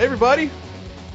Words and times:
Hey 0.00 0.06
everybody, 0.06 0.50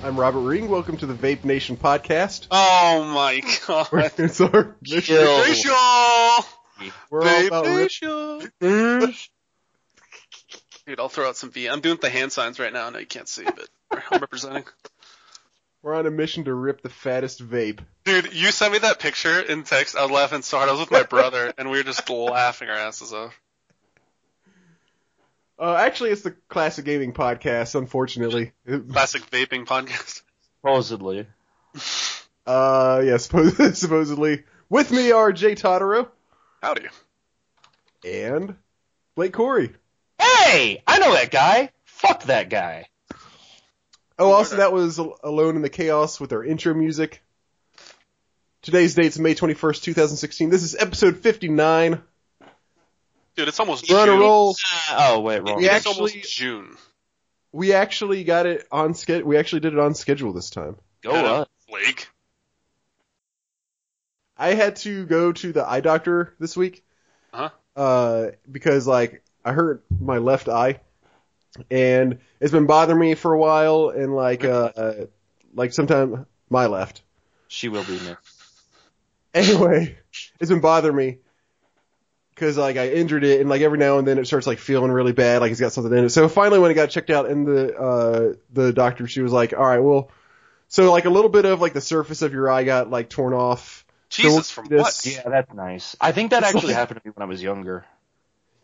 I'm 0.03 0.15
Robert 0.15 0.41
Ring. 0.41 0.69
Welcome 0.69 0.97
to 0.97 1.07
the 1.07 1.15
Vape 1.15 1.43
Nation 1.43 1.75
podcast. 1.75 2.45
Oh 2.51 3.11
my 3.15 3.41
god. 3.65 3.87
it's 4.19 4.39
our. 4.39 4.75
Nation! 4.79 5.15
We're 7.09 7.23
all 7.23 7.25
Vape 7.25 7.47
about 7.47 7.65
rip- 7.65 7.89
Dude, 10.85 10.99
I'll 10.99 11.09
throw 11.09 11.29
out 11.29 11.35
some 11.35 11.49
V. 11.49 11.67
I'm 11.67 11.81
doing 11.81 11.97
the 11.99 12.11
hand 12.11 12.31
signs 12.31 12.59
right 12.59 12.71
now. 12.71 12.85
I 12.85 12.91
know 12.91 12.99
you 12.99 13.07
can't 13.07 13.27
see, 13.27 13.43
but 13.43 13.67
I'm 14.11 14.21
representing. 14.21 14.65
we're 15.81 15.95
on 15.95 16.05
a 16.05 16.11
mission 16.11 16.43
to 16.43 16.53
rip 16.53 16.83
the 16.83 16.89
fattest 16.89 17.43
vape. 17.43 17.79
Dude, 18.03 18.35
you 18.35 18.51
sent 18.51 18.71
me 18.71 18.77
that 18.77 18.99
picture 18.99 19.41
in 19.41 19.63
text. 19.63 19.95
I 19.95 20.03
was 20.03 20.11
laughing 20.11 20.43
so 20.43 20.57
hard. 20.57 20.69
I 20.69 20.73
was 20.73 20.81
with 20.81 20.91
my 20.91 21.01
brother, 21.01 21.51
and 21.57 21.71
we 21.71 21.79
were 21.79 21.83
just 21.83 22.07
laughing 22.07 22.69
our 22.69 22.77
asses 22.77 23.13
off. 23.13 23.33
Uh, 25.57 25.75
actually, 25.75 26.09
it's 26.11 26.21
the 26.21 26.31
Classic 26.49 26.83
Gaming 26.83 27.13
podcast. 27.13 27.75
Unfortunately, 27.75 28.51
Classic 28.91 29.21
vaping 29.31 29.65
podcast. 29.65 30.21
Supposedly. 30.61 31.19
uh, 32.45 33.01
yeah, 33.05 33.15
suppos- 33.15 33.75
supposedly. 33.75 34.43
With 34.69 34.91
me 34.91 35.11
are 35.11 35.31
Jay 35.31 35.55
Totaro 35.55 36.09
Howdy. 36.61 36.87
and 38.03 38.55
Blake 39.15 39.33
Corey. 39.33 39.71
Hey! 40.19 40.81
I 40.87 40.99
know 40.99 41.13
that 41.13 41.31
guy! 41.31 41.71
Fuck 41.85 42.23
that 42.23 42.49
guy. 42.49 42.87
Oh, 44.17 44.31
also 44.31 44.57
that 44.57 44.73
was 44.73 44.97
Alone 44.97 45.55
in 45.55 45.61
the 45.61 45.69
Chaos 45.69 46.19
with 46.19 46.33
our 46.33 46.43
intro 46.43 46.73
music. 46.73 47.21
Today's 48.61 48.95
date 48.95 49.07
is 49.07 49.19
May 49.19 49.35
21st, 49.35 49.83
2016. 49.83 50.49
This 50.49 50.63
is 50.63 50.75
episode 50.75 51.17
59. 51.17 52.01
Dude, 53.35 53.47
it's 53.49 53.59
almost 53.59 53.89
We're 53.89 53.99
on 53.99 54.07
a 54.09 54.11
June. 54.13 54.19
roll. 54.21 54.55
oh, 54.91 55.19
wait, 55.19 55.39
wrong. 55.39 55.61
Yeah. 55.61 55.75
It's 55.77 55.85
almost 55.85 56.15
June. 56.35 56.75
We 57.51 57.73
actually 57.73 58.23
got 58.23 58.45
it 58.45 58.65
on 58.71 58.93
schedule. 58.93 59.27
We 59.27 59.37
actually 59.37 59.61
did 59.61 59.73
it 59.73 59.79
on 59.79 59.93
schedule 59.93 60.33
this 60.33 60.49
time. 60.49 60.77
Go 61.01 61.13
Yeah. 61.13 61.31
up. 61.31 61.49
Blake. 61.69 62.07
I 64.37 64.53
had 64.53 64.75
to 64.77 65.05
go 65.05 65.31
to 65.31 65.53
the 65.53 65.67
eye 65.67 65.79
doctor 65.81 66.33
this 66.39 66.55
week. 66.57 66.83
Uh-huh. 67.33 67.49
Uh, 67.75 68.31
because 68.49 68.87
like 68.87 69.23
I 69.43 69.51
hurt 69.51 69.83
my 69.99 70.17
left 70.17 70.47
eye, 70.49 70.79
and 71.69 72.19
it's 72.39 72.51
been 72.51 72.65
bothering 72.65 72.99
me 72.99 73.15
for 73.15 73.33
a 73.33 73.37
while, 73.37 73.89
and 73.89 74.15
like 74.15 74.43
uh, 74.45 74.71
uh 74.75 74.93
like 75.53 75.73
sometime 75.73 76.25
my 76.49 76.67
left. 76.67 77.01
She 77.47 77.69
will 77.69 77.83
be 77.83 77.93
missed. 77.93 78.17
Anyway, 79.33 79.97
it's 80.39 80.49
been 80.49 80.61
bothering 80.61 80.95
me 80.95 81.17
because 82.35 82.57
like 82.57 82.77
I 82.77 82.89
injured 82.89 83.23
it, 83.23 83.39
and 83.41 83.49
like 83.49 83.61
every 83.61 83.77
now 83.79 83.97
and 83.97 84.07
then 84.07 84.17
it 84.19 84.27
starts 84.27 84.45
like 84.45 84.59
feeling 84.59 84.91
really 84.91 85.13
bad, 85.13 85.41
like 85.41 85.51
it's 85.51 85.59
got 85.61 85.71
something 85.73 85.91
in 85.97 86.05
it. 86.05 86.09
So 86.09 86.27
finally, 86.27 86.59
when 86.59 86.69
it 86.69 86.75
got 86.75 86.89
checked 86.89 87.09
out, 87.09 87.27
and 87.29 87.47
the 87.47 87.75
uh 87.75 88.33
the 88.53 88.73
doctor, 88.73 89.07
she 89.07 89.21
was 89.21 89.31
like, 89.31 89.53
"All 89.53 89.65
right, 89.65 89.79
well." 89.79 90.11
So 90.67 90.91
like 90.91 91.05
a 91.05 91.09
little 91.11 91.29
bit 91.29 91.45
of 91.45 91.61
like 91.61 91.73
the 91.73 91.79
surface 91.81 92.21
of 92.23 92.33
your 92.33 92.49
eye 92.51 92.63
got 92.63 92.89
like 92.89 93.07
torn 93.09 93.33
off, 93.33 93.85
Jesus, 94.09 94.49
from 94.51 94.65
this- 94.67 94.81
what? 94.81 95.05
Yeah, 95.05 95.29
that's 95.29 95.53
nice. 95.53 95.95
I 96.01 96.11
think 96.11 96.31
that 96.31 96.43
It's 96.43 96.53
actually 96.55 96.67
like- 96.73 96.75
happened 96.75 97.01
to 97.03 97.07
me 97.07 97.13
when 97.15 97.23
I 97.23 97.29
was 97.29 97.41
younger. 97.41 97.85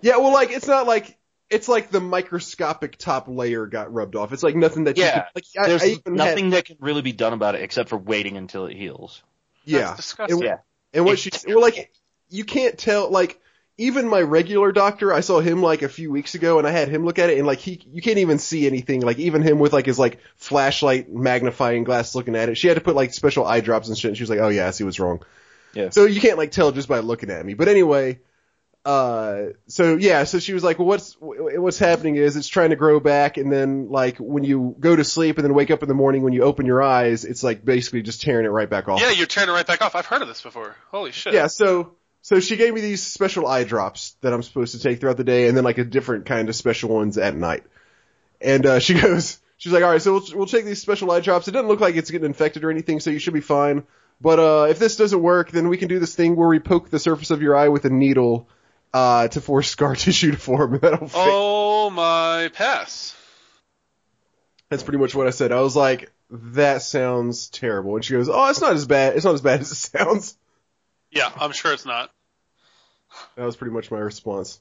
Yeah, 0.02 0.18
well, 0.18 0.34
like 0.34 0.52
it's 0.52 0.68
not 0.68 0.88
like 0.88 1.18
it's 1.52 1.68
like 1.70 1.92
the 1.92 2.00
microscopic 2.00 2.98
top 2.98 3.28
layer 3.28 3.68
got 3.68 3.94
rubbed 3.94 4.16
off. 4.16 4.34
It's 4.34 4.42
like 4.42 4.56
nothing 4.56 4.86
that 4.86 4.98
you 4.98 5.04
Yeah, 5.04 5.26
could, 5.34 5.44
like 5.56 5.68
There's 5.68 5.84
I 5.84 5.86
even 5.88 6.18
had- 6.18 6.28
nothing 6.28 6.50
that 6.52 6.66
can 6.66 6.78
really 6.80 7.04
be 7.04 7.12
done 7.14 7.34
about 7.34 7.54
it 7.56 7.62
except 7.62 7.90
for 7.90 7.98
waiting 7.98 8.36
until 8.36 8.66
it 8.66 8.76
heals. 8.76 9.22
yeah, 9.64 9.82
That's 9.82 9.98
disgusting. 9.98 10.38
and, 10.38 10.44
Yeah. 10.46 10.58
and 10.94 11.06
what 11.06 11.20
she 11.20 11.30
well, 11.48 11.62
like 11.62 11.94
you 12.30 12.46
can't 12.46 12.78
tell 12.80 13.10
like 13.12 13.40
even 13.78 14.08
my 14.08 14.22
regular 14.22 14.72
doctor. 14.72 15.14
I 15.14 15.22
saw 15.22 15.40
him 15.40 15.62
like 15.62 15.82
a 15.82 15.90
few 15.90 16.12
weeks 16.12 16.36
ago, 16.36 16.58
and 16.58 16.68
I 16.68 16.72
had 16.72 16.90
him 16.90 17.06
look 17.06 17.20
at 17.20 17.30
it, 17.30 17.38
and 17.38 17.48
like 17.48 17.60
he 17.60 17.82
you 17.92 18.02
can't 18.02 18.20
even 18.20 18.38
see 18.38 18.68
anything. 18.68 19.02
Like 19.02 19.20
even 19.20 19.42
him 19.42 19.60
with 19.60 19.74
like 19.74 19.86
his 19.86 20.00
like 20.00 20.20
flashlight 20.36 21.12
magnifying 21.12 21.84
glass 21.84 22.16
looking 22.16 22.36
at 22.36 22.50
it, 22.50 22.58
she 22.58 22.68
had 22.68 22.76
to 22.76 22.82
put 22.82 22.96
like 22.96 23.14
special 23.14 23.46
eye 23.46 23.62
drops 23.62 23.88
and 23.88 23.98
shit. 23.98 24.10
And 24.10 24.18
she 24.18 24.24
was 24.24 24.30
like, 24.30 24.40
"Oh 24.40 24.50
yeah, 24.50 24.68
I 24.68 24.72
see 24.72 24.84
what's 24.84 25.00
wrong." 25.00 25.24
Yeah. 25.74 25.90
So 25.90 26.06
you 26.06 26.22
can't 26.22 26.38
like 26.38 26.52
tell 26.52 26.72
just 26.72 26.88
by 26.88 27.00
looking 27.00 27.30
at 27.30 27.46
me. 27.46 27.54
But 27.54 27.68
anyway, 27.68 28.20
uh, 28.84 29.50
so 29.68 29.96
yeah, 29.96 30.24
so 30.24 30.40
she 30.40 30.54
was 30.54 30.64
like, 30.64 30.80
well, 30.80 30.88
what's, 30.88 31.16
what's 31.20 31.78
happening 31.78 32.16
is 32.16 32.36
it's 32.36 32.48
trying 32.48 32.72
to 32.72 32.76
grow 32.76 33.00
back 33.00 33.38
and 33.38 33.52
then 33.52 33.90
like 33.90 34.18
when 34.18 34.44
you 34.44 34.76
go 34.80 34.96
to 34.96 35.04
sleep 35.04 35.38
and 35.38 35.46
then 35.46 35.54
wake 35.54 35.70
up 35.70 35.84
in 35.84 35.88
the 35.88 35.94
morning 35.94 36.24
when 36.24 36.34
you 36.34 36.42
open 36.44 36.66
your 36.66 36.82
eyes, 36.82 37.24
it's 37.24 37.44
like 37.44 37.64
basically 37.64 38.02
just 38.02 38.22
tearing 38.22 38.46
it 38.46 38.50
right 38.50 38.70
back 38.70 38.88
off. 38.88 39.00
Yeah, 39.00 39.12
you're 39.12 39.28
tearing 39.28 39.50
it 39.50 39.54
right 39.54 39.68
back 39.68 39.82
off. 39.82 39.96
I've 39.96 40.08
heard 40.08 40.24
of 40.24 40.28
this 40.28 40.42
before. 40.42 40.76
Holy 40.90 41.12
shit. 41.12 41.34
Yeah, 41.34 41.48
so, 41.48 41.94
so 42.32 42.40
she 42.40 42.56
gave 42.56 42.74
me 42.74 42.80
these 42.80 43.04
special 43.04 43.46
eye 43.46 43.66
drops 43.66 44.16
that 44.22 44.32
I'm 44.32 44.42
supposed 44.42 44.72
to 44.72 44.80
take 44.80 45.02
throughout 45.02 45.18
the 45.18 45.26
day 45.26 45.50
and 45.50 45.58
then 45.58 45.66
like 45.66 45.80
a 45.80 45.84
different 45.84 46.26
kind 46.26 46.48
of 46.48 46.56
special 46.56 46.90
ones 46.90 47.18
at 47.18 47.36
night. 47.36 47.66
And, 48.40 48.66
uh, 48.66 48.80
she 48.86 48.94
goes, 48.94 49.38
she's 49.58 49.74
like, 49.74 49.84
alright, 49.84 50.02
so 50.02 50.14
we'll, 50.14 50.24
we'll 50.36 50.46
take 50.46 50.64
these 50.64 50.82
special 50.82 51.12
eye 51.12 51.20
drops. 51.20 51.50
It 51.50 51.52
doesn't 51.52 51.68
look 51.68 51.82
like 51.82 51.98
it's 51.98 52.10
getting 52.10 52.28
infected 52.28 52.64
or 52.64 52.72
anything, 52.72 53.02
so 53.02 53.10
you 53.10 53.20
should 53.20 53.34
be 53.34 53.42
fine. 53.42 53.84
But, 54.22 54.40
uh, 54.40 54.68
if 54.70 54.80
this 54.80 54.96
doesn't 54.96 55.22
work, 55.22 55.52
then 55.52 55.68
we 55.68 55.76
can 55.76 55.90
do 55.90 56.00
this 56.00 56.16
thing 56.16 56.38
where 56.38 56.48
we 56.48 56.60
poke 56.60 56.90
the 56.90 57.00
surface 57.00 57.32
of 57.32 57.42
your 57.42 57.54
eye 57.54 57.68
with 57.68 57.84
a 57.84 57.90
needle, 57.90 58.48
uh, 58.94 59.28
to 59.28 59.42
force 59.42 59.70
scar 59.72 59.98
tissue 59.98 60.32
to 60.32 60.38
form 60.38 60.80
that'll 60.82 61.00
fix. 61.00 61.14
Oh 61.18 61.90
my 61.90 62.50
pass. 62.54 63.14
That's 64.70 64.84
pretty 64.84 65.00
much 65.00 65.14
what 65.14 65.28
I 65.28 65.32
said. 65.32 65.52
I 65.52 65.60
was 65.60 65.76
like, 65.76 66.14
that 66.30 66.82
sounds 66.82 67.50
terrible. 67.50 67.96
And 67.96 68.06
she 68.06 68.14
goes, 68.14 68.30
oh, 68.30 68.50
it's 68.50 68.62
not 68.62 68.72
as 68.72 68.86
bad, 68.86 69.18
it's 69.18 69.26
not 69.26 69.34
as 69.34 69.42
bad 69.42 69.60
as 69.60 69.70
it 69.74 69.76
sounds. 69.76 70.38
Yeah, 71.10 71.30
I'm 71.38 71.52
sure 71.52 71.74
it's 71.74 71.86
not. 71.86 72.10
That 73.36 73.46
was 73.46 73.56
pretty 73.56 73.74
much 73.74 73.92
my 73.92 74.00
response. 74.00 74.60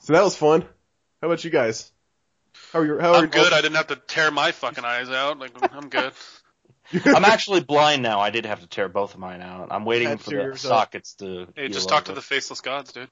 So 0.00 0.12
that 0.12 0.22
was 0.22 0.36
fun. 0.36 0.62
How 1.20 1.28
about 1.28 1.42
you 1.44 1.50
guys? 1.50 1.90
How 2.72 2.80
are 2.80 2.86
you? 2.86 2.98
How 2.98 3.14
are 3.14 3.16
I'm 3.16 3.26
good. 3.26 3.52
I 3.52 3.60
didn't 3.60 3.76
have 3.76 3.88
to 3.88 3.96
tear 3.96 4.30
my 4.30 4.52
fucking 4.52 4.84
eyes 4.84 5.08
out. 5.10 5.38
Like 5.38 5.52
I'm 5.74 5.88
good. 5.88 6.12
I'm 7.04 7.24
actually 7.24 7.60
blind 7.60 8.02
now. 8.02 8.20
I 8.20 8.30
did 8.30 8.46
have 8.46 8.60
to 8.60 8.66
tear 8.66 8.88
both 8.88 9.14
of 9.14 9.20
mine 9.20 9.42
out. 9.42 9.68
I'm 9.70 9.84
waiting 9.84 10.08
Had 10.08 10.20
for 10.20 10.30
the 10.30 10.36
yourself. 10.36 10.78
sockets 10.78 11.14
to. 11.14 11.48
Hey, 11.56 11.68
just 11.68 11.88
talk 11.88 12.04
to 12.04 12.12
the 12.12 12.22
faceless 12.22 12.60
gods, 12.60 12.92
dude. 12.92 13.08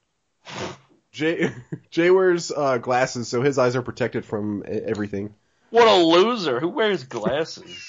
Jay 1.12 1.52
Jay 1.90 2.10
wears 2.10 2.50
uh, 2.50 2.78
glasses, 2.78 3.28
so 3.28 3.42
his 3.42 3.58
eyes 3.58 3.76
are 3.76 3.82
protected 3.82 4.24
from 4.24 4.64
e- 4.68 4.70
everything. 4.70 5.34
What 5.70 5.88
a 5.88 5.96
loser! 5.96 6.60
Who 6.60 6.68
wears 6.68 7.04
glasses? 7.04 7.88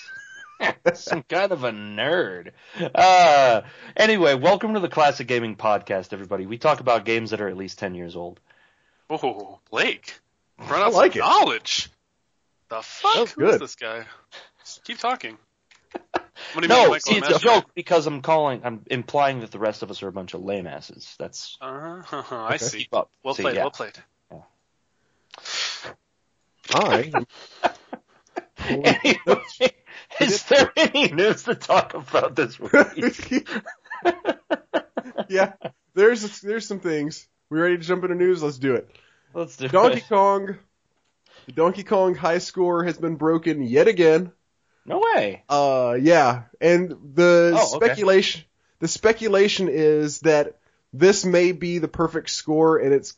Some 0.93 1.23
kind 1.23 1.51
of 1.51 1.63
a 1.63 1.71
nerd. 1.71 2.51
Uh, 2.93 3.61
anyway, 3.95 4.35
welcome 4.35 4.73
to 4.73 4.79
the 4.79 4.87
Classic 4.89 5.27
Gaming 5.27 5.55
Podcast, 5.55 6.13
everybody. 6.13 6.45
We 6.45 6.57
talk 6.57 6.79
about 6.79 7.05
games 7.05 7.31
that 7.31 7.41
are 7.41 7.47
at 7.47 7.57
least 7.57 7.79
10 7.79 7.95
years 7.95 8.15
old. 8.15 8.39
Oh, 9.09 9.59
Blake. 9.69 10.19
Run 10.57 10.81
I 10.81 10.85
out 10.85 10.93
like 10.93 11.13
some 11.13 11.21
it. 11.21 11.25
knowledge. 11.25 11.89
The 12.69 12.81
fuck? 12.81 13.13
That 13.13 13.21
was 13.21 13.31
Who 13.33 13.47
is 13.47 13.59
this 13.59 13.75
guy? 13.75 14.05
Keep 14.83 14.99
talking. 14.99 15.37
What 16.53 16.61
do 16.61 16.67
you 16.67 16.73
mean, 16.81 16.89
No, 16.89 16.97
see, 16.97 17.15
it's 17.15 17.29
a 17.29 17.39
joke 17.39 17.65
because 17.75 18.07
I'm 18.07 18.21
calling, 18.21 18.61
I'm 18.65 18.81
implying 18.87 19.39
that 19.39 19.51
the 19.51 19.59
rest 19.59 19.83
of 19.83 19.91
us 19.91 20.03
are 20.03 20.09
a 20.09 20.11
bunch 20.11 20.33
of 20.33 20.43
lame 20.43 20.67
asses. 20.67 21.15
That's. 21.17 21.57
Uh-huh, 21.61 22.23
I 22.31 22.57
see. 22.57 22.79
Keep 22.79 22.93
up. 22.93 23.09
Well 23.23 23.33
See, 23.33 23.43
played, 23.43 23.55
yeah. 23.55 23.61
well 23.61 23.71
played. 23.71 23.93
I 26.73 27.11
Anyway, 28.59 29.05
is 30.21 30.43
there 30.43 30.71
any 30.75 31.09
news 31.11 31.43
to 31.43 31.55
talk 31.55 31.93
about 31.93 32.35
this 32.35 32.59
week? 32.59 33.47
yeah, 35.29 35.53
there's 35.93 36.41
there's 36.41 36.67
some 36.67 36.79
things. 36.79 37.27
We 37.49 37.59
ready 37.59 37.77
to 37.77 37.83
jump 37.83 38.03
into 38.03 38.15
news? 38.15 38.41
Let's 38.41 38.57
do 38.57 38.75
it. 38.75 38.89
Let's 39.33 39.57
do 39.57 39.67
Donkey 39.67 39.97
it. 39.97 40.09
Kong, 40.09 40.57
the 41.45 41.51
Donkey 41.51 41.83
Kong 41.83 42.15
high 42.15 42.39
score 42.39 42.83
has 42.85 42.97
been 42.97 43.15
broken 43.15 43.61
yet 43.61 43.87
again. 43.87 44.31
No 44.85 44.99
way. 44.99 45.43
Uh, 45.49 45.97
yeah, 45.99 46.43
and 46.61 46.91
the 47.15 47.53
Oh, 47.57 47.75
okay. 47.77 47.85
speculation, 47.87 48.43
the 48.79 48.87
speculation 48.87 49.67
is 49.69 50.19
that 50.21 50.57
this 50.93 51.25
may 51.25 51.51
be 51.51 51.79
the 51.79 51.87
perfect 51.87 52.29
score, 52.29 52.77
and 52.77 52.93
it's 52.93 53.15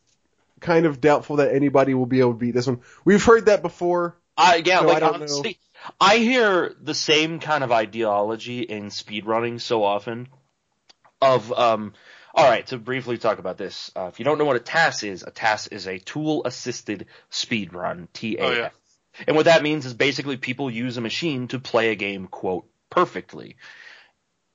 kind 0.59 0.85
of 0.85 0.99
doubtful 1.01 1.35
that 1.37 1.53
anybody 1.53 1.93
will 1.93 2.05
be 2.05 2.19
able 2.21 2.33
to 2.33 2.39
beat 2.39 2.51
this 2.51 2.67
one. 2.67 2.81
We've 3.05 3.23
heard 3.23 3.45
that 3.45 3.61
before. 3.61 4.17
I 4.35 4.61
yeah, 4.65 4.79
So 4.79 4.87
like 4.87 5.03
I 5.03 5.09
honestly, 5.09 5.59
I 5.99 6.17
hear 6.17 6.75
the 6.81 6.93
same 6.93 7.39
kind 7.39 7.63
of 7.63 7.71
ideology 7.71 8.61
in 8.61 8.85
speedrunning 8.85 9.61
so 9.61 9.83
often. 9.83 10.27
Of 11.21 11.51
um, 11.51 11.93
all 12.33 12.47
right, 12.47 12.65
to 12.67 12.77
briefly 12.77 13.17
talk 13.17 13.39
about 13.39 13.57
this, 13.57 13.91
uh, 13.95 14.09
if 14.11 14.19
you 14.19 14.25
don't 14.25 14.37
know 14.37 14.45
what 14.45 14.55
a 14.55 14.59
TAS 14.59 15.01
is, 15.03 15.23
a 15.23 15.31
TAS 15.31 15.67
is 15.67 15.87
a 15.87 15.97
tool 15.97 16.43
assisted 16.45 17.07
speedrun. 17.31 18.07
T 18.13 18.37
A 18.37 18.41
S. 18.41 18.47
Oh, 18.47 18.51
yeah. 18.51 18.69
And 19.25 19.35
what 19.35 19.45
that 19.45 19.63
means 19.63 19.87
is 19.87 19.95
basically 19.95 20.37
people 20.37 20.69
use 20.69 20.97
a 20.97 21.01
machine 21.01 21.47
to 21.47 21.59
play 21.59 21.89
a 21.89 21.95
game 21.95 22.27
quote 22.27 22.67
perfectly. 22.91 23.55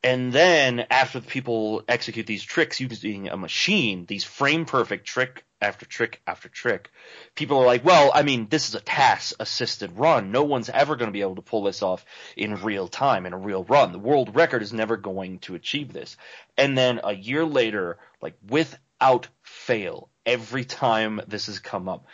And 0.05 0.33
then 0.33 0.87
after 0.91 1.21
people 1.21 1.83
execute 1.89 2.27
these 2.27 2.45
tricks 2.45 2.81
using 2.81 3.29
a 3.29 3.37
machine, 3.37 4.07
these 4.07 4.25
frame 4.25 4.65
perfect 4.65 5.07
trick 5.07 5.45
after 5.63 5.87
trick 5.87 6.21
after 6.27 6.49
trick, 6.49 6.91
people 7.35 7.59
are 7.59 7.67
like, 7.67 7.85
well, 7.85 8.11
I 8.15 8.23
mean, 8.23 8.49
this 8.49 8.69
is 8.69 8.75
a 8.75 8.81
TAS 8.81 9.33
assisted 9.41 9.97
run. 9.97 10.33
No 10.33 10.45
one's 10.45 10.69
ever 10.69 10.97
going 10.97 11.09
to 11.09 11.13
be 11.13 11.23
able 11.23 11.37
to 11.37 11.43
pull 11.43 11.63
this 11.63 11.83
off 11.83 12.05
in 12.37 12.63
real 12.63 12.89
time, 12.89 13.25
in 13.27 13.33
a 13.33 13.39
real 13.39 13.65
run. 13.65 13.93
The 13.93 13.99
world 13.99 14.35
record 14.35 14.63
is 14.63 14.73
never 14.73 14.97
going 14.97 15.39
to 15.41 15.55
achieve 15.55 15.93
this. 15.93 16.17
And 16.57 16.77
then 16.77 17.01
a 17.05 17.15
year 17.15 17.45
later, 17.45 17.99
like 18.21 18.35
without 18.47 19.29
fail, 19.43 20.11
every 20.27 20.65
time 20.65 21.21
this 21.29 21.47
has 21.47 21.59
come 21.59 21.89
up, 21.89 22.07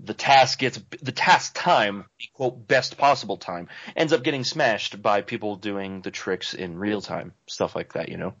the 0.00 0.14
TAS 0.14 0.56
gets 0.56 0.80
the 1.02 1.12
TAS 1.12 1.50
time, 1.50 2.04
quote 2.34 2.68
best 2.68 2.98
possible 2.98 3.38
time, 3.38 3.68
ends 3.96 4.12
up 4.12 4.22
getting 4.22 4.44
smashed 4.44 5.00
by 5.00 5.22
people 5.22 5.56
doing 5.56 6.02
the 6.02 6.10
tricks 6.10 6.54
in 6.54 6.78
real 6.78 7.00
time, 7.00 7.32
stuff 7.46 7.74
like 7.74 7.94
that, 7.94 8.10
you 8.10 8.18
know. 8.18 8.34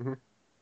Mhm. 0.00 0.16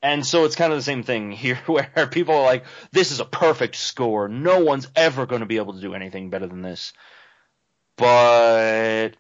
And 0.06 0.24
so 0.24 0.44
it's 0.44 0.54
kind 0.54 0.72
of 0.72 0.78
the 0.78 0.84
same 0.84 1.02
thing 1.02 1.32
here, 1.32 1.56
where 1.66 2.06
people 2.08 2.36
are 2.36 2.44
like, 2.44 2.64
"This 2.92 3.10
is 3.10 3.18
a 3.18 3.24
perfect 3.24 3.74
score. 3.74 4.28
No 4.28 4.60
one's 4.60 4.86
ever 4.94 5.26
going 5.26 5.40
to 5.40 5.46
be 5.46 5.56
able 5.56 5.74
to 5.74 5.80
do 5.80 5.94
anything 5.94 6.30
better 6.30 6.46
than 6.46 6.62
this." 6.62 6.92
But 7.96 9.16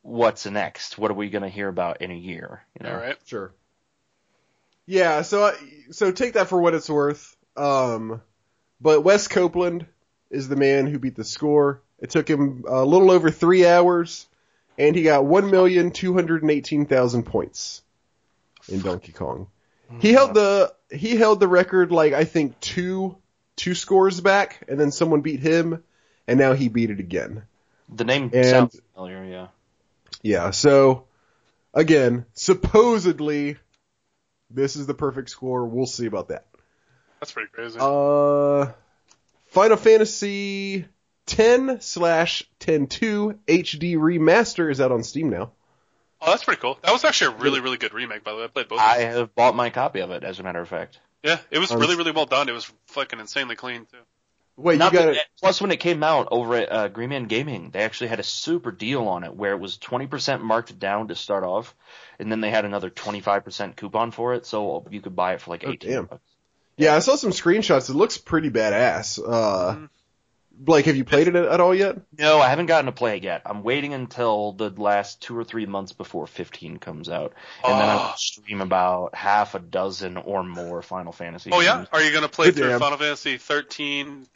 what's 0.00 0.46
next? 0.46 0.96
What 0.96 1.10
are 1.10 1.14
we 1.14 1.28
going 1.28 1.42
to 1.42 1.50
hear 1.50 1.68
about 1.68 2.00
in 2.00 2.10
a 2.10 2.16
year? 2.16 2.64
You 2.80 2.86
know? 2.86 2.94
All 2.94 3.00
right. 3.00 3.18
Sure. 3.26 3.52
Yeah, 4.86 5.22
so 5.22 5.44
I, 5.44 5.54
so 5.90 6.10
take 6.10 6.34
that 6.34 6.48
for 6.48 6.58
what 6.58 6.72
it's 6.72 6.88
worth. 6.88 7.36
Um, 7.54 8.22
but 8.80 9.04
Wes 9.04 9.28
Copeland 9.28 9.84
is 10.30 10.48
the 10.48 10.56
man 10.56 10.86
who 10.86 10.98
beat 10.98 11.16
the 11.16 11.24
score. 11.24 11.82
It 11.98 12.08
took 12.08 12.28
him 12.28 12.64
a 12.66 12.82
little 12.82 13.10
over 13.10 13.30
three 13.30 13.66
hours, 13.66 14.26
and 14.78 14.96
he 14.96 15.02
got 15.02 15.26
one 15.26 15.50
million 15.50 15.90
two 15.90 16.14
hundred 16.14 16.40
and 16.40 16.50
eighteen 16.50 16.86
thousand 16.86 17.24
points 17.24 17.82
in 18.70 18.80
Donkey 18.80 19.12
Kong. 19.12 19.48
He 20.00 20.12
held 20.12 20.34
the 20.34 20.74
he 20.90 21.16
held 21.16 21.40
the 21.40 21.48
record 21.48 21.90
like 21.92 22.12
I 22.12 22.24
think 22.24 22.60
two 22.60 23.16
two 23.56 23.74
scores 23.74 24.20
back, 24.20 24.64
and 24.68 24.78
then 24.78 24.90
someone 24.90 25.20
beat 25.20 25.40
him, 25.40 25.82
and 26.26 26.38
now 26.38 26.52
he 26.54 26.68
beat 26.68 26.90
it 26.90 27.00
again. 27.00 27.44
The 27.88 28.04
name 28.04 28.30
And- 28.32 28.46
sounds 28.46 28.80
familiar, 28.94 29.24
yeah. 29.24 29.46
Yeah, 30.22 30.50
so 30.50 31.04
again, 31.74 32.24
supposedly 32.34 33.56
this 34.50 34.76
is 34.76 34.86
the 34.86 34.94
perfect 34.94 35.30
score. 35.30 35.66
We'll 35.66 35.86
see 35.86 36.06
about 36.06 36.28
that. 36.28 36.46
That's 37.20 37.32
pretty 37.32 37.50
crazy. 37.52 37.78
Uh, 37.80 38.72
Final 39.46 39.76
Fantasy 39.76 40.86
10 41.26 41.80
slash 41.80 42.44
10.2 42.60 43.38
HD 43.46 43.96
remaster 43.96 44.70
is 44.70 44.80
out 44.80 44.92
on 44.92 45.02
Steam 45.02 45.30
now. 45.30 45.52
Oh, 46.24 46.30
that's 46.30 46.44
pretty 46.44 46.60
cool. 46.60 46.78
That 46.82 46.92
was 46.92 47.04
actually 47.04 47.34
a 47.36 47.38
really, 47.38 47.60
really 47.60 47.76
good 47.76 47.92
remake, 47.94 48.24
by 48.24 48.32
the 48.32 48.38
way. 48.38 48.44
I 48.44 48.46
played 48.48 48.68
both. 48.68 48.80
I 48.80 48.98
them. 49.00 49.12
have 49.12 49.34
bought 49.34 49.54
my 49.54 49.70
copy 49.70 50.00
of 50.00 50.10
it, 50.10 50.24
as 50.24 50.40
a 50.40 50.42
matter 50.42 50.60
of 50.60 50.68
fact. 50.68 50.98
Yeah, 51.22 51.38
it 51.50 51.58
was 51.58 51.70
Um, 51.70 51.78
really, 51.80 51.96
really 51.96 52.12
well 52.12 52.26
done. 52.26 52.48
It 52.48 52.52
was 52.52 52.70
fucking 52.88 53.18
insanely 53.20 53.56
clean 53.56 53.86
too. 53.86 53.98
Wait, 54.56 54.78
Not 54.78 54.92
you 54.92 54.98
got 55.00 55.04
that- 55.06 55.14
it? 55.16 55.22
Plus, 55.40 55.60
when 55.60 55.72
it 55.72 55.78
came 55.80 56.02
out 56.04 56.28
over 56.30 56.54
at 56.54 56.70
uh, 56.70 56.88
Green 56.88 57.08
Man 57.08 57.24
Gaming, 57.24 57.70
they 57.70 57.80
actually 57.82 58.06
had 58.08 58.20
a 58.20 58.22
super 58.22 58.70
deal 58.70 59.08
on 59.08 59.24
it 59.24 59.34
where 59.34 59.52
it 59.52 59.58
was 59.58 59.78
20% 59.78 60.42
marked 60.42 60.78
down 60.78 61.08
to 61.08 61.16
start 61.16 61.42
off, 61.42 61.74
and 62.20 62.30
then 62.30 62.40
they 62.40 62.50
had 62.50 62.64
another 62.64 62.88
25% 62.88 63.74
coupon 63.74 64.10
for 64.12 64.34
it, 64.34 64.46
so 64.46 64.86
you 64.90 65.00
could 65.00 65.16
buy 65.16 65.34
it 65.34 65.40
for 65.40 65.50
like 65.50 65.64
Oh, 65.66 65.70
18 65.72 65.90
damn. 65.90 66.04
bucks. 66.06 66.22
Yeah, 66.76 66.94
I 66.94 67.00
saw 67.00 67.16
some 67.16 67.30
screenshots. 67.30 67.90
It 67.90 67.94
looks 67.94 68.16
pretty 68.18 68.50
badass. 68.50 69.18
Uh, 69.18 69.74
Mhm. 69.74 69.88
Blake, 70.56 70.86
have 70.86 70.96
you 70.96 71.04
played 71.04 71.28
it 71.28 71.34
at 71.34 71.60
all 71.60 71.74
yet? 71.74 71.96
No, 72.18 72.38
I 72.40 72.48
haven't 72.48 72.66
gotten 72.66 72.86
to 72.86 72.92
play 72.92 73.16
it 73.16 73.22
yet. 73.22 73.42
I'm 73.44 73.62
waiting 73.62 73.92
until 73.92 74.52
the 74.52 74.70
last 74.70 75.20
two 75.20 75.36
or 75.36 75.44
three 75.44 75.66
months 75.66 75.92
before 75.92 76.26
15 76.26 76.78
comes 76.78 77.08
out, 77.08 77.34
and 77.64 77.72
then 77.74 77.88
Oh. 77.88 77.92
Ah. 77.92 78.10
I'll 78.10 78.16
stream 78.16 78.60
about 78.60 79.14
half 79.14 79.54
a 79.54 79.58
dozen 79.58 80.16
or 80.16 80.42
more 80.42 80.80
Final 80.82 81.12
Fantasy. 81.12 81.50
Oh 81.52 81.60
yeah, 81.60 81.84
are 81.92 82.02
you 82.02 82.12
gonna 82.12 82.28
play 82.28 82.46
Good 82.46 82.56
through 82.56 82.68
damn. 82.68 82.80
Final 82.80 82.98
Fantasy 82.98 83.36
13 83.36 84.26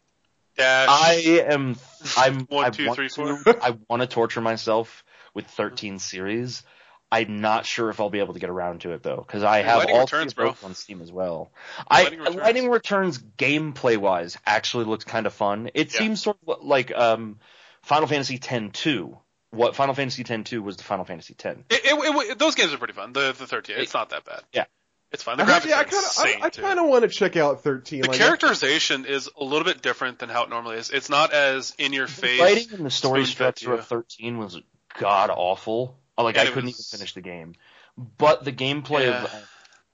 dash? 0.57 0.89
I 0.91 1.45
am. 1.49 1.77
I'm. 2.17 2.41
One, 2.47 2.65
I 2.67 2.71
two, 2.71 2.87
want 2.87 2.97
three, 2.97 3.09
to. 3.09 3.59
I 3.63 3.77
want 3.89 4.03
to 4.03 4.09
torture 4.09 4.41
myself 4.41 5.05
with 5.35 5.47
13 5.47 5.99
series. 5.99 6.63
I'm 7.11 7.41
not 7.41 7.65
sure 7.65 7.89
if 7.89 8.01
I'll 8.01 8.11
be 8.11 8.19
able 8.19 8.35
to 8.35 8.41
get 8.41 8.51
around 8.51 8.83
to 8.83 8.93
it 8.93 9.03
though, 9.03 9.17
because 9.27 9.43
I 9.43 9.63
have 9.63 9.79
Lightning 9.79 9.97
all 9.97 10.03
Returns, 10.03 10.35
three 10.35 10.49
of 10.49 10.61
bro. 10.61 10.69
on 10.69 10.75
Steam 10.75 11.01
as 11.01 11.11
well. 11.11 11.51
Lightning 11.91 12.21
I 12.21 12.25
Returns. 12.25 12.37
Lightning 12.43 12.69
Returns 12.71 13.19
gameplay 13.19 13.97
wise 13.97 14.37
actually 14.45 14.85
looks 14.85 15.05
kind 15.05 15.27
of 15.27 15.33
fun. 15.33 15.71
It 15.75 15.93
Yeah. 15.95 16.01
seems 16.01 16.23
sort 16.23 16.37
of 16.47 16.63
like 16.63 16.93
um, 16.95 17.39
Final 17.83 18.07
Fantasy 18.09 18.35
X-2. 18.35 19.19
What 19.51 19.75
Final 19.75 19.95
Fantasy 19.95 20.21
X-2 20.23 20.63
was 20.63 20.77
the 20.77 20.85
Final 20.85 21.07
Fantasy 21.07 21.35
X. 21.43 21.59
It, 21.71 21.81
it, 21.85 22.31
it, 22.31 22.39
those 22.39 22.55
games 22.55 22.75
are 22.75 22.79
pretty 22.79 22.93
fun. 22.93 23.15
The 23.15 23.33
the 23.33 23.47
13, 23.47 23.77
it's 23.79 23.95
not 23.95 24.11
that 24.11 24.27
bad. 24.27 24.43
Yeah. 24.53 24.65
it's 25.11 25.23
fine. 25.23 25.39
The 25.39 25.45
I 25.45 25.47
graphics 25.47 25.67
yeah, 25.71 25.77
I 25.77 25.81
are 25.81 25.85
kind 25.85 25.97
of, 25.97 26.05
insane 26.05 26.43
I, 26.43 26.47
I 26.47 26.51
kind 26.51 26.79
of 26.79 26.85
want 26.87 27.03
to 27.05 27.09
check 27.09 27.37
out 27.39 27.63
13. 27.63 28.03
The 28.03 28.09
like, 28.09 28.19
characterization 28.19 29.07
is 29.07 29.31
a 29.41 29.43
little 29.43 29.65
bit 29.65 29.81
different 29.81 30.19
than 30.19 30.29
how 30.29 30.45
it 30.45 30.51
normally 30.51 30.77
is. 30.77 30.91
It's 30.91 31.09
not 31.09 31.33
as 31.33 31.75
in 31.79 31.95
your 31.95 32.05
The 32.07 32.13
face. 32.13 32.41
writing 32.43 32.67
and 32.75 32.85
the 32.85 32.91
story 32.91 33.25
structure 33.25 33.73
of 33.73 33.87
13 33.87 34.37
was 34.37 34.61
god 34.99 35.31
awful. 35.31 35.97
Like 36.23 36.37
And 36.37 36.49
I 36.49 36.51
couldn't 36.51 36.67
was- 36.67 36.93
even 36.93 36.99
finish 36.99 37.15
the 37.15 37.21
game. 37.21 37.55
But 37.97 38.45
the 38.45 38.53
gameplay 38.53 39.07
Yeah. 39.07 39.25
of 39.25 39.35
uh, 39.35 39.39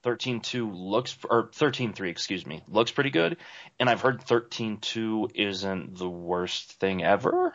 13.2 0.03 0.71
looks 0.71 1.17
or 1.29 1.47
13.3, 1.49 2.09
excuse 2.09 2.45
me, 2.45 2.63
looks 2.67 2.91
pretty 2.91 3.09
good. 3.09 3.37
And 3.79 3.89
I've 3.89 4.01
heard 4.01 4.21
13.2 4.21 5.31
isn't 5.33 5.97
the 5.97 6.09
worst 6.09 6.73
thing 6.73 7.03
ever. 7.03 7.53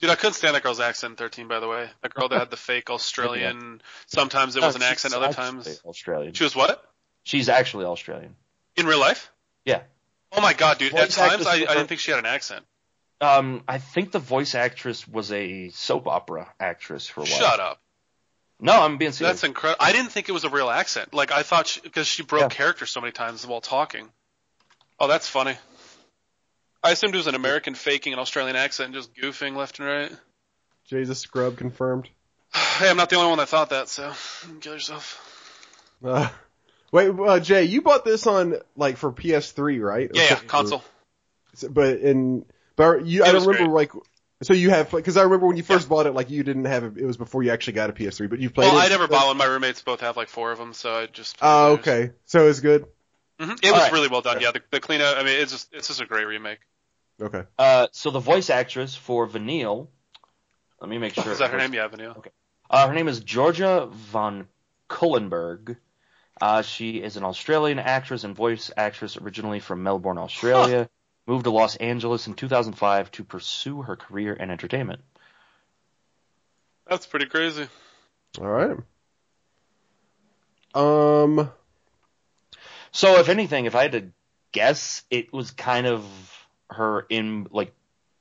Dude, 0.00 0.10
I 0.10 0.14
couldn't 0.14 0.34
stand 0.34 0.54
that 0.54 0.62
girl's 0.62 0.80
accent 0.80 1.12
in 1.12 1.16
13, 1.16 1.48
by 1.48 1.60
the 1.60 1.68
way. 1.68 1.88
That 2.02 2.12
girl 2.14 2.28
that 2.28 2.38
had 2.38 2.50
the 2.50 2.56
fake 2.56 2.90
Australian. 2.90 3.80
Sometimes 4.06 4.56
it 4.56 4.62
was 4.62 4.76
an 4.76 4.82
accent, 4.82 5.14
other 5.14 5.32
times. 5.32 5.80
Australian. 5.84 6.34
She 6.34 6.44
was 6.44 6.54
what? 6.56 6.82
She's 7.24 7.48
actually 7.48 7.86
Australian. 7.86 8.36
In 8.76 8.86
real 8.86 9.00
life? 9.00 9.30
Yeah. 9.64 9.82
Oh 10.32 10.40
my 10.40 10.52
god, 10.52 10.78
dude. 10.78 10.94
At 10.94 11.10
times, 11.10 11.46
I, 11.46 11.54
I 11.54 11.58
didn't 11.58 11.86
think 11.86 12.00
she 12.00 12.10
had 12.10 12.18
an 12.20 12.26
accent. 12.26 12.64
Um, 13.22 13.62
I 13.66 13.78
think 13.78 14.12
the 14.12 14.18
voice 14.18 14.54
actress 14.54 15.08
was 15.08 15.32
a 15.32 15.70
soap 15.70 16.06
opera 16.06 16.52
actress 16.60 17.06
for 17.08 17.20
a 17.20 17.24
while. 17.24 17.38
Shut 17.38 17.60
up. 17.60 17.80
No, 18.58 18.72
I'm 18.72 18.96
being 18.96 19.12
serious. 19.12 19.36
That's 19.40 19.44
incredible. 19.44 19.84
I 19.84 19.92
didn't 19.92 20.10
think 20.12 20.28
it 20.28 20.32
was 20.32 20.44
a 20.44 20.48
real 20.48 20.70
accent. 20.70 21.12
Like, 21.12 21.30
I 21.30 21.42
thought, 21.42 21.78
because 21.82 22.06
she, 22.06 22.22
broke 22.22 22.42
Yeah. 22.42 22.48
character 22.48 22.86
so 22.86 23.00
many 23.00 23.12
times 23.12 23.46
while 23.46 23.60
talking. 23.60 24.08
Oh, 24.98 25.08
that's 25.08 25.28
funny. 25.28 25.56
I 26.82 26.92
assumed 26.92 27.14
it 27.14 27.18
was 27.18 27.26
an 27.26 27.34
American 27.34 27.74
faking 27.74 28.12
an 28.12 28.18
Australian 28.18 28.56
accent 28.56 28.86
and 28.86 28.94
just 28.94 29.14
goofing 29.14 29.56
left 29.56 29.78
and 29.78 29.88
right. 29.88 30.12
Jay's 30.86 31.10
a 31.10 31.14
scrub 31.14 31.56
confirmed. 31.56 32.08
Hey, 32.78 32.90
I'm 32.90 32.96
not 32.96 33.08
the 33.10 33.16
only 33.16 33.30
one 33.30 33.38
that 33.38 33.48
thought 33.48 33.70
that, 33.70 33.88
so 33.88 34.12
kill 34.60 34.74
yourself. 34.74 35.22
Uh, 36.04 36.28
wait, 36.92 37.08
uh, 37.08 37.40
Jay, 37.40 37.64
you 37.64 37.80
bought 37.80 38.04
this 38.04 38.26
on 38.26 38.56
like 38.76 38.98
for 38.98 39.10
PS3, 39.12 39.80
right? 39.82 40.10
Or 40.10 40.14
Yeah, 40.14 40.24
yeah, 40.28 40.40
console. 40.46 40.84
But 41.70 42.00
in 42.00 42.44
but 42.76 43.06
you, 43.06 43.24
I 43.24 43.28
It 43.28 43.32
don't 43.32 43.34
was 43.36 43.46
remember 43.46 43.72
like. 43.72 43.92
So 44.42 44.52
you 44.52 44.68
have 44.70 44.90
because 44.90 45.16
I 45.16 45.22
remember 45.22 45.46
when 45.46 45.56
you 45.56 45.62
first 45.62 45.88
bought 45.88 46.06
it, 46.06 46.12
like 46.12 46.28
you 46.28 46.42
didn't 46.42 46.66
have 46.66 46.84
it. 46.84 46.98
It 46.98 47.06
was 47.06 47.16
before 47.16 47.42
you 47.42 47.50
actually 47.50 47.72
got 47.72 47.88
a 47.88 47.94
PS3, 47.94 48.28
but 48.28 48.38
you 48.38 48.50
played 48.50 48.68
Well, 48.68 48.76
it. 48.78 48.84
I 48.84 48.88
never 48.88 49.08
bought 49.08 49.28
one. 49.28 49.38
My 49.38 49.46
roommates 49.46 49.80
both 49.80 50.00
have 50.00 50.16
like 50.16 50.28
four 50.28 50.52
of 50.52 50.58
them, 50.58 50.74
so 50.74 50.94
I 50.94 51.06
just. 51.06 51.38
Oh, 51.40 51.72
okay. 51.72 52.10
So 52.26 52.46
it's 52.46 52.60
good. 52.60 52.86
hmm 53.40 53.52
It 53.52 53.56
was 53.62 53.72
Alright. 53.72 53.92
really 53.92 54.08
well 54.08 54.20
done. 54.20 54.40
Yeah, 54.42 54.50
the, 54.50 54.60
the 54.70 54.80
cleanup. 54.80 55.16
I 55.16 55.22
mean, 55.22 55.40
it's 55.40 55.52
just 55.52 55.72
it's 55.72 55.88
just 55.88 56.02
a 56.02 56.06
great 56.06 56.26
remake. 56.26 56.58
Okay. 57.20 57.44
Uh, 57.58 57.86
so 57.92 58.10
the 58.10 58.20
voice 58.20 58.50
actress 58.50 58.94
for 58.94 59.26
Vanille, 59.26 59.88
let 60.80 60.90
me 60.90 60.98
make 60.98 61.14
sure. 61.22 61.32
Is 61.32 61.38
that 61.38 61.50
her 61.50 61.58
name? 61.58 61.72
Yeah, 61.72 61.88
Vanille. 61.88 62.22
Uh, 62.68 62.88
her 62.88 62.94
name 62.94 63.08
is 63.08 63.20
Georgia 63.20 63.88
van 63.90 64.48
Cuylenburg. 64.88 65.76
Uh, 66.42 66.60
she 66.60 67.02
is 67.02 67.16
an 67.16 67.24
Australian 67.24 67.78
actress 67.78 68.24
and 68.24 68.36
voice 68.36 68.70
actress 68.76 69.16
originally 69.16 69.60
from 69.60 69.82
Melbourne, 69.82 70.18
Australia. 70.18 70.90
Moved 71.26 71.44
to 71.44 71.50
Los 71.50 71.76
Angeles 71.76 72.26
in 72.26 72.34
2005 72.34 73.10
to 73.12 73.24
pursue 73.24 73.82
her 73.82 73.96
career 73.96 74.32
in 74.32 74.50
entertainment. 74.50 75.00
That's 76.88 77.06
pretty 77.06 77.26
crazy. 77.26 77.66
All 78.40 78.46
right. 78.46 78.76
Um. 80.74 81.50
So, 82.92 83.18
if 83.18 83.28
anything, 83.28 83.66
if 83.66 83.74
I 83.74 83.82
had 83.82 83.92
to 83.92 84.04
guess, 84.52 85.02
it 85.10 85.32
was 85.32 85.50
kind 85.50 85.86
of 85.86 86.04
her 86.70 87.06
in 87.08 87.48
like 87.50 87.72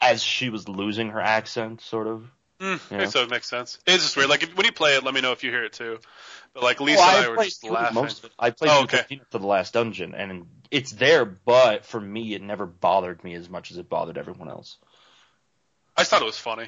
as 0.02 0.24
she 0.24 0.50
was 0.50 0.68
losing 0.68 1.10
her 1.10 1.22
accent, 1.22 1.82
sort 1.82 2.08
of. 2.08 2.30
Mm, 2.60 2.80
Yeah. 2.90 3.06
So 3.08 3.22
it 3.22 3.30
makes 3.30 3.48
sense. 3.50 3.80
It's 3.86 4.04
just 4.04 4.18
weird. 4.18 4.30
Like 4.30 4.44
if, 4.44 4.56
when 4.56 4.66
you 4.66 4.72
play 4.72 4.96
it, 4.96 5.04
let 5.04 5.14
me 5.14 5.22
know 5.22 5.34
if 5.34 5.44
you 5.44 5.52
hear 5.52 5.66
it 5.66 5.74
too. 5.74 6.00
But 6.54 6.64
like 6.64 6.80
Lisa 6.80 7.00
Well, 7.00 7.18
and 7.18 7.26
I 7.26 7.30
were 7.30 7.36
played 7.36 7.50
just 7.50 7.64
laughing. 7.66 7.96
Most 7.96 8.20
of 8.20 8.26
it. 8.26 8.32
I 8.40 8.50
played 8.52 8.72
Oh, 8.72 8.84
okay. 8.84 8.98
13 8.98 9.22
the 9.30 9.40
last 9.40 9.74
dungeon, 9.74 10.16
and 10.16 10.48
it's 10.72 10.92
there, 10.92 11.26
but 11.26 11.86
for 11.86 12.00
me, 12.00 12.34
it 12.34 12.42
never 12.42 12.66
bothered 12.66 13.24
me 13.24 13.34
as 13.36 13.50
much 13.50 13.72
as 13.72 13.78
it 13.78 13.90
bothered 13.90 14.18
everyone 14.18 14.50
else. 14.50 14.78
I 15.96 16.02
just 16.02 16.12
thought 16.12 16.22
it 16.22 16.26
was 16.26 16.38
funny. 16.38 16.68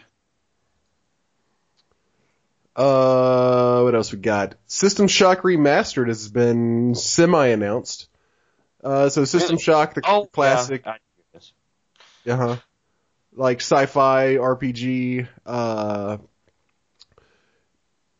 Uh, 2.75 3.81
what 3.81 3.95
else 3.95 4.11
we 4.11 4.19
got? 4.19 4.55
System 4.67 5.07
Shock 5.07 5.41
Remastered 5.41 6.07
has 6.07 6.29
been 6.29 6.93
semi-announced. 6.93 8.07
Uh, 8.83 9.09
so 9.09 9.25
System 9.25 9.55
Really? 9.55 9.63
Shock, 9.63 9.95
the 9.95 10.01
Oh, 10.05 10.25
classic, 10.27 10.83
yeah, 10.85 10.93
I 10.93 10.97
uh 12.31 12.35
huh, 12.35 12.55
like 13.33 13.61
sci-fi 13.61 14.35
RPG. 14.35 15.27
Uh, 15.45 16.17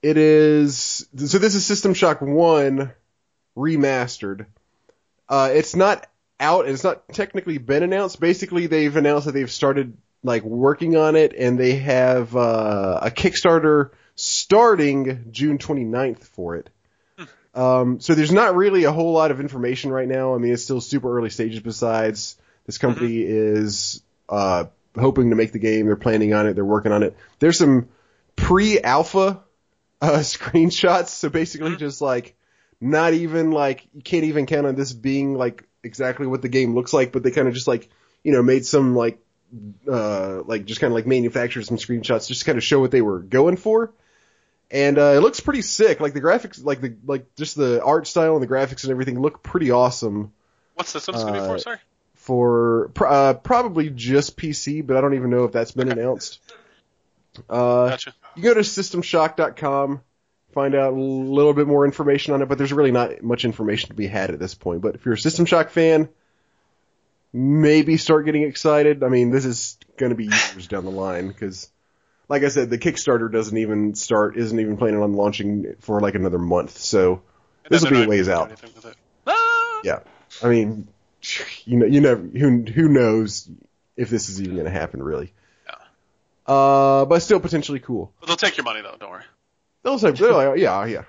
it 0.02 0.18
is 0.18 1.08
so. 1.18 1.38
This 1.38 1.54
is 1.56 1.66
System 1.66 1.94
Shock 1.94 2.22
One 2.22 2.92
remastered. 3.56 4.48
Uh, 5.30 5.50
it's 5.54 5.76
not 5.76 6.08
out. 6.40 6.66
and 6.66 6.74
It's 6.74 6.84
not 6.84 7.08
technically 7.14 7.58
been 7.58 7.84
announced. 7.84 8.20
Basically, 8.20 8.68
they've 8.68 8.96
announced 8.96 9.26
that 9.26 9.32
they've 9.34 9.52
started 9.52 9.98
like 10.24 10.44
working 10.44 10.96
on 10.98 11.16
it, 11.16 11.34
and 11.38 11.60
they 11.60 11.76
have 11.78 12.36
uh, 12.36 13.00
a 13.04 13.12
Kickstarter 13.12 13.92
starting 14.16 15.26
June 15.32 15.58
29th 15.58 16.24
for 16.24 16.56
it. 16.56 16.70
Um, 17.54 18.00
so 18.00 18.14
there's 18.14 18.32
not 18.32 18.56
really 18.56 18.84
a 18.84 18.92
whole 18.92 19.14
lot 19.14 19.32
of 19.32 19.40
information 19.40 19.90
right 19.92 20.08
now. 20.08 20.36
I 20.36 20.38
mean, 20.38 20.54
it's 20.54 20.64
still 20.64 20.80
super 20.82 21.18
early 21.18 21.32
stages. 21.32 21.60
Besides, 21.60 22.38
this 22.68 22.78
company 22.78 23.22
is 23.22 24.04
uh, 24.30 24.66
hoping 24.96 25.32
to 25.32 25.36
make 25.36 25.54
the 25.54 25.60
game. 25.60 25.88
They're 25.88 25.96
planning 25.96 26.34
on 26.34 26.46
it. 26.46 26.54
They're 26.54 26.64
working 26.66 26.92
on 26.92 27.02
it. 27.02 27.16
There's 27.40 27.58
some 27.58 27.90
pre-alpha 28.36 29.44
uh, 30.02 30.08
screenshots. 30.20 31.08
So 31.10 31.30
basically, 31.30 31.72
Mhm. 31.72 31.80
just 31.80 32.00
like 32.02 32.36
not 32.80 33.14
even 33.14 33.52
like 33.52 33.88
you 33.94 34.02
can't 34.02 34.26
even 34.26 34.46
count 34.46 34.68
on 34.68 34.76
this 34.76 34.94
being 34.94 35.36
like 35.36 35.64
exactly 35.84 36.28
what 36.28 36.42
the 36.42 36.50
game 36.50 36.76
looks 36.76 36.94
like, 36.94 37.12
but 37.12 37.24
they 37.24 37.32
kind 37.32 37.48
of 37.48 37.54
just 37.54 37.68
like 37.68 37.90
you 38.24 38.32
know 38.32 38.44
made 38.44 38.66
some 38.66 38.96
like 38.96 39.20
uh 39.90 40.42
like 40.44 40.66
just 40.66 40.82
kind 40.82 40.92
of 40.92 40.96
like 40.96 41.08
manufactured 41.08 41.64
some 41.64 41.78
screenshots 41.78 42.28
just 42.28 42.42
to 42.42 42.46
kind 42.46 42.58
of 42.58 42.64
show 42.64 42.80
what 42.80 42.92
they 42.92 43.02
were 43.02 43.20
going 43.20 43.58
for. 43.58 43.94
And 44.70 44.98
uh, 44.98 45.14
it 45.16 45.22
looks 45.22 45.40
pretty 45.40 45.62
sick. 45.62 46.02
Like 46.02 46.14
the 46.14 46.20
graphics, 46.20 46.62
like 46.64 46.82
the 46.82 46.96
like 47.06 47.36
just 47.36 47.56
the 47.56 47.82
art 47.84 48.06
style 48.06 48.34
and 48.34 48.44
the 48.44 48.48
graphics 48.48 48.84
and 48.84 48.92
everything 48.92 49.22
look 49.22 49.42
pretty 49.42 49.72
awesome 49.72 50.34
What's 50.78 50.94
this 50.94 51.08
one's 51.08 51.24
gonna 51.24 51.42
be 51.42 51.48
for? 51.48 51.56
Uh, 51.56 51.58
Sorry. 51.58 51.78
for 52.14 52.92
pr- 52.94 53.08
uh, 53.08 53.34
probably 53.34 53.90
just 53.90 54.38
PC, 54.38 54.86
but 54.86 54.96
I 54.96 55.02
don't 55.02 55.16
even 55.16 55.32
know 55.32 55.46
if 55.46 55.52
that's 55.52 55.72
been 55.72 55.92
announced. 55.92 56.40
Uh, 57.50 57.90
Gotcha. 57.90 58.14
you 58.36 58.44
go 58.44 58.54
to 58.54 58.60
systemshock.com, 58.60 60.02
find 60.54 60.76
out 60.76 60.94
a 60.94 60.96
little 60.96 61.54
bit 61.54 61.68
more 61.68 61.86
information 61.86 62.34
on 62.34 62.42
it, 62.42 62.48
but 62.48 62.58
there's 62.58 62.74
really 62.74 62.92
not 62.92 63.22
much 63.22 63.46
information 63.46 63.90
to 63.90 63.96
be 63.96 64.08
had 64.08 64.32
at 64.32 64.40
this 64.40 64.56
point. 64.56 64.82
But 64.82 64.96
if 64.96 65.06
you're 65.06 65.16
a 65.16 65.20
System 65.20 65.46
Shock 65.46 65.70
fan, 65.70 66.10
maybe 67.34 67.98
start 67.98 68.26
getting 68.26 68.44
excited. 68.44 69.04
I 69.04 69.10
mean, 69.10 69.32
this 69.32 69.46
is 69.46 69.78
going 69.98 70.12
to 70.12 70.16
be 70.16 70.26
years 70.26 70.68
down 70.68 70.86
the 70.86 70.92
line 70.92 71.28
because, 71.28 71.70
like 72.30 72.44
I 72.44 72.48
said, 72.50 72.70
the 72.70 72.78
Kickstarter 72.78 73.32
doesn't 73.32 73.58
even 73.58 73.96
start, 73.96 74.38
isn't 74.38 74.60
even 74.60 74.78
planning 74.78 75.02
on 75.02 75.14
launching 75.14 75.76
for 75.80 76.00
like 76.02 76.16
another 76.16 76.40
month. 76.40 76.78
So 76.78 77.22
this 77.70 77.84
will 77.84 77.92
be 77.92 77.98
they're 77.98 78.06
a 78.06 78.10
ways 78.10 78.30
out. 78.30 78.50
doing 78.50 78.60
anything 78.64 78.76
with 78.76 78.86
it. 78.86 78.98
Ah! 79.28 79.82
Yeah, 79.84 80.00
I 80.42 80.50
mean, 80.50 80.88
you 81.66 81.78
know, 81.78 81.86
you 81.86 82.02
never 82.02 82.22
who 82.22 82.64
who 82.64 82.88
knows 82.88 83.50
if 83.96 84.10
this 84.10 84.30
is 84.30 84.42
even 84.42 84.56
going 84.56 84.66
to 84.66 84.72
happen 84.72 85.04
really. 85.04 85.34
Yeah. 85.66 86.54
Uh, 86.54 87.06
but 87.06 87.20
still 87.22 87.40
potentially 87.40 87.80
cool. 87.80 88.14
But 88.20 88.28
they'll 88.28 88.38
take 88.38 88.58
your 88.58 88.64
money 88.64 88.82
though. 88.82 88.96
Don't 89.00 89.12
worry. 89.12 89.24
They'll 89.88 89.98
say, 90.00 90.12
they're 90.12 90.34
like, 90.34 90.60
yeah, 90.60 90.86
yeah. 90.86 91.04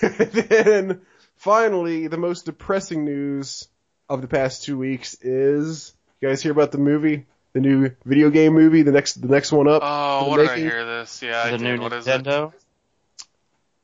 then 0.00 1.00
finally, 1.36 2.06
the 2.06 2.16
most 2.16 2.44
depressing 2.44 3.04
news 3.04 3.66
of 4.08 4.22
the 4.22 4.28
past 4.28 4.62
two 4.62 4.78
weeks 4.78 5.14
is 5.20 5.92
you 6.20 6.28
guys 6.28 6.40
hear 6.40 6.52
about 6.52 6.70
the 6.70 6.78
movie, 6.78 7.26
the 7.54 7.60
new 7.60 7.90
video 8.04 8.30
game 8.30 8.52
movie, 8.52 8.82
the 8.82 8.92
next 8.92 9.14
the 9.20 9.26
next 9.26 9.50
one 9.50 9.66
up, 9.66 9.82
Oh, 9.84 10.26
the 10.26 10.30
what 10.30 10.36
did 10.36 10.48
I 10.50 10.58
hear 10.58 10.84
this? 10.86 11.22
Yeah, 11.22 11.42
I 11.44 11.50
the 11.50 11.58
did. 11.58 11.64
new 11.64 11.82
What 11.82 11.92
is 11.92 12.06
it? 12.06 12.22
Nintendo. 12.22 12.52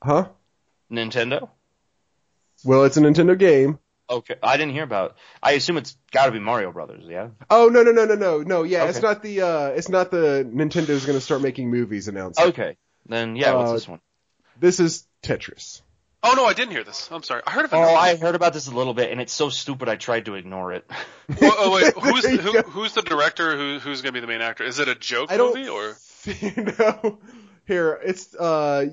huh? 0.00 0.28
Nintendo. 0.92 1.48
Well, 2.64 2.84
it's 2.84 2.96
a 2.96 3.00
Nintendo 3.00 3.36
game. 3.36 3.80
Okay, 4.08 4.36
I 4.44 4.56
didn't 4.58 4.74
hear 4.74 4.84
about. 4.84 5.10
It. 5.10 5.16
I 5.42 5.52
assume 5.54 5.76
it's 5.76 5.96
got 6.12 6.26
to 6.26 6.32
be 6.32 6.38
Mario 6.38 6.70
Brothers. 6.70 7.02
Yeah. 7.08 7.30
Oh 7.50 7.66
no 7.66 7.82
no 7.82 7.90
no 7.90 8.04
no 8.04 8.14
no 8.14 8.42
no 8.42 8.62
yeah 8.62 8.84
it's 8.84 9.02
not 9.02 9.24
the 9.24 9.40
uh 9.42 9.66
it's 9.70 9.88
not 9.88 10.12
the 10.12 10.48
Nintendo's 10.48 11.04
going 11.04 11.18
to 11.18 11.20
start 11.20 11.42
making 11.42 11.68
movies 11.68 12.06
announcement. 12.06 12.50
Okay. 12.50 12.76
Then 13.06 13.34
yeah, 13.34 13.54
what's 13.54 13.70
Uh, 13.70 13.74
this 13.74 13.88
one? 13.88 14.00
This 14.60 14.78
is 14.78 15.06
Tetris. 15.22 15.80
Oh 16.22 16.34
no, 16.36 16.44
I 16.44 16.52
didn't 16.52 16.72
hear 16.72 16.84
this. 16.84 17.08
I'm 17.10 17.22
sorry. 17.22 17.40
I 17.46 17.50
heard 17.50 17.64
of 17.64 17.72
it. 17.72 17.76
Oh, 17.76 17.94
I 17.94 18.14
heard 18.16 18.34
about 18.34 18.52
this 18.52 18.66
a 18.66 18.74
little 18.74 18.92
bit, 18.92 19.10
and 19.10 19.22
it's 19.22 19.32
so 19.32 19.48
stupid. 19.48 19.88
I 19.88 19.96
tried 19.96 20.26
to 20.26 20.34
ignore 20.34 20.72
it. 20.72 20.88
Oh, 21.42 21.54
oh, 21.58 21.74
wait, 21.76 21.94
who's 22.02 22.26
who, 22.26 22.60
who's 22.62 22.94
the 22.94 23.02
director? 23.02 23.56
Who 23.56 23.78
who's 23.78 24.02
gonna 24.02 24.12
be 24.12 24.18
the 24.18 24.26
main 24.26 24.40
actor? 24.40 24.64
Is 24.64 24.80
it 24.80 24.88
a 24.88 24.96
joke 24.96 25.30
I 25.30 25.36
don't 25.36 25.54
movie 25.54 25.68
or? 25.68 25.96
no. 26.78 27.20
Here, 27.66 28.00
it's 28.04 28.34
uh 28.34 28.86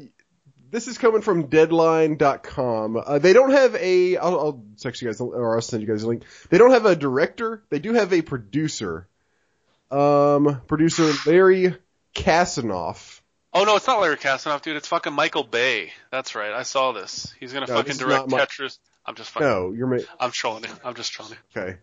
this 0.70 0.88
is 0.88 1.00
coming 1.00 1.22
from 1.22 1.48
deadline.com. 1.48 2.98
Uh, 3.04 3.18
they 3.18 3.34
don't 3.34 3.50
have 3.50 3.74
a 3.74 4.18
I'll, 4.18 4.40
I'll 4.40 4.64
text 4.80 5.02
you 5.02 5.08
guys 5.08 5.20
or 5.20 5.56
I'll 5.56 5.62
send 5.62 5.82
you 5.82 5.90
guys 5.90 6.04
a 6.04 6.08
link. 6.08 6.26
They 6.50 6.60
don't 6.60 6.72
have 6.72 6.86
a 6.86 6.96
director. 6.96 7.64
They 7.72 7.80
do 7.80 7.94
have 7.94 8.14
a 8.14 8.22
producer. 8.22 9.08
Um 9.90 10.62
producer 10.68 11.12
Larry 11.26 11.76
Kasanoff. 12.14 13.17
Oh 13.58 13.64
no, 13.64 13.76
it's 13.76 13.88
not 13.88 14.00
Larry 14.00 14.18
Kasanoff, 14.18 14.62
dude. 14.62 14.78
It's 14.78 14.88
fucking 14.88 15.14
Michael 15.14 15.44
Bay. 15.44 15.92
That's 16.12 16.36
right. 16.36 16.52
I 16.52 16.64
saw 16.64 16.92
this. 16.92 17.34
He's 17.40 17.54
gonna 17.54 17.66
No, 17.68 17.76
fucking 17.76 17.98
direct 17.98 18.30
not 18.30 18.30
Mi- 18.30 18.38
Tetris. 18.38 18.78
I'm 19.06 19.16
just 19.16 19.32
fucking. 19.32 19.48
No, 19.48 19.72
you're 19.72 19.88
ma- 19.88 19.98
I'm 20.20 20.32
trolling 20.32 20.64
you. 20.64 20.70
I'm 20.84 20.94
just 20.94 21.12
trolling 21.12 21.34
you. 21.56 21.62
okay. 21.62 21.78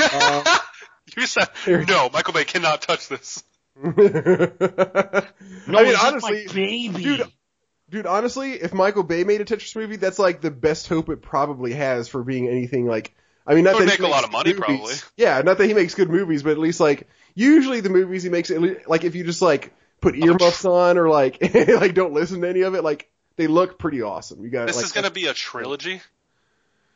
Uh, 0.00 0.58
you 1.16 1.26
said 1.26 1.48
here- 1.64 1.84
no. 1.84 2.10
Michael 2.12 2.32
Bay 2.34 2.44
cannot 2.44 2.82
touch 2.82 3.08
this. 3.08 3.42
No, 5.68 5.78
I 5.78 5.84
mean, 5.84 5.94
honestly, 6.00 6.46
baby. 6.52 7.02
dude, 7.02 7.32
dude, 7.90 8.06
honestly, 8.06 8.52
if 8.52 8.72
Michael 8.72 9.02
Bay 9.02 9.24
made 9.24 9.40
a 9.42 9.44
Tetris 9.44 9.76
movie, 9.76 9.96
that's 9.96 10.18
like 10.18 10.40
the 10.40 10.50
best 10.50 10.88
hope 10.88 11.10
it 11.10 11.20
probably 11.20 11.74
has 11.74 12.08
for 12.08 12.22
being 12.24 12.48
anything 12.48 12.86
like. 12.86 13.14
I 13.46 13.54
mean, 13.54 13.64
not 13.64 13.74
It 13.74 13.80
would 13.80 13.88
that 13.88 13.96
he 13.96 14.02
make 14.02 14.08
a 14.08 14.12
lot 14.12 14.24
of 14.24 14.32
money, 14.32 14.52
good 14.52 14.62
probably. 14.62 14.94
Yeah, 15.16 15.40
not 15.42 15.58
that 15.58 15.66
he 15.66 15.74
makes 15.74 15.94
good 15.94 16.08
movies, 16.10 16.42
but 16.42 16.52
at 16.52 16.58
least 16.58 16.80
like 16.80 17.06
usually 17.34 17.80
the 17.80 17.88
movies 17.90 18.22
he 18.22 18.30
makes, 18.30 18.50
at 18.50 18.60
least, 18.60 18.88
like 18.88 19.04
if 19.04 19.14
you 19.14 19.24
just 19.24 19.42
like 19.42 19.72
put 20.00 20.16
earmuffs 20.16 20.64
on 20.64 20.98
or 20.98 21.08
like 21.08 21.38
like 21.54 21.94
don't 21.94 22.12
listen 22.12 22.40
to 22.40 22.48
any 22.48 22.62
of 22.62 22.74
it, 22.74 22.82
like 22.84 23.10
they 23.36 23.46
look 23.46 23.78
pretty 23.78 24.02
awesome. 24.02 24.42
You 24.42 24.50
got 24.50 24.66
This 24.66 24.76
like, 24.76 24.84
is 24.84 24.92
gonna 24.92 25.10
be 25.10 25.26
a 25.26 25.34
trilogy. 25.34 26.00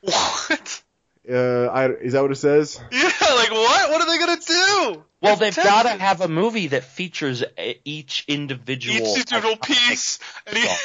What? 0.04 0.82
Uh, 1.30 1.66
I, 1.66 1.90
is 1.90 2.14
that 2.14 2.22
what 2.22 2.32
it 2.32 2.36
says? 2.36 2.80
Yeah, 2.90 3.02
like 3.04 3.52
what? 3.52 3.90
What 3.90 4.00
are 4.00 4.06
they 4.06 4.18
gonna 4.18 4.40
do? 4.44 5.04
well, 5.20 5.32
It's 5.34 5.40
they've 5.40 5.54
Tetris. 5.54 5.64
got 5.64 5.82
to 5.84 5.90
have 5.90 6.20
a 6.20 6.26
movie 6.26 6.66
that 6.68 6.82
features 6.82 7.44
each 7.84 8.24
individual. 8.26 8.96
each 8.96 9.18
individual 9.18 9.56
piece. 9.56 10.18
And 10.48 10.58
he... 10.58 10.68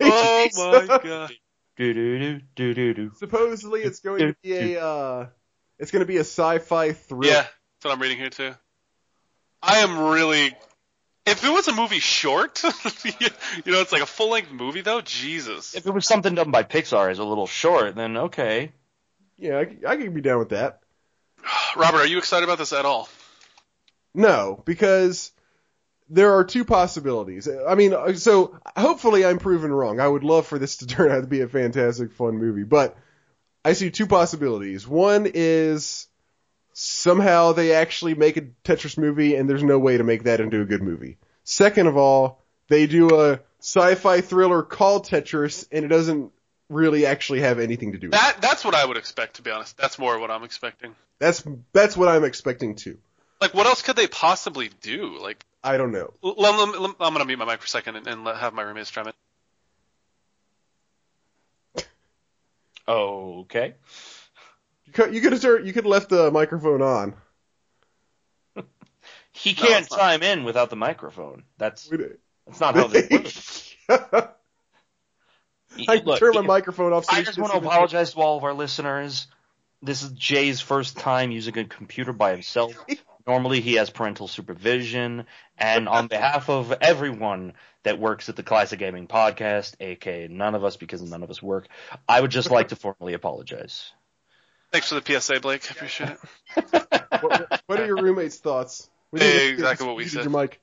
Oh 0.00 0.48
my 0.56 0.86
god. 0.86 1.32
Do 1.76 1.94
do 1.94 2.18
do 2.18 2.40
do 2.54 2.74
do 2.74 2.94
do. 2.94 3.12
Supposedly 3.16 3.82
it's 3.82 4.00
going 4.00 4.18
to 4.20 4.36
be 4.42 4.54
a 4.54 4.84
uh, 4.84 5.26
it's 5.78 5.90
going 5.90 6.00
to 6.00 6.06
be 6.06 6.18
a 6.18 6.20
sci-fi 6.20 6.92
thriller. 6.92 7.26
Yeah, 7.26 7.42
that's 7.42 7.84
what 7.84 7.92
I'm 7.92 8.00
reading 8.00 8.18
here 8.18 8.30
too. 8.30 8.54
I 9.62 9.78
am 9.78 9.98
really. 9.98 10.56
If 11.24 11.44
it 11.44 11.50
was 11.50 11.68
a 11.68 11.72
movie 11.72 12.00
short, 12.00 12.62
you 13.04 13.72
know, 13.72 13.80
it's 13.80 13.92
like 13.92 14.02
a 14.02 14.06
full 14.06 14.30
length 14.30 14.50
movie 14.50 14.80
though. 14.80 15.00
Jesus. 15.00 15.74
If 15.74 15.86
it 15.86 15.92
was 15.92 16.06
something 16.06 16.34
done 16.34 16.50
by 16.50 16.64
Pixar 16.64 17.10
as 17.10 17.20
a 17.20 17.24
little 17.24 17.46
short, 17.46 17.94
then 17.94 18.16
okay. 18.16 18.72
Yeah, 19.38 19.58
I, 19.58 19.76
I 19.86 19.96
could 19.96 20.14
be 20.14 20.20
down 20.20 20.40
with 20.40 20.50
that. 20.50 20.80
Robert, 21.76 21.98
are 21.98 22.06
you 22.06 22.18
excited 22.18 22.44
about 22.44 22.58
this 22.58 22.72
at 22.72 22.84
all? 22.84 23.08
No, 24.14 24.62
because 24.64 25.32
there 26.08 26.34
are 26.34 26.44
two 26.44 26.64
possibilities. 26.64 27.48
I 27.48 27.74
mean, 27.74 27.94
uh, 27.94 28.14
so 28.14 28.58
hopefully 28.76 29.24
I'm 29.24 29.38
proven 29.38 29.72
wrong. 29.72 30.00
I 30.00 30.08
would 30.08 30.24
love 30.24 30.46
for 30.46 30.58
this 30.58 30.78
to 30.78 30.86
turn 30.88 31.10
out 31.10 31.20
to 31.20 31.26
be 31.26 31.40
a 31.40 31.48
fantastic, 31.48 32.12
fun 32.12 32.36
movie, 32.36 32.64
but 32.64 32.96
I 33.64 33.74
see 33.74 33.90
two 33.90 34.06
possibilities. 34.06 34.86
One 34.86 35.30
is 35.32 36.08
somehow 36.72 37.52
they 37.52 37.72
actually 37.72 38.14
make 38.14 38.36
a 38.36 38.42
Tetris 38.64 38.96
movie 38.98 39.34
and 39.36 39.48
there's 39.48 39.62
no 39.62 39.78
way 39.78 39.96
to 39.96 40.04
make 40.04 40.24
that 40.24 40.40
into 40.40 40.60
a 40.60 40.64
good 40.64 40.82
movie. 40.82 41.18
Second 41.44 41.86
of 41.86 41.96
all, 41.96 42.42
they 42.68 42.86
do 42.86 43.20
a 43.20 43.40
sci-fi 43.60 44.20
thriller 44.20 44.62
called 44.62 45.06
Tetris 45.06 45.66
and 45.70 45.84
it 45.84 45.88
doesn't 45.88 46.32
really 46.68 47.04
actually 47.06 47.40
have 47.40 47.58
anything 47.58 47.92
to 47.92 47.98
do 47.98 48.08
with 48.08 48.14
it. 48.14 48.20
That 48.20 48.40
that's 48.40 48.64
what 48.64 48.74
I 48.74 48.84
would 48.84 48.96
expect, 48.96 49.36
to 49.36 49.42
be 49.42 49.50
honest. 49.50 49.76
That's 49.76 49.98
more 49.98 50.18
what 50.18 50.30
I'm 50.30 50.44
expecting. 50.44 50.94
That's, 51.18 51.44
that's 51.72 51.96
what 51.96 52.08
I'm 52.08 52.24
expecting 52.24 52.74
too. 52.74 52.98
Like, 53.40 53.54
what 53.54 53.66
else 53.66 53.82
could 53.82 53.96
they 53.96 54.06
possibly 54.06 54.70
do? 54.80 55.18
Like, 55.20 55.44
I 55.64 55.76
don't 55.76 55.92
know. 55.92 56.12
l- 56.24 56.34
lem- 56.38 56.56
lem- 56.56 56.82
lem- 56.82 56.96
I'm 57.00 57.12
gonna 57.12 57.24
mute 57.24 57.38
my 57.38 57.44
mic 57.44 57.60
for 57.60 57.66
a 57.66 57.68
second 57.68 57.96
and, 57.96 58.06
and 58.06 58.24
let, 58.24 58.36
have 58.36 58.54
my 58.54 58.62
roommates 58.62 58.90
chime 58.90 59.08
in. 59.08 59.12
Okay. 62.88 63.74
You 64.92 65.04
could, 65.04 65.14
you 65.14 65.20
could 65.22 65.32
have 65.32 65.40
turned, 65.40 65.66
you 65.66 65.72
could 65.72 65.84
have 65.84 65.90
left 65.90 66.10
the 66.10 66.30
microphone 66.30 66.82
on. 66.82 67.14
He 69.32 69.54
can't 69.54 69.84
it's 69.84 69.90
not. 69.90 70.00
chime 70.00 70.22
in 70.22 70.44
without 70.44 70.68
the 70.68 70.76
microphone. 70.76 71.44
That's 71.56 71.90
We- 71.90 72.04
that's 72.46 72.60
not 72.60 72.74
how 72.74 72.88
this 72.88 73.08
works. 73.10 73.74
I 73.88 74.28
can 75.96 76.04
Look, 76.04 76.18
turn 76.20 76.34
my 76.34 76.40
if- 76.40 76.46
microphone 76.46 76.92
off. 76.92 77.06
So 77.06 77.16
I 77.16 77.22
just 77.22 77.38
want 77.38 77.54
to 77.54 77.60
the- 77.60 77.66
apologize 77.66 78.12
to 78.12 78.20
all 78.20 78.36
of 78.36 78.44
our 78.44 78.52
listeners. 78.52 79.28
This 79.80 80.02
is 80.02 80.10
Jay's 80.10 80.60
first 80.60 80.98
time 80.98 81.30
using 81.30 81.56
a 81.56 81.64
computer 81.64 82.12
by 82.12 82.32
himself. 82.32 82.74
Normally 83.26 83.62
he 83.62 83.74
has 83.74 83.88
parental 83.88 84.28
supervision. 84.28 85.24
And 85.56 85.88
on 85.88 86.08
behalf 86.08 86.50
of 86.50 86.70
everyone 86.82 87.54
that 87.84 87.98
works 87.98 88.28
at 88.28 88.36
the 88.36 88.42
Classic 88.42 88.78
Gaming 88.78 89.06
Podcast, 89.06 89.76
aka 89.80 90.28
none 90.28 90.54
of 90.54 90.64
us 90.64 90.76
because 90.76 91.00
none 91.00 91.22
of 91.22 91.30
us 91.30 91.42
work, 91.42 91.68
I 92.06 92.20
would 92.20 92.30
just 92.30 92.50
like 92.50 92.68
to 92.68 92.76
formally 92.76 93.14
apologize. 93.14 93.90
Thanks 94.72 94.88
for 94.88 94.98
the 94.98 95.20
PSA, 95.20 95.40
Blake. 95.40 95.70
I 95.70 95.74
appreciate 95.74 96.10
it. 96.10 96.18
What, 97.20 97.62
what 97.66 97.80
are 97.80 97.86
your 97.86 97.96
roommates' 97.96 98.38
thoughts? 98.38 98.88
We 99.10 99.20
Hey, 99.20 99.50
exactly 99.50 99.86
what 99.86 99.96
we 99.96 100.06
said. 100.06 100.24
Your 100.24 100.30
mic. 100.30 100.60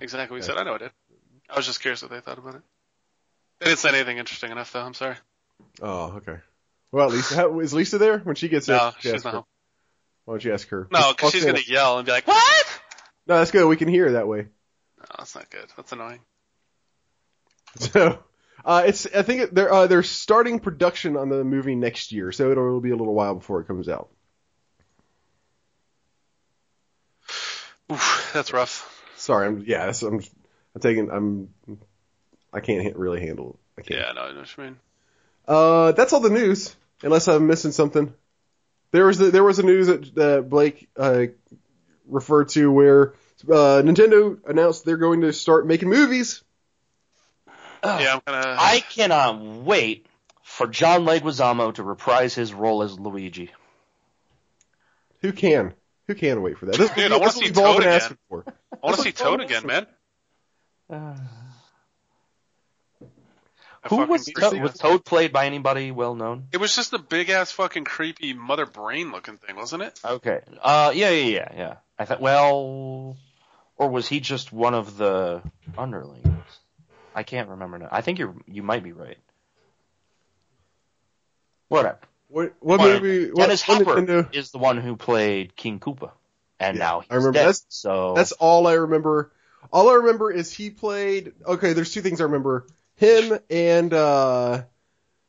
Exactly 0.00 0.34
what 0.34 0.40
we 0.40 0.46
said. 0.46 0.58
I 0.58 0.62
know 0.62 0.74
I 0.74 0.78
did. 0.78 0.90
I 1.48 1.56
was 1.56 1.66
just 1.66 1.80
curious 1.80 2.02
what 2.02 2.10
they 2.10 2.20
thought 2.20 2.38
about 2.38 2.56
it. 2.56 2.62
They 3.60 3.66
didn't 3.66 3.78
say 3.78 3.88
anything 3.88 4.18
interesting 4.18 4.52
enough, 4.52 4.72
though. 4.72 4.82
I'm 4.82 4.94
sorry. 4.94 5.16
Oh, 5.80 6.12
okay. 6.16 6.36
Well, 6.92 7.08
Lisa, 7.08 7.34
how, 7.34 7.60
is 7.60 7.72
Lisa 7.72 7.98
there 7.98 8.18
when 8.18 8.36
she 8.36 8.48
gets 8.48 8.68
No, 8.68 8.92
there? 9.02 9.14
she's 9.14 9.24
not 9.24 9.32
her. 9.34 9.42
Why 10.26 10.34
don't 10.34 10.44
you 10.44 10.52
ask 10.52 10.68
her? 10.68 10.86
No, 10.90 11.12
because 11.12 11.32
she's 11.32 11.44
gonna 11.44 11.60
yell 11.66 11.98
and 11.98 12.06
be 12.06 12.12
like, 12.12 12.26
"What?" 12.26 12.80
No, 13.26 13.38
that's 13.38 13.52
good. 13.52 13.66
We 13.66 13.76
can 13.76 13.88
hear 13.88 14.06
her 14.06 14.12
that 14.12 14.28
way. 14.28 14.48
No, 14.98 15.04
that's 15.18 15.34
not 15.34 15.48
good. 15.50 15.66
That's 15.76 15.92
annoying. 15.92 16.20
So, 17.78 18.18
uh, 18.66 18.82
it's 18.84 19.06
I 19.14 19.22
think 19.22 19.52
they're 19.52 19.72
uh, 19.72 19.86
they're 19.86 20.02
starting 20.02 20.58
production 20.58 21.16
on 21.16 21.28
the 21.28 21.44
movie 21.44 21.76
next 21.76 22.10
year, 22.10 22.32
so 22.32 22.50
it'll 22.50 22.80
be 22.80 22.90
a 22.90 22.96
little 22.96 23.14
while 23.14 23.36
before 23.36 23.60
it 23.60 23.68
comes 23.68 23.88
out. 23.88 24.10
Oof, 27.92 28.30
that's 28.34 28.52
rough. 28.52 28.92
Sorry, 29.16 29.46
I'm 29.46 29.64
yeah, 29.66 29.92
I'm 30.02 30.20
I'm 30.74 30.80
taking 30.80 31.10
I'm 31.10 31.48
I 32.52 32.60
can't 32.60 32.84
ha- 32.84 32.92
really 32.96 33.20
handle 33.20 33.58
it. 33.76 33.80
I 33.80 33.82
can't. 33.82 34.00
Yeah, 34.00 34.12
no, 34.12 34.22
I 34.22 34.32
know 34.32 34.40
what 34.40 34.56
you 34.56 34.64
mean. 34.64 34.76
Uh, 35.46 35.92
that's 35.92 36.12
all 36.12 36.20
the 36.20 36.30
news, 36.30 36.74
unless 37.02 37.28
I'm 37.28 37.46
missing 37.46 37.70
something. 37.70 38.12
There 38.90 39.06
was 39.06 39.18
the, 39.18 39.30
there 39.30 39.44
was 39.44 39.58
a 39.58 39.62
news 39.62 39.86
that, 39.86 40.14
that 40.16 40.48
Blake 40.48 40.88
uh, 40.96 41.26
referred 42.08 42.48
to 42.50 42.70
where 42.72 43.14
uh, 43.44 43.82
Nintendo 43.84 44.38
announced 44.48 44.84
they're 44.84 44.96
going 44.96 45.20
to 45.20 45.32
start 45.32 45.66
making 45.66 45.88
movies. 45.88 46.42
Yeah, 47.84 48.14
I'm 48.14 48.20
gonna. 48.26 48.56
I 48.58 48.80
cannot 48.80 49.40
wait 49.42 50.06
for 50.42 50.66
John 50.66 51.04
Leguizamo 51.04 51.74
to 51.74 51.82
reprise 51.82 52.34
his 52.34 52.52
role 52.52 52.82
as 52.82 52.98
Luigi. 52.98 53.50
Who 55.22 55.32
can? 55.32 55.74
Who 56.06 56.14
can 56.14 56.42
wait 56.42 56.58
for 56.58 56.66
that? 56.66 56.76
This, 56.76 56.90
Dude, 56.90 57.10
I 57.12 57.16
wanna 57.16 57.32
see 57.32 57.50
what 57.50 57.56
we've 57.56 57.58
all 57.58 57.74
Toad 57.74 57.82
again. 57.82 58.18
for. 58.28 58.44
I 58.72 58.86
want 58.86 58.96
to 58.96 59.02
see 59.02 59.12
Toad 59.12 59.40
again, 59.40 59.66
man. 59.66 59.86
I 60.88 61.14
Who 63.88 63.96
was 64.04 64.28
appreciate 64.28 64.50
Toad? 64.52 64.62
Was. 64.62 64.78
Toad 64.78 65.04
played 65.04 65.32
by 65.32 65.46
anybody 65.46 65.90
well 65.90 66.14
known? 66.14 66.48
It 66.52 66.58
was 66.58 66.74
just 66.74 66.92
a 66.92 66.98
big 66.98 67.30
ass 67.30 67.52
fucking 67.52 67.84
creepy 67.84 68.34
mother 68.34 68.66
brain 68.66 69.12
looking 69.12 69.36
thing, 69.36 69.56
wasn't 69.56 69.82
it? 69.84 69.98
Okay. 70.04 70.40
Uh, 70.60 70.92
yeah, 70.94 71.10
yeah, 71.10 71.24
yeah, 71.24 71.52
yeah. 71.56 71.76
I 71.98 72.04
thought, 72.04 72.20
well, 72.20 73.16
or 73.76 73.88
was 73.88 74.08
he 74.08 74.20
just 74.20 74.52
one 74.52 74.74
of 74.74 74.96
the 74.96 75.42
underlings? 75.78 76.35
I 77.16 77.22
can't 77.22 77.48
remember 77.48 77.78
now. 77.78 77.88
I 77.90 78.02
think 78.02 78.18
you're, 78.18 78.34
you 78.46 78.62
might 78.62 78.84
be 78.84 78.92
right. 78.92 79.16
Whatever. 81.68 81.98
What, 82.28 82.54
what 82.60 82.78
What? 82.80 83.02
movie? 83.02 83.30
What, 83.30 83.36
Dennis 83.38 83.66
what 83.66 83.78
Hopper 83.86 84.00
Nintendo? 84.02 84.34
is 84.34 84.50
the 84.50 84.58
one 84.58 84.76
who 84.76 84.96
played 84.96 85.56
King 85.56 85.80
Koopa, 85.80 86.10
and 86.60 86.76
Yeah, 86.76 86.84
now 86.84 87.00
he's 87.00 87.10
I 87.10 87.14
remember. 87.14 87.32
dead. 87.32 87.40
That's- 87.46 87.64
so 87.68 88.12
That's 88.14 88.32
all 88.32 88.66
I 88.66 88.74
remember. 88.74 89.32
All 89.72 89.88
I 89.88 89.94
remember 89.94 90.30
is 90.30 90.52
he 90.52 90.70
played. 90.70 91.32
Okay, 91.44 91.72
there's 91.72 91.92
two 91.92 92.02
things 92.02 92.20
I 92.20 92.24
remember: 92.24 92.66
him 92.96 93.38
and 93.50 93.92
uh, 93.92 94.62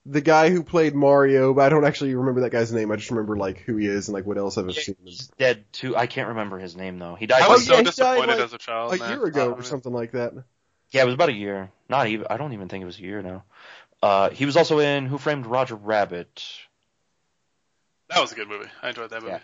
the 0.06 0.22
guy 0.22 0.50
who 0.50 0.63
played 0.63 0.94
Mario. 0.94 1.53
But 1.53 1.62
I 1.65 1.70
don't 1.70 1.86
actually 1.86 2.13
remember 2.13 2.41
that 2.41 2.51
guy's 2.51 2.72
name. 2.72 2.91
I 2.91 2.98
just 2.98 3.10
remember 3.10 3.36
like 3.38 3.60
who 3.60 3.77
he 3.77 3.88
is 3.88 4.08
and 4.10 4.13
like 4.13 4.25
what 4.25 4.38
else 4.38 4.58
I've 4.58 4.67
Yeah, 4.67 4.74
seen. 4.82 4.96
him. 5.00 5.06
he's 5.06 5.27
dead 5.39 5.65
too. 5.72 5.96
I 5.96 6.06
can't 6.08 6.27
remember 6.29 6.60
his 6.60 6.75
name 6.75 7.00
though. 7.00 7.15
He 7.15 7.25
died. 7.25 7.44
I 7.44 7.48
Oh, 7.48 7.53
was 7.53 7.67
yeah, 7.67 7.77
so 7.77 7.82
died, 7.82 7.86
disappointed 7.86 8.27
like, 8.29 8.39
as 8.39 8.53
a 8.53 8.58
child. 8.60 8.94
A 8.94 8.98
man. 8.98 9.10
year 9.10 9.24
ago 9.25 9.53
or 9.53 9.63
something 9.63 9.94
like 9.94 10.12
that. 10.12 10.34
Yeah, 10.91 11.01
it 11.01 11.06
was 11.06 11.13
about 11.15 11.29
a 11.29 11.34
year. 11.34 11.70
Not 11.89 12.08
even. 12.08 12.27
I 12.29 12.38
don't 12.38 12.53
even 12.53 12.67
think 12.70 12.82
it 12.82 12.86
was 12.86 12.98
a 13.00 13.01
year 13.03 13.22
now. 13.22 13.44
Uh, 14.01 14.29
he 14.29 14.46
was 14.46 14.56
also 14.58 14.79
in 14.79 15.06
Who 15.08 15.17
Framed 15.17 15.46
Roger 15.46 15.75
Rabbit. 15.75 16.44
That 18.10 18.22
was 18.22 18.32
a 18.32 18.36
good 18.36 18.48
movie. 18.48 18.70
I 18.82 18.89
enjoyed 18.89 19.10
that 19.10 19.22
movie. 19.22 19.34
Yeah. 19.34 19.39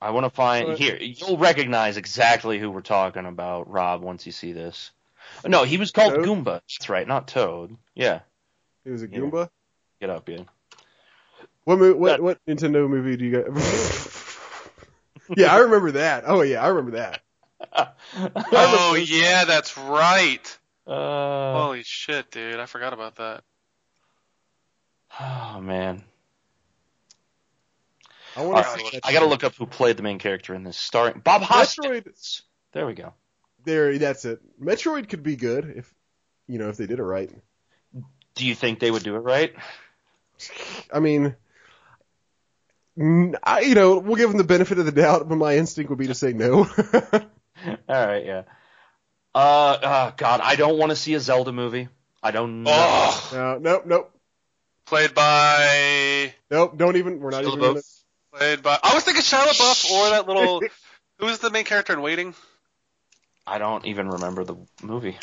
I 0.00 0.10
want 0.10 0.24
to 0.24 0.30
find 0.30 0.66
But- 0.68 0.78
here. 0.78 0.96
You'll 0.96 1.38
recognize 1.38 1.96
exactly 1.96 2.58
who 2.58 2.70
we're 2.70 2.80
talking 2.80 3.24
about, 3.26 3.70
Rob, 3.70 4.02
once 4.02 4.26
you 4.26 4.32
see 4.32 4.52
this. 4.52 4.90
No, 5.46 5.62
he 5.64 5.76
was 5.78 5.92
called 5.92 6.14
Toad? 6.14 6.24
Goomba. 6.26 6.60
That's 6.68 6.88
right, 6.88 7.06
not 7.06 7.28
Toad. 7.28 7.76
Yeah, 7.94 8.20
He 8.84 8.90
was 8.90 9.02
a 9.02 9.08
Yeah. 9.08 9.18
Goomba. 9.18 9.48
get 10.00 10.10
up, 10.10 10.28
yeah. 10.28 10.42
What 11.64 11.78
mo- 11.78 11.94
what 11.94 12.20
what 12.20 12.44
Nintendo 12.46 12.88
movie 12.88 13.16
do 13.16 13.24
you 13.24 13.30
got? 13.42 13.46
yeah, 15.36 15.54
I 15.54 15.58
remember 15.58 15.92
that. 15.92 16.24
Oh 16.26 16.42
yeah, 16.42 16.62
I 16.62 16.68
remember 16.68 16.92
that. 16.92 17.20
Oh 18.14 18.96
yeah, 18.98 19.44
that's 19.44 19.78
right. 19.78 20.58
Uh, 20.86 21.62
Holy 21.62 21.82
shit, 21.84 22.30
dude! 22.30 22.58
I 22.58 22.66
forgot 22.66 22.92
about 22.92 23.16
that. 23.16 23.44
oh 25.20 25.60
man, 25.60 26.02
I 28.36 28.40
All 28.40 28.50
want 28.50 28.66
right. 28.66 29.00
I 29.04 29.12
gotta 29.12 29.26
look 29.26 29.44
up 29.44 29.54
who 29.54 29.66
played 29.66 29.96
the 29.96 30.02
main 30.02 30.18
character 30.18 30.54
in 30.54 30.64
this. 30.64 30.76
Starring 30.76 31.20
Bob 31.24 31.42
Hoskins. 31.42 31.86
Metroid. 31.86 32.42
There 32.72 32.86
we 32.86 32.94
go. 32.94 33.14
There, 33.64 33.96
that's 33.98 34.24
it. 34.24 34.40
Metroid 34.60 35.08
could 35.08 35.22
be 35.22 35.36
good 35.36 35.72
if 35.76 35.94
you 36.48 36.58
know 36.58 36.68
if 36.68 36.76
they 36.76 36.86
did 36.86 36.98
it 36.98 37.04
right. 37.04 37.30
Do 38.34 38.46
you 38.46 38.54
think 38.54 38.80
they 38.80 38.90
would 38.90 39.04
do 39.04 39.14
it 39.14 39.20
right? 39.20 39.54
I 40.92 41.00
mean, 41.00 41.36
I, 42.98 43.60
you 43.60 43.74
know, 43.74 43.98
we'll 43.98 44.16
give 44.16 44.28
them 44.28 44.38
the 44.38 44.44
benefit 44.44 44.78
of 44.78 44.84
the 44.84 44.92
doubt, 44.92 45.28
but 45.28 45.36
my 45.36 45.56
instinct 45.56 45.90
would 45.90 45.98
be 45.98 46.08
to 46.08 46.14
say 46.14 46.32
no. 46.32 46.58
All 47.88 48.06
right, 48.06 48.24
yeah. 48.24 48.42
Uh, 49.34 49.78
oh, 49.82 50.14
God, 50.16 50.40
I 50.42 50.56
don't 50.56 50.78
want 50.78 50.90
to 50.90 50.96
see 50.96 51.14
a 51.14 51.20
Zelda 51.20 51.52
movie. 51.52 51.88
I 52.22 52.30
don't 52.30 52.62
know. 52.62 52.70
Oh, 52.72 53.30
no, 53.32 53.58
nope, 53.58 53.86
nope, 53.86 54.12
played 54.86 55.14
by 55.14 56.34
nope. 56.50 56.76
Don't 56.76 56.96
even. 56.96 57.18
We're 57.18 57.30
not 57.30 57.44
Shia 57.44 57.48
even. 57.48 57.60
Gonna, 57.60 57.80
played 58.32 58.62
by. 58.62 58.78
I 58.82 58.94
was 58.94 59.04
thinking 59.04 59.22
Shia 59.22 59.44
LaBeouf 59.44 59.90
or 59.90 60.10
that 60.10 60.28
little. 60.28 60.62
Who's 61.18 61.38
the 61.38 61.50
main 61.50 61.64
character 61.64 61.92
in 61.92 62.02
Waiting? 62.02 62.34
I 63.46 63.58
don't 63.58 63.86
even 63.86 64.08
remember 64.08 64.44
the 64.44 64.56
movie. 64.82 65.16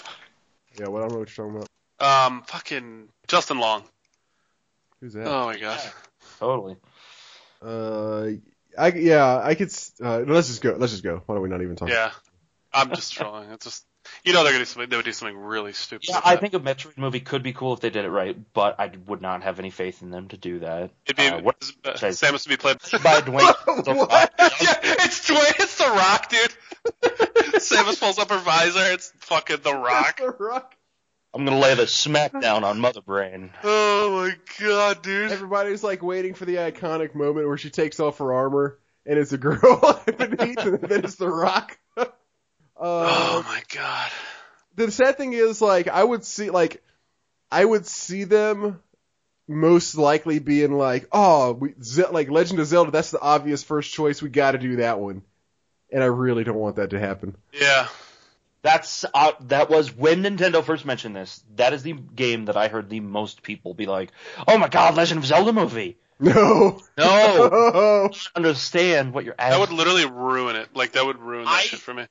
yeah, 0.79 0.87
well, 0.87 1.03
I 1.03 1.07
don't 1.07 1.13
know 1.13 1.19
what 1.19 1.37
you're 1.37 1.47
talking 1.47 1.67
about. 1.99 2.27
Um, 2.27 2.43
fucking 2.47 3.09
Justin 3.27 3.59
Long. 3.59 3.83
Who's 4.99 5.13
that? 5.13 5.27
Oh 5.27 5.45
my 5.45 5.57
god. 5.57 5.79
Totally. 6.39 6.77
Uh, 7.61 8.27
I 8.77 8.87
yeah, 8.93 9.39
I 9.43 9.55
could. 9.55 9.67
s- 9.67 9.93
Uh, 10.01 10.19
let's 10.27 10.47
just 10.47 10.61
go. 10.61 10.75
Let's 10.77 10.91
just 10.93 11.03
go. 11.03 11.21
Why 11.25 11.35
don't 11.35 11.43
we 11.43 11.49
not 11.49 11.61
even 11.61 11.75
talk? 11.75 11.89
Yeah. 11.89 12.11
I'm 12.71 12.89
just 12.93 13.13
trolling. 13.13 13.49
It's 13.51 13.65
just 13.65 13.85
you 14.23 14.31
know 14.31 14.43
they're 14.43 14.53
gonna 14.53 14.61
do 14.61 14.65
something. 14.65 14.89
They 14.89 14.95
would 14.95 15.05
do 15.05 15.11
something 15.11 15.37
really 15.37 15.73
stupid. 15.73 16.07
Yeah, 16.07 16.21
I 16.23 16.35
think 16.35 16.53
a 16.53 16.59
Metroid 16.59 16.97
movie 16.97 17.19
could 17.19 17.41
be 17.43 17.51
cool 17.51 17.73
if 17.73 17.79
they 17.79 17.89
did 17.89 18.05
it 18.05 18.09
right, 18.09 18.37
but 18.53 18.79
I 18.79 18.91
would 19.07 19.21
not 19.21 19.41
have 19.43 19.57
any 19.59 19.71
faith 19.71 20.01
in 20.03 20.11
them 20.11 20.27
to 20.29 20.37
do 20.37 20.59
that. 20.59 20.91
it'd 21.05 21.17
be 21.17 21.27
uh, 21.27 21.41
what- 21.41 21.55
uh, 21.83 21.97
sorry. 21.97 22.13
Samus 22.13 22.43
to 22.43 22.49
be 22.49 22.57
played 22.57 22.77
By 23.03 23.21
Dwayne. 23.21 23.83
The 23.83 23.93
What? 23.95 24.09
Rock. 24.11 24.31
yeah, 24.39 24.77
it's 24.81 25.27
Dwayne. 25.27 25.59
It's 25.59 25.77
The 25.77 25.85
Rock, 25.87 26.29
dude. 26.29 26.53
Samus 27.59 27.99
pulls 27.99 28.19
up 28.19 28.29
her 28.29 28.37
visor. 28.39 28.93
It's 28.93 29.11
fucking 29.17 29.57
The 29.63 29.73
Rock. 29.75 30.17
The 30.19 30.29
Rock. 30.29 30.75
I'm 31.33 31.45
gonna 31.45 31.59
lay 31.59 31.75
the 31.75 31.83
smackdown 31.83 32.63
on 32.63 32.79
Mother 32.79 33.01
Brain. 33.01 33.51
Oh 33.63 34.11
my 34.23 34.35
god, 34.59 35.01
dude. 35.03 35.31
Everybody's 35.31 35.83
like 35.83 36.01
waiting 36.01 36.33
for 36.33 36.45
the 36.45 36.55
iconic 36.55 37.13
moment 37.15 37.47
where 37.47 37.57
she 37.57 37.69
takes 37.69 37.99
off 37.99 38.17
her 38.17 38.33
armor 38.33 38.79
and 39.05 39.17
it's 39.19 39.31
a 39.31 39.37
girl 39.37 40.01
beneath, 40.17 40.57
and 40.59 40.81
then 40.81 41.03
it's 41.05 41.15
the 41.15 41.29
Rock. 41.29 41.77
uh, 41.97 42.05
Oh 42.81 43.43
my 43.47 43.61
god. 43.73 44.09
the 44.75 44.89
sad 44.91 45.17
thing 45.17 45.33
is, 45.33 45.61
like, 45.61 45.87
I 45.87 46.03
would 46.03 46.23
see, 46.23 46.49
like, 46.49 46.81
I 47.51 47.63
would 47.65 47.85
see 47.85 48.23
them 48.23 48.79
most 49.47 49.95
likely 49.95 50.39
being 50.39 50.73
like, 50.73 51.07
oh, 51.11 51.53
we, 51.53 51.73
Ze- 51.81 52.05
like 52.11 52.29
Legend 52.29 52.59
of 52.59 52.67
Zelda, 52.67 52.91
that's 52.91 53.11
the 53.11 53.19
obvious 53.21 53.63
first 53.63 53.91
choice. 53.93 54.21
We 54.21 54.29
got 54.29 54.51
to 54.51 54.57
do 54.59 54.75
that 54.77 54.99
one, 54.99 55.23
and 55.91 56.03
I 56.03 56.07
really 56.07 56.43
don't 56.43 56.55
want 56.57 56.75
that 56.77 56.91
to 56.91 56.99
happen. 56.99 57.35
Yeah. 57.51 57.87
That's 58.61 59.05
uh, 59.13 59.31
that 59.41 59.69
was 59.69 59.95
when 59.95 60.23
Nintendo 60.23 60.63
first 60.63 60.85
mentioned 60.85 61.15
this. 61.15 61.41
That 61.55 61.73
is 61.73 61.81
the 61.83 61.93
game 61.93 62.45
that 62.45 62.57
I 62.57 62.67
heard 62.67 62.89
the 62.89 62.99
most 62.99 63.41
people 63.41 63.73
be 63.73 63.85
like, 63.85 64.11
"Oh 64.47 64.57
my 64.57 64.67
God, 64.67 64.95
Legend 64.95 65.19
of 65.19 65.25
Zelda 65.25 65.53
movie." 65.53 65.97
No, 66.21 66.81
No, 66.97 67.47
no. 67.73 68.09
understand 68.35 69.13
what 69.13 69.23
you're 69.23 69.35
That 69.37 69.57
would 69.57 69.71
literally 69.71 70.05
ruin 70.05 70.57
it. 70.57 70.67
Like 70.75 70.91
that 70.91 71.05
would 71.05 71.17
ruin 71.17 71.45
that 71.45 71.51
I- 71.51 71.61
shit 71.61 71.79
for 71.79 71.93
me. 71.93 72.07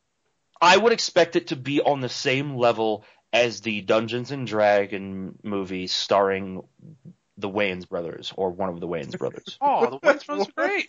I 0.62 0.76
would 0.78 0.92
expect 0.94 1.36
it 1.36 1.48
to 1.48 1.56
be 1.56 1.82
on 1.82 2.00
the 2.00 2.08
same 2.08 2.56
level 2.56 3.04
as 3.34 3.60
the 3.60 3.82
Dungeons 3.82 4.30
and 4.30 4.46
Dragon 4.46 5.38
movie 5.42 5.86
starring 5.88 6.62
the 7.36 7.50
Wayans 7.50 7.86
brothers 7.86 8.32
or 8.34 8.48
one 8.50 8.70
of 8.70 8.80
the 8.80 8.88
Wayans 8.88 9.16
brothers. 9.18 9.58
Oh, 9.60 9.90
the 9.90 9.98
Wayans 9.98 10.24
Brothers 10.26 10.48
are 10.48 10.52
great. 10.56 10.88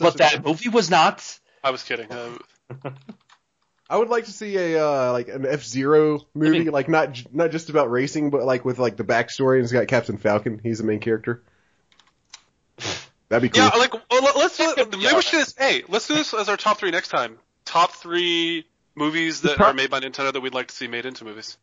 But 0.00 0.16
that 0.18 0.44
movie 0.44 0.68
was 0.68 0.90
not. 0.90 1.38
I 1.62 1.70
was 1.70 1.84
kidding. 1.84 2.10
Uh, 2.10 2.38
I 3.90 3.96
would 3.96 4.08
like 4.08 4.26
to 4.26 4.32
see 4.32 4.56
a 4.56 4.84
uh, 4.86 5.12
like 5.12 5.28
an 5.28 5.46
F 5.46 5.64
Zero 5.64 6.26
movie, 6.34 6.56
I 6.56 6.64
mean- 6.64 6.72
like 6.72 6.88
not 6.88 7.22
not 7.32 7.50
just 7.50 7.70
about 7.70 7.90
racing, 7.90 8.30
but 8.30 8.44
like 8.44 8.64
with 8.64 8.78
like 8.78 8.96
the 8.96 9.04
backstory. 9.04 9.56
And 9.56 9.64
it's 9.64 9.72
got 9.72 9.86
Captain 9.88 10.18
Falcon. 10.18 10.60
He's 10.62 10.78
the 10.78 10.84
main 10.84 11.00
character. 11.00 11.42
That'd 13.28 13.42
be 13.42 13.48
cool. 13.50 13.64
Yeah, 13.64 13.76
like 13.76 13.92
well, 13.92 14.22
let- 14.22 14.36
let's 14.36 14.56
do 14.56 14.64
That 14.66 14.76
could 14.90 14.98
maybe 14.98 15.14
we 15.14 15.22
should 15.22 15.30
do 15.32 15.36
alright. 15.38 15.46
this. 15.46 15.54
Hey, 15.58 15.82
let's 15.88 16.06
do 16.08 16.14
this 16.14 16.32
as 16.34 16.48
our 16.48 16.56
top 16.56 16.78
three 16.78 16.90
next 16.90 17.08
time. 17.08 17.38
Top 17.64 17.92
three 17.92 18.64
movies 18.94 19.42
that 19.42 19.60
are 19.60 19.74
made 19.74 19.90
by 19.90 20.00
Nintendo 20.00 20.32
that 20.32 20.40
we'd 20.40 20.54
like 20.54 20.68
to 20.68 20.74
see 20.74 20.86
made 20.88 21.04
into 21.06 21.24
movies. 21.24 21.56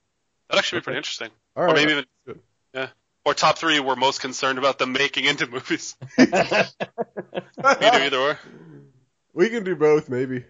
That'd 0.50 0.60
actually 0.60 0.80
be 0.80 0.84
pretty 0.84 0.98
interesting. 0.98 1.30
All 1.56 1.64
Or 1.64 1.74
maybe 1.74 1.92
even 1.92 2.06
Good. 2.26 2.40
yeah. 2.74 2.88
Or 3.26 3.34
top 3.34 3.58
three 3.58 3.80
we're 3.80 3.96
most 3.96 4.22
concerned 4.22 4.60
about 4.60 4.78
them 4.78 4.94
making 4.94 5.26
into 5.26 5.48
movies. 5.48 5.96
That's 6.18 6.76
You 6.80 7.64
do 7.64 7.98
either 7.98 8.18
or. 8.20 8.40
we 9.34 9.50
can 9.50 9.64
do 9.64 9.76
both, 9.76 10.08
maybe. 10.10 10.46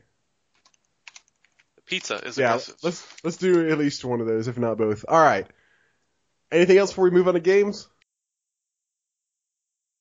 Pizza 1.85 2.15
is 2.25 2.37
Yeah, 2.37 2.47
aggressive. 2.49 2.75
let's 2.83 3.23
let's 3.23 3.37
do 3.37 3.69
at 3.69 3.77
least 3.77 4.03
one 4.03 4.21
of 4.21 4.27
those, 4.27 4.47
if 4.47 4.57
not 4.57 4.77
both. 4.77 5.05
All 5.07 5.21
right. 5.21 5.47
Anything 6.51 6.77
else 6.77 6.91
before 6.91 7.05
we 7.05 7.11
move 7.11 7.27
on 7.27 7.33
to 7.35 7.39
games? 7.39 7.87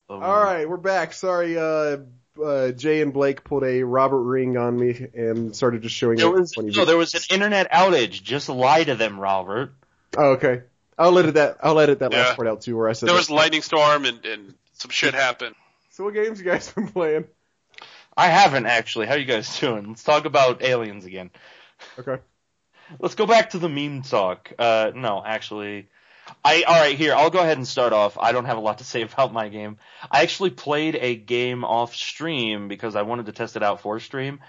All 0.09 0.21
right, 0.21 0.69
we're 0.69 0.77
back. 0.77 1.15
Sorry, 1.15 1.57
uh, 1.59 1.97
uh, 2.43 2.71
Jay 2.73 3.01
and 3.01 3.13
Blake 3.13 3.43
pulled 3.43 3.65
a 3.65 3.83
Robert 3.83 4.21
Ring 4.23 4.57
on 4.59 4.79
me 4.79 5.09
and 5.15 5.57
started 5.57 5.83
just 5.83 5.95
showing 5.95 6.19
There 6.19 6.27
it 6.27 6.41
was 6.41 6.53
funny 6.53 6.71
no, 6.71 6.85
there 6.85 6.99
was 6.99 7.15
an 7.15 7.23
internet 7.31 7.73
outage. 7.73 8.23
Just 8.23 8.49
lie 8.51 8.85
to 8.85 8.95
them, 8.95 9.19
Robert. 9.19 9.73
Oh, 10.17 10.33
okay. 10.33 10.63
I'll 10.99 11.19
edit 11.19 11.35
that. 11.35 11.57
I'll 11.63 11.81
edit 11.81 12.01
that 12.01 12.13
Yeah. 12.13 12.19
last 12.19 12.37
part 12.37 12.47
out 12.47 12.61
too, 12.61 12.77
where 12.77 12.89
I 12.89 12.93
said. 12.93 13.09
there 13.09 13.15
that. 13.15 13.19
was 13.21 13.31
lightning 13.31 13.63
storm 13.63 14.05
and, 14.05 14.25
and 14.25 14.55
some 14.75 14.91
shit 14.91 15.15
happened. 15.15 15.57
So 15.91 16.05
what 16.05 16.15
games 16.15 16.39
you 16.39 16.45
guys 16.45 16.71
been 16.73 16.89
playing? 16.89 17.25
I 18.17 18.29
haven't 18.29 18.67
actually. 18.67 19.07
How 19.07 19.15
you 19.15 19.25
guys 19.25 19.59
doing? 19.59 19.89
Let's 19.89 20.05
talk 20.05 20.27
about 20.27 20.63
aliens 20.63 21.05
again. 21.07 21.31
Okay. 21.99 22.23
Let's 22.99 23.15
go 23.15 23.27
back 23.27 23.51
to 23.51 23.59
the 23.59 23.69
meme 23.69 24.03
talk. 24.03 24.53
Uh, 24.59 24.93
no, 24.95 25.23
actually, 25.25 25.89
I 26.45 26.63
all 26.63 26.81
right 26.81 26.97
here. 26.97 27.15
I'll 27.15 27.31
go 27.31 27.41
ahead 27.41 27.57
and 27.57 27.67
start 27.67 27.93
off. 27.93 28.19
I 28.19 28.33
don't 28.33 28.45
have 28.45 28.57
a 28.57 28.61
lot 28.61 28.79
to 28.79 28.85
say 28.85 29.03
about 29.13 29.33
my 29.33 29.49
game. 29.49 29.79
I 30.11 30.23
actually 30.23 30.51
played 30.51 30.97
a 31.01 31.15
game 31.15 31.65
off 31.65 31.95
stream 31.95 32.69
because 32.69 32.97
I 32.97 33.03
wanted 33.03 33.27
to 33.27 33.33
test 33.33 33.57
it 33.57 33.63
out 33.63 33.81
for 33.81 34.01
stream. 34.01 34.41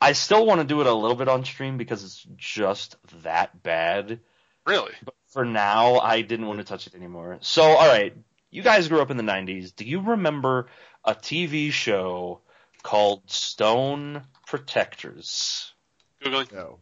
I 0.00 0.12
still 0.12 0.46
want 0.46 0.60
to 0.60 0.66
do 0.66 0.80
it 0.80 0.86
a 0.86 0.94
little 0.94 1.16
bit 1.16 1.28
on 1.28 1.44
stream 1.44 1.76
because 1.76 2.04
it's 2.04 2.26
just 2.36 2.96
that 3.22 3.62
bad. 3.62 4.20
Really? 4.66 4.92
But 5.04 5.14
for 5.28 5.44
now, 5.44 5.98
I 5.98 6.22
didn't 6.22 6.46
want 6.46 6.58
to 6.58 6.64
touch 6.64 6.86
it 6.86 6.94
anymore. 6.94 7.38
So, 7.42 7.62
all 7.62 7.88
right, 7.88 8.14
you 8.50 8.62
guys 8.62 8.88
grew 8.88 9.00
up 9.00 9.10
in 9.10 9.16
the 9.16 9.22
'90s. 9.22 9.74
Do 9.74 9.84
you 9.84 10.00
remember 10.00 10.68
a 11.04 11.14
TV 11.14 11.70
show 11.70 12.40
called 12.82 13.30
Stone 13.30 14.22
Protectors? 14.46 15.72
Googling. 16.22 16.52
No. 16.52 16.78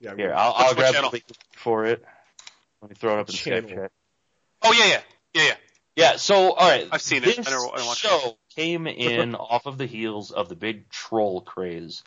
Yeah. 0.00 0.16
Here, 0.16 0.34
I'll, 0.34 0.52
I'll 0.56 0.74
grab 0.74 0.94
channel? 0.94 1.10
the 1.10 1.14
link 1.16 1.24
for 1.52 1.86
it. 1.86 2.04
Let 2.82 2.90
me 2.90 2.96
throw 2.96 3.14
it 3.14 3.20
up 3.20 3.28
in 3.28 3.34
Channel. 3.34 3.68
Skype 3.70 3.74
chat. 3.74 3.92
Oh 4.62 4.72
yeah, 4.72 4.86
yeah, 4.86 5.00
yeah, 5.34 5.42
yeah. 5.42 5.54
Yeah, 5.96 6.16
so 6.16 6.52
all 6.52 6.68
right, 6.68 6.88
I've 6.90 7.00
seen 7.02 7.22
this 7.22 7.38
it. 7.38 7.46
I 7.46 7.50
never, 7.50 7.62
I 7.72 7.76
don't 7.76 7.86
watch 7.86 7.98
show 7.98 8.36
came 8.54 8.86
in 8.86 9.34
off 9.34 9.66
of 9.66 9.78
the 9.78 9.86
heels 9.86 10.30
of 10.30 10.48
the 10.48 10.56
big 10.56 10.88
troll 10.90 11.40
craze 11.40 12.02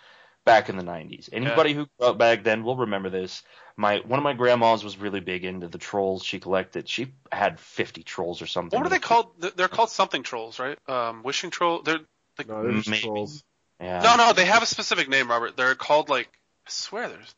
back 0.46 0.70
in 0.70 0.78
the 0.78 0.84
90s. 0.84 1.30
Anybody 1.32 1.74
who 1.74 1.88
grew 1.98 2.10
up 2.10 2.18
back 2.18 2.44
then 2.44 2.64
will 2.64 2.78
remember 2.78 3.10
this. 3.10 3.44
My 3.76 3.98
one 4.00 4.18
of 4.20 4.24
my 4.24 4.34
grandmas 4.34 4.84
was 4.84 4.98
really 4.98 5.20
big 5.20 5.46
into 5.46 5.68
the 5.68 5.78
trolls 5.78 6.24
she 6.24 6.40
collected. 6.40 6.90
She 6.90 7.14
had 7.32 7.60
50 7.60 8.04
trolls 8.04 8.42
or 8.42 8.48
something. 8.48 8.78
What 8.78 8.88
are 8.88 8.90
they 8.90 9.00
called? 9.00 9.40
Th- 9.40 9.54
They're 9.54 9.68
called 9.68 9.90
something 9.90 10.24
trolls, 10.24 10.58
right? 10.60 10.78
Um, 10.90 11.22
wishing 11.24 11.52
troll. 11.52 11.82
They're 11.84 12.00
like 12.38 12.48
No, 12.48 12.64
they're 12.64 12.82
just 12.82 13.04
trolls. 13.04 13.44
Yeah. 13.80 14.00
no, 14.02 14.16
no. 14.16 14.34
They 14.34 14.46
have 14.46 14.64
a 14.64 14.66
specific 14.66 15.08
name, 15.10 15.30
Robert. 15.30 15.56
They're 15.56 15.76
called 15.76 16.10
like. 16.10 16.30
I 16.68 16.70
swear, 16.70 17.08
there's. 17.10 17.36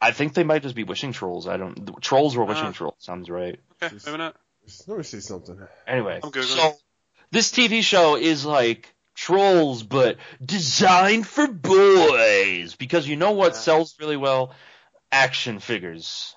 I 0.00 0.12
think 0.12 0.34
they 0.34 0.44
might 0.44 0.62
just 0.62 0.76
be 0.76 0.84
wishing 0.84 1.12
trolls. 1.12 1.48
I 1.48 1.56
don't. 1.56 1.84
the 1.84 1.92
Trolls 2.00 2.36
were 2.36 2.44
wishing 2.44 2.66
Ah. 2.66 2.72
trolls. 2.72 2.94
Sounds 2.98 3.28
right. 3.28 3.58
Okay, 3.82 3.92
Just- 3.94 4.06
maybe 4.06 4.18
not. 4.18 4.36
Let 4.86 4.98
me 4.98 5.02
see 5.04 5.20
something. 5.20 5.58
Anyway, 5.86 6.20
I'm 6.22 6.30
Googling. 6.30 6.44
so 6.56 6.74
this 7.32 7.50
TV 7.50 7.82
show 7.82 8.16
is 8.16 8.44
like 8.44 8.94
trolls, 9.14 9.82
but 9.82 10.18
designed 10.44 11.26
for 11.26 11.48
boys. 11.48 12.76
Because 12.76 13.08
you 13.08 13.16
know 13.16 13.32
what 13.32 13.54
Yeah. 13.54 13.58
sells 13.58 13.96
really 13.98 14.16
well? 14.18 14.54
Action 15.10 15.58
figures. 15.58 16.36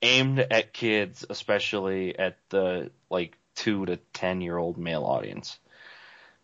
Aimed 0.00 0.38
at 0.38 0.72
kids, 0.72 1.24
especially 1.28 2.18
at 2.18 2.38
the 2.50 2.90
like 3.10 3.36
two 3.56 3.84
to 3.86 3.96
ten 4.14 4.40
year 4.40 4.56
old 4.56 4.78
male 4.78 5.04
audience. 5.04 5.58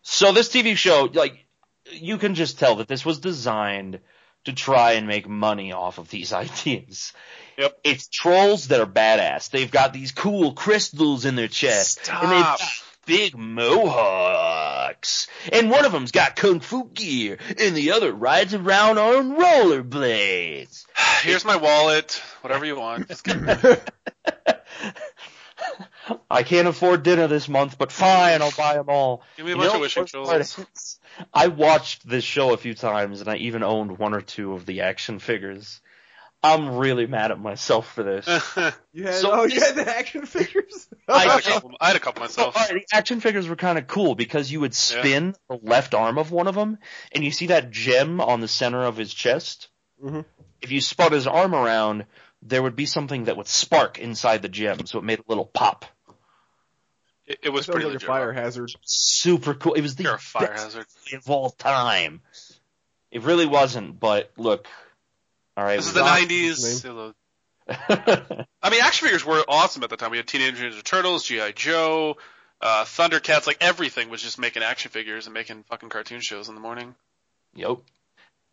So 0.01 0.33
this 0.33 0.49
TV 0.49 0.75
show, 0.75 1.09
like, 1.13 1.45
you 1.89 2.17
can 2.17 2.35
just 2.35 2.59
tell 2.59 2.75
that 2.75 2.87
this 2.89 3.05
was 3.05 3.19
designed 3.19 3.99
to 4.45 4.53
try 4.53 4.93
and 4.93 5.07
make 5.07 5.27
money 5.27 5.71
off 5.71 5.97
of 5.97 6.09
these 6.09 6.33
ideas. 6.33 7.13
Yep. 7.57 7.79
It's 7.83 8.07
trolls 8.07 8.69
that 8.69 8.79
are 8.81 8.87
badass. 8.87 9.49
They've 9.49 9.69
got 9.69 9.93
these 9.93 10.11
cool 10.11 10.53
crystals 10.53 11.25
in 11.25 11.35
their 11.35 11.47
chest. 11.47 12.09
And 12.11 12.31
they've 12.31 12.39
Stop. 12.39 12.59
got 12.59 12.83
big 13.05 13.37
mohawks. 13.37 15.27
And 15.51 15.69
one 15.69 15.85
of 15.85 15.91
them's 15.91 16.11
got 16.11 16.35
kung 16.35 16.61
fu 16.61 16.89
gear, 16.93 17.37
and 17.59 17.75
the 17.75 17.91
other 17.91 18.11
rides 18.11 18.53
around 18.53 18.97
on 18.97 19.37
rollerblades. 19.37 20.85
Here's 21.21 21.45
my 21.45 21.57
wallet. 21.57 22.21
Whatever 22.41 22.65
you 22.65 22.75
want. 22.77 23.09
Just 26.07 26.09
give- 26.09 26.19
I 26.29 26.43
can't 26.43 26.67
afford 26.67 27.03
dinner 27.03 27.27
this 27.27 27.47
month, 27.49 27.77
but 27.77 27.91
fine, 27.91 28.41
I'll 28.41 28.51
buy 28.51 28.75
them 28.75 28.89
all. 28.89 29.23
Give 29.37 29.45
me 29.45 29.51
a 29.51 29.55
You 29.55 29.61
bunch 29.61 29.69
know 29.71 29.75
of 29.75 29.81
wishing 29.81 30.01
what's 30.03 30.11
part 30.11 30.27
trolls. 30.27 30.57
of 30.57 30.63
it? 31.19 31.27
I 31.33 31.47
watched 31.47 32.07
this 32.07 32.23
show 32.23 32.53
a 32.53 32.57
few 32.57 32.73
times, 32.73 33.21
and 33.21 33.29
I 33.29 33.35
even 33.37 33.63
owned 33.63 33.97
one 33.97 34.13
or 34.13 34.21
two 34.21 34.53
of 34.53 34.65
the 34.65 34.81
action 34.81 35.19
figures. 35.19 35.81
I'm 36.45 36.75
really 36.75 37.07
mad 37.07 37.31
at 37.31 37.39
myself 37.39 37.93
for 37.93 38.03
this. 38.03 38.25
You 38.95 39.05
had 39.05 39.13
So 39.15 39.31
oh, 39.31 39.43
you 39.45 39.59
had 39.61 39.75
the 39.75 39.87
action 39.97 40.25
figures. 40.25 40.87
I- 41.07 41.23
had 41.25 41.39
a 41.39 41.41
couple. 41.41 41.71
I 41.79 41.87
had 41.87 41.95
a 41.95 41.99
couple 41.99 42.27
So, 42.27 42.47
myself. 42.47 42.67
the 42.69 42.83
action 42.91 43.21
figures 43.21 43.47
were 43.47 43.55
kind 43.55 43.77
of 43.77 43.87
cool 43.87 44.13
because 44.15 44.51
you 44.51 44.59
would 44.59 44.73
spin 44.75 45.35
the 45.49 45.57
left 45.63 45.93
arm 45.95 46.17
of 46.17 46.31
one 46.31 46.47
of 46.47 46.55
them, 46.55 46.77
and 47.13 47.23
you 47.23 47.31
see 47.31 47.47
that 47.47 47.71
gem 47.71 48.19
on 48.19 48.41
the 48.41 48.47
center 48.47 48.83
of 48.83 48.97
his 48.97 49.13
chest. 49.13 49.69
Mhm. 50.03 50.25
If 50.61 50.71
you 50.71 50.79
spun 50.81 51.11
his 51.13 51.27
arm 51.27 51.55
around, 51.55 52.05
there 52.45 52.61
would 52.61 52.75
be 52.75 52.85
something 52.85 53.25
that 53.25 53.37
would 53.37 53.47
spark 53.47 53.99
inside 53.99 54.41
the 54.41 54.49
gem, 54.49 54.85
so 54.85 54.99
it 54.99 55.03
made 55.03 55.19
a 55.19 55.23
little 55.27 55.45
pop. 55.45 55.85
It, 57.25 57.39
it 57.43 57.49
was 57.49 57.65
Sounds 57.65 57.75
pretty 57.75 57.89
like 57.89 58.03
a 58.03 58.05
fire 58.05 58.33
hazard. 58.33 58.71
Super 58.83 59.53
cool. 59.53 59.73
It 59.73 59.81
was 59.81 59.95
the 59.95 60.03
You're 60.03 60.15
a 60.15 60.19
fire 60.19 60.47
best 60.47 60.63
hazard. 60.63 60.87
thing 60.87 61.19
of 61.19 61.29
all 61.29 61.49
time. 61.51 62.21
It 63.11 63.21
really 63.21 63.45
wasn't, 63.45 63.99
but 63.99 64.31
look. 64.37 64.67
All 65.55 65.63
right. 65.63 65.77
This 65.77 65.87
is 65.87 65.93
the 65.93 66.01
got- 66.01 66.19
'90s. 66.19 67.13
I 67.69 68.69
mean, 68.69 68.81
action 68.81 69.05
figures 69.05 69.25
were 69.25 69.41
awesome 69.47 69.83
at 69.83 69.89
the 69.89 69.95
time. 69.97 70.11
We 70.11 70.17
had 70.17 70.27
Teenage 70.27 70.59
Mutant 70.59 70.73
Ninja 70.81 70.83
Turtles, 70.83 71.23
GI 71.23 71.53
Joe, 71.53 72.17
uh, 72.61 72.83
Thundercats. 72.83 73.47
Like 73.47 73.57
everything 73.61 74.09
was 74.09 74.21
just 74.21 74.37
making 74.37 74.63
action 74.63 74.91
figures 74.91 75.27
and 75.27 75.33
making 75.33 75.63
fucking 75.63 75.89
cartoon 75.89 76.19
shows 76.21 76.49
in 76.49 76.55
the 76.55 76.61
morning. 76.61 76.93
Yep. 77.55 77.77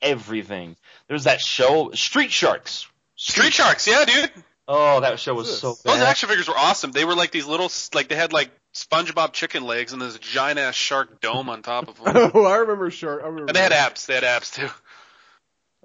Everything. 0.02 0.76
There 1.08 1.14
was 1.14 1.24
that 1.24 1.40
show, 1.40 1.90
Street 1.94 2.30
Sharks. 2.30 2.86
Street 3.22 3.52
Sharks, 3.52 3.86
yeah, 3.86 4.04
dude. 4.06 4.30
Oh, 4.66 5.00
that 5.00 5.20
show 5.20 5.34
was 5.34 5.60
so 5.60 5.70
this? 5.72 5.82
Those 5.82 5.96
bad. 5.98 6.06
action 6.06 6.28
figures 6.30 6.48
were 6.48 6.56
awesome. 6.56 6.90
They 6.92 7.04
were 7.04 7.14
like 7.14 7.32
these 7.32 7.46
little, 7.46 7.68
like 7.92 8.08
they 8.08 8.14
had 8.14 8.32
like 8.32 8.50
SpongeBob 8.74 9.32
chicken 9.34 9.64
legs 9.64 9.92
and 9.92 10.00
this 10.00 10.16
giant 10.18 10.58
ass 10.58 10.74
shark 10.74 11.20
dome 11.20 11.50
on 11.50 11.60
top 11.60 11.88
of 11.88 11.96
them. 12.04 12.30
Oh, 12.34 12.44
I 12.46 12.56
remember 12.56 12.90
shark. 12.90 13.20
I 13.22 13.26
remember. 13.26 13.48
and 13.48 13.56
they 13.56 13.60
had 13.60 13.72
abs. 13.72 14.06
They 14.06 14.14
had 14.14 14.24
abs 14.24 14.52
too. 14.52 14.68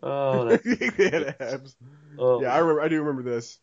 Oh, 0.01 0.55
they 0.63 1.09
had 1.09 1.35
abs. 1.39 1.75
oh. 2.17 2.41
Yeah, 2.41 2.53
I 2.53 2.59
remember. 2.59 2.81
I 2.81 2.87
do 2.87 2.99
remember 3.01 3.29
this. 3.29 3.57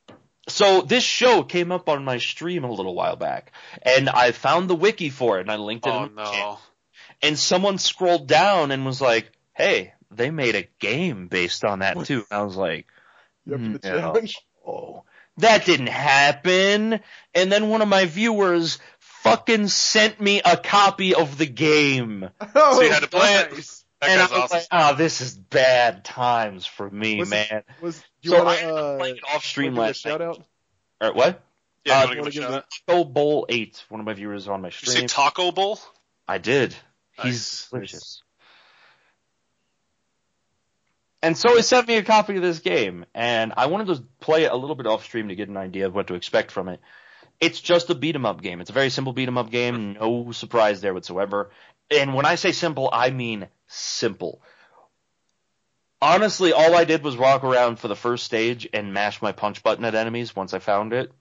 So 0.49 0.83
this 0.83 1.05
show 1.05 1.43
came 1.43 1.71
up 1.73 1.89
on 1.89 2.05
my 2.05 2.19
stream 2.19 2.65
a 2.65 2.71
little 2.73 2.95
while 2.95 3.17
back, 3.17 3.53
and 3.83 4.09
I 4.11 4.33
found 4.33 4.69
the 4.69 4.75
wiki 4.75 5.09
for 5.09 5.39
it, 5.39 5.43
and 5.43 5.51
I 5.51 5.57
linked 5.57 5.87
it. 5.87 5.91
Oh 5.91 6.05
in 6.05 6.15
the 6.15 6.25
chat. 6.25 6.35
no. 6.35 6.59
And 7.23 7.39
someone 7.39 7.79
scrolled 7.79 8.27
down 8.27 8.71
and 8.73 8.85
was 8.85 9.01
like, 9.01 9.31
"Hey, 9.55 9.95
they 10.11 10.31
made 10.31 10.57
a 10.57 10.69
game 10.81 11.29
based 11.29 11.65
on 11.65 11.79
that 11.79 12.05
too." 12.05 12.25
And 12.31 12.41
I 12.41 12.43
was 12.43 12.57
like, 12.57 12.87
You 13.47 13.55
up 13.55 13.61
for 13.61 13.79
the 13.79 13.89
No. 13.91 13.99
challenge? 14.01 14.37
"Oh, 14.67 15.05
that 15.39 15.65
didn't 15.65 15.89
happen." 15.89 17.01
And 17.35 17.53
then 17.53 17.69
one 17.69 17.83
of 17.83 17.89
my 17.89 18.05
viewers 18.05 18.79
fucking 18.99 19.69
sent 19.69 20.21
me 20.21 20.41
a 20.45 20.57
copy 20.57 21.15
of 21.15 21.39
the 21.39 21.47
game, 21.47 22.29
Oh, 22.55 22.81
you 22.81 22.91
had 22.91 23.03
to 23.03 23.09
play 23.09 23.35
it? 23.35 23.51
That 24.01 24.11
and 24.11 24.21
I 24.21 24.25
was 24.25 24.33
awesome. 24.33 24.57
like, 24.59 24.67
"Oh, 24.73 24.95
this 24.97 25.21
is 25.21 25.35
bad 25.37 26.05
times 26.05 26.67
for 26.67 26.91
me, 26.91 27.19
Was 27.21 27.29
it- 27.29 27.51
man." 27.51 27.63
Was 27.81 27.97
do 27.99 28.05
you 28.23 28.31
So 28.31 28.37
want 28.45 28.49
I 28.49 28.57
to 28.57 28.63
ended 28.63 28.77
up 28.79 28.85
uh, 28.85 28.97
playing 28.99 29.17
it 29.17 29.23
off 29.35 29.45
stream 29.45 29.75
wanna 29.77 29.77
give 29.77 29.87
last 29.89 30.05
a 30.05 30.09
shout 30.09 30.21
night. 30.21 30.27
out? 30.29 30.45
Or 31.01 31.13
what? 31.15 31.43
Yeah, 31.85 31.95
uh, 31.99 32.01
you 32.03 32.07
want 32.07 32.13
to 32.13 32.19
wanna 32.21 32.31
give 32.31 32.43
a 32.43 32.47
give 32.47 32.53
shout? 32.55 32.65
Taco 32.89 33.05
Bowl 33.05 33.47
Eight. 33.49 33.85
One 33.89 34.01
of 34.01 34.07
my 34.07 34.13
viewers 34.15 34.49
on 34.49 34.61
my 34.63 34.71
Did 34.71 34.83
you 34.83 34.89
stream. 34.93 35.09
say 35.09 35.15
Taco 35.15 35.51
Bowl? 35.53 35.79
I 36.29 36.39
did. 36.39 36.75
Nice. 37.19 37.27
He's 37.27 37.69
delicious. 37.71 38.23
And 41.23 41.39
so 41.39 41.55
he 41.55 41.63
sent 41.63 41.87
me 41.87 41.97
a 41.97 42.03
copy 42.03 42.35
of 42.35 42.43
this 42.43 42.59
game, 42.59 43.07
and 43.15 43.53
I 43.57 43.67
wanted 43.67 43.95
to 43.95 44.03
play 44.19 44.45
it 44.45 44.53
a 44.53 44.57
little 44.57 44.75
bit 44.75 44.89
off 44.89 45.05
stream 45.05 45.29
to 45.29 45.37
get 45.37 45.49
an 45.49 45.57
idea 45.57 45.87
of 45.87 45.95
what 45.95 46.09
to 46.09 46.15
expect 46.15 46.51
from 46.51 46.69
it. 46.69 46.81
It's 47.41 47.61
just 47.61 47.91
a 47.91 47.95
beat 47.95 48.17
'em 48.17 48.27
up 48.27 48.43
game. 48.43 48.61
It's 48.61 48.71
a 48.71 48.75
very 48.75 48.91
simple 48.91 49.13
beat 49.13 49.29
'em 49.29 49.39
up 49.39 49.51
game, 49.51 49.93
no 49.95 50.33
surprise 50.33 50.81
there 50.81 50.95
whatsoever. 50.95 51.51
And 51.91 52.15
when 52.15 52.27
I 52.27 52.35
say 52.35 52.51
simple, 52.53 52.89
I 52.93 53.11
mean 53.11 53.49
simple. 53.69 54.43
Honestly, 56.01 56.53
all 56.53 56.75
I 56.75 56.85
did 56.85 57.05
was 57.05 57.17
walk 57.17 57.45
around 57.45 57.79
for 57.79 57.87
the 57.87 57.95
first 57.95 58.25
stage 58.25 58.69
and 58.73 58.93
mash 58.93 59.23
my 59.23 59.31
punch 59.31 59.63
button 59.63 59.85
at 59.85 59.95
enemies 59.95 60.35
once 60.35 60.53
I 60.53 60.59
found 60.59 60.93
it. 60.93 61.13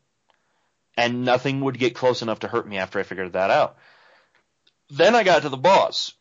And 0.98 1.24
nothing 1.24 1.62
would 1.62 1.78
get 1.78 1.96
close 1.96 2.24
enough 2.24 2.40
to 2.40 2.48
hurt 2.48 2.68
me 2.68 2.78
after 2.80 3.00
I 3.00 3.04
figured 3.04 3.34
that 3.34 3.52
out. 3.52 3.78
Then 4.90 5.16
I 5.16 5.24
got 5.24 5.44
to 5.44 5.50
the 5.50 5.58
boss. 5.58 6.14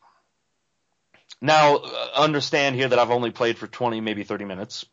Now, 1.41 1.77
uh, 1.77 2.09
understand 2.15 2.75
here 2.75 2.87
that 2.87 2.99
I've 2.99 3.09
only 3.09 3.31
played 3.31 3.57
for 3.57 3.67
20, 3.67 3.99
maybe 3.99 4.23
30 4.23 4.45
minutes. 4.45 4.85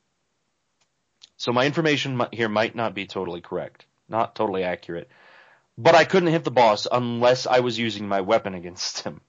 So 1.36 1.52
my 1.52 1.66
information 1.66 2.20
here 2.32 2.48
might 2.48 2.74
not 2.74 2.94
be 2.94 3.06
totally 3.06 3.40
correct, 3.40 3.84
not 4.08 4.34
totally 4.34 4.64
accurate. 4.64 5.08
But 5.76 5.94
I 5.94 6.04
couldn't 6.04 6.30
hit 6.30 6.42
the 6.44 6.50
boss 6.50 6.88
unless 6.90 7.46
I 7.46 7.60
was 7.60 7.78
using 7.78 8.08
my 8.08 8.22
weapon 8.22 8.54
against 8.60 9.00
him. 9.00 9.20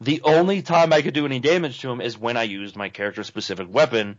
The 0.00 0.20
only 0.24 0.62
time 0.62 0.92
I 0.92 1.00
could 1.00 1.14
do 1.14 1.24
any 1.24 1.38
damage 1.38 1.80
to 1.80 1.90
him 1.90 2.00
is 2.00 2.18
when 2.18 2.36
I 2.36 2.42
used 2.42 2.76
my 2.76 2.88
character 2.88 3.22
specific 3.22 3.72
weapon, 3.72 4.18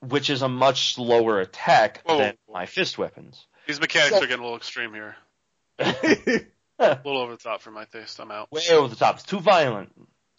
which 0.00 0.30
is 0.30 0.42
a 0.42 0.48
much 0.48 0.94
slower 0.94 1.40
attack 1.40 2.02
Whoa. 2.06 2.18
than 2.18 2.38
my 2.50 2.66
fist 2.66 2.96
weapons. 2.96 3.46
These 3.66 3.80
mechanics 3.80 4.16
So- 4.16 4.18
are 4.18 4.26
getting 4.26 4.40
a 4.40 4.42
little 4.42 4.56
extreme 4.56 4.94
here. 4.94 5.16
A 6.78 6.98
little 7.04 7.20
over 7.22 7.32
the 7.32 7.42
top 7.42 7.60
for 7.60 7.70
my 7.70 7.84
taste. 7.84 8.18
I'm 8.18 8.32
out. 8.32 8.50
Way 8.50 8.62
over 8.72 8.88
the 8.88 8.96
top. 8.96 9.16
It's 9.16 9.24
too 9.24 9.38
violent. 9.38 9.92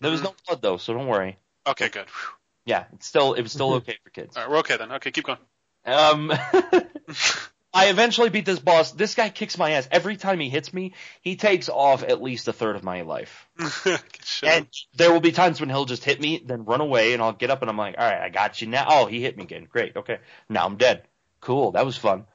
There 0.04 0.12
was 0.12 0.22
no 0.22 0.36
blood 0.46 0.62
though, 0.62 0.78
so 0.78 0.94
don't 0.94 1.08
worry. 1.08 1.38
Okay, 1.66 1.88
good. 1.88 2.06
Whew. 2.06 2.30
Yeah, 2.66 2.86
it's 2.94 3.08
still 3.08 3.34
it 3.34 3.42
was 3.42 3.54
still 3.54 3.74
okay 3.76 3.98
for 4.04 4.10
kids. 4.10 4.36
All 4.36 4.44
right, 4.44 4.52
we're 4.52 4.58
okay 4.60 4.76
then. 4.76 4.92
Okay, 4.92 5.12
keep 5.12 5.24
going. 5.24 5.40
Um, 5.86 6.32
I 7.74 7.88
eventually 7.88 8.30
beat 8.30 8.46
this 8.46 8.60
boss. 8.60 8.92
This 8.92 9.16
guy 9.16 9.30
kicks 9.30 9.58
my 9.58 9.72
ass. 9.72 9.88
Every 9.90 10.18
time 10.18 10.42
he 10.42 10.50
hits 10.50 10.74
me, 10.74 10.94
he 11.22 11.38
takes 11.38 11.70
off 11.70 12.04
at 12.04 12.22
least 12.22 12.50
a 12.50 12.54
third 12.54 12.76
of 12.76 12.84
my 12.84 13.02
life. 13.04 13.48
Good. 13.84 14.02
And 14.44 14.68
there 14.96 15.12
will 15.12 15.22
be 15.22 15.32
times 15.32 15.62
when 15.62 15.70
he'll 15.70 15.86
just 15.86 16.04
hit 16.04 16.20
me, 16.20 16.44
then 16.46 16.66
run 16.66 16.82
away, 16.82 17.14
and 17.14 17.22
I'll 17.22 17.32
get 17.32 17.50
up 17.50 17.62
and 17.62 17.70
I'm 17.72 17.78
like, 17.78 17.96
all 17.98 18.06
right, 18.06 18.22
I 18.22 18.30
got 18.30 18.62
you 18.62 18.68
now. 18.68 18.86
Oh, 18.90 19.06
he 19.06 19.22
hit 19.22 19.38
me 19.38 19.44
again. 19.44 19.68
Great. 19.70 19.96
Okay. 19.96 20.20
Now 20.50 20.66
I'm 20.66 20.76
dead. 20.76 21.04
Cool. 21.40 21.72
That 21.72 21.86
was 21.86 21.98
fun. 21.98 22.26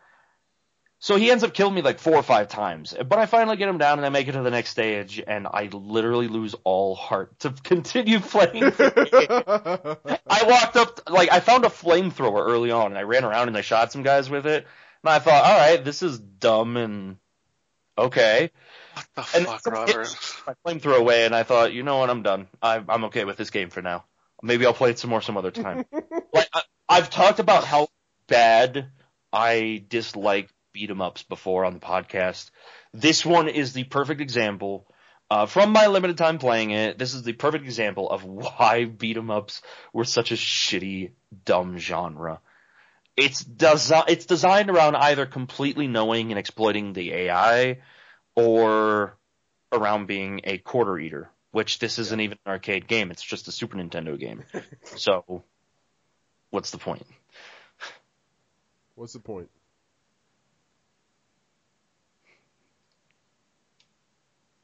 So 1.01 1.17
he 1.17 1.31
ends 1.31 1.45
up 1.45 1.55
killing 1.55 1.75
me 1.75 1.83
like 1.83 2.01
four 2.01 2.17
or 2.17 2.23
five 2.25 2.49
times, 2.49 2.93
but 2.93 3.19
I 3.19 3.27
finally 3.27 3.57
get 3.57 3.69
him 3.69 3.79
down 3.79 3.99
and 3.99 4.07
I 4.07 4.09
make 4.09 4.27
it 4.27 4.33
to 4.33 4.43
the 4.43 4.51
next 4.51 4.71
stage, 4.71 5.23
and 5.25 5.47
I 5.47 5.69
literally 5.73 6.27
lose 6.29 6.57
all 6.65 6.95
heart 6.97 7.39
to 7.41 7.51
continue 7.63 8.19
playing. 8.21 8.65
I 8.81 10.45
walked 10.45 10.77
up, 10.77 11.09
like, 11.09 11.31
I 11.31 11.41
found 11.41 11.65
a 11.65 11.69
flamethrower 11.69 12.45
early 12.47 12.73
on, 12.73 12.87
and 12.87 12.99
I 12.99 13.03
ran 13.03 13.25
around 13.25 13.49
and 13.49 13.57
I 13.57 13.61
shot 13.61 13.93
some 13.93 14.03
guys 14.03 14.29
with 14.29 14.47
it, 14.47 14.67
and 15.05 15.11
I 15.11 15.21
thought, 15.21 15.45
all 15.45 15.59
right, 15.59 15.85
this 15.85 16.03
is 16.03 16.19
dumb 16.19 16.77
and 16.77 17.17
okay. 17.97 18.51
what 18.95 19.07
the 19.15 19.23
And 19.35 19.47
fuck, 19.47 19.67
Robert? 19.67 20.17
my 20.47 20.55
flamethrower 20.67 20.99
away, 20.99 21.27
and 21.27 21.35
I 21.35 21.45
thought, 21.45 21.73
you 21.73 21.83
know 21.83 21.99
what, 21.99 22.11
I'm 22.11 22.23
done. 22.23 22.49
I'm, 22.63 22.87
I'm 22.89 23.05
okay 23.05 23.25
with 23.25 23.37
this 23.37 23.51
game 23.51 23.71
for 23.71 23.83
now. 23.83 24.05
Maybe 24.43 24.67
I'll 24.67 24.75
play 24.75 24.91
it 24.91 24.99
some 24.99 25.11
more 25.11 25.23
some 25.23 25.37
other 25.37 25.51
time. 25.51 25.85
like 26.33 26.49
I, 26.53 26.63
I've 26.89 27.11
talked 27.11 27.39
about 27.41 27.65
how 27.65 27.89
bad 28.29 28.91
I 29.33 29.85
dislike 29.89 30.51
beat 30.79 30.91
'em 30.91 31.01
ups 31.01 31.25
before 31.25 31.64
on 31.64 31.75
the 31.75 31.81
podcast. 31.81 32.51
This 32.95 33.27
one 33.27 33.49
is 33.49 33.73
the 33.73 33.83
perfect 33.85 34.21
example. 34.21 34.87
Uh, 35.29 35.47
from 35.47 35.73
my 35.73 35.88
limited 35.88 36.17
time 36.17 36.38
playing 36.38 36.71
it, 36.71 36.99
this 36.99 37.14
is 37.14 37.23
the 37.25 37.33
perfect 37.33 37.64
example 37.64 38.09
of 38.09 38.25
why 38.45 38.85
beat 38.85 39.17
'em 39.17 39.31
ups 39.31 39.61
were 39.93 40.05
such 40.05 40.31
a 40.31 40.37
shitty, 40.37 41.11
dumb 41.45 41.79
genre. 41.79 42.41
It's 43.17 43.43
desi- 43.43 44.09
it's 44.09 44.27
designed 44.27 44.71
around 44.71 44.95
either 44.95 45.27
completely 45.27 45.88
knowing 45.88 46.31
and 46.31 46.38
exploiting 46.38 46.93
the 46.93 47.12
AI, 47.12 47.79
or 48.37 49.17
around 49.73 50.07
being 50.07 50.43
a 50.45 50.59
quarter 50.59 50.97
eater, 50.97 51.29
which 51.51 51.81
this 51.81 51.99
isn't 51.99 52.21
even 52.21 52.38
an 52.47 52.53
arcade 52.53 52.87
game. 52.87 53.11
It's 53.11 53.23
just 53.23 53.49
a 53.49 53.53
Super 53.53 53.77
Nintendo 53.77 54.17
game. 54.17 54.45
so, 54.85 55.43
what's 56.51 56.71
the 56.71 56.79
point? 56.79 57.05
What's 58.95 59.14
the 59.14 59.19
point? 59.21 59.51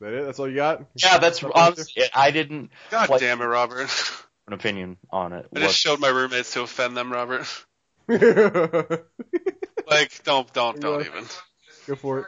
That 0.00 0.12
it? 0.12 0.24
That's 0.24 0.38
all 0.38 0.48
you 0.48 0.56
got? 0.56 0.84
Yeah, 0.94 1.18
that's 1.18 1.42
honestly, 1.42 2.02
it. 2.02 2.10
I 2.14 2.30
didn't 2.30 2.70
God 2.90 3.08
Like- 3.08 3.20
damn 3.20 3.40
it, 3.40 3.44
Robert. 3.44 3.88
an 4.46 4.52
opinion 4.52 4.96
on 5.10 5.32
it. 5.32 5.46
I 5.54 5.60
just 5.60 5.68
What- 5.68 5.74
showed 5.74 6.00
my 6.00 6.08
roommates 6.08 6.52
to 6.54 6.62
offend 6.62 6.96
them, 6.96 7.12
Robert. 7.12 7.46
Like, 9.86 10.24
don't, 10.24 10.50
don't, 10.54 10.80
don't 10.80 11.00
Yeah. 11.00 11.06
even. 11.08 11.24
Go 11.86 11.94
for 11.94 12.20
it. 12.20 12.26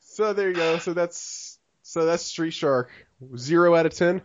So 0.00 0.32
there 0.32 0.48
you 0.48 0.54
go. 0.54 0.78
So 0.78 0.92
that's 0.92 1.58
so 1.82 2.04
that's 2.06 2.22
Street 2.22 2.52
Shark. 2.52 2.90
Zero 3.36 3.74
out 3.74 3.84
of 3.86 3.94
ten. 3.94 4.22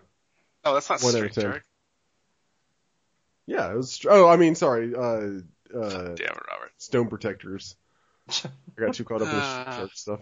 Oh, 0.63 0.75
that's 0.75 0.87
not 0.89 1.01
One 1.01 1.15
out 1.15 1.31
Street. 1.31 1.33
Shark. 1.43 1.65
Yeah, 3.47 3.71
it 3.71 3.75
was. 3.75 3.99
Oh, 4.07 4.27
I 4.27 4.35
mean, 4.35 4.53
sorry. 4.55 4.93
Uh, 4.93 4.99
uh, 4.99 5.39
Damn 5.73 6.11
it, 6.11 6.43
Robert. 6.47 6.71
Stone 6.77 7.07
Protectors. 7.09 7.75
I 8.29 8.49
got 8.77 8.93
too 8.93 9.03
caught 9.03 9.21
up 9.23 9.29
in 9.29 9.35
the 9.35 9.41
Ah. 9.41 9.61
Street 9.63 9.75
Shark 9.79 9.91
stuff. 9.93 10.19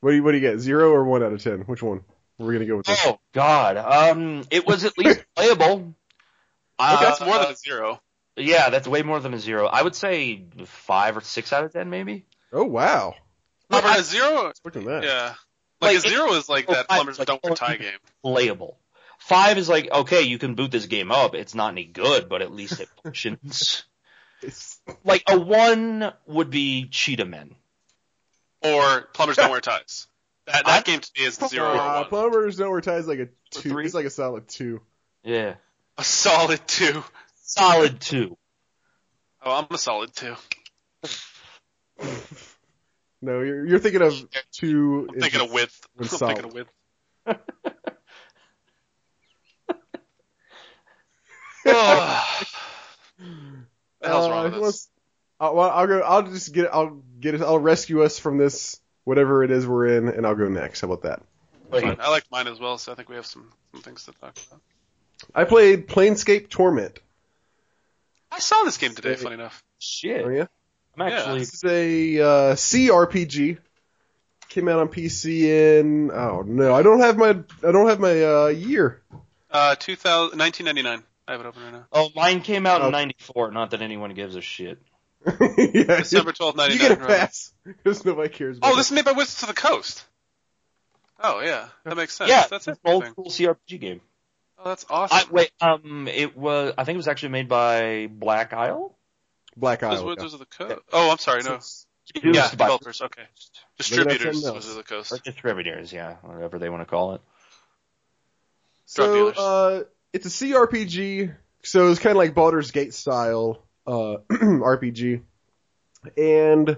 What 0.00 0.10
do 0.10 0.16
you 0.16 0.22
What 0.22 0.32
do 0.32 0.38
you 0.38 0.42
get? 0.42 0.58
Zero 0.60 0.90
or 0.90 1.04
one 1.04 1.22
out 1.22 1.32
of 1.32 1.42
ten? 1.42 1.60
Which 1.60 1.82
one? 1.82 2.02
We're 2.38 2.52
gonna 2.54 2.66
go 2.66 2.78
with 2.78 2.86
this. 2.86 3.00
Oh 3.04 3.18
God, 3.32 3.76
um, 3.76 4.44
it 4.50 4.66
was 4.66 4.84
at 4.84 4.96
least 4.96 5.24
playable. 5.36 5.94
Okay, 6.80 7.04
that's 7.04 7.20
Uh, 7.20 7.26
more 7.26 7.38
than 7.38 7.50
a 7.52 7.56
zero. 7.56 8.00
Yeah, 8.36 8.70
that's 8.70 8.88
way 8.88 9.02
more 9.02 9.20
than 9.20 9.34
a 9.34 9.38
zero. 9.38 9.66
I 9.66 9.82
would 9.82 9.94
say 9.94 10.44
five 10.64 11.16
or 11.16 11.20
six 11.20 11.52
out 11.52 11.64
of 11.64 11.72
ten, 11.72 11.90
maybe. 11.90 12.24
Oh 12.52 12.64
wow. 12.64 13.14
Robert, 13.70 13.86
I- 13.86 13.98
a 13.98 14.02
zero, 14.02 14.52
Look 14.64 14.76
at 14.76 14.84
that. 14.86 15.02
yeah. 15.04 15.34
Like, 15.80 15.96
Like, 15.96 16.04
a 16.04 16.08
zero 16.08 16.32
is 16.34 16.48
like 16.48 16.64
oh, 16.68 16.72
that 16.74 16.88
plumbers 16.88 17.18
like, 17.18 17.28
don't 17.28 17.56
tie 17.56 17.76
game. 17.76 17.98
Playable. 18.22 18.78
Five 19.18 19.58
is 19.58 19.68
like 19.68 19.90
okay, 19.92 20.22
you 20.22 20.38
can 20.38 20.54
boot 20.54 20.70
this 20.70 20.86
game 20.86 21.12
up. 21.12 21.34
It's 21.34 21.54
not 21.54 21.72
any 21.72 21.84
good, 21.84 22.28
but 22.30 22.40
at 22.40 22.50
least 22.52 22.80
it 22.80 22.88
functions. 23.02 23.84
It's, 24.42 24.80
like 25.04 25.24
a 25.28 25.38
one 25.38 26.10
would 26.26 26.48
be 26.48 26.88
Cheetah 26.88 27.26
Men. 27.26 27.54
Or 28.62 29.02
plumbers 29.14 29.36
don't 29.36 29.50
wear 29.50 29.60
ties. 29.62 30.06
That, 30.46 30.66
that 30.66 30.84
game 30.84 31.00
to 31.00 31.10
me 31.18 31.24
is 31.26 31.34
zero 31.36 31.68
or 31.74 31.76
uh, 31.78 32.00
one. 32.00 32.08
plumbers 32.08 32.56
don't 32.56 32.70
wear 32.70 32.80
ties 32.80 33.06
like 33.06 33.18
a 33.20 33.28
two. 33.50 33.68
three? 33.70 33.84
It's 33.84 33.94
like 33.94 34.06
a 34.06 34.10
solid 34.10 34.48
two. 34.48 34.80
Yeah, 35.22 35.54
A 35.98 36.04
solid 36.04 36.60
two. 36.66 37.04
solid 37.42 38.00
two. 38.00 38.36
Oh, 39.42 39.52
I'm 39.58 39.66
a 39.70 39.78
solid 39.78 40.14
two. 40.14 40.34
No, 43.22 43.40
you're 43.42 43.66
you're 43.66 43.78
thinking 43.78 44.00
of 44.00 44.14
two. 44.50 45.06
I'm 45.12 45.20
thinking 45.20 45.42
of 45.42 45.52
width. 45.52 45.86
I'm 45.98 46.00
with 46.04 46.10
thinking 46.10 46.44
of 46.46 46.54
width. 46.54 46.70
Oh. 51.66 52.40
the 54.00 54.08
hell's 54.08 54.30
wrong 54.30 54.44
with 54.44 54.54
who 54.54 54.64
this? 54.64 54.88
Wants- 55.40 55.52
Uh, 55.52 55.56
well, 55.56 55.70
I'll 55.70 55.86
go. 55.86 56.00
I'll 56.00 56.22
just 56.22 56.52
get. 56.52 56.68
I'll 56.72 57.00
get. 57.20 57.34
it- 57.34 57.42
I'll 57.42 57.58
rescue 57.58 58.02
us 58.02 58.18
from 58.18 58.38
this 58.38 58.80
whatever 59.04 59.42
it 59.42 59.50
is 59.50 59.66
we're 59.66 59.86
in, 59.96 60.08
and 60.08 60.26
I'll 60.26 60.34
go 60.34 60.48
next. 60.48 60.80
How 60.82 60.86
about 60.92 61.02
that? 61.02 61.22
Wait, 61.70 61.82
Fine. 61.82 61.96
I 62.00 62.10
liked 62.10 62.30
mine 62.30 62.46
as 62.48 62.58
well, 62.60 62.78
so 62.78 62.92
I 62.92 62.94
think 62.96 63.08
we 63.08 63.14
have 63.16 63.26
some, 63.26 63.50
some 63.72 63.80
things 63.82 64.04
to 64.04 64.12
talk 64.12 64.36
about. 64.48 64.60
I 65.34 65.44
played 65.44 65.86
Planescape 65.88 66.48
Torment. 66.48 66.98
I 68.32 68.38
saw 68.40 68.62
this 68.64 68.76
game 68.78 68.94
today, 68.94 69.16
funny 69.16 69.34
enough. 69.34 69.62
shit. 69.78 70.24
Oh 70.24 70.28
yeah. 70.28 70.46
I'm 70.96 71.02
actually 71.12 71.38
This 71.40 71.54
is 71.54 71.64
a 71.64 72.20
uh, 72.20 72.54
CRPG. 72.54 73.58
Came 74.48 74.68
out 74.68 74.80
on 74.80 74.88
PC 74.88 75.42
in. 75.78 76.10
Oh 76.10 76.42
no, 76.44 76.74
I 76.74 76.82
don't 76.82 77.00
have 77.00 77.16
my. 77.16 77.28
I 77.30 77.70
don't 77.72 77.88
have 77.88 78.00
my 78.00 78.22
uh, 78.24 78.46
year. 78.48 79.00
Uh, 79.50 79.74
2000, 79.76 80.38
1999. 80.38 81.04
I 81.28 81.32
have 81.32 81.40
it 81.40 81.46
open 81.46 81.62
right 81.62 81.72
now. 81.72 81.86
Oh, 81.92 82.10
mine 82.16 82.40
came 82.40 82.66
out 82.66 82.82
Oh. 82.82 82.86
in 82.86 82.92
'94. 82.92 83.52
Not 83.52 83.70
that 83.70 83.82
anyone 83.82 84.12
gives 84.14 84.34
a 84.34 84.40
shit. 84.40 84.78
yeah, 85.40 85.98
December 85.98 86.32
12th, 86.32 86.56
99. 86.56 86.70
you 86.72 86.78
get 86.78 86.92
a 86.92 86.96
pass 87.06 87.52
because 87.64 88.04
nobody 88.04 88.28
cares. 88.30 88.56
About 88.58 88.72
Oh, 88.72 88.76
this 88.76 88.86
is 88.86 88.92
made 88.92 89.04
by 89.04 89.12
Wizards 89.12 89.42
of 89.42 89.48
the 89.48 89.54
Coast. 89.54 90.04
Oh, 91.22 91.40
yeah. 91.40 91.68
That 91.84 91.96
makes 91.96 92.14
sense. 92.14 92.30
yeah, 92.30 92.46
That's 92.48 92.66
it's 92.66 92.78
it. 92.78 92.80
an 92.84 92.92
old 92.92 93.06
school 93.06 93.26
CRPG 93.26 93.80
game. 93.80 94.00
Oh, 94.58 94.68
that's 94.68 94.86
awesome. 94.88 95.18
I, 95.18 95.32
wait, 95.32 95.50
um, 95.60 96.08
it 96.08 96.36
was. 96.36 96.74
I 96.76 96.84
think 96.84 96.94
it 96.94 96.98
was 96.98 97.08
actually 97.08 97.30
made 97.30 97.48
by 97.48 98.08
Black 98.10 98.52
Isle. 98.52 98.94
Black 99.56 99.82
Isle. 99.82 100.06
Wizards 100.06 100.34
of 100.34 100.40
the 100.40 100.46
Coast. 100.46 100.80
Oh, 100.92 101.10
I'm 101.10 101.18
sorry, 101.18 101.42
no. 101.42 101.58
Produced 102.14 102.36
Yeah, 102.36 102.50
developers, 102.50 103.00
okay. 103.02 103.22
Distributors, 103.78 104.42
something 104.42 104.54
Wizards 104.54 104.70
of 104.70 104.76
the 104.76 104.82
Coast. 104.82 105.12
or 105.12 105.18
distributors, 105.18 105.92
yeah, 105.92 106.16
whatever 106.22 106.58
they 106.58 106.68
want 106.68 106.82
to 106.82 106.86
call 106.86 107.14
it. 107.14 107.20
So 108.86 109.28
uh, 109.28 109.82
it's 110.12 110.26
a 110.26 110.28
CRPG, 110.28 111.34
so 111.62 111.88
it's 111.90 112.00
kind 112.00 112.10
of 112.12 112.16
like 112.16 112.34
Baldur's 112.34 112.72
Gate 112.72 112.94
style 112.94 113.62
uh, 113.90 114.18
RPG, 114.30 115.22
and 116.16 116.76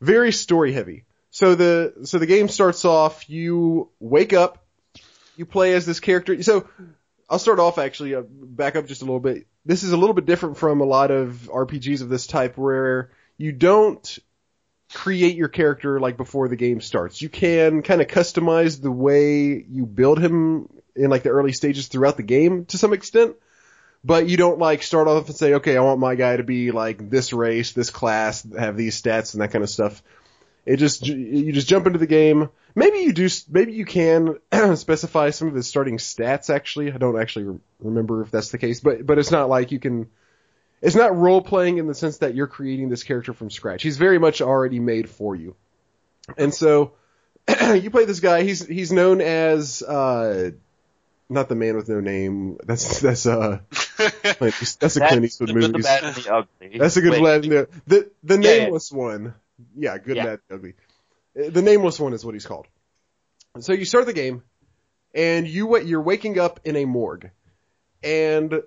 very 0.00 0.32
story 0.32 0.72
heavy. 0.72 1.04
So 1.30 1.54
the 1.54 1.94
so 2.04 2.18
the 2.18 2.26
game 2.26 2.48
starts 2.48 2.84
off. 2.84 3.30
You 3.30 3.90
wake 4.00 4.32
up, 4.32 4.64
you 5.36 5.46
play 5.46 5.74
as 5.74 5.86
this 5.86 6.00
character. 6.00 6.42
So 6.42 6.68
I'll 7.28 7.38
start 7.38 7.60
off 7.60 7.78
actually 7.78 8.14
uh, 8.14 8.22
back 8.26 8.76
up 8.76 8.86
just 8.86 9.02
a 9.02 9.04
little 9.04 9.20
bit. 9.20 9.46
This 9.64 9.82
is 9.82 9.92
a 9.92 9.96
little 9.96 10.14
bit 10.14 10.26
different 10.26 10.56
from 10.56 10.80
a 10.80 10.84
lot 10.84 11.10
of 11.10 11.48
RPGs 11.52 12.02
of 12.02 12.08
this 12.08 12.26
type 12.26 12.56
where 12.56 13.10
you 13.36 13.52
don't 13.52 14.18
create 14.92 15.36
your 15.36 15.48
character 15.48 15.98
like 16.00 16.16
before 16.16 16.48
the 16.48 16.56
game 16.56 16.80
starts. 16.80 17.20
You 17.20 17.28
can 17.28 17.82
kind 17.82 18.00
of 18.00 18.06
customize 18.06 18.80
the 18.80 18.92
way 18.92 19.64
you 19.68 19.86
build 19.86 20.20
him 20.20 20.68
in 20.94 21.10
like 21.10 21.22
the 21.22 21.30
early 21.30 21.52
stages 21.52 21.88
throughout 21.88 22.16
the 22.16 22.22
game 22.22 22.64
to 22.66 22.78
some 22.78 22.92
extent. 22.92 23.36
But 24.06 24.28
you 24.28 24.36
don't 24.36 24.60
like 24.60 24.84
start 24.84 25.08
off 25.08 25.26
and 25.26 25.36
say, 25.36 25.54
okay, 25.54 25.76
I 25.76 25.80
want 25.80 25.98
my 25.98 26.14
guy 26.14 26.36
to 26.36 26.44
be 26.44 26.70
like 26.70 27.10
this 27.10 27.32
race, 27.32 27.72
this 27.72 27.90
class, 27.90 28.46
have 28.56 28.76
these 28.76 29.00
stats 29.02 29.34
and 29.34 29.42
that 29.42 29.50
kind 29.50 29.64
of 29.64 29.68
stuff. 29.68 30.00
It 30.64 30.76
just, 30.76 31.04
you 31.04 31.50
just 31.50 31.66
jump 31.66 31.88
into 31.88 31.98
the 31.98 32.06
game. 32.06 32.48
Maybe 32.76 32.98
you 32.98 33.12
do, 33.12 33.28
maybe 33.50 33.72
you 33.72 33.84
can 33.84 34.38
specify 34.76 35.30
some 35.30 35.48
of 35.48 35.54
his 35.54 35.66
starting 35.66 35.96
stats 35.96 36.54
actually. 36.54 36.92
I 36.92 36.98
don't 36.98 37.20
actually 37.20 37.46
re- 37.46 37.58
remember 37.80 38.22
if 38.22 38.30
that's 38.30 38.52
the 38.52 38.58
case, 38.58 38.78
but, 38.78 39.04
but 39.04 39.18
it's 39.18 39.32
not 39.32 39.48
like 39.48 39.72
you 39.72 39.80
can, 39.80 40.08
it's 40.80 40.94
not 40.94 41.16
role 41.16 41.42
playing 41.42 41.78
in 41.78 41.88
the 41.88 41.94
sense 41.94 42.18
that 42.18 42.36
you're 42.36 42.46
creating 42.46 42.90
this 42.90 43.02
character 43.02 43.32
from 43.32 43.50
scratch. 43.50 43.82
He's 43.82 43.96
very 43.96 44.20
much 44.20 44.40
already 44.40 44.78
made 44.78 45.10
for 45.10 45.34
you. 45.34 45.56
And 46.38 46.54
so 46.54 46.92
you 47.74 47.90
play 47.90 48.04
this 48.04 48.20
guy. 48.20 48.42
He's 48.42 48.64
he's 48.64 48.92
known 48.92 49.20
as 49.20 49.82
uh 49.82 50.50
not 51.28 51.48
the 51.48 51.54
man 51.54 51.76
with 51.76 51.88
no 51.88 52.00
name. 52.00 52.58
That's 52.64 53.00
that's 53.00 53.26
uh 53.26 53.60
East- 54.62 54.80
that's 54.80 54.96
a 54.96 55.00
Clint 55.00 55.24
Eastwood 55.24 55.48
the 55.50 55.52
good, 55.54 55.62
the 55.64 55.68
movie. 55.68 55.82
bad, 55.82 56.04
and 56.04 56.14
the 56.14 56.34
ugly. 56.34 56.78
That's 56.78 56.96
a 56.96 57.00
good 57.00 57.12
Wait, 57.12 57.22
lad. 57.22 57.42
The 57.42 57.68
the, 57.86 58.10
the 58.22 58.34
Yeah, 58.40 58.50
yeah. 58.52 58.58
nameless 58.64 58.92
one. 58.92 59.34
Yeah, 59.76 59.98
good 59.98 60.16
Yeah. 60.16 60.24
bad 60.24 60.40
ugly. 60.50 60.74
Uh, 61.38 61.50
The 61.50 61.62
nameless 61.62 61.98
one 62.00 62.12
is 62.12 62.24
what 62.24 62.34
he's 62.34 62.46
called. 62.46 62.66
So 63.60 63.72
you 63.72 63.84
start 63.86 64.06
the 64.06 64.12
game, 64.12 64.42
and 65.14 65.48
you 65.48 65.78
you're 65.80 66.02
waking 66.02 66.38
up 66.38 66.60
in 66.64 66.76
a 66.76 66.84
morgue, 66.84 67.30
and 68.02 68.62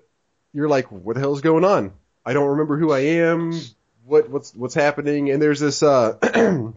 you're 0.52 0.68
like, 0.68 0.90
"What 0.90 1.14
the 1.14 1.20
hell 1.20 1.32
is 1.34 1.40
going 1.42 1.64
on? 1.64 1.92
I 2.26 2.32
don't 2.32 2.48
remember 2.50 2.76
who 2.78 2.92
I 2.92 3.00
am. 3.00 3.52
what 4.04 4.28
what's 4.30 4.52
what's 4.54 4.74
happening, 4.74 5.30
and 5.30 5.40
there's 5.40 5.60
this 5.60 5.82
uh, 5.82 6.14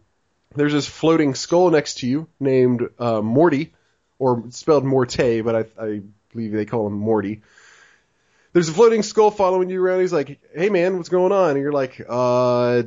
there's 0.55 0.73
this 0.73 0.87
floating 0.87 1.33
skull 1.33 1.71
next 1.71 1.99
to 1.99 2.07
you 2.07 2.27
named 2.39 2.87
uh, 2.99 3.21
Morty, 3.21 3.73
or 4.19 4.43
spelled 4.51 4.85
Morte, 4.85 5.41
but 5.41 5.55
I, 5.55 5.83
I 5.83 6.01
believe 6.31 6.51
they 6.51 6.65
call 6.65 6.85
him 6.87 6.93
Morty. 6.93 7.41
There's 8.53 8.69
a 8.69 8.73
floating 8.73 9.03
skull 9.03 9.31
following 9.31 9.69
you 9.69 9.83
around. 9.83 10.01
He's 10.01 10.13
like, 10.13 10.39
"Hey 10.55 10.69
man, 10.69 10.97
what's 10.97 11.09
going 11.09 11.31
on?" 11.31 11.51
And 11.51 11.59
you're 11.59 11.71
like, 11.71 11.99
"Uh, 12.07 12.83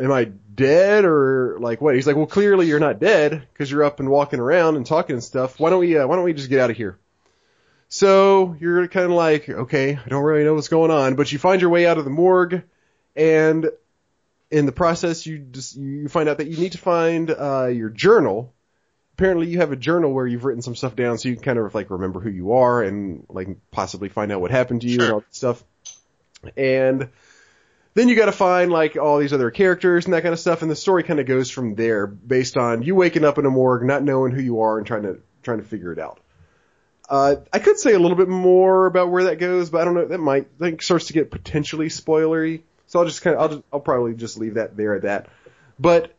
am 0.00 0.12
I 0.12 0.24
dead 0.24 1.04
or 1.04 1.58
like 1.60 1.80
what?" 1.80 1.94
He's 1.94 2.06
like, 2.06 2.16
"Well, 2.16 2.26
clearly 2.26 2.66
you're 2.66 2.80
not 2.80 3.00
dead 3.00 3.46
because 3.52 3.70
you're 3.70 3.84
up 3.84 4.00
and 4.00 4.08
walking 4.08 4.40
around 4.40 4.76
and 4.76 4.86
talking 4.86 5.14
and 5.14 5.22
stuff. 5.22 5.60
Why 5.60 5.70
don't 5.70 5.80
we 5.80 5.96
uh, 5.96 6.06
Why 6.06 6.16
don't 6.16 6.24
we 6.24 6.32
just 6.32 6.48
get 6.48 6.60
out 6.60 6.70
of 6.70 6.76
here?" 6.76 6.98
So 7.88 8.56
you're 8.58 8.88
kind 8.88 9.06
of 9.06 9.12
like, 9.12 9.48
okay, 9.48 9.96
I 10.04 10.08
don't 10.08 10.24
really 10.24 10.42
know 10.42 10.54
what's 10.54 10.68
going 10.68 10.90
on, 10.90 11.14
but 11.14 11.30
you 11.30 11.38
find 11.38 11.60
your 11.60 11.70
way 11.70 11.86
out 11.86 11.98
of 11.98 12.04
the 12.04 12.10
morgue, 12.10 12.62
and 13.14 13.70
in 14.50 14.66
the 14.66 14.72
process, 14.72 15.26
you 15.26 15.38
just 15.38 15.76
you 15.76 16.08
find 16.08 16.28
out 16.28 16.38
that 16.38 16.48
you 16.48 16.56
need 16.56 16.72
to 16.72 16.78
find 16.78 17.30
uh, 17.30 17.66
your 17.66 17.90
journal. 17.90 18.52
Apparently, 19.16 19.46
you 19.46 19.58
have 19.58 19.70
a 19.70 19.76
journal 19.76 20.12
where 20.12 20.26
you've 20.26 20.44
written 20.44 20.62
some 20.62 20.74
stuff 20.74 20.96
down, 20.96 21.18
so 21.18 21.28
you 21.28 21.36
can 21.36 21.44
kind 21.44 21.58
of 21.58 21.74
like 21.74 21.90
remember 21.90 22.18
who 22.18 22.30
you 22.30 22.52
are 22.52 22.82
and 22.82 23.24
like 23.28 23.48
possibly 23.70 24.08
find 24.08 24.32
out 24.32 24.40
what 24.40 24.50
happened 24.50 24.80
to 24.82 24.88
you 24.88 25.02
and 25.02 25.12
all 25.12 25.20
that 25.20 25.34
stuff. 25.34 25.64
And 26.56 27.10
then 27.94 28.08
you 28.08 28.16
got 28.16 28.26
to 28.26 28.32
find 28.32 28.72
like 28.72 28.96
all 28.96 29.18
these 29.18 29.32
other 29.32 29.52
characters 29.52 30.04
and 30.04 30.14
that 30.14 30.22
kind 30.22 30.32
of 30.32 30.40
stuff, 30.40 30.62
and 30.62 30.70
the 30.70 30.76
story 30.76 31.04
kind 31.04 31.20
of 31.20 31.26
goes 31.26 31.48
from 31.48 31.76
there, 31.76 32.08
based 32.08 32.56
on 32.56 32.82
you 32.82 32.96
waking 32.96 33.24
up 33.24 33.38
in 33.38 33.46
a 33.46 33.50
morgue, 33.50 33.84
not 33.84 34.02
knowing 34.02 34.32
who 34.32 34.42
you 34.42 34.62
are, 34.62 34.78
and 34.78 34.86
trying 34.86 35.02
to 35.02 35.20
trying 35.44 35.58
to 35.58 35.64
figure 35.64 35.92
it 35.92 35.98
out. 36.00 36.18
Uh, 37.08 37.36
I 37.52 37.60
could 37.60 37.78
say 37.78 37.92
a 37.92 37.98
little 37.98 38.16
bit 38.16 38.28
more 38.28 38.86
about 38.86 39.10
where 39.10 39.24
that 39.24 39.38
goes, 39.38 39.70
but 39.70 39.80
I 39.80 39.84
don't 39.84 39.94
know. 39.94 40.06
That 40.06 40.18
might 40.18 40.48
I 40.60 40.64
think 40.64 40.82
starts 40.82 41.06
to 41.06 41.12
get 41.12 41.30
potentially 41.30 41.86
spoilery. 41.86 42.62
So 42.86 42.98
I'll 42.98 43.04
just 43.04 43.22
kind 43.22 43.36
of 43.36 43.42
I'll 43.42 43.48
just, 43.48 43.62
I'll 43.72 43.80
probably 43.80 44.14
just 44.14 44.38
leave 44.38 44.54
that 44.54 44.76
there 44.76 44.96
at 44.96 45.02
that. 45.02 45.28
But 45.78 46.13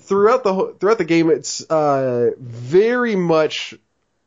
throughout 0.00 0.44
the 0.44 0.74
throughout 0.78 0.98
the 0.98 1.04
game, 1.04 1.30
it's 1.30 1.62
uh, 1.62 2.30
very 2.38 3.16
much 3.16 3.74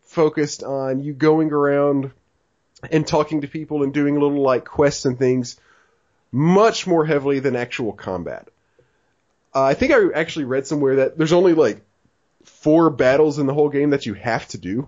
focused 0.03 0.63
on 0.63 1.03
you 1.03 1.13
going 1.13 1.51
around 1.51 2.11
and 2.91 3.05
talking 3.05 3.41
to 3.41 3.47
people 3.47 3.83
and 3.83 3.93
doing 3.93 4.13
little 4.15 4.41
like 4.41 4.65
quests 4.65 5.05
and 5.05 5.17
things, 5.17 5.59
much 6.31 6.87
more 6.87 7.05
heavily 7.05 7.39
than 7.39 7.55
actual 7.55 7.93
combat. 7.93 8.47
Uh, 9.53 9.63
I 9.63 9.73
think 9.73 9.91
I 9.91 10.11
actually 10.13 10.45
read 10.45 10.67
somewhere 10.67 10.97
that 10.97 11.17
there's 11.17 11.33
only 11.33 11.53
like 11.53 11.81
four 12.43 12.89
battles 12.89 13.39
in 13.39 13.45
the 13.45 13.53
whole 13.53 13.69
game 13.69 13.89
that 13.89 14.05
you 14.05 14.13
have 14.13 14.47
to 14.49 14.57
do 14.57 14.87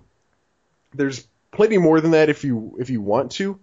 there's 0.94 1.26
plenty 1.50 1.78
more 1.78 2.00
than 2.00 2.12
that 2.12 2.28
if 2.28 2.44
you 2.44 2.76
if 2.78 2.90
you 2.90 3.00
want 3.00 3.32
to, 3.32 3.58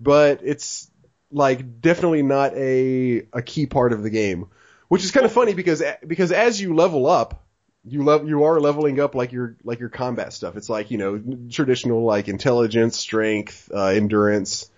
but 0.00 0.40
it's 0.42 0.90
like 1.30 1.80
definitely 1.80 2.22
not 2.22 2.54
a 2.54 3.26
a 3.32 3.42
key 3.42 3.66
part 3.66 3.92
of 3.92 4.02
the 4.02 4.10
game, 4.10 4.48
which 4.88 5.04
is 5.04 5.10
kind 5.10 5.26
of 5.26 5.32
funny 5.32 5.54
because 5.54 5.82
because 6.06 6.32
as 6.32 6.60
you 6.60 6.74
level 6.74 7.06
up, 7.06 7.42
you 7.86 8.02
level 8.02 8.28
you 8.28 8.44
are 8.44 8.60
leveling 8.60 9.00
up 9.00 9.14
like 9.14 9.32
your 9.32 9.56
like 9.64 9.80
your 9.80 9.88
combat 9.88 10.32
stuff. 10.32 10.56
It's 10.56 10.68
like 10.68 10.90
you 10.90 10.98
know 10.98 11.22
traditional 11.50 12.04
like 12.04 12.28
intelligence, 12.28 12.98
strength, 12.98 13.70
uh, 13.74 13.86
endurance, 13.86 14.70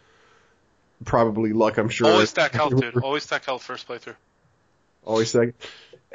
probably 1.05 1.53
luck. 1.53 1.79
I'm 1.79 1.89
sure. 1.89 2.11
Always 2.11 2.31
stack 2.31 2.53
health, 2.53 2.77
dude. 2.77 2.97
Always 3.03 3.25
stack 3.25 3.45
health 3.45 3.63
first 3.63 3.89
playthrough. 3.89 4.17
Always 5.05 5.29
stack. 5.29 5.55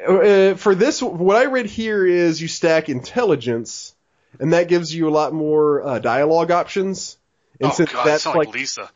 Uh, 0.06 0.54
for 0.54 0.74
this, 0.74 1.00
what 1.00 1.36
I 1.36 1.44
read 1.44 1.66
here 1.66 2.04
is 2.04 2.40
you 2.40 2.48
stack 2.48 2.88
intelligence, 2.88 3.94
and 4.40 4.52
that 4.52 4.68
gives 4.68 4.94
you 4.94 5.08
a 5.08 5.10
lot 5.10 5.32
more 5.32 5.82
uh, 5.82 5.98
dialogue 5.98 6.50
options. 6.50 7.16
And 7.60 7.70
oh 7.70 7.74
since 7.74 7.92
god, 7.92 8.06
that's 8.06 8.26
like, 8.26 8.34
like 8.34 8.54
Lisa. 8.54 8.90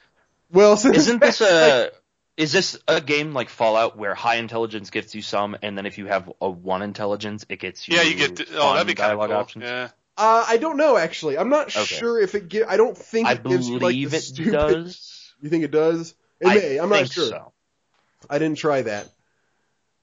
well, 0.50 0.76
since 0.76 0.96
Isn't 0.96 1.20
this 1.20 1.38
that's, 1.38 1.40
like- 1.40 1.92
a 1.92 2.05
is 2.36 2.52
this 2.52 2.78
a 2.86 3.00
game 3.00 3.32
like 3.32 3.48
Fallout 3.48 3.96
where 3.96 4.14
high 4.14 4.36
intelligence 4.36 4.90
gets 4.90 5.14
you 5.14 5.22
some, 5.22 5.56
and 5.62 5.76
then 5.76 5.86
if 5.86 5.98
you 5.98 6.06
have 6.06 6.30
a 6.40 6.50
one 6.50 6.82
intelligence, 6.82 7.46
it 7.48 7.58
gets 7.60 7.88
you 7.88 7.96
Yeah, 7.96 8.02
you 8.02 8.14
get. 8.14 8.36
To, 8.36 8.46
oh, 8.56 8.60
fun 8.60 8.74
that'd 8.74 8.86
be 8.86 8.94
kind 8.94 9.12
of 9.12 9.18
dialogue 9.18 9.30
cool. 9.30 9.38
options? 9.38 9.64
Yeah. 9.64 9.88
Uh, 10.18 10.44
I 10.48 10.56
don't 10.56 10.76
know 10.78 10.96
actually. 10.96 11.36
I'm 11.38 11.48
not 11.50 11.68
Okay. 11.68 11.84
sure 11.84 12.20
if 12.20 12.34
it. 12.34 12.48
Gi- 12.48 12.64
I 12.64 12.76
don't 12.76 12.96
think 12.96 13.26
I 13.28 13.32
it 13.32 13.44
gives 13.44 13.68
you 13.68 13.74
like 13.74 13.80
believe 13.80 14.10
the 14.10 14.16
it 14.18 14.20
stupid. 14.22 14.52
does. 14.52 15.12
You 15.42 15.50
think 15.50 15.64
it 15.64 15.70
does? 15.70 16.14
It 16.40 16.46
I 16.48 16.54
may. 16.54 16.76
I'm 16.78 16.88
not 16.88 17.10
sure. 17.10 17.28
So. 17.28 17.52
I 18.30 18.38
didn't 18.38 18.56
try 18.56 18.80
that. 18.82 19.06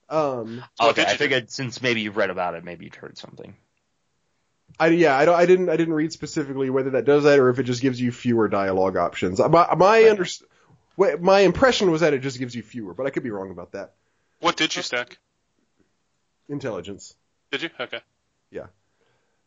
Um, 0.09 0.63
So 0.79 0.89
okay, 0.89 1.03
I 1.03 1.11
you 1.11 1.11
do? 1.13 1.17
figured 1.17 1.49
since 1.49 1.81
maybe 1.81 2.01
you've 2.01 2.17
read 2.17 2.29
about 2.29 2.53
it, 2.53 2.63
maybe 2.63 2.85
you'd 2.85 2.93
heard 2.95 3.17
something. 3.17 3.55
I 4.79 4.87
yeah, 4.89 5.17
I 5.17 5.25
don't. 5.25 5.35
I 5.35 5.45
didn't. 5.47 5.69
I 5.69 5.75
didn't 5.77 5.95
read 5.95 6.13
specifically 6.13 6.69
whether 6.69 6.91
that 6.91 7.05
does 7.05 7.23
that 7.23 7.39
or 7.39 7.49
if 7.49 7.57
it 7.59 7.63
just 7.63 7.81
gives 7.81 7.99
you 7.99 8.11
fewer 8.11 8.47
dialogue 8.47 8.95
options. 8.97 9.39
My 9.39 9.47
my 9.49 9.67
Right. 9.75 10.09
under, 10.09 10.23
wh- 10.23 10.43
my 10.97 11.39
impression 11.39 11.91
was 11.91 12.01
that 12.01 12.13
it 12.13 12.19
just 12.19 12.39
gives 12.39 12.55
you 12.55 12.61
fewer, 12.61 12.93
but 12.93 13.05
I 13.05 13.09
could 13.09 13.23
be 13.23 13.31
wrong 13.31 13.51
about 13.51 13.71
that. 13.71 13.93
What 14.39 14.57
did 14.57 14.75
you 14.75 14.81
stack? 14.81 15.17
Intelligence. 16.49 17.15
Did 17.51 17.63
you? 17.63 17.69
Okay. 17.79 18.01
Yeah. 18.51 18.67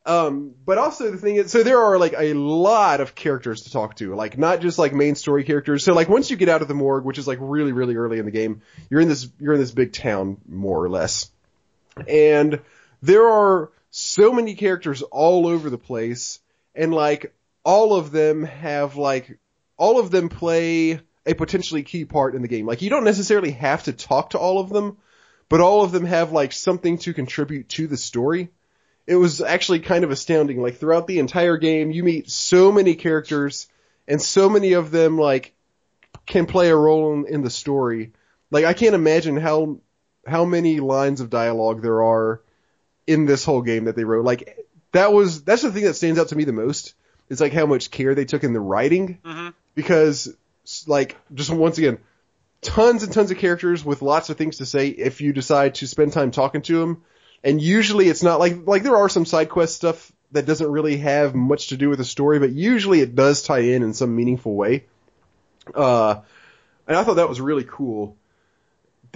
Um, 0.07 0.55
but 0.65 0.79
also 0.79 1.11
the 1.11 1.19
thing 1.19 1.37
is, 1.37 1.51
so 1.51 1.65
there 1.65 1.81
are 1.81 1.99
like 1.99 2.15
a 2.17 2.33
lot 2.33 3.01
of 3.01 3.15
characters 3.15 3.63
to 3.63 3.73
talk 3.73 3.97
to, 3.97 4.15
like 4.15 4.39
not 4.39 4.61
just 4.61 4.79
like 4.79 4.95
main 4.95 5.17
story 5.17 5.43
characters. 5.43 5.85
So 5.85 5.95
like 5.95 6.09
once 6.09 6.31
you 6.31 6.37
get 6.37 6.49
out 6.49 6.63
of 6.63 6.69
the 6.69 6.75
morgue, 6.75 7.05
which 7.05 7.19
is 7.19 7.27
like 7.27 7.39
really, 7.41 7.73
really 7.73 7.97
early 7.97 8.19
in 8.21 8.25
the 8.25 8.31
game, 8.31 8.63
you're 8.89 9.01
in 9.01 9.09
this, 9.09 9.29
you're 9.41 9.55
in 9.55 9.61
this 9.61 9.73
big 9.73 9.93
town, 9.93 10.39
more 10.49 10.83
or 10.83 10.89
less. 10.89 11.31
And 12.07 12.61
there 13.03 13.29
are 13.29 13.73
so 13.91 14.33
many 14.33 14.55
characters 14.55 15.03
all 15.03 15.47
over 15.47 15.71
the 15.71 15.79
place, 15.79 16.39
and 16.75 16.95
like 16.95 17.35
all 17.65 17.95
of 17.95 18.13
them 18.13 18.45
have 18.45 18.97
like, 18.97 19.39
all 19.77 19.99
of 19.99 20.11
them 20.11 20.29
play 20.29 21.01
a 21.27 21.35
potentially 21.35 21.83
key 21.83 22.05
part 22.05 22.35
in 22.35 22.43
the 22.43 22.49
game. 22.49 22.67
Like 22.67 22.83
you 22.83 22.91
don't 22.91 23.05
necessarily 23.05 23.51
have 23.53 23.85
to 23.85 23.93
talk 23.93 24.31
to 24.31 24.39
all 24.39 24.61
of 24.61 24.69
them, 24.71 24.97
but 25.49 25.61
all 25.61 25.83
of 25.83 25.93
them 25.93 26.05
have 26.05 26.33
like 26.33 26.53
something 26.53 26.99
to 26.99 27.12
contribute 27.12 27.69
to 27.71 27.87
the 27.87 27.97
story 27.97 28.51
it 29.07 29.17
was 29.17 29.41
actually 29.41 29.81
kind 29.81 30.05
of 30.05 30.11
astounding. 30.11 30.61
Like 30.61 30.77
throughout 30.77 31.07
the 31.07 31.19
entire 31.19 31.57
game, 31.57 31.91
you 31.91 32.03
meet 32.03 32.31
so 32.31 32.73
many 32.73 32.95
characters, 32.95 33.69
and 34.09 34.21
so 34.21 34.49
many 34.49 34.73
of 34.73 34.91
them 34.91 35.19
like 35.19 35.55
can 36.27 36.47
play 36.47 36.71
a 36.71 36.77
role 36.77 37.15
in, 37.15 37.27
in 37.27 37.43
the 37.43 37.51
story. 37.51 38.12
Like 38.51 38.65
I 38.65 38.75
can't 38.75 38.95
imagine 38.95 39.37
how 39.37 39.79
how 40.27 40.45
many 40.45 40.81
lines 40.81 41.21
of 41.21 41.31
dialogue 41.31 41.83
there 41.83 42.03
are 42.03 42.43
in 43.07 43.27
this 43.27 43.45
whole 43.45 43.62
game 43.62 43.85
that 43.85 43.95
they 43.95 44.05
wrote. 44.05 44.25
Like 44.25 44.59
that 44.93 45.12
was 45.12 45.45
that's 45.45 45.62
the 45.62 45.71
thing 45.71 45.85
that 45.85 45.95
stands 45.95 46.19
out 46.19 46.29
to 46.29 46.37
me 46.37 46.45
the 46.45 46.53
most. 46.53 46.95
It's 47.29 47.41
like 47.41 47.53
how 47.53 47.67
much 47.67 47.91
care 47.91 48.15
they 48.15 48.25
took 48.25 48.45
in 48.45 48.53
the 48.53 48.61
writing 48.61 49.19
hmm 49.25 49.49
because 49.75 50.35
like 50.87 51.16
just 51.35 51.50
once 51.50 51.79
again 51.79 51.98
tons 52.61 53.02
and 53.02 53.12
tons 53.12 53.31
of 53.31 53.38
characters 53.38 53.85
with 53.85 54.02
lots 54.02 54.31
of 54.31 54.37
things 54.37 54.59
to 54.59 54.66
say 54.66 54.88
if 54.88 55.20
you 55.20 55.33
decide 55.33 55.76
to 55.76 55.87
spend 55.87 56.12
time 56.12 56.31
talking 56.31 56.62
to 56.62 56.79
them 56.81 57.02
and 57.44 57.61
usually 57.61 58.09
it's 58.09 58.22
not 58.22 58.40
like 58.40 58.66
like 58.66 58.83
there 58.83 58.96
are 58.96 59.09
some 59.09 59.24
side 59.24 59.48
quest 59.48 59.76
stuff 59.76 60.12
that 60.33 60.46
doesn't 60.46 60.70
really 60.70 60.96
have 60.96 61.35
much 61.35 61.68
to 61.68 61.76
do 61.76 61.88
with 61.88 61.98
the 61.98 62.05
story 62.05 62.38
but 62.38 62.50
usually 62.50 63.00
it 63.00 63.14
does 63.14 63.42
tie 63.42 63.61
in 63.61 63.83
in 63.83 63.94
some 63.94 64.14
meaningful 64.14 64.55
way 64.55 64.85
uh 65.74 66.20
and 66.88 66.96
I 66.96 67.05
thought 67.05 67.14
that 67.14 67.29
was 67.29 67.40
really 67.40 67.64
cool 67.64 68.16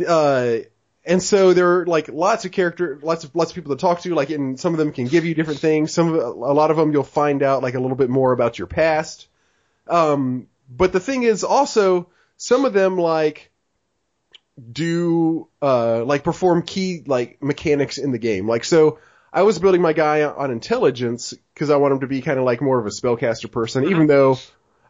uh 0.06 0.58
and 1.04 1.22
so 1.22 1.54
there 1.54 1.80
are 1.80 1.86
like 1.86 2.08
lots 2.08 2.44
of 2.44 2.52
character, 2.52 2.98
lots 3.02 3.24
of 3.24 3.34
lots 3.34 3.50
of 3.50 3.54
people 3.54 3.74
to 3.74 3.80
talk 3.80 4.00
to. 4.02 4.14
Like, 4.14 4.30
and 4.30 4.60
some 4.60 4.74
of 4.74 4.78
them 4.78 4.92
can 4.92 5.06
give 5.06 5.24
you 5.24 5.34
different 5.34 5.60
things. 5.60 5.92
Some 5.92 6.14
of 6.14 6.22
a 6.22 6.28
lot 6.30 6.70
of 6.70 6.76
them 6.76 6.92
you'll 6.92 7.02
find 7.02 7.42
out 7.42 7.62
like 7.62 7.74
a 7.74 7.80
little 7.80 7.96
bit 7.96 8.10
more 8.10 8.32
about 8.32 8.58
your 8.58 8.66
past. 8.66 9.26
Um, 9.88 10.46
but 10.70 10.92
the 10.92 11.00
thing 11.00 11.24
is 11.24 11.44
also 11.44 12.09
some 12.37 12.64
of 12.64 12.72
them 12.72 12.96
like 12.96 13.50
do 14.72 15.48
uh 15.62 16.04
like 16.04 16.22
perform 16.22 16.62
key 16.62 17.03
like 17.07 17.42
mechanics 17.42 17.99
in 17.99 18.12
the 18.12 18.18
game. 18.18 18.49
Like 18.49 18.64
so 18.64 18.99
I 19.32 19.42
was 19.42 19.59
building 19.59 19.82
my 19.82 19.92
guy 19.92 20.24
on 20.24 20.51
intelligence 20.51 21.34
because 21.55 21.70
I 21.70 21.76
want 21.76 21.92
him 21.92 22.01
to 22.01 22.07
be 22.07 22.20
kind 22.22 22.38
of 22.38 22.45
like 22.45 22.61
more 22.61 22.78
of 22.78 22.86
a 22.86 22.90
spellcaster 22.90 23.51
person, 23.51 23.84
even 23.84 24.07
though 24.07 24.38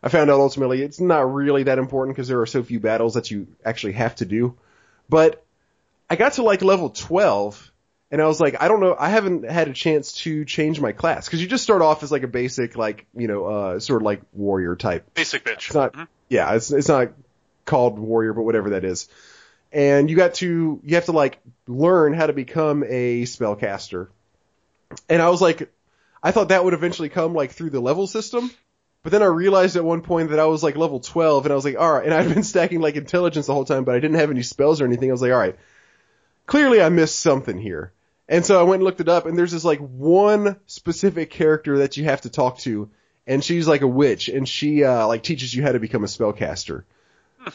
I 0.03 0.09
found 0.09 0.31
out 0.31 0.41
ultimately 0.41 0.83
it's 0.83 1.01
not 1.01 1.33
really 1.33 1.65
that 1.65 1.79
important 1.79 2.17
because 2.17 2.29
there 2.29 2.41
are 2.41 2.47
so 2.47 2.63
few 2.63 2.81
battles 2.81 3.15
that 3.15 3.31
you 3.31 3.49
actually 3.65 3.93
have 3.95 4.15
to 4.17 4.25
do. 4.25 4.57
But 5.09 5.45
I 6.09 6.17
got 6.17 6.35
to 6.35 6.43
like 6.43 6.63
level 6.63 6.91
12 6.91 7.70
and 8.11 8.21
I 8.21 8.27
was 8.27 8.41
like, 8.41 8.61
I 8.61 8.69
don't 8.69 8.81
know, 8.81 8.97
I 8.99 9.09
haven't 9.09 9.49
had 9.49 9.69
a 9.69 9.73
chance 9.73 10.13
to 10.23 10.45
change 10.45 10.81
my 10.81 10.93
class 10.93 11.27
because 11.27 11.41
you 11.41 11.47
just 11.47 11.63
start 11.63 11.81
off 11.81 12.03
as 12.03 12.11
like 12.11 12.25
a 12.25 12.29
basic 12.29 12.77
like, 12.77 13.07
you 13.15 13.29
know, 13.29 13.47
uh, 13.47 13.81
sort 13.81 14.03
of 14.03 14.07
like 14.07 14.23
warrior 14.33 14.75
type. 14.75 15.15
Basic 15.15 15.45
bitch. 15.45 15.67
It's 15.67 15.75
not, 15.75 15.95
yeah, 16.29 16.53
it's, 16.55 16.73
it's 16.73 16.89
not 16.89 17.13
called 17.65 17.99
warrior, 17.99 18.33
but 18.33 18.43
whatever 18.43 18.71
that 18.71 18.85
is. 18.85 19.09
And 19.73 20.11
you 20.11 20.17
got 20.17 20.35
to, 20.35 20.81
you 20.83 20.95
have 20.97 21.05
to 21.05 21.13
like 21.13 21.39
learn 21.69 22.13
how 22.13 22.27
to 22.27 22.33
become 22.33 22.83
a 22.83 23.23
spellcaster. 23.23 24.09
And 25.09 25.23
I 25.23 25.31
was 25.31 25.41
like, 25.41 25.71
I 26.21 26.33
thought 26.33 26.49
that 26.49 26.65
would 26.65 26.75
eventually 26.75 27.11
come 27.11 27.33
like 27.33 27.53
through 27.53 27.71
the 27.71 27.81
level 27.81 28.09
system. 28.09 28.51
But 29.05 29.13
then 29.13 29.23
I 29.23 29.27
realized 29.27 29.77
at 29.77 29.85
one 29.85 30.03
point 30.03 30.31
that 30.31 30.41
I 30.41 30.47
was 30.47 30.65
like 30.65 30.77
level 30.77 30.99
12 30.99 31.47
and 31.47 31.53
I 31.53 31.55
was 31.55 31.65
like, 31.65 31.77
alright, 31.77 32.05
and 32.05 32.13
I'd 32.15 32.29
been 32.29 32.43
stacking 32.43 32.81
like 32.81 32.97
intelligence 32.97 33.47
the 33.47 33.55
whole 33.55 33.65
time, 33.65 33.85
but 33.85 33.95
I 33.95 34.01
didn't 34.01 34.19
have 34.19 34.33
any 34.33 34.43
spells 34.43 34.81
or 34.81 34.85
anything. 34.85 35.11
I 35.11 35.13
was 35.13 35.23
like, 35.23 35.31
alright, 35.31 35.57
clearly 36.47 36.83
I 36.83 36.89
missed 36.89 37.21
something 37.21 37.57
here. 37.57 37.93
And 38.31 38.47
so 38.47 38.59
I 38.59 38.63
went 38.63 38.77
and 38.77 38.85
looked 38.85 39.01
it 39.01 39.09
up 39.09 39.27
and 39.27 39.37
there's 39.37 39.51
this 39.53 39.65
like 39.65 39.81
one 39.81 40.57
specific 40.67 41.31
character 41.31 41.79
that 41.79 41.97
you 41.97 42.05
have 42.05 42.21
to 42.23 42.31
talk 42.31 42.59
to 42.61 42.89
and 43.27 43.45
she's 43.45 43.67
like 43.69 43.83
a 43.83 43.87
witch 43.89 44.29
and 44.29 44.49
she 44.49 44.85
uh 44.85 45.07
like 45.09 45.23
teaches 45.25 45.53
you 45.53 45.63
how 45.65 45.73
to 45.73 45.81
become 45.81 46.05
a 46.05 46.07
spellcaster. 46.07 46.85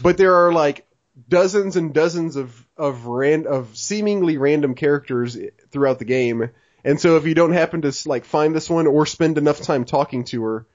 But 0.01 0.17
there 0.17 0.35
are 0.35 0.51
like 0.51 0.85
dozens 1.29 1.77
and 1.77 1.93
dozens 1.93 2.35
of 2.35 2.67
of 2.75 3.05
ran 3.05 3.47
of 3.47 3.75
seemingly 3.77 4.37
random 4.37 4.75
characters 4.75 5.37
throughout 5.71 5.97
the 5.99 6.05
game. 6.05 6.49
And 6.83 6.99
so 6.99 7.15
if 7.17 7.25
you 7.25 7.33
don't 7.33 7.53
happen 7.53 7.81
to 7.83 7.93
like 8.05 8.25
find 8.25 8.53
this 8.53 8.69
one 8.69 8.85
or 8.85 9.05
spend 9.05 9.37
enough 9.37 9.61
time 9.61 9.85
talking 9.85 10.25
to 10.25 10.43
her, 10.43 10.65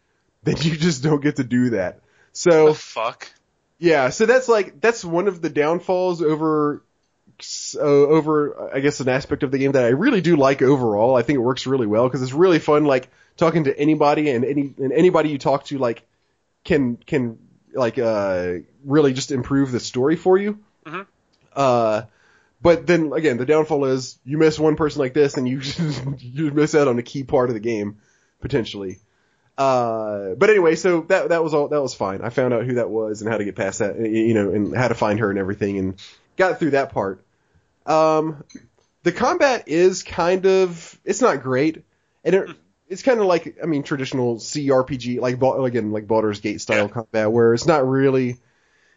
then 0.44 0.56
you 0.60 0.76
just 0.76 1.02
don't 1.02 1.22
get 1.22 1.36
to 1.36 1.44
do 1.44 1.70
that. 1.70 2.00
So 2.32 2.68
The 2.68 2.74
fuck. 2.74 3.30
yeah, 3.78 4.08
so 4.08 4.24
that's 4.26 4.48
like 4.48 4.80
that's 4.80 5.04
one 5.04 5.28
of 5.28 5.42
the 5.42 5.50
downfalls 5.50 6.22
over 6.22 6.82
uh, 7.76 7.80
over 7.80 8.70
I 8.74 8.80
guess 8.80 9.00
an 9.00 9.08
aspect 9.08 9.42
of 9.42 9.50
the 9.50 9.58
game 9.58 9.72
that 9.72 9.84
I 9.84 9.88
really 9.88 10.20
do 10.20 10.36
like 10.36 10.62
overall. 10.62 11.16
I 11.16 11.22
think 11.22 11.36
it 11.36 11.42
works 11.42 11.66
really 11.66 11.86
well 11.86 12.08
because 12.08 12.22
it's 12.22 12.32
really 12.32 12.58
fun 12.58 12.84
like 12.84 13.08
talking 13.36 13.64
to 13.64 13.78
anybody 13.78 14.30
and 14.30 14.44
any 14.44 14.74
and 14.78 14.92
anybody 14.92 15.30
you 15.30 15.38
talk 15.38 15.64
to 15.66 15.78
like 15.78 16.02
can 16.64 16.96
can 16.96 17.38
like 17.74 17.98
uh 17.98 18.54
really 18.84 19.12
just 19.12 19.30
improve 19.30 19.72
the 19.72 19.80
story 19.80 20.16
for 20.16 20.38
you. 20.38 20.58
Mhm. 20.86 21.06
Uh 21.54 22.02
but 22.62 22.86
then 22.86 23.12
again, 23.12 23.38
the 23.38 23.46
downfall 23.46 23.86
is 23.86 24.18
you 24.24 24.36
miss 24.36 24.58
one 24.58 24.76
person 24.76 25.00
like 25.00 25.14
this 25.14 25.36
and 25.36 25.48
you 25.48 25.60
you 26.18 26.50
miss 26.50 26.74
out 26.74 26.88
on 26.88 26.98
a 26.98 27.02
key 27.02 27.24
part 27.24 27.50
of 27.50 27.54
the 27.54 27.60
game 27.60 27.98
potentially. 28.40 28.98
Uh, 29.58 30.34
but 30.38 30.48
anyway, 30.48 30.74
so 30.74 31.02
that 31.02 31.28
that 31.28 31.44
was 31.44 31.52
all 31.52 31.68
that 31.68 31.82
was 31.82 31.92
fine. 31.92 32.22
I 32.22 32.30
found 32.30 32.54
out 32.54 32.64
who 32.64 32.74
that 32.76 32.88
was 32.88 33.20
and 33.20 33.30
how 33.30 33.36
to 33.36 33.44
get 33.44 33.56
past 33.56 33.80
that, 33.80 34.00
you 34.00 34.32
know, 34.32 34.50
and 34.50 34.74
how 34.74 34.88
to 34.88 34.94
find 34.94 35.18
her 35.20 35.28
and 35.28 35.38
everything, 35.38 35.76
and 35.78 35.94
got 36.36 36.58
through 36.58 36.70
that 36.70 36.92
part. 36.94 37.22
Um, 37.90 38.44
the 39.02 39.12
combat 39.12 39.64
is 39.66 40.02
kind 40.02 40.46
of 40.46 40.98
it's 41.04 41.20
not 41.20 41.42
great, 41.42 41.84
and 42.24 42.34
it, 42.34 42.50
it's 42.88 43.02
kind 43.02 43.18
of 43.18 43.26
like 43.26 43.58
I 43.62 43.66
mean 43.66 43.82
traditional 43.82 44.36
CRPG 44.36 45.20
like 45.20 45.40
again 45.66 45.90
like 45.90 46.06
Baldur's 46.06 46.40
Gate 46.40 46.60
style 46.60 46.88
combat 46.88 47.30
where 47.30 47.52
it's 47.54 47.66
not 47.66 47.86
really. 47.86 48.38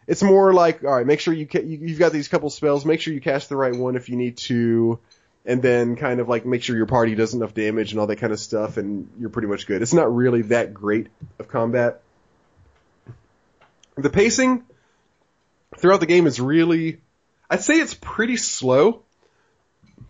It's 0.06 0.22
more 0.22 0.52
like 0.52 0.84
all 0.84 0.94
right, 0.94 1.06
make 1.06 1.20
sure 1.20 1.32
you, 1.32 1.46
ca- 1.46 1.62
you 1.62 1.78
you've 1.78 1.98
got 1.98 2.12
these 2.12 2.28
couple 2.28 2.50
spells, 2.50 2.84
make 2.84 3.00
sure 3.00 3.14
you 3.14 3.20
cast 3.20 3.48
the 3.48 3.56
right 3.56 3.74
one 3.74 3.96
if 3.96 4.10
you 4.10 4.16
need 4.16 4.36
to, 4.36 5.00
and 5.46 5.62
then 5.62 5.96
kind 5.96 6.20
of 6.20 6.28
like 6.28 6.44
make 6.44 6.62
sure 6.62 6.76
your 6.76 6.86
party 6.86 7.14
does 7.14 7.32
enough 7.34 7.54
damage 7.54 7.92
and 7.92 8.00
all 8.00 8.06
that 8.06 8.16
kind 8.16 8.32
of 8.32 8.38
stuff, 8.38 8.76
and 8.76 9.10
you're 9.18 9.30
pretty 9.30 9.48
much 9.48 9.66
good. 9.66 9.80
It's 9.80 9.94
not 9.94 10.14
really 10.14 10.42
that 10.42 10.74
great 10.74 11.08
of 11.38 11.48
combat. 11.48 12.02
The 13.96 14.10
pacing 14.10 14.64
throughout 15.78 16.00
the 16.00 16.06
game 16.06 16.26
is 16.26 16.38
really, 16.38 17.00
I'd 17.50 17.62
say 17.62 17.74
it's 17.74 17.94
pretty 17.94 18.36
slow, 18.36 19.02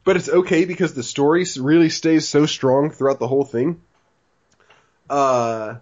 but 0.04 0.16
it's 0.16 0.28
okay 0.28 0.64
because 0.64 0.94
the 0.94 1.02
story 1.02 1.44
really 1.58 1.90
stays 1.90 2.28
so 2.28 2.46
strong 2.46 2.90
throughout 2.90 3.18
the 3.18 3.28
whole 3.28 3.44
thing. 3.44 3.80
Uh, 5.10 5.76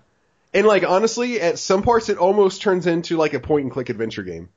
and 0.55 0.67
like 0.67 0.85
honestly, 0.85 1.41
at 1.41 1.59
some 1.59 1.83
parts 1.83 2.09
it 2.09 2.19
almost 2.19 2.63
turns 2.63 2.87
into 2.87 3.17
like 3.17 3.35
a 3.35 3.41
point 3.41 3.65
and 3.65 3.73
click 3.73 3.89
adventure 3.89 4.23
game. 4.23 4.49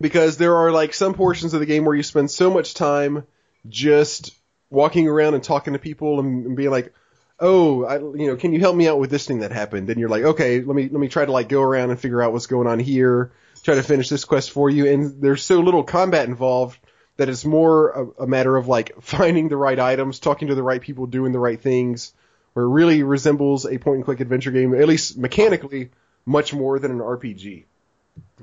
Because 0.00 0.36
there 0.36 0.56
are 0.56 0.70
like 0.70 0.94
some 0.94 1.14
portions 1.14 1.54
of 1.54 1.60
the 1.60 1.66
game 1.66 1.84
where 1.84 1.94
you 1.94 2.04
spend 2.04 2.30
so 2.30 2.50
much 2.50 2.74
time 2.74 3.26
just 3.68 4.32
walking 4.70 5.08
around 5.08 5.34
and 5.34 5.42
talking 5.42 5.72
to 5.72 5.78
people 5.78 6.20
and, 6.20 6.46
and 6.46 6.56
being 6.56 6.70
like, 6.70 6.94
"Oh, 7.40 7.84
I, 7.84 7.98
you 7.98 8.28
know, 8.28 8.36
can 8.36 8.52
you 8.52 8.60
help 8.60 8.76
me 8.76 8.86
out 8.86 9.00
with 9.00 9.10
this 9.10 9.26
thing 9.26 9.40
that 9.40 9.50
happened?" 9.50 9.90
And 9.90 9.98
you're 9.98 10.08
like, 10.08 10.22
"Okay, 10.22 10.60
let 10.60 10.76
me 10.76 10.82
let 10.84 11.00
me 11.00 11.08
try 11.08 11.24
to 11.24 11.32
like 11.32 11.48
go 11.48 11.62
around 11.62 11.90
and 11.90 11.98
figure 11.98 12.22
out 12.22 12.32
what's 12.32 12.46
going 12.46 12.68
on 12.68 12.78
here, 12.78 13.32
try 13.68 13.76
to 13.76 13.82
finish 13.82 14.08
this 14.08 14.24
quest 14.24 14.50
for 14.50 14.70
you." 14.70 14.86
And 14.86 15.20
there's 15.22 15.42
so 15.42 15.60
little 15.60 15.84
combat 15.84 16.28
involved 16.28 16.78
that 17.16 17.28
it's 17.28 17.44
more 17.44 17.90
a, 17.90 18.22
a 18.22 18.26
matter 18.26 18.56
of 18.56 18.68
like 18.68 18.92
finding 19.02 19.48
the 19.48 19.56
right 19.56 19.78
items, 19.78 20.18
talking 20.18 20.48
to 20.48 20.54
the 20.54 20.62
right 20.62 20.80
people, 20.80 21.06
doing 21.06 21.32
the 21.32 21.38
right 21.38 21.60
things. 21.60 22.12
Where 22.54 22.64
it 22.64 22.70
really 22.70 23.02
resembles 23.02 23.66
a 23.66 23.78
point 23.78 23.96
and 23.96 24.04
click 24.04 24.20
adventure 24.20 24.50
game, 24.50 24.74
at 24.74 24.88
least 24.88 25.16
mechanically, 25.16 25.90
much 26.26 26.52
more 26.52 26.78
than 26.78 26.90
an 26.90 26.98
RPG. 26.98 27.64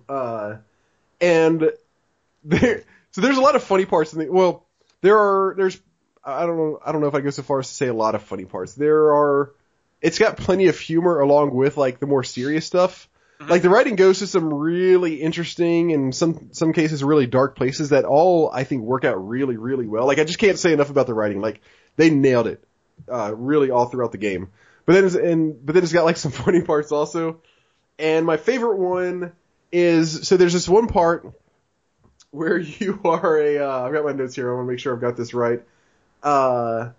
Uh, 0.08 0.58
and 1.20 1.72
there, 2.44 2.84
so 3.12 3.22
there's 3.22 3.38
a 3.38 3.42
lot 3.42 3.56
of 3.56 3.64
funny 3.64 3.86
parts 3.86 4.14
in 4.14 4.20
the, 4.20 4.30
well, 4.30 4.66
there 5.02 5.18
are, 5.18 5.54
there's, 5.58 5.80
I 6.24 6.46
don't 6.46 6.58
know, 6.58 6.80
I 6.86 6.92
don't 6.92 7.02
know 7.02 7.08
if 7.08 7.16
I 7.16 7.22
go 7.22 7.30
so 7.30 7.44
far 7.44 7.60
as 7.60 7.68
to 7.68 7.74
say 7.74 7.88
a 7.88 7.94
lot 7.94 8.16
of 8.16 8.24
funny 8.24 8.46
parts. 8.46 8.74
There 8.74 9.14
are, 9.14 9.54
it's 10.02 10.20
got 10.20 10.38
plenty 10.38 10.68
of 10.68 10.80
humor 10.80 11.20
along 11.20 11.54
with 11.54 11.78
like 11.78 12.00
the 12.00 12.08
more 12.08 12.24
serious 12.24 12.66
stuff. 12.66 13.10
Like 13.40 13.62
the 13.62 13.70
writing 13.70 13.96
goes 13.96 14.20
to 14.20 14.28
some 14.28 14.54
really 14.54 15.22
interesting 15.22 15.92
and 15.92 16.16
some, 16.16 16.50
some 16.54 16.74
cases 16.74 17.04
really 17.04 17.28
dark 17.28 17.56
places 17.56 17.90
that 17.90 18.06
all 18.06 18.50
I 18.52 18.64
think 18.64 18.84
work 18.84 19.04
out 19.04 19.28
really, 19.28 19.58
really 19.58 19.88
well. 19.88 20.06
Like 20.06 20.20
I 20.20 20.24
just 20.24 20.40
can't 20.40 20.58
say 20.58 20.72
enough 20.72 20.90
about 20.90 21.08
the 21.08 21.14
writing. 21.14 21.42
Like 21.42 21.62
they 21.98 22.10
nailed 22.10 22.48
it, 22.48 22.64
uh, 23.12 23.34
really 23.36 23.72
all 23.72 23.88
throughout 23.88 24.12
the 24.12 24.18
game. 24.18 24.50
But 24.86 24.94
then 24.94 25.06
it's, 25.06 25.16
and, 25.16 25.66
but 25.66 25.74
then 25.74 25.84
it's 25.84 25.94
got 25.94 26.06
like 26.06 26.18
some 26.26 26.32
funny 26.32 26.62
parts 26.62 26.92
also. 26.92 27.42
And 28.00 28.26
my 28.26 28.38
favorite 28.38 28.78
one 28.78 29.34
is 29.72 30.28
so 30.28 30.38
there's 30.38 30.54
this 30.54 30.70
one 30.70 30.88
part 30.88 31.34
where 32.32 32.58
you 32.80 33.00
are 33.04 33.38
a 33.38 33.60
uh, 33.60 33.82
I've 33.86 33.94
got 33.94 34.06
my 34.06 34.12
notes 34.12 34.36
here. 34.36 34.52
I 34.52 34.56
want 34.56 34.68
to 34.68 34.72
make 34.72 34.80
sure 34.80 34.94
I've 34.94 35.02
got 35.02 35.18
this 35.18 35.34
right. 35.34 35.62
Uh, 36.24 36.90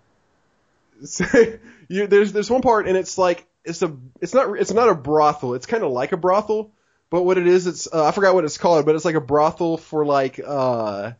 so 1.03 1.25
you, 1.87 2.07
there's 2.07 2.33
there's 2.33 2.49
one 2.49 2.61
part 2.61 2.87
and 2.87 2.97
it's 2.97 3.17
like 3.17 3.45
it's 3.67 3.81
a 3.81 3.95
it's 4.21 4.33
not 4.33 4.57
it's 4.59 4.73
not 4.73 4.89
a 4.89 4.95
brothel. 4.95 5.53
It's 5.53 5.65
kind 5.65 5.83
of 5.83 5.91
like 5.91 6.11
a 6.11 6.17
brothel, 6.17 6.71
but 7.09 7.23
what 7.23 7.37
it 7.37 7.47
is 7.47 7.67
it's 7.67 7.87
uh, 7.91 8.05
I 8.05 8.11
forgot 8.11 8.33
what 8.33 8.45
it's 8.45 8.57
called, 8.57 8.85
but 8.85 8.95
it's 8.95 9.05
like 9.05 9.15
a 9.15 9.21
brothel 9.21 9.77
for 9.77 10.05
like 10.05 10.39
uh 10.45 11.11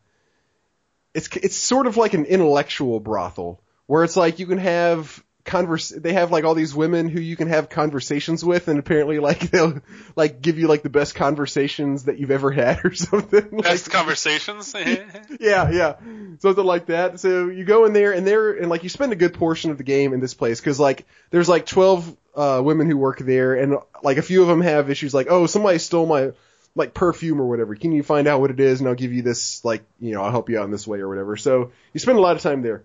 it's 1.13 1.27
it's 1.35 1.55
sort 1.55 1.87
of 1.87 1.97
like 1.97 2.13
an 2.13 2.25
intellectual 2.25 2.99
brothel 2.99 3.61
where 3.87 4.03
it's 4.03 4.15
like 4.15 4.39
you 4.39 4.45
can 4.45 4.59
have 4.59 5.23
converse 5.47 5.89
they 5.89 6.11
have 6.11 6.29
like 6.29 6.43
all 6.43 6.53
these 6.53 6.75
women 6.75 7.07
who 7.07 7.21
you 7.21 7.37
can 7.37 7.47
have 7.47 7.69
conversations 7.69 8.43
with 8.43 8.67
and 8.67 8.77
apparently 8.77 9.17
like 9.17 9.39
they'll 9.51 9.81
like 10.15 10.41
give 10.41 10.59
you 10.59 10.67
like 10.67 10.83
the 10.83 10.89
best 10.89 11.15
conversations 11.15 12.03
that 12.03 12.19
you've 12.19 12.31
ever 12.31 12.51
had 12.51 12.83
or 12.83 12.93
something 12.93 13.47
like, 13.51 13.63
Best 13.63 13.89
conversations. 13.89 14.75
yeah 15.39 15.71
yeah 15.71 15.95
something 16.39 16.65
like 16.65 16.87
that 16.87 17.19
so 17.19 17.47
you 17.47 17.63
go 17.63 17.85
in 17.85 17.93
there 17.93 18.11
and 18.11 18.27
there 18.27 18.51
and 18.51 18.69
like 18.69 18.83
you 18.83 18.89
spend 18.89 19.13
a 19.13 19.15
good 19.15 19.33
portion 19.33 19.71
of 19.71 19.77
the 19.77 19.85
game 19.85 20.13
in 20.13 20.19
this 20.19 20.33
place 20.33 20.59
because 20.59 20.81
like 20.81 21.05
there's 21.31 21.47
like 21.47 21.65
12 21.65 22.15
uh 22.37 22.61
women 22.63 22.89
who 22.89 22.95
work 22.95 23.19
there 23.19 23.55
and 23.55 23.77
like 24.03 24.17
a 24.17 24.21
few 24.21 24.41
of 24.41 24.47
them 24.47 24.61
have 24.61 24.89
issues 24.89 25.13
like 25.13 25.27
oh 25.29 25.47
somebody 25.47 25.79
stole 25.79 26.05
my 26.05 26.31
like 26.77 26.93
perfume 26.93 27.41
or 27.41 27.49
whatever. 27.49 27.75
Can 27.75 27.91
you 27.91 28.03
find 28.03 28.27
out 28.27 28.39
what 28.39 28.51
it 28.51 28.59
is 28.59 28.79
and 28.79 28.87
i'll 28.87 28.95
give 28.95 29.11
you 29.11 29.23
this 29.23 29.65
like 29.65 29.83
you 29.99 30.13
know 30.13 30.21
i'll 30.21 30.31
help 30.31 30.49
you 30.49 30.59
out 30.59 30.65
in 30.65 30.71
this 30.71 30.87
way 30.87 30.99
or 30.99 31.09
whatever. 31.09 31.35
So 31.35 31.71
you 31.91 31.99
spend 31.99 32.17
a 32.17 32.21
lot 32.21 32.35
of 32.35 32.43
time 32.43 32.61
there. 32.61 32.83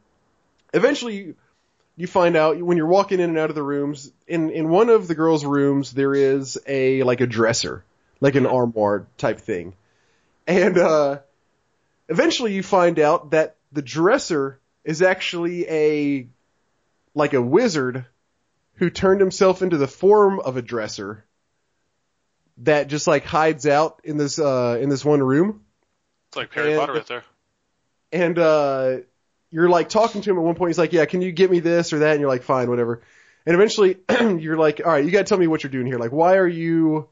Eventually 0.75 1.35
you, 1.97 2.07
find 2.07 2.35
out 2.35 2.59
when 2.59 2.79
you're 2.79 2.87
walking 2.87 3.21
in 3.21 3.29
and 3.29 3.39
out 3.39 3.51
of 3.51 3.55
the 3.55 3.63
rooms 3.63 4.11
in 4.27 4.51
in 4.51 4.71
one 4.71 4.89
of 4.89 5.07
the 5.07 5.15
girls 5.15 5.45
rooms 5.45 5.93
there 5.93 6.15
is 6.15 6.59
a 6.67 7.03
like 7.03 7.21
a 7.21 7.27
dresser 7.27 7.85
like 8.21 8.35
an 8.35 8.47
armoire 8.47 9.07
type 9.19 9.39
thing. 9.39 9.75
And 10.47 10.79
uh 10.79 11.19
eventually 12.09 12.55
you 12.55 12.63
find 12.63 12.99
out 12.99 13.33
that 13.33 13.57
the 13.71 13.83
dresser 13.83 14.59
is 14.85 15.03
actually 15.03 15.69
a 15.69 16.27
like 17.15 17.35
a 17.35 17.43
wizard 17.43 18.07
who 18.83 18.91
turned 18.91 19.21
himself 19.21 19.63
into 19.63 19.77
the 19.77 19.87
form 19.87 20.41
of 20.41 20.57
a 20.57 20.63
dresser 20.63 21.25
that 22.59 22.89
just 22.89 23.07
like 23.07 23.25
hides 23.25 23.65
out 23.65 24.01
in 24.03 24.17
this 24.17 24.41
uh 24.41 24.77
in 24.83 24.89
this 24.89 25.05
one 25.05 25.23
room. 25.23 25.63
It's 26.31 26.37
like 26.37 26.53
Harry 26.55 26.73
And- 26.73 26.81
Potter 26.81 26.95
right 26.95 27.07
there. 27.07 27.23
and 28.11 28.37
uh 28.41 28.97
you're 29.53 29.69
like 29.69 29.89
talking 29.89 30.21
to 30.23 30.31
him 30.31 30.37
at 30.37 30.43
one 30.43 30.57
point. 30.57 30.71
He's 30.71 30.79
like 30.79 30.93
yeah 30.93 31.05
can 31.05 31.23
you 31.23 31.31
get 31.31 31.49
me 31.49 31.61
this 31.61 31.93
or 31.93 32.01
that? 32.01 32.11
And 32.11 32.21
you're 32.21 32.29
like 32.29 32.43
fine 32.43 32.69
whatever. 32.69 33.03
And 33.47 33.55
eventually 33.55 33.99
you're 34.21 34.57
like 34.59 34.81
all 34.85 34.91
right 34.91 35.05
you 35.05 35.13
gotta 35.13 35.23
tell 35.27 35.39
me 35.39 35.47
what 35.47 35.63
you're 35.63 35.71
doing 35.71 35.87
here. 35.87 35.99
Like 36.01 36.11
why 36.11 36.39
are 36.39 36.49
you 36.49 37.09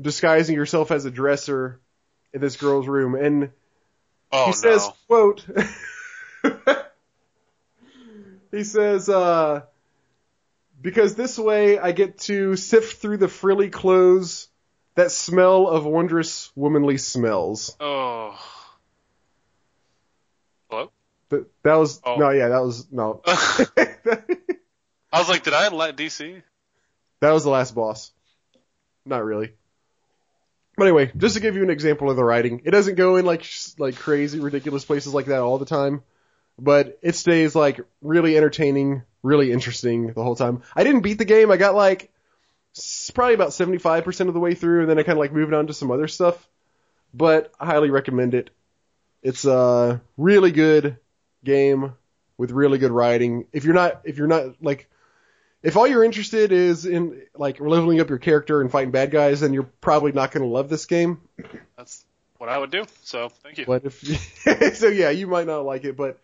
disguising 0.00 0.56
yourself 0.56 0.90
as 0.90 1.04
a 1.04 1.10
dresser 1.12 1.78
in 2.34 2.40
this 2.40 2.56
girl's 2.56 2.88
room? 2.88 3.14
And 3.14 3.50
Oh 4.32 4.46
he 4.46 4.50
no. 4.50 4.54
says 4.56 4.88
quote 5.06 5.46
he 8.50 8.64
says 8.64 9.08
uh 9.08 9.62
because 10.80 11.14
this 11.14 11.38
way 11.38 11.78
i 11.78 11.92
get 11.92 12.18
to 12.18 12.56
sift 12.56 13.00
through 13.00 13.16
the 13.16 13.28
frilly 13.28 13.70
clothes 13.70 14.48
that 14.94 15.10
smell 15.10 15.66
of 15.68 15.84
wondrous 15.84 16.50
womanly 16.56 16.98
smells 16.98 17.76
oh. 17.80 18.38
Hello. 20.70 20.90
That, 21.30 21.46
that 21.62 21.74
was 21.74 22.00
Oh. 22.04 22.16
no, 22.16 22.30
yeah, 22.30 22.48
that 22.48 22.62
was 22.62 22.86
no. 22.92 23.22
I 23.26 25.18
was 25.18 25.28
like, 25.28 25.42
did 25.42 25.54
I 25.54 25.68
let 25.68 25.96
DC? 25.96 26.42
that 27.20 27.32
was 27.32 27.44
the 27.44 27.50
last 27.50 27.74
boss. 27.74 28.12
Not 29.04 29.24
really. 29.24 29.54
But 30.76 30.84
anyway, 30.86 31.10
just 31.16 31.34
to 31.34 31.40
give 31.40 31.56
you 31.56 31.62
an 31.62 31.70
example 31.70 32.08
of 32.10 32.16
the 32.16 32.24
writing, 32.24 32.62
it 32.64 32.70
doesn't 32.70 32.94
go 32.94 33.16
in 33.16 33.24
like 33.24 33.44
like 33.78 33.96
crazy, 33.96 34.38
ridiculous 34.38 34.84
places 34.84 35.12
like 35.12 35.26
that 35.26 35.40
all 35.40 35.58
the 35.58 35.64
time, 35.64 36.02
but 36.58 36.98
it 37.02 37.16
stays 37.16 37.54
like 37.54 37.80
really 38.00 38.36
entertaining, 38.36 39.02
really 39.22 39.52
interesting 39.52 40.12
the 40.12 40.22
whole 40.22 40.36
time. 40.36 40.62
I 40.74 40.84
didn't 40.84 41.00
beat 41.00 41.18
the 41.18 41.24
game. 41.24 41.50
I 41.50 41.56
got 41.56 41.74
like 41.74 42.10
probably 43.14 43.34
about 43.34 43.52
seventy 43.52 43.78
five 43.78 44.04
percent 44.04 44.28
of 44.28 44.34
the 44.34 44.40
way 44.40 44.54
through, 44.54 44.82
and 44.82 44.90
then 44.90 44.98
I 44.98 45.02
kind 45.02 45.16
of 45.16 45.20
like 45.20 45.32
moved 45.32 45.52
on 45.54 45.66
to 45.66 45.74
some 45.74 45.90
other 45.90 46.08
stuff. 46.08 46.48
But 47.14 47.52
I 47.58 47.66
highly 47.66 47.90
recommend 47.90 48.34
it. 48.34 48.50
It's 49.22 49.44
a 49.44 50.00
really 50.16 50.52
good 50.52 50.98
game 51.44 51.94
with 52.36 52.50
really 52.50 52.78
good 52.78 52.92
writing. 52.92 53.46
If 53.52 53.64
you're 53.64 53.74
not 53.74 54.02
if 54.04 54.18
you're 54.18 54.28
not 54.28 54.62
like 54.62 54.88
if 55.62 55.76
all 55.76 55.86
you're 55.86 56.04
interested 56.04 56.52
is 56.52 56.86
in 56.86 57.22
like 57.34 57.60
leveling 57.60 58.00
up 58.00 58.08
your 58.08 58.18
character 58.18 58.60
and 58.60 58.70
fighting 58.70 58.92
bad 58.92 59.10
guys, 59.10 59.40
then 59.40 59.52
you're 59.52 59.70
probably 59.80 60.12
not 60.12 60.30
going 60.30 60.42
to 60.42 60.48
love 60.48 60.68
this 60.68 60.86
game. 60.86 61.20
That's 61.76 62.04
what 62.38 62.48
I 62.48 62.58
would 62.58 62.70
do. 62.70 62.84
So 63.02 63.28
thank 63.28 63.58
you. 63.58 63.66
But 63.66 63.84
if 63.84 64.76
so, 64.76 64.88
yeah, 64.88 65.10
you 65.10 65.26
might 65.26 65.46
not 65.46 65.64
like 65.64 65.84
it. 65.84 65.96
But 65.96 66.20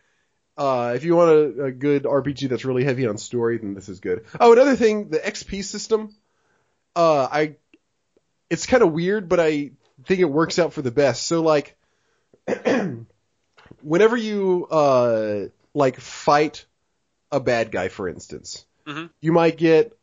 uh, 0.56 0.92
if 0.94 1.04
you 1.04 1.16
want 1.16 1.30
a, 1.30 1.64
a 1.64 1.72
good 1.72 2.04
RPG 2.04 2.48
that's 2.48 2.64
really 2.64 2.84
heavy 2.84 3.06
on 3.06 3.18
story, 3.18 3.58
then 3.58 3.74
this 3.74 3.88
is 3.88 4.00
good. 4.00 4.24
Oh, 4.38 4.52
another 4.52 4.76
thing, 4.76 5.08
the 5.08 5.18
XP 5.18 5.64
system. 5.64 6.14
Uh, 6.94 7.28
I, 7.30 7.56
it's 8.50 8.66
kind 8.66 8.82
of 8.82 8.92
weird, 8.92 9.28
but 9.28 9.40
I 9.40 9.72
think 10.04 10.20
it 10.20 10.24
works 10.24 10.58
out 10.58 10.72
for 10.72 10.82
the 10.82 10.90
best. 10.92 11.26
So 11.26 11.42
like, 11.42 11.76
whenever 13.82 14.16
you 14.16 14.66
uh 14.70 15.46
like 15.74 15.98
fight 15.98 16.66
a 17.32 17.40
bad 17.40 17.72
guy, 17.72 17.88
for 17.88 18.08
instance, 18.08 18.64
Mhm. 18.86 19.10
you 19.20 19.32
might 19.32 19.56
get 19.56 19.96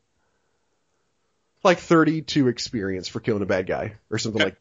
like 1.64 1.78
32 1.80 2.48
experience 2.48 3.08
for 3.08 3.20
killing 3.20 3.44
a 3.44 3.46
bad 3.46 3.68
guy 3.68 3.96
or 4.10 4.18
something 4.18 4.42
Okay. 4.42 4.50
like. 4.52 4.58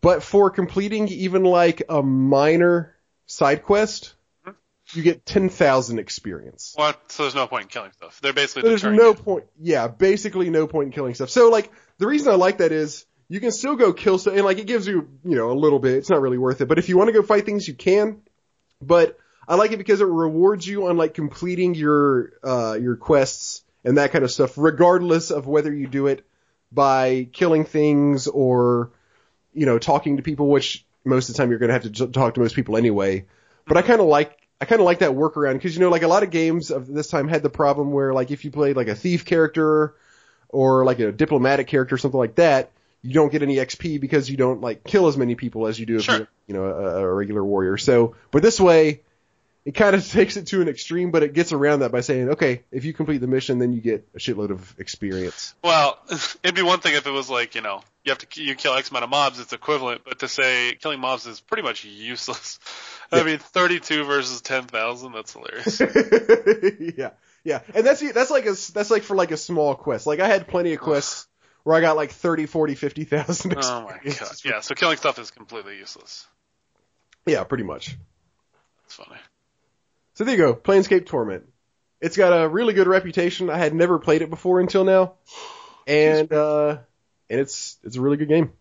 But 0.00 0.22
for 0.22 0.50
completing 0.50 1.08
even 1.08 1.42
like 1.44 1.82
a 1.88 2.02
minor 2.02 2.94
side 3.26 3.64
quest. 3.64 4.14
You 4.94 5.02
get 5.02 5.24
10,000 5.26 5.98
experience. 5.98 6.72
What? 6.76 7.00
So 7.10 7.24
there's 7.24 7.34
no 7.34 7.46
point 7.46 7.64
in 7.64 7.68
killing 7.68 7.92
stuff. 7.92 8.20
They're 8.20 8.32
basically 8.32 8.68
There's 8.68 8.84
no 8.84 9.08
you. 9.08 9.14
point. 9.14 9.44
Yeah, 9.60 9.88
basically 9.88 10.50
no 10.50 10.66
point 10.66 10.86
in 10.86 10.92
killing 10.92 11.14
stuff. 11.14 11.30
So 11.30 11.50
like 11.50 11.70
the 11.98 12.06
reason 12.06 12.32
I 12.32 12.36
like 12.36 12.58
that 12.58 12.72
is 12.72 13.06
you 13.28 13.40
can 13.40 13.52
still 13.52 13.76
go 13.76 13.92
kill 13.92 14.18
stuff 14.18 14.34
and 14.34 14.44
like 14.44 14.58
it 14.58 14.66
gives 14.66 14.86
you 14.86 15.08
you 15.24 15.36
know 15.36 15.50
a 15.50 15.54
little 15.54 15.78
bit. 15.78 15.94
It's 15.94 16.10
not 16.10 16.20
really 16.20 16.38
worth 16.38 16.60
it, 16.60 16.66
but 16.66 16.78
if 16.78 16.88
you 16.88 16.98
want 16.98 17.08
to 17.08 17.12
go 17.12 17.22
fight 17.22 17.46
things, 17.46 17.66
you 17.66 17.74
can. 17.74 18.20
But 18.80 19.18
I 19.48 19.54
like 19.54 19.72
it 19.72 19.78
because 19.78 20.00
it 20.00 20.06
rewards 20.06 20.66
you 20.66 20.88
on 20.88 20.96
like 20.96 21.14
completing 21.14 21.74
your 21.74 22.32
uh 22.42 22.74
your 22.80 22.96
quests 22.96 23.62
and 23.84 23.98
that 23.98 24.12
kind 24.12 24.24
of 24.24 24.30
stuff, 24.30 24.56
regardless 24.56 25.30
of 25.30 25.46
whether 25.46 25.72
you 25.72 25.86
do 25.86 26.06
it 26.06 26.26
by 26.70 27.28
killing 27.32 27.64
things 27.64 28.26
or 28.26 28.90
you 29.54 29.66
know 29.66 29.78
talking 29.78 30.16
to 30.18 30.22
people, 30.22 30.48
which 30.48 30.84
most 31.04 31.28
of 31.28 31.34
the 31.34 31.38
time 31.38 31.50
you're 31.50 31.58
going 31.58 31.68
to 31.68 31.74
have 31.74 31.92
to 31.92 32.06
talk 32.08 32.34
to 32.34 32.40
most 32.40 32.54
people 32.54 32.76
anyway. 32.76 33.24
But 33.66 33.76
I 33.76 33.82
kind 33.82 34.00
of 34.00 34.06
like 34.06 34.36
I 34.62 34.64
kind 34.64 34.80
of 34.80 34.84
like 34.84 35.00
that 35.00 35.10
workaround 35.10 35.54
because 35.54 35.74
you 35.74 35.80
know 35.80 35.88
like 35.90 36.02
a 36.04 36.08
lot 36.08 36.22
of 36.22 36.30
games 36.30 36.70
of 36.70 36.86
this 36.86 37.08
time 37.08 37.26
had 37.26 37.42
the 37.42 37.50
problem 37.50 37.90
where 37.90 38.14
like 38.14 38.30
if 38.30 38.44
you 38.44 38.52
played 38.52 38.76
like 38.76 38.86
a 38.86 38.94
thief 38.94 39.24
character 39.24 39.96
or 40.50 40.84
like 40.84 41.00
a 41.00 41.10
diplomatic 41.10 41.66
character 41.66 41.96
or 41.96 41.98
something 41.98 42.20
like 42.20 42.36
that, 42.36 42.70
you 43.02 43.12
don't 43.12 43.32
get 43.32 43.42
any 43.42 43.56
XP 43.56 44.00
because 44.00 44.30
you 44.30 44.36
don't 44.36 44.60
like 44.60 44.84
kill 44.84 45.08
as 45.08 45.16
many 45.16 45.34
people 45.34 45.66
as 45.66 45.80
you 45.80 45.84
do 45.86 45.96
if 45.96 46.04
Sure. 46.04 46.16
you're 46.16 46.28
you 46.46 46.54
know 46.54 46.64
a, 46.64 47.04
a 47.04 47.12
regular 47.12 47.44
warrior. 47.44 47.76
So, 47.76 48.14
but 48.30 48.42
this 48.42 48.60
way. 48.60 49.02
It 49.64 49.76
kind 49.76 49.94
of 49.94 50.04
takes 50.10 50.36
it 50.36 50.48
to 50.48 50.60
an 50.60 50.68
extreme, 50.68 51.12
but 51.12 51.22
it 51.22 51.34
gets 51.34 51.52
around 51.52 51.80
that 51.80 51.92
by 51.92 52.00
saying, 52.00 52.30
okay, 52.30 52.64
if 52.72 52.84
you 52.84 52.92
complete 52.92 53.18
the 53.18 53.28
mission, 53.28 53.60
then 53.60 53.72
you 53.72 53.80
get 53.80 54.08
a 54.12 54.18
shitload 54.18 54.50
of 54.50 54.74
experience. 54.80 55.54
Well, 55.62 56.00
it'd 56.42 56.56
be 56.56 56.62
one 56.62 56.80
thing 56.80 56.96
if 56.96 57.06
it 57.06 57.12
was 57.12 57.30
like 57.30 57.54
you 57.54 57.60
know 57.60 57.80
you 58.04 58.10
have 58.10 58.18
to 58.18 58.42
you 58.42 58.54
kill 58.54 58.74
X 58.74 58.90
amount 58.90 59.04
of 59.04 59.10
mobs, 59.10 59.38
it's 59.38 59.52
equivalent. 59.52 60.02
But 60.04 60.20
to 60.20 60.28
say 60.28 60.76
killing 60.80 61.00
mobs 61.00 61.26
is 61.26 61.40
pretty 61.40 61.62
much 61.62 61.84
useless. 61.84 62.58
I 63.12 63.18
Yeah. 63.18 63.24
mean, 63.24 63.38
32 63.38 64.04
versus 64.04 64.40
10,000. 64.40 65.12
That's 65.12 65.32
hilarious. 65.32 65.80
yeah, 66.96 67.10
yeah, 67.44 67.60
and 67.74 67.86
that's 67.86 68.12
that's 68.12 68.30
like 68.30 68.46
a 68.46 68.54
that's 68.72 68.90
like 68.90 69.02
for 69.02 69.14
like 69.16 69.30
a 69.30 69.36
small 69.36 69.74
quest. 69.74 70.06
Like 70.06 70.20
I 70.20 70.28
had 70.28 70.48
plenty 70.48 70.72
of 70.72 70.80
quests 70.80 71.28
where 71.64 71.76
I 71.76 71.80
got 71.80 71.96
like 71.96 72.10
30, 72.10 72.46
40, 72.46 72.74
50,000 72.74 73.54
Oh 73.56 73.82
my 73.82 73.98
god. 74.04 74.32
Yeah. 74.44 74.60
So 74.60 74.74
killing 74.74 74.96
stuff 74.96 75.18
is 75.18 75.30
completely 75.30 75.76
useless. 75.78 76.26
Yeah, 77.26 77.44
pretty 77.44 77.64
much. 77.64 77.96
That's 78.82 78.94
funny. 78.94 79.20
So 80.14 80.24
there 80.24 80.34
you 80.36 80.42
go, 80.42 80.54
Planescape 80.54 81.06
Torment. 81.06 81.44
It's 82.00 82.16
got 82.16 82.30
a 82.32 82.48
really 82.48 82.74
good 82.74 82.88
reputation. 82.88 83.48
I 83.48 83.58
had 83.58 83.74
never 83.74 83.98
played 83.98 84.22
it 84.22 84.30
before 84.30 84.58
until 84.60 84.84
now, 84.84 85.14
and 85.86 86.32
uh, 86.32 86.78
and 87.32 87.40
it's 87.40 87.78
it's 87.82 87.96
a 87.96 88.00
really 88.00 88.16
good 88.18 88.28
game. 88.28 88.52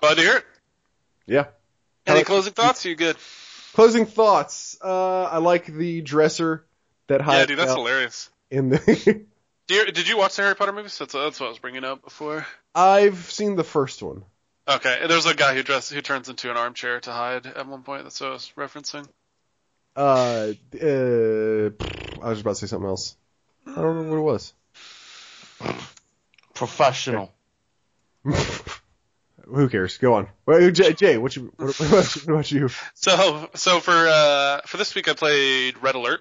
Glad 0.00 0.16
to 0.16 0.20
hear 0.22 0.36
it. 0.36 0.44
Yeah. 1.26 1.46
Any 2.06 2.20
Uh, 2.20 2.24
closing 2.24 2.52
thoughts? 2.52 2.84
You 2.84 2.94
good? 2.94 3.16
Closing 3.72 4.06
thoughts. 4.06 4.76
Uh, 4.82 5.24
I 5.24 5.38
like 5.38 5.66
the 5.66 6.00
dresser 6.02 6.64
that 7.08 7.20
Yeah, 7.26 7.46
dude, 7.46 7.58
that's 7.58 7.72
hilarious. 7.72 8.30
in 8.50 8.70
the. 8.70 9.24
Do 9.68 9.74
you, 9.74 9.86
did 9.90 10.06
you 10.06 10.16
watch 10.16 10.36
the 10.36 10.42
Harry 10.42 10.54
Potter 10.54 10.70
movies? 10.70 10.96
That's, 10.96 11.12
that's 11.12 11.40
what 11.40 11.46
I 11.46 11.48
was 11.48 11.58
bringing 11.58 11.82
up 11.82 12.04
before. 12.04 12.46
I've 12.72 13.28
seen 13.32 13.56
the 13.56 13.64
first 13.64 14.00
one. 14.00 14.22
Okay, 14.68 15.04
there's 15.08 15.26
a 15.26 15.34
guy 15.34 15.54
who 15.56 15.64
dress 15.64 15.90
who 15.90 16.00
turns 16.00 16.28
into 16.28 16.52
an 16.52 16.56
armchair 16.56 17.00
to 17.00 17.10
hide 17.10 17.46
at 17.46 17.66
one 17.66 17.82
point. 17.82 18.04
That's 18.04 18.20
what 18.20 18.30
I 18.30 18.32
was 18.34 18.52
referencing. 18.56 19.08
Uh, 19.96 20.52
uh, 20.80 21.70
I 22.24 22.28
was 22.30 22.40
about 22.42 22.50
to 22.50 22.54
say 22.54 22.66
something 22.68 22.88
else. 22.88 23.16
I 23.66 23.74
don't 23.74 23.84
remember 23.96 24.20
what 24.22 24.30
it 24.30 24.32
was. 24.34 24.54
Professional. 26.54 27.32
Who 28.24 29.68
cares? 29.68 29.98
Go 29.98 30.14
on. 30.14 30.28
Well, 30.44 30.70
Jay, 30.70 30.92
Jay 30.92 31.18
what, 31.18 31.36
you, 31.36 31.52
what, 31.56 31.66
what, 31.78 31.88
about, 31.88 32.04
what 32.16 32.28
about 32.28 32.50
you? 32.50 32.68
So, 32.94 33.48
so 33.54 33.80
for 33.80 33.92
uh, 33.92 34.60
for 34.66 34.76
this 34.76 34.94
week, 34.94 35.08
I 35.08 35.12
played 35.14 35.80
Red 35.82 35.94
Alert. 35.94 36.20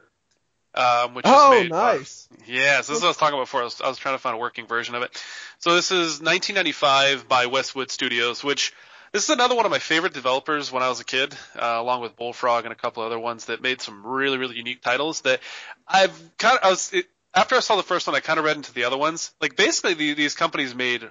Um, 0.76 1.14
which 1.14 1.24
Oh, 1.26 1.54
is 1.54 1.64
made 1.64 1.70
by- 1.72 1.96
nice. 1.96 2.28
Yeah, 2.46 2.82
so 2.82 2.92
this 2.92 2.98
is 2.98 3.02
what 3.02 3.06
I 3.06 3.10
was 3.12 3.18
talking 3.18 3.36
about 3.36 3.44
before. 3.44 3.62
I 3.62 3.64
was, 3.64 3.80
I 3.80 3.88
was 3.88 3.98
trying 3.98 4.16
to 4.16 4.20
find 4.20 4.36
a 4.36 4.38
working 4.38 4.68
version 4.68 4.94
of 4.94 5.04
it. 5.04 5.24
So 5.60 5.74
this 5.74 5.90
is 5.92 6.20
1995 6.20 7.30
by 7.30 7.46
Westwood 7.46 7.90
Studios, 7.90 8.44
which 8.44 8.74
this 9.14 9.24
is 9.24 9.30
another 9.30 9.56
one 9.56 9.64
of 9.64 9.72
my 9.72 9.80
favorite 9.80 10.14
developers 10.14 10.74
when 10.74 10.84
I 10.84 10.90
was 10.90 11.00
a 11.00 11.06
kid, 11.06 11.34
uh, 11.56 11.78
along 11.80 12.02
with 12.02 12.18
Bullfrog 12.18 12.66
and 12.66 12.74
a 12.74 12.76
couple 12.76 13.04
other 13.04 13.18
ones 13.18 13.46
that 13.46 13.62
made 13.62 13.82
some 13.82 14.06
really, 14.06 14.38
really 14.38 14.58
unique 14.58 14.82
titles 14.82 15.22
that 15.22 15.40
I've 15.88 16.12
kind 16.38 16.60
of, 16.60 16.66
I 16.66 16.70
was, 16.72 16.92
it, 16.92 17.06
after 17.36 17.56
I 17.56 17.60
saw 17.60 17.76
the 17.76 17.84
first 17.84 18.08
one, 18.08 18.16
I 18.16 18.22
kind 18.22 18.40
of 18.40 18.46
read 18.46 18.56
into 18.56 18.74
the 18.74 18.86
other 18.86 18.98
ones. 18.98 19.34
Like 19.42 19.56
basically 19.56 19.94
the, 19.94 20.14
these 20.14 20.36
companies 20.36 20.74
made 20.74 21.08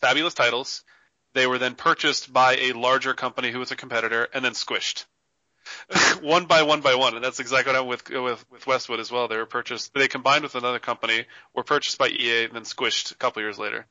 fabulous 0.00 0.34
titles. 0.34 0.84
They 1.34 1.46
were 1.46 1.58
then 1.58 1.74
purchased 1.74 2.32
by 2.32 2.56
a 2.56 2.72
larger 2.72 3.14
company 3.14 3.50
who 3.50 3.58
was 3.58 3.70
a 3.70 3.76
competitor 3.76 4.28
and 4.34 4.44
then 4.44 4.52
squished. 4.52 5.06
one 6.22 6.46
by 6.46 6.62
one 6.62 6.80
by 6.80 6.94
one, 6.96 7.14
and 7.14 7.24
that's 7.24 7.40
exactly 7.40 7.72
what 7.72 7.76
happened 7.76 7.88
with 7.88 8.10
with 8.10 8.50
with 8.50 8.66
Westwood 8.66 9.00
as 9.00 9.10
well. 9.10 9.28
They 9.28 9.36
were 9.36 9.46
purchased. 9.46 9.94
They 9.94 10.08
combined 10.08 10.42
with 10.42 10.56
another 10.56 10.80
company, 10.80 11.24
were 11.54 11.62
purchased 11.62 11.98
by 11.98 12.08
EA, 12.08 12.44
and 12.44 12.54
then 12.54 12.64
squished 12.64 13.12
a 13.12 13.14
couple 13.14 13.42
years 13.42 13.58
later. 13.58 13.86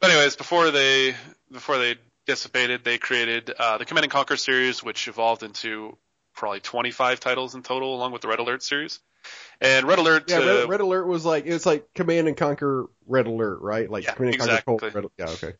But 0.00 0.10
anyways, 0.10 0.36
before 0.36 0.70
they 0.70 1.14
before 1.50 1.78
they 1.78 1.96
dissipated, 2.26 2.84
they 2.84 2.98
created 2.98 3.50
uh, 3.58 3.78
the 3.78 3.84
Command 3.84 4.04
and 4.04 4.12
Conquer 4.12 4.36
series, 4.36 4.82
which 4.82 5.08
evolved 5.08 5.42
into 5.42 5.96
probably 6.38 6.60
25 6.60 7.20
titles 7.20 7.54
in 7.54 7.62
total, 7.62 7.94
along 7.94 8.12
with 8.12 8.22
the 8.22 8.28
Red 8.28 8.38
Alert 8.38 8.62
series. 8.62 9.00
And 9.60 9.86
Red 9.86 9.98
Alert, 9.98 10.30
Yeah, 10.30 10.38
uh, 10.38 10.46
Red, 10.46 10.68
Red 10.68 10.80
Alert 10.80 11.06
was 11.06 11.24
like 11.24 11.44
it's 11.46 11.66
like 11.66 11.92
Command 11.94 12.28
and 12.28 12.36
Conquer 12.36 12.86
Red 13.06 13.26
Alert, 13.26 13.60
right? 13.60 13.90
Like 13.90 14.04
Yeah, 14.04 14.14
Command 14.14 14.34
and 14.34 14.40
Conquer 14.40 14.62
Cold 14.64 14.82
exactly. 14.82 15.02
Red. 15.02 15.10
Yeah, 15.18 15.30
okay. 15.34 15.54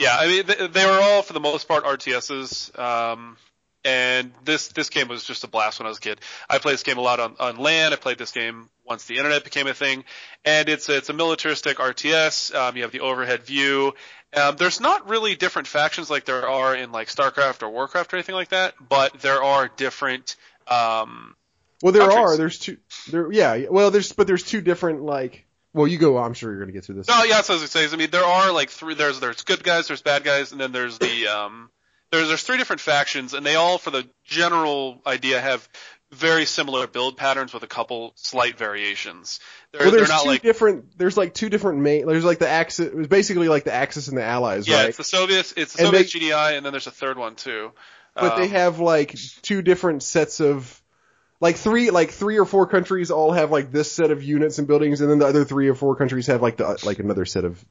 Yeah, 0.00 0.16
I 0.18 0.26
mean 0.26 0.46
they, 0.46 0.66
they 0.66 0.86
were 0.86 0.98
all 1.00 1.22
for 1.22 1.34
the 1.34 1.40
most 1.40 1.68
part 1.68 1.84
RTSs. 1.84 2.76
Um, 2.76 3.36
and 3.84 4.32
this 4.44 4.68
this 4.68 4.88
game 4.90 5.08
was 5.08 5.24
just 5.24 5.44
a 5.44 5.48
blast 5.48 5.78
when 5.78 5.86
I 5.86 5.90
was 5.90 5.98
a 5.98 6.02
kid. 6.02 6.20
I 6.48 6.58
played 6.58 6.74
this 6.74 6.82
game 6.82 6.98
a 6.98 7.02
lot 7.02 7.20
on 7.20 7.36
on 7.38 7.56
LAN. 7.58 7.92
I 7.92 7.96
played 7.96 8.18
this 8.18 8.32
game 8.32 8.68
once 8.84 9.04
the 9.06 9.16
internet 9.16 9.44
became 9.44 9.66
a 9.66 9.74
thing, 9.74 10.04
and 10.44 10.68
it's 10.68 10.88
a, 10.88 10.96
it's 10.96 11.08
a 11.08 11.12
militaristic 11.12 11.78
RTS. 11.78 12.54
Um, 12.54 12.76
you 12.76 12.82
have 12.82 12.92
the 12.92 13.00
overhead 13.00 13.42
view. 13.44 13.94
Um, 14.34 14.56
there's 14.56 14.80
not 14.80 15.08
really 15.08 15.36
different 15.36 15.68
factions 15.68 16.10
like 16.10 16.24
there 16.24 16.48
are 16.48 16.74
in 16.74 16.92
like 16.92 17.08
StarCraft 17.08 17.62
or 17.62 17.70
Warcraft 17.70 18.12
or 18.12 18.16
anything 18.16 18.34
like 18.34 18.48
that, 18.48 18.74
but 18.88 19.20
there 19.20 19.42
are 19.42 19.68
different. 19.68 20.36
Um, 20.66 21.36
Well, 21.82 21.92
there 21.92 22.02
Countries. 22.02 22.18
are. 22.18 22.36
There's 22.36 22.58
two. 22.58 22.78
There, 23.10 23.30
yeah. 23.32 23.66
Well, 23.70 23.90
there's 23.90 24.12
but 24.12 24.26
there's 24.26 24.42
two 24.42 24.60
different 24.60 25.02
like. 25.02 25.44
Well, 25.72 25.86
you 25.88 25.98
go. 25.98 26.18
I'm 26.18 26.34
sure 26.34 26.50
you're 26.50 26.60
gonna 26.60 26.72
get 26.72 26.84
through 26.84 26.96
this. 26.96 27.08
No, 27.08 27.24
yeah, 27.24 27.40
so 27.42 27.54
as 27.56 27.62
it 27.62 27.68
says, 27.70 27.92
I 27.92 27.96
mean, 27.96 28.10
there 28.10 28.24
are 28.24 28.52
like 28.52 28.70
three. 28.70 28.94
There's 28.94 29.20
there's 29.20 29.42
good 29.42 29.62
guys, 29.64 29.88
there's 29.88 30.02
bad 30.02 30.24
guys, 30.24 30.52
and 30.52 30.60
then 30.60 30.72
there's 30.72 30.98
the 30.98 31.26
um. 31.28 31.70
There's 32.10 32.28
there's 32.28 32.42
three 32.42 32.58
different 32.58 32.80
factions, 32.80 33.34
and 33.34 33.44
they 33.44 33.54
all, 33.56 33.78
for 33.78 33.90
the 33.90 34.08
general 34.24 35.00
idea, 35.06 35.40
have 35.40 35.68
very 36.12 36.44
similar 36.44 36.86
build 36.86 37.16
patterns 37.16 37.52
with 37.52 37.64
a 37.64 37.66
couple 37.66 38.12
slight 38.14 38.56
variations. 38.56 39.40
They're, 39.72 39.82
well, 39.82 39.90
there's 39.90 40.08
they're 40.08 40.18
two 40.20 40.28
like 40.28 40.42
different. 40.42 40.96
There's 40.96 41.16
like 41.16 41.34
two 41.34 41.48
different 41.48 41.80
main. 41.80 42.06
There's 42.06 42.24
like 42.24 42.38
the 42.38 42.48
Axis. 42.48 42.86
It 42.86 42.94
was 42.94 43.08
basically 43.08 43.48
like 43.48 43.64
the 43.64 43.72
Axis 43.72 44.08
and 44.08 44.16
the 44.16 44.22
Allies, 44.22 44.68
yeah, 44.68 44.76
right? 44.76 44.88
it's 44.90 44.98
the 44.98 45.04
Soviets, 45.04 45.54
it's 45.56 45.74
the 45.74 45.86
And 45.86 45.92
Soviet 45.92 46.06
GDI, 46.06 46.56
and 46.56 46.64
then 46.64 46.72
there's 46.72 46.86
a 46.86 46.92
third 46.92 47.18
one 47.18 47.34
too. 47.34 47.72
but 48.14 48.36
they 48.36 48.44
Um, 48.44 48.50
have 48.50 48.78
like 48.78 49.16
two 49.42 49.60
different 49.62 50.04
sets 50.04 50.40
of 50.40 50.80
like 51.40 51.56
three 51.56 51.90
like 51.90 52.10
three 52.10 52.38
or 52.38 52.44
four 52.44 52.68
countries 52.68 53.10
all 53.10 53.32
have 53.32 53.50
like 53.50 53.72
this 53.72 53.90
set 53.90 54.12
of 54.12 54.22
units 54.22 54.58
and 54.58 54.68
buildings 54.68 55.00
and 55.00 55.10
then 55.10 55.18
the 55.18 55.26
other 55.26 55.44
three 55.44 55.68
or 55.68 55.74
four 55.74 55.96
countries 55.96 56.28
have 56.28 56.40
like 56.40 56.56
the 56.56 56.78
like 56.84 57.00
another 57.00 57.24
set 57.24 57.44
of 57.44 57.62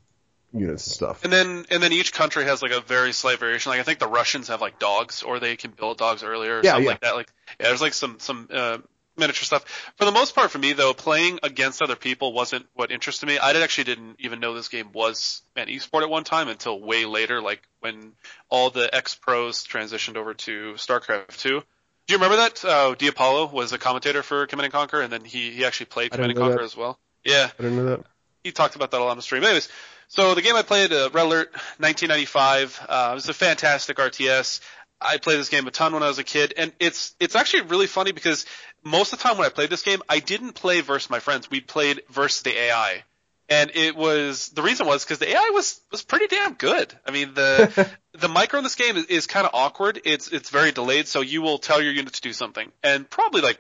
units 0.53 0.85
and 0.87 0.93
stuff. 0.93 1.23
And 1.23 1.33
then 1.33 1.65
and 1.69 1.81
then 1.81 1.91
each 1.91 2.13
country 2.13 2.43
has 2.45 2.61
like 2.61 2.71
a 2.71 2.81
very 2.81 3.13
slight 3.13 3.39
variation. 3.39 3.71
Like 3.71 3.79
I 3.79 3.83
think 3.83 3.99
the 3.99 4.07
Russians 4.07 4.47
have 4.49 4.61
like 4.61 4.79
dogs, 4.79 5.23
or 5.23 5.39
they 5.39 5.55
can 5.55 5.71
build 5.71 5.97
dogs 5.97 6.23
earlier, 6.23 6.59
or 6.59 6.61
Yeah, 6.63 6.71
something 6.71 6.83
yeah. 6.83 6.89
like 6.91 7.01
that. 7.01 7.15
Like 7.15 7.29
yeah, 7.59 7.67
there's 7.67 7.81
like 7.81 7.93
some 7.93 8.19
some 8.19 8.47
uh, 8.51 8.77
miniature 9.17 9.43
stuff. 9.45 9.65
For 9.97 10.05
the 10.05 10.11
most 10.11 10.35
part, 10.35 10.51
for 10.51 10.59
me 10.59 10.73
though, 10.73 10.93
playing 10.93 11.39
against 11.43 11.81
other 11.81 11.95
people 11.95 12.33
wasn't 12.33 12.65
what 12.73 12.91
interested 12.91 13.25
me. 13.27 13.37
I 13.39 13.53
did, 13.53 13.61
actually 13.63 13.85
didn't 13.85 14.15
even 14.19 14.39
know 14.39 14.53
this 14.53 14.69
game 14.69 14.91
was 14.93 15.41
an 15.55 15.67
esport 15.67 16.03
at 16.03 16.09
one 16.09 16.23
time 16.23 16.47
until 16.47 16.79
way 16.79 17.05
later, 17.05 17.41
like 17.41 17.61
when 17.79 18.13
all 18.49 18.69
the 18.69 18.93
ex 18.93 19.15
pros 19.15 19.65
transitioned 19.65 20.17
over 20.17 20.33
to 20.33 20.73
StarCraft 20.73 21.39
2. 21.39 21.59
Do 22.05 22.13
you 22.13 22.17
remember 22.17 22.35
that 22.37 22.65
uh, 22.65 22.95
Diapollo 22.95 23.51
was 23.51 23.71
a 23.71 23.77
commentator 23.77 24.23
for 24.23 24.45
Command 24.47 24.65
and 24.65 24.73
Conquer, 24.73 25.01
and 25.01 25.11
then 25.11 25.23
he 25.23 25.51
he 25.51 25.65
actually 25.65 25.85
played 25.87 26.11
Command 26.11 26.31
and 26.31 26.39
Conquer 26.39 26.57
that. 26.57 26.65
as 26.65 26.75
well. 26.75 26.99
Yeah, 27.23 27.49
I 27.57 27.61
didn't 27.61 27.77
know 27.77 27.85
that. 27.85 28.05
He 28.43 28.51
talked 28.51 28.75
about 28.75 28.91
that 28.91 28.99
a 28.99 29.03
lot 29.03 29.11
on 29.11 29.17
the 29.17 29.23
stream. 29.23 29.43
Anyways, 29.43 29.69
so 30.07 30.35
the 30.35 30.41
game 30.41 30.55
I 30.55 30.61
played, 30.61 30.91
uh, 30.91 31.09
Red 31.13 31.25
Alert 31.25 31.51
1995, 31.77 32.85
uh, 32.87 33.09
it 33.11 33.15
was 33.15 33.29
a 33.29 33.33
fantastic 33.33 33.97
RTS. 33.97 34.59
I 35.01 35.17
played 35.17 35.39
this 35.39 35.49
game 35.49 35.67
a 35.67 35.71
ton 35.71 35.93
when 35.93 36.03
I 36.03 36.07
was 36.07 36.19
a 36.19 36.23
kid, 36.23 36.53
and 36.55 36.71
it's 36.79 37.15
it's 37.19 37.35
actually 37.35 37.63
really 37.63 37.87
funny 37.87 38.11
because 38.11 38.45
most 38.83 39.11
of 39.11 39.19
the 39.19 39.23
time 39.23 39.37
when 39.37 39.45
I 39.45 39.49
played 39.49 39.69
this 39.69 39.81
game, 39.81 40.01
I 40.07 40.19
didn't 40.19 40.53
play 40.53 40.81
versus 40.81 41.09
my 41.09 41.19
friends. 41.19 41.49
We 41.49 41.59
played 41.59 42.01
versus 42.09 42.41
the 42.43 42.57
AI, 42.57 43.03
and 43.49 43.71
it 43.75 43.95
was 43.95 44.49
the 44.49 44.61
reason 44.61 44.87
was 44.87 45.03
because 45.03 45.19
the 45.19 45.29
AI 45.29 45.51
was 45.53 45.81
was 45.91 46.03
pretty 46.03 46.27
damn 46.27 46.53
good. 46.53 46.93
I 47.05 47.11
mean 47.11 47.33
the 47.33 47.89
the 48.13 48.29
micro 48.29 48.59
in 48.59 48.63
this 48.63 48.75
game 48.75 48.95
is, 48.95 49.05
is 49.05 49.27
kind 49.27 49.45
of 49.45 49.53
awkward. 49.53 49.99
It's 50.05 50.29
it's 50.29 50.49
very 50.49 50.71
delayed, 50.71 51.07
so 51.07 51.21
you 51.21 51.41
will 51.41 51.57
tell 51.57 51.81
your 51.81 51.91
unit 51.91 52.13
to 52.13 52.21
do 52.21 52.31
something, 52.31 52.71
and 52.81 53.09
probably 53.09 53.41
like 53.41 53.59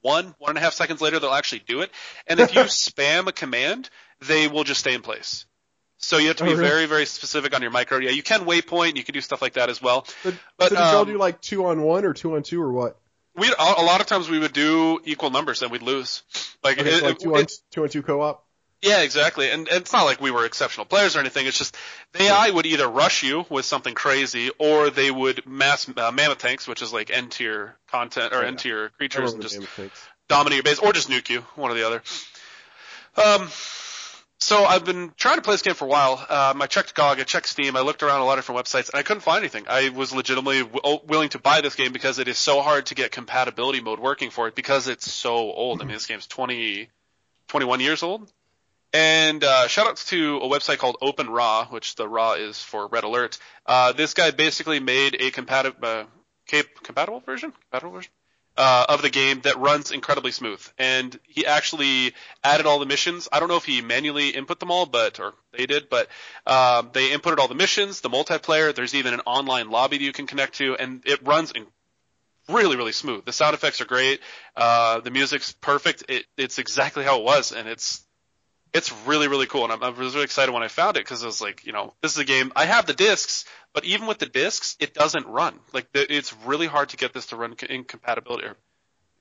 one 0.00 0.34
one 0.38 0.50
and 0.50 0.58
a 0.58 0.60
half 0.60 0.74
seconds 0.74 1.00
later 1.00 1.18
they'll 1.18 1.32
actually 1.32 1.60
do 1.66 1.80
it. 1.80 1.90
And 2.26 2.40
if 2.40 2.54
you 2.54 2.60
spam 2.64 3.26
a 3.28 3.32
command, 3.32 3.90
they 4.26 4.48
will 4.48 4.64
just 4.64 4.80
stay 4.80 4.94
in 4.94 5.02
place. 5.02 5.46
So 6.00 6.16
you 6.18 6.28
have 6.28 6.36
to 6.36 6.44
be 6.44 6.50
Oh, 6.50 6.56
really? 6.56 6.68
very 6.68 6.86
very 6.86 7.06
specific 7.06 7.54
on 7.54 7.62
your 7.62 7.70
micro. 7.72 7.98
Yeah, 7.98 8.10
you 8.10 8.22
can 8.22 8.40
waypoint, 8.44 8.96
you 8.96 9.04
can 9.04 9.12
do 9.14 9.20
stuff 9.20 9.42
like 9.42 9.54
that 9.54 9.68
as 9.68 9.82
well. 9.82 10.06
But, 10.22 10.34
But, 10.56 10.68
so 10.70 10.74
did 10.76 10.80
y'all 10.80 10.96
um, 11.02 11.06
do 11.08 11.18
like 11.18 11.40
two 11.40 11.66
on 11.66 11.82
one 11.82 12.04
or 12.04 12.12
two 12.14 12.36
on 12.36 12.42
two 12.42 12.62
or 12.62 12.72
what? 12.72 12.98
We 13.34 13.48
a 13.56 13.82
lot 13.82 14.00
of 14.00 14.06
times 14.06 14.28
we 14.28 14.38
would 14.38 14.52
do 14.52 15.00
equal 15.04 15.30
numbers 15.30 15.62
and 15.62 15.70
we'd 15.70 15.82
lose. 15.82 16.22
Like, 16.64 16.78
Okay, 16.80 16.90
it- 16.90 17.00
so 17.00 17.06
like 17.06 17.14
it- 17.16 17.20
two 17.20 17.34
on 17.36 17.46
two 17.70 17.82
on 17.84 17.88
two 17.88 18.02
co-op. 18.02 18.44
Yeah, 18.82 19.00
exactly. 19.02 19.50
And, 19.50 19.68
and 19.68 19.80
it's 19.80 19.92
not 19.92 20.04
like 20.04 20.20
we 20.20 20.30
were 20.30 20.44
exceptional 20.44 20.86
players 20.86 21.16
or 21.16 21.20
anything. 21.20 21.46
It's 21.46 21.58
just 21.58 21.76
the 22.12 22.22
AI 22.24 22.50
would 22.50 22.66
either 22.66 22.86
rush 22.88 23.22
you 23.22 23.44
with 23.50 23.64
something 23.64 23.94
crazy, 23.94 24.50
or 24.58 24.90
they 24.90 25.10
would 25.10 25.46
mass 25.46 25.88
uh, 25.96 26.12
mammoth 26.12 26.38
tanks, 26.38 26.68
which 26.68 26.82
is 26.82 26.92
like 26.92 27.10
end 27.10 27.32
tier 27.32 27.76
content 27.90 28.32
or 28.32 28.38
Oh, 28.38 28.40
yeah. 28.42 28.46
end 28.48 28.58
tier 28.60 28.90
creatures, 28.90 29.32
and 29.34 29.42
just 29.42 29.56
dominate 30.28 30.56
your 30.56 30.62
base, 30.62 30.78
or 30.78 30.92
just 30.92 31.08
nuke 31.08 31.28
you, 31.30 31.40
one 31.56 31.70
or 31.70 31.74
the 31.74 31.86
other. 31.86 32.02
Um, 33.16 33.48
so 34.40 34.64
I've 34.64 34.84
been 34.84 35.12
trying 35.16 35.36
to 35.36 35.42
play 35.42 35.54
this 35.54 35.62
game 35.62 35.74
for 35.74 35.86
a 35.86 35.88
while. 35.88 36.24
Um, 36.28 36.62
I 36.62 36.66
checked 36.66 36.94
GOG, 36.94 37.18
I 37.18 37.24
checked 37.24 37.48
Steam, 37.48 37.76
I 37.76 37.80
looked 37.80 38.04
around 38.04 38.20
a 38.20 38.24
lot 38.24 38.38
of 38.38 38.44
different 38.44 38.64
websites, 38.64 38.88
and 38.88 38.98
I 38.98 39.02
couldn't 39.02 39.22
find 39.22 39.38
anything. 39.38 39.64
I 39.68 39.88
was 39.88 40.12
legitimately 40.12 40.62
w- 40.62 41.00
willing 41.08 41.30
to 41.30 41.40
buy 41.40 41.60
this 41.60 41.74
game 41.74 41.92
because 41.92 42.20
it 42.20 42.28
is 42.28 42.38
so 42.38 42.60
hard 42.62 42.86
to 42.86 42.94
get 42.94 43.10
compatibility 43.10 43.80
mode 43.80 43.98
working 43.98 44.30
for 44.30 44.46
it 44.46 44.54
because 44.54 44.86
it's 44.86 45.10
so 45.10 45.34
old. 45.34 45.82
I 45.82 45.84
mean, 45.86 45.94
this 45.94 46.06
game's 46.06 46.28
20, 46.28 46.88
21 47.48 47.80
years 47.80 48.04
old. 48.04 48.30
And 48.92 49.44
uh, 49.44 49.68
shout 49.68 49.86
outs 49.86 50.06
to 50.06 50.38
a 50.38 50.48
website 50.48 50.78
called 50.78 50.96
OpenRA, 51.02 51.70
which 51.70 51.94
the 51.96 52.08
RA 52.08 52.32
is 52.32 52.62
for 52.62 52.86
Red 52.88 53.04
Alert. 53.04 53.38
Uh, 53.66 53.92
this 53.92 54.14
guy 54.14 54.30
basically 54.30 54.80
made 54.80 55.16
a 55.20 55.30
compatible 55.30 55.86
uh, 55.86 56.04
compatible 56.82 57.20
version, 57.20 57.52
compatible 57.52 57.92
version 57.92 58.10
uh, 58.58 58.86
of 58.88 59.02
the 59.02 59.08
game 59.08 59.40
that 59.42 59.58
runs 59.58 59.92
incredibly 59.92 60.32
smooth. 60.32 60.60
And 60.78 61.18
he 61.22 61.46
actually 61.46 62.14
added 62.42 62.66
all 62.66 62.80
the 62.80 62.86
missions. 62.86 63.28
I 63.30 63.40
don't 63.40 63.48
know 63.48 63.56
if 63.56 63.64
he 63.64 63.80
manually 63.82 64.30
input 64.30 64.58
them 64.58 64.70
all, 64.70 64.84
but 64.84 65.20
or 65.20 65.34
they 65.52 65.66
did, 65.66 65.88
but 65.88 66.08
um, 66.46 66.90
they 66.92 67.10
inputted 67.10 67.38
all 67.38 67.48
the 67.48 67.54
missions, 67.54 68.00
the 68.00 68.10
multiplayer. 68.10 68.74
There's 68.74 68.94
even 68.94 69.14
an 69.14 69.20
online 69.20 69.70
lobby 69.70 69.98
that 69.98 70.04
you 70.04 70.12
can 70.12 70.26
connect 70.26 70.54
to, 70.56 70.76
and 70.76 71.02
it 71.06 71.26
runs 71.26 71.52
in 71.52 71.66
really 72.48 72.76
really 72.76 72.92
smooth. 72.92 73.24
The 73.24 73.32
sound 73.32 73.54
effects 73.54 73.80
are 73.80 73.84
great. 73.84 74.20
Uh, 74.56 75.00
the 75.00 75.10
music's 75.10 75.52
perfect. 75.52 76.04
It, 76.08 76.24
it's 76.36 76.58
exactly 76.58 77.04
how 77.04 77.20
it 77.20 77.24
was, 77.24 77.52
and 77.52 77.68
it's 77.68 78.04
it's 78.74 78.92
really 79.06 79.28
really 79.28 79.46
cool. 79.46 79.64
And 79.64 79.72
I'm, 79.72 79.82
I 79.82 79.88
was 79.90 80.14
really 80.14 80.24
excited 80.24 80.52
when 80.52 80.62
I 80.62 80.68
found 80.68 80.96
it 80.96 81.04
because 81.04 81.22
I 81.22 81.26
was 81.26 81.40
like, 81.40 81.64
you 81.66 81.72
know, 81.72 81.94
this 82.02 82.12
is 82.12 82.18
a 82.18 82.24
game. 82.24 82.52
I 82.56 82.64
have 82.66 82.86
the 82.86 82.92
discs, 82.94 83.44
but 83.72 83.84
even 83.84 84.06
with 84.06 84.18
the 84.18 84.26
discs, 84.26 84.76
it 84.80 84.94
doesn't 84.94 85.26
run. 85.26 85.58
Like 85.72 85.92
the, 85.92 86.12
it's 86.14 86.34
really 86.44 86.66
hard 86.66 86.90
to 86.90 86.96
get 86.96 87.12
this 87.12 87.26
to 87.26 87.36
run 87.36 87.54
in 87.68 87.84
compatibility 87.84 88.46
or 88.46 88.56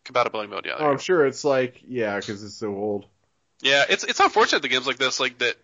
compatibility 0.03 0.49
mode. 0.49 0.65
Yeah, 0.65 0.75
Oh, 0.79 0.85
I'm 0.87 0.93
go. 0.93 0.97
sure 0.97 1.25
it's 1.25 1.43
like 1.43 1.81
yeah, 1.87 2.17
because 2.17 2.43
it's 2.43 2.55
so 2.55 2.73
old. 2.75 3.05
yeah. 3.61 3.85
It's 3.89 4.03
it's 4.03 4.19
unfortunate 4.19 4.61
the 4.61 4.67
games 4.69 4.87
like 4.87 4.97
this, 4.97 5.19
like 5.19 5.37
that, 5.39 5.55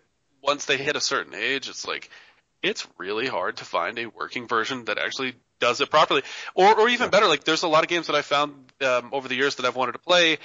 once 0.42 0.66
they 0.66 0.78
hit 0.78 0.96
a 0.96 1.02
certain 1.02 1.34
age, 1.36 1.70
it's 1.70 1.88
like 1.88 2.10
it's 2.62 2.88
really 2.98 3.28
hard 3.28 3.58
to 3.58 3.66
find 3.66 3.98
a 4.00 4.06
working 4.08 4.48
version 4.48 4.86
that 4.86 4.98
actually 4.98 5.34
does 5.60 5.80
it 5.82 5.90
properly. 5.90 6.24
Or 6.56 6.78
or 6.80 6.90
even 6.90 7.10
better, 7.10 7.28
like 7.28 7.44
there's 7.46 7.64
a 7.64 7.68
lot 7.68 7.84
of 7.84 7.90
games 7.90 8.08
that 8.08 8.16
I 8.16 8.22
found 8.22 8.54
um, 8.82 9.10
over 9.14 9.28
the 9.28 9.36
years 9.36 9.56
that 9.56 9.66
I've 9.66 9.76
wanted 9.76 9.94
to 9.94 10.00
play, 10.00 10.38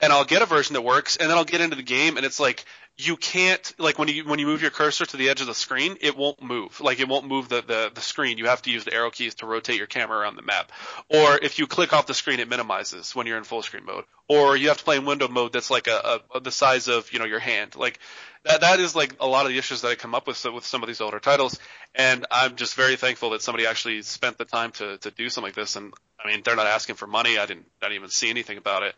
and 0.00 0.12
I'll 0.12 0.24
get 0.24 0.42
a 0.42 0.46
version 0.46 0.74
that 0.74 0.82
works, 0.82 1.16
and 1.16 1.30
then 1.30 1.36
I'll 1.36 1.44
get 1.44 1.60
into 1.60 1.76
the 1.76 1.82
game, 1.82 2.16
and 2.16 2.26
it's 2.26 2.40
like 2.40 2.64
you 2.98 3.16
can't 3.16 3.74
like 3.78 3.98
when 3.98 4.08
you 4.08 4.24
when 4.24 4.38
you 4.38 4.46
move 4.46 4.62
your 4.62 4.70
cursor 4.70 5.04
to 5.04 5.16
the 5.18 5.28
edge 5.28 5.42
of 5.42 5.46
the 5.46 5.54
screen, 5.54 5.96
it 6.00 6.16
won't 6.16 6.42
move. 6.42 6.80
Like 6.80 6.98
it 6.98 7.08
won't 7.08 7.26
move 7.26 7.48
the 7.48 7.60
the, 7.60 7.90
the 7.94 8.00
screen. 8.00 8.38
You 8.38 8.46
have 8.46 8.62
to 8.62 8.70
use 8.70 8.84
the 8.84 8.94
arrow 8.94 9.10
keys 9.10 9.34
to 9.36 9.46
rotate 9.46 9.76
your 9.76 9.86
camera 9.86 10.18
around 10.18 10.36
the 10.36 10.42
map. 10.42 10.72
Or 11.10 11.38
if 11.40 11.58
you 11.58 11.66
click 11.66 11.92
off 11.92 12.06
the 12.06 12.14
screen, 12.14 12.40
it 12.40 12.48
minimizes 12.48 13.14
when 13.14 13.26
you're 13.26 13.36
in 13.36 13.44
full 13.44 13.62
screen 13.62 13.84
mode. 13.84 14.04
Or 14.28 14.56
you 14.56 14.68
have 14.68 14.78
to 14.78 14.84
play 14.84 14.96
in 14.96 15.04
window 15.04 15.28
mode 15.28 15.52
that's 15.52 15.70
like 15.70 15.88
a, 15.88 16.20
a 16.34 16.40
the 16.40 16.50
size 16.50 16.88
of 16.88 17.12
you 17.12 17.18
know 17.18 17.26
your 17.26 17.38
hand. 17.38 17.76
Like 17.76 17.98
that 18.44 18.62
that 18.62 18.80
is 18.80 18.96
like 18.96 19.16
a 19.20 19.26
lot 19.26 19.44
of 19.44 19.52
the 19.52 19.58
issues 19.58 19.82
that 19.82 19.88
I 19.88 19.94
come 19.94 20.14
up 20.14 20.26
with 20.26 20.42
with 20.46 20.64
some 20.64 20.82
of 20.82 20.86
these 20.86 21.02
older 21.02 21.20
titles. 21.20 21.58
And 21.94 22.24
I'm 22.30 22.56
just 22.56 22.76
very 22.76 22.96
thankful 22.96 23.30
that 23.30 23.42
somebody 23.42 23.66
actually 23.66 24.00
spent 24.02 24.38
the 24.38 24.46
time 24.46 24.72
to 24.72 24.96
to 24.98 25.10
do 25.10 25.28
something 25.28 25.48
like 25.48 25.54
this. 25.54 25.76
And 25.76 25.92
I 26.18 26.28
mean, 26.28 26.40
they're 26.44 26.56
not 26.56 26.66
asking 26.66 26.96
for 26.96 27.06
money. 27.06 27.36
I 27.36 27.44
didn't 27.44 27.66
I 27.82 27.86
didn't 27.88 27.96
even 27.96 28.08
see 28.08 28.30
anything 28.30 28.56
about 28.56 28.84
it 28.84 28.94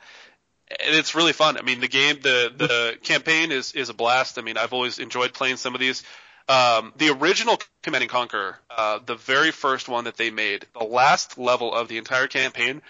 and 0.71 0.95
it's 0.95 1.15
really 1.15 1.33
fun. 1.33 1.57
I 1.57 1.63
mean, 1.63 1.81
the 1.81 1.89
game, 1.89 2.21
the 2.21 2.53
the 2.55 2.99
campaign 3.03 3.53
is 3.53 3.73
is 3.73 3.89
a 3.89 3.95
blast. 3.95 4.39
I 4.39 4.43
mean, 4.43 4.57
I've 4.57 4.73
always 4.73 4.99
enjoyed 4.99 5.33
playing 5.33 5.57
some 5.57 5.75
of 5.75 5.81
these. 5.81 6.03
Um, 6.49 6.95
the 6.97 7.11
original 7.11 7.59
Command 7.83 8.03
and 8.03 8.11
Conquer, 8.11 8.59
uh, 8.71 9.01
the 9.05 9.17
very 9.17 9.51
first 9.51 9.89
one 9.89 10.05
that 10.05 10.17
they 10.17 10.31
made, 10.31 10.67
the 10.73 10.85
last 10.85 11.37
level 11.37 11.75
of 11.75 11.89
the 11.89 11.99
entire 11.99 12.27
campaign, 12.27 12.81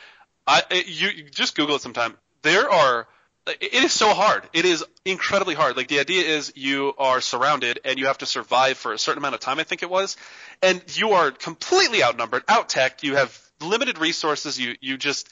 I 0.47 0.63
you, 0.87 1.09
you 1.09 1.25
just 1.25 1.57
Google 1.57 1.77
it 1.77 1.83
sometime. 1.83 2.17
There 2.43 2.71
are 2.71 3.09
it 3.49 3.85
is 3.85 3.93
so 3.93 4.13
hard. 4.13 4.49
It 4.53 4.65
is 4.65 4.85
incredibly 5.05 5.55
hard. 5.55 5.77
Like 5.77 5.89
the 5.89 6.01
idea 6.01 6.23
is 6.23 6.53
you 6.55 6.93
are 6.99 7.21
surrounded 7.21 7.81
and 7.85 7.99
you 7.99 8.07
have 8.07 8.19
to 8.19 8.27
survive 8.27 8.77
for 8.77 8.93
a 8.93 8.99
certain 8.99 9.19
amount 9.19 9.35
of 9.35 9.41
time, 9.41 9.59
I 9.59 9.63
think 9.63 9.83
it 9.83 9.91
was. 9.91 10.17
And 10.63 10.83
you 10.99 11.13
are 11.13 11.31
completely 11.31 12.03
outnumbered, 12.03 12.45
out 12.47 12.69
teched, 12.69 13.03
you 13.03 13.17
have 13.17 13.39
limited 13.61 13.99
resources, 13.99 14.59
you 14.59 14.77
you 14.81 14.97
just 14.97 15.29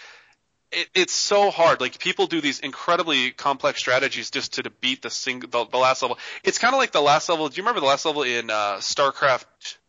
it, 0.73 0.89
it's 0.95 1.12
so 1.12 1.51
hard. 1.51 1.81
Like 1.81 1.99
people 1.99 2.27
do 2.27 2.41
these 2.41 2.61
incredibly 2.61 3.31
complex 3.31 3.81
strategies 3.81 4.31
just 4.31 4.55
to, 4.55 4.62
to 4.62 4.71
beat 4.71 5.03
the 5.03 5.11
single 5.11 5.49
the, 5.49 5.71
the 5.71 5.79
last 5.79 6.03
level. 6.03 6.19
It's 6.45 6.59
kind 6.59 6.75
of 6.75 6.79
like 6.79 6.93
the 6.93 7.01
last 7.01 7.29
level. 7.29 7.49
Do 7.49 7.57
you 7.57 7.62
remember 7.62 7.81
the 7.81 7.87
last 7.87 8.05
level 8.05 8.23
in 8.23 8.51
uh, 8.51 8.77
StarCraft 8.77 9.45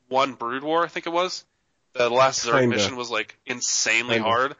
One 0.10 0.34
Brood 0.34 0.64
War? 0.64 0.84
I 0.84 0.88
think 0.88 1.08
it 1.08 1.14
was. 1.14 1.46
The 1.94 2.10
last 2.10 2.46
Zerg 2.46 2.70
mission 2.70 2.96
was 2.96 3.10
like 3.10 3.38
insanely 3.46 4.16
Kinda. 4.16 4.30
hard. 4.30 4.56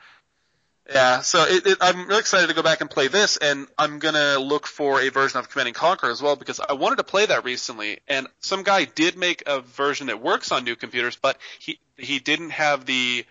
Yeah, 0.90 1.20
so 1.20 1.44
it, 1.44 1.68
it, 1.68 1.78
I'm 1.82 2.08
really 2.08 2.22
excited 2.22 2.48
to 2.48 2.54
go 2.54 2.64
back 2.64 2.80
and 2.80 2.90
play 2.90 3.10
this, 3.10 3.36
and 3.36 3.68
I'm 3.78 4.00
gonna 4.00 4.40
look 4.40 4.66
for 4.66 5.02
a 5.02 5.10
version 5.10 5.38
of 5.38 5.50
Command 5.50 5.68
and 5.68 5.76
Conquer 5.76 6.10
as 6.10 6.22
well 6.22 6.38
because 6.38 6.62
I 6.62 6.74
wanted 6.74 6.96
to 6.96 7.04
play 7.04 7.26
that 7.26 7.44
recently, 7.44 8.00
and 8.08 8.26
some 8.40 8.64
guy 8.64 8.86
did 8.86 9.18
make 9.18 9.44
a 9.46 9.60
version 9.60 10.08
that 10.08 10.22
works 10.22 10.52
on 10.54 10.64
new 10.64 10.78
computers, 10.78 11.18
but 11.18 11.38
he 11.60 11.80
he 11.98 12.20
didn't 12.20 12.52
have 12.52 12.86
the 12.86 13.26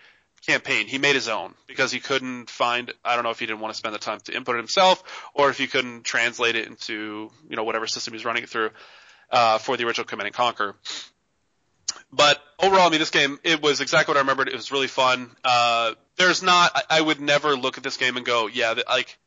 campaign. 0.46 0.86
He 0.86 0.98
made 0.98 1.14
his 1.14 1.28
own 1.28 1.54
because 1.66 1.90
he 1.92 2.00
couldn't 2.00 2.48
find. 2.48 2.92
I 3.04 3.14
don't 3.14 3.24
know 3.24 3.30
if 3.30 3.38
he 3.38 3.46
didn't 3.46 3.60
want 3.60 3.74
to 3.74 3.78
spend 3.78 3.94
the 3.94 3.98
time 3.98 4.20
to 4.20 4.34
input 4.34 4.54
it 4.56 4.58
himself, 4.58 5.02
or 5.34 5.50
if 5.50 5.58
he 5.58 5.66
couldn't 5.66 6.04
translate 6.04 6.56
it 6.56 6.66
into 6.66 7.30
you 7.48 7.56
know 7.56 7.64
whatever 7.64 7.86
system 7.86 8.14
he's 8.14 8.24
running 8.24 8.44
it 8.44 8.48
through 8.48 8.70
uh, 9.30 9.58
for 9.58 9.76
the 9.76 9.84
original 9.84 10.06
Command 10.06 10.28
and 10.28 10.34
Conquer. 10.34 10.74
But 12.12 12.40
overall, 12.62 12.86
I 12.86 12.90
mean, 12.90 13.00
this 13.00 13.10
game 13.10 13.38
it 13.42 13.62
was 13.62 13.80
exactly 13.80 14.12
what 14.12 14.16
I 14.16 14.20
remembered. 14.20 14.48
It 14.48 14.54
was 14.54 14.72
really 14.72 14.86
fun. 14.86 15.30
Uh, 15.44 15.94
there's 16.16 16.42
not. 16.42 16.72
I, 16.74 16.98
I 16.98 17.00
would 17.00 17.20
never 17.20 17.56
look 17.56 17.76
at 17.78 17.84
this 17.84 17.96
game 17.96 18.16
and 18.16 18.24
go, 18.24 18.46
yeah, 18.46 18.74
like 18.88 19.18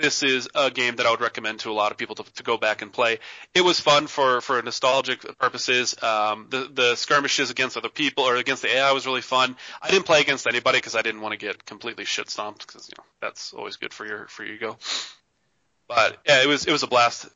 this 0.00 0.22
is 0.22 0.48
a 0.54 0.70
game 0.70 0.96
that 0.96 1.06
I 1.06 1.10
would 1.10 1.20
recommend 1.20 1.60
to 1.60 1.70
a 1.70 1.72
lot 1.72 1.92
of 1.92 1.98
people 1.98 2.16
to, 2.16 2.24
to 2.34 2.42
go 2.42 2.56
back 2.56 2.82
and 2.82 2.92
play. 2.92 3.18
It 3.54 3.62
was 3.62 3.80
fun 3.80 4.06
for 4.06 4.40
for 4.40 4.60
nostalgic 4.62 5.38
purposes. 5.38 5.94
Um, 6.02 6.46
the 6.50 6.70
the 6.72 6.96
skirmishes 6.96 7.50
against 7.50 7.76
other 7.76 7.88
people 7.88 8.24
or 8.24 8.36
against 8.36 8.62
the 8.62 8.74
AI 8.76 8.92
was 8.92 9.06
really 9.06 9.22
fun. 9.22 9.56
I 9.80 9.90
didn't 9.90 10.06
play 10.06 10.20
against 10.20 10.46
anybody 10.46 10.78
because 10.78 10.96
I 10.96 11.02
didn't 11.02 11.20
want 11.20 11.32
to 11.32 11.38
get 11.38 11.64
completely 11.64 12.04
shit 12.04 12.30
stomped 12.30 12.66
because 12.66 12.88
you 12.88 12.94
know 12.98 13.04
that's 13.20 13.52
always 13.52 13.76
good 13.76 13.92
for 13.92 14.06
your 14.06 14.26
for 14.26 14.44
your 14.44 14.54
ego. 14.54 14.78
But 15.88 16.18
yeah, 16.26 16.42
it 16.42 16.46
was 16.46 16.66
it 16.66 16.72
was 16.72 16.82
a 16.82 16.86
blast. 16.86 17.28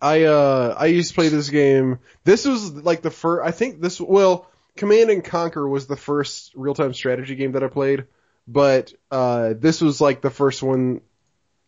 I 0.00 0.24
uh 0.24 0.74
I 0.78 0.86
used 0.86 1.10
to 1.10 1.14
play 1.14 1.28
this 1.28 1.48
game. 1.48 2.00
This 2.24 2.44
was 2.44 2.72
like 2.72 3.02
the 3.02 3.10
first. 3.10 3.46
I 3.46 3.50
think 3.50 3.80
this 3.80 4.00
well, 4.00 4.50
Command 4.76 5.10
and 5.10 5.24
Conquer 5.24 5.66
was 5.66 5.86
the 5.86 5.96
first 5.96 6.52
real 6.54 6.74
time 6.74 6.92
strategy 6.94 7.34
game 7.34 7.52
that 7.52 7.62
I 7.62 7.68
played, 7.68 8.06
but 8.46 8.92
uh 9.10 9.54
this 9.56 9.80
was 9.80 10.00
like 10.00 10.20
the 10.20 10.30
first 10.30 10.62
one. 10.62 11.00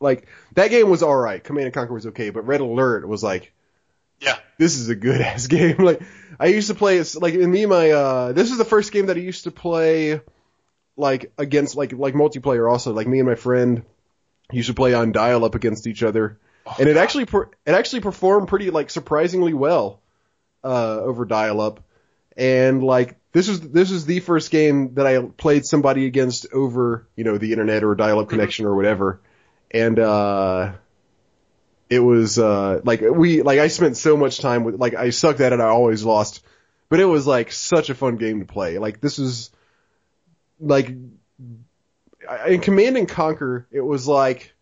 Like 0.00 0.28
that 0.54 0.68
game 0.70 0.88
was 0.90 1.02
all 1.02 1.16
right. 1.16 1.42
Command 1.42 1.66
and 1.66 1.74
Conquer 1.74 1.94
was 1.94 2.06
okay, 2.06 2.30
but 2.30 2.46
Red 2.46 2.60
Alert 2.60 3.06
was 3.08 3.22
like 3.22 3.52
Yeah, 4.20 4.36
this 4.58 4.76
is 4.76 4.88
a 4.88 4.94
good 4.94 5.20
ass 5.30 5.46
game. 5.46 5.76
Like 5.78 6.00
I 6.38 6.46
used 6.46 6.68
to 6.68 6.74
play 6.74 6.98
it's 6.98 7.16
like 7.16 7.34
in 7.34 7.50
me 7.50 7.62
and 7.64 7.70
my 7.70 7.90
uh 7.90 8.32
this 8.32 8.50
is 8.50 8.58
the 8.58 8.64
first 8.64 8.92
game 8.92 9.06
that 9.06 9.16
I 9.16 9.20
used 9.20 9.44
to 9.44 9.50
play 9.50 10.20
like 10.96 11.32
against 11.38 11.76
like 11.76 11.92
like 11.92 12.14
multiplayer 12.14 12.70
also. 12.70 12.92
Like 12.92 13.06
me 13.06 13.18
and 13.18 13.28
my 13.28 13.34
friend 13.34 13.84
used 14.52 14.68
to 14.68 14.74
play 14.74 14.94
on 14.94 15.12
dial 15.12 15.44
up 15.44 15.54
against 15.54 15.86
each 15.86 16.02
other. 16.02 16.38
and 16.78 16.88
it 16.88 16.96
actually 16.96 17.26
per- 17.26 17.50
it 17.66 17.72
actually 17.72 18.00
performed 18.00 18.48
pretty 18.48 18.70
like 18.70 18.90
surprisingly 18.90 19.54
well 19.54 20.00
uh 20.64 21.00
over 21.00 21.24
dial 21.24 21.60
up. 21.60 21.84
and 22.36 22.82
like 22.82 23.16
this 23.32 23.48
is 23.48 23.60
this 23.60 23.90
is 23.90 24.06
the 24.06 24.20
first 24.20 24.50
game 24.50 24.94
that 24.94 25.06
I 25.06 25.20
played 25.20 25.64
somebody 25.66 26.06
against 26.06 26.46
over 26.52 27.06
you 27.16 27.24
know 27.24 27.36
the 27.38 27.52
internet 27.52 27.84
or 27.84 27.94
dial-up 27.94 28.26
Mm-hmm. 28.26 28.30
connection 28.36 28.64
or 28.66 28.74
whatever, 28.74 29.20
and 29.70 29.98
uh, 29.98 30.72
it 31.90 32.00
was 32.00 32.38
uh 32.38 32.80
like 32.84 33.00
we 33.00 33.42
like 33.42 33.58
I 33.58 33.68
spent 33.68 33.96
so 33.96 34.16
much 34.16 34.40
time 34.40 34.64
with 34.64 34.76
like 34.76 34.94
I 34.94 35.10
sucked 35.10 35.40
at 35.40 35.52
it. 35.52 35.60
I 35.60 35.68
always 35.68 36.04
lost, 36.04 36.44
but 36.88 37.00
it 37.00 37.04
was 37.04 37.26
like 37.26 37.52
such 37.52 37.90
a 37.90 37.94
fun 37.94 38.16
game 38.16 38.40
to 38.40 38.46
play. 38.46 38.78
Like 38.78 39.00
this 39.00 39.18
is 39.18 39.50
like 40.60 40.88
in 40.88 42.60
Command 42.60 42.96
and 42.96 43.08
Conquer, 43.08 43.66
it 43.70 43.80
was 43.80 44.06
like 44.06 44.54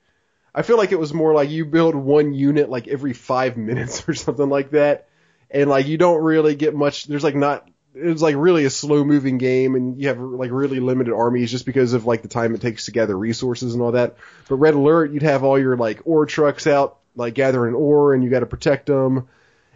I 0.54 0.62
feel 0.62 0.78
like 0.78 0.92
it 0.92 0.98
was 0.98 1.12
more 1.12 1.34
like 1.34 1.50
you 1.50 1.66
build 1.66 1.94
one 1.94 2.32
unit 2.32 2.70
like 2.70 2.88
every 2.88 3.12
five 3.12 3.58
minutes 3.58 4.04
or 4.08 4.14
something 4.14 4.48
like 4.48 4.70
that, 4.70 5.08
and 5.50 5.68
like 5.68 5.86
you 5.86 5.98
don't 5.98 6.22
really 6.22 6.54
get 6.54 6.74
much. 6.74 7.04
There's 7.04 7.24
like 7.24 7.36
not. 7.36 7.68
It's 7.98 8.20
like 8.20 8.36
really 8.36 8.64
a 8.66 8.70
slow 8.70 9.04
moving 9.04 9.38
game, 9.38 9.74
and 9.74 9.98
you 10.00 10.08
have 10.08 10.18
like 10.20 10.50
really 10.50 10.80
limited 10.80 11.14
armies 11.14 11.50
just 11.50 11.64
because 11.64 11.94
of 11.94 12.04
like 12.04 12.20
the 12.22 12.28
time 12.28 12.54
it 12.54 12.60
takes 12.60 12.84
to 12.84 12.90
gather 12.92 13.16
resources 13.16 13.72
and 13.72 13.82
all 13.82 13.92
that. 13.92 14.16
But 14.48 14.56
Red 14.56 14.74
Alert, 14.74 15.12
you'd 15.12 15.22
have 15.22 15.44
all 15.44 15.58
your 15.58 15.76
like 15.76 16.00
ore 16.04 16.26
trucks 16.26 16.66
out, 16.66 16.98
like 17.14 17.34
gathering 17.34 17.74
ore, 17.74 18.12
and 18.12 18.22
you 18.22 18.28
got 18.28 18.40
to 18.40 18.46
protect 18.46 18.86
them, 18.86 19.28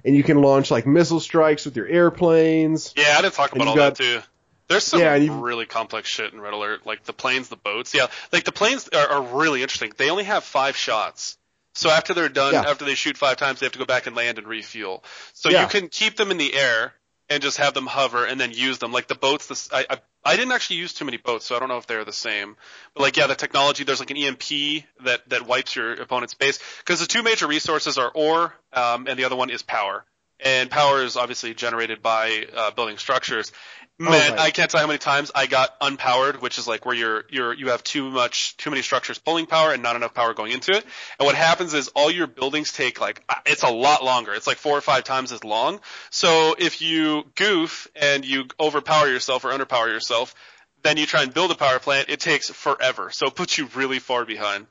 and 0.05 0.15
you 0.15 0.23
can 0.23 0.43
launch 0.43 0.71
like 0.71 0.87
missile 0.87 1.21
strikes 1.21 1.65
with 1.65 1.77
your 1.77 1.87
airplanes. 1.87 2.93
Yeah, 2.97 3.17
I 3.19 3.23
didn't 3.23 3.35
talk 3.35 3.55
about 3.55 3.69
all 3.69 3.75
got- 3.77 3.97
that 3.97 4.03
too. 4.03 4.21
There's 4.69 4.85
some 4.85 5.01
Yeah, 5.01 5.17
you- 5.17 5.33
really 5.33 5.67
complex 5.67 6.09
shit 6.09 6.33
in 6.33 6.41
Red 6.41 6.53
Alert, 6.53 6.87
like 6.87 7.03
the 7.05 7.13
planes, 7.13 7.49
the 7.49 7.57
boats. 7.57 7.93
Yeah, 7.93 8.07
like 8.33 8.45
the 8.45 8.53
planes 8.53 8.89
are, 8.95 9.09
are 9.09 9.23
really 9.39 9.63
interesting. 9.63 9.93
They 9.97 10.11
only 10.11 10.23
have 10.25 10.45
five 10.45 10.77
shots. 10.77 11.37
So 11.75 11.91
after 11.91 12.15
they're 12.15 12.29
done, 12.29 12.53
Yeah. 12.53 12.69
after 12.69 12.85
they 12.85 12.95
shoot 12.95 13.17
five 13.17 13.37
times, 13.37 13.59
they 13.59 13.67
have 13.67 13.73
to 13.73 13.81
go 13.81 13.85
back 13.85 14.07
and 14.07 14.15
land 14.15 14.39
and 14.39 14.47
refuel. 14.47 15.03
So 15.33 15.49
Yeah. 15.49 15.63
you 15.63 15.69
can 15.69 15.89
keep 15.89 16.17
them 16.17 16.31
in 16.31 16.37
the 16.37 16.55
air 16.55 16.93
and 17.31 17.43
just 17.43 17.59
have 17.59 17.73
them 17.73 17.87
hover 17.87 18.27
and 18.27 18.39
then 18.39 18.51
use 18.51 18.79
them. 18.79 18.93
Like 18.93 19.07
the 19.07 19.15
boats, 19.15 19.47
this 19.47 19.71
I, 19.73 19.87
I 19.89 19.99
I 20.23 20.37
didn't 20.37 20.53
actually 20.53 20.77
use 20.77 20.93
too 20.93 21.05
many 21.07 21.17
boats, 21.17 21.47
so 21.47 21.57
I 21.57 21.61
don't 21.61 21.69
know 21.69 21.79
if 21.79 21.87
they're 21.87 22.05
the 22.05 22.13
same. 22.13 22.57
But 22.95 23.03
like 23.03 23.17
yeah, 23.17 23.29
the 23.29 23.37
technology 23.37 23.85
there's 23.85 24.01
like 24.01 24.11
an 24.11 24.17
EMP 24.17 24.85
that 25.05 25.29
that 25.29 25.47
wipes 25.47 25.75
your 25.77 25.95
opponent's 25.95 26.35
base 26.35 26.59
because 26.79 27.01
the 27.01 27.07
two 27.07 27.23
major 27.23 27.47
resources 27.47 27.97
are 27.97 28.11
ore 28.13 28.55
um, 28.73 29.07
and 29.07 29.19
the 29.19 29.25
other 29.25 29.37
one 29.37 29.49
is 29.49 29.63
power. 29.63 30.05
And 30.43 30.71
power 30.71 31.03
is 31.03 31.17
obviously 31.17 31.53
generated 31.53 32.03
by 32.03 32.47
uh, 32.55 32.71
building 32.71 32.97
structures. 32.97 33.53
Man, 34.01 34.31
right. 34.31 34.41
I 34.41 34.51
can't 34.51 34.71
tell 34.71 34.81
how 34.81 34.87
many 34.87 34.99
times 34.99 35.31
I 35.35 35.47
got 35.47 35.79
unpowered, 35.79 36.41
which 36.41 36.57
is 36.57 36.67
like 36.67 36.87
where 36.87 36.95
you're 36.95 37.25
you're 37.29 37.53
you 37.53 37.69
have 37.69 37.85
too 37.85 38.09
much 38.09 38.57
too 38.57 38.71
many 38.71 38.81
structures 38.81 39.19
pulling 39.19 39.45
power 39.45 39.75
and 39.75 39.83
not 39.83 39.95
enough 39.95 40.15
power 40.15 40.33
going 40.33 40.53
into 40.53 40.73
it. 40.73 40.87
And 41.19 41.27
what 41.27 41.35
happens 41.35 41.75
is 41.75 41.89
all 41.89 42.11
your 42.11 42.27
buildings 42.27 42.73
take 42.73 42.99
like 42.99 43.23
uh, 43.29 43.35
it's 43.45 43.63
a 43.63 43.69
lot 43.69 44.03
longer. 44.03 44.33
It's 44.33 44.47
like 44.47 44.57
four 44.57 44.79
or 44.79 44.81
five 44.81 45.05
times 45.05 45.33
as 45.33 45.45
long. 45.45 45.81
So 46.09 46.55
if 46.59 46.81
you 46.81 47.25
goof 47.35 47.89
and 47.95 48.25
you 48.25 48.47
overpower 48.59 49.07
yourself 49.07 49.45
or 49.45 49.49
underpower 49.49 49.89
yourself, 49.89 50.35
then 50.83 50.97
you 50.97 51.05
try 51.05 51.23
and 51.23 51.35
build 51.35 51.51
a 51.51 51.55
power 51.55 51.79
plant, 51.79 52.09
it 52.09 52.21
takes 52.21 52.49
forever. 52.49 53.11
So 53.11 53.27
it 53.27 53.35
puts 53.35 53.59
you 53.59 53.69
really 53.75 53.99
far 53.99 54.25
behind. 54.25 54.67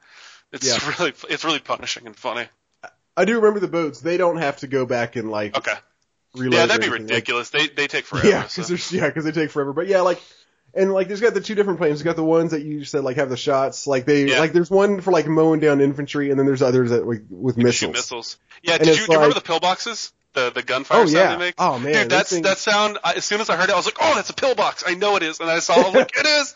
It's 0.52 0.66
Yeah. 0.66 0.94
really 0.98 1.14
it's 1.30 1.46
really 1.46 1.60
punishing 1.60 2.08
and 2.08 2.16
funny. 2.16 2.48
I 3.16 3.26
do 3.26 3.36
remember 3.36 3.60
the 3.60 3.68
boats. 3.68 4.00
They 4.00 4.18
don't 4.18 4.38
have 4.38 4.58
to 4.62 4.68
go 4.68 4.88
back 4.88 5.18
and 5.18 5.30
like 5.30 5.56
Okay. 5.56 5.76
Reload. 6.36 6.54
Yeah, 6.54 6.66
that'd 6.68 6.82
be 6.82 6.88
anything. 6.88 7.04
Like, 7.04 7.10
ridiculous. 7.12 7.50
they 7.50 7.68
they 7.68 7.88
take 7.88 8.06
forever. 8.06 8.28
Yeah, 8.28 8.44
because 8.44 8.84
so. 8.84 8.96
yeah, 8.96 9.08
because 9.08 9.24
they 9.26 9.32
take 9.32 9.52
forever. 9.52 9.74
But 9.74 9.88
yeah, 9.88 10.02
like, 10.02 10.22
and 10.74 10.92
like, 10.94 11.08
there's 11.08 11.22
got 11.22 11.34
the 11.34 11.42
two 11.42 11.56
different 11.56 11.80
planes. 11.80 12.00
You 12.00 12.06
got 12.06 12.16
the 12.16 12.24
ones 12.24 12.52
that 12.52 12.62
you 12.64 12.84
said 12.86 13.04
like 13.04 13.18
have 13.18 13.30
the 13.30 13.38
shots. 13.38 13.88
Like 13.88 14.06
they, 14.06 14.26
Yeah. 14.26 14.40
like 14.40 14.54
there's 14.54 14.70
one 14.70 15.02
for 15.02 15.12
like 15.12 15.28
mowing 15.28 15.60
down 15.60 15.82
infantry, 15.82 16.30
and 16.30 16.40
then 16.40 16.46
there's 16.46 16.62
others 16.62 16.92
that 16.92 17.08
like 17.08 17.24
with 17.30 17.56
Shoot 17.56 17.64
missiles. 17.64 17.94
missiles. 17.94 18.38
Yeah, 18.64 18.74
And 18.76 18.84
did 18.84 18.98
you, 19.00 19.06
do 19.08 19.12
you 19.14 19.18
remember 19.20 19.36
the 19.36 19.46
pillboxes? 19.46 20.12
The 20.34 20.52
the 20.52 20.62
gunfire 20.62 21.00
Oh 21.02 21.06
sound 21.08 21.12
yeah. 21.14 21.32
they 21.32 21.38
make? 21.38 21.56
Oh 21.58 21.80
man, 21.80 21.94
Dude, 22.04 22.12
that's 22.12 22.30
things- 22.30 22.44
that 22.44 22.60
sound. 22.60 23.00
I, 23.04 23.14
as 23.14 23.26
soon 23.26 23.42
as 23.42 23.50
I 23.50 23.56
heard 23.56 23.70
it, 23.70 23.74
I 23.74 23.76
was 23.78 23.86
like, 23.86 23.98
"Oh, 24.00 24.14
that's 24.14 24.30
a 24.30 24.34
pillbox." 24.36 24.84
I 24.86 24.94
know 24.94 25.16
it 25.16 25.24
is, 25.24 25.40
and 25.40 25.50
I 25.50 25.58
saw. 25.58 25.74
it, 25.74 25.80
I 25.80 25.84
was 25.86 25.94
like, 25.96 26.12
"It 26.18 26.26
is." 26.28 26.56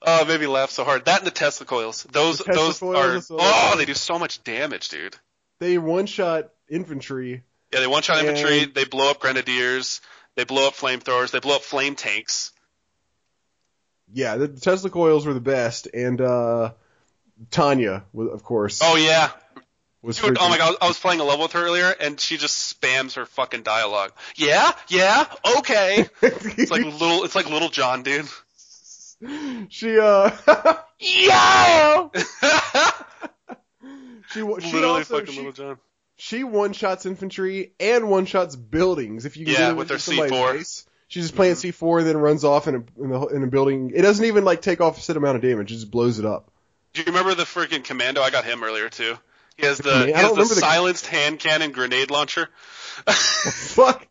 Uh, 0.00 0.24
made 0.26 0.40
me 0.40 0.46
laugh 0.46 0.70
so 0.70 0.84
hard. 0.84 1.04
That 1.04 1.18
and 1.18 1.26
the 1.26 1.30
Tesla 1.30 1.66
coils. 1.66 2.04
Those 2.10 2.38
those 2.38 2.82
are. 2.82 2.96
are 2.96 3.20
so 3.20 3.36
oh, 3.38 3.74
they 3.76 3.84
do 3.84 3.92
so 3.92 4.18
much 4.18 4.42
damage, 4.42 4.88
dude. 4.88 5.16
they 5.60 5.76
one 5.76 6.06
shot 6.06 6.48
infantry. 6.70 7.42
Yeah, 7.74 7.80
they 7.80 7.86
one 7.88 8.02
shot 8.02 8.24
infantry. 8.24 8.66
They 8.66 8.84
blow 8.84 9.10
up 9.10 9.18
grenadiers. 9.18 10.00
They 10.36 10.44
blow 10.44 10.68
up 10.68 10.74
flamethrowers. 10.74 11.32
They 11.32 11.40
blow 11.40 11.56
up 11.56 11.62
flame 11.62 11.96
tanks. 11.96 12.52
Yeah, 14.12 14.36
the 14.36 14.46
Tesla 14.46 14.90
coils 14.90 15.26
were 15.26 15.34
the 15.34 15.40
best, 15.40 15.88
and 15.92 16.20
uh 16.20 16.72
Tanya, 17.50 18.04
of 18.16 18.44
course, 18.44 18.80
Oh 18.82 18.94
yeah, 18.94 19.30
was 20.02 20.18
dude. 20.18 20.36
Oh 20.40 20.48
my 20.48 20.56
god, 20.56 20.76
I 20.80 20.86
was 20.86 20.98
playing 20.98 21.18
a 21.18 21.24
level 21.24 21.46
with 21.46 21.52
her 21.52 21.64
earlier, 21.64 21.90
and 22.00 22.20
she 22.20 22.36
just 22.36 22.80
spams 22.80 23.14
her 23.14 23.26
fucking 23.26 23.62
dialogue. 23.64 24.12
Yeah, 24.36 24.70
yeah, 24.88 25.26
okay. 25.58 26.08
It's 26.22 26.70
like 26.70 26.84
little. 26.84 27.24
It's 27.24 27.34
like 27.34 27.50
Lil 27.50 27.70
Jon, 27.70 28.04
dude. 28.04 28.28
she 29.68 29.98
uh 29.98 30.30
Yeah. 31.00 32.08
she 34.30 34.40
she 34.40 34.42
Literally 34.42 34.84
also 34.84 35.18
fucking 35.18 35.34
she, 35.34 35.42
Lil 35.42 35.52
Jon. 35.52 35.78
She 36.16 36.44
one 36.44 36.72
shots 36.72 37.06
infantry 37.06 37.72
and 37.80 38.08
one 38.08 38.26
shots 38.26 38.56
buildings. 38.56 39.24
If 39.24 39.36
you 39.36 39.46
Yeah, 39.46 39.72
with 39.72 39.88
her 39.90 39.96
C4. 39.96 40.52
base. 40.54 40.86
She's 41.08 41.24
just 41.24 41.36
playing 41.36 41.54
C4 41.54 41.98
and 42.00 42.08
then 42.08 42.16
runs 42.16 42.44
off 42.44 42.66
in 42.66 42.74
a, 42.76 43.02
in, 43.02 43.12
a, 43.12 43.26
in 43.26 43.42
a 43.44 43.46
building. 43.46 43.92
It 43.94 44.02
doesn't 44.02 44.24
even 44.24 44.44
like 44.44 44.62
take 44.62 44.80
off 44.80 44.98
a 44.98 45.00
set 45.00 45.16
amount 45.16 45.36
of 45.36 45.42
damage. 45.42 45.70
It 45.70 45.74
just 45.76 45.90
blows 45.90 46.18
it 46.18 46.24
up. 46.24 46.50
Do 46.92 47.02
you 47.02 47.06
remember 47.06 47.34
the 47.34 47.44
freaking 47.44 47.84
commando? 47.84 48.20
I 48.22 48.30
got 48.30 48.44
him 48.44 48.64
earlier 48.64 48.88
too. 48.88 49.16
He 49.56 49.66
has 49.66 49.78
the, 49.78 50.06
he 50.06 50.12
has 50.12 50.30
the 50.30 50.36
the- 50.36 50.46
silenced 50.46 51.06
hand 51.06 51.38
cannon 51.38 51.72
grenade 51.72 52.10
launcher. 52.10 52.48
Fuck. 53.06 54.06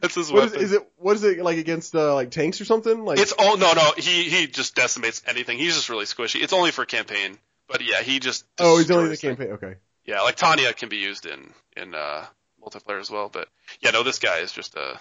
That's 0.00 0.14
his 0.16 0.32
What 0.32 0.44
is, 0.46 0.50
weapon. 0.52 0.64
is 0.64 0.72
it? 0.72 0.88
What 0.96 1.16
is 1.16 1.24
it 1.24 1.38
like 1.38 1.58
against 1.58 1.94
uh, 1.94 2.14
like 2.14 2.30
tanks 2.32 2.60
or 2.60 2.64
something? 2.64 3.04
Like 3.04 3.18
It's 3.20 3.32
all 3.32 3.56
no, 3.56 3.72
no. 3.72 3.92
He 3.96 4.24
he 4.24 4.46
just 4.48 4.74
decimates 4.74 5.22
anything. 5.26 5.58
He's 5.58 5.74
just 5.74 5.88
really 5.88 6.04
squishy. 6.06 6.42
It's 6.42 6.52
only 6.52 6.72
for 6.72 6.84
campaign, 6.84 7.38
but 7.68 7.82
yeah, 7.84 8.02
he 8.02 8.18
just 8.18 8.44
oh, 8.58 8.78
he's 8.78 8.90
only 8.90 9.10
the 9.10 9.16
campaign. 9.16 9.52
Okay. 9.52 9.76
Yeah, 10.06 10.20
like 10.20 10.36
Tanya 10.36 10.72
can 10.72 10.88
be 10.88 10.98
used 10.98 11.26
in 11.26 11.52
in 11.76 11.94
uh, 11.94 12.24
multiplayer 12.64 13.00
as 13.00 13.10
well, 13.10 13.28
but 13.28 13.48
yeah, 13.80 13.90
no, 13.90 14.02
this 14.02 14.20
guy 14.20 14.38
is 14.38 14.52
just 14.52 14.76
uh, 14.76 14.94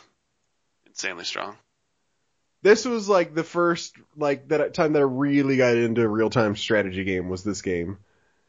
insanely 0.88 1.24
strong. 1.24 1.56
This 2.64 2.86
was 2.86 3.08
like 3.08 3.36
the 3.36 3.44
first 3.44 3.96
like 4.18 4.48
that 4.48 4.74
time 4.74 4.94
that 4.94 5.00
I 5.00 5.04
really 5.04 5.58
got 5.58 5.76
into 5.76 6.02
a 6.02 6.08
real 6.08 6.32
time 6.32 6.56
strategy 6.56 7.04
game 7.04 7.30
was 7.30 7.44
this 7.44 7.62
game. 7.62 8.00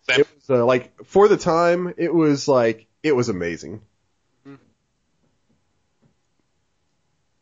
Same. 0.09 0.21
It 0.21 0.29
was 0.35 0.51
uh, 0.51 0.65
like 0.65 1.05
for 1.05 1.29
the 1.29 1.37
time 1.37 1.93
it 1.99 2.13
was 2.15 2.49
like 2.49 2.87
it 3.03 3.13
was 3.13 3.29
amazing. 3.29 3.83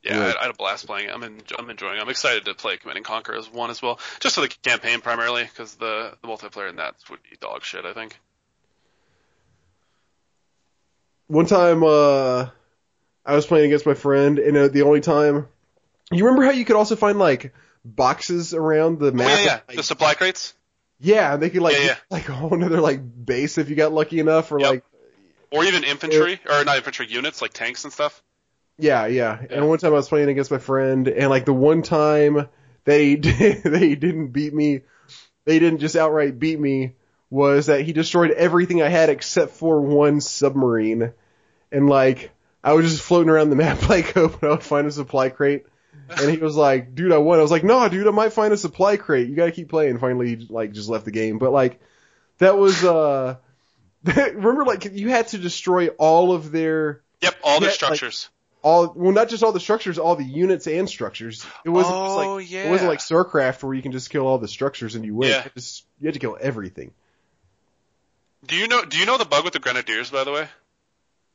Yeah, 0.03 0.19
Yeah. 0.19 0.21
I, 0.27 0.39
I 0.39 0.43
had 0.43 0.51
a 0.51 0.55
blast 0.55 0.87
playing 0.87 1.09
it. 1.09 1.15
I'm 1.15 1.23
en- 1.23 1.41
I'm 1.59 1.71
enjoying. 1.71 1.99
it. 1.99 2.03
I'm 2.03 2.09
excited 2.09 2.45
to 2.47 2.55
play 2.55 2.77
Command 2.77 2.99
and 2.99 3.07
Conquer 3.07 3.37
as 3.37 3.51
one 3.51 3.71
as 3.71 3.81
well, 3.81 4.01
just 4.21 4.35
for 4.35 4.41
the 4.43 4.49
campaign 4.49 5.01
primarily, 5.01 5.45
because 5.45 5.77
the 5.77 6.15
the 6.21 6.29
multiplayer 6.29 6.69
in 6.69 6.77
that 6.77 6.97
would 7.09 7.23
be 7.23 7.37
dog 7.41 7.63
shit. 7.63 7.85
I 7.85 7.93
think. 7.93 8.19
One 11.27 11.47
time 11.47 11.83
uh 11.83 12.49
I 13.27 13.35
was 13.35 13.47
playing 13.47 13.67
against 13.67 13.87
my 13.87 13.95
friend 13.95 14.39
and 14.39 14.57
uh, 14.57 14.69
the 14.69 14.83
only 14.83 15.01
time 15.01 15.49
you 16.13 16.25
remember 16.25 16.45
how 16.45 16.53
you 16.53 16.65
could 16.65 16.77
also 16.77 16.97
find 16.97 17.19
like 17.19 17.55
boxes 17.85 18.55
around 18.55 18.99
the 18.99 19.13
Oh, 19.13 19.17
map? 19.17 19.29
yeah, 19.29 19.45
yeah. 19.45 19.61
Like, 19.69 19.77
the 19.77 19.83
supply 19.83 20.15
crates. 20.15 20.55
yeah, 21.01 21.35
and 21.35 21.43
they 21.43 21.51
could 21.51 21.63
like 21.63 21.77
Yeah, 21.77 21.85
yeah. 21.87 21.97
like 22.11 22.29
a 22.29 22.33
whole 22.33 22.63
other 22.63 22.81
like 22.81 23.01
base 23.25 23.59
if 23.59 23.69
you 23.71 23.77
got 23.77 23.93
lucky 23.93 24.21
enough 24.21 24.53
or 24.53 24.61
Yep. 24.61 24.71
like 24.71 24.85
Or 25.51 25.65
even 25.65 25.85
infantry, 25.85 26.41
or 26.49 26.65
not 26.65 26.77
infantry 26.77 27.07
units, 27.09 27.41
like 27.41 27.53
tanks 27.53 27.85
and 27.85 27.93
stuff. 27.93 28.23
Yeah, 28.79 29.07
yeah. 29.07 29.39
Yeah. 29.49 29.57
And 29.57 29.69
one 29.69 29.79
time 29.79 29.93
I 29.93 29.97
was 29.97 30.09
playing 30.09 30.29
against 30.29 30.51
my 30.51 30.59
friend, 30.59 31.07
and 31.09 31.31
like 31.31 31.45
the 31.45 31.53
one 31.53 31.83
time 31.83 32.49
they 32.85 33.15
they 33.17 33.95
didn't 33.95 34.29
beat 34.29 34.53
me, 34.53 34.81
they 35.45 35.59
didn't 35.59 35.81
just 35.81 35.97
outright 35.97 36.39
beat 36.39 36.59
me, 36.59 36.95
was 37.35 37.67
that 37.67 37.81
he 37.83 37.93
destroyed 37.93 38.31
everything 38.31 38.81
I 38.83 38.89
had 38.89 39.11
except 39.11 39.53
for 39.55 39.81
one 39.81 40.21
submarine, 40.21 41.13
and 41.73 41.89
like 41.89 42.31
I 42.63 42.73
was 42.75 42.91
just 42.91 43.03
floating 43.03 43.29
around 43.29 43.51
the 43.51 43.57
map 43.57 43.89
like 43.89 44.13
hoping 44.15 44.49
I 44.49 44.53
would 44.53 44.63
find 44.63 44.87
a 44.87 44.93
supply 44.93 45.29
crate. 45.31 45.67
And 46.09 46.31
he 46.31 46.37
was 46.37 46.55
like, 46.55 46.95
"Dude, 46.95 47.13
I 47.13 47.19
won." 47.19 47.39
I 47.39 47.43
was 47.43 47.51
like, 47.51 47.65
"No, 47.65 47.89
dude, 47.89 48.07
I 48.07 48.11
might 48.11 48.33
find 48.33 48.53
a 48.53 48.57
supply 48.57 48.97
crate. 48.97 49.29
You 49.29 49.35
gotta 49.37 49.53
keep 49.53 49.69
playing." 49.71 49.99
Finally, 49.99 50.37
he 50.37 50.47
like 50.51 50.73
just 50.73 50.89
left 50.89 51.07
the 51.07 51.11
game. 51.11 51.39
But 51.39 51.51
like, 51.53 51.81
that 52.39 52.57
was 52.59 52.85
uh, 52.85 53.37
remember 54.05 54.65
like 54.65 54.85
you 54.93 55.09
had 55.09 55.29
to 55.29 55.39
destroy 55.39 55.89
all 55.89 56.33
of 56.33 56.53
their 56.53 57.03
Yep, 57.23 57.35
all 57.43 57.59
the 57.61 57.67
Yeah, 57.67 57.69
like- 57.69 57.75
structures. 57.75 58.29
all 58.63 58.93
well 58.95 59.13
not 59.13 59.29
just 59.31 59.43
all 59.43 59.53
the 59.53 59.61
structures, 59.61 59.99
all 59.99 60.15
the 60.15 60.25
units 60.25 60.67
and 60.67 60.89
structures. 60.89 61.47
It 61.65 61.71
wasn't 61.71 61.97
Oh, 61.97 62.35
like 62.37 62.51
yeah. 62.51 62.65
it 62.65 62.71
wasn't 62.71 62.91
like 62.91 62.99
StarCraft 62.99 63.63
where 63.63 63.73
you 63.75 63.83
can 63.83 63.93
just 63.93 64.11
kill 64.11 64.27
all 64.27 64.39
the 64.39 64.49
structures 64.49 64.95
and 64.95 65.05
you 65.07 65.15
win. 65.15 65.31
Yeah. 65.31 65.47
You, 65.55 65.63
you 66.01 66.07
had 66.09 66.15
to 66.15 66.21
kill 66.21 66.37
everything. 66.39 66.93
Do 68.47 68.57
you 68.57 68.69
know? 68.69 68.85
Do 68.85 68.99
you 68.99 69.07
know 69.07 69.19
the 69.19 69.25
bug 69.25 69.45
with 69.45 69.53
the 69.53 69.59
grenadiers, 69.59 70.11
by 70.11 70.25
the 70.25 70.33
way? 70.33 70.49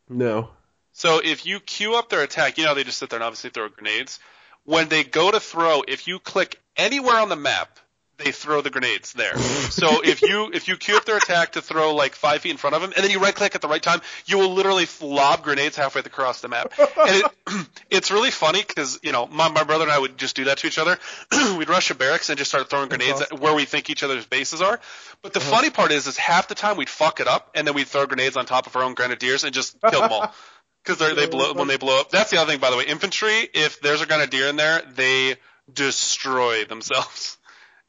No. 0.07 0.49
So 0.91 1.21
if 1.23 1.45
you 1.45 1.59
queue 1.59 1.95
up 1.95 2.09
their 2.09 2.23
attack, 2.23 2.57
you 2.57 2.65
know 2.65 2.73
they 2.73 2.83
just 2.83 2.97
sit 2.97 3.09
there 3.09 3.17
and 3.17 3.23
obviously 3.23 3.51
throw 3.51 3.69
grenades. 3.69 4.19
When 4.65 4.89
they 4.89 5.03
go 5.03 5.31
to 5.31 5.39
throw, 5.39 5.83
if 5.87 6.07
you 6.07 6.19
click 6.19 6.59
anywhere 6.75 7.17
on 7.17 7.29
the 7.29 7.35
map, 7.35 7.79
they 8.19 8.31
throw 8.31 8.61
the 8.61 8.69
grenades 8.69 9.13
there. 9.13 9.37
so 9.37 10.01
if 10.03 10.21
you 10.21 10.51
if 10.53 10.67
you 10.67 10.77
queue 10.77 10.97
up 10.97 11.05
their 11.05 11.17
attack 11.17 11.53
to 11.53 11.61
throw 11.61 11.95
like 11.95 12.15
five 12.15 12.41
feet 12.41 12.51
in 12.51 12.57
front 12.57 12.75
of 12.75 12.81
them, 12.81 12.93
and 12.95 13.03
then 13.03 13.11
you 13.11 13.19
right 13.19 13.33
click 13.33 13.55
at 13.55 13.61
the 13.61 13.67
right 13.67 13.81
time, 13.81 14.01
you 14.25 14.37
will 14.37 14.53
literally 14.53 14.85
lob 15.01 15.43
grenades 15.43 15.75
halfway 15.75 16.01
across 16.01 16.41
the 16.41 16.47
map. 16.47 16.73
And 16.77 17.23
it, 17.23 17.67
it's 17.89 18.11
really 18.11 18.31
funny 18.31 18.63
because 18.65 18.99
you 19.03 19.11
know 19.11 19.25
my 19.27 19.49
my 19.49 19.63
brother 19.63 19.83
and 19.83 19.91
I 19.91 19.99
would 19.99 20.17
just 20.17 20.35
do 20.35 20.45
that 20.45 20.59
to 20.59 20.67
each 20.67 20.77
other. 20.77 20.97
We'd 21.57 21.69
rush 21.69 21.89
a 21.91 21.95
barracks 21.95 22.29
and 22.29 22.37
just 22.37 22.51
start 22.51 22.69
throwing 22.69 22.89
grenades 22.89 23.21
at 23.21 23.39
where 23.39 23.55
we 23.55 23.65
think 23.65 23.89
each 23.89 24.03
other's 24.03 24.25
bases 24.25 24.61
are. 24.61 24.79
But 25.21 25.33
the 25.33 25.39
funny 25.39 25.69
part 25.69 25.91
is, 25.91 26.07
is 26.07 26.17
half 26.17 26.47
the 26.47 26.55
time 26.55 26.77
we'd 26.77 26.89
fuck 26.89 27.19
it 27.19 27.27
up, 27.27 27.51
and 27.55 27.67
then 27.67 27.75
we'd 27.75 27.87
throw 27.87 28.05
grenades 28.05 28.37
on 28.37 28.45
top 28.45 28.67
of 28.67 28.75
our 28.75 28.83
own 28.83 28.93
grenadiers 28.93 29.43
and 29.43 29.53
just 29.53 29.77
kill 29.81 30.01
them 30.01 30.11
all. 30.11 30.33
Because 30.81 31.13
they 31.13 31.27
blow 31.27 31.53
when 31.53 31.67
they 31.67 31.75
blow 31.75 31.99
up. 31.99 32.09
That's 32.09 32.31
the 32.31 32.37
other 32.37 32.49
thing, 32.51 32.61
by 32.61 32.71
the 32.71 32.77
way. 32.77 32.85
Infantry, 32.85 33.49
if 33.53 33.81
there's 33.81 34.01
a 34.01 34.05
grenadier 34.05 34.47
in 34.47 34.55
there, 34.55 34.81
they 34.95 35.35
destroy 35.71 36.63
themselves. 36.63 37.37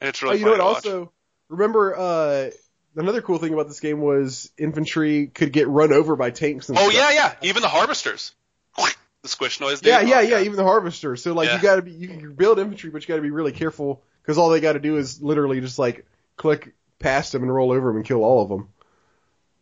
And 0.01 0.09
it's 0.09 0.21
Oh, 0.21 0.25
really 0.25 0.39
you 0.39 0.45
know 0.45 0.51
what? 0.51 0.61
Also, 0.61 1.11
remember 1.49 1.95
uh, 1.97 2.49
another 2.95 3.21
cool 3.21 3.37
thing 3.37 3.53
about 3.53 3.67
this 3.67 3.79
game 3.79 4.01
was 4.01 4.51
infantry 4.57 5.27
could 5.27 5.53
get 5.53 5.67
run 5.67 5.93
over 5.93 6.15
by 6.15 6.31
tanks. 6.31 6.69
And 6.69 6.77
Oh 6.77 6.89
stuff. 6.89 6.93
yeah, 6.93 7.11
yeah. 7.11 7.35
Even 7.41 7.61
the 7.61 7.67
harvesters. 7.69 8.33
The 9.23 9.27
squish 9.29 9.59
noise. 9.59 9.83
Yeah, 9.83 9.99
Oh, 9.99 10.01
yeah, 10.01 10.21
yeah. 10.21 10.39
Even 10.41 10.55
the 10.55 10.63
harvesters. 10.63 11.21
So 11.21 11.33
like 11.35 11.47
Yeah. 11.47 11.57
you 11.57 11.61
gotta 11.61 11.83
be, 11.83 11.91
you 11.91 12.07
can 12.07 12.33
build 12.33 12.57
infantry, 12.57 12.89
but 12.89 13.03
you 13.03 13.07
gotta 13.07 13.21
be 13.21 13.29
really 13.29 13.51
careful 13.51 14.01
because 14.23 14.39
all 14.39 14.49
they 14.49 14.59
gotta 14.59 14.79
do 14.79 14.97
is 14.97 15.21
literally 15.21 15.61
just 15.61 15.77
like 15.77 16.07
click 16.37 16.73
past 16.97 17.31
them 17.31 17.43
and 17.43 17.53
roll 17.53 17.71
over 17.71 17.89
them 17.89 17.97
and 17.97 18.05
kill 18.05 18.23
all 18.23 18.41
of 18.41 18.49
them. 18.49 18.69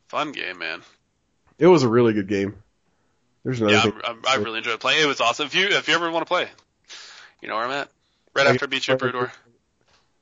Fun 0.08 0.32
game, 0.32 0.58
man. 0.60 0.84
It 1.58 1.68
was 1.68 1.84
a 1.84 1.90
really 1.90 2.14
good 2.14 2.28
game. 2.28 2.64
There's 3.44 3.60
another 3.62 3.76
Yeah, 3.76 3.84
thing. 3.92 4.02
I'm, 4.04 4.18
I'm, 4.18 4.26
I 4.28 4.36
really 4.36 4.60
enjoyed 4.60 4.80
playing. 4.80 5.02
It 5.04 5.08
was 5.08 5.22
awesome. 5.22 5.46
If 5.48 5.56
you 5.56 5.68
if 5.68 5.88
you 5.88 5.94
ever 5.94 6.10
want 6.12 6.22
to 6.26 6.28
play, 6.30 6.48
you 7.42 7.48
know 7.48 7.56
where 7.56 7.66
I'm 7.66 7.72
at. 7.72 7.90
Right 8.34 8.46
Okay. 8.46 8.54
after 8.54 8.66
I 8.66 8.68
beat 8.68 8.88
you 8.88 8.94
at 8.94 9.00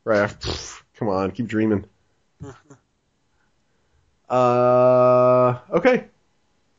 Broodwar. 0.08 0.22
Right. 0.22 0.30
pff, 0.40 0.82
Come 0.96 1.10
on, 1.10 1.32
keep 1.32 1.48
dreaming. 1.48 1.86
uh, 4.30 5.60
okay. 5.72 6.06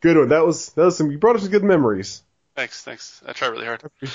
Good 0.00 0.16
one. 0.16 0.28
That 0.28 0.44
was 0.46 0.70
that 0.70 0.84
was 0.84 0.96
some. 0.96 1.10
You 1.10 1.18
brought 1.18 1.36
us 1.36 1.42
some 1.42 1.50
good 1.50 1.64
memories. 1.64 2.22
Thanks, 2.54 2.82
thanks. 2.82 3.22
I 3.26 3.32
try 3.32 3.48
really 3.48 3.66
hard. 3.66 3.82
I 4.02 4.08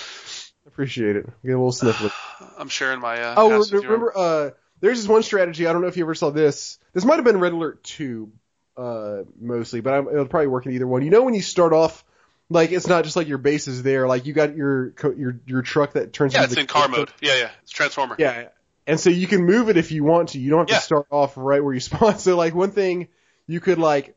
appreciate 0.68 1.16
it. 1.16 1.26
Get 1.46 1.52
a 1.52 1.58
little 1.58 1.72
sniffle. 1.72 2.10
I'm 2.58 2.70
sharing 2.70 3.00
my. 3.00 3.22
Uh, 3.22 3.34
Oh, 3.38 3.50
past 3.50 3.72
re- 3.72 3.78
with 3.78 3.84
you. 3.84 3.90
remember, 3.90 4.18
uh, 4.18 4.50
there's 4.80 5.00
this 5.00 5.08
one 5.08 5.24
strategy. 5.24 5.68
I 5.68 5.74
don't 5.74 5.82
know 5.82 5.88
if 5.88 5.98
you 5.98 6.04
ever 6.04 6.16
saw 6.16 6.30
this. 6.30 6.80
This 6.94 7.06
might 7.06 7.16
have 7.16 7.26
been 7.26 7.40
Red 7.40 7.54
Alert 7.54 7.84
2, 7.84 8.32
uh, 8.78 9.18
mostly, 9.40 9.82
but 9.82 9.94
I'm, 9.94 10.08
it'll 10.10 10.26
probably 10.26 10.48
work 10.48 10.66
in 10.66 10.74
either 10.74 10.88
one. 10.88 11.04
You 11.04 11.10
know 11.10 11.24
when 11.24 11.34
you 11.34 11.42
start 11.42 11.74
off, 11.74 12.04
like, 12.50 12.72
it's 12.72 12.88
not 12.88 13.04
just 13.06 13.16
like 13.16 13.28
your 13.28 13.38
base 13.40 13.68
is 13.68 13.82
there, 13.84 14.08
like, 14.08 14.26
you 14.26 14.34
got 14.34 14.56
your, 14.56 14.94
your, 15.18 15.40
your 15.46 15.62
truck 15.64 15.94
that 15.94 16.12
turns 16.14 16.34
Yeah, 16.34 16.40
into 16.42 16.46
it's 16.46 16.56
the 16.56 16.62
in 16.62 16.68
car 16.68 16.88
mode. 16.90 17.12
Yeah, 17.22 17.36
yeah. 17.38 17.50
It's 17.64 17.72
Transformer. 17.72 18.16
Yeah. 18.20 18.50
And 18.86 19.00
so 19.00 19.10
you 19.10 19.28
can 19.28 19.46
move 19.46 19.70
it 19.70 19.78
if 19.78 19.92
you 19.92 20.04
want 20.04 20.30
to. 20.30 20.40
You 20.40 20.50
don't 20.50 20.70
have 20.70 20.70
Yeah. 20.70 20.80
to 20.80 20.84
start 20.84 21.08
off 21.10 21.34
right 21.38 21.64
where 21.64 21.74
you 21.74 21.80
spawn. 21.80 22.18
So, 22.20 22.36
like, 22.36 22.54
one 22.54 22.72
thing, 22.72 23.08
you 23.48 23.60
could, 23.60 23.78
like, 23.80 24.16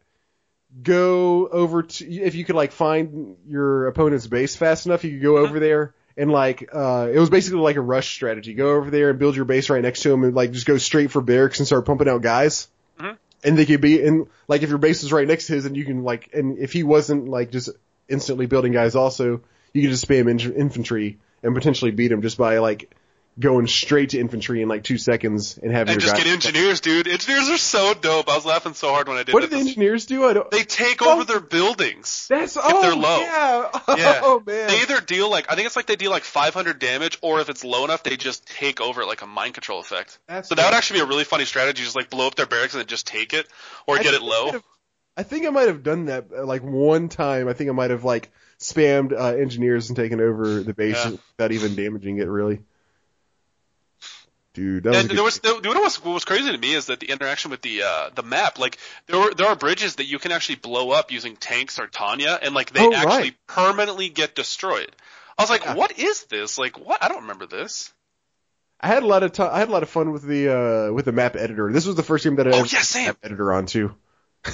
go 0.83 1.47
over 1.49 1.83
to, 1.85 2.13
if 2.13 2.35
you 2.35 2.45
could, 2.45 2.57
like, 2.57 2.73
find 2.73 3.37
your 3.49 3.87
opponent's 3.87 4.27
base 4.27 4.57
fast 4.57 4.87
enough, 4.87 5.05
you 5.05 5.13
could 5.13 5.23
go 5.23 5.39
over 5.39 5.59
there 5.61 5.95
and, 6.17 6.31
like, 6.31 6.69
uh, 6.73 7.09
it 7.13 7.19
was 7.19 7.31
basically 7.31 7.61
like 7.61 7.77
a 7.77 7.81
rush 7.81 8.13
strategy. 8.15 8.55
Go 8.55 8.75
over 8.77 8.91
there 8.91 9.11
and 9.11 9.19
build 9.19 9.37
your 9.37 9.45
base 9.45 9.71
right 9.71 9.83
next 9.83 10.01
to 10.03 10.09
them 10.09 10.25
and, 10.25 10.35
like, 10.35 10.53
just 10.53 10.67
go 10.67 10.79
straight 10.79 11.11
for 11.11 11.21
barracks 11.23 11.59
and 11.61 11.67
start 11.67 11.87
pumping 11.87 12.09
out 12.09 12.23
guys. 12.23 12.69
Mhm. 13.01 13.17
And 13.45 13.57
they 13.59 13.67
could 13.67 13.81
be, 13.81 14.03
and, 14.03 14.27
like, 14.49 14.63
if 14.63 14.69
your 14.69 14.79
base 14.79 15.03
is 15.03 15.13
right 15.13 15.29
next 15.29 15.47
to 15.47 15.55
his, 15.55 15.65
and 15.67 15.77
you 15.77 15.85
can, 15.85 16.03
like, 16.05 16.31
and 16.35 16.59
if 16.59 16.73
he 16.73 16.83
wasn't, 16.83 17.29
like, 17.29 17.51
just 17.51 17.71
instantly 18.09 18.47
building 18.47 18.73
guys 18.73 18.95
also, 18.97 19.41
you 19.73 19.83
could 19.83 19.91
just 19.91 20.09
spam 20.09 20.29
in- 20.29 20.55
infantry 20.55 21.19
and 21.43 21.55
potentially 21.55 21.91
beat 21.91 22.11
him 22.13 22.23
just 22.23 22.39
by, 22.39 22.59
like, 22.59 22.91
going 23.39 23.67
straight 23.67 24.11
to 24.11 24.19
infantry 24.19 24.63
in 24.63 24.69
like 24.69 24.83
two 24.83 24.97
seconds 24.97 25.59
and 25.59 25.71
having 25.71 25.93
And 25.93 26.01
just 26.01 26.17
get 26.17 26.27
engineers, 26.27 26.81
dude. 26.81 27.07
Engineers 27.07 27.51
are 27.51 27.59
so 27.59 27.93
dope. 27.93 28.29
I 28.31 28.35
was 28.35 28.47
laughing 28.47 28.73
so 28.73 28.89
hard 28.91 29.09
when 29.09 29.19
I 29.19 29.25
did 29.25 29.35
what 29.35 29.41
do 29.43 29.49
the 29.49 29.57
engineers 29.59 30.07
do? 30.07 30.25
I 30.25 30.33
don't. 30.33 30.51
They 30.51 30.63
take 30.65 31.03
Oh. 31.03 31.13
over 31.13 31.25
their 31.25 31.41
buildings. 31.41 32.27
That's 32.31 32.57
oh 32.59 32.83
they're 32.83 32.95
low. 32.97 33.19
yeah. 33.21 33.71
Yeah. 33.97 34.21
Oh 34.23 34.43
man. 34.47 34.69
They 34.69 34.81
either 34.81 35.01
deal 35.01 35.31
like 35.31 35.51
I 35.53 35.55
think 35.55 35.67
it's 35.67 35.77
like 35.77 35.87
they 35.87 35.97
deal 35.97 36.11
like 36.11 36.25
500 36.25 36.79
damage, 36.79 37.19
or 37.21 37.41
if 37.41 37.51
it's 37.51 37.63
low 37.65 37.85
enough, 37.85 38.03
they 38.03 38.17
just 38.17 38.47
take 38.47 38.81
over 38.81 39.03
it 39.03 39.07
like 39.07 39.21
a 39.23 39.27
mind 39.27 39.53
control 39.55 39.81
effect. 39.81 40.19
That's 40.29 40.49
So 40.49 40.55
that 40.55 40.65
would 40.65 40.75
actually 40.75 41.01
be 41.01 41.05
a 41.05 41.09
really 41.09 41.25
funny 41.25 41.45
strategy, 41.45 41.83
just 41.83 41.97
like 41.97 42.09
blow 42.09 42.27
up 42.27 42.37
their 42.37 42.47
barracks 42.47 42.73
and 42.75 42.81
then 42.81 42.87
just 42.89 43.07
take 43.07 43.35
it, 43.35 43.47
or 43.87 43.97
I 43.99 44.03
get 44.03 44.15
it 44.15 44.21
think 44.21 44.23
I 44.23 44.27
might 44.45 44.53
low. 44.55 44.61
I 45.19 45.23
think 45.25 45.47
I 45.47 45.51
might 45.51 45.69
have 45.69 45.83
done 45.83 46.07
that 46.07 46.27
uh, 46.37 46.45
like 46.47 46.63
one 46.63 47.09
time. 47.11 47.49
I 47.49 47.53
think 47.53 47.69
I 47.69 47.73
might 47.75 47.91
have 47.91 48.05
like 48.05 48.31
spammed 48.59 49.13
uh, 49.13 49.37
engineers 49.37 49.91
and 49.91 49.97
taken 49.97 50.21
over 50.23 50.63
the 50.63 50.73
base 50.75 50.97
Yeah. 51.05 51.11
without 51.37 51.53
even 51.53 51.75
damaging 51.75 52.19
it 52.19 52.29
really. 52.29 52.61
Dude, 54.57 54.85
that 54.85 54.95
And 54.95 55.11
there 55.11 55.23
was, 55.23 55.39
there, 55.41 55.55
you 55.55 55.75
know 55.75 55.83
what's, 55.83 56.03
what 56.03 56.15
was 56.15 56.25
crazy 56.25 56.51
to 56.51 56.57
me 56.57 56.73
is 56.73 56.87
that 56.87 56.99
the 56.99 57.11
interaction 57.11 57.51
with 57.51 57.61
the 57.61 57.83
uh, 57.83 58.09
the 58.15 58.23
map, 58.23 58.59
like 58.59 58.79
there 59.07 59.21
were 59.21 59.35
there 59.35 59.47
are 59.49 59.55
bridges 59.55 59.97
that 59.97 60.07
you 60.07 60.19
can 60.19 60.33
actually 60.33 60.55
blow 60.57 60.93
up 60.93 61.13
using 61.13 61.37
tanks 61.37 61.79
or 61.79 61.87
Tanya, 61.87 62.39
and 62.41 62.55
like 62.55 62.73
they 62.73 62.81
Oh, 62.81 62.91
actually 62.91 63.07
right. 63.07 63.35
permanently 63.47 64.09
get 64.09 64.35
destroyed. 64.35 64.91
I 65.39 65.43
was 65.43 65.51
like, 65.51 65.65
Yeah. 65.65 65.75
what 65.75 65.99
is 65.99 66.25
this? 66.25 66.57
like, 66.57 66.79
what? 66.79 67.05
I 67.05 67.09
don't 67.09 67.21
remember 67.23 67.45
this. 67.47 67.93
I 68.81 68.89
had 68.89 69.03
a 69.03 69.07
lot 69.07 69.23
of 69.23 69.33
ti 69.33 69.43
I 69.43 69.59
had 69.59 69.69
a 69.69 69.73
lot 69.73 69.83
of 69.83 69.91
fun 69.91 70.11
with 70.13 70.23
the 70.23 70.49
uh 70.49 70.93
with 70.93 71.05
the 71.05 71.13
map 71.13 71.37
editor. 71.37 71.71
This 71.71 71.85
was 71.87 71.97
the 71.97 72.03
first 72.03 72.25
game 72.25 72.37
that 72.37 72.49
I 72.49 72.53
Oh 72.53 72.65
yeah, 72.65 72.81
same. 72.81 73.09
map 73.09 73.19
editor 73.23 73.53
on 73.53 73.67
too. 73.67 73.95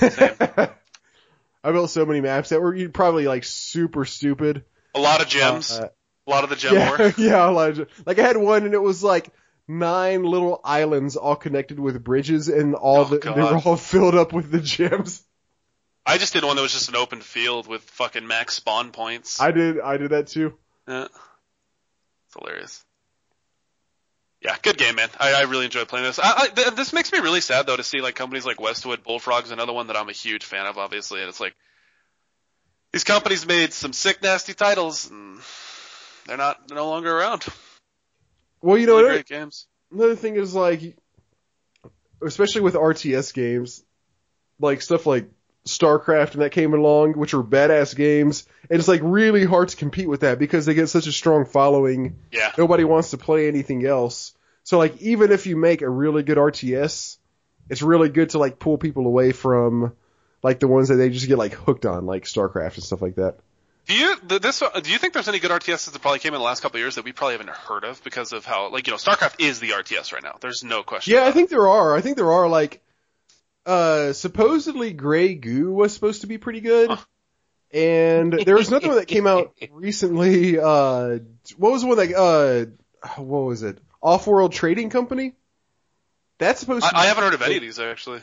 I 1.65 1.71
built 1.71 1.91
so 1.91 2.05
many 2.07 2.21
maps 2.21 2.49
that 2.49 2.61
were 2.61 2.89
probably 2.89 3.29
like 3.29 3.45
super 3.45 4.05
stupid. 4.05 4.65
A 4.95 4.99
lot 5.01 5.21
of 5.23 5.29
gems, 5.29 5.71
Uh, 5.79 5.89
a 6.27 6.31
lot 6.31 6.45
of 6.45 6.51
the 6.51 6.57
gem 6.57 6.75
work. 6.91 6.99
yeah, 7.01 7.07
war. 7.07 7.15
yeah, 7.19 7.49
Elijah. 7.49 7.87
Like 8.05 8.19
I 8.19 8.27
had 8.27 8.37
one 8.37 8.65
and 8.65 8.75
it 8.75 8.83
was 8.83 9.03
like 9.05 9.31
nine 9.69 10.25
little 10.25 10.61
islands 10.65 11.17
all 11.17 11.37
connected 11.37 11.79
with 11.79 12.03
bridges 12.03 12.49
and 12.49 12.75
all 12.75 12.99
Oh, 13.03 13.05
the 13.05 13.19
God. 13.19 13.37
they 13.37 13.43
were 13.43 13.57
all 13.65 13.77
filled 13.93 14.15
up 14.15 14.33
with 14.33 14.51
the 14.51 14.61
gems. 14.61 15.23
I 16.05 16.19
just 16.19 16.33
did 16.33 16.43
one 16.45 16.57
that 16.57 16.63
was 16.63 16.73
just 16.73 16.89
an 16.89 16.97
open 16.97 17.21
field 17.21 17.69
with 17.69 17.83
fucking 17.83 18.27
max 18.27 18.55
spawn 18.55 18.91
points. 18.91 19.41
I 19.41 19.53
did 19.53 19.81
I 19.81 19.97
did 19.99 20.11
that 20.11 20.27
too. 20.27 20.55
Yeah. 20.89 21.05
It's 21.05 22.35
hilarious. 22.39 22.85
Yeah, 24.41 24.57
good 24.61 24.77
game, 24.77 24.97
man. 24.97 25.09
I, 25.21 25.35
I 25.35 25.43
really 25.43 25.67
enjoyed 25.67 25.87
playing 25.87 26.05
this. 26.07 26.19
I, 26.19 26.33
I, 26.37 26.47
th- 26.49 26.75
this 26.75 26.93
makes 26.93 27.13
me 27.13 27.21
really 27.21 27.41
sad 27.41 27.65
though 27.67 27.77
to 27.77 27.85
see 27.85 28.01
like 28.01 28.17
companies 28.17 28.45
like 28.45 28.61
Westwood, 28.61 29.05
Bullfrog's 29.05 29.53
another 29.53 29.73
one 29.73 29.87
that 29.87 29.97
I'm 29.97 30.09
a 30.09 30.13
huge 30.13 30.45
fan 30.45 30.67
of, 30.67 30.79
obviously, 30.79 31.21
and 31.21 31.29
it's 31.29 31.39
like 31.39 31.55
these 32.93 33.05
companies 33.05 33.47
made 33.47 33.73
some 33.73 33.93
sick, 33.93 34.21
nasty 34.23 34.55
titles, 34.55 35.09
and 35.09 35.39
they're 36.27 36.37
not 36.37 36.67
they're 36.67 36.77
no 36.77 36.89
longer 36.91 37.17
around. 37.17 37.47
Well, 38.63 38.79
you 38.79 38.87
know 38.87 38.97
really 38.97 39.09
another, 39.09 39.23
games. 39.25 39.67
another 39.91 40.17
thing 40.17 40.37
is 40.37 40.55
like 40.55 40.97
especially 42.23 42.61
with 42.61 42.75
RTS 42.75 43.35
games, 43.35 43.85
like 44.61 44.83
stuff 44.83 45.07
like 45.07 45.29
StarCraft 45.67 46.33
and 46.33 46.43
that 46.43 46.53
came 46.53 46.75
along, 46.75 47.13
which 47.15 47.35
are 47.35 47.43
badass 47.43 47.95
games, 47.95 48.47
and 48.71 48.79
it's 48.79 48.89
like 48.89 49.01
really 49.03 49.45
hard 49.45 49.69
to 49.69 49.77
compete 49.77 50.09
with 50.09 50.21
that 50.21 50.39
because 50.39 50.67
they 50.67 50.75
get 50.75 50.89
such 50.89 51.07
a 51.07 51.13
strong 51.13 51.45
following 51.45 52.19
Yeah, 52.31 52.53
nobody 52.57 52.85
wants 52.85 53.11
to 53.11 53.19
play 53.19 53.49
anything 53.49 53.85
else. 53.85 54.33
So 54.65 54.79
like 54.79 55.01
even 55.03 55.33
if 55.33 55.47
you 55.47 55.57
make 55.57 55.83
a 55.83 55.89
really 55.89 56.23
good 56.23 56.39
RTS, 56.39 57.19
it's 57.69 57.83
really 57.83 58.09
good 58.09 58.31
to 58.31 58.39
like 58.39 58.59
pull 58.59 58.79
people 58.79 59.07
away 59.07 59.33
from 59.33 59.95
like 60.43 60.61
the 60.61 60.69
ones 60.69 60.89
that 60.89 60.97
they 60.97 61.11
just 61.11 61.29
get 61.29 61.39
like 61.39 61.55
hooked 61.55 61.87
on, 61.87 62.07
like 62.07 62.25
StarCraft 62.25 62.75
and 62.75 62.85
stuff 62.85 63.03
like 63.03 63.17
that. 63.17 63.39
Do 63.87 63.95
you 63.95 64.17
this? 64.23 64.61
Do 64.61 64.91
you 64.91 64.99
think 64.99 65.13
there's 65.13 65.29
any 65.29 65.41
good 65.41 65.51
RTSs 65.51 65.91
that 65.91 65.99
probably 66.01 66.21
came 66.21 66.35
in 66.35 66.39
the 66.39 66.45
last 66.45 66.61
couple 66.61 66.77
of 66.77 66.83
years 66.83 66.95
that 66.95 67.05
we 67.05 67.13
probably 67.13 67.35
haven't 67.35 67.51
heard 67.51 67.85
of 67.85 68.03
because 68.05 68.33
of 68.33 68.45
how 68.45 68.71
like 68.71 68.87
you 68.87 68.93
know 68.93 68.97
StarCraft 68.97 69.41
is 69.41 69.59
the 69.59 69.71
RTS 69.71 70.13
right 70.13 70.23
now. 70.23 70.37
There's 70.41 70.63
no 70.63 70.83
question. 70.83 71.15
Yeah, 71.15 71.27
I 71.27 71.33
think 71.33 71.51
there 71.51 71.69
are. 71.69 71.97
I 71.97 72.01
think 72.01 72.17
there 72.17 72.33
are 72.33 72.49
like 72.49 72.81
uh 73.67 74.13
supposedly 74.13 74.93
Grey 74.93 75.35
Goo 75.35 75.73
was 75.73 75.93
supposed 75.93 76.21
to 76.21 76.27
be 76.29 76.39
pretty 76.39 76.61
good. 76.61 76.91
Huh. 76.91 76.97
And 77.75 78.33
there 78.33 78.57
was 78.57 78.69
another 78.69 78.89
one 78.89 78.99
that 78.99 79.09
came 79.09 79.27
out 79.27 79.55
recently, 79.73 80.59
uh 80.59 81.19
what 81.57 81.73
was 81.73 81.83
the 81.83 81.89
one 81.89 81.97
that 81.99 82.15
uh 82.15 83.21
what 83.21 83.41
was 83.41 83.63
it? 83.65 83.79
Off-World 84.01 84.53
Trading 84.53 84.91
Company? 84.91 85.35
That's 86.39 86.61
supposed 86.61 86.85
it. 86.87 86.91
to 86.91 86.97
I, 86.97 87.03
I 87.03 87.07
haven't 87.07 87.25
heard 87.25 87.35
of 87.35 87.43
any 87.43 87.57
of 87.57 87.63
these 87.63 87.81
actually. 87.81 88.21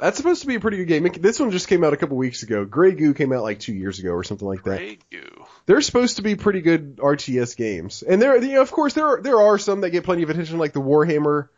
That's 0.00 0.16
supposed 0.16 0.40
to 0.42 0.46
be 0.46 0.54
a 0.54 0.60
pretty 0.60 0.78
good 0.78 0.88
game. 0.88 1.08
This 1.20 1.38
one 1.38 1.50
just 1.50 1.68
came 1.68 1.84
out 1.84 1.92
a 1.92 1.96
couple 1.96 2.16
weeks 2.16 2.42
ago. 2.42 2.64
Grey 2.64 2.92
Goo 2.92 3.12
came 3.14 3.32
out 3.32 3.42
like 3.42 3.60
two 3.60 3.74
years 3.74 3.98
ago 3.98 4.10
or 4.10 4.24
something 4.24 4.48
like 4.48 4.62
that. 4.64 4.78
Grey 4.78 4.98
Goo. 5.10 5.44
They're 5.66 5.80
supposed 5.82 6.16
to 6.16 6.22
be 6.22 6.36
pretty 6.36 6.62
good 6.62 6.96
RTS 6.96 7.56
games, 7.56 8.02
and 8.02 8.20
there, 8.20 8.36
you 8.42 8.54
know, 8.54 8.62
of 8.62 8.72
course, 8.72 8.94
there 8.94 9.06
are 9.06 9.20
there 9.22 9.40
are 9.40 9.58
some 9.58 9.82
that 9.82 9.90
get 9.90 10.04
plenty 10.04 10.22
of 10.22 10.30
attention, 10.30 10.58
like 10.58 10.72
the 10.72 10.80
Warhammer. 10.80 11.48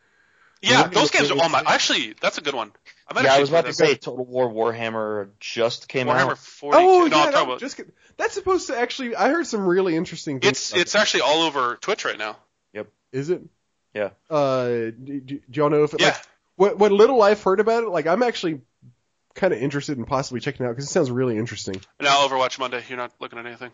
Yeah, 0.61 0.82
Yeah, 0.82 0.86
those 0.88 1.11
games 1.11 1.30
are 1.30 1.34
it's- 1.34 1.43
all 1.43 1.49
my. 1.49 1.62
Actually, 1.66 2.14
that's 2.20 2.38
a 2.38 2.40
good 2.40 2.55
one. 2.55 2.72
I 3.09 3.14
might 3.14 3.24
Yeah, 3.24 3.34
I 3.34 3.40
was 3.40 3.49
about 3.49 3.62
to 3.62 3.68
that. 3.68 3.74
say 3.74 3.95
Total 3.97 4.24
War 4.24 4.49
Warhammer 4.51 5.30
just 5.40 5.88
came 5.88 6.07
Warhammer 6.07 6.30
out. 6.32 6.38
40. 6.38 6.78
Oh 6.78 6.82
no, 6.82 7.16
yeah, 7.16 7.24
I'm 7.24 7.32
that, 7.32 7.43
about. 7.43 7.61
just 7.61 7.80
that's 8.16 8.34
supposed 8.34 8.68
to 8.68 8.78
actually. 8.78 9.14
I 9.16 9.28
heard 9.30 9.47
some 9.47 9.66
really 9.66 9.97
interesting 9.97 10.40
things. 10.40 10.51
It's 10.53 10.70
about 10.70 10.80
it's 10.82 10.95
actually 10.95 11.20
all 11.22 11.43
over 11.43 11.76
Twitch 11.80 12.05
right 12.05 12.18
now. 12.18 12.36
Yep. 12.74 12.88
Is 13.12 13.30
it? 13.30 13.43
Yeah. 13.95 14.11
Uh, 14.30 14.66
do, 14.68 15.20
do, 15.20 15.20
do 15.20 15.61
y'all 15.61 15.68
know 15.70 15.82
if 15.84 15.95
it, 15.95 16.01
Yeah. 16.01 16.09
like 16.09 16.16
what 16.62 16.78
what 16.78 16.92
little 16.92 17.20
I've 17.22 17.42
heard 17.42 17.58
about 17.58 17.82
it? 17.82 17.88
Like 17.88 18.06
I'm 18.06 18.22
actually 18.22 18.60
kind 19.34 19.52
of 19.52 19.60
interested 19.60 19.98
in 19.98 20.04
possibly 20.04 20.40
checking 20.40 20.64
it 20.64 20.68
out 20.68 20.72
because 20.72 20.84
it 20.84 20.92
sounds 20.92 21.10
really 21.10 21.36
interesting. 21.36 21.74
Now 22.00 22.26
Overwatch 22.26 22.58
Monday. 22.58 22.84
You're 22.88 22.98
not 22.98 23.12
looking 23.20 23.38
at 23.38 23.46
anything. 23.46 23.72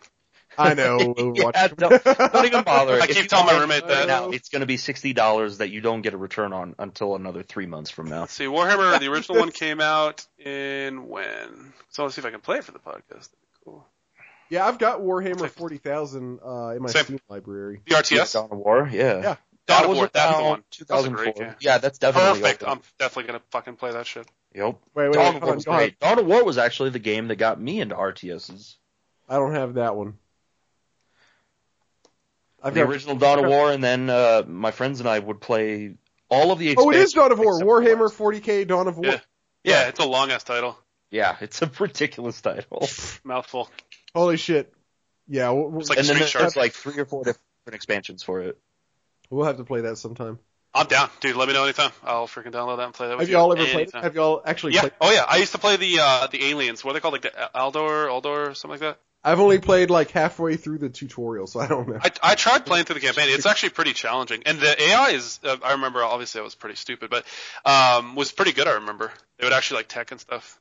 I 0.57 0.72
know. 0.72 0.99
yeah, 1.34 1.45
Overwatch. 1.45 1.76
don't, 1.76 2.32
don't 2.32 2.47
even 2.47 2.64
bother. 2.64 2.95
I 2.95 3.05
If 3.05 3.16
keep 3.16 3.28
telling 3.28 3.47
my 3.47 3.61
roommate 3.61 3.86
that. 3.86 4.09
Now, 4.09 4.30
it's 4.30 4.49
going 4.49 4.61
to 4.61 4.66
be 4.66 4.78
sixty 4.78 5.12
dollars 5.12 5.59
that 5.59 5.68
you 5.68 5.82
don't 5.82 6.01
get 6.01 6.14
a 6.14 6.16
return 6.16 6.55
on 6.55 6.74
until 6.78 7.14
another 7.14 7.43
three 7.43 7.66
months 7.66 7.91
from 7.91 8.09
now. 8.09 8.20
Let's 8.20 8.32
see, 8.32 8.47
Warhammer, 8.47 8.99
the 8.99 9.09
original 9.09 9.39
one 9.39 9.51
came 9.53 9.80
out 9.82 10.26
in 10.39 11.09
when? 11.09 11.74
So 11.91 12.05
let's 12.05 12.14
see 12.14 12.20
if 12.20 12.26
I 12.26 12.30
can 12.30 12.41
play 12.41 12.59
it 12.59 12.64
for 12.64 12.72
the 12.72 12.78
podcast. 12.78 13.28
Cool. 13.64 13.86
yeah, 14.49 14.66
I've 14.66 14.78
got 14.78 15.01
Warhammer 15.01 15.51
40,000 15.51 16.41
uh, 16.43 16.68
in 16.74 16.82
my 16.82 16.89
Same. 16.89 17.05
Steam 17.05 17.20
library. 17.28 17.82
The 17.86 17.97
RTS? 17.97 18.32
Dawn 18.32 18.49
of 18.51 18.59
War, 18.59 18.89
yeah. 18.91 19.20
Yeah. 19.20 19.36
Dawn 19.69 19.77
That 19.77 19.85
of 19.85 19.91
was 19.91 19.99
War, 19.99 20.11
that's 20.11 20.27
the 20.27 20.39
around 20.39 20.49
one. 20.49 20.64
That 20.89 20.95
was 20.97 21.07
a 21.07 21.11
great 21.11 21.37
game. 21.37 21.55
Yeah, 21.61 21.77
that's 21.77 21.99
definitely 21.99 22.41
Perfect. 22.41 22.62
open. 22.62 22.73
I'm 22.73 22.83
definitely 22.99 23.27
gonna 23.29 23.43
fucking 23.51 23.77
play 23.77 23.93
that 23.93 24.07
shit. 24.07 24.27
Yep. 24.55 24.79
Wait, 24.95 25.05
wait, 25.09 25.12
Dawn 25.12 25.35
wait. 25.35 25.37
of 25.37 25.43
War 25.43 25.55
was 25.55 25.64
great. 25.66 26.01
Dawn 26.01 26.19
of 26.19 26.27
War 26.27 26.43
was 26.43 26.57
actually 26.57 26.91
the 26.91 26.99
game 26.99 27.29
that 27.29 27.37
got 27.37 27.61
me 27.61 27.79
into 27.79 27.95
RTSs. 27.95 28.77
I 29.29 29.35
don't 29.35 29.55
have 29.55 29.75
that 29.75 29.95
one. 29.95 30.14
I've 32.62 32.73
the 32.73 32.81
original 32.81 33.16
Dawn 33.16 33.45
of 33.45 33.51
War, 33.51 33.71
and 33.71 33.85
then 33.85 34.09
uh, 34.09 34.43
my 34.49 34.71
friends 34.71 35.01
and 35.01 35.09
I 35.09 35.19
would 35.19 35.41
play 35.41 35.97
all 36.31 36.51
of 36.51 36.59
the. 36.59 36.75
Oh, 36.79 36.89
it 36.91 36.97
is 36.97 37.12
Dawn 37.12 37.31
of 37.31 37.39
War. 37.39 37.61
Warhammer 37.61 38.11
40k 38.11 38.66
Dawn 38.66 38.89
of 38.89 38.97
War. 38.97 39.07
Yeah. 39.07 39.21
Yeah, 39.64 39.89
it's 39.89 40.01
a 40.01 40.07
long 40.07 40.31
ass 40.31 40.45
title. 40.45 40.79
Yeah, 41.11 41.37
it's 41.43 41.61
a 41.61 41.71
ridiculous 41.79 42.41
title. 42.41 42.89
Mouthful. 43.25 43.69
Holy 44.14 44.39
shit. 44.39 44.73
Yeah, 45.27 45.51
we'll, 45.51 45.79
It's 45.81 45.91
like 45.91 45.99
and 45.99 46.09
then 46.09 46.19
there's 46.19 46.57
like 46.57 46.73
three 46.73 46.99
or 46.99 47.05
four 47.05 47.23
different 47.23 47.43
expansions 47.75 48.23
for 48.23 48.41
it. 48.41 48.59
We'll 49.31 49.47
have 49.47 49.57
to 49.59 49.64
play 49.64 49.83
that 49.83 49.99
sometime. 49.99 50.39
I'm 50.74 50.87
down, 50.87 51.09
dude. 51.20 51.35
Let 51.37 51.49
me 51.49 51.55
know 51.55 51.64
anytime. 51.64 51.91
I'll 52.05 52.26
freaking 52.26 52.53
download 52.53 52.76
that 52.76 52.85
and 52.85 52.95
play 52.95 53.09
that 53.09 53.16
with 53.16 53.22
Have 53.22 53.31
you. 53.31 53.37
y'all 53.37 53.53
ever 53.53 53.66
played 53.66 53.89
it? 53.89 53.95
Have 53.95 54.14
y'all 54.14 54.43
actually 54.45 54.74
Yeah. 54.74 54.81
played 54.81 54.93
Oh 55.01 55.11
yeah. 55.11 55.24
I 55.26 55.39
used 55.39 55.53
to 55.53 55.59
play 55.59 55.76
the 55.76 55.99
uh 56.01 56.26
the 56.29 56.45
aliens. 56.45 56.85
What 56.85 56.91
are 56.91 56.95
they 56.95 57.01
called? 57.01 57.14
Like 57.14 57.22
the 57.22 57.51
Aldor, 57.55 58.09
Aldor, 58.09 58.55
something 58.57 58.72
like 58.72 58.81
that. 58.81 58.99
I've 59.24 59.41
only 59.41 59.59
played 59.59 59.91
like 59.91 60.11
halfway 60.12 60.57
through 60.57 60.79
the 60.79 60.89
tutorial, 60.89 61.47
so 61.49 61.59
I 61.59 61.66
don't 61.66 61.89
know. 61.89 61.99
I, 62.01 62.11
I 62.22 62.35
tried 62.37 62.64
playing 62.64 62.85
through 62.85 62.95
the 62.95 63.01
campaign. 63.01 63.26
It's 63.31 63.47
actually 63.47 63.70
pretty 63.70 63.93
challenging, 63.93 64.43
and 64.47 64.61
the 64.61 64.81
AI 64.81 65.09
is. 65.11 65.41
Uh, 65.43 65.57
I 65.64 65.72
remember, 65.72 66.05
obviously, 66.05 66.41
I 66.41 66.45
was 66.45 66.55
pretty 66.55 66.76
stupid, 66.76 67.11
but 67.11 67.26
um, 67.64 68.14
was 68.14 68.31
pretty 68.31 68.53
good. 68.53 68.68
I 68.68 68.74
remember 68.74 69.11
they 69.39 69.45
would 69.47 69.53
actually 69.53 69.79
like 69.79 69.89
tech 69.89 70.12
and 70.12 70.20
stuff 70.20 70.61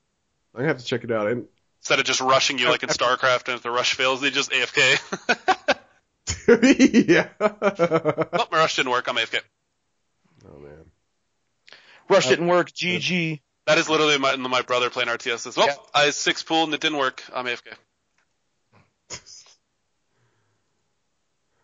gonna 0.55 0.67
have 0.67 0.79
to 0.79 0.85
check 0.85 1.03
it 1.03 1.11
out. 1.11 1.27
And 1.27 1.45
instead 1.81 1.99
of 1.99 2.05
just 2.05 2.19
rushing 2.19 2.57
you 2.57 2.67
like 2.69 2.81
in 2.83 2.89
StarCraft, 2.89 3.47
and 3.47 3.55
if 3.57 3.61
the 3.61 3.69
rush 3.71 3.93
fails, 3.93 4.21
they 4.21 4.31
just 4.31 4.51
AFK. 4.51 5.77
yeah. 6.47 7.29
oh, 7.39 8.47
my 8.51 8.57
rush 8.57 8.75
didn't 8.75 8.91
work. 8.91 9.07
I'm 9.07 9.15
AFK. 9.15 9.39
oh 10.45 10.59
man. 10.59 10.85
Rush 12.09 12.27
didn't 12.27 12.47
work. 12.47 12.71
GG. 12.71 13.41
That 13.65 13.77
is 13.77 13.89
literally 13.89 14.17
my 14.17 14.35
my 14.37 14.61
brother 14.61 14.89
playing 14.89 15.09
RTS. 15.09 15.39
Says, 15.39 15.57
well, 15.57 15.67
Yeah. 15.67 15.75
I 15.93 16.09
six 16.11 16.43
pool 16.43 16.63
and 16.63 16.73
it 16.73 16.79
didn't 16.81 16.97
work. 16.97 17.23
I'm 17.33 17.45
AFK. 17.45 17.73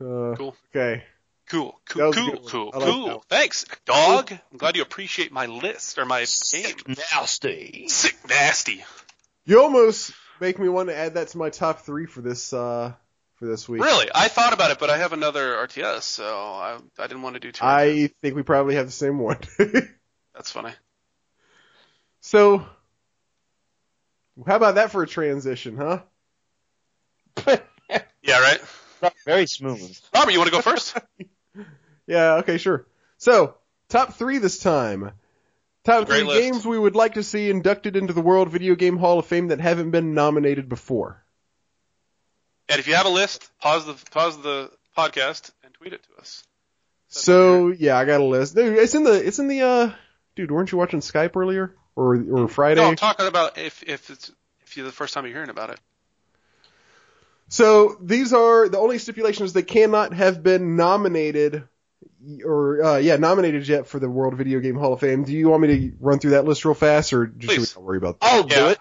Uh, 0.02 0.36
Cool. 0.36 0.56
Okay. 0.76 1.04
Cool, 1.50 1.80
cool, 1.88 2.14
cool, 2.14 2.38
cool, 2.48 2.72
like 2.74 2.84
cool. 2.84 3.24
Thanks, 3.30 3.66
dog. 3.86 4.32
I'm 4.32 4.58
glad 4.58 4.76
you 4.76 4.82
appreciate 4.82 5.32
my 5.32 5.46
list 5.46 6.00
or 6.00 6.06
my 6.06 6.26
game. 6.52 6.76
Nasty. 6.88 7.86
Sick, 7.90 8.16
nasty. 8.28 8.84
You 9.46 9.62
almost 9.62 10.14
make 10.40 10.58
me 10.58 10.70
want 10.70 10.90
to 10.90 10.96
add 10.96 11.16
that 11.16 11.28
to 11.30 11.38
my 11.38 11.50
top 11.50 11.82
three 11.82 12.06
for 12.06 12.22
this 12.22 12.54
uh 12.54 12.94
for 13.44 13.50
this 13.50 13.68
week. 13.68 13.84
Really? 13.84 14.08
I 14.16 14.30
thought 14.30 14.54
about 14.54 14.72
it, 14.72 14.80
but 14.80 14.90
I 14.90 14.98
have 14.98 15.12
another 15.12 15.56
RTS, 15.68 16.04
so 16.04 16.24
I 16.26 16.78
I 16.98 17.08
didn't 17.08 17.24
want 17.24 17.34
to 17.36 17.42
do 17.42 17.52
two. 17.52 17.66
I 17.66 18.10
think 18.22 18.36
we 18.36 18.44
probably 18.44 18.76
have 18.76 18.86
the 18.86 18.92
same 18.92 19.20
one. 19.20 19.38
That's 20.34 20.50
funny. 20.50 20.72
so, 22.22 22.66
how 24.48 24.56
about 24.56 24.76
that 24.76 24.92
for 24.92 25.04
a 25.04 25.08
transition, 25.08 25.78
huh? 25.78 26.00
Yeah, 28.26 28.40
right. 28.40 29.12
Very 29.26 29.48
smooth. 29.48 30.00
Robert, 30.16 30.32
you 30.32 30.40
want 30.40 30.50
to 30.50 30.56
go 30.56 30.62
first? 30.62 30.98
Yeah, 32.06 32.36
okay, 32.36 32.58
sure. 32.58 32.86
So, 33.18 33.56
top 33.88 34.16
three 34.16 34.38
this 34.38 34.60
time. 34.60 35.12
Top 35.86 36.06
Great 36.06 36.20
three 36.20 36.28
list. 36.28 36.42
games 36.42 36.66
we 36.66 36.78
would 36.78 36.98
like 36.98 37.14
to 37.14 37.24
see 37.24 37.50
inducted 37.50 37.96
into 37.96 38.12
the 38.12 38.22
World 38.22 38.50
Video 38.50 38.76
Game 38.76 38.98
Hall 38.98 39.20
of 39.20 39.26
Fame 39.26 39.48
that 39.48 39.62
haven't 39.62 39.92
been 39.92 40.14
nominated 40.14 40.68
before. 40.68 41.23
And 42.70 42.80
if 42.80 42.88
you 42.88 42.96
have 42.96 43.06
a 43.06 43.10
list, 43.10 43.50
pause 43.60 43.86
the 43.86 43.94
pause 44.12 44.42
the 44.42 44.72
podcast 44.98 45.52
and 45.64 45.74
tweet 45.74 45.94
it 45.94 46.04
to 46.04 46.22
us. 46.22 46.44
So, 47.08 47.68
yeah, 47.68 47.98
I 47.98 48.06
got 48.06 48.22
a 48.22 48.24
list. 48.24 48.56
Dude, 48.56 48.76
it's 48.78 48.96
in 48.96 49.04
the, 49.04 49.14
it's 49.14 49.38
in 49.38 49.48
the, 49.48 49.62
uh, 49.62 49.92
dude, 50.36 50.50
weren't 50.50 50.72
you 50.72 50.80
watching 50.80 51.00
Skype 51.00 51.36
earlier? 51.36 51.76
Or, 51.96 52.16
or 52.16 52.48
Friday? 52.48 52.82
No, 52.82 52.88
I'm 52.88 52.96
talking 52.96 53.28
about 53.28 53.60
if 53.60 53.84
if 53.84 54.10
it's 54.10 54.32
if 54.66 54.76
you're 54.76 54.86
the 54.88 54.92
first 54.92 55.14
time 55.14 55.26
you're 55.26 55.34
hearing 55.36 55.52
about 55.52 55.70
it. 55.70 55.80
So 57.50 57.98
these 58.02 58.34
are 58.34 58.68
the 58.68 58.80
only 58.80 58.98
stipulations 58.98 59.54
that 59.54 59.64
cannot 59.64 60.12
have 60.14 60.42
been 60.42 60.76
nominated 60.76 61.68
or 62.44 62.84
uh, 62.84 62.98
yeah 62.98 63.18
nominated 63.18 63.68
yet 63.68 63.86
for 63.86 64.00
the 64.00 64.10
World 64.10 64.34
Video 64.36 64.60
Game 64.60 64.76
Hall 64.76 64.94
of 64.94 65.02
Fame. 65.02 65.24
Do 65.24 65.34
you 65.34 65.50
want 65.50 65.62
me 65.62 65.68
to 65.68 65.96
run 66.00 66.18
through 66.18 66.32
that 66.32 66.46
list 66.46 66.66
real 66.66 66.74
fast, 66.74 67.14
or 67.14 67.28
just 67.28 67.42
should 67.42 67.50
we 67.52 67.66
Please. 67.66 67.76
not 67.76 67.84
worry 67.84 67.98
about 67.98 68.20
that? 68.22 68.34
I'll 68.34 68.44
do 68.44 68.56
Yeah. 68.56 68.70
it. 68.72 68.80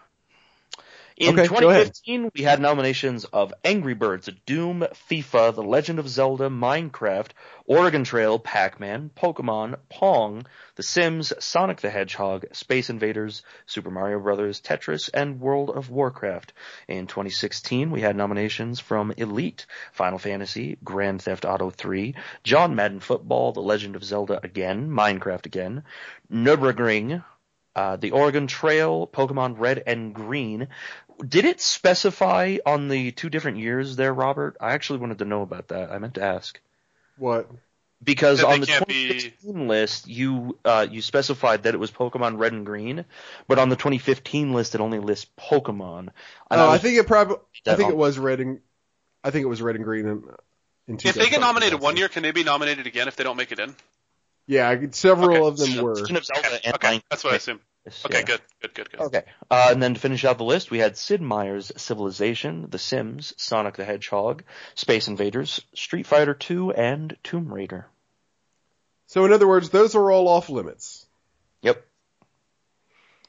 In 1.16 1.38
Okay, 1.38 1.46
2015, 1.46 2.30
we 2.34 2.42
had 2.42 2.60
nominations 2.60 3.24
of 3.26 3.52
Angry 3.64 3.94
Birds, 3.94 4.30
Doom, 4.46 4.86
FIFA, 5.08 5.54
The 5.54 5.62
Legend 5.62 5.98
of 5.98 6.08
Zelda, 6.08 6.48
Minecraft, 6.48 7.28
Oregon 7.66 8.04
Trail, 8.04 8.38
Pac-Man, 8.38 9.10
Pokemon, 9.14 9.76
Pong, 9.90 10.46
The 10.76 10.82
Sims, 10.82 11.32
Sonic 11.38 11.82
the 11.82 11.90
Hedgehog, 11.90 12.46
Space 12.52 12.88
Invaders, 12.88 13.42
Super 13.66 13.90
Mario 13.90 14.20
Bros., 14.20 14.60
Tetris, 14.60 15.10
and 15.12 15.38
World 15.38 15.70
of 15.70 15.90
Warcraft. 15.90 16.54
In 16.88 17.06
2016, 17.06 17.90
we 17.90 18.00
had 18.00 18.16
nominations 18.16 18.80
from 18.80 19.12
Elite, 19.16 19.66
Final 19.92 20.18
Fantasy, 20.18 20.78
Grand 20.82 21.20
Theft 21.20 21.44
Auto 21.44 21.70
3, 21.70 22.14
John 22.42 22.74
Madden 22.74 23.00
Football, 23.00 23.52
The 23.52 23.60
Legend 23.60 23.96
of 23.96 24.04
Zelda 24.04 24.40
again, 24.42 24.88
Minecraft 24.88 25.44
again, 25.44 25.84
Nürburgring, 26.32 27.22
uh, 27.74 27.96
the 27.96 28.10
Oregon 28.12 28.46
Trail, 28.46 29.06
Pokemon 29.06 29.58
Red 29.58 29.82
and 29.86 30.14
Green. 30.14 30.68
Did 31.26 31.44
it 31.44 31.60
specify 31.60 32.56
on 32.66 32.88
the 32.88 33.12
two 33.12 33.30
different 33.30 33.58
years 33.58 33.96
there, 33.96 34.12
Robert? 34.12 34.56
I 34.60 34.72
actually 34.72 34.98
wanted 34.98 35.18
to 35.18 35.24
know 35.24 35.42
about 35.42 35.68
that. 35.68 35.90
I 35.92 35.98
meant 35.98 36.14
to 36.14 36.22
ask. 36.22 36.60
What? 37.16 37.48
Because 38.02 38.40
That 38.40 38.48
on 38.48 38.60
the 38.60 38.66
can't 38.66 38.86
be- 38.88 39.32
list, 39.44 40.08
you 40.08 40.58
uh, 40.64 40.86
you 40.90 41.00
specified 41.02 41.62
that 41.62 41.74
it 41.74 41.78
was 41.78 41.92
Pokemon 41.92 42.38
Red 42.38 42.52
and 42.52 42.66
Green, 42.66 43.04
but 43.46 43.60
on 43.60 43.68
the 43.68 43.76
2015 43.76 44.52
list, 44.52 44.74
it 44.74 44.80
only 44.80 44.98
lists 44.98 45.30
Pokemon. 45.38 46.08
And 46.50 46.60
Oh, 46.60 46.68
I 46.68 46.78
think 46.78 46.98
it 46.98 47.06
probably. 47.06 47.36
I 47.64 47.76
think 47.76 47.86
on- 47.86 47.92
it 47.92 47.96
was 47.96 48.18
red 48.18 48.40
and. 48.40 48.60
I 49.22 49.30
think 49.30 49.44
it 49.44 49.48
was 49.48 49.62
red 49.62 49.76
and 49.76 49.84
green 49.84 50.06
in. 50.08 50.24
in 50.88 50.98
If 51.04 51.14
they 51.14 51.28
get 51.28 51.40
nominated 51.40 51.78
one 51.78 51.96
year, 51.96 52.08
can 52.08 52.24
they 52.24 52.32
be 52.32 52.42
nominated 52.42 52.88
again 52.88 53.06
if 53.06 53.14
they 53.14 53.22
don't 53.22 53.36
make 53.36 53.52
it 53.52 53.60
in? 53.60 53.76
Yeah, 54.52 54.76
several 54.90 55.46
Okay. 55.46 55.48
of 55.48 55.56
them 55.56 55.82
were. 55.82 55.94
Legend 55.94 56.18
of 56.18 56.24
Zelda 56.26 56.60
and 56.66 56.74
Okay, 56.74 57.02
that's 57.08 57.24
what 57.24 57.32
I 57.32 57.36
Minecraft. 57.36 57.38
assume. 57.38 57.60
Okay, 58.04 58.18
Yeah. 58.18 58.22
good, 58.24 58.40
good, 58.60 58.74
good, 58.74 58.90
good. 58.90 59.00
Okay. 59.00 59.22
Uh, 59.50 59.68
and 59.72 59.82
then 59.82 59.94
to 59.94 60.00
finish 60.00 60.24
out 60.24 60.38
the 60.38 60.44
list, 60.44 60.70
we 60.70 60.78
had 60.78 60.96
Sid 60.96 61.20
Meier's 61.20 61.72
Civilization, 61.76 62.66
The 62.70 62.78
Sims, 62.78 63.32
Sonic 63.38 63.76
the 63.76 63.84
Hedgehog, 63.84 64.44
Space 64.74 65.08
Invaders, 65.08 65.62
Street 65.74 66.06
Fighter 66.06 66.34
2, 66.34 66.72
and 66.72 67.16
Tomb 67.24 67.52
Raider. 67.52 67.88
So 69.06 69.24
in 69.24 69.32
other 69.32 69.48
words, 69.48 69.70
those 69.70 69.94
are 69.96 70.10
all 70.12 70.28
off 70.28 70.48
limits. 70.48 71.06
Yep. 71.62 71.84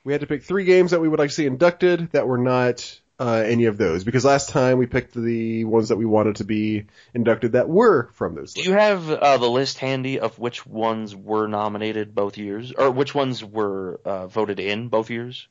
We 0.04 0.12
had 0.12 0.22
to 0.22 0.28
pick 0.28 0.44
three 0.44 0.66
games 0.66 0.92
that 0.92 1.00
we 1.02 1.08
would 1.08 1.20
like 1.20 1.30
to 1.30 1.36
see 1.36 1.46
inducted 1.46 2.12
that 2.12 2.28
were 2.28 2.38
not 2.38 3.00
uh, 3.20 3.44
any 3.46 3.66
of 3.66 3.78
those 3.78 4.04
because 4.04 4.26
last 4.26 4.50
time 4.50 4.78
we 4.80 4.88
picked 4.88 5.14
the 5.14 5.64
ones 5.66 5.90
that 5.90 5.98
we 5.98 6.06
wanted 6.06 6.38
to 6.38 6.44
be 6.44 6.86
inducted 7.14 7.52
that 7.54 7.70
were 7.70 8.10
from 8.14 8.34
those 8.36 8.54
Do 8.54 8.60
lists. 8.62 8.68
you 8.68 8.74
have 8.74 9.10
uh, 9.10 9.38
the 9.38 9.50
list 9.50 9.78
handy 9.78 10.20
of 10.20 10.40
which 10.40 10.66
ones 10.66 11.16
were 11.16 11.48
nominated 11.48 12.16
both 12.16 12.38
years, 12.38 12.72
or 12.72 12.90
which 12.92 13.14
ones 13.16 13.44
were 13.46 14.00
uh, 14.04 14.28
voted 14.28 14.60
in 14.60 14.88
both 14.90 15.10
years? 15.10 15.48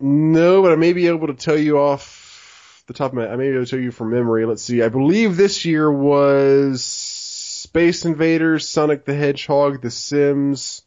No, 0.00 0.62
but 0.62 0.72
I 0.72 0.76
may 0.76 0.92
be 0.92 1.08
able 1.08 1.26
to 1.28 1.34
tell 1.34 1.58
you 1.58 1.78
off 1.78 2.84
the 2.86 2.92
top 2.94 3.12
of 3.12 3.14
my. 3.16 3.26
I 3.28 3.36
may 3.36 3.48
be 3.48 3.54
able 3.56 3.64
to 3.64 3.70
tell 3.70 3.80
you 3.80 3.90
from 3.90 4.10
memory. 4.10 4.44
Let's 4.46 4.62
see. 4.62 4.82
I 4.82 4.88
believe 4.90 5.36
this 5.36 5.64
year 5.64 5.90
was 5.90 6.84
Space 6.84 8.04
Invaders, 8.04 8.68
Sonic 8.68 9.04
the 9.04 9.14
Hedgehog, 9.14 9.82
The 9.82 9.90
Sims, 9.90 10.82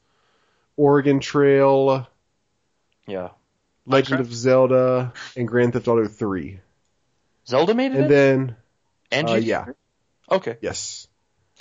Oregon 0.77 1.19
Trail, 1.19 2.07
Yeah. 3.07 3.29
Legend 3.85 4.19
Minecraft? 4.19 4.21
of 4.21 4.33
Zelda, 4.33 5.13
and 5.35 5.47
Grand 5.47 5.73
Theft 5.73 5.87
Auto 5.87 6.07
3. 6.07 6.59
Zelda 7.47 7.73
made 7.73 7.91
it 7.93 7.95
And 7.95 8.03
in? 8.05 8.09
then 8.09 8.55
And 9.11 9.29
uh, 9.29 9.33
yeah. 9.35 9.65
Okay. 10.31 10.57
yes, 10.61 11.07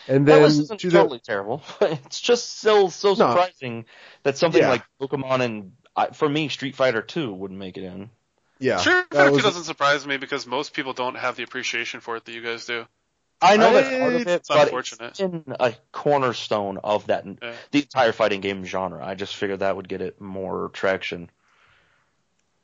and 0.06 0.26
That 0.26 0.34
then 0.34 0.42
list 0.42 0.60
isn't 0.60 0.80
to 0.80 0.90
the- 0.90 0.98
totally 0.98 1.20
terrible. 1.20 1.62
it's 1.80 2.20
just 2.20 2.58
still 2.58 2.90
so 2.90 3.14
surprising 3.14 3.86
that 4.22 4.36
something 4.38 4.60
Yeah. 4.62 4.68
like 4.70 4.84
Pokemon 5.00 5.40
and, 5.40 5.72
uh, 5.96 6.06
for 6.12 6.28
me, 6.28 6.48
Street 6.48 6.76
Fighter 6.76 7.02
2 7.02 7.32
wouldn't 7.32 7.58
make 7.58 7.76
it 7.76 7.84
in. 7.84 8.10
yeah, 8.60 8.78
Sure, 8.78 8.94
that 9.10 9.10
Fighter 9.10 9.30
was- 9.32 9.42
2 9.42 9.48
doesn't 9.48 9.64
surprise 9.64 10.06
me 10.06 10.16
because 10.18 10.46
most 10.46 10.72
people 10.74 10.92
don't 10.92 11.16
have 11.16 11.36
the 11.36 11.42
appreciation 11.42 12.00
for 12.00 12.16
it 12.16 12.24
that 12.26 12.32
you 12.32 12.42
guys 12.42 12.66
do. 12.66 12.86
I 13.42 13.56
know 13.56 13.70
I- 13.70 13.72
that's 13.72 13.88
part 13.98 14.14
of 14.14 14.20
it, 14.20 14.28
it's 14.28 14.48
but 14.48 14.64
unfortunate. 14.64 15.10
it's 15.12 15.20
in 15.20 15.44
a 15.58 15.72
cornerstone 15.92 16.76
of 16.84 17.06
that 17.06 17.24
Yeah. 17.26 17.54
the 17.70 17.78
entire 17.80 18.12
fighting 18.12 18.42
game 18.42 18.64
genre. 18.66 19.04
I 19.04 19.14
just 19.14 19.34
figured 19.34 19.60
that 19.60 19.74
would 19.76 19.88
get 19.88 20.02
it 20.02 20.20
more 20.20 20.68
traction, 20.74 21.30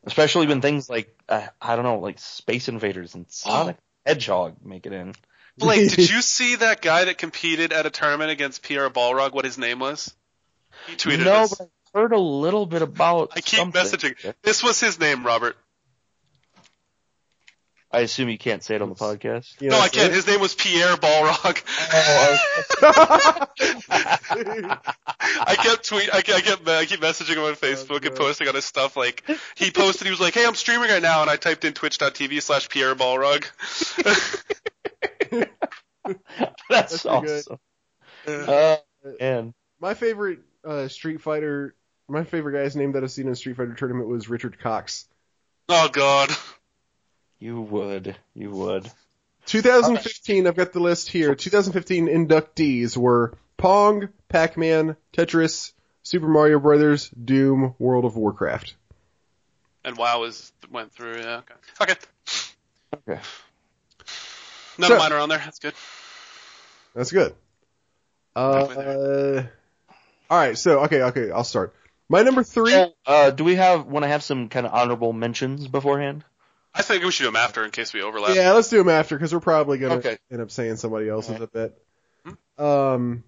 especially 0.07 0.47
when 0.47 0.61
things 0.61 0.89
like 0.89 1.15
uh, 1.29 1.47
I 1.61 1.77
don't 1.77 1.85
know, 1.85 1.99
like 1.99 2.19
Space 2.19 2.69
Invaders 2.69 3.15
and 3.15 3.27
Sonic 3.29 3.77
Hedgehog 4.07 4.57
make 4.65 4.87
it 4.87 4.93
in. 4.93 5.15
Blake, 5.59 5.91
did 5.91 6.11
you 6.11 6.23
see 6.23 6.57
that 6.57 6.81
guy 6.81 7.05
that 7.05 7.19
competed 7.19 7.73
at 7.73 7.87
a 7.87 7.91
tournament 7.91 8.31
against 8.31 8.63
Pierre 8.63 8.89
Balrog? 8.89 9.33
What 9.33 9.45
his 9.45 9.59
name 9.59 9.81
was? 9.81 10.15
He 10.87 10.95
tweeted 10.95 11.25
no, 11.25 11.33
us. 11.33 11.55
but 11.55 11.69
I 11.95 11.99
heard 11.99 12.13
a 12.13 12.19
little 12.19 12.67
bit 12.67 12.83
about. 12.83 13.33
I 13.35 13.41
keep 13.41 13.59
something. 13.59 13.83
messaging. 13.83 14.35
This 14.43 14.63
was 14.63 14.81
his 14.81 15.01
name, 15.01 15.25
Robert. 15.25 15.57
I 17.97 18.01
assume 18.01 18.29
you 18.29 18.37
can't 18.37 18.63
say 18.63 18.75
it 18.75 18.83
on 18.83 18.91
the 18.91 18.95
podcast. 18.95 19.59
You 19.59 19.71
no, 19.71 19.79
I 19.81 19.89
can't. 19.89 20.13
His 20.13 20.27
name 20.27 20.39
was 20.39 20.55
Pierre 20.55 20.97
Balrog. 20.97 21.63
I 23.89 25.57
kept 25.57 25.89
tweet. 25.89 26.13
I, 26.13 26.21
kept- 26.21 26.39
I 26.39 26.41
kept. 26.43 26.69
I 26.69 26.85
keep 26.85 27.01
messaging 27.01 27.37
him 27.37 27.45
on 27.45 27.55
Facebook 27.55 28.05
and 28.05 28.15
posting 28.15 28.49
on 28.49 28.55
his 28.55 28.67
stuff. 28.67 28.99
Like 28.99 29.25
he 29.57 29.71
posted, 29.71 30.07
he 30.07 30.11
was 30.11 30.21
like, 30.21 30.35
"Hey, 30.35 30.45
I'm 30.45 30.55
streaming 30.55 30.91
right 30.91 31.01
now," 31.01 31.23
and 31.23 31.31
I 31.31 31.37
typed 31.37 31.65
in 31.65 31.73
twitch.tv 31.73 32.43
slash 32.43 32.69
Pierre 32.69 32.95
Balrog. 32.95 33.47
That's, 36.69 37.03
That's 37.03 37.03
pretty 37.03 37.27
good. 37.27 37.45
awesome. 37.49 37.59
Uh, 38.27 38.77
and 39.21 39.55
My 39.81 39.95
favorite 39.95 40.41
uh, 40.65 40.89
Street 40.89 41.23
Fighter, 41.23 41.75
my 42.09 42.25
favorite 42.25 42.53
guy's 42.63 42.77
name 42.77 42.93
that 42.93 43.03
I've 43.05 43.11
seen 43.11 43.27
in 43.27 43.33
a 43.33 43.37
Street 43.37 43.57
Fighter 43.57 43.75
tournament 43.75 44.09
was 44.09 44.29
Richard 44.29 44.59
Cox. 44.59 45.07
oh 45.71 45.89
God. 45.91 46.31
You 47.39 47.61
would, 47.61 48.17
you 48.35 48.51
would. 48.51 48.91
2015, 49.47 50.47
I've 50.47 50.57
got 50.57 50.73
the 50.73 50.81
list 50.81 51.09
here. 51.11 51.35
2015 51.35 52.09
inductees 52.09 52.97
were 52.97 53.35
Pong, 53.57 54.09
Pac-Man, 54.29 54.97
Tetris, 55.13 55.73
Super 56.03 56.27
Mario 56.29 56.59
Brothers, 56.59 57.09
Doom, 57.11 57.75
World 57.79 58.05
of 58.05 58.17
Warcraft. 58.17 58.75
And 59.85 59.97
WoW 59.97 60.25
is 60.25 60.53
went 60.71 60.93
through. 60.93 61.19
Yeah. 61.19 61.39
Okay. 61.39 61.55
Okay. 61.83 61.95
Okay. 62.95 63.21
None 64.79 64.89
So- 64.89 64.95
of 64.95 64.99
mine 64.99 65.13
are 65.13 65.19
on 65.21 65.29
there. 65.29 65.39
That's 65.39 65.59
good. 65.61 65.75
That's 66.95 67.13
good. 67.13 67.35
Uh, 68.35 69.43
all 70.29 70.39
right, 70.39 70.59
so 70.59 70.81
okay, 70.81 71.03
okay, 71.05 71.31
I'll 71.31 71.45
start. 71.45 71.75
My 72.09 72.23
number 72.23 72.43
three. 72.43 72.73
So, 72.73 72.93
uh, 73.07 73.31
do 73.31 73.45
we 73.45 73.55
have 73.55 73.87
want 73.87 74.03
to 74.03 74.09
have 74.09 74.23
some 74.23 74.49
kind 74.49 74.67
of 74.67 74.73
honorable 74.75 75.13
mentions 75.13 75.67
beforehand? 75.69 76.25
I 76.77 76.83
think 76.83 77.03
we 77.05 77.11
should 77.11 77.25
do 77.25 77.29
them 77.29 77.37
after 77.37 77.65
in 77.65 77.71
case 77.71 77.93
we 77.95 78.03
overlap. 78.03 78.35
Yeah, 78.37 78.53
let's 78.53 78.69
do 78.69 78.77
them 78.79 78.89
after 78.89 79.17
because 79.17 79.33
we're 79.33 79.41
probably 79.41 79.79
gonna 79.79 79.95
Okay. 79.97 80.19
end 80.31 80.43
up 80.43 80.51
saying 80.51 80.77
somebody 80.77 81.09
else's 81.09 81.33
Alright. 81.41 81.43
a 81.43 81.47
bit. 81.47 81.83
Um. 82.59 83.25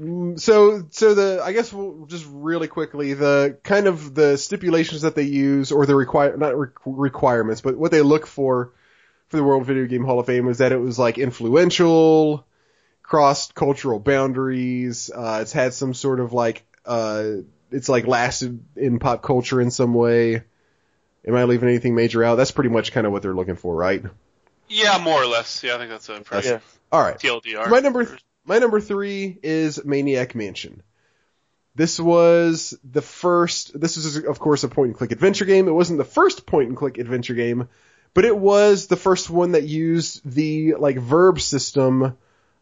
mm, 0.00 0.38
So, 0.40 0.84
so 0.90 1.14
the 1.14 1.42
I 1.44 1.52
guess 1.52 1.72
we'll 1.72 2.06
just 2.06 2.26
really 2.28 2.68
quickly 2.68 3.14
the 3.14 3.58
kind 3.62 3.86
of 3.86 4.14
the 4.14 4.36
stipulations 4.38 5.02
that 5.02 5.14
they 5.14 5.22
use 5.24 5.72
or 5.72 5.86
the 5.86 5.94
require 5.94 6.36
not 6.36 6.58
re- 6.58 6.68
requirements, 6.84 7.60
but 7.60 7.76
what 7.76 7.90
they 7.90 8.02
look 8.02 8.26
for 8.26 8.72
for 9.28 9.36
the 9.36 9.44
World 9.44 9.66
Video 9.66 9.86
Game 9.86 10.04
Hall 10.04 10.18
of 10.20 10.26
Fame 10.26 10.48
is 10.48 10.58
that 10.58 10.72
it 10.72 10.78
was 10.80 10.98
like 10.98 11.18
influential, 11.18 12.46
crossed 13.02 13.54
cultural 13.54 13.98
boundaries. 13.98 15.10
Uh, 15.14 15.40
it's 15.42 15.52
had 15.52 15.74
some 15.74 15.92
sort 15.94 16.20
of 16.20 16.32
like 16.32 16.64
uh, 16.86 17.24
it's 17.70 17.88
like 17.90 18.06
lasted 18.06 18.60
in 18.76 18.98
pop 18.98 19.22
culture 19.22 19.60
in 19.60 19.70
some 19.70 19.92
way. 19.92 20.44
Am 21.26 21.34
I 21.34 21.44
leaving 21.44 21.68
anything 21.68 21.94
major 21.94 22.24
out? 22.24 22.36
That's 22.36 22.50
pretty 22.50 22.70
much 22.70 22.92
kind 22.92 23.06
of 23.06 23.12
what 23.12 23.22
they're 23.22 23.34
looking 23.34 23.56
for, 23.56 23.74
right? 23.74 24.02
Yeah, 24.68 24.98
more 24.98 25.22
or 25.22 25.26
less. 25.26 25.62
Yeah, 25.62 25.74
I 25.74 25.78
think 25.78 25.90
that's 25.90 26.08
a 26.08 26.20
pretty 26.20 26.48
Yeah. 26.48 26.60
All 26.92 27.02
right. 27.02 27.18
TLDR. 27.18 27.68
My 27.68 27.80
number 27.80 28.04
th- 28.04 28.20
my 28.44 28.58
number 28.58 28.80
three 28.80 29.38
is 29.42 29.84
Maniac 29.84 30.34
Mansion. 30.34 30.82
This 31.74 32.00
was 32.00 32.76
the 32.82 33.02
first. 33.02 33.78
This 33.78 33.96
is 33.96 34.24
of 34.24 34.38
course 34.38 34.64
a 34.64 34.68
point 34.68 34.88
and 34.88 34.96
click 34.96 35.12
adventure 35.12 35.44
game. 35.44 35.68
It 35.68 35.72
wasn't 35.72 35.98
the 35.98 36.04
first 36.04 36.46
point 36.46 36.68
and 36.68 36.76
click 36.76 36.98
adventure 36.98 37.34
game, 37.34 37.68
but 38.14 38.24
it 38.24 38.36
was 38.36 38.86
the 38.86 38.96
first 38.96 39.30
one 39.30 39.52
that 39.52 39.64
used 39.64 40.28
the 40.28 40.74
like 40.74 40.98
verb 40.98 41.40
system, 41.40 42.16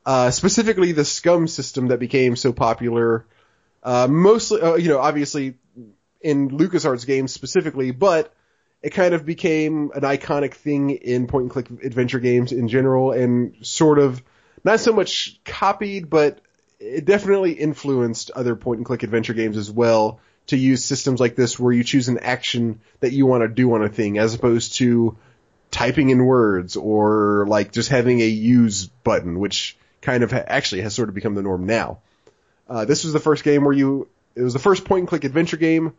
uh, 0.05 0.31
specifically 0.31 0.93
the 0.93 1.03
SCUMM 1.03 1.49
system 1.49 1.89
that 1.89 1.99
became 1.99 2.37
so 2.37 2.53
popular. 2.53 3.27
Uh, 3.83 4.09
mostly, 4.11 4.61
uh, 4.61 4.75
you 4.75 4.89
know, 4.89 4.99
obviously 4.99 5.55
in 6.21 6.51
LucasArts 6.51 7.07
games 7.07 7.33
specifically, 7.33 7.93
but 7.93 8.35
it 8.83 8.91
kind 8.91 9.15
of 9.15 9.25
became 9.25 9.91
an 9.95 10.03
iconic 10.03 10.55
thing 10.55 10.91
in 10.91 11.27
point 11.27 11.45
and 11.45 11.51
click 11.51 11.71
adventure 11.83 12.21
games 12.21 12.53
in 12.53 12.69
general 12.69 13.13
and 13.13 13.57
sort 13.63 13.99
of 13.99 14.23
not 14.65 14.81
so 14.81 14.93
much 14.93 15.41
copied, 15.45 16.11
but 16.11 16.41
it 16.79 17.05
definitely 17.05 17.53
influenced 17.53 18.31
other 18.31 18.55
point 18.55 18.79
and 18.79 18.87
click 18.87 19.03
adventure 19.03 19.35
games 19.35 19.57
as 19.57 19.71
well 19.71 20.21
to 20.49 20.57
use 20.57 20.85
systems 20.85 21.21
like 21.21 21.35
this 21.35 21.59
where 21.59 21.73
you 21.73 21.83
choose 21.83 22.09
an 22.09 22.19
action 22.19 22.81
that 23.01 23.13
you 23.13 23.27
want 23.27 23.43
to 23.43 23.49
do 23.49 23.73
on 23.75 23.83
a 23.83 23.89
thing 23.89 24.19
as 24.19 24.35
opposed 24.35 24.75
to 24.77 25.17
typing 25.71 26.11
in 26.11 26.25
words 26.25 26.77
or 26.77 27.45
like 27.49 27.73
just 27.73 27.89
having 27.89 28.21
a 28.21 28.27
use 28.27 28.87
button, 28.87 29.39
which 29.39 29.77
kind 30.01 30.23
of 30.23 30.31
ha- 30.31 30.45
actually 30.47 30.83
has 30.83 30.95
sort 30.95 31.09
of 31.09 31.15
become 31.15 31.35
the 31.35 31.43
norm 31.43 31.67
now. 31.67 31.99
Uh, 32.69 32.85
this 32.85 33.05
was 33.05 33.13
the 33.13 33.21
first 33.21 33.45
game 33.45 33.65
where 33.65 33.73
you, 33.73 34.09
it 34.35 34.43
was 34.43 34.53
the 34.53 34.59
first 34.59 34.85
point 34.85 35.01
and 35.01 35.09
click 35.09 35.25
adventure 35.25 35.57
game 35.57 35.95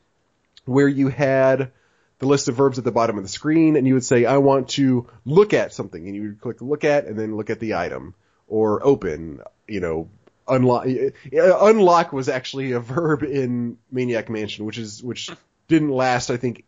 where 0.65 0.87
you 0.87 1.09
had 1.09 1.71
the 2.19 2.25
list 2.25 2.47
of 2.47 2.55
verbs 2.55 2.77
at 2.77 2.83
the 2.83 2.91
bottom 2.91 3.17
of 3.17 3.23
the 3.23 3.29
screen 3.29 3.75
and 3.75 3.87
you 3.87 3.93
would 3.93 4.05
say, 4.05 4.25
I 4.25 4.37
want 4.37 4.69
to 4.69 5.07
look 5.25 5.53
at 5.53 5.73
something 5.73 6.05
and 6.05 6.15
you 6.15 6.21
would 6.23 6.41
click 6.41 6.61
look 6.61 6.83
at 6.83 7.05
and 7.05 7.17
then 7.17 7.35
look 7.35 7.49
at 7.49 7.59
the 7.59 7.75
item 7.75 8.15
or 8.47 8.83
open, 8.85 9.41
you 9.67 9.79
know, 9.79 10.09
unlock, 10.47 10.87
unlock 11.31 12.13
was 12.13 12.29
actually 12.29 12.71
a 12.71 12.79
verb 12.81 13.23
in 13.23 13.77
Maniac 13.91 14.29
Mansion, 14.29 14.65
which 14.65 14.77
is, 14.77 15.03
which 15.03 15.29
didn't 15.67 15.91
last, 15.91 16.31
I 16.31 16.37
think, 16.37 16.63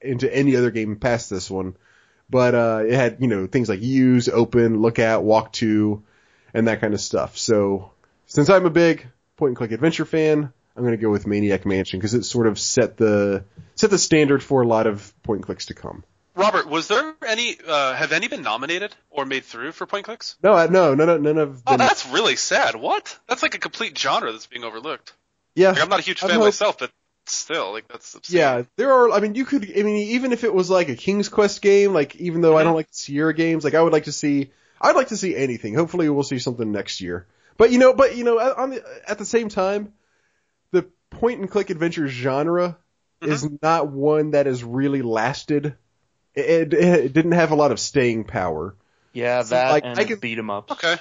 into 0.00 0.32
any 0.34 0.56
other 0.56 0.70
game 0.70 0.96
past 0.96 1.30
this 1.30 1.50
one. 1.50 1.76
But, 2.28 2.54
uh, 2.56 2.82
it 2.86 2.94
had, 2.94 3.18
you 3.20 3.28
know, 3.28 3.46
things 3.46 3.68
like 3.68 3.82
use, 3.82 4.28
open, 4.28 4.82
look 4.82 4.98
at, 4.98 5.22
walk 5.22 5.52
to, 5.54 6.02
and 6.52 6.66
that 6.66 6.80
kind 6.80 6.92
of 6.92 7.00
stuff. 7.00 7.38
So, 7.38 7.92
since 8.26 8.50
I'm 8.50 8.66
a 8.66 8.70
big 8.70 9.06
point 9.36 9.50
and 9.50 9.56
click 9.56 9.70
adventure 9.70 10.04
fan, 10.04 10.52
I'm 10.76 10.82
going 10.82 10.96
to 10.96 11.00
go 11.02 11.10
with 11.10 11.26
Maniac 11.26 11.64
Mansion 11.66 11.98
because 11.98 12.14
it 12.14 12.24
sort 12.24 12.46
of 12.46 12.58
set 12.58 12.96
the 12.96 13.44
set 13.74 13.90
the 13.90 13.98
standard 13.98 14.42
for 14.42 14.62
a 14.62 14.66
lot 14.66 14.86
of 14.86 15.12
point 15.22 15.42
clicks 15.42 15.66
to 15.66 15.74
come. 15.74 16.04
Robert, 16.34 16.68
was 16.68 16.86
there 16.88 17.14
any? 17.26 17.56
Uh, 17.66 17.94
have 17.94 18.12
any 18.12 18.28
been 18.28 18.42
nominated 18.42 18.94
or 19.10 19.24
made 19.24 19.44
through 19.44 19.72
for 19.72 19.86
point 19.86 20.04
clicks? 20.04 20.36
No, 20.42 20.52
I- 20.52 20.66
no, 20.66 20.94
none, 20.94 21.08
of- 21.08 21.22
none 21.22 21.38
of 21.38 21.62
Oh, 21.66 21.76
that's 21.78 22.06
really 22.06 22.36
sad. 22.36 22.76
What? 22.76 23.18
That's 23.26 23.42
like 23.42 23.54
a 23.54 23.58
complete 23.58 23.96
genre 23.96 24.30
that's 24.32 24.46
being 24.46 24.62
overlooked. 24.64 25.14
yeah, 25.54 25.70
Like, 25.70 25.80
I'm 25.82 25.88
not 25.88 26.00
a 26.00 26.02
huge 26.02 26.20
fan 26.20 26.30
hope- 26.30 26.40
myself, 26.42 26.78
but 26.78 26.90
still, 27.24 27.72
like 27.72 27.88
that's 27.88 28.14
obscene. 28.14 28.38
yeah. 28.38 28.62
There 28.76 28.92
are. 28.92 29.10
I 29.12 29.20
mean, 29.20 29.34
you 29.34 29.46
could. 29.46 29.62
I 29.64 29.82
mean, 29.82 29.96
even 30.10 30.32
if 30.34 30.44
it 30.44 30.52
was 30.52 30.68
like 30.68 30.90
a 30.90 30.94
King's 30.96 31.30
Quest 31.30 31.62
game, 31.62 31.94
like 31.94 32.16
even 32.16 32.42
though 32.42 32.56
I 32.58 32.64
don't 32.64 32.74
like 32.74 32.88
Sierra 32.90 33.32
games, 33.32 33.64
like 33.64 33.74
I 33.74 33.80
would 33.82 33.92
like 33.94 34.04
to 34.04 34.12
see. 34.12 34.50
I'd 34.78 34.94
like 34.94 35.08
to 35.08 35.16
see 35.16 35.34
anything. 35.34 35.74
Hopefully, 35.74 36.06
we'll 36.10 36.22
see 36.22 36.38
something 36.38 36.70
next 36.70 37.00
year. 37.00 37.26
But 37.56 37.72
you 37.72 37.78
know, 37.78 37.94
but 37.94 38.14
you 38.14 38.24
know, 38.24 38.38
on 38.38 38.68
the, 38.70 38.84
at 39.08 39.16
the 39.16 39.24
same 39.24 39.48
time, 39.48 39.94
point 41.10 41.40
and 41.40 41.50
click 41.50 41.70
adventure 41.70 42.08
genre 42.08 42.76
is 43.22 43.48
not 43.62 43.88
one 43.88 44.32
that 44.32 44.46
has 44.46 44.62
really 44.62 45.02
lasted. 45.02 45.74
It, 46.34 46.74
it, 46.74 46.74
it 46.74 47.12
didn't 47.12 47.32
have 47.32 47.50
a 47.50 47.54
lot 47.54 47.72
of 47.72 47.80
staying 47.80 48.24
power. 48.24 48.74
Yeah, 49.12 49.42
So, 49.42 49.54
that 49.54 49.70
like, 49.70 49.84
and 49.84 49.98
I 49.98 50.04
can- 50.04 50.18
beat 50.18 50.38
'em 50.38 50.50
up. 50.50 50.70
Okay. 50.72 50.96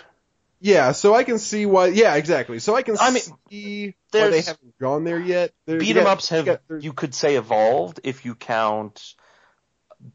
Yeah, 0.61 0.93
so 0.93 1.13
I 1.13 1.23
can 1.25 1.37
see 1.37 1.65
why. 1.65 1.87
Yeah, 1.87 2.15
exactly. 2.15 2.59
So 2.59 2.75
I 2.75 2.81
can 2.81 2.95
I 2.99 3.11
mean, 3.11 3.21
see 3.49 3.93
why 4.11 4.29
they 4.29 4.41
haven't 4.41 4.79
gone 4.79 5.03
there 5.03 5.19
yet. 5.19 5.51
There- 5.65 5.77
Beat 5.79 5.89
you 5.89 5.97
'em 5.97 6.05
got- 6.05 6.13
ups 6.13 6.29
have 6.29 6.47
you 6.47 6.57
you 6.79 6.93
could 6.93 7.13
say 7.13 7.35
evolved 7.35 7.99
if 8.05 8.23
you 8.25 8.33
count 8.35 9.15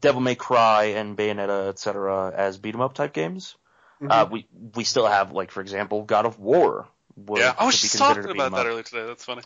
Devil 0.01 0.19
May 0.21 0.35
Cry 0.35 0.85
and 0.95 1.15
Bayonetta, 1.15 1.69
etc. 1.69 2.33
as 2.35 2.57
beat 2.57 2.73
'em 2.73 2.81
up 2.81 2.93
type 2.95 3.13
games. 3.13 3.55
Mm-hmm. 4.01 4.11
Uh, 4.11 4.25
we 4.31 4.47
we 4.75 4.83
still 4.83 5.05
have 5.05 5.31
like 5.31 5.51
for 5.51 5.61
example 5.61 6.01
God 6.03 6.25
of 6.25 6.39
War. 6.39 6.87
Yeah, 7.35 7.53
I 7.57 7.65
was 7.65 7.79
just 7.79 7.97
talking 7.99 8.23
a 8.23 8.27
beat 8.27 8.31
'em 8.31 8.47
about 8.47 8.57
that 8.57 8.65
earlier 8.65 8.83
today. 8.83 9.05
That's 9.05 9.23
funny. 9.23 9.43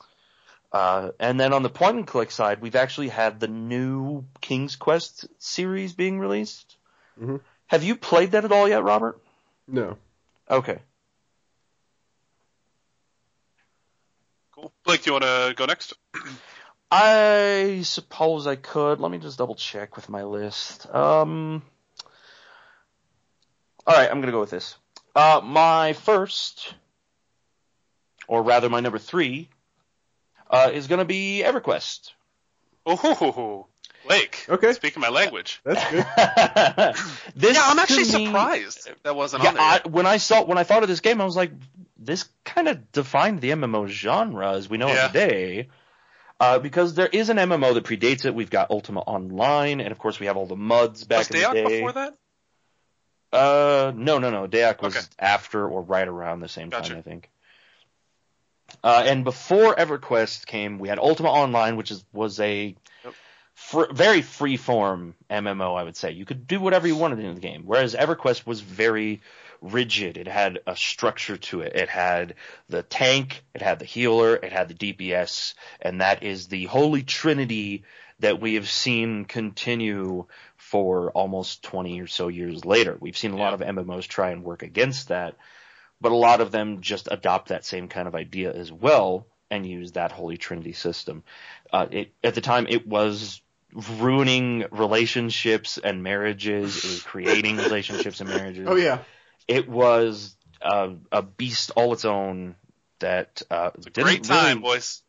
Uh, 0.71 1.11
and 1.19 1.39
then 1.39 1.53
on 1.53 1.63
the 1.63 1.69
point 1.69 1.95
and 1.95 2.07
click 2.07 2.31
side, 2.31 2.61
we've 2.61 2.75
actually 2.75 3.07
had 3.09 3.39
the 3.39 3.47
new 3.47 4.25
King's 4.41 4.75
Quest 4.75 5.25
series 5.39 5.93
being 5.93 6.19
released. 6.19 6.75
Mhm. 7.19 7.39
Have 7.67 7.83
you 7.83 7.95
played 7.95 8.31
that 8.31 8.45
at 8.45 8.51
all 8.51 8.67
yet, 8.67 8.83
Robert? 8.83 9.19
no. 9.67 9.97
Okay. 10.49 10.79
Cool. 14.51 14.71
Blake, 14.83 15.03
do 15.03 15.09
you 15.09 15.13
want 15.13 15.23
to 15.23 15.53
go 15.55 15.65
next? 15.65 15.93
I 16.91 17.81
suppose 17.83 18.47
I 18.47 18.55
could. 18.55 18.99
Let 18.99 19.11
me 19.11 19.17
just 19.17 19.37
double 19.37 19.55
check 19.55 19.95
with 19.95 20.07
my 20.07 20.23
list. 20.23 20.87
Um, 20.93 21.63
all 23.87 23.95
right, 23.95 24.09
I'm 24.09 24.21
gonna 24.21 24.31
go 24.31 24.39
with 24.39 24.51
this. 24.51 24.75
Uh, 25.15 25.41
my 25.43 25.93
first, 25.93 26.73
or 28.27 28.43
rather, 28.43 28.69
my 28.69 28.79
number 28.81 28.99
three, 28.99 29.49
uh, 30.49 30.71
is 30.73 30.87
gonna 30.87 31.05
be 31.05 31.43
EverQuest. 31.45 32.11
Oh, 32.85 32.95
ho, 32.95 33.13
ho, 33.13 33.31
ho. 33.31 33.67
Blake. 34.05 34.45
Okay. 34.47 34.73
Speaking 34.73 35.01
my 35.01 35.09
language. 35.09 35.59
That's 35.63 35.83
good. 35.89 36.05
this 37.35 37.55
Yeah, 37.55 37.63
I'm 37.65 37.79
actually 37.79 38.03
me- 38.03 38.25
surprised 38.27 38.87
that 39.03 39.15
wasn't 39.15 39.41
Yeah, 39.43 39.49
on 39.49 39.55
there. 39.55 39.63
I, 39.63 39.81
when 39.87 40.05
I 40.05 40.17
saw 40.17 40.43
when 40.43 40.59
I 40.59 40.63
thought 40.63 40.83
of 40.83 40.89
this 40.89 40.99
game, 40.99 41.19
I 41.19 41.25
was 41.25 41.35
like, 41.35 41.51
this 41.97 42.25
kind 42.43 42.67
of 42.67 42.91
defined 42.91 43.41
the 43.41 43.49
MMO 43.51 43.87
genre 43.87 44.51
as 44.53 44.69
we 44.69 44.77
know 44.77 44.89
Yeah. 44.89 45.05
it 45.05 45.07
today. 45.07 45.67
Uh, 46.39 46.59
because 46.59 46.93
there 46.95 47.07
is 47.07 47.29
an 47.29 47.37
MMO 47.37 47.73
that 47.73 47.85
predates 47.85 48.25
it. 48.25 48.35
We've 48.35 48.49
got 48.49 48.69
Ultima 48.69 48.99
Online, 48.99 49.79
and 49.79 49.91
of 49.91 49.97
course 49.97 50.19
we 50.19 50.25
have 50.27 50.35
all 50.37 50.45
the 50.45 50.55
muds 50.57 51.05
back 51.05 51.19
Was 51.19 51.31
in 51.31 51.37
the 51.37 51.43
Dayon 51.47 51.53
day. 51.53 51.63
before 51.63 51.93
that? 51.93 52.13
Uh, 53.33 53.91
no, 53.95 54.19
no, 54.19 54.29
no. 54.29 54.47
DAoC 54.47 54.81
was 54.81 54.95
Okay. 54.95 55.05
after 55.17 55.67
or 55.67 55.81
right 55.81 56.07
around 56.07 56.41
the 56.41 56.47
same 56.49 56.69
Gotcha. 56.69 56.89
time, 56.89 56.99
I 56.99 57.01
think. 57.01 57.29
Uh, 58.85 59.03
and 59.07 59.23
before 59.23 59.75
EverQuest 59.75 60.45
came, 60.45 60.77
we 60.77 60.89
had 60.89 60.99
Ultima 60.99 61.29
Online, 61.29 61.75
which 61.75 61.89
is 61.89 62.05
was 62.13 62.39
a 62.39 62.75
Yep. 63.03 63.13
fr- 63.55 63.91
very 63.91 64.21
free 64.21 64.57
form 64.57 65.15
MMO. 65.27 65.75
I 65.75 65.81
would 65.81 65.97
say 65.97 66.11
you 66.11 66.23
could 66.23 66.45
do 66.45 66.59
whatever 66.59 66.85
you 66.87 66.95
wanted 66.95 67.17
in 67.19 67.33
the 67.33 67.41
game, 67.41 67.63
whereas 67.65 67.95
EverQuest 67.95 68.45
was 68.45 68.61
very 68.61 69.21
rigid. 69.59 70.17
It 70.17 70.27
had 70.27 70.59
a 70.67 70.75
structure 70.75 71.37
to 71.37 71.61
it. 71.61 71.75
It 71.75 71.89
had 71.89 72.35
the 72.69 72.83
tank, 72.83 73.43
it 73.55 73.63
had 73.63 73.79
the 73.79 73.85
healer, 73.85 74.35
it 74.35 74.53
had 74.53 74.67
the 74.67 74.75
DPS, 74.93 75.55
and 75.81 76.01
that 76.01 76.21
is 76.21 76.47
the 76.47 76.65
holy 76.65 77.01
trinity 77.01 77.85
that 78.19 78.39
we 78.39 78.53
have 78.53 78.69
seen 78.69 79.25
continue 79.25 80.25
for 80.57 81.09
almost 81.11 81.63
20 81.63 82.01
or 82.01 82.07
so 82.07 82.27
years 82.27 82.63
later. 82.65 82.95
We've 82.99 83.17
seen 83.17 83.31
a 83.31 83.37
lot 83.37 83.55
of 83.55 83.61
MMOs 83.61 84.07
try 84.07 84.29
and 84.29 84.43
work 84.43 84.61
against 84.61 85.07
that, 85.07 85.35
but 86.01 86.11
a 86.11 86.15
lot 86.15 86.41
of 86.41 86.51
them 86.51 86.81
just 86.81 87.07
adopt 87.11 87.49
that 87.49 87.65
same 87.65 87.87
kind 87.87 88.07
of 88.07 88.15
idea 88.15 88.51
as 88.53 88.71
well 88.71 89.27
and 89.51 89.65
use 89.65 89.93
that 89.93 90.11
holy 90.11 90.37
trinity 90.37 90.73
system. 90.73 91.23
Uh, 91.71 91.87
it, 91.91 92.13
at 92.23 92.35
the 92.35 92.41
time, 92.41 92.65
it 92.69 92.87
was 92.87 93.41
ruining 93.99 94.65
relationships 94.71 95.77
and 95.77 96.01
marriages. 96.03 96.77
It 96.83 96.87
was 96.87 97.01
creating 97.03 97.57
relationships 97.57 98.21
and 98.21 98.29
marriages. 98.29 98.67
Oh 98.69 98.75
yeah. 98.75 98.99
It 99.47 99.67
was 99.69 100.35
uh, 100.61 100.89
a 101.11 101.21
beast 101.21 101.71
all 101.75 101.93
its 101.93 102.05
own. 102.05 102.55
That 102.99 103.41
uh, 103.51 103.71
It's 103.75 103.87
a 103.87 103.89
didn't 103.89 104.05
great 104.05 104.23
time, 104.23 104.57
really- 104.59 104.61
boys. 104.61 105.01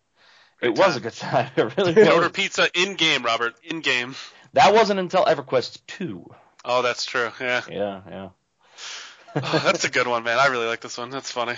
It 0.61 0.75
Great 0.75 0.79
was 0.79 0.97
a 0.97 1.01
good 1.01 1.13
time. 1.13 1.51
It 1.57 1.77
really 1.77 1.93
was. 1.95 2.09
order 2.09 2.31
pizza 2.31 2.67
in 2.75 2.95
game, 2.97 3.23
Robert. 3.23 3.55
In 3.63 3.81
game. 3.81 4.17
That 4.55 4.75
wasn't 4.75 4.99
until 4.99 5.25
EverQuest 5.25 5.79
two. 5.87 6.29
Oh, 6.65 6.83
that's 6.83 7.05
true. 7.05 7.31
Yeah. 7.41 7.63
Yeah, 7.71 8.01
yeah. 8.11 8.29
Oh, 9.37 9.61
that's 9.65 9.85
a 9.85 9.91
good 9.91 10.07
one, 10.07 10.25
man. 10.25 10.39
I 10.39 10.47
really 10.47 10.67
like 10.67 10.81
this 10.81 10.97
one. 10.99 11.11
That's 11.11 11.31
funny. 11.31 11.55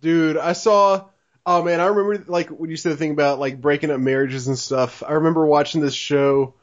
Dude, 0.00 0.36
I 0.36 0.52
saw. 0.52 1.06
Oh 1.46 1.62
man, 1.62 1.80
I 1.80 1.86
remember 1.86 2.24
like 2.30 2.48
when 2.50 2.68
you 2.70 2.76
said 2.76 2.92
the 2.92 2.96
thing 2.96 3.12
about 3.12 3.38
like 3.38 3.60
breaking 3.60 3.90
up 3.90 4.00
marriages 4.00 4.48
and 4.48 4.58
stuff. 4.58 5.02
I 5.06 5.12
remember 5.12 5.46
watching 5.46 5.80
this 5.80 5.94
show 5.94 6.54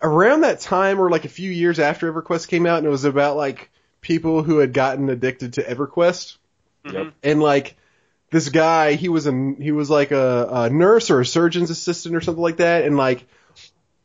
around 0.00 0.42
that 0.42 0.60
time, 0.60 1.00
or 1.00 1.10
like 1.10 1.24
a 1.24 1.28
few 1.30 1.50
years 1.50 1.78
after 1.78 2.12
EverQuest 2.12 2.48
came 2.48 2.66
out, 2.66 2.78
and 2.78 2.86
it 2.86 2.90
was 2.90 3.04
about 3.04 3.36
like 3.36 3.70
people 4.00 4.42
who 4.42 4.58
had 4.58 4.72
gotten 4.72 5.08
addicted 5.10 5.54
to 5.54 5.62
EverQuest, 5.62 6.36
Yep. 6.84 6.94
Mm-hmm. 6.94 7.08
and 7.22 7.42
like 7.42 7.76
this 8.30 8.48
guy, 8.48 8.94
he 8.94 9.08
was 9.08 9.26
a 9.26 9.54
he 9.58 9.72
was 9.72 9.90
like 9.90 10.10
a, 10.12 10.48
a 10.50 10.70
nurse 10.70 11.10
or 11.10 11.20
a 11.20 11.26
surgeon's 11.26 11.70
assistant 11.70 12.14
or 12.14 12.20
something 12.20 12.42
like 12.42 12.58
that, 12.58 12.84
and 12.84 12.96
like 12.96 13.26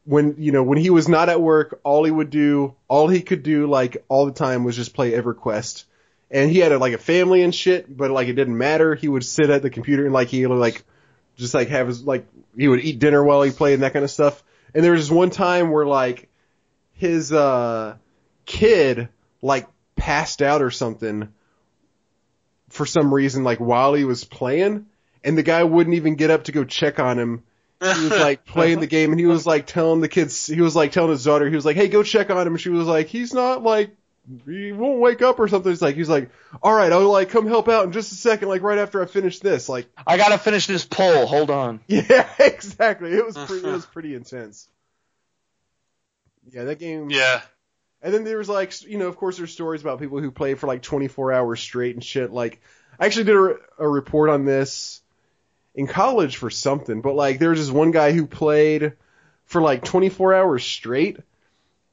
when 0.05 0.35
you 0.37 0.51
know 0.51 0.63
when 0.63 0.77
he 0.77 0.89
was 0.89 1.07
not 1.07 1.29
at 1.29 1.41
work, 1.41 1.79
all 1.83 2.03
he 2.03 2.11
would 2.11 2.29
do, 2.29 2.75
all 2.87 3.07
he 3.07 3.21
could 3.21 3.43
do 3.43 3.67
like 3.67 4.03
all 4.07 4.25
the 4.25 4.31
time 4.31 4.63
was 4.63 4.75
just 4.75 4.93
play 4.93 5.11
EverQuest 5.11 5.85
and 6.31 6.51
he 6.51 6.59
had 6.59 6.71
a, 6.71 6.77
like 6.77 6.93
a 6.93 6.99
family 6.99 7.41
and 7.41 7.53
shit, 7.53 7.95
but 7.95 8.11
like 8.11 8.27
it 8.27 8.33
didn't 8.33 8.57
matter. 8.57 8.95
He 8.95 9.07
would 9.07 9.25
sit 9.25 9.49
at 9.49 9.61
the 9.61 9.69
computer 9.69 10.05
and 10.05 10.13
like 10.13 10.27
he 10.27 10.45
would 10.45 10.55
like 10.55 10.83
just 11.37 11.53
like 11.53 11.69
have 11.69 11.87
his 11.87 12.03
like 12.03 12.25
he 12.55 12.67
would 12.67 12.81
eat 12.81 12.99
dinner 12.99 13.23
while 13.23 13.41
he 13.41 13.51
played 13.51 13.75
and 13.75 13.83
that 13.83 13.93
kind 13.93 14.05
of 14.05 14.11
stuff. 14.11 14.43
And 14.73 14.83
there 14.83 14.91
was 14.91 15.07
this 15.07 15.15
one 15.15 15.31
time 15.31 15.71
where 15.71 15.85
like 15.85 16.29
his 16.93 17.31
uh 17.31 17.95
kid 18.45 19.09
like 19.41 19.67
passed 19.95 20.41
out 20.41 20.61
or 20.61 20.71
something 20.71 21.29
for 22.69 22.85
some 22.85 23.13
reason 23.13 23.43
like 23.43 23.59
while 23.59 23.93
he 23.93 24.05
was 24.05 24.23
playing 24.23 24.85
and 25.23 25.37
the 25.37 25.43
guy 25.43 25.63
wouldn't 25.63 25.95
even 25.95 26.15
get 26.15 26.29
up 26.29 26.45
to 26.45 26.51
go 26.51 26.63
check 26.63 26.99
on 26.99 27.17
him. 27.17 27.43
He 27.81 27.87
was 27.87 28.11
like 28.11 28.45
playing 28.45 28.79
the 28.79 28.87
game 28.97 29.11
and 29.11 29.19
he 29.19 29.25
was 29.25 29.45
like 29.45 29.65
telling 29.65 30.01
the 30.01 30.09
kids 30.09 30.47
he 30.47 30.61
was 30.61 30.75
like 30.75 30.91
telling 30.91 31.11
his 31.11 31.23
daughter 31.23 31.49
he 31.49 31.55
was 31.55 31.65
like, 31.65 31.75
"Hey, 31.75 31.87
go 31.87 32.03
check 32.03 32.29
on 32.29 32.45
him." 32.45 32.53
And 32.53 32.61
she 32.61 32.69
was 32.69 32.87
like, 32.87 33.07
"He's 33.07 33.33
not 33.33 33.63
like 33.63 33.95
he 34.45 34.71
won't 34.71 34.99
wake 34.99 35.21
up 35.21 35.39
or 35.39 35.47
something. 35.47 35.71
He's 35.71 35.81
like, 35.81 35.95
he's 35.95 36.09
like, 36.09 36.29
all 36.61 36.73
right, 36.73 36.91
I'll 36.91 37.09
like 37.09 37.29
come 37.29 37.47
help 37.47 37.67
out 37.67 37.85
in 37.85 37.91
just 37.91 38.11
a 38.11 38.15
second, 38.15 38.47
like 38.47 38.61
right 38.61 38.77
after 38.77 39.01
I 39.01 39.05
finish 39.05 39.39
this. 39.39 39.67
Like, 39.67 39.89
I 40.05 40.17
gotta 40.17 40.37
finish 40.37 40.67
this 40.67 40.85
poll. 40.85 41.25
Hold 41.25 41.49
on. 41.49 41.79
yeah, 41.87 42.29
exactly. 42.37 43.11
It 43.11 43.25
was 43.25 43.37
pretty, 43.47 43.67
it 43.67 43.71
was 43.71 43.85
pretty 43.85 44.15
intense. 44.15 44.67
Yeah, 46.51 46.65
that 46.65 46.79
game. 46.79 47.09
Yeah. 47.09 47.41
And 48.01 48.13
then 48.13 48.23
there 48.23 48.37
was 48.37 48.49
like, 48.49 48.81
you 48.83 48.97
know, 48.97 49.07
of 49.07 49.17
course, 49.17 49.37
there's 49.37 49.51
stories 49.51 49.81
about 49.81 49.99
people 49.99 50.19
who 50.19 50.31
play 50.31 50.53
for 50.53 50.67
like 50.67 50.81
24 50.81 51.33
hours 51.33 51.59
straight 51.59 51.95
and 51.95 52.03
shit. 52.03 52.31
Like, 52.31 52.61
I 52.99 53.05
actually 53.05 53.25
did 53.25 53.35
a, 53.35 53.55
a 53.79 53.87
report 53.87 54.29
on 54.29 54.45
this 54.45 54.98
in 55.79 55.87
college 55.87 56.35
for 56.35 56.49
something, 56.49 56.99
but 57.01 57.15
like, 57.15 57.39
there 57.39 57.51
was 57.51 57.59
this 57.59 57.71
one 57.71 57.91
guy 57.91 58.11
who 58.11 58.27
played 58.27 58.93
for 59.45 59.61
like 59.61 59.85
24 59.85 60.33
hours 60.35 60.63
straight, 60.63 61.17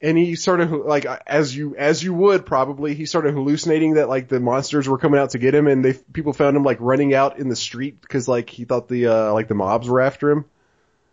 and 0.01 0.17
he 0.17 0.35
started 0.35 0.69
like, 0.71 1.05
as 1.25 1.55
you 1.55 1.75
as 1.77 2.03
you 2.03 2.13
would 2.13 2.45
probably, 2.45 2.93
he 2.93 3.05
started 3.05 3.33
hallucinating 3.33 3.93
that 3.93 4.09
like 4.09 4.27
the 4.27 4.41
monsters 4.41 4.89
were 4.89 4.97
coming 4.97 5.19
out 5.19 5.29
to 5.31 5.39
get 5.39 5.55
him, 5.55 5.67
and 5.67 5.83
they 5.85 5.93
people 6.13 6.33
found 6.33 6.57
him 6.57 6.63
like 6.63 6.77
running 6.81 7.13
out 7.15 7.39
in 7.39 7.47
the 7.47 7.55
street 7.55 8.01
because 8.01 8.27
like 8.27 8.49
he 8.49 8.65
thought 8.65 8.89
the 8.89 9.07
uh 9.07 9.33
like 9.33 9.47
the 9.47 9.55
mobs 9.55 9.87
were 9.89 10.01
after 10.01 10.29
him. 10.31 10.45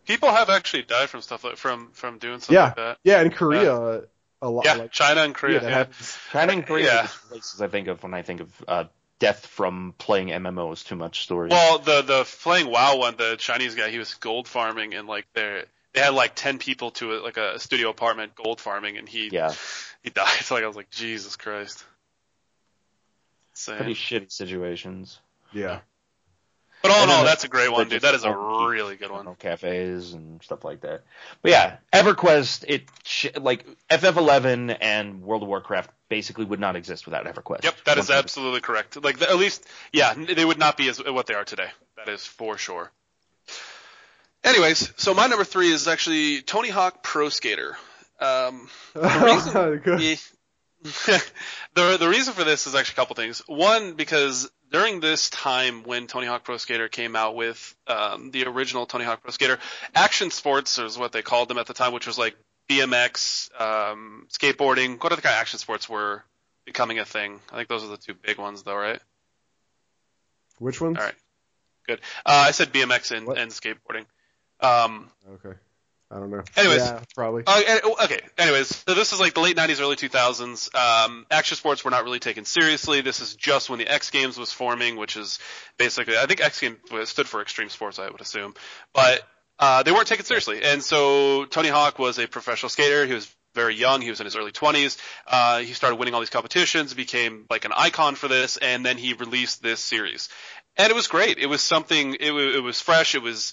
People 0.05 0.31
have 0.31 0.51
actually 0.51 0.83
died 0.83 1.09
from 1.09 1.23
stuff 1.23 1.45
like 1.45 1.57
from 1.57 1.91
from 1.93 2.19
doing 2.19 2.41
something 2.41 2.55
Yeah, 2.55 2.65
like 2.65 2.77
that. 2.77 2.99
yeah, 3.05 3.23
in 3.23 3.31
Korea, 3.31 3.73
uh, 3.73 4.01
a 4.43 4.51
lot. 4.51 4.67
Yeah, 4.67 4.75
like, 4.75 4.91
China 4.93 5.23
and 5.23 5.35
Korea. 5.35 5.61
that 5.61 5.71
Yeah. 5.71 5.87
China 6.33 6.53
and 6.53 6.67
Korea 6.67 6.85
Yeah. 6.87 7.01
are 7.05 7.29
places 7.31 7.63
I 7.63 7.69
think 7.69 7.89
of 7.89 8.03
when 8.03 8.13
I 8.13 8.23
think 8.23 8.41
of 8.41 8.65
uh, 8.69 8.85
death 9.25 9.47
from 9.47 9.95
playing 9.99 10.29
MMOs. 10.29 10.85
Too 10.85 10.97
much 10.97 11.23
story. 11.23 11.49
Well, 11.51 11.79
the 11.79 12.03
the 12.03 12.25
playing 12.43 12.71
WoW 12.71 12.97
one, 12.99 13.17
the 13.17 13.37
Chinese 13.37 13.75
guy, 13.75 13.91
he 13.91 13.99
was 13.99 14.15
gold 14.15 14.47
farming 14.47 14.95
and 14.95 15.09
like 15.09 15.27
they 15.35 15.65
they 15.93 16.01
had 16.01 16.15
like 16.15 16.35
ten 16.35 16.59
people 16.59 16.91
to 16.93 17.13
it, 17.13 17.23
like 17.23 17.37
a 17.37 17.59
studio 17.59 17.89
apartment 17.91 18.35
gold 18.35 18.61
farming, 18.61 18.99
and 18.99 19.09
he 19.09 19.31
yeah, 19.33 19.53
he 20.03 20.11
died. 20.11 20.29
So 20.43 20.55
like 20.55 20.65
I 20.65 20.67
was 20.67 20.77
like, 20.77 20.91
Jesus 20.91 21.37
Christ. 21.37 21.85
Insane. 23.53 23.77
pretty 23.77 23.95
shitty 23.95 24.33
situations. 24.33 25.21
Yeah. 25.53 25.81
But 26.85 26.91
all 26.91 27.05
in 27.05 27.09
all, 27.09 27.25
that's 27.25 27.45
a 27.45 27.49
great 27.49 27.73
one, 27.73 27.89
dude. 27.89 28.03
That 28.03 28.15
is 28.15 28.25
a 28.25 28.31
really 28.31 28.97
good 28.97 29.11
one. 29.11 29.35
Cafes 29.37 30.13
and 30.13 30.43
stuff 30.43 30.67
like 30.67 30.83
that. 30.83 31.03
But 31.41 31.51
yeah, 31.51 31.77
EverQuest, 31.95 32.67
it 32.69 33.41
like 33.41 33.65
FF11 33.89 34.77
and 34.83 35.23
World 35.23 35.43
of 35.43 35.49
Warcraft 35.49 35.89
basically 36.11 36.45
would 36.45 36.61
not 36.61 36.77
exist 36.77 37.07
without 37.07 37.25
EverQuest. 37.25 37.65
Yep, 37.65 37.75
that 37.87 37.97
is 37.97 38.11
100%. 38.11 38.19
absolutely 38.19 38.61
correct. 38.61 39.03
Like 39.03 39.23
at 39.23 39.37
least, 39.37 39.67
yeah, 39.95 40.13
they 40.13 40.45
would 40.45 40.59
not 40.59 40.77
be 40.77 40.91
as 40.91 41.03
what 41.03 41.27
they 41.27 41.33
are 41.33 41.45
today. 41.45 41.69
That 41.97 42.11
is 42.11 42.27
for 42.27 42.59
sure. 42.59 42.93
Anyways, 44.45 44.93
so 44.99 45.15
my 45.15 45.27
number 45.27 45.45
three 45.45 45.71
is 45.71 45.89
actually 45.89 46.43
Tony 46.43 46.69
Hawk 46.69 47.03
Pro 47.03 47.31
Skater. 47.31 47.79
Um, 48.21 48.69
the 48.93 49.81
reason, 49.81 50.19
the 51.75 51.97
the 51.97 52.09
reason 52.11 52.35
for 52.35 52.45
this 52.45 52.67
is 52.67 52.75
actually 52.75 52.93
a 52.93 52.97
couple 52.97 53.17
things. 53.17 53.43
One, 53.47 53.95
because 53.95 54.51
during 54.75 54.99
this 54.99 55.31
time 55.31 55.85
when 55.85 56.09
Tony 56.09 56.27
Hawk 56.27 56.43
Pro 56.43 56.57
Skater 56.57 56.89
came 56.89 57.15
out 57.15 57.37
with 57.37 57.77
um, 57.87 58.33
the 58.33 58.45
original 58.47 58.87
Tony 58.87 59.05
Hawk 59.05 59.23
Pro 59.23 59.31
Skater, 59.31 59.61
action 59.95 60.33
sports 60.33 60.79
is 60.81 60.99
what 60.99 61.13
they 61.13 61.23
called 61.23 61.49
them 61.49 61.59
at 61.59 61.67
the 61.67 61.75
time, 61.75 61.93
which 61.93 62.09
was 62.09 62.19
like 62.19 62.35
BMX, 62.69 63.49
um, 63.61 64.27
skateboarding. 64.33 65.01
What 65.01 65.13
other 65.13 65.23
kind 65.23 65.33
of 65.33 65.41
action 65.41 65.61
sports 65.61 65.89
were 65.89 66.25
becoming 66.65 66.99
a 66.99 67.05
thing? 67.05 67.41
I 67.53 67.57
think 67.57 67.69
those 67.69 67.85
are 67.85 67.89
the 67.89 67.97
two 67.97 68.15
big 68.15 68.37
ones, 68.37 68.65
though, 68.65 68.75
right? 68.75 68.99
Which 70.59 70.81
ones? 70.81 70.99
All 70.99 71.05
right. 71.05 71.15
Good. 71.87 72.01
Uh, 72.27 72.47
I 72.49 72.51
said 72.51 72.73
BMX 72.73 73.17
and, 73.17 73.29
and 73.29 73.53
skateboarding. 73.53 74.07
Um, 74.59 75.09
Okay. 75.35 75.57
I 76.15 76.21
don't 76.21 76.31
know. 76.31 76.45
Anyways. 76.57 76.79
yeah, 76.79 77.01
probably. 77.17 77.43
Uh, 77.45 77.81
okay. 78.05 78.21
Anyways, 78.39 78.69
so 78.69 78.95
this 78.95 79.13
is 79.13 79.19
like 79.19 79.35
the 79.35 79.41
late 79.41 79.57
'90s, 79.57 79.81
early 79.81 79.97
2000s. 79.97 80.73
Um, 80.73 81.27
action 81.29 81.57
sports 81.57 81.85
were 81.85 81.91
not 81.91 82.05
really 82.05 82.21
taken 82.21 82.45
seriously. 82.45 83.01
This 83.01 83.19
is 83.19 83.35
just 83.35 83.69
when 83.69 83.81
the 83.81 83.89
X 83.89 84.11
Games 84.11 84.39
was 84.39 84.53
forming, 84.53 84.97
which 84.97 85.17
is 85.17 85.41
basically, 85.77 86.17
I 86.17 86.27
think 86.27 86.41
X 86.41 86.61
Games 86.61 86.79
stood 87.07 87.27
for 87.27 87.43
extreme 87.43 87.69
sports, 87.69 87.99
I 87.99 88.09
would 88.09 88.21
assume, 88.21 88.55
but 88.95 89.23
uh, 89.59 89.83
they 89.83 89.91
weren't 89.91 90.07
taken 90.07 90.25
seriously. 90.25 90.63
And 90.63 90.85
so 90.85 91.47
Tony 91.47 91.69
Hawk 91.69 91.99
was 91.99 92.19
a 92.19 92.29
professional 92.29 92.71
skater. 92.71 93.07
He 93.07 93.15
was 93.15 93.29
very 93.57 93.75
young. 93.75 94.01
He 94.01 94.11
was 94.11 94.21
in 94.21 94.25
his 94.27 94.37
early 94.37 94.53
20s. 94.53 94.99
Uh, 95.27 95.59
he 95.61 95.73
started 95.73 95.97
winning 95.97 96.15
all 96.15 96.21
these 96.21 96.31
competitions, 96.31 96.95
became 96.95 97.47
like 97.51 97.65
an 97.65 97.73
icon 97.77 98.15
for 98.15 98.29
this, 98.29 98.57
and 98.57 98.87
then 98.87 98.99
he 98.99 99.15
released 99.15 99.63
this 99.63 99.81
series. 99.81 100.29
And 100.77 100.91
it 100.91 100.95
was 100.95 101.07
great. 101.07 101.39
It 101.39 101.47
was 101.47 101.61
something. 101.61 102.17
It, 102.19 102.33
wa- 102.33 102.39
it 102.39 102.63
was 102.63 102.81
fresh. 102.81 103.15
It 103.15 103.23
was 103.23 103.53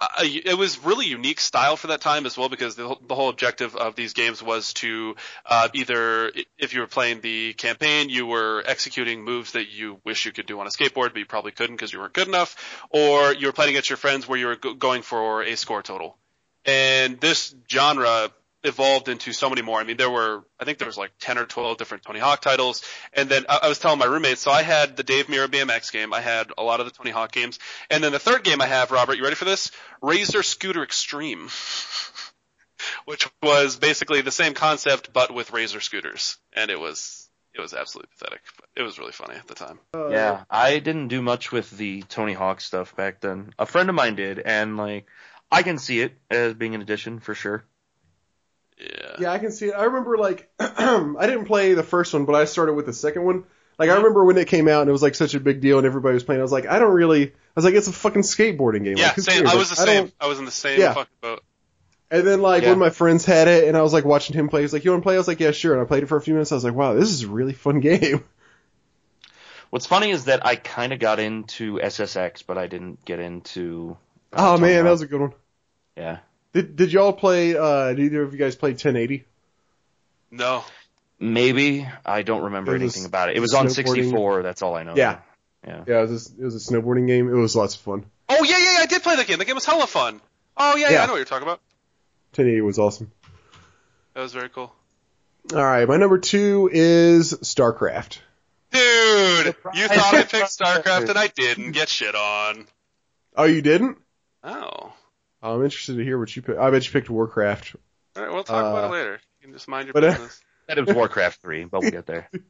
uh, 0.00 0.06
it 0.22 0.56
was 0.56 0.78
really 0.84 1.06
unique 1.06 1.40
style 1.40 1.76
for 1.76 1.88
that 1.88 2.00
time 2.00 2.24
as 2.26 2.36
well 2.38 2.48
because 2.48 2.76
the, 2.76 2.86
whole- 2.86 3.00
the 3.06 3.14
whole 3.14 3.28
objective 3.28 3.74
of 3.74 3.96
these 3.96 4.12
games 4.12 4.42
was 4.42 4.72
to 4.74 5.16
uh, 5.46 5.68
either 5.74 6.30
if 6.58 6.72
you 6.74 6.80
were 6.80 6.86
playing 6.86 7.20
the 7.20 7.52
campaign 7.54 8.08
you 8.08 8.24
were 8.26 8.62
executing 8.66 9.24
moves 9.24 9.52
that 9.52 9.68
you 9.68 9.98
wish 10.04 10.24
you 10.24 10.32
could 10.32 10.46
do 10.46 10.60
on 10.60 10.66
a 10.66 10.70
skateboard 10.70 11.08
but 11.12 11.16
you 11.16 11.26
probably 11.26 11.52
couldn't 11.52 11.76
because 11.76 11.92
you 11.92 11.98
weren't 11.98 12.12
good 12.12 12.28
enough 12.28 12.86
or 12.90 13.32
you 13.34 13.46
were 13.48 13.52
playing 13.52 13.70
against 13.70 13.90
your 13.90 13.96
friends 13.96 14.28
where 14.28 14.38
you 14.38 14.46
were 14.46 14.56
go- 14.56 14.74
going 14.74 15.02
for 15.02 15.42
a 15.42 15.56
score 15.56 15.82
total. 15.82 16.16
And 16.64 17.18
this 17.20 17.54
genre 17.70 18.30
evolved 18.68 19.08
into 19.08 19.32
so 19.32 19.48
many 19.48 19.62
more. 19.62 19.80
I 19.80 19.84
mean, 19.84 19.96
there 19.96 20.10
were, 20.10 20.44
I 20.60 20.64
think 20.64 20.78
there 20.78 20.86
was 20.86 20.96
like 20.96 21.10
10 21.20 21.38
or 21.38 21.44
12 21.44 21.76
different 21.78 22.04
Tony 22.04 22.20
Hawk 22.20 22.40
titles. 22.40 22.84
And 23.12 23.28
then 23.28 23.44
I, 23.48 23.60
I 23.64 23.68
was 23.68 23.78
telling 23.78 23.98
my 23.98 24.06
roommates, 24.06 24.40
so 24.40 24.50
I 24.50 24.62
had 24.62 24.96
the 24.96 25.02
Dave 25.02 25.26
Mirra 25.26 25.48
BMX 25.48 25.92
game. 25.92 26.14
I 26.14 26.20
had 26.20 26.52
a 26.56 26.62
lot 26.62 26.80
of 26.80 26.86
the 26.86 26.92
Tony 26.92 27.10
Hawk 27.10 27.32
games. 27.32 27.58
And 27.90 28.04
then 28.04 28.12
the 28.12 28.18
third 28.18 28.44
game 28.44 28.60
I 28.60 28.66
have, 28.66 28.90
Robert, 28.90 29.16
you 29.16 29.24
ready 29.24 29.36
for 29.36 29.44
this? 29.44 29.72
Razor 30.00 30.42
Scooter 30.42 30.82
Extreme. 30.82 31.48
which 33.04 33.28
was 33.42 33.76
basically 33.76 34.20
the 34.20 34.30
same 34.30 34.54
concept 34.54 35.12
but 35.12 35.34
with 35.34 35.52
razor 35.52 35.80
scooters, 35.80 36.36
and 36.52 36.70
it 36.70 36.78
was 36.78 37.28
it 37.54 37.60
was 37.60 37.74
absolutely 37.74 38.10
pathetic. 38.16 38.40
But 38.56 38.68
it 38.76 38.82
was 38.82 38.98
really 38.98 39.12
funny 39.12 39.34
at 39.34 39.46
the 39.46 39.54
time. 39.54 39.78
Uh, 39.94 40.08
Yeah, 40.08 40.44
I 40.50 40.78
didn't 40.78 41.08
do 41.08 41.22
much 41.22 41.50
with 41.50 41.70
the 41.70 42.02
Tony 42.02 42.32
Hawk 42.32 42.60
stuff 42.60 42.94
back 42.96 43.20
then. 43.20 43.52
A 43.58 43.66
friend 43.66 43.88
of 43.88 43.94
mine 43.94 44.14
did, 44.14 44.38
and 44.38 44.76
like, 44.76 45.06
I 45.50 45.62
can 45.62 45.78
see 45.78 46.00
it 46.00 46.12
as 46.30 46.54
being 46.54 46.74
an 46.74 46.82
addition 46.82 47.18
for 47.18 47.34
sure. 47.34 47.64
Yeah. 48.80 49.16
Yeah, 49.20 49.32
I 49.32 49.38
can 49.38 49.50
see 49.50 49.66
it. 49.66 49.74
I 49.74 49.84
remember 49.84 50.16
like 50.16 50.50
I 50.60 51.26
didn't 51.26 51.46
play 51.46 51.74
the 51.74 51.82
first 51.82 52.12
one, 52.14 52.24
but 52.24 52.34
I 52.34 52.44
started 52.44 52.74
with 52.74 52.86
the 52.86 52.92
second 52.92 53.24
one. 53.24 53.44
Like 53.78 53.90
I 53.90 53.96
remember 53.96 54.24
when 54.24 54.36
it 54.38 54.48
came 54.48 54.66
out 54.68 54.80
and 54.82 54.88
it 54.88 54.92
was 54.92 55.02
like 55.02 55.14
such 55.14 55.34
a 55.34 55.40
big 55.40 55.60
deal 55.60 55.78
and 55.78 55.86
everybody 55.86 56.14
was 56.14 56.24
playing. 56.24 56.40
I 56.40 56.42
was 56.42 56.52
like, 56.52 56.66
I 56.66 56.78
don't 56.78 56.92
really. 56.94 57.26
I 57.28 57.32
was 57.56 57.64
like, 57.64 57.74
it's 57.74 57.88
a 57.88 57.92
fucking 57.92 58.22
skateboarding 58.22 58.84
game. 58.84 58.96
Yeah, 58.96 59.08
like, 59.08 59.20
same. 59.20 59.46
I 59.46 59.54
was 59.56 59.70
the 59.70 59.80
I 59.82 59.84
same. 59.84 60.02
don't- 60.04 60.14
I 60.20 60.26
was 60.26 60.38
in 60.38 60.44
the 60.44 60.50
same 60.50 60.80
Yeah. 60.80 60.94
fucking 60.94 61.14
boat. 61.20 61.42
And 62.10 62.26
then 62.26 62.40
like 62.40 62.62
Yeah. 62.62 62.70
when 62.70 62.78
my 62.78 62.90
friends 62.90 63.24
had 63.24 63.48
it 63.48 63.68
and 63.68 63.76
I 63.76 63.82
was 63.82 63.92
like 63.92 64.04
watching 64.04 64.34
him 64.34 64.48
play, 64.48 64.60
he 64.60 64.64
was 64.64 64.72
like, 64.72 64.84
"You 64.84 64.92
want 64.92 65.02
to 65.02 65.04
play?" 65.04 65.14
I 65.14 65.18
was 65.18 65.28
like, 65.28 65.40
"Yeah, 65.40 65.50
sure." 65.50 65.74
And 65.74 65.82
I 65.82 65.84
played 65.84 66.02
it 66.02 66.06
for 66.06 66.16
a 66.16 66.20
few 66.20 66.34
minutes. 66.34 66.50
I 66.52 66.54
was 66.56 66.64
like, 66.64 66.74
"Wow, 66.74 66.94
this 66.94 67.10
is 67.10 67.22
a 67.24 67.28
really 67.28 67.52
fun 67.52 67.80
game." 67.80 68.24
What's 69.70 69.86
funny 69.86 70.10
is 70.10 70.24
that 70.24 70.46
I 70.46 70.56
kind 70.56 70.92
of 70.94 70.98
got 70.98 71.18
into 71.20 71.74
SSX, 71.78 72.42
but 72.46 72.56
I 72.56 72.66
didn't 72.68 73.04
get 73.04 73.18
into. 73.20 73.96
uh, 74.32 74.54
Oh 74.54 74.58
man, 74.58 74.84
that 74.84 74.90
was 74.90 75.02
a 75.02 75.06
good 75.06 75.20
one. 75.20 75.32
yeah. 75.96 76.18
Did 76.52 76.76
Did 76.76 76.92
y'all 76.92 77.12
play? 77.12 77.56
uh 77.56 77.88
Did 77.88 78.00
either 78.00 78.22
of 78.22 78.32
you 78.32 78.38
guys 78.38 78.56
play 78.56 78.70
1080? 78.70 79.24
No. 80.30 80.64
Maybe 81.20 81.86
I 82.04 82.22
don't 82.22 82.42
remember 82.42 82.72
It 82.72 82.82
was 82.82 82.94
anything 82.94 83.06
about 83.06 83.30
it. 83.30 83.36
It 83.36 83.40
was 83.40 83.54
on 83.54 83.68
64. 83.68 84.42
That's 84.42 84.62
all 84.62 84.76
I 84.76 84.84
know. 84.84 84.94
Yeah. 84.96 85.18
Yeah. 85.66 85.84
Yeah, 85.86 85.98
it 85.98 86.08
was 86.08 86.30
a, 86.30 86.40
it 86.42 86.44
was 86.44 86.68
a 86.68 86.72
snowboarding 86.72 87.06
game. 87.06 87.28
It 87.28 87.32
was 87.32 87.56
lots 87.56 87.74
of 87.74 87.80
fun. 87.80 88.06
Oh 88.28 88.44
yeah, 88.44 88.58
yeah, 88.58 88.72
yeah, 88.74 88.78
I 88.80 88.86
did 88.86 89.02
play 89.02 89.16
that 89.16 89.26
game. 89.26 89.38
The 89.38 89.44
game 89.44 89.54
was 89.54 89.64
hella 89.64 89.86
fun. 89.86 90.20
Oh 90.56 90.76
yeah, 90.76 90.86
yeah, 90.86 90.92
Yeah. 90.92 91.02
I 91.02 91.06
know 91.06 91.12
what 91.12 91.18
you're 91.18 91.24
talking 91.24 91.46
about. 91.46 91.60
1080 92.34 92.60
was 92.60 92.78
awesome. 92.78 93.10
That 94.14 94.20
was 94.20 94.32
very 94.32 94.48
cool. 94.48 94.72
All 95.54 95.64
right, 95.64 95.88
my 95.88 95.96
number 95.96 96.18
two 96.18 96.68
is 96.72 97.32
StarCraft. 97.32 98.18
Dude, 98.70 99.46
Surprise. 99.46 99.78
you 99.78 99.88
thought 99.88 100.14
I 100.14 100.22
picked 100.24 100.48
StarCraft 100.50 101.08
and 101.08 101.18
I 101.18 101.28
didn't 101.28 101.72
get 101.72 101.88
shit 101.88 102.14
on. 102.14 102.66
Oh, 103.34 103.44
you 103.44 103.62
didn't? 103.62 103.98
Oh. 104.44 104.92
I'm 105.42 105.62
interested 105.62 105.96
to 105.96 106.04
hear 106.04 106.18
what 106.18 106.34
you 106.34 106.42
picked. 106.42 106.58
I 106.58 106.70
bet 106.70 106.84
you 106.86 106.92
picked 106.92 107.10
Warcraft. 107.10 107.76
All 108.16 108.22
right, 108.22 108.32
we'll 108.32 108.44
talk 108.44 108.60
about 108.60 108.84
Uh, 108.84 108.88
it 108.88 108.90
later. 108.98 109.20
You 109.40 109.46
can 109.46 109.52
just 109.52 109.68
mind 109.68 109.86
your 109.86 109.94
but, 109.94 110.04
uh, 110.04 110.10
business. 110.10 110.40
That 110.66 110.84
was 110.84 110.94
Warcraft 110.94 111.40
3, 111.40 111.64
but 111.64 111.82
we'll 111.82 111.90
get 111.90 112.06
there. 112.06 112.28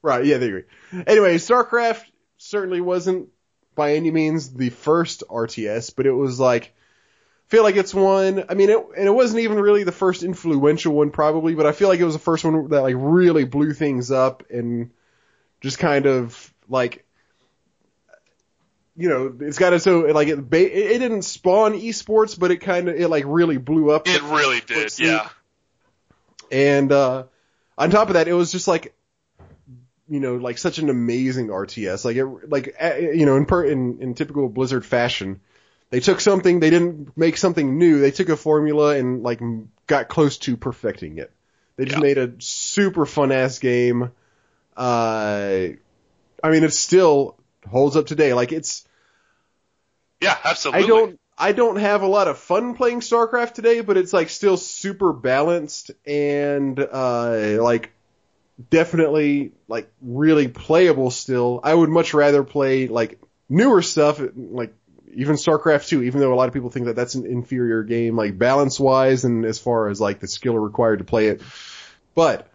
Right, 0.00 0.24
yeah, 0.24 0.38
they 0.38 0.46
agree. 0.46 0.62
Anyway, 1.08 1.38
StarCraft 1.38 2.04
certainly 2.36 2.80
wasn't 2.80 3.30
by 3.74 3.94
any 3.94 4.12
means 4.12 4.54
the 4.54 4.70
first 4.70 5.24
RTS, 5.28 5.92
but 5.96 6.06
it 6.06 6.12
was 6.12 6.38
like, 6.38 6.66
I 6.66 7.48
feel 7.48 7.64
like 7.64 7.74
it's 7.74 7.92
one, 7.92 8.44
I 8.48 8.54
mean, 8.54 8.70
it, 8.70 8.78
and 8.96 9.08
it 9.08 9.10
wasn't 9.10 9.40
even 9.40 9.58
really 9.58 9.82
the 9.82 9.90
first 9.90 10.22
influential 10.22 10.94
one 10.94 11.10
probably, 11.10 11.56
but 11.56 11.66
I 11.66 11.72
feel 11.72 11.88
like 11.88 11.98
it 11.98 12.04
was 12.04 12.14
the 12.14 12.20
first 12.20 12.44
one 12.44 12.68
that 12.68 12.82
like 12.82 12.94
really 12.96 13.42
blew 13.42 13.72
things 13.72 14.12
up 14.12 14.44
and 14.50 14.92
just 15.60 15.80
kind 15.80 16.06
of 16.06 16.54
like, 16.68 17.04
you 18.98 19.08
know, 19.08 19.32
it's 19.40 19.58
got 19.58 19.72
its 19.72 19.86
own, 19.86 20.10
like 20.12 20.26
it, 20.26 20.50
ba- 20.50 20.76
it 20.76 20.96
it 20.96 20.98
didn't 20.98 21.22
spawn 21.22 21.74
esports, 21.74 22.36
but 22.38 22.50
it 22.50 22.56
kind 22.58 22.88
of, 22.88 22.96
it 22.96 23.08
like 23.08 23.24
really 23.26 23.56
blew 23.56 23.92
up. 23.92 24.08
It 24.08 24.20
really 24.22 24.60
did, 24.60 24.76
Let's 24.76 24.98
yeah. 24.98 25.28
And 26.50 26.90
uh, 26.90 27.24
on 27.76 27.90
top 27.90 28.08
of 28.08 28.14
that, 28.14 28.26
it 28.26 28.32
was 28.32 28.50
just 28.50 28.66
like, 28.66 28.94
you 30.08 30.18
know, 30.20 30.34
like 30.36 30.58
such 30.58 30.78
an 30.78 30.88
amazing 30.90 31.46
RTS. 31.48 32.04
Like, 32.04 32.16
it, 32.16 32.24
like 32.50 32.74
you 33.14 33.24
know, 33.24 33.36
in, 33.36 33.46
per, 33.46 33.64
in 33.64 34.00
in 34.02 34.14
typical 34.14 34.48
Blizzard 34.48 34.84
fashion, 34.84 35.40
they 35.90 36.00
took 36.00 36.20
something, 36.20 36.58
they 36.58 36.70
didn't 36.70 37.16
make 37.16 37.36
something 37.36 37.78
new. 37.78 38.00
They 38.00 38.10
took 38.10 38.30
a 38.30 38.36
formula 38.36 38.96
and 38.96 39.22
like 39.22 39.40
got 39.86 40.08
close 40.08 40.38
to 40.38 40.56
perfecting 40.56 41.18
it. 41.18 41.30
They 41.76 41.84
just 41.84 41.98
Yeah. 41.98 42.02
made 42.02 42.18
a 42.18 42.32
super 42.40 43.06
fun 43.06 43.30
ass 43.30 43.60
game. 43.60 44.10
Uh, 44.76 45.68
I 46.42 46.50
mean, 46.50 46.64
it 46.64 46.72
still 46.72 47.36
holds 47.68 47.94
up 47.96 48.06
today. 48.06 48.32
Like 48.34 48.50
it's 48.52 48.87
Yeah, 50.20 50.36
absolutely. 50.44 50.84
I 50.84 50.86
don't 50.86 51.20
I 51.38 51.52
don't 51.52 51.76
have 51.76 52.02
a 52.02 52.08
lot 52.08 52.28
of 52.28 52.38
fun 52.38 52.74
playing 52.74 53.00
StarCraft 53.00 53.54
today, 53.54 53.80
but 53.80 53.96
it's 53.96 54.12
like 54.12 54.28
still 54.28 54.56
super 54.56 55.12
balanced 55.12 55.92
and 56.06 56.78
uh 56.80 57.58
like 57.60 57.92
definitely 58.70 59.52
like 59.68 59.90
really 60.02 60.48
playable 60.48 61.10
still. 61.10 61.60
I 61.62 61.72
would 61.72 61.90
much 61.90 62.12
rather 62.14 62.42
play 62.42 62.88
like 62.88 63.20
newer 63.48 63.82
stuff 63.82 64.20
like 64.36 64.74
even 65.14 65.36
StarCraft 65.36 65.88
2, 65.88 66.02
even 66.02 66.20
though 66.20 66.34
a 66.34 66.36
lot 66.36 66.48
of 66.48 66.54
people 66.54 66.70
think 66.70 66.86
that 66.86 66.96
that's 66.96 67.14
an 67.14 67.24
inferior 67.24 67.82
game 67.82 68.16
like 68.16 68.36
balance 68.36 68.78
wise 68.78 69.24
and 69.24 69.44
as 69.44 69.58
far 69.58 69.88
as 69.88 70.00
like 70.00 70.20
the 70.20 70.28
skill 70.28 70.58
required 70.58 70.98
to 70.98 71.04
play 71.04 71.28
it. 71.28 71.42
But 72.14 72.48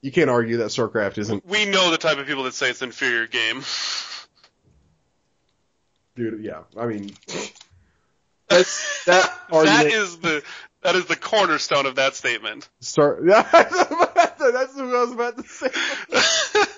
you 0.00 0.10
can't 0.10 0.30
argue 0.30 0.58
that 0.58 0.68
StarCraft 0.68 1.18
isn't 1.18 1.46
We 1.46 1.66
know 1.66 1.90
the 1.90 1.98
type 1.98 2.18
of 2.18 2.26
people 2.26 2.44
that 2.44 2.54
say 2.54 2.70
it's 2.70 2.80
an 2.80 2.88
inferior 2.88 3.26
game. 3.26 3.62
dude, 6.20 6.44
yeah. 6.44 6.62
I 6.76 6.86
mean 6.86 7.10
that's 8.48 9.04
that 9.04 9.30
that 9.50 9.86
is 9.86 10.18
the 10.18 10.42
that 10.82 10.96
is 10.96 11.06
the 11.06 11.16
cornerstone 11.16 11.86
of 11.86 11.96
that 11.96 12.14
statement. 12.14 12.68
Start. 12.80 13.22
Yeah, 13.26 13.42
that's 13.52 13.74
what 13.74 14.94
I 14.94 15.00
was 15.04 15.12
about 15.12 15.36
to 15.36 15.42
say. 15.44 15.70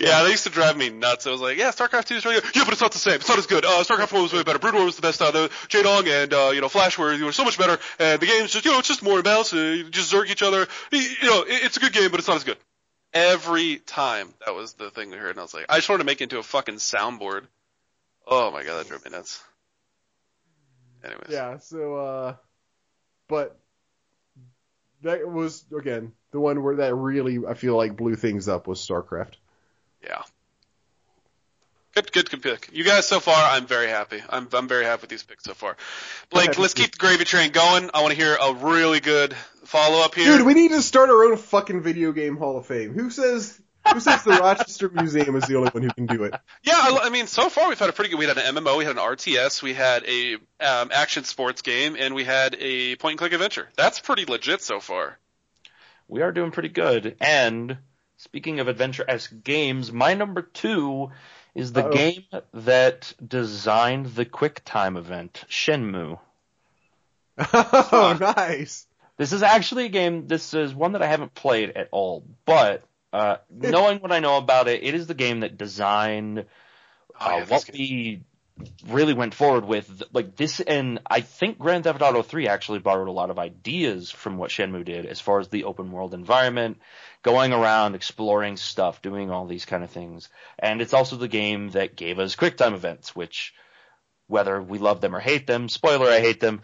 yeah, 0.00 0.24
they 0.24 0.30
used 0.30 0.44
to 0.44 0.50
drive 0.50 0.76
me 0.76 0.90
nuts. 0.90 1.26
I 1.26 1.30
was 1.30 1.40
like, 1.40 1.56
yeah, 1.56 1.70
StarCraft 1.70 2.06
2 2.06 2.14
is 2.16 2.24
really 2.24 2.40
good. 2.40 2.56
Yeah, 2.56 2.64
but 2.64 2.72
it's 2.72 2.82
not 2.82 2.90
the 2.90 2.98
same. 2.98 3.14
It's 3.14 3.28
not 3.28 3.38
as 3.38 3.46
good. 3.46 3.64
Uh, 3.64 3.84
StarCraft 3.84 4.12
1 4.12 4.22
was 4.22 4.32
way 4.32 4.42
better. 4.42 4.58
Brood 4.58 4.74
War 4.74 4.84
was 4.84 4.96
the 4.96 5.02
best 5.02 5.22
out 5.22 5.34
of 5.34 5.34
the 5.34 5.48
Jaedong 5.68 6.08
and, 6.08 6.34
uh, 6.34 6.50
you 6.52 6.60
know, 6.60 6.68
Flash 6.68 6.98
were, 6.98 7.16
were 7.24 7.30
so 7.30 7.44
much 7.44 7.56
better. 7.56 7.78
And 8.00 8.20
the 8.20 8.26
game's 8.26 8.52
just, 8.52 8.64
you 8.64 8.72
know, 8.72 8.80
it's 8.80 8.88
just 8.88 9.02
more 9.02 9.20
imbalanced. 9.22 9.54
Uh, 9.54 9.74
you 9.74 9.90
just 9.90 10.12
zerg 10.12 10.28
each 10.28 10.42
other. 10.42 10.66
You 10.90 10.98
you 10.98 11.30
know, 11.30 11.42
it, 11.42 11.64
it's 11.64 11.76
a 11.76 11.80
good 11.80 11.92
game, 11.92 12.10
but 12.10 12.18
it's 12.18 12.28
not 12.28 12.36
as 12.38 12.44
good. 12.44 12.58
Every 13.12 13.76
time 13.76 14.34
that 14.44 14.56
was 14.56 14.72
the 14.72 14.90
thing 14.90 15.10
we 15.10 15.16
heard, 15.18 15.30
and 15.30 15.38
I 15.38 15.42
was 15.42 15.54
like, 15.54 15.66
I 15.68 15.76
just 15.76 15.88
wanted 15.88 16.02
to 16.02 16.06
make 16.06 16.20
it 16.20 16.24
into 16.24 16.38
a 16.38 16.42
fucking 16.42 16.76
soundboard. 16.76 17.42
Oh 18.26 18.50
my 18.50 18.64
god, 18.64 18.78
that 18.78 18.88
drove 18.88 19.04
me 19.04 19.10
nuts. 19.10 19.42
Anyways. 21.04 21.28
Yeah. 21.28 21.58
So, 21.58 21.96
uh, 21.96 22.34
but 23.28 23.58
that 25.02 25.28
was 25.28 25.64
again 25.76 26.12
the 26.30 26.40
one 26.40 26.62
where 26.62 26.76
that 26.76 26.94
really 26.94 27.40
I 27.46 27.54
feel 27.54 27.76
like 27.76 27.96
blew 27.96 28.16
things 28.16 28.48
up 28.48 28.66
was 28.66 28.80
StarCraft. 28.80 29.34
Yeah. 30.02 30.22
Good, 31.94 32.10
good, 32.10 32.28
good 32.28 32.42
pick. 32.42 32.70
You 32.72 32.82
guys 32.82 33.06
so 33.06 33.20
far, 33.20 33.36
I'm 33.36 33.66
very 33.66 33.86
happy. 33.86 34.20
I'm, 34.28 34.48
I'm 34.52 34.66
very 34.66 34.84
happy 34.84 35.02
with 35.02 35.10
these 35.10 35.22
picks 35.22 35.44
so 35.44 35.54
far. 35.54 35.76
Blake, 36.28 36.58
let's 36.58 36.74
keep 36.74 36.90
the 36.90 36.98
gravy 36.98 37.24
train 37.24 37.52
going. 37.52 37.88
I 37.94 38.02
want 38.02 38.10
to 38.12 38.16
hear 38.16 38.34
a 38.34 38.52
really 38.52 38.98
good 38.98 39.32
follow 39.62 40.04
up 40.04 40.16
here. 40.16 40.38
Dude, 40.38 40.44
we 40.44 40.54
need 40.54 40.72
to 40.72 40.82
start 40.82 41.08
our 41.08 41.24
own 41.24 41.36
fucking 41.36 41.82
video 41.82 42.10
game 42.10 42.36
Hall 42.36 42.56
of 42.56 42.66
Fame. 42.66 42.94
Who 42.94 43.10
says? 43.10 43.60
Who 43.92 44.00
says 44.00 44.24
the 44.24 44.30
Rochester 44.30 44.88
Museum 44.88 45.36
is 45.36 45.44
the 45.44 45.56
only 45.56 45.70
one 45.70 45.82
who 45.82 45.90
can 45.90 46.06
do 46.06 46.24
it? 46.24 46.34
yeah, 46.62 46.74
I, 46.76 47.00
I 47.04 47.10
mean, 47.10 47.26
so 47.26 47.48
far 47.48 47.68
we've 47.68 47.78
had 47.78 47.90
a 47.90 47.92
pretty 47.92 48.10
good. 48.10 48.18
We 48.18 48.26
had 48.26 48.38
an 48.38 48.54
MMO, 48.56 48.78
we 48.78 48.84
had 48.84 48.96
an 48.96 49.02
RTS, 49.02 49.62
we 49.62 49.74
had 49.74 50.04
a 50.04 50.34
um, 50.60 50.90
action 50.92 51.24
sports 51.24 51.62
game, 51.62 51.96
and 51.98 52.14
we 52.14 52.24
had 52.24 52.56
a 52.58 52.96
point 52.96 53.12
and 53.12 53.18
click 53.18 53.32
adventure. 53.32 53.68
That's 53.76 54.00
pretty 54.00 54.24
legit 54.24 54.62
so 54.62 54.80
far. 54.80 55.18
We 56.08 56.22
are 56.22 56.32
doing 56.32 56.50
pretty 56.50 56.68
good. 56.70 57.16
And 57.20 57.78
speaking 58.16 58.60
of 58.60 58.68
adventure-esque 58.68 59.32
games, 59.42 59.92
my 59.92 60.14
number 60.14 60.42
two 60.42 61.10
is 61.54 61.72
the 61.72 61.84
Uh-oh. 61.84 61.92
game 61.92 62.24
that 62.52 63.14
designed 63.26 64.06
the 64.06 64.24
QuickTime 64.24 64.96
event, 64.98 65.44
Shenmue. 65.48 66.18
Oh, 67.52 68.16
nice. 68.18 68.86
This 69.16 69.32
is 69.32 69.42
actually 69.42 69.86
a 69.86 69.88
game. 69.88 70.26
This 70.26 70.54
is 70.54 70.74
one 70.74 70.92
that 70.92 71.02
I 71.02 71.06
haven't 71.06 71.34
played 71.34 71.70
at 71.76 71.88
all, 71.92 72.24
but 72.44 72.82
uh, 73.14 73.36
knowing 73.50 74.00
what 74.00 74.12
I 74.12 74.20
know 74.20 74.36
about 74.36 74.68
it, 74.68 74.82
it 74.82 74.94
is 74.94 75.06
the 75.06 75.14
game 75.14 75.40
that 75.40 75.56
designed 75.56 76.46
Oh, 77.20 77.26
uh, 77.26 77.36
yeah, 77.38 77.44
what 77.44 77.70
we 77.72 78.22
really 78.88 79.14
went 79.14 79.34
forward 79.34 79.64
with. 79.64 80.02
Like 80.12 80.36
this, 80.36 80.60
and 80.60 81.00
I 81.06 81.20
think 81.20 81.58
Grand 81.58 81.84
Theft 81.84 82.02
Auto 82.02 82.22
3 82.22 82.48
actually 82.48 82.78
borrowed 82.80 83.08
a 83.08 83.12
lot 83.12 83.30
of 83.30 83.38
ideas 83.38 84.10
from 84.10 84.36
what 84.36 84.50
Shenmue 84.50 84.84
did, 84.84 85.06
as 85.06 85.20
far 85.20 85.40
as 85.40 85.48
the 85.48 85.64
open 85.64 85.92
world 85.92 86.14
environment, 86.14 86.78
going 87.22 87.52
around, 87.52 87.94
exploring 87.94 88.56
stuff, 88.56 89.02
doing 89.02 89.30
all 89.30 89.46
these 89.46 89.64
kind 89.64 89.84
of 89.84 89.90
things. 89.90 90.28
And 90.58 90.80
it's 90.80 90.94
also 90.94 91.16
the 91.16 91.28
game 91.28 91.70
that 91.70 91.96
gave 91.96 92.18
us 92.18 92.36
QuickTime 92.36 92.74
events, 92.74 93.14
which, 93.14 93.54
whether 94.26 94.60
we 94.60 94.78
love 94.78 95.00
them 95.00 95.14
or 95.14 95.20
hate 95.20 95.46
them, 95.46 95.68
spoiler, 95.68 96.08
I 96.08 96.20
hate 96.20 96.40
them. 96.40 96.62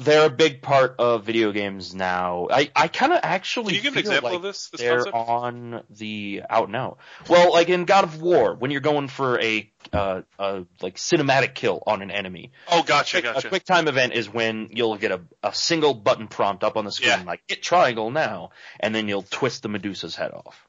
They're 0.00 0.26
a 0.26 0.30
big 0.30 0.62
part 0.62 0.94
of 1.00 1.24
video 1.24 1.50
games 1.50 1.92
now. 1.92 2.46
I, 2.52 2.70
I 2.76 2.86
kind 2.86 3.12
of 3.12 3.18
actually 3.24 3.74
Can 3.74 3.74
you 3.74 3.82
give 3.82 3.92
an 3.94 3.98
example 3.98 4.30
like 4.30 4.36
of 4.36 4.42
this? 4.42 4.68
This 4.68 4.80
they're 4.80 5.04
concept? 5.04 5.16
on 5.16 5.82
the 5.90 6.42
out 6.48 6.68
and 6.68 6.76
out. 6.76 6.98
Well, 7.28 7.52
like 7.52 7.68
in 7.68 7.84
God 7.84 8.04
of 8.04 8.22
War, 8.22 8.54
when 8.54 8.70
you're 8.70 8.80
going 8.80 9.08
for 9.08 9.40
a 9.40 9.68
uh, 9.92 10.22
a 10.38 10.64
like 10.80 10.96
cinematic 10.96 11.54
kill 11.54 11.82
on 11.84 12.02
an 12.02 12.12
enemy, 12.12 12.52
Oh, 12.70 12.84
gotcha, 12.84 13.18
a 13.18 13.22
gotcha. 13.22 13.46
A 13.48 13.50
quick 13.50 13.64
time 13.64 13.88
event 13.88 14.12
is 14.12 14.32
when 14.32 14.68
you'll 14.72 14.96
get 14.98 15.10
a, 15.10 15.20
a 15.42 15.52
single 15.52 15.94
button 15.94 16.28
prompt 16.28 16.62
up 16.62 16.76
on 16.76 16.84
the 16.84 16.92
screen 16.92 17.10
Yeah. 17.10 17.22
like 17.26 17.42
hit 17.48 17.62
triangle 17.62 18.10
now, 18.12 18.50
and 18.78 18.94
then 18.94 19.08
you'll 19.08 19.22
twist 19.22 19.64
the 19.64 19.68
Medusa's 19.68 20.14
head 20.14 20.30
off. 20.30 20.64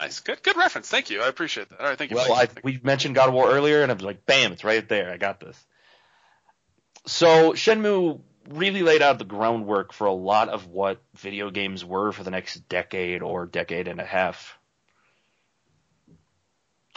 Nice, 0.00 0.20
good, 0.20 0.40
good 0.44 0.56
reference. 0.56 0.88
Thank 0.88 1.10
you. 1.10 1.22
I 1.22 1.26
appreciate 1.26 1.70
that. 1.70 1.80
All 1.80 1.86
right, 1.88 1.98
thank 1.98 2.12
you. 2.12 2.16
Well, 2.16 2.32
I, 2.32 2.46
we 2.62 2.78
mentioned 2.84 3.16
God 3.16 3.28
of 3.28 3.34
War 3.34 3.50
earlier, 3.50 3.82
and 3.82 3.90
I 3.90 3.94
was 3.94 4.04
like, 4.04 4.24
bam, 4.24 4.52
it's 4.52 4.62
right 4.62 4.88
there. 4.88 5.10
I 5.12 5.16
got 5.16 5.40
this. 5.40 5.56
So 7.06 7.52
Shenmue 7.54 8.20
really 8.48 8.82
laid 8.82 9.02
out 9.02 9.18
the 9.18 9.24
groundwork 9.24 9.92
for 9.92 10.06
a 10.06 10.12
lot 10.12 10.48
of 10.48 10.66
what 10.66 11.00
video 11.16 11.50
games 11.50 11.84
were 11.84 12.12
for 12.12 12.24
the 12.24 12.30
next 12.30 12.68
decade 12.68 13.22
or 13.22 13.46
decade 13.46 13.88
and 13.88 14.00
a 14.00 14.04
half. 14.04 14.58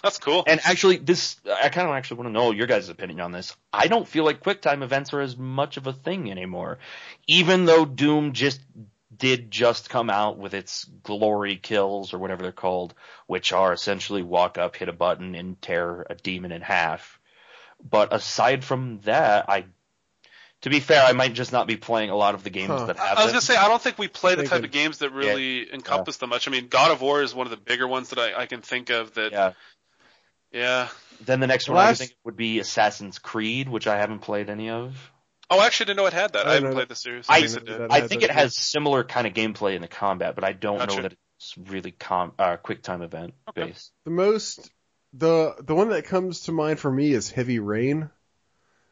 That's 0.03 0.17
cool. 0.17 0.43
And 0.47 0.59
actually, 0.63 0.97
this 0.97 1.39
I 1.45 1.69
kind 1.69 1.87
of 1.87 1.93
actually 1.93 2.17
want 2.17 2.29
to 2.29 2.33
know 2.33 2.51
your 2.51 2.65
guys' 2.65 2.89
opinion 2.89 3.19
on 3.19 3.31
this. 3.31 3.55
I 3.71 3.87
don't 3.87 4.07
feel 4.07 4.25
like 4.25 4.43
QuickTime 4.43 4.81
events 4.81 5.13
are 5.13 5.21
as 5.21 5.37
much 5.37 5.77
of 5.77 5.85
a 5.85 5.93
thing 5.93 6.31
anymore, 6.31 6.79
even 7.27 7.65
though 7.65 7.85
Doom 7.85 8.33
just 8.33 8.61
did 9.15 9.51
just 9.51 9.89
come 9.89 10.09
out 10.09 10.39
with 10.39 10.55
its 10.55 10.85
glory 11.03 11.55
kills 11.55 12.13
or 12.13 12.17
whatever 12.17 12.41
they're 12.41 12.51
called, 12.51 12.95
which 13.27 13.53
are 13.53 13.73
essentially 13.73 14.23
walk 14.23 14.57
up, 14.57 14.75
hit 14.75 14.89
a 14.89 14.93
button, 14.93 15.35
and 15.35 15.61
tear 15.61 16.07
a 16.09 16.15
demon 16.15 16.51
in 16.51 16.61
half. 16.61 17.19
But 17.87 18.13
aside 18.13 18.63
from 18.63 18.99
that, 19.01 19.49
I, 19.49 19.65
to 20.61 20.69
be 20.69 20.79
fair, 20.79 21.03
I 21.03 21.13
might 21.13 21.33
just 21.33 21.51
not 21.51 21.67
be 21.67 21.75
playing 21.77 22.09
a 22.09 22.15
lot 22.15 22.35
of 22.35 22.43
the 22.43 22.49
games 22.49 22.69
Huh. 22.69 22.85
that 22.87 22.99
I 22.99 23.05
have 23.07 23.17
I 23.17 23.21
was 23.21 23.25
them. 23.27 23.33
gonna 23.33 23.41
say 23.41 23.55
I 23.57 23.67
don't 23.67 23.81
think 23.81 23.97
we 23.97 24.07
play 24.07 24.35
the 24.35 24.45
type 24.47 24.63
of 24.63 24.71
games 24.71 24.99
that 24.99 25.11
really 25.11 25.71
encompass 25.73 26.17
them 26.17 26.29
much. 26.29 26.47
I 26.47 26.51
mean, 26.51 26.67
God 26.67 26.91
of 26.91 27.01
War 27.01 27.21
is 27.21 27.33
one 27.33 27.47
of 27.47 27.51
the 27.51 27.57
bigger 27.57 27.87
ones 27.87 28.09
that 28.09 28.19
I, 28.19 28.41
I 28.41 28.45
can 28.45 28.61
think 28.61 28.89
of. 28.89 29.13
That 29.15 29.31
yeah, 29.31 29.53
Yeah. 30.51 30.87
Then 31.23 31.39
the 31.39 31.47
next 31.47 31.69
one 31.69 31.77
I 31.77 31.89
would 31.89 31.97
think 31.97 32.15
would 32.23 32.35
be 32.37 32.59
Assassin's 32.59 33.19
Creed, 33.19 33.69
which 33.69 33.85
I 33.87 33.97
haven't 33.97 34.19
played 34.19 34.49
any 34.49 34.69
of. 34.69 34.95
Oh, 35.49 35.59
I 35.59 35.65
actually 35.65 35.87
didn't 35.87 35.97
know 35.97 36.05
it 36.07 36.13
had 36.13 36.33
that. 36.33 36.47
I, 36.47 36.51
I 36.51 36.53
haven't 36.55 36.69
know 36.69 36.75
played 36.75 36.89
the 36.89 36.95
series. 36.95 37.25
I- 37.29 37.41
guess 37.41 37.55
it 37.55 37.69
I 37.89 37.99
had 37.99 38.09
think 38.09 38.23
it 38.23 38.31
has 38.31 38.55
similar 38.55 39.03
kind 39.03 39.27
of 39.27 39.33
gameplay 39.33 39.75
in 39.75 39.81
the 39.81 39.87
combat, 39.87 40.33
but 40.35 40.43
I 40.43 40.53
don't 40.53 40.79
know 40.87 41.01
that 41.01 41.13
it's 41.37 41.55
really 41.57 41.91
com 41.91 42.33
uh, 42.39 42.57
quick 42.57 42.81
time 42.83 43.01
event 43.01 43.33
Okay. 43.49 43.65
based. 43.67 43.91
The 44.05 44.11
most 44.11 44.71
the 45.13 45.55
the 45.59 45.75
one 45.75 45.89
that 45.89 46.05
comes 46.05 46.41
to 46.41 46.51
mind 46.51 46.79
for 46.79 46.91
me 46.91 47.11
is 47.11 47.29
Heavy 47.29 47.59
Rain. 47.59 48.09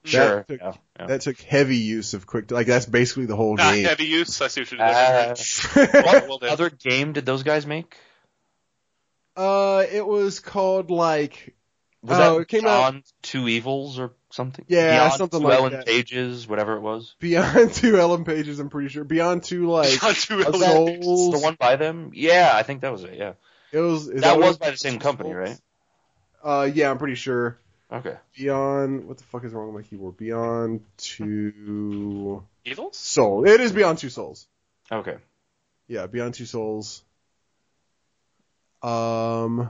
Sure. 0.09 0.43
took- 0.47 0.59
yeah, 0.59 0.73
yeah. 0.99 1.05
That 1.07 1.21
took 1.21 1.39
heavy 1.41 1.77
use 1.77 2.13
of 2.13 2.25
quick 2.27 2.51
like 2.51 2.67
that's 2.67 2.85
basically 2.85 3.25
the 3.25 3.35
whole 3.35 3.55
Not 3.55 3.73
game. 3.73 3.85
heavy 3.85 4.05
use. 4.05 4.41
I 4.41 4.47
see 4.47 4.61
what 4.61 4.71
you're 4.71 4.81
Uh, 4.81 5.33
doing. 5.35 5.87
what 6.03 6.27
well 6.27 6.39
other 6.43 6.69
game 6.69 7.13
did 7.13 7.25
those 7.25 7.43
guys 7.43 7.65
make? 7.65 7.95
uh 9.37 9.85
it 9.91 10.05
was 10.05 10.39
called 10.39 10.91
like 10.91 11.55
Was 12.01 12.17
Oh, 12.19 12.35
that 12.35 12.41
it 12.41 12.47
came 12.47 12.65
out- 12.65 12.91
Beyond 12.91 13.03
Two 13.21 13.47
Evils 13.47 13.99
or 13.99 14.11
something? 14.31 14.65
Yeah, 14.67 14.91
Beyond 14.97 15.13
something 15.13 15.39
Two 15.41 15.47
like 15.47 15.57
Ellen 15.59 15.73
that. 15.73 15.85
Pages, 15.85 16.47
whatever 16.47 16.75
it 16.75 16.81
was. 16.81 17.15
Beyond 17.19 17.73
Two 17.73 17.97
Ellen 17.97 18.23
Pages, 18.25 18.59
I'm 18.59 18.69
pretty 18.69 18.89
sure. 18.89 19.03
Beyond 19.03 19.43
Two 19.43 19.69
like 19.69 19.99
Beyond 19.99 20.15
Two 20.17 20.41
Ellen 20.43 20.59
that 20.59 20.85
Pages. 20.87 21.05
Souls. 21.05 21.33
The 21.33 21.39
one 21.39 21.55
by 21.59 21.75
them? 21.77 22.11
Yeah, 22.13 22.51
I 22.53 22.63
think 22.63 22.81
that 22.81 22.91
was 22.91 23.03
it. 23.03 23.13
Yeah, 23.15 23.33
it 23.71 23.79
was 23.79 24.07
is 24.09 24.21
that 24.21 24.37
was 24.39 24.57
by 24.57 24.71
the 24.71 24.77
same 24.77 24.99
company, 24.99 25.33
right? 25.33 25.57
Uh 26.43 26.69
yeah, 26.73 26.89
I'm 26.89 26.97
pretty 26.97 27.15
sure. 27.15 27.57
Okay. 27.91 28.15
Beyond 28.37 29.07
what 29.07 29.17
the 29.17 29.23
fuck 29.23 29.43
is 29.43 29.53
wrong 29.53 29.73
with 29.73 29.83
my 29.83 29.87
keyboard? 29.89 30.17
Beyond 30.17 30.81
Two 30.97 32.43
Evils? 32.63 32.97
Soul. 32.97 33.47
It 33.47 33.59
is 33.61 33.71
Beyond 33.71 33.97
Two 33.97 34.09
Souls. 34.09 34.47
Okay. 34.91 35.17
Yeah, 35.87 36.05
Beyond 36.05 36.35
Two 36.35 36.45
Souls. 36.45 37.03
Um, 38.83 39.69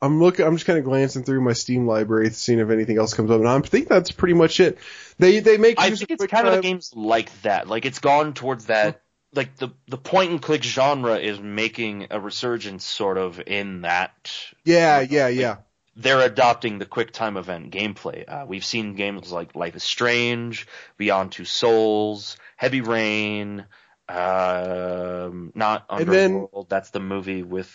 I'm 0.00 0.20
looking. 0.20 0.46
I'm 0.46 0.54
just 0.54 0.66
kind 0.66 0.78
of 0.78 0.84
glancing 0.84 1.24
through 1.24 1.40
my 1.40 1.54
Steam 1.54 1.86
library, 1.86 2.30
seeing 2.30 2.60
if 2.60 2.70
anything 2.70 2.98
else 2.98 3.14
comes 3.14 3.30
up, 3.30 3.40
and 3.40 3.48
I 3.48 3.60
think 3.60 3.88
that's 3.88 4.12
pretty 4.12 4.34
much 4.34 4.60
it. 4.60 4.78
They 5.18 5.40
they 5.40 5.58
make. 5.58 5.80
I 5.80 5.90
think 5.90 6.10
it's 6.10 6.20
quick 6.20 6.30
kind 6.30 6.46
of 6.46 6.54
the 6.54 6.60
games 6.62 6.92
like 6.94 7.42
that. 7.42 7.68
Like 7.68 7.84
it's 7.84 7.98
gone 7.98 8.32
towards 8.32 8.66
that. 8.66 9.02
Like 9.34 9.56
the 9.56 9.70
the 9.88 9.98
point 9.98 10.30
and 10.30 10.40
click 10.40 10.62
genre 10.62 11.18
is 11.18 11.38
making 11.40 12.06
a 12.10 12.20
resurgence, 12.20 12.84
sort 12.84 13.18
of 13.18 13.40
in 13.44 13.82
that. 13.82 14.32
Yeah, 14.64 15.00
yeah, 15.00 15.28
yeah. 15.28 15.56
They're 16.00 16.20
adopting 16.20 16.78
the 16.78 16.86
quick 16.86 17.10
time 17.12 17.36
event 17.36 17.72
gameplay. 17.72 18.24
Uh, 18.26 18.44
we've 18.46 18.64
seen 18.64 18.94
games 18.94 19.32
like 19.32 19.56
Life 19.56 19.74
is 19.74 19.82
Strange, 19.82 20.68
Beyond 20.96 21.32
Two 21.32 21.44
Souls, 21.44 22.36
Heavy 22.56 22.80
Rain, 22.82 23.66
um, 24.08 25.52
not 25.54 25.86
And 25.90 26.08
then- 26.08 26.48
That's 26.68 26.90
the 26.90 27.00
movie 27.00 27.42
with 27.42 27.68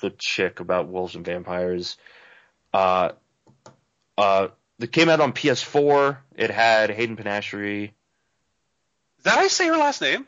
the 0.00 0.08
chick 0.10 0.60
about 0.60 0.88
wolves 0.88 1.14
and 1.14 1.24
vampires. 1.24 1.98
Uh, 2.72 3.10
uh, 4.16 4.48
that 4.78 4.92
came 4.92 5.10
out 5.10 5.20
on 5.20 5.32
PS4. 5.34 6.16
It 6.36 6.50
had 6.50 6.90
Hayden 6.90 7.16
Panettiere. 7.18 7.92
Did 9.22 9.32
I 9.34 9.48
say 9.48 9.66
her 9.68 9.76
last 9.76 10.00
name? 10.00 10.26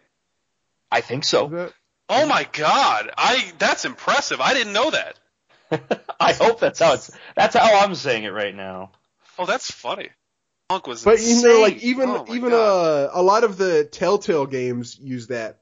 I 0.90 1.00
think 1.00 1.24
so. 1.24 1.48
that- 1.48 1.72
Oh 2.10 2.26
my 2.26 2.46
god. 2.52 3.10
I 3.16 3.52
that's 3.58 3.86
impressive. 3.86 4.38
I 4.42 4.52
didn't 4.52 4.74
know 4.74 4.90
that. 4.90 5.18
I 6.20 6.32
hope 6.32 6.60
that's 6.60 6.78
how 6.78 6.94
it's. 6.94 7.10
That's 7.36 7.56
how 7.56 7.80
I'm 7.80 7.94
saying 7.94 8.24
it 8.24 8.32
right 8.32 8.54
now. 8.54 8.92
Oh, 9.38 9.46
that's 9.46 9.70
funny. 9.70 10.10
Punk 10.68 10.86
was 10.86 11.04
But 11.04 11.20
you 11.20 11.42
know, 11.42 11.60
like 11.60 11.82
even 11.82 12.08
Oh 12.08 12.24
even 12.28 12.52
uh, 12.52 13.10
a 13.12 13.22
lot 13.22 13.44
of 13.44 13.56
the 13.56 13.84
Telltale 13.84 14.46
games 14.46 14.98
use 14.98 15.28
that 15.28 15.58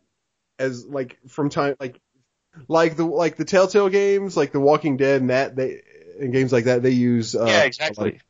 as 0.58 0.86
like 0.86 1.18
from 1.28 1.48
time 1.48 1.76
like 1.80 2.00
like 2.68 2.96
the 2.96 3.04
like 3.04 3.36
the 3.36 3.44
Telltale 3.44 3.88
games, 3.88 4.36
like 4.36 4.52
The 4.52 4.60
Walking 4.60 4.96
Dead, 4.96 5.20
and 5.20 5.30
that 5.30 5.56
they 5.56 5.82
and 6.20 6.32
games 6.32 6.52
like 6.52 6.64
that 6.64 6.82
they 6.82 6.90
use. 6.90 7.34
Uh, 7.34 7.46
yeah, 7.46 7.62
exactly. 7.62 8.12
like, 8.12 8.20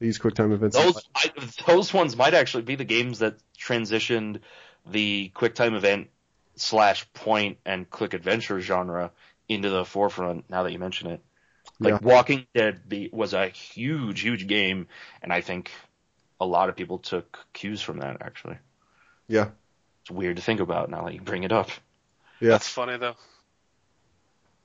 they 0.00 0.06
use 0.06 0.18
QuickTime 0.18 0.52
events. 0.52 0.76
Those 0.76 1.08
I, 1.14 1.30
those 1.66 1.92
ones 1.92 2.16
might 2.16 2.34
actually 2.34 2.64
be 2.64 2.74
the 2.76 2.84
games 2.84 3.20
that 3.20 3.36
transitioned 3.58 4.40
the 4.86 5.30
QuickTime 5.34 5.76
event 5.76 6.08
slash 6.56 7.10
point 7.12 7.58
and 7.64 7.88
click 7.88 8.14
adventure 8.14 8.60
genre 8.60 9.12
into 9.48 9.70
the 9.70 9.84
forefront. 9.84 10.48
Now 10.48 10.62
that 10.62 10.72
you 10.72 10.78
mention 10.78 11.08
it, 11.10 11.20
like 11.80 11.92
Yeah. 11.92 11.98
Walking 12.02 12.46
Dead 12.54 12.88
be, 12.88 13.10
was 13.12 13.32
a 13.34 13.48
huge, 13.48 14.20
huge 14.20 14.46
game, 14.46 14.88
and 15.22 15.32
I 15.32 15.40
think 15.40 15.70
a 16.40 16.46
lot 16.46 16.68
of 16.68 16.76
people 16.76 16.98
took 16.98 17.38
cues 17.52 17.80
from 17.80 17.98
that. 17.98 18.20
Actually, 18.20 18.58
Yeah. 19.28 19.50
it's 20.02 20.10
weird 20.10 20.36
to 20.36 20.42
think 20.42 20.60
about 20.60 20.90
now 20.90 21.04
that 21.04 21.14
you 21.14 21.20
bring 21.20 21.44
it 21.44 21.52
up. 21.52 21.70
Yeah. 22.40 22.50
That's 22.50 22.68
funny 22.68 22.96
though. 22.98 23.16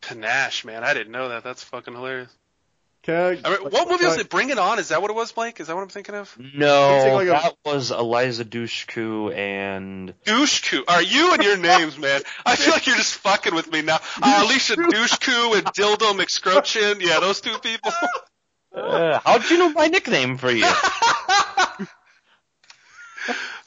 Panache, 0.01 0.65
man. 0.65 0.83
I 0.83 0.93
didn't 0.93 1.11
know 1.11 1.29
that. 1.29 1.43
That's 1.43 1.63
fucking 1.63 1.93
hilarious. 1.93 2.31
Okay. 3.07 3.39
I 3.43 3.49
mean, 3.49 3.59
what 3.71 3.89
movie 3.89 4.05
was 4.05 4.17
it? 4.17 4.29
Bring 4.29 4.49
It 4.49 4.57
On? 4.59 4.77
Is 4.77 4.89
that 4.89 5.01
what 5.01 5.09
it 5.09 5.15
was, 5.15 5.31
Blake? 5.31 5.59
Is 5.61 5.67
that 5.67 5.75
what 5.75 5.81
I'm 5.83 5.89
thinking 5.89 6.15
of? 6.15 6.35
No, 6.37 6.99
Something 6.99 7.13
like 7.13 7.27
a- 7.27 7.31
that 7.31 7.55
was 7.65 7.91
Eliza 7.91 8.43
Dushku 8.43 9.33
and 9.33 10.13
Dushku. 10.25 10.83
Are 10.87 11.01
you 11.01 11.33
and 11.33 11.41
your 11.43 11.57
names, 11.57 11.97
man? 11.97 12.21
I 12.45 12.55
feel 12.57 12.73
like 12.73 12.87
you're 12.87 12.97
just 12.97 13.15
fucking 13.15 13.55
with 13.55 13.71
me 13.71 13.81
now. 13.83 13.99
Uh, 14.21 14.41
Alicia 14.45 14.75
Doucheku 14.75 15.55
and 15.57 15.65
Dildo 15.67 16.11
McScrotchin. 16.19 17.01
Yeah, 17.01 17.19
those 17.21 17.39
two 17.41 17.57
people. 17.59 17.91
uh, 18.75 19.19
how'd 19.23 19.49
you 19.49 19.57
know 19.59 19.69
my 19.71 19.87
nickname 19.87 20.37
for 20.37 20.51
you? 20.51 20.65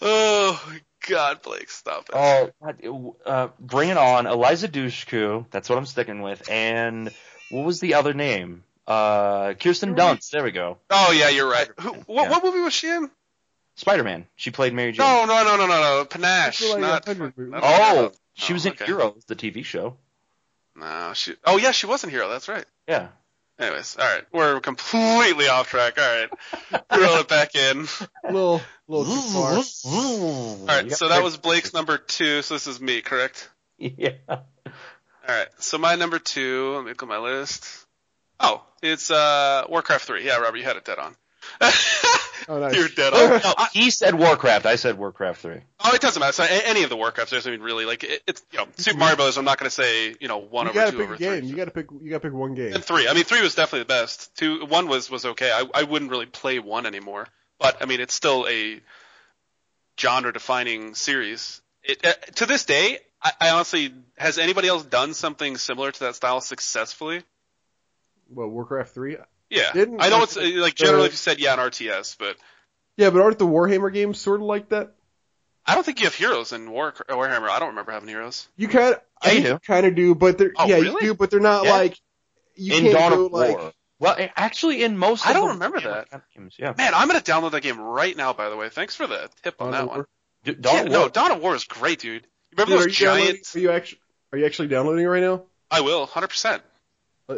oh 0.03 0.73
God, 1.09 1.43
Blake, 1.43 1.71
stop 1.71 2.09
it. 2.09 2.15
Oh, 2.15 2.51
God, 2.63 3.15
uh, 3.27 3.49
bring 3.59 3.89
it 3.89 3.97
on, 3.97 4.27
Eliza 4.27 4.69
Dushku. 4.69 5.47
That's 5.51 5.69
what 5.69 5.79
I'm 5.79 5.87
sticking 5.87 6.23
with. 6.23 6.49
And 6.51 7.11
what 7.51 7.65
was 7.65 7.81
the 7.81 7.95
other 7.95 8.15
name? 8.15 8.63
Uh, 8.87 9.55
Kirsten 9.55 9.95
Dunst. 9.95 10.31
There 10.31 10.43
we 10.45 10.51
go. 10.51 10.79
Oh 10.91 11.13
yeah, 11.13 11.29
you're 11.29 11.49
right. 11.49 11.69
Who, 11.81 11.91
what, 12.07 12.25
Yeah. 12.25 12.31
what 12.31 12.45
movie 12.45 12.61
was 12.61 12.73
she 12.73 12.89
in? 12.89 13.11
Spider-Man. 13.77 14.27
She 14.37 14.51
played 14.51 14.75
Mary 14.75 14.93
Jane. 14.93 15.07
No, 15.07 15.25
no, 15.25 15.45
no, 15.45 15.57
no, 15.57 15.67
no, 15.67 15.81
no. 15.81 16.05
Panache. 16.05 16.63
Like 16.71 16.81
not. 16.81 17.09
a 17.09 17.15
not 17.15 17.33
oh, 17.63 17.95
Hero. 17.95 18.13
she 18.35 18.53
Oh, 18.53 18.55
was 18.55 18.67
in 18.67 18.73
okay. 18.73 18.85
Heroes, 18.87 19.25
the 19.27 19.37
TV 19.37 19.65
show. 19.65 19.97
No, 20.77 21.13
she. 21.15 21.35
Oh 21.45 21.57
yeah, 21.59 21.71
she 21.71 21.87
was 21.87 22.05
in 22.05 22.11
Hero. 22.11 22.29
That's 22.29 22.49
right. 22.49 22.65
Yeah. 22.89 23.09
Anyways, 23.59 23.97
all 23.99 24.05
right, 24.05 24.25
we're 24.33 24.59
completely 24.61 25.47
off 25.47 25.69
track. 25.69 25.97
All 25.97 26.05
right, 26.05 26.31
reel 26.99 27.21
it 27.21 27.29
back 27.29 27.55
in. 27.55 27.87
little 28.25 28.61
little 28.89 29.05
too 29.05 29.21
far. 29.21 29.53
All 29.85 30.67
right, 30.67 30.91
so 30.91 31.09
that 31.09 31.23
was 31.23 31.37
Blake's 31.37 31.73
number 31.73 31.99
two. 31.99 32.43
So 32.43 32.55
this 32.55 32.67
is 32.67 32.81
me, 32.81 33.01
correct? 33.03 33.49
Yeah. 33.79 34.13
All 34.29 34.39
right, 35.29 35.49
so 35.59 35.77
my 35.79 35.95
number 35.97 36.19
two. 36.19 36.73
Let 36.75 36.85
me 36.85 36.91
look 36.91 37.03
at 37.03 37.09
my 37.09 37.19
list. 37.19 37.82
Oh, 38.41 38.65
it's 38.83 39.11
uh 39.11 39.65
Warcraft 39.69 40.05
three. 40.05 40.27
Yeah, 40.27 40.39
Robert, 40.39 40.57
you 40.59 40.65
had 40.65 40.77
it 40.77 40.85
dead 40.85 40.99
on. 40.99 41.17
Oh, 42.49 42.59
nice. 42.59 42.75
You're 42.77 42.89
dead 42.89 43.15
on. 43.15 43.41
No, 43.41 43.55
he 43.73 43.91
said 43.91 44.17
Warcraft. 44.17 44.67
I 44.67 44.75
said 44.75 44.99
Warcraft 44.99 45.43
3. 45.43 45.61
Oh, 45.85 45.95
it 45.95 46.01
doesn't 46.01 46.19
matter. 46.19 46.33
So 46.33 46.45
any 46.49 46.83
of 46.83 46.91
the 46.91 46.97
Warcrafts, 46.97 47.31
there's 47.31 47.47
I 47.47 47.51
mean, 47.53 47.61
really 47.61 47.85
like 47.85 48.03
it, 48.03 48.21
it's 48.27 48.43
you 48.51 48.59
know 48.59 48.67
Super 48.77 48.99
Mario 48.99 49.15
Bros. 49.15 49.37
I'm 49.39 49.45
not 49.45 49.59
going 49.59 49.69
to 49.69 49.75
say 49.75 50.17
you 50.21 50.27
know 50.27 50.39
one 50.39 50.67
You 50.67 50.71
over 50.71 50.79
gotta 50.81 50.91
two 50.91 50.97
pick 50.99 51.05
over 51.05 51.15
a 51.15 51.19
game. 51.19 51.39
three. 51.41 51.49
You 51.49 51.55
gotta 51.57 51.71
pick. 51.71 51.87
You 52.01 52.11
gotta 52.11 52.21
pick 52.21 52.33
one 52.33 52.55
game. 52.55 52.73
And 52.75 52.85
three. 52.85 53.07
I 53.07 53.15
mean, 53.15 53.23
three 53.23 53.43
was 53.43 53.55
definitely 53.55 53.81
the 53.81 53.85
best. 54.01 54.37
Two, 54.37 54.67
one 54.67 54.89
was 54.89 55.09
was 55.09 55.25
okay. 55.25 55.53
I 55.53 55.65
I 55.73 55.85
wouldn't 55.85 56.11
really 56.11 56.27
play 56.27 56.59
one 56.59 56.85
anymore, 56.85 57.29
but 57.61 57.81
I 57.81 57.87
mean, 57.87 58.01
it's 58.01 58.15
still 58.15 58.45
a 58.49 58.81
genre-defining 60.01 60.95
series. 60.95 61.61
It 61.85 62.05
uh, 62.05 62.13
to 62.37 62.47
this 62.47 62.65
day, 62.65 62.99
I, 63.23 63.33
I 63.41 63.51
honestly 63.51 63.93
has 64.17 64.39
anybody 64.39 64.69
else 64.69 64.85
done 64.85 65.15
something 65.15 65.57
similar 65.57 65.93
to 65.93 66.01
that 66.01 66.17
style 66.17 66.41
successfully? 66.41 67.23
Well, 68.35 68.49
Warcraft 68.49 68.95
three. 68.95 69.17
Yeah, 69.51 69.71
Didn't- 69.73 70.03
I 70.03 70.09
know 70.09 70.23
it's 70.23 70.37
uh, 70.37 70.41
like 70.57 70.75
generally 70.75 71.03
uh, 71.03 71.07
if 71.07 71.13
you 71.13 71.17
said 71.19 71.39
yeah 71.39 71.53
an 71.53 71.59
RTS, 71.59 72.17
but 72.19 72.37
Yeah, 72.97 73.11
but 73.11 73.21
aren't 73.23 73.39
the 73.39 73.47
Warhammer 73.47 73.93
games 73.93 74.19
sort 74.19 74.41
of 74.41 74.47
like 74.47 74.71
that? 74.71 74.95
I 75.67 75.75
don't 75.75 75.85
think 75.85 76.01
you 76.01 76.07
have 76.07 76.15
heroes 76.15 76.53
in 76.53 76.71
War 76.71 76.93
Warhammer. 77.09 77.49
I 77.49 77.59
don't 77.59 77.69
remember 77.71 77.93
having 77.93 78.09
heroes. 78.09 78.49
You 78.57 78.69
kind 78.69 78.95
of. 78.95 79.01
Yeah, 79.25 79.33
you 79.33 79.43
do. 79.43 79.59
Kind 79.61 79.87
of 79.87 79.95
do, 79.95 80.15
but 80.15 80.39
they're 80.39 80.53
Oh, 80.57 80.67
yeah, 80.67 80.77
really? 80.77 80.89
you 81.07 81.13
do, 81.13 81.15
but 81.15 81.31
they're 81.31 81.39
not 81.41 81.65
Yeah. 81.65 81.73
like. 81.73 81.97
You 82.57 82.75
in 82.77 82.83
can't 82.85 82.95
Dawn 82.95 83.11
go 83.13 83.27
of 83.27 83.33
like. 83.33 83.57
War. 83.59 83.73
Well, 84.01 84.17
actually, 84.35 84.83
in 84.83 84.99
most 84.99 85.25
I 85.25 85.31
of 85.31 85.37
don't 85.37 85.47
the 85.47 85.53
remember 85.53 85.81
that. 85.81 86.09
games, 86.35 86.57
yeah. 86.59 86.75
Man, 86.77 86.93
I'm 86.95 87.07
gonna 87.07 87.21
download 87.21 87.53
that 87.53 87.63
game 87.63 87.79
right 87.81 88.17
now. 88.17 88.33
By 88.33 88.49
the 88.49 88.57
way, 88.57 88.69
thanks 88.69 88.97
for 88.97 89.07
the 89.07 89.31
tip 89.45 89.61
on 89.63 89.71
Dawn 89.71 89.87
that 89.87 89.97
one. 89.97 90.05
D- 90.45 90.55
Dawn 90.55 90.75
yeah, 90.75 90.81
of 90.83 90.89
no, 90.91 91.01
War- 91.01 91.09
Dawn 91.11 91.31
of 91.31 91.41
War 91.41 91.55
is 91.55 91.65
great, 91.65 92.01
dude. 92.01 92.15
You 92.15 92.57
Dude, 92.57 92.59
remember 92.59 92.75
are 92.75 92.79
those 92.89 93.01
you 93.01 93.07
giant? 93.07 93.39
Are 93.55 93.59
you 93.61 93.71
actually? 93.71 94.01
Are 94.33 94.39
you 94.39 94.47
actually 94.47 94.69
downloading 94.69 95.05
it 95.05 95.09
right 95.09 95.23
now? 95.23 95.45
I 95.71 95.83
will, 95.83 96.05
hundred 96.07 96.29
percent. 96.29 96.63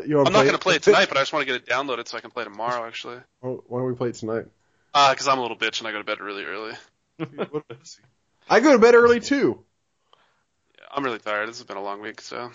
Uh, 0.01 0.03
You 0.05 0.19
I'm 0.19 0.33
not 0.33 0.43
going 0.43 0.53
to 0.53 0.59
play 0.59 0.77
it 0.77 0.83
tonight, 0.85 1.09
but 1.09 1.17
I 1.17 1.21
just 1.21 1.33
want 1.33 1.47
to 1.47 1.53
get 1.53 1.63
it 1.63 1.67
downloaded 1.69 2.09
so 2.09 2.17
I 2.17 2.21
can 2.21 2.31
play 2.31 2.45
tomorrow, 2.45 2.87
actually. 2.87 3.19
Why 3.41 3.51
why 3.67 3.79
don't 3.81 3.89
we 3.89 3.95
play 3.95 4.09
it 4.11 4.15
tonight? 4.17 4.47
Uh, 4.93 5.11
because 5.11 5.27
I'm 5.29 5.39
a 5.39 5.43
little 5.43 5.57
bitch 5.57 5.81
and 5.81 5.89
I 5.89 5.93
go 5.93 5.99
to 5.99 6.05
bed 6.05 6.21
really 6.21 6.45
early. 6.45 6.73
I 8.49 8.61
go 8.61 8.73
to 8.73 8.79
bed 8.79 8.95
early 8.95 9.21
too. 9.21 9.65
Yeah, 10.79 10.85
I'm 10.95 11.05
really 11.05 11.19
tired. 11.19 11.49
This 11.49 11.59
has 11.59 11.67
been 11.67 11.77
a 11.77 11.83
long 11.83 12.01
week, 12.01 12.21
so. 12.21 12.51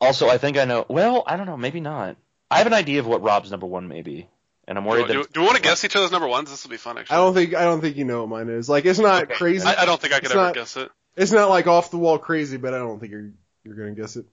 Also, 0.00 0.28
I 0.28 0.38
think 0.38 0.56
I 0.58 0.64
know. 0.64 0.84
Well, 0.88 1.22
I 1.26 1.36
don't 1.36 1.46
know. 1.46 1.56
Maybe 1.56 1.80
not. 1.80 2.16
I 2.50 2.58
have 2.58 2.66
an 2.66 2.74
idea 2.74 3.00
of 3.00 3.06
what 3.06 3.22
Rob's 3.22 3.50
number 3.50 3.66
one 3.66 3.88
may 3.88 4.02
be, 4.02 4.28
and 4.68 4.76
I'm 4.76 4.84
worried 4.84 5.06
do, 5.06 5.22
that 5.22 5.32
do 5.32 5.40
we 5.40 5.46
want 5.46 5.56
to 5.56 5.62
guess 5.62 5.84
each 5.84 5.96
other's 5.96 6.10
number 6.10 6.28
ones? 6.28 6.50
This 6.50 6.64
will 6.64 6.70
be 6.70 6.76
fun, 6.76 6.98
actually. 6.98 7.14
I 7.14 7.20
don't 7.20 7.34
think 7.34 7.54
I 7.54 7.62
don't 7.64 7.80
think 7.80 7.96
you 7.96 8.04
know 8.04 8.20
what 8.20 8.28
mine 8.28 8.48
is. 8.48 8.68
Like 8.68 8.84
it's 8.84 8.98
not 8.98 9.24
Okay. 9.24 9.34
crazy. 9.34 9.66
I, 9.66 9.82
I 9.82 9.84
don't 9.86 10.00
think 10.00 10.12
I 10.12 10.16
could 10.16 10.26
It's 10.26 10.34
ever 10.34 10.42
not- 10.44 10.54
guess 10.54 10.76
it. 10.76 10.90
It's 11.14 11.30
not 11.32 11.50
like 11.50 11.66
off 11.66 11.90
the 11.90 11.98
wall 11.98 12.18
crazy, 12.18 12.56
but 12.56 12.74
I 12.74 12.78
don't 12.78 12.98
think 12.98 13.12
you're 13.12 13.30
you're 13.64 13.74
gonna 13.74 13.92
guess 13.92 14.16
it. 14.16 14.26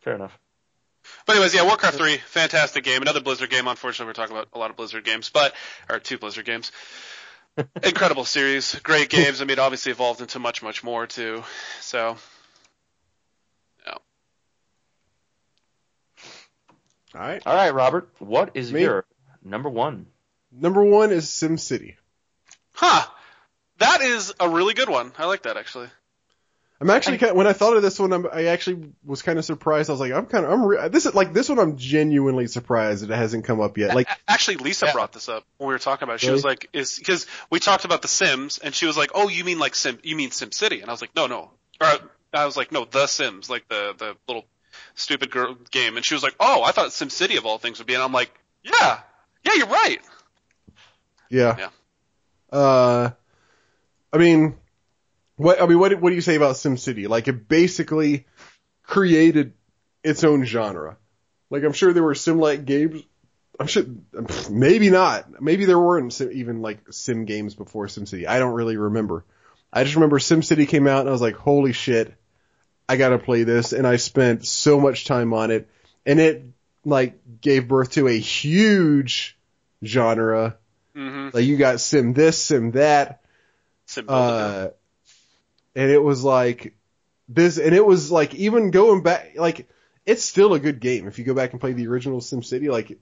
fair 0.00 0.14
enough. 0.14 0.36
But 1.26 1.36
anyways, 1.36 1.54
yeah, 1.54 1.64
Warcraft 1.64 1.96
3, 1.98 2.16
fantastic 2.18 2.84
game. 2.84 3.02
Another 3.02 3.20
Blizzard 3.20 3.50
game. 3.50 3.66
Unfortunately, 3.68 4.08
we're 4.08 4.14
talking 4.14 4.36
about 4.36 4.48
a 4.52 4.58
lot 4.58 4.70
of 4.70 4.76
Blizzard 4.76 5.04
games, 5.04 5.30
but 5.30 5.54
or 5.88 5.98
two 5.98 6.18
Blizzard 6.18 6.44
games. 6.44 6.72
Incredible 7.82 8.24
series, 8.24 8.74
great 8.76 9.08
games. 9.10 9.40
I 9.40 9.44
mean, 9.44 9.52
it 9.52 9.58
obviously 9.58 9.92
evolved 9.92 10.20
into 10.20 10.38
much, 10.38 10.62
much 10.62 10.82
more 10.82 11.06
too. 11.06 11.44
So, 11.80 12.16
All 17.14 17.20
right. 17.20 17.42
All 17.44 17.54
right, 17.54 17.74
Robert. 17.74 18.08
What 18.18 18.52
is 18.54 18.72
Me? 18.72 18.82
your 18.82 19.04
number 19.44 19.68
one? 19.68 20.06
Number 20.50 20.82
one 20.82 21.12
is 21.12 21.26
SimCity. 21.26 21.96
huh? 22.74 23.06
That 23.78 24.00
is 24.00 24.32
a 24.40 24.48
really 24.48 24.74
good 24.74 24.88
one. 24.88 25.12
I 25.18 25.26
like 25.26 25.42
that 25.42 25.56
actually. 25.56 25.88
I'm 26.82 26.90
actually 26.90 27.18
kind 27.18 27.36
when 27.36 27.46
I 27.46 27.52
thought 27.52 27.76
of 27.76 27.82
this 27.82 27.98
one, 27.98 28.12
I'm, 28.12 28.26
I 28.32 28.46
actually 28.46 28.92
was 29.04 29.22
kind 29.22 29.38
of 29.38 29.44
surprised. 29.44 29.88
I 29.88 29.92
was 29.94 30.00
like, 30.00 30.12
I'm 30.12 30.26
kind 30.26 30.44
of 30.44 30.50
I'm 30.52 30.64
re- 30.66 30.88
this 30.88 31.06
is 31.06 31.14
like 31.14 31.32
this 31.32 31.48
one. 31.48 31.58
I'm 31.58 31.76
genuinely 31.76 32.46
surprised 32.48 33.02
that 33.02 33.10
it 33.10 33.16
hasn't 33.16 33.44
come 33.44 33.60
up 33.60 33.78
yet. 33.78 33.94
Like 33.94 34.08
Actually, 34.28 34.56
Lisa 34.56 34.86
Yeah. 34.86 34.92
brought 34.92 35.12
this 35.12 35.28
up 35.28 35.44
when 35.58 35.68
we 35.68 35.74
were 35.74 35.78
talking 35.78 36.04
about 36.04 36.14
it. 36.14 36.20
She 36.20 36.26
Really? 36.26 36.34
was 36.36 36.44
like, 36.44 36.68
"Is 36.72 36.98
because 36.98 37.26
we 37.50 37.60
talked 37.60 37.84
about 37.84 38.02
The 38.02 38.08
Sims, 38.08 38.58
and 38.58 38.74
she 38.74 38.86
was 38.86 38.96
like, 38.96 39.12
oh, 39.14 39.28
you 39.28 39.44
mean 39.44 39.58
like 39.58 39.74
Sim? 39.74 39.98
You 40.02 40.16
mean 40.16 40.32
Sim 40.32 40.50
City?" 40.52 40.80
And 40.80 40.90
I 40.90 40.92
was 40.92 41.00
like, 41.00 41.14
"No, 41.14 41.26
no." 41.28 41.50
Or 41.80 41.88
I 42.34 42.44
was 42.46 42.56
like, 42.56 42.72
"No, 42.72 42.84
The 42.84 43.06
Sims, 43.06 43.48
like 43.48 43.68
the 43.68 43.94
the 43.96 44.16
little 44.26 44.44
stupid 44.94 45.30
girl 45.30 45.56
game." 45.70 45.96
And 45.96 46.04
she 46.04 46.14
was 46.14 46.22
like, 46.22 46.34
"Oh, 46.40 46.62
I 46.62 46.72
thought 46.72 46.92
Sim 46.92 47.10
City 47.10 47.36
of 47.36 47.46
all 47.46 47.58
things 47.58 47.78
would 47.78 47.86
be." 47.86 47.94
And 47.94 48.02
I'm 48.02 48.12
like, 48.12 48.32
"Yeah, 48.64 48.98
yeah, 49.44 49.52
you're 49.54 49.66
right." 49.68 49.98
yeah. 51.30 51.56
Yeah. 51.58 51.68
Uh, 52.58 53.10
I 54.12 54.18
mean, 54.18 54.56
what 55.36 55.60
I 55.60 55.66
mean, 55.66 55.78
what 55.78 56.00
what 56.00 56.10
do 56.10 56.14
you 56.14 56.20
say 56.20 56.36
about 56.36 56.56
SimCity? 56.56 57.08
Like 57.08 57.28
it 57.28 57.48
basically 57.48 58.26
created 58.82 59.54
its 60.02 60.24
own 60.24 60.44
genre. 60.44 60.96
Like 61.50 61.64
I'm 61.64 61.72
sure 61.72 61.92
there 61.92 62.02
were 62.02 62.14
sim-like 62.14 62.64
games. 62.64 63.02
I'm 63.60 63.66
sure 63.66 63.84
maybe 64.50 64.90
not. 64.90 65.42
Maybe 65.42 65.64
there 65.64 65.78
weren't 65.78 66.12
sim, 66.12 66.30
even 66.32 66.62
like 66.62 66.80
sim 66.90 67.24
games 67.24 67.54
before 67.54 67.86
SimCity. 67.86 68.26
I 68.26 68.38
don't 68.38 68.54
really 68.54 68.76
remember. 68.76 69.24
I 69.72 69.84
just 69.84 69.96
remember 69.96 70.18
SimCity 70.18 70.68
came 70.68 70.86
out 70.86 71.00
and 71.00 71.08
I 71.08 71.12
was 71.12 71.22
like, 71.22 71.36
holy 71.36 71.72
shit, 71.72 72.14
I 72.88 72.96
gotta 72.96 73.18
play 73.18 73.44
this. 73.44 73.72
And 73.72 73.86
I 73.86 73.96
spent 73.96 74.46
so 74.46 74.80
much 74.80 75.04
time 75.04 75.32
on 75.32 75.50
it. 75.50 75.68
And 76.04 76.18
it 76.20 76.44
like 76.84 77.18
gave 77.40 77.68
birth 77.68 77.92
to 77.92 78.08
a 78.08 78.18
huge 78.18 79.36
genre. 79.84 80.56
Mm-hmm. 80.96 81.36
Like 81.36 81.44
you 81.44 81.56
got 81.56 81.80
sim 81.80 82.12
this, 82.12 82.42
sim 82.42 82.72
that. 82.72 83.22
Sim 83.86 84.06
Uh, 84.08 84.68
and 85.74 85.90
it 85.90 86.02
was 86.02 86.22
like 86.24 86.74
this, 87.28 87.58
and 87.58 87.74
it 87.74 87.84
was 87.84 88.10
like 88.10 88.34
even 88.34 88.70
going 88.70 89.02
back, 89.02 89.32
like 89.36 89.68
it's 90.04 90.24
still 90.24 90.54
a 90.54 90.58
good 90.58 90.80
game 90.80 91.06
if 91.06 91.18
you 91.18 91.24
go 91.24 91.34
back 91.34 91.52
and 91.52 91.60
play 91.60 91.72
the 91.72 91.86
original 91.86 92.20
SimCity. 92.20 92.70
Like 92.70 92.98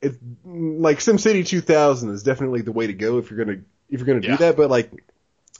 it, 0.00 0.16
like 0.44 0.98
SimCity 0.98 1.46
2000 1.46 2.10
is 2.10 2.22
definitely 2.22 2.62
the 2.62 2.72
way 2.72 2.86
to 2.86 2.92
go 2.92 3.18
if 3.18 3.30
you're 3.30 3.44
gonna 3.44 3.58
if 3.88 4.00
you're 4.00 4.06
gonna 4.06 4.20
Yeah. 4.26 4.36
do 4.36 4.44
that. 4.44 4.56
But 4.56 4.70
like 4.70 4.90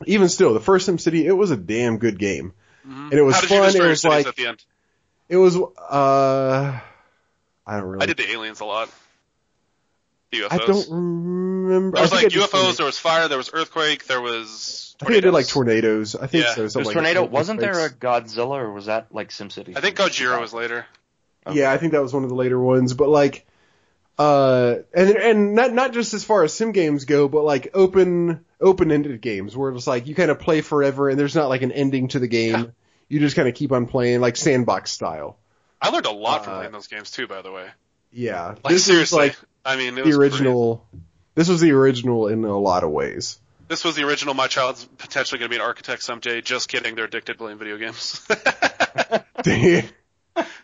even 0.06 0.28
still, 0.28 0.54
the 0.54 0.60
first 0.60 0.88
SimCity 0.88 1.24
it 1.24 1.32
was 1.32 1.50
a 1.50 1.56
damn 1.56 1.98
good 1.98 2.18
game, 2.18 2.52
Mhm. 2.88 3.10
and 3.10 3.12
it 3.12 3.22
was 3.22 3.36
fun. 3.40 3.74
It 3.76 3.82
was 3.82 4.04
like 4.04 4.26
at 4.26 4.36
the 4.36 4.46
end? 4.46 4.64
it 5.28 5.36
was 5.36 5.56
uh, 5.56 6.80
I 7.66 7.76
don't 7.76 7.84
really. 7.84 8.02
I 8.02 8.06
did 8.06 8.16
the 8.16 8.30
aliens 8.30 8.60
a 8.60 8.64
lot. 8.64 8.88
The 10.32 10.38
UFOs. 10.42 10.52
I 10.52 10.58
don't 10.58 10.90
remember. 10.90 11.96
There 11.96 12.02
was 12.02 12.12
like 12.12 12.28
UFOs. 12.28 12.76
There 12.76 12.86
was 12.86 12.98
fire. 12.98 13.28
There 13.28 13.36
was 13.38 13.50
earthquake. 13.52 14.06
There 14.06 14.20
was. 14.20 14.89
I 15.02 15.06
think 15.06 15.16
I 15.16 15.20
did 15.20 15.32
like 15.32 15.46
tornadoes. 15.46 16.12
tornadoes. 16.12 16.16
I 16.16 16.26
think 16.26 16.44
Yeah. 16.44 16.54
so. 16.54 16.60
There's 16.62 16.72
Something 16.74 16.86
like 16.88 16.94
tornado. 16.94 17.20
that. 17.22 17.30
Wasn't 17.30 17.60
there 17.60 17.86
a 17.86 17.90
Godzilla, 17.90 18.58
or 18.60 18.72
was 18.72 18.86
that 18.86 19.06
like 19.10 19.30
SimCity? 19.30 19.76
I 19.76 19.80
think 19.80 19.96
Gojira 19.96 20.40
was 20.40 20.52
later. 20.52 20.86
Okay. 21.46 21.58
Yeah, 21.58 21.72
I 21.72 21.78
think 21.78 21.92
that 21.92 22.02
was 22.02 22.12
one 22.12 22.22
of 22.22 22.28
the 22.28 22.34
later 22.34 22.60
ones, 22.60 22.92
but 22.92 23.08
like, 23.08 23.46
uh, 24.18 24.76
and 24.94 25.10
and 25.10 25.54
not 25.54 25.72
not 25.72 25.92
just 25.94 26.12
as 26.12 26.22
far 26.24 26.44
as 26.44 26.52
sim 26.52 26.72
games 26.72 27.06
go, 27.06 27.28
but 27.28 27.42
like 27.44 27.70
open 27.72 28.44
open 28.60 28.92
ended 28.92 29.20
games 29.22 29.56
where 29.56 29.70
it's 29.72 29.86
like 29.86 30.06
you 30.06 30.14
kind 30.14 30.30
of 30.30 30.38
play 30.38 30.60
forever 30.60 31.08
and 31.08 31.18
there's 31.18 31.34
not 31.34 31.48
like 31.48 31.62
an 31.62 31.72
ending 31.72 32.08
to 32.08 32.18
the 32.18 32.28
game. 32.28 32.54
Yeah. 32.54 32.64
You 33.12 33.18
just 33.18 33.34
kind 33.34 33.48
of 33.48 33.56
keep 33.56 33.72
on 33.72 33.86
playing 33.86 34.20
like 34.20 34.36
sandbox 34.36 34.92
style. 34.92 35.36
I 35.82 35.88
learned 35.90 36.06
a 36.06 36.12
lot 36.12 36.44
from 36.44 36.52
Uh, 36.52 36.56
playing 36.58 36.70
those 36.72 36.86
games 36.86 37.10
too. 37.10 37.26
By 37.26 37.42
the 37.42 37.50
way, 37.50 37.66
Yeah, 38.12 38.54
like 38.62 38.72
this 38.72 38.88
is 38.88 39.12
like 39.12 39.36
I 39.64 39.74
mean, 39.74 39.98
it 39.98 40.02
the 40.04 40.10
was 40.10 40.16
original. 40.16 40.86
This 41.34 41.48
was 41.48 41.60
the 41.60 41.72
original 41.72 42.28
in 42.28 42.44
a 42.44 42.56
lot 42.56 42.84
of 42.84 42.90
ways. 42.90 43.40
Crazy. 43.70 43.78
This 43.78 43.84
was 43.84 43.96
the 43.96 44.04
original. 44.04 44.34
My 44.34 44.48
child's 44.48 44.84
potentially 44.98 45.38
going 45.38 45.50
to 45.50 45.56
be 45.56 45.60
an 45.60 45.66
architect 45.66 46.02
someday. 46.02 46.40
Just 46.40 46.68
kidding. 46.68 46.94
They're 46.94 47.06
addicted 47.06 47.34
to 47.34 47.38
playing 47.38 47.58
video 47.58 47.78
games. 47.78 48.26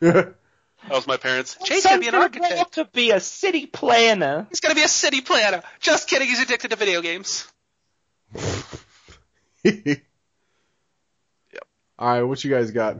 that 0.01 0.35
was 0.91 1.07
my 1.07 1.17
parents. 1.17 1.57
Jay's 1.65 1.85
going 1.85 1.97
to 1.97 2.01
be 2.01 2.09
an 2.09 2.15
architect. 2.15 2.75
to 2.75 2.85
be 2.85 3.11
a 3.11 3.21
city 3.21 3.67
planner. 3.67 4.47
He's 4.51 4.61
going 4.61 4.75
to 4.75 4.81
be 4.81 4.85
a 4.85 4.89
city 4.89 5.21
planner. 5.21 5.63
Just 5.81 6.09
kidding. 6.09 6.29
He's 6.29 6.41
addicted 6.41 6.71
to 6.71 6.77
video 6.77 7.01
games. 7.01 7.47
yep. 9.65 9.99
All 11.99 12.09
right, 12.09 12.23
what 12.23 12.45
you 12.45 12.51
guys 12.51 12.71
got? 12.73 12.99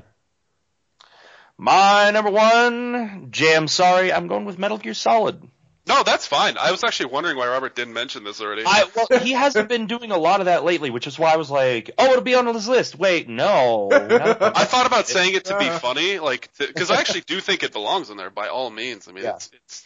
My 1.59 2.11
number 2.11 2.31
one, 2.31 3.29
Jay, 3.31 3.55
I'm 3.55 3.69
sorry, 3.69 4.13
I'm 4.13 4.27
going 4.27 4.45
with 4.45 4.59
Metal 4.59 4.77
Gear 4.79 4.95
Solid. 4.95 5.43
No, 5.89 6.03
that's 6.03 6.27
fine. 6.27 6.57
I 6.59 6.73
was 6.73 6.83
actually 6.83 7.13
wondering 7.13 7.37
why 7.37 7.47
Robert 7.47 7.77
didn't 7.77 7.95
mention 7.95 8.25
this 8.25 8.41
already. 8.41 8.65
I 8.67 8.87
well, 8.95 9.21
he 9.21 9.33
hasn't 9.33 9.69
been 9.69 9.87
doing 9.87 10.11
a 10.11 10.17
lot 10.19 10.41
of 10.41 10.47
that 10.47 10.65
lately, 10.65 10.91
which 10.91 11.07
is 11.07 11.17
why 11.19 11.33
I 11.33 11.37
was 11.37 11.49
like, 11.51 11.93
oh, 11.97 12.07
it'll 12.11 12.23
be 12.23 12.35
on 12.35 12.45
this 12.47 12.67
list. 12.67 12.99
Wait, 12.99 13.29
no. 13.29 13.89
I 13.93 14.65
thought 14.65 14.87
about 14.87 15.07
saying 15.07 15.35
it 15.35 15.45
to 15.47 15.57
be 15.59 15.69
funny, 15.81 16.19
like, 16.19 16.51
because 16.59 16.91
I 16.91 16.97
actually 16.97 17.21
do 17.21 17.41
think 17.41 17.63
it 17.63 17.73
belongs 17.73 18.11
in 18.11 18.17
there 18.17 18.31
by 18.31 18.49
all 18.49 18.69
means. 18.71 19.07
I 19.09 19.13
mean, 19.13 19.25
Yeah. 19.25 19.37
it's 19.37 19.51
it's 19.65 19.85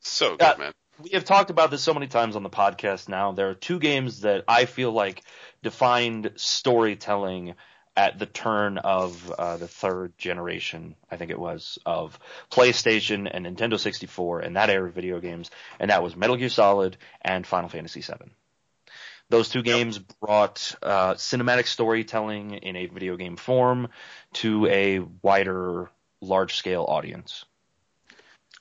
so 0.00 0.36
good, 0.36 0.40
Yeah. 0.40 0.54
man. 0.56 0.72
we 1.02 1.10
have 1.10 1.24
talked 1.24 1.50
about 1.50 1.70
this 1.72 1.82
so 1.82 1.94
many 1.94 2.06
times 2.06 2.36
on 2.36 2.42
the 2.44 2.50
podcast 2.50 3.08
now. 3.08 3.32
There 3.32 3.48
are 3.50 3.54
two 3.54 3.78
games 3.80 4.20
that 4.20 4.44
I 4.46 4.66
feel 4.66 4.92
like 4.92 5.22
defined 5.64 6.30
storytelling 6.36 7.54
at 7.98 8.16
the 8.16 8.26
turn 8.26 8.78
of 8.78 9.28
uh, 9.32 9.56
the 9.56 9.66
third 9.66 10.16
generation, 10.18 10.94
I 11.10 11.16
think 11.16 11.32
it 11.32 11.38
was, 11.38 11.80
of 11.84 12.16
PlayStation 12.48 13.28
and 13.28 13.44
Nintendo 13.44 13.76
64 13.76 14.38
and 14.38 14.54
that 14.54 14.70
era 14.70 14.86
of 14.86 14.94
video 14.94 15.18
games, 15.18 15.50
and 15.80 15.90
that 15.90 16.00
was 16.00 16.14
Metal 16.14 16.36
Gear 16.36 16.48
Solid 16.48 16.96
and 17.20 17.44
Final 17.44 17.68
Fantasy 17.68 18.00
VII. 18.00 18.30
Those 19.30 19.48
two 19.48 19.62
games 19.62 19.98
brought 19.98 20.76
uh, 20.80 21.14
cinematic 21.14 21.66
storytelling 21.66 22.52
in 22.54 22.76
a 22.76 22.86
video 22.86 23.16
game 23.16 23.34
form 23.34 23.88
to 24.34 24.66
a 24.66 25.00
wider, 25.20 25.90
large-scale 26.20 26.84
audience. 26.88 27.46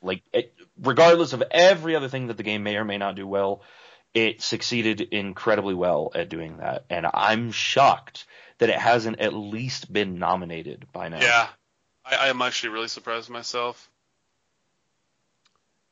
Like, 0.02 0.24
it, 0.34 0.52
regardless 0.82 1.34
of 1.34 1.44
every 1.52 1.96
other 1.96 2.10
thing 2.10 2.28
that 2.28 2.38
the 2.38 2.44
game 2.44 2.64
may 2.64 2.78
or 2.78 2.86
may 2.86 2.98
not 2.98 3.16
do 3.16 3.28
well, 3.28 3.62
it 4.16 4.42
succeeded 4.42 5.00
incredibly 5.00 5.76
well 5.76 6.12
at 6.16 6.28
doing 6.28 6.58
that. 6.58 6.86
And 6.90 7.06
I'm 7.14 7.52
shocked 7.52 8.26
that 8.60 8.70
it 8.70 8.78
hasn't 8.78 9.20
at 9.20 9.34
least 9.34 9.92
been 9.92 10.20
nominated 10.20 10.86
by 10.92 11.10
now. 11.10 11.20
Yeah, 11.20 11.48
I, 12.06 12.16
I 12.16 12.28
am 12.30 12.42
actually 12.42 12.70
really 12.70 12.88
surprised 12.88 13.30
myself. 13.30 13.90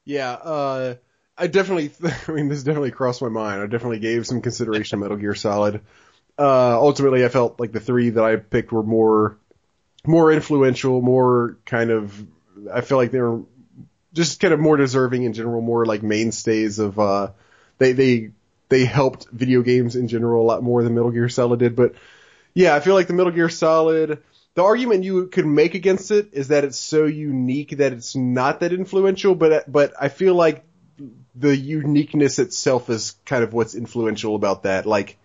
Yeah, 0.06 0.32
uh, 0.32 0.96
I 1.38 1.48
definitely, 1.48 1.92
I 2.28 2.32
mean, 2.32 2.48
this 2.48 2.64
definitely 2.64 2.92
crossed 2.92 3.22
my 3.22 3.30
mind. 3.30 3.62
I 3.62 3.68
definitely 3.68 4.00
gave 4.00 4.26
some 4.26 4.42
consideration 4.42 4.98
to 5.00 5.04
Metal 5.04 5.18
Gear 5.18 5.36
Solid. 5.36 5.82
Uh, 6.38 6.80
ultimately, 6.80 7.26
I 7.26 7.30
felt 7.30 7.60
like 7.60 7.72
the 7.72 7.80
three 7.80 8.12
that 8.12 8.24
I 8.24 8.36
picked 8.36 8.72
were 8.72 8.84
more, 8.84 9.38
more 10.06 10.32
influential, 10.32 11.02
more 11.02 11.58
kind 11.66 11.92
of, 11.92 12.26
I 12.72 12.82
feel 12.82 12.98
like 12.98 13.12
they 13.12 13.22
were 13.22 13.44
just 14.14 14.40
kind 14.40 14.54
of 14.54 14.60
more 14.60 14.78
deserving 14.78 15.24
in 15.24 15.34
general, 15.34 15.62
more 15.62 15.86
like 15.86 16.04
mainstays 16.04 16.80
of, 16.80 17.00
uh, 17.00 17.32
they, 17.78 17.94
they, 17.94 18.32
they 18.70 18.86
helped 18.86 19.28
video 19.30 19.62
games 19.62 19.96
in 19.96 20.08
general 20.08 20.44
a 20.44 20.48
lot 20.48 20.64
more 20.64 20.84
than 20.84 20.96
Metal 20.96 21.12
Gear 21.12 21.30
Solid 21.30 21.60
did. 21.60 21.76
But 21.76 21.96
yeah, 22.56 22.74
I 22.74 22.80
feel 22.80 22.96
like 22.96 23.06
the 23.08 23.14
Metal 23.14 23.32
Gear 23.32 23.50
Solid, 23.50 24.24
the 24.56 24.64
argument 24.64 25.04
you 25.04 25.28
could 25.28 25.46
make 25.46 25.76
against 25.76 26.10
it 26.10 26.30
is 26.32 26.48
that 26.48 26.64
it's 26.64 26.80
so 26.80 27.06
unique 27.06 27.78
that 27.78 27.94
it's 27.94 28.16
not 28.16 28.62
that 28.62 28.74
influential, 28.74 29.36
but 29.36 29.72
but 29.72 29.94
I 30.00 30.08
feel 30.10 30.34
like 30.34 30.64
the 31.36 31.56
uniqueness 31.56 32.40
itself 32.40 32.90
is 32.90 33.16
kind 33.26 33.44
of 33.44 33.52
what's 33.54 33.76
influential 33.76 34.36
about 34.36 34.64
that. 34.64 34.86
Like 34.86 35.18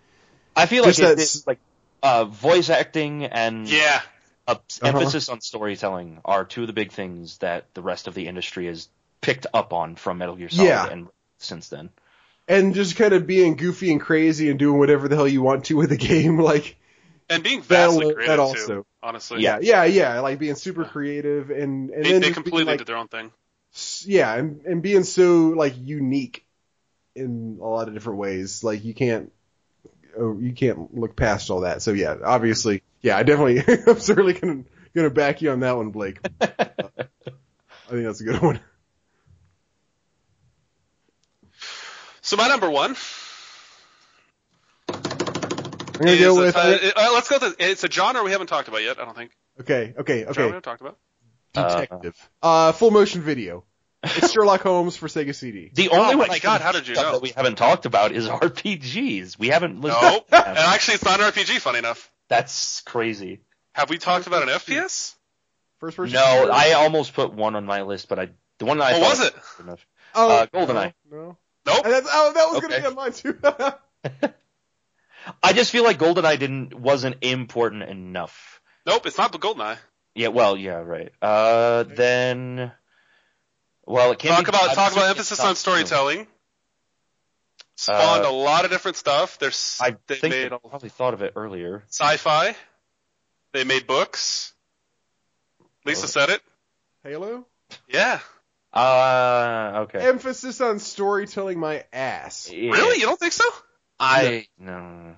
I 0.57 0.67
feel 0.67 0.83
like 0.85 0.97
that's- 0.97 1.37
it's 1.37 1.47
like 1.47 1.61
uh, 2.03 2.25
voice 2.25 2.71
acting 2.71 3.25
and 3.25 3.69
Yeah, 3.69 4.01
uh, 4.49 4.53
Uh-huh. 4.55 4.89
emphasis 4.89 5.29
on 5.29 5.41
storytelling 5.41 6.19
are 6.25 6.45
two 6.45 6.63
of 6.63 6.67
the 6.67 6.73
big 6.73 6.91
things 6.93 7.39
that 7.39 7.73
the 7.75 7.83
rest 7.83 8.09
of 8.09 8.15
the 8.15 8.27
industry 8.27 8.67
has 8.67 8.89
picked 9.21 9.47
up 9.55 9.73
on 9.73 9.95
from 9.97 10.19
Metal 10.19 10.35
Gear 10.35 10.49
Solid 10.49 10.67
Yeah. 10.67 10.89
and 10.91 11.09
since 11.39 11.69
then. 11.69 11.91
and 12.49 12.75
just 12.75 12.97
kind 12.97 13.13
of 13.13 13.27
being 13.29 13.55
goofy 13.55 13.93
and 13.93 14.01
crazy 14.01 14.51
and 14.51 14.59
doing 14.59 14.79
whatever 14.79 15.07
the 15.09 15.15
hell 15.15 15.29
you 15.29 15.41
want 15.43 15.67
to 15.67 15.77
with 15.77 15.91
the 15.91 15.97
game, 16.11 16.39
like 16.41 16.77
and 17.31 17.43
being 17.43 17.61
That 17.61 17.67
vastly 17.69 18.07
will- 18.07 18.15
creative 18.15 18.33
that 18.37 18.39
also. 18.41 18.67
too. 18.67 18.87
Honestly, 19.03 19.41
yeah, 19.41 19.59
yeah, 19.63 19.85
yeah, 19.85 20.21
like 20.21 20.39
being 20.39 20.57
super 20.57 20.85
creative 20.85 21.49
and 21.51 21.89
and 21.89 22.05
they, 22.05 22.13
then 22.13 22.21
they 22.21 22.29
just 22.29 22.35
being, 22.35 22.35
completely 22.35 22.65
like, 22.73 22.79
did 22.79 22.87
their 22.87 22.97
own 22.99 23.09
thing. 23.09 23.33
yeah, 24.05 24.35
and 24.35 24.61
and 24.67 24.83
being 24.83 25.05
so 25.05 25.49
like 25.57 25.73
unique 25.79 26.45
in 27.15 27.59
a 27.63 27.67
lot 27.67 27.89
of 27.89 27.95
different 27.95 28.19
ways. 28.19 28.63
Like 28.63 28.85
you 28.85 28.93
can't 28.93 29.33
oh, 30.19 30.39
you 30.39 30.53
can't 30.53 30.95
look 30.95 31.17
past 31.17 31.49
all 31.51 31.61
that. 31.61 31.81
So 31.81 31.93
yeah, 31.93 32.17
obviously, 32.23 32.83
yeah, 33.01 33.17
I 33.17 33.23
definitely 33.23 33.61
I'm 33.87 34.01
certainly 34.01 34.35
gonna 34.35 34.65
gonna 34.95 35.09
back 35.09 35.41
you 35.41 35.51
on 35.51 35.61
that 35.61 35.77
one, 35.79 35.91
Blake. 35.93 36.19
Uh, 36.41 36.49
I 36.59 37.93
think 37.93 38.05
that's 38.05 38.21
a 38.21 38.25
good 38.25 38.43
one. 38.43 38.61
So 42.21 42.37
my 42.37 42.49
number 42.49 42.71
one 42.71 42.97
I'm 46.01 46.07
gonna 46.07 46.17
is 46.17 46.21
go 46.25 46.37
a- 46.39 46.41
with 46.47 46.57
uh, 46.57 46.61
uh, 46.97 47.11
let's 47.15 47.29
go 47.29 47.39
with 47.41 47.59
the, 47.59 47.71
it's 47.71 47.85
a 47.85 47.91
genre 47.91 48.23
we 48.23 48.31
haven't 48.33 48.47
talked 48.49 48.69
about 48.69 48.83
yet. 48.83 48.99
I 48.99 49.05
don't 49.05 49.17
think 49.17 49.31
okay, 49.61 49.95
okay, 49.99 50.21
genre 50.21 50.27
we 50.27 50.31
okay. 50.31 50.47
haven't 50.47 50.63
talked 50.63 50.81
about. 50.81 50.97
Detective, 51.53 52.31
uh, 52.43 52.73
full 52.73 52.91
motion 52.91 53.23
video. 53.23 53.65
It's 54.03 54.31
Sherlock 54.33 54.63
Holmes 54.63 54.97
for 54.97 55.09
Sega 55.09 55.35
CD. 55.35 55.71
The 55.75 55.91
only 55.91 56.15
Oh 56.15 56.19
one 56.19 56.29
my 56.29 56.39
God, 56.39 56.61
how 56.63 56.73
did 56.73 56.87
you 56.89 56.95
think 56.95 57.07
know? 57.07 57.13
that 57.13 57.23
we 57.23 57.31
haven't 57.31 57.57
talked 57.57 57.85
about 57.87 58.13
is 58.13 58.27
RPGs. 58.29 59.39
We 59.39 59.49
haven't 59.49 59.81
listed 59.81 60.01
No, 60.03 60.25
and 60.33 60.59
actually, 60.59 60.95
it's 60.95 61.05
not 61.05 61.21
an 61.21 61.27
RPG. 61.31 61.59
Funny 61.59 61.79
enough, 61.79 62.11
That's 62.29 62.81
crazy. 62.83 63.41
have 63.75 63.91
we 63.91 63.99
talked 63.99 64.27
about 64.27 64.43
an 64.45 64.49
FPS? 64.49 65.15
First 65.81 65.97
person. 65.97 66.15
No, 66.15 66.41
shooter? 66.41 66.53
I 66.53 66.73
almost 66.73 67.15
put 67.15 67.33
one 67.35 67.57
on 67.57 67.67
my 67.67 67.83
list, 67.83 68.09
but 68.09 68.19
I 68.19 68.29
the 68.59 68.65
one 68.65 68.79
that 68.79 68.95
I 68.95 68.99
What 68.99 69.19
was 69.19 69.27
it? 69.27 69.35
good 69.57 69.67
enough. 69.67 69.87
Oh, 70.15 70.31
uh, 70.31 70.47
GoldenEye. 70.47 70.95
No. 71.11 71.17
no. 71.17 71.37
Nope. 71.67 71.85
And 71.85 71.93
that's, 71.93 72.09
oh, 72.11 72.33
that 72.35 72.49
was 72.49 72.59
Okay. 72.59 72.69
gonna 72.69 72.81
be 72.81 72.87
on 72.87 72.95
mine 72.95 73.13
too. 73.13 74.31
I 75.43 75.53
just 75.53 75.71
feel 75.71 75.85
like 75.85 75.99
GoldenEye 75.99 76.39
didn't 76.39 76.75
wasn't 76.75 77.17
important 77.23 77.83
enough. 77.85 78.61
Nope, 78.87 79.07
it's 79.07 79.19
not 79.19 79.33
the 79.33 79.39
GoldenEye. 79.39 79.77
Yeah, 80.15 80.29
well, 80.29 80.57
yeah, 80.57 80.77
right. 80.81 81.13
Uh, 81.23 81.85
then, 81.85 82.73
well, 83.87 84.11
it 84.13 84.19
can't 84.19 84.35
Talk 84.37 84.45
be- 84.47 84.49
about 84.51 84.71
I'm 84.71 84.75
talk 84.75 84.93
about 84.93 85.09
emphasis 85.11 85.39
on 85.41 85.55
storytelling. 85.57 86.27
Spawned 87.77 88.25
a 88.27 88.31
lot 88.31 88.65
of 88.67 88.71
different 88.71 88.97
stuff. 88.99 89.39
There's 89.39 89.79
I 89.81 89.97
they 90.07 90.17
think 90.17 90.33
made 90.35 90.53
I 90.53 90.57
a 90.57 90.59
probably 90.59 90.91
thought 90.91 91.15
of 91.15 91.23
it 91.23 91.33
earlier. 91.37 91.85
sci-fi. 91.89 92.55
They 93.53 93.65
made 93.65 93.87
books. 93.87 94.53
Lisa 95.87 96.05
Oh. 96.05 96.09
said 96.09 96.29
it. 96.31 96.43
Halo. 97.03 97.47
Yeah. 97.89 98.21
Uh, 98.73 99.85
okay. 99.85 100.07
Emphasis 100.07 100.61
on 100.61 100.79
storytelling, 100.79 101.59
my 101.59 101.85
ass. 101.93 102.51
Yeah. 102.53 102.71
Really? 102.73 102.99
You 103.01 103.07
don't 103.07 103.19
think 103.19 103.33
so? 103.33 103.45
I 104.01 104.47
no. 104.59 105.15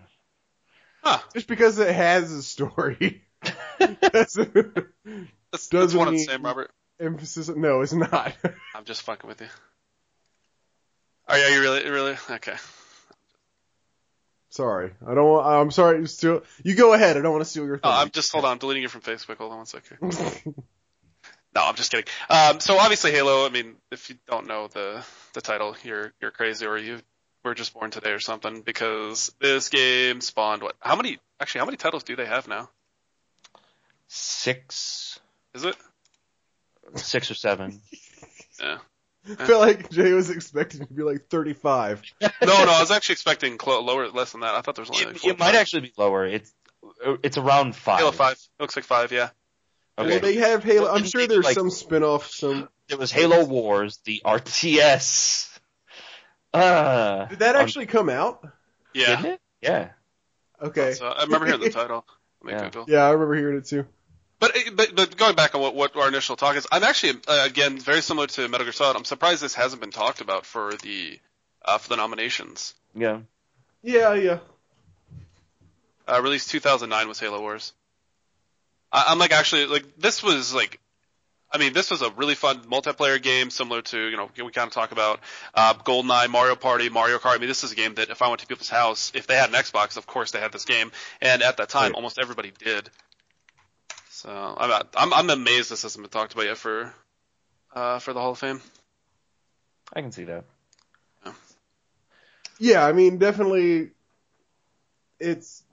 Just 1.32 1.46
because 1.46 1.78
it 1.78 1.94
has 1.94 2.30
a 2.32 2.42
story. 2.42 3.22
That's 3.78 4.34
That's, 4.34 4.38
that's 5.50 5.68
Doesn't 5.68 5.98
one 5.98 6.08
and 6.08 6.16
the 6.18 6.22
same, 6.22 6.42
Robert. 6.42 6.70
emphasis. 7.00 7.48
No, 7.48 7.80
it's 7.80 7.92
not. 7.92 8.34
I'm 8.74 8.84
just 8.84 9.02
fucking 9.02 9.28
with 9.28 9.40
you. 9.40 9.48
Are 11.28 11.38
you, 11.38 11.44
are 11.44 11.50
you 11.50 11.60
really 11.60 11.90
really 11.90 12.16
okay? 12.30 12.54
sorry, 14.50 14.92
I 15.06 15.14
don't. 15.14 15.28
want 15.28 15.46
I'm 15.46 15.70
sorry. 15.70 16.06
Steal. 16.06 16.42
You 16.62 16.74
go 16.74 16.92
ahead. 16.92 17.16
I 17.16 17.20
don't 17.22 17.32
want 17.32 17.44
to 17.44 17.50
steal 17.50 17.66
your 17.66 17.80
Oh. 17.82 17.90
I'm 17.90 18.10
just 18.10 18.32
hold 18.32 18.44
on. 18.44 18.52
I'm 18.52 18.58
deleting 18.58 18.82
you 18.82 18.88
from 18.88 19.00
Facebook. 19.00 19.36
Hold 19.38 19.52
on 19.52 19.58
one 19.58 19.66
second. 19.66 20.54
No, 21.54 21.60
I'm 21.66 21.74
just 21.74 21.90
kidding. 21.90 22.06
Um, 22.30 22.60
so 22.60 22.78
obviously 22.78 23.12
Halo. 23.12 23.44
I 23.44 23.50
mean, 23.50 23.74
if 23.90 24.08
you 24.08 24.16
don't 24.26 24.46
know 24.46 24.68
the 24.68 25.04
the 25.34 25.42
title, 25.42 25.76
you're 25.84 26.12
you're 26.18 26.30
crazy, 26.30 26.64
or 26.64 26.78
you 26.78 27.00
were 27.44 27.54
just 27.54 27.74
born 27.74 27.90
today 27.90 28.10
or 28.12 28.20
something. 28.20 28.62
Because 28.62 29.32
this 29.40 29.68
game 29.68 30.20
spawned 30.20 30.62
what? 30.62 30.76
How 30.80 30.96
many? 30.96 31.18
Actually, 31.40 31.60
how 31.60 31.64
many 31.66 31.76
titles 31.76 32.04
do 32.04 32.16
they 32.16 32.26
have 32.26 32.46
now? 32.48 32.68
Six, 34.08 35.18
Is 35.54 35.64
it? 35.64 35.76
six 36.96 37.30
or 37.30 37.34
seven. 37.34 37.80
Yeah. 38.60 38.78
I 39.40 39.46
felt 39.46 39.60
like 39.60 39.90
Jay 39.90 40.12
was 40.12 40.28
expecting 40.30 40.86
to 40.86 40.92
be 40.92 41.02
like 41.02 41.26
35. 41.30 42.02
No, 42.20 42.28
no. 42.42 42.54
I 42.54 42.80
was 42.80 42.90
actually 42.90 43.14
expecting 43.14 43.56
clo- 43.56 43.80
lower, 43.82 44.08
less 44.08 44.32
than 44.32 44.42
that. 44.42 44.54
I 44.54 44.60
thought 44.60 44.74
there 44.76 44.82
was 44.82 44.90
only 44.90 45.04
like 45.06 45.16
It, 45.16 45.20
four. 45.20 45.30
it 45.30 45.38
might 45.38 45.54
actually 45.54 45.80
be 45.82 45.92
lower. 45.96 46.26
It's 46.26 46.52
it's 47.24 47.38
around 47.38 47.74
five. 47.74 47.98
Halo 48.00 48.12
Five. 48.12 48.32
It 48.34 48.62
looks 48.62 48.76
like 48.76 48.84
five. 48.84 49.10
Yeah. 49.10 49.30
Okay. 49.98 50.10
Well, 50.10 50.20
they 50.20 50.34
have 50.36 50.62
Halo. 50.62 50.92
I'm 50.92 51.04
sure 51.04 51.26
there's 51.26 51.44
like- 51.46 51.54
some 51.56 51.70
spin-off. 51.70 52.30
Some 52.30 52.68
There 52.88 52.98
was 52.98 53.10
Halo 53.10 53.44
Wars, 53.46 53.98
the 54.04 54.20
RTS. 54.24 55.51
Uh, 56.54 57.26
did 57.26 57.38
that 57.40 57.56
actually 57.56 57.86
come 57.86 58.08
out? 58.08 58.46
Yeah. 58.94 59.36
Yeah. 59.60 59.88
Okay. 60.60 60.92
So 60.94 61.06
I 61.06 61.22
remember 61.22 61.46
hearing 61.46 61.60
the 61.60 61.70
title. 61.80 62.04
Let 62.42 62.74
me 62.74 62.80
Yeah. 62.80 62.84
Yeah, 62.88 63.06
I 63.06 63.10
remember 63.10 63.34
hearing 63.34 63.58
it 63.58 63.66
too. 63.66 63.86
But, 64.38 64.56
but 64.74 64.94
but 64.96 65.16
going 65.16 65.36
back 65.36 65.54
on 65.54 65.60
what, 65.60 65.76
what 65.76 65.94
our 65.94 66.08
initial 66.08 66.34
talk 66.34 66.56
is, 66.56 66.66
I'm 66.72 66.82
actually 66.82 67.20
uh, 67.28 67.44
again 67.46 67.78
very 67.78 68.00
similar 68.00 68.26
to 68.26 68.48
Metal 68.48 68.64
Gear 68.64 68.72
Solid. 68.72 68.96
I'm 68.96 69.04
surprised 69.04 69.40
this 69.40 69.54
hasn't 69.54 69.80
been 69.80 69.92
talked 69.92 70.20
about 70.20 70.46
for 70.46 70.74
the 70.74 71.20
uh, 71.64 71.78
for 71.78 71.88
the 71.88 71.96
nominations. 71.96 72.74
Yeah. 72.94 73.20
Yeah, 73.82 74.14
yeah. 74.14 74.38
Uh, 76.08 76.20
released 76.20 76.50
2009 76.50 77.06
was 77.08 77.20
Halo 77.20 77.40
Wars. 77.40 77.72
I, 78.90 79.06
I'm 79.08 79.18
like 79.18 79.32
actually 79.32 79.66
like 79.66 79.96
this 79.96 80.22
was 80.22 80.52
like, 80.52 80.80
I 81.52 81.58
mean 81.58 81.72
this 81.72 81.90
was 81.90 82.02
a 82.02 82.10
really 82.10 82.34
fun 82.34 82.60
multiplayer 82.62 83.20
game 83.22 83.50
similar 83.50 83.82
to 83.82 83.98
you 83.98 84.16
know 84.16 84.30
we 84.36 84.50
kind 84.52 84.66
of 84.66 84.72
talk 84.72 84.92
about 84.92 85.20
uh, 85.54 85.74
GoldenEye, 85.74 86.28
Mario 86.30 86.56
Party, 86.56 86.88
Mario 86.88 87.18
Kart. 87.18 87.36
I 87.36 87.38
mean 87.38 87.48
this 87.48 87.64
is 87.64 87.72
a 87.72 87.74
game 87.74 87.94
that 87.96 88.10
if 88.10 88.22
I 88.22 88.28
went 88.28 88.40
to 88.40 88.46
people's 88.46 88.70
house, 88.70 89.12
if 89.14 89.26
they 89.26 89.34
had 89.34 89.50
an 89.50 89.54
Xbox, 89.54 89.96
of 89.96 90.06
course 90.06 90.30
they 90.30 90.40
had 90.40 90.52
this 90.52 90.64
game, 90.64 90.90
and 91.20 91.42
at 91.42 91.58
that 91.58 91.68
time 91.68 91.90
Right. 91.90 91.94
almost 91.94 92.18
everybody 92.18 92.52
did. 92.58 92.88
So 94.10 94.30
I'm 94.30 94.82
I'm, 94.96 95.12
I'm 95.12 95.30
amazed 95.30 95.70
this 95.70 95.82
hasn't 95.82 96.02
been 96.02 96.10
talked 96.10 96.32
about 96.32 96.46
yet 96.46 96.56
for 96.56 96.94
uh, 97.74 97.98
for 97.98 98.12
the 98.12 98.20
Hall 98.20 98.32
of 98.32 98.38
Fame. 98.38 98.60
I 99.92 100.00
can 100.00 100.12
see 100.12 100.24
that. 100.24 100.44
Yeah, 102.58 102.86
I 102.86 102.92
mean, 102.92 103.18
definitely, 103.18 103.90
it's 105.18 105.64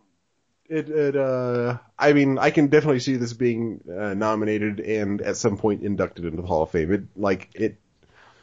it. 0.70 0.90
it 0.90 1.16
uh, 1.16 1.78
I 1.98 2.14
mean, 2.14 2.38
I 2.38 2.52
can 2.52 2.68
definitely 2.68 3.00
see 3.00 3.16
this 3.16 3.34
being 3.34 3.82
uh, 3.90 4.14
nominated 4.14 4.80
and 4.80 5.22
at 5.22 5.38
some 5.38 5.58
point 5.58 5.84
inducted 5.84 6.26
into 6.26 6.42
the 6.42 6.48
Hall 6.48 6.64
of 6.64 6.72
Fame. 6.72 6.94
It 6.94 7.04
like 7.16 7.50
it. 7.54 7.78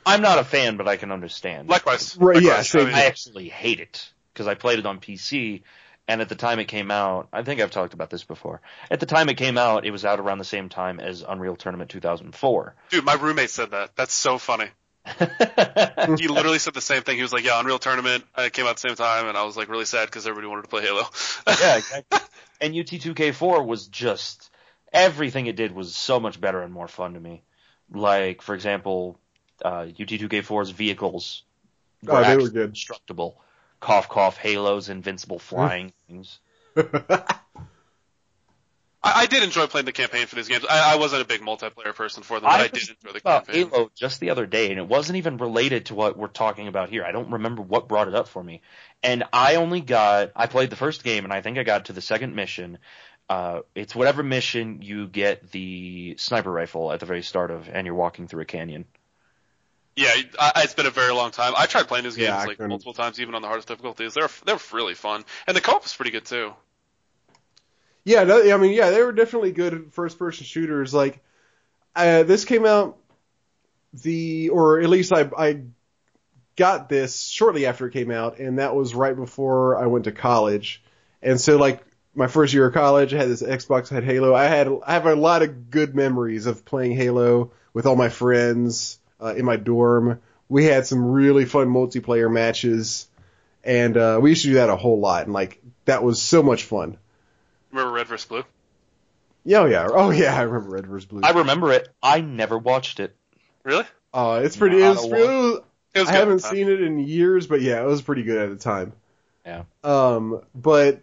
I'm 0.05 0.23
not 0.23 0.39
a 0.39 0.45
fan, 0.45 0.77
but 0.77 0.87
I 0.87 0.97
can 0.97 1.11
understand. 1.11 1.69
Likewise, 1.69 2.17
Right, 2.17 2.41
yeah, 2.41 2.49
Likewise. 2.51 2.71
same 2.71 2.83
I 2.83 2.85
mean, 2.85 2.95
I 2.95 3.05
actually 3.07 3.49
hate 3.49 3.81
it 3.81 4.09
because 4.33 4.47
I 4.47 4.55
played 4.55 4.79
it 4.79 4.87
on 4.87 5.01
PC, 5.01 5.63
and 6.07 6.21
at 6.21 6.29
the 6.29 6.37
time 6.37 6.61
it 6.61 6.67
came 6.67 6.93
out, 6.93 7.29
I 7.33 7.43
think 7.43 7.61
I've 7.61 7.73
talked 7.73 7.93
about 7.93 8.11
this 8.11 8.23
before. 8.23 8.61
At 8.89 9.01
the 9.01 9.07
time 9.07 9.29
it 9.29 9.37
came 9.37 9.59
out, 9.59 9.85
it 9.85 9.91
was 9.91 10.05
out 10.05 10.21
around 10.21 10.39
the 10.39 10.45
same 10.45 10.69
time 10.69 11.01
as 11.01 11.25
Unreal 11.27 11.57
Tournament 11.57 11.91
2004. 11.91 12.75
dude, 12.91 13.05
my 13.05 13.15
roommate 13.15 13.51
said 13.51 13.73
that. 13.73 13.97
That's 13.97 14.15
so 14.15 14.39
funny. 14.39 14.67
He 16.19 16.29
literally 16.29 16.59
said 16.59 16.75
the 16.75 16.81
same 16.81 17.03
thing. 17.03 17.17
He 17.17 17.23
was 17.23 17.33
like, 17.33 17.45
"Yeah, 17.45 17.59
Unreal 17.59 17.79
Tournament 17.79 18.25
uh, 18.39 18.43
it 18.43 18.53
came 18.53 18.65
out 18.65 18.71
at 18.71 18.77
the 18.77 18.89
same 18.89 18.97
time," 18.97 19.27
and 19.27 19.37
I 19.37 19.45
was 19.45 19.57
like 19.57 19.69
really 19.69 19.85
sad 19.85 20.07
because 20.07 20.27
everybody 20.27 20.47
wanted 20.49 20.63
to 20.63 20.69
play 20.69 20.83
Halo. 20.83 21.05
yeah, 21.61 21.77
exactly. 21.77 22.21
And 22.61 22.75
UT2K4 22.75 23.67
was 23.67 23.89
just 23.89 24.51
everything 24.93 25.47
it 25.47 25.57
did 25.57 25.73
was 25.73 25.95
so 25.95 26.21
much 26.21 26.41
better 26.41 26.63
and 26.63 26.73
more 26.73 26.89
fun 26.89 27.15
to 27.15 27.21
me. 27.21 27.43
Like, 27.91 28.43
for 28.43 28.55
example, 28.55 29.19
uh, 29.65 29.87
UT2K4's 29.87 30.71
vehicles 30.71 31.43
were 32.03 32.15
Oh, 32.15 32.25
they 32.25 32.37
were 32.37 32.43
actually 32.43 32.51
good. 32.51 32.71
constructible. 32.71 33.41
Cough, 33.81 34.09
cough, 34.09 34.37
halos, 34.39 34.89
invincible 34.89 35.39
flying 35.39 35.93
things. 36.09 36.39
I, 39.07 39.21
I 39.23 39.27
did 39.27 39.43
enjoy 39.43 39.67
playing 39.67 39.87
the 39.87 39.93
campaign 39.93 40.27
for 40.27 40.37
these 40.37 40.49
games. 40.49 40.65
I, 40.69 40.95
I 40.95 40.97
wasn't 40.97 41.23
a 41.23 41.25
big 41.25 41.41
multiplayer 41.41 41.95
person 41.95 42.23
for 42.23 42.41
them, 42.41 42.49
but 42.51 42.61
I, 42.61 42.65
I 42.65 42.69
did 42.69 42.75
was 42.75 42.89
enjoy 42.91 43.13
the 43.13 43.19
about 43.19 43.47
campaign. 43.47 43.69
Halo 43.71 43.91
just 43.95 44.21
the 44.21 44.31
other 44.31 44.47
day, 44.47 44.71
and 44.71 44.79
it 44.79 44.87
wasn't 44.87 45.17
even 45.17 45.37
related 45.37 45.87
to 45.87 45.95
what 45.95 46.17
we're 46.17 46.29
talking 46.29 46.69
about 46.69 46.91
here. 46.91 47.05
I 47.05 47.13
don't 47.13 47.31
remember 47.31 47.63
what 47.63 47.89
brought 47.89 48.09
it 48.09 48.15
up 48.15 48.29
for 48.29 48.43
me. 48.43 48.63
And 49.03 49.25
I 49.33 49.57
only 49.57 49.81
got, 49.81 50.33
I 50.35 50.47
played 50.47 50.71
the 50.71 50.77
first 50.77 51.05
game, 51.05 51.25
and 51.25 51.33
I 51.33 51.41
think 51.41 51.59
I 51.59 51.63
got 51.63 51.87
to 51.87 51.93
the 51.93 52.01
second 52.01 52.35
mission. 52.35 52.79
Uh, 53.29 53.61
it's 53.75 53.95
whatever 53.95 54.23
mission 54.23 54.83
you 54.83 55.09
get 55.09 55.51
the 55.51 56.17
sniper 56.19 56.51
rifle 56.51 56.93
at 56.93 57.01
the 57.01 57.07
very 57.07 57.23
start 57.23 57.51
of, 57.51 57.69
and 57.69 57.87
you're 57.87 57.95
walking 57.95 58.29
through 58.29 58.43
a 58.43 58.47
canyon. 58.47 58.85
Yeah, 59.97 60.13
I, 60.39 60.63
it's 60.65 60.75
been 60.75 60.85
a 60.87 60.91
very 60.91 61.13
long 61.15 61.31
time. 61.31 61.55
I 61.57 61.65
tried 61.65 61.89
playing 61.89 62.05
these 62.05 62.17
games 62.17 62.29
Yeah, 62.29 62.37
like 62.45 62.59
couldn't- 62.59 62.69
multiple 62.69 62.93
times, 62.93 63.19
even 63.19 63.35
on 63.35 63.41
the 63.41 63.49
hardest 63.49 63.67
difficulties. 63.69 64.13
They're 64.13 64.29
they're 64.45 64.59
really 64.73 64.93
fun, 64.95 65.25
and 65.47 65.57
the 65.57 65.63
co-op 65.63 65.87
is 65.87 65.95
pretty 65.95 66.11
good 66.11 66.27
too. 66.27 66.53
Yeah, 68.07 68.23
I 68.23 68.57
mean, 68.57 68.73
yeah, 68.73 68.91
they 68.91 69.03
were 69.03 69.13
definitely 69.13 69.51
good 69.51 69.93
first-person 69.93 70.47
shooters. 70.47 70.95
Like, 70.95 71.21
uh, 71.97 72.23
this 72.23 72.45
came 72.45 72.65
out 72.65 72.99
the, 73.93 74.51
or 74.51 74.81
at 74.81 74.89
least 74.89 75.13
I, 75.13 75.29
I 75.37 75.63
got 76.55 76.89
this 76.89 77.27
shortly 77.27 77.67
after 77.67 77.89
it 77.89 77.93
came 77.93 78.13
out, 78.13 78.39
and 78.39 78.61
that 78.61 78.77
was 78.77 78.95
right 78.95 79.17
before 79.17 79.77
I 79.77 79.87
went 79.87 80.05
to 80.05 80.13
college. 80.13 80.83
And 81.23 81.41
so 81.41 81.57
like 81.57 81.85
my 82.15 82.29
first 82.29 82.55
year 82.55 82.69
of 82.69 82.75
college, 82.75 83.13
I 83.13 83.19
had 83.19 83.29
this 83.29 83.43
Xbox, 83.43 83.91
I 83.91 83.97
had 83.97 84.05
Halo. 84.05 84.35
I 84.35 84.45
had 84.45 84.69
I 84.87 84.93
have 84.93 85.07
a 85.07 85.17
lot 85.17 85.43
of 85.43 85.71
good 85.71 85.95
memories 85.95 86.47
of 86.47 86.65
playing 86.65 86.93
Halo 86.97 87.53
with 87.75 87.87
all 87.87 87.97
my 87.97 88.09
friends 88.09 88.99
uh, 89.21 89.35
in 89.37 89.45
my 89.45 89.57
dorm. 89.57 90.21
We 90.49 90.65
had 90.65 90.87
some 90.87 91.05
really 91.05 91.45
fun 91.45 91.67
multiplayer 91.69 92.33
matches, 92.33 93.09
and 93.65 93.97
uh, 93.97 94.19
we 94.23 94.31
used 94.31 94.43
to 94.43 94.49
do 94.49 94.55
that 94.55 94.71
a 94.71 94.77
whole 94.77 95.01
lot. 95.01 95.25
And 95.25 95.33
like 95.33 95.61
that 95.87 96.05
was 96.05 96.23
so 96.23 96.43
much 96.43 96.65
fun. 96.65 96.99
Remember 97.77 97.95
Red 97.95 98.07
vs 98.09 98.27
Blue? 98.27 98.45
Yeah, 99.45 99.61
oh 99.61 99.67
yeah, 99.67 99.89
oh 99.93 100.11
yeah, 100.11 100.35
I 100.35 100.43
remember 100.43 100.71
Red 100.75 100.87
vs 100.87 101.05
Blue. 101.07 101.21
I 101.23 101.31
remember 101.31 101.73
it. 101.73 101.89
I 102.03 102.21
never 102.23 102.57
watched 102.59 103.01
it. 103.01 103.15
Really? 103.65 103.85
Uh, 104.15 104.41
it's 104.43 104.57
pretty. 104.57 104.79
It 104.79 104.81
Not 104.81 104.97
was, 104.97 105.05
it 105.05 105.11
was- 105.13 105.61
It 105.95 106.01
was 106.01 106.09
I 106.09 106.13
haven't 106.13 106.45
Uh, 106.45 106.51
seen 106.51 106.69
it 106.69 106.81
in 106.83 106.99
years, 106.99 107.47
but 107.47 107.61
yeah, 107.61 107.81
it 107.83 107.87
was 107.87 108.03
pretty 108.03 108.23
good 108.23 108.39
at 108.39 108.51
the 108.51 108.63
time. 108.63 108.93
Yeah. 109.47 109.63
Um, 109.85 110.41
but 110.55 111.03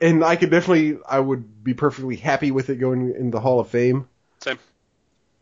and 0.00 0.22
I 0.24 0.36
could 0.36 0.50
definitely, 0.50 0.98
I 1.08 1.18
would 1.18 1.64
be 1.64 1.74
perfectly 1.74 2.16
happy 2.16 2.50
with 2.50 2.68
it 2.70 2.76
going 2.76 3.14
in 3.14 3.30
the 3.30 3.40
Hall 3.40 3.60
of 3.60 3.68
Fame. 3.68 4.08
Same. 4.40 4.58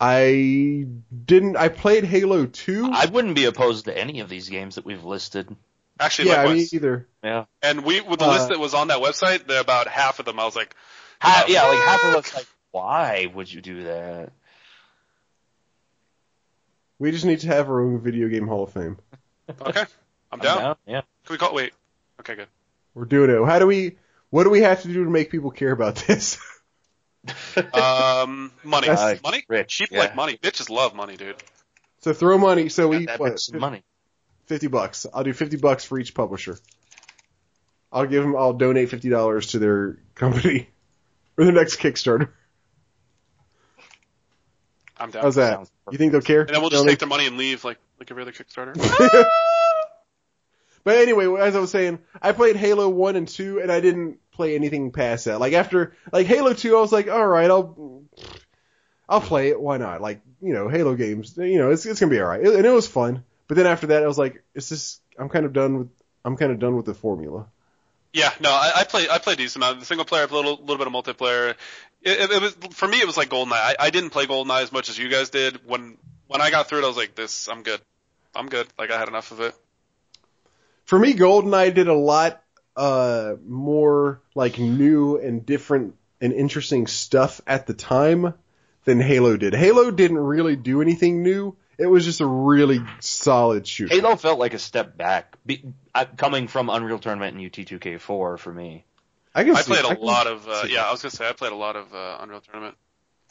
I 0.00 0.86
didn't. 1.26 1.56
I 1.56 1.68
played 1.68 2.04
Halo 2.04 2.46
Two. 2.46 2.90
I 2.92 3.06
wouldn't 3.06 3.34
be 3.34 3.44
opposed 3.44 3.84
to 3.86 3.96
any 3.96 4.20
of 4.20 4.28
these 4.28 4.48
games 4.48 4.74
that 4.76 4.84
we've 4.84 5.04
listed. 5.04 5.54
Actually, 6.00 6.28
yeah, 6.28 6.34
I 6.34 6.36
likewise. 6.44 6.72
mean 6.72 6.80
either. 6.80 7.08
Yeah. 7.22 7.44
and 7.62 7.84
we 7.84 8.00
with 8.00 8.18
the 8.18 8.24
Uh, 8.26 8.32
list 8.32 8.48
that 8.48 8.58
was 8.58 8.74
on 8.74 8.88
that 8.88 8.98
website, 8.98 9.46
there 9.46 9.60
about 9.60 9.86
half 9.88 10.18
of 10.18 10.24
them. 10.24 10.38
I 10.40 10.44
was 10.44 10.56
like, 10.56 10.74
Ha- 11.20 11.44
yeah, 11.48 11.66
like 11.68 11.78
half 11.78 12.04
of 12.04 12.12
Fuck. 12.14 12.24
us 12.26 12.34
like, 12.34 12.46
why 12.72 13.30
would 13.34 13.52
you 13.52 13.60
do 13.60 13.84
that? 13.84 14.32
We 16.98 17.10
just 17.10 17.24
need 17.24 17.40
to 17.40 17.46
have 17.48 17.68
our 17.68 17.80
own 17.80 18.00
video 18.00 18.28
game 18.28 18.46
Hall 18.46 18.64
of 18.64 18.72
Fame. 18.72 18.98
okay, 19.60 19.80
I'm 19.80 19.86
I'm 20.32 20.38
down. 20.40 20.76
Yeah. 20.86 21.00
Can 21.26 21.34
we 21.34 21.38
call? 21.38 21.54
Wait. 21.54 21.72
Okay, 22.20 22.34
good. 22.34 22.48
We're 22.94 23.04
doing 23.04 23.30
it. 23.30 23.44
How 23.46 23.58
do 23.58 23.66
we? 23.66 23.96
What 24.30 24.44
do 24.44 24.50
we 24.50 24.60
have 24.62 24.82
to 24.82 24.88
do 24.88 25.04
to 25.04 25.10
make 25.10 25.30
people 25.30 25.50
care 25.50 25.72
about 25.72 25.96
this? 25.96 26.38
Um, 27.72 28.52
money, 28.64 28.86
That's- 28.88 29.22
money. 29.22 29.44
Rich. 29.48 29.78
People 29.78 29.96
yeah. 29.96 30.02
like 30.02 30.14
money. 30.14 30.36
Bitches 30.36 30.68
love 30.68 30.94
money, 30.94 31.16
dude. 31.16 31.36
so 32.00 32.12
throw 32.12 32.36
money. 32.36 32.68
So 32.68 32.86
we 32.86 33.06
Got 33.06 33.18
what, 33.18 33.40
money. 33.54 33.82
Fifty 34.46 34.66
bucks. 34.66 35.06
I'll 35.12 35.24
do 35.24 35.32
fifty 35.32 35.56
bucks 35.56 35.84
for 35.84 35.98
each 35.98 36.14
publisher. 36.14 36.58
I'll 37.92 38.06
give 38.06 38.22
them. 38.22 38.36
I'll 38.36 38.52
donate 38.52 38.90
fifty 38.90 39.08
dollars 39.08 39.48
to 39.48 39.58
their 39.58 39.98
company 40.14 40.68
for 41.36 41.44
the 41.44 41.52
next 41.52 41.78
Kickstarter. 41.78 42.30
I'm 44.96 45.10
down. 45.10 45.22
How's 45.22 45.34
that? 45.36 45.68
You 45.90 45.98
think 45.98 46.12
they'll 46.12 46.20
care? 46.20 46.42
And 46.42 46.50
then 46.50 46.60
we'll 46.60 46.70
just 46.70 46.84
They'll 46.84 46.92
take 46.92 47.00
the 47.00 47.06
money 47.06 47.26
and 47.26 47.36
leave, 47.36 47.64
like 47.64 47.78
like 47.98 48.10
every 48.10 48.22
other 48.22 48.32
Kickstarter. 48.32 48.74
But 50.84 50.98
anyway, 50.98 51.26
as 51.40 51.56
I 51.56 51.60
was 51.60 51.70
saying, 51.70 51.98
I 52.20 52.32
played 52.32 52.56
Halo 52.56 52.90
1 52.90 53.16
and 53.16 53.26
2 53.26 53.60
and 53.60 53.72
I 53.72 53.80
didn't 53.80 54.18
play 54.30 54.54
anything 54.54 54.92
past 54.92 55.24
that. 55.24 55.40
Like 55.40 55.54
after, 55.54 55.96
like 56.12 56.26
Halo 56.26 56.52
2, 56.52 56.76
I 56.76 56.80
was 56.80 56.92
like, 56.92 57.08
alright, 57.08 57.50
I'll, 57.50 58.04
I'll 59.08 59.22
play 59.22 59.48
it. 59.48 59.58
Why 59.58 59.78
not? 59.78 60.02
Like, 60.02 60.20
you 60.42 60.52
know, 60.52 60.68
Halo 60.68 60.94
games, 60.94 61.38
you 61.38 61.56
know, 61.56 61.70
it's, 61.70 61.86
it's 61.86 62.00
gonna 62.00 62.10
be 62.10 62.20
alright. 62.20 62.42
And 62.42 62.66
it 62.66 62.70
was 62.70 62.86
fun. 62.86 63.24
But 63.46 63.56
then 63.56 63.66
after 63.66 63.88
that, 63.88 64.02
I 64.02 64.06
was 64.06 64.18
like, 64.18 64.42
it's 64.54 64.68
just, 64.68 65.00
I'm 65.18 65.28
kind 65.28 65.44
of 65.44 65.52
done 65.52 65.78
with, 65.78 65.88
I'm 66.24 66.36
kind 66.36 66.52
of 66.52 66.58
done 66.58 66.76
with 66.76 66.86
the 66.86 66.94
formula. 66.94 67.46
Yeah, 68.14 68.32
no, 68.40 68.50
I, 68.50 68.72
I 68.76 68.84
play 68.84 69.08
I 69.10 69.18
play 69.18 69.34
decent 69.34 69.62
amount. 69.62 69.80
The 69.80 69.86
single 69.86 70.04
player, 70.04 70.22
I 70.22 70.26
played 70.26 70.44
a 70.44 70.48
little, 70.48 70.64
little 70.64 70.78
bit 70.78 70.86
of 70.86 70.92
multiplayer. 70.92 71.56
It, 72.00 72.20
it, 72.20 72.30
it 72.30 72.42
was 72.42 72.54
for 72.76 72.86
me. 72.86 73.00
It 73.00 73.06
was 73.06 73.16
like 73.16 73.28
GoldenEye. 73.28 73.52
I, 73.52 73.76
I 73.78 73.90
didn't 73.90 74.10
play 74.10 74.26
GoldenEye 74.26 74.62
as 74.62 74.70
much 74.70 74.88
as 74.88 74.96
you 74.96 75.08
guys 75.08 75.30
did. 75.30 75.66
When 75.66 75.98
when 76.28 76.40
I 76.40 76.50
got 76.50 76.68
through 76.68 76.78
it, 76.78 76.84
I 76.84 76.88
was 76.88 76.96
like, 76.96 77.16
this, 77.16 77.48
I'm 77.48 77.64
good. 77.64 77.80
I'm 78.32 78.48
good. 78.48 78.68
Like 78.78 78.92
I 78.92 78.98
had 78.98 79.08
enough 79.08 79.32
of 79.32 79.40
it. 79.40 79.54
For 80.84 80.96
me, 80.96 81.14
GoldenEye 81.14 81.74
did 81.74 81.88
a 81.88 81.94
lot, 81.94 82.40
uh, 82.76 83.34
more 83.44 84.20
like 84.36 84.60
new 84.60 85.18
and 85.18 85.44
different 85.44 85.96
and 86.20 86.32
interesting 86.32 86.86
stuff 86.86 87.40
at 87.48 87.66
the 87.66 87.74
time 87.74 88.34
than 88.84 89.00
Halo 89.00 89.36
did. 89.36 89.54
Halo 89.54 89.90
didn't 89.90 90.18
really 90.18 90.54
do 90.54 90.82
anything 90.82 91.24
new. 91.24 91.56
It 91.78 91.86
was 91.86 92.04
just 92.04 92.20
a 92.20 92.26
really 92.26 92.80
solid 93.00 93.66
shooter. 93.66 93.94
Halo 93.94 94.16
felt 94.16 94.38
like 94.38 94.54
a 94.54 94.58
step 94.58 94.96
back, 94.96 95.36
be, 95.44 95.64
uh, 95.94 96.04
coming 96.16 96.48
from 96.48 96.70
Unreal 96.70 96.98
Tournament 96.98 97.36
and 97.36 97.52
UT2K4 97.52 98.38
for 98.38 98.52
me. 98.52 98.84
I 99.34 99.44
can 99.44 99.56
I 99.56 99.62
see, 99.62 99.72
played 99.72 99.84
a 99.84 99.88
I 99.88 99.94
can 99.96 100.04
lot 100.04 100.26
of 100.26 100.48
uh, 100.48 100.64
yeah. 100.68 100.84
I 100.84 100.92
was 100.92 101.02
gonna 101.02 101.10
say 101.10 101.28
I 101.28 101.32
played 101.32 101.52
a 101.52 101.56
lot 101.56 101.76
of 101.76 101.92
uh, 101.92 102.18
Unreal 102.20 102.40
Tournament. 102.40 102.76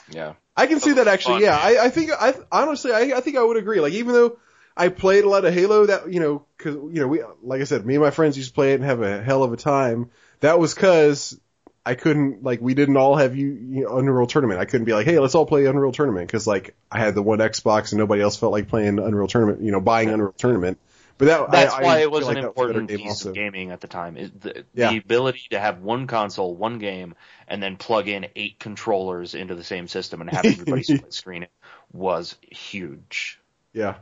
Yeah. 0.09 0.33
I 0.55 0.67
can 0.67 0.79
see 0.79 0.93
that 0.93 1.07
actually. 1.07 1.35
fun. 1.35 1.43
Yeah, 1.43 1.57
I, 1.57 1.85
I 1.85 1.89
think 1.89 2.11
I 2.11 2.33
honestly 2.51 2.91
I, 2.91 3.17
I 3.17 3.21
think 3.21 3.37
I 3.37 3.43
would 3.43 3.57
agree. 3.57 3.79
Like 3.79 3.93
even 3.93 4.13
though 4.13 4.37
I 4.75 4.89
played 4.89 5.23
a 5.23 5.29
lot 5.29 5.45
of 5.45 5.53
Halo, 5.53 5.85
that 5.85 6.11
you 6.11 6.19
know, 6.19 6.45
because 6.57 6.75
you 6.75 7.01
know 7.01 7.07
we 7.07 7.23
like 7.41 7.61
I 7.61 7.63
said, 7.63 7.85
me 7.85 7.95
and 7.95 8.03
my 8.03 8.11
friends 8.11 8.37
used 8.37 8.49
to 8.49 8.53
play 8.53 8.73
it 8.73 8.75
and 8.75 8.83
have 8.83 9.01
a 9.01 9.23
hell 9.23 9.43
of 9.43 9.53
a 9.53 9.57
time. 9.57 10.09
That 10.41 10.59
was 10.59 10.73
because 10.73 11.39
I 11.85 11.95
couldn't 11.95 12.43
like 12.43 12.61
we 12.61 12.73
didn't 12.73 12.95
all 12.97 13.15
have 13.17 13.35
you, 13.35 13.47
you 13.47 13.83
know, 13.83 13.97
Unreal 13.97 14.25
Tournament. 14.25 14.59
I 14.59 14.65
couldn't 14.65 14.85
be 14.85 14.93
like, 14.93 15.05
hey, 15.05 15.19
let's 15.19 15.35
all 15.35 15.45
play 15.45 15.65
Unreal 15.65 15.91
Tournament 15.91 16.27
because 16.27 16.47
like 16.47 16.75
I 16.91 16.99
had 16.99 17.13
the 17.15 17.21
one 17.21 17.39
Xbox 17.39 17.91
and 17.91 17.99
nobody 17.99 18.21
else 18.21 18.37
felt 18.37 18.51
like 18.53 18.69
playing 18.69 18.99
Unreal 18.99 19.27
Tournament. 19.27 19.61
You 19.61 19.71
know, 19.71 19.81
buying 19.81 20.09
Unreal 20.09 20.33
Tournament. 20.37 20.77
But 21.17 21.25
that 21.25 21.51
That's 21.51 21.73
I, 21.73 21.83
why 21.83 21.97
I 21.97 22.01
it 22.01 22.11
was 22.11 22.21
feel 22.21 22.29
an 22.29 22.35
like 22.35 22.43
that 22.43 22.55
was 22.57 22.63
important 22.69 22.89
game 22.89 22.97
piece 22.97 23.09
also. 23.09 23.29
of 23.29 23.35
gaming 23.35 23.71
at 23.71 23.81
the 23.81 23.87
time. 23.87 24.17
Is 24.17 24.31
the, 24.31 24.65
Yeah. 24.73 24.91
the 24.91 24.97
ability 24.97 25.43
to 25.51 25.59
have 25.59 25.79
one 25.81 26.07
console, 26.07 26.55
one 26.55 26.79
game, 26.79 27.15
and 27.47 27.61
then 27.61 27.77
plug 27.77 28.07
in 28.07 28.27
eight 28.35 28.57
controllers 28.59 29.35
into 29.35 29.53
the 29.53 29.63
same 29.63 29.87
system 29.87 30.21
and 30.21 30.29
have 30.31 30.45
everybody 30.45 30.83
split 30.83 31.13
screen 31.13 31.43
it 31.43 31.51
was 31.91 32.35
huge. 32.49 33.39
Yeah. 33.73 33.95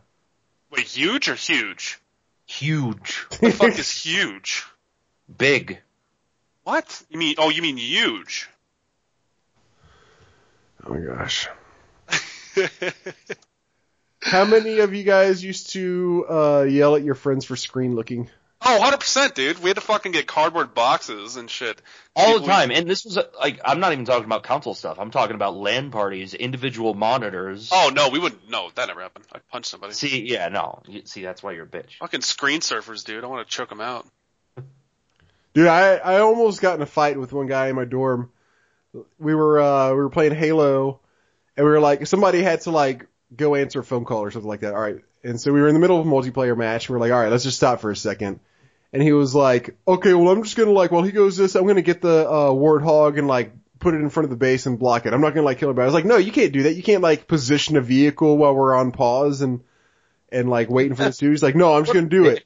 Wait, 0.69 0.87
huge 0.87 1.27
or 1.27 1.35
huge? 1.35 1.99
Huge. 2.45 3.25
What 3.29 3.41
the 3.41 3.51
fuck 3.51 3.79
is 3.79 3.91
huge? 3.91 4.63
Big. 5.37 5.79
What? 6.71 7.03
You 7.09 7.19
mean? 7.19 7.35
Oh, 7.37 7.49
you 7.49 7.61
mean 7.61 7.75
huge? 7.75 8.47
Oh 10.85 10.93
my 10.93 11.01
gosh. 11.01 11.49
How 14.21 14.45
many 14.45 14.79
of 14.79 14.93
you 14.93 15.03
guys 15.03 15.43
used 15.43 15.71
to 15.71 16.25
uh, 16.29 16.61
yell 16.61 16.95
at 16.95 17.03
your 17.03 17.15
friends 17.15 17.43
for 17.43 17.57
screen 17.57 17.93
looking? 17.95 18.29
Oh, 18.61 18.79
100%, 18.81 19.33
dude. 19.33 19.59
We 19.61 19.69
had 19.69 19.75
to 19.75 19.81
fucking 19.81 20.13
get 20.13 20.27
cardboard 20.27 20.73
boxes 20.73 21.35
and 21.35 21.49
shit. 21.49 21.81
All 22.15 22.35
We- 22.35 22.39
the 22.39 22.45
time. 22.45 22.71
And 22.71 22.89
this 22.89 23.03
was 23.03 23.17
uh, 23.17 23.23
like, 23.37 23.59
I'm 23.65 23.81
not 23.81 23.91
even 23.91 24.05
talking 24.05 24.23
about 24.23 24.43
console 24.43 24.73
stuff. 24.73 24.97
I'm 24.97 25.11
talking 25.11 25.35
about 25.35 25.57
LAN 25.57 25.91
parties, 25.91 26.33
individual 26.33 26.93
monitors. 26.93 27.67
Oh, 27.73 27.91
no, 27.93 28.07
we 28.07 28.19
wouldn't. 28.19 28.49
No, 28.49 28.69
that 28.75 28.87
never 28.87 29.01
happened. 29.01 29.25
I'd 29.33 29.45
punch 29.49 29.65
somebody. 29.65 29.91
See, 29.91 30.25
yeah, 30.25 30.47
no. 30.47 30.83
You- 30.87 31.01
See, 31.03 31.21
that's 31.21 31.43
why 31.43 31.51
you're 31.51 31.65
a 31.65 31.67
bitch. 31.67 31.97
Fucking 31.99 32.21
screen 32.21 32.61
surfers, 32.61 33.03
dude. 33.03 33.25
I 33.25 33.27
want 33.27 33.45
to 33.45 33.53
choke 33.53 33.67
them 33.67 33.81
out. 33.81 34.07
Dude, 35.53 35.67
I, 35.67 35.95
I 35.95 36.19
almost 36.19 36.61
got 36.61 36.75
in 36.75 36.81
a 36.81 36.85
fight 36.85 37.19
with 37.19 37.33
one 37.33 37.47
guy 37.47 37.67
in 37.67 37.75
my 37.75 37.85
dorm. 37.85 38.31
We 39.19 39.35
were 39.35 39.59
uh, 39.59 39.89
we 39.89 39.97
were 39.97 40.09
playing 40.09 40.35
Halo, 40.35 40.99
and 41.55 41.65
we 41.65 41.71
were 41.71 41.79
like 41.79 42.07
somebody 42.07 42.41
had 42.41 42.61
to 42.61 42.71
like 42.71 43.07
go 43.35 43.55
answer 43.55 43.79
a 43.79 43.83
phone 43.83 44.05
call 44.05 44.21
or 44.21 44.31
something 44.31 44.47
like 44.49 44.61
that. 44.61 44.73
All 44.73 44.81
right, 44.81 44.99
and 45.23 45.39
so 45.39 45.51
we 45.53 45.61
were 45.61 45.67
in 45.67 45.73
the 45.73 45.79
middle 45.79 45.99
of 45.99 46.07
a 46.07 46.09
multiplayer 46.09 46.57
match. 46.57 46.87
And 46.87 46.93
we 46.93 46.97
are 46.97 46.99
like, 46.99 47.11
all 47.11 47.21
right, 47.21 47.31
let's 47.31 47.43
just 47.43 47.57
stop 47.57 47.81
for 47.81 47.91
a 47.91 47.95
second. 47.95 48.39
And 48.93 49.01
he 49.01 49.13
was 49.13 49.33
like, 49.33 49.77
okay, 49.87 50.13
well 50.13 50.29
I'm 50.29 50.43
just 50.43 50.57
gonna 50.57 50.71
like 50.71 50.91
while 50.91 51.03
he 51.03 51.11
goes 51.11 51.37
this, 51.37 51.55
I'm 51.55 51.67
gonna 51.67 51.81
get 51.81 52.01
the 52.01 52.29
uh, 52.29 52.49
warthog 52.49 53.17
and 53.17 53.27
like 53.27 53.53
put 53.79 53.93
it 53.93 54.01
in 54.01 54.09
front 54.09 54.25
of 54.25 54.29
the 54.29 54.37
base 54.37 54.65
and 54.65 54.77
block 54.79 55.05
it. 55.05 55.13
I'm 55.13 55.21
not 55.21 55.33
gonna 55.33 55.45
like 55.45 55.59
kill 55.59 55.69
anybody. 55.69 55.83
I 55.83 55.87
was 55.87 55.93
like, 55.93 56.05
no, 56.05 56.17
you 56.17 56.31
can't 56.31 56.51
do 56.51 56.63
that. 56.63 56.75
You 56.75 56.83
can't 56.83 57.01
like 57.01 57.27
position 57.27 57.77
a 57.77 57.81
vehicle 57.81 58.37
while 58.37 58.53
we're 58.53 58.75
on 58.75 58.91
pause 58.91 59.41
and 59.41 59.61
and 60.31 60.49
like 60.49 60.69
waiting 60.69 60.95
for 60.95 61.03
this 61.03 61.17
dude. 61.17 61.31
He's 61.31 61.43
like, 61.43 61.55
no, 61.55 61.73
I'm 61.73 61.83
just 61.83 61.93
gonna 61.93 62.07
do 62.07 62.25
it. 62.25 62.45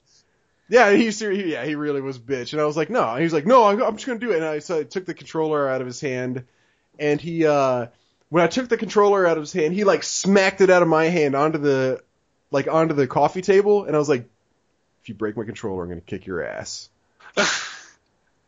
Yeah, 0.68 0.92
he, 0.92 1.10
yeah, 1.52 1.64
he 1.64 1.76
really 1.76 2.02
was 2.02 2.18
bitch. 2.18 2.54
And 2.54 2.62
I 2.62 2.66
was 2.66 2.76
like, 2.76 2.90
no. 2.90 3.08
And 3.08 3.20
he 3.20 3.24
was 3.24 3.34
like, 3.34 3.46
no, 3.46 3.66
I'm, 3.66 3.82
I'm 3.82 3.96
just 3.96 4.08
gonna 4.08 4.20
do 4.20 4.32
it. 4.32 4.38
And 4.38 4.46
I, 4.46 4.60
so 4.60 4.80
I 4.80 4.84
took 4.84 5.06
the 5.06 5.14
controller 5.14 5.70
out 5.70 5.82
of 5.82 5.88
his 5.88 6.02
hand, 6.02 6.46
and 7.00 7.22
he, 7.22 7.46
uh, 7.46 7.88
when 8.30 8.44
I 8.44 8.48
took 8.48 8.68
the 8.70 8.78
controller 8.78 9.28
out 9.28 9.38
of 9.38 9.44
his 9.44 9.54
hand, 9.54 9.74
he 9.74 9.84
like 9.84 10.04
smacked 10.04 10.62
it 10.62 10.70
out 10.70 10.82
of 10.82 10.88
my 10.88 11.06
hand 11.06 11.36
onto 11.36 11.60
the, 11.60 12.02
like 12.50 12.68
onto 12.68 12.96
the 12.96 13.08
coffee 13.08 13.42
table, 13.42 13.86
and 13.86 13.96
I 13.96 14.00
was 14.00 14.10
like, 14.10 14.28
if 15.04 15.10
you 15.10 15.16
break 15.16 15.38
my 15.38 15.44
controller, 15.44 15.84
I'm 15.84 15.90
gonna 15.90 16.02
kick 16.02 16.26
your 16.26 16.44
ass. 16.44 16.90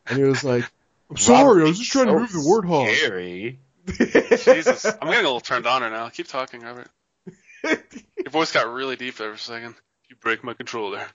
And 0.10 0.18
he 0.18 0.24
was 0.24 0.44
like, 0.44 0.64
I'm 1.10 1.18
sorry, 1.18 1.64
I 1.64 1.66
was 1.66 1.80
just 1.80 1.92
trying 1.92 2.08
to 2.08 2.14
move 2.14 2.32
the 2.32 2.40
warthog. 2.40 2.96
Scary. 2.96 3.60
Jesus. 3.88 4.86
I'm 4.86 4.94
getting 5.10 5.20
a 5.20 5.24
little 5.24 5.40
turned 5.40 5.68
on 5.68 5.82
right 5.82 5.92
now. 5.92 6.10
Keep 6.10 6.28
talking, 6.28 6.62
Robert. 6.62 6.90
Your 7.64 8.32
voice 8.32 8.52
got 8.52 8.72
really 8.72 8.96
deep 8.96 9.18
there 9.18 9.30
for 9.30 9.36
a 9.36 9.38
second. 9.38 9.76
You 10.10 10.16
break 10.18 10.44
my 10.44 10.54
controller. 10.54 11.06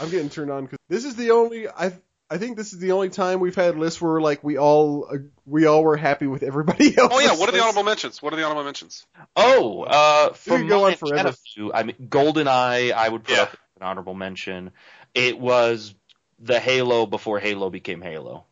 I'm 0.00 0.10
getting 0.10 0.28
turned 0.30 0.50
on 0.50 0.64
because 0.64 0.78
this 0.88 1.04
is 1.04 1.16
the 1.16 1.30
only 1.32 1.68
I 1.68 1.92
I 2.28 2.38
think 2.38 2.56
this 2.56 2.72
is 2.72 2.80
the 2.80 2.92
only 2.92 3.08
time 3.08 3.40
we've 3.40 3.54
had 3.54 3.78
lists 3.78 4.00
where 4.00 4.20
like 4.20 4.42
we 4.42 4.58
all 4.58 5.06
uh, 5.12 5.18
we 5.44 5.66
all 5.66 5.82
were 5.84 5.96
happy 5.96 6.26
with 6.26 6.42
everybody 6.42 6.86
else. 6.98 7.12
Oh 7.14 7.20
yeah, 7.20 7.36
what 7.36 7.48
are 7.48 7.52
the 7.52 7.60
honorable 7.62 7.84
mentions? 7.84 8.20
What 8.22 8.32
are 8.32 8.36
the 8.36 8.42
honorable 8.42 8.64
mentions? 8.64 9.06
Oh, 9.36 9.82
uh, 9.82 10.32
for 10.32 10.62
go 10.64 10.84
on 10.86 10.92
I 10.92 10.94
forever. 10.96 11.28
a 11.28 11.32
few. 11.32 11.72
I 11.72 11.84
mean, 11.84 11.96
GoldenEye, 12.08 12.92
I 12.92 13.08
would 13.08 13.24
put 13.24 13.36
Yeah. 13.36 13.42
up 13.42 13.52
as 13.52 13.58
an 13.80 13.86
honorable 13.86 14.14
mention. 14.14 14.72
It 15.14 15.38
was 15.38 15.94
the 16.40 16.58
Halo 16.60 17.06
before 17.06 17.38
Halo 17.38 17.70
became 17.70 18.02
Halo. 18.02 18.44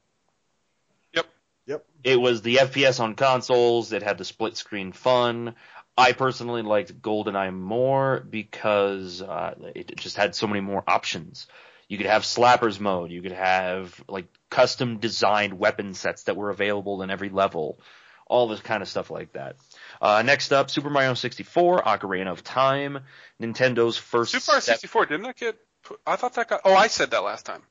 Yep. 1.12 1.26
Yep. 1.66 1.84
It 2.04 2.20
was 2.20 2.42
the 2.42 2.56
FPS 2.56 3.00
on 3.00 3.14
consoles. 3.14 3.92
It 3.92 4.02
had 4.02 4.18
the 4.18 4.24
split 4.24 4.56
screen 4.56 4.92
fun. 4.92 5.54
I 5.96 6.12
personally 6.12 6.62
liked 6.62 7.00
GoldenEye 7.00 7.54
more 7.54 8.20
because 8.20 9.22
uh, 9.22 9.54
it 9.74 9.96
just 9.96 10.16
had 10.16 10.34
so 10.34 10.46
many 10.46 10.60
more 10.60 10.82
options. 10.86 11.46
You 11.88 11.98
could 11.98 12.06
have 12.06 12.22
slappers 12.22 12.80
mode. 12.80 13.12
You 13.12 13.22
could 13.22 13.32
have 13.32 14.02
like 14.08 14.26
custom 14.50 14.98
designed 14.98 15.58
weapon 15.58 15.94
sets 15.94 16.24
that 16.24 16.36
were 16.36 16.50
available 16.50 17.02
in 17.02 17.10
every 17.10 17.28
level. 17.28 17.78
All 18.26 18.48
this 18.48 18.60
kind 18.60 18.82
of 18.82 18.88
stuff 18.88 19.10
like 19.10 19.34
that. 19.34 19.56
Uh, 20.00 20.22
next 20.22 20.52
up, 20.52 20.70
Super 20.70 20.90
Mario 20.90 21.14
64, 21.14 21.82
Ocarina 21.82 22.32
of 22.32 22.42
Time, 22.42 23.00
Nintendo's 23.40 23.98
first. 23.98 24.32
Super 24.32 24.44
Mario 24.48 24.60
64 24.60 25.06
didn't 25.06 25.22
that 25.22 25.36
get? 25.36 25.58
I 26.06 26.16
thought 26.16 26.34
that 26.34 26.48
got. 26.48 26.62
Oh, 26.64 26.74
I 26.74 26.86
said 26.86 27.10
that 27.10 27.22
last 27.22 27.44
time. 27.44 27.62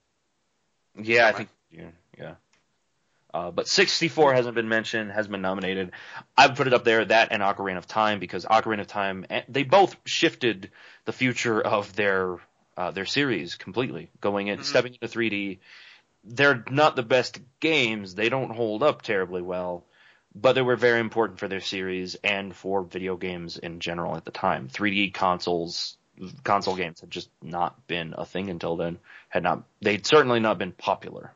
Yeah, 0.96 1.24
I 1.24 1.26
Never 1.26 1.38
think 1.38 1.50
yeah, 1.72 1.90
yeah. 2.18 2.36
Uh, 3.34 3.50
but 3.50 3.68
64 3.68 4.34
hasn't 4.36 4.54
been 4.54 4.70
mentioned, 4.70 5.12
hasn't 5.12 5.32
been 5.32 5.42
nominated. 5.42 5.92
I 6.38 6.46
would 6.48 6.56
put 6.56 6.68
it 6.68 6.74
up 6.74 6.84
there, 6.84 7.04
that 7.06 7.30
and 7.32 7.42
Ocarina 7.42 7.78
of 7.78 7.88
Time, 7.88 8.20
because 8.20 8.46
Ocarina 8.46 8.82
of 8.82 8.88
Time, 8.88 9.26
eh, 9.30 9.42
they 9.50 9.64
both 9.64 9.96
shifted 10.06 10.70
the 11.06 11.14
future 11.14 11.60
of 11.60 11.96
their 11.96 12.38
uh, 12.78 12.90
their 12.92 13.06
series 13.06 13.56
completely, 13.56 14.10
going 14.20 14.48
in, 14.48 14.58
Mhm. 14.60 14.64
stepping 14.64 14.94
into 14.94 15.08
3D. 15.08 15.60
They're 16.24 16.64
not 16.72 16.96
the 16.96 17.04
best 17.04 17.40
games; 17.60 18.16
they 18.16 18.30
don't 18.30 18.50
hold 18.56 18.82
up 18.84 19.02
terribly 19.04 19.42
well, 19.42 19.84
but 20.34 20.54
they 20.54 20.62
were 20.64 20.76
very 20.76 21.00
important 21.00 21.40
for 21.40 21.48
their 21.48 21.60
series 21.60 22.16
and 22.24 22.56
for 22.56 22.84
video 22.84 23.16
games 23.18 23.58
in 23.58 23.80
general 23.80 24.16
at 24.16 24.26
the 24.26 24.32
time. 24.32 24.70
3D 24.70 25.12
consoles, 25.12 25.98
console 26.44 26.76
games 26.76 27.02
had 27.02 27.12
just 27.12 27.30
not 27.42 27.86
been 27.88 28.14
a 28.18 28.26
thing 28.26 28.50
until 28.50 28.76
then. 28.76 28.98
Had 29.30 29.44
not, 29.44 29.64
they'd 29.82 30.06
certainly 30.06 30.40
not 30.40 30.58
been 30.58 30.72
popular. 30.72 31.32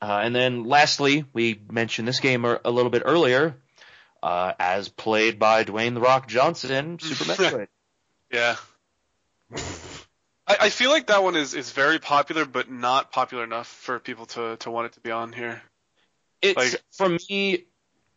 Uh, 0.00 0.20
and 0.22 0.34
then 0.34 0.64
lastly, 0.64 1.24
we 1.32 1.60
mentioned 1.70 2.06
this 2.06 2.20
game 2.20 2.44
a, 2.44 2.60
a 2.64 2.70
little 2.70 2.90
bit 2.90 3.02
earlier, 3.04 3.56
uh, 4.22 4.52
as 4.58 4.88
played 4.88 5.38
by 5.38 5.64
Dwayne 5.64 5.94
the 5.94 6.00
Rock 6.00 6.28
Johnson, 6.28 6.98
Super 6.98 7.24
Metroid. 7.32 7.68
Yeah. 8.30 8.56
I, 10.46 10.56
I 10.60 10.68
feel 10.70 10.90
like 10.90 11.06
that 11.08 11.22
one 11.22 11.34
is, 11.36 11.54
is 11.54 11.70
very 11.72 11.98
popular, 11.98 12.44
but 12.44 12.70
not 12.70 13.10
popular 13.10 13.44
enough 13.44 13.66
for 13.66 13.98
people 13.98 14.26
to, 14.26 14.56
to 14.58 14.70
want 14.70 14.86
it 14.86 14.92
to 14.92 15.00
be 15.00 15.10
on 15.10 15.32
here. 15.32 15.62
It's 16.42 16.56
Like- 16.56 16.82
for 16.92 17.08
me, 17.08 17.64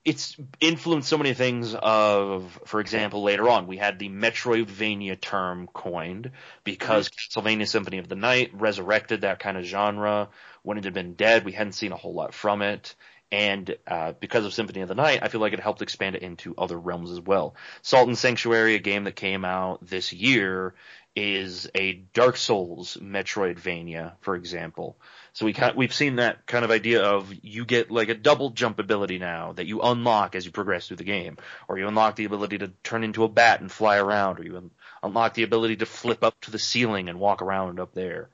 it's 0.05 0.37
influenced 0.59 1.09
so 1.09 1.17
many 1.17 1.33
things. 1.33 1.75
Of, 1.75 2.59
for 2.65 2.79
example, 2.79 3.23
later 3.23 3.49
on 3.49 3.67
we 3.67 3.77
had 3.77 3.99
the 3.99 4.09
Metroidvania 4.09 5.19
term 5.19 5.67
coined 5.73 6.31
because 6.63 7.09
Castlevania 7.09 7.67
Symphony 7.67 7.97
of 7.97 8.07
the 8.07 8.15
Night 8.15 8.51
resurrected 8.53 9.21
that 9.21 9.39
kind 9.39 9.57
of 9.57 9.65
genre. 9.65 10.29
When 10.63 10.77
it 10.77 10.83
had 10.83 10.93
been 10.93 11.13
dead, 11.13 11.45
we 11.45 11.51
hadn't 11.51 11.73
seen 11.73 11.91
a 11.91 11.97
whole 11.97 12.13
lot 12.13 12.33
from 12.33 12.61
it. 12.61 12.95
And 13.31 13.75
uh, 13.85 14.13
because 14.19 14.45
of 14.45 14.53
Symphony 14.53 14.81
of 14.81 14.87
the 14.87 14.95
Night, 14.95 15.19
I 15.21 15.27
feel 15.27 15.39
like 15.39 15.53
it 15.53 15.59
helped 15.59 15.83
expand 15.83 16.15
it 16.15 16.23
into 16.23 16.55
other 16.57 16.79
realms 16.79 17.11
as 17.11 17.21
well. 17.21 17.55
Salt 17.83 18.07
and 18.07 18.17
Sanctuary, 18.17 18.73
a 18.73 18.79
game 18.79 19.03
that 19.03 19.15
came 19.15 19.45
out 19.45 19.85
this 19.85 20.11
year, 20.11 20.73
is 21.15 21.69
a 21.75 21.93
Dark 22.13 22.37
Souls 22.37 22.97
Metroidvania, 23.01 24.13
for 24.21 24.35
example. 24.35 24.97
So 25.33 25.45
we 25.45 25.53
kind 25.53 25.75
we've 25.75 25.93
seen 25.93 26.17
that 26.17 26.45
kind 26.45 26.63
of 26.63 26.71
idea 26.71 27.01
of 27.03 27.31
you 27.41 27.65
get 27.65 27.91
like 27.91 28.09
a 28.09 28.15
double 28.15 28.51
jump 28.51 28.79
ability 28.79 29.19
now 29.19 29.53
that 29.53 29.65
you 29.65 29.81
unlock 29.81 30.35
as 30.35 30.45
you 30.45 30.51
progress 30.51 30.87
through 30.87 30.97
the 30.97 31.03
game, 31.03 31.37
or 31.67 31.77
you 31.77 31.87
unlock 31.87 32.15
the 32.15 32.25
ability 32.25 32.59
to 32.59 32.71
turn 32.83 33.03
into 33.03 33.23
a 33.23 33.29
bat 33.29 33.61
and 33.61 33.71
fly 33.71 33.97
around, 33.97 34.39
or 34.39 34.43
you 34.43 34.57
un- 34.57 34.71
unlock 35.03 35.33
the 35.33 35.43
ability 35.43 35.77
to 35.77 35.85
flip 35.85 36.23
up 36.23 36.39
to 36.41 36.51
the 36.51 36.59
ceiling 36.59 37.09
and 37.09 37.19
walk 37.19 37.41
around 37.41 37.79
up 37.79 37.93
there. 37.93 38.29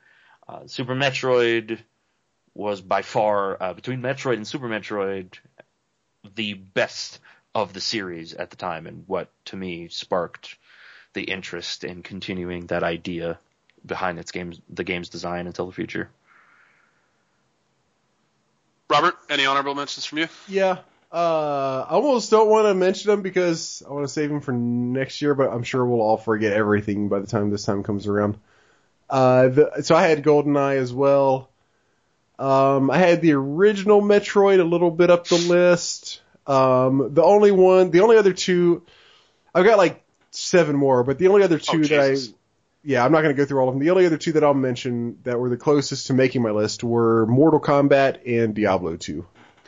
Uh, 0.48 0.68
Super 0.68 0.96
Metroid 0.96 1.80
was 2.54 2.82
by 2.82 3.02
far 3.02 3.62
uh, 3.62 3.74
between 3.74 4.02
Metroid 4.02 4.36
and 4.36 4.48
Super 4.48 4.68
Metroid 4.68 5.34
the 6.36 6.54
best 6.54 7.20
of 7.54 7.74
the 7.74 7.82
series 7.82 8.34
at 8.34 8.50
the 8.50 8.56
time, 8.58 8.86
and 8.86 9.04
what 9.08 9.32
to 9.46 9.56
me 9.56 9.88
sparked 9.88 10.58
the 11.16 11.24
interest 11.24 11.84
in 11.84 12.04
continuing 12.04 12.68
that 12.68 12.84
idea 12.84 13.40
behind 13.84 14.20
its 14.20 14.32
games, 14.32 14.62
the 14.70 14.84
game's 14.84 15.10
design 15.10 15.48
until 15.48 15.66
the 15.66 15.72
future. 15.72 16.10
Robert, 18.90 19.16
any 19.30 19.46
honorable 19.48 19.74
mentions 19.74 20.06
from 20.06 20.20
you? 20.20 20.28
Yeah. 20.48 20.78
Uh, 21.12 21.86
I 21.90 21.94
almost 21.94 22.30
don't 22.30 22.50
want 22.50 22.68
to 22.68 22.74
mention 22.74 23.10
them 23.10 23.22
because 23.22 23.82
I 23.88 23.94
want 23.94 24.06
to 24.06 24.12
save 24.12 24.30
them 24.30 24.42
for 24.42 24.52
next 24.52 25.22
year, 25.22 25.34
but 25.34 25.52
I'm 25.52 25.64
sure 25.64 25.84
we'll 25.86 26.02
all 26.02 26.18
forget 26.18 26.54
everything 26.54 27.10
by 27.10 27.20
the 27.20 27.28
time 27.28 27.50
this 27.50 27.66
time 27.66 27.84
comes 27.84 28.06
around. 28.06 28.38
Uh, 29.10 29.48
the, 29.48 29.82
so 29.82 29.96
I 29.96 30.08
had 30.08 30.24
GoldenEye 30.24 30.78
as 30.78 30.94
well. 30.94 31.50
Um, 32.38 32.92
I 32.92 32.98
had 32.98 33.22
the 33.22 33.34
original 33.34 34.02
Metroid 34.02 34.60
a 34.60 34.64
little 34.64 34.92
bit 34.92 35.10
up 35.10 35.28
the 35.28 35.38
list. 35.38 36.22
Um, 36.46 37.14
the 37.14 37.24
only 37.24 37.52
one, 37.52 37.92
the 37.92 38.02
only 38.02 38.18
other 38.18 38.34
two, 38.34 38.84
I've 39.54 39.66
got 39.66 39.78
like 39.78 40.05
seven 40.36 40.76
more, 40.76 41.04
but 41.04 41.18
the 41.18 41.28
only 41.28 41.44
other 41.44 41.60
two 41.60 41.82
Oh, 41.82 41.84
that 41.84 42.00
I 42.00 42.16
yeah, 42.84 43.04
I'm 43.04 43.12
not 43.12 43.22
going 43.24 43.36
to 43.36 43.42
go 43.42 43.46
through 43.48 43.60
all 43.62 43.68
of 43.70 43.74
them. 43.74 43.82
The 43.84 43.90
only 43.90 44.06
other 44.06 44.18
two 44.18 44.34
that 44.34 44.44
I'll 44.44 44.54
mention 44.54 45.18
that 45.24 45.40
were 45.40 45.50
the 45.50 45.58
closest 45.58 46.08
to 46.08 46.14
making 46.14 46.44
my 46.44 46.52
list 46.52 46.84
were 46.84 47.26
Mortal 47.26 47.60
Kombat 47.60 48.20
and 48.28 48.54
Diablo 48.54 48.96
2. 48.96 49.26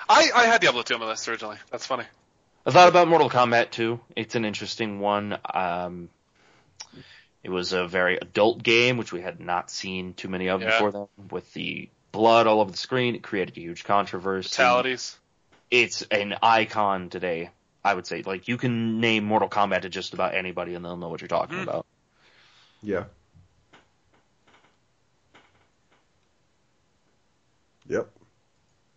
I, 0.08 0.30
I 0.36 0.46
had 0.46 0.62
Diablo 0.62 0.84
2 0.84 0.94
on 0.94 1.00
my 1.00 1.08
list 1.08 1.28
originally. 1.28 1.58
That's 1.72 1.86
funny. 1.88 2.04
I 2.66 2.72
thought 2.72 2.90
about 2.90 3.08
Mortal 3.08 3.30
Kombat 3.30 3.72
2. 3.72 4.00
It's 4.16 4.36
an 4.36 4.46
interesting 4.46 5.00
one. 5.00 5.38
Um, 5.52 6.10
it 7.44 7.50
was 7.50 7.74
a 7.74 7.88
very 7.88 8.18
adult 8.18 8.62
game, 8.62 8.98
which 8.98 9.12
we 9.12 9.22
had 9.22 9.40
not 9.40 9.72
seen 9.72 10.14
too 10.14 10.28
many 10.28 10.50
of 10.50 10.62
Yeah. 10.62 10.72
before 10.72 10.92
then. 10.92 11.08
With 11.32 11.52
the 11.54 11.90
blood 12.12 12.46
all 12.46 12.62
over 12.62 12.70
the 12.70 12.78
screen, 12.78 13.16
it 13.16 13.24
created 13.24 13.58
a 13.58 13.62
huge 13.62 13.84
controversy. 13.84 14.50
Fatalities. 14.50 15.18
It's 15.72 16.04
an 16.04 16.36
icon 16.44 17.10
today. 17.10 17.50
I 17.88 17.94
would 17.94 18.06
say, 18.06 18.22
like, 18.22 18.48
you 18.48 18.58
can 18.58 19.00
name 19.00 19.24
Mortal 19.24 19.50
Kombat 19.50 19.82
to 19.82 19.90
just 19.90 20.14
about 20.14 20.36
anybody, 20.36 20.76
and 20.76 20.84
they'll 20.84 20.98
know 20.98 21.08
what 21.08 21.22
you're 21.22 21.30
talking 21.30 21.60
Mhm. 21.60 21.64
about. 21.64 21.86
Yeah. 22.84 23.06
Yep. 27.88 28.10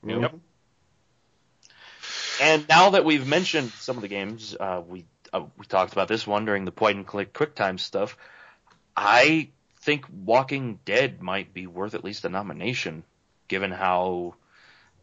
Yep. 0.05 0.33
Mhm. 0.33 0.41
And 2.41 2.69
now 2.69 2.91
that 2.91 3.05
we've 3.05 3.27
mentioned 3.27 3.71
some 3.73 3.97
of 3.97 4.03
the 4.03 4.09
games, 4.09 4.57
uh, 4.59 4.83
we 4.87 5.07
uh, 5.33 5.45
we 5.57 5.65
talked 5.67 5.93
about 5.93 6.09
this 6.09 6.27
one 6.27 6.45
during 6.45 6.65
the 6.65 6.73
point 6.73 6.97
and 6.97 7.07
click 7.07 7.33
QuickTime 7.33 7.79
stuff. 7.79 8.17
I 8.97 9.51
think 9.83 10.07
Walking 10.11 10.81
Dead 10.85 11.23
might 11.23 11.55
be 11.55 11.69
worth 11.69 11.95
at 11.95 12.03
least 12.03 12.25
a 12.25 12.29
nomination, 12.29 13.05
given 13.47 13.71
how 13.71 14.35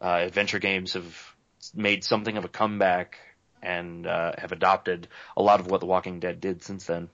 uh, 0.02 0.20
adventure 0.26 0.58
games 0.58 0.92
have 0.92 1.34
made 1.74 2.04
something 2.04 2.36
of 2.36 2.44
a 2.44 2.48
comeback 2.48 3.18
and 3.62 4.06
uh, 4.06 4.32
have 4.38 4.52
adopted 4.52 5.08
a 5.36 5.42
lot 5.42 5.60
of 5.60 5.66
what 5.70 5.80
The 5.80 5.86
Walking 5.86 6.20
Dead 6.20 6.40
did 6.40 6.62
since 6.62 6.84
then. 6.86 7.08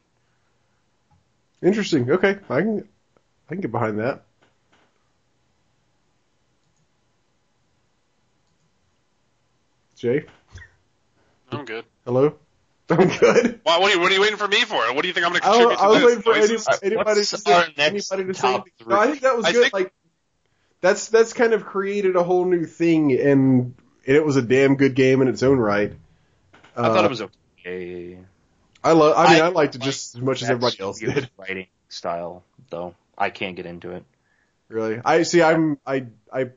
Interesting. 1.62 2.10
Okay, 2.10 2.38
I 2.50 2.60
can 2.60 2.88
I 3.48 3.54
can 3.54 3.60
get 3.60 3.72
behind 3.72 3.98
that. 3.98 4.24
Jay, 9.96 10.24
I'm 11.50 11.64
good. 11.64 11.84
hello. 12.04 12.34
I'm 12.90 13.08
good. 13.18 13.60
Why, 13.62 13.78
what, 13.78 13.90
are 13.90 13.94
you, 13.94 14.00
what 14.00 14.10
are 14.10 14.14
you 14.14 14.20
waiting 14.20 14.36
for 14.36 14.46
me 14.48 14.62
for? 14.64 14.76
What 14.92 15.00
do 15.00 15.08
you 15.08 15.14
think 15.14 15.24
I'm 15.24 15.32
going 15.32 15.40
to 15.40 15.46
contribute 15.48 15.70
was, 15.70 15.80
I 15.80 15.86
was 15.86 15.98
to 16.00 16.04
waiting 16.06 16.54
this? 16.56 16.64
for 16.66 16.74
any, 16.84 16.94
anybody, 16.94 17.20
What's 17.20 17.30
to 17.30 17.38
say, 17.38 17.52
our 17.52 17.66
next 17.78 18.12
anybody 18.12 18.32
to 18.32 18.34
say. 18.34 18.40
top 18.52 18.66
anything. 18.66 18.88
No, 18.88 18.98
I 19.00 19.06
think 19.06 19.20
that 19.22 19.36
was 19.36 19.46
I 19.46 19.52
good. 19.52 19.62
think- 19.62 19.72
like 19.72 19.92
that's 20.82 21.08
that's 21.08 21.32
kind 21.32 21.54
of 21.54 21.64
created 21.64 22.14
a 22.16 22.22
whole 22.22 22.44
new 22.44 22.66
thing, 22.66 23.12
and, 23.12 23.74
and 24.06 24.16
it 24.16 24.22
was 24.22 24.36
a 24.36 24.42
damn 24.42 24.76
good 24.76 24.94
game 24.94 25.22
in 25.22 25.28
its 25.28 25.42
own 25.42 25.58
right. 25.58 25.94
I 26.76 26.82
thought 26.88 27.02
Uh, 27.02 27.06
it 27.06 27.10
was 27.10 27.22
okay. 27.22 28.18
I 28.82 28.92
love. 28.92 29.14
I 29.16 29.32
mean, 29.32 29.42
I, 29.42 29.46
I 29.46 29.48
liked 29.48 29.74
it 29.76 29.80
just 29.80 30.14
as 30.14 30.20
much 30.20 30.42
as 30.42 30.50
everybody 30.50 30.78
else 30.80 31.00
did. 31.00 31.30
Writing 31.38 31.66
style, 31.88 32.44
though, 32.70 32.94
I 33.16 33.30
can't 33.30 33.56
get 33.56 33.66
into 33.66 33.92
it. 33.92 34.04
Really, 34.68 35.00
I 35.04 35.22
see. 35.22 35.42
I'm. 35.42 35.78
I. 35.86 36.06
I. 36.32 36.50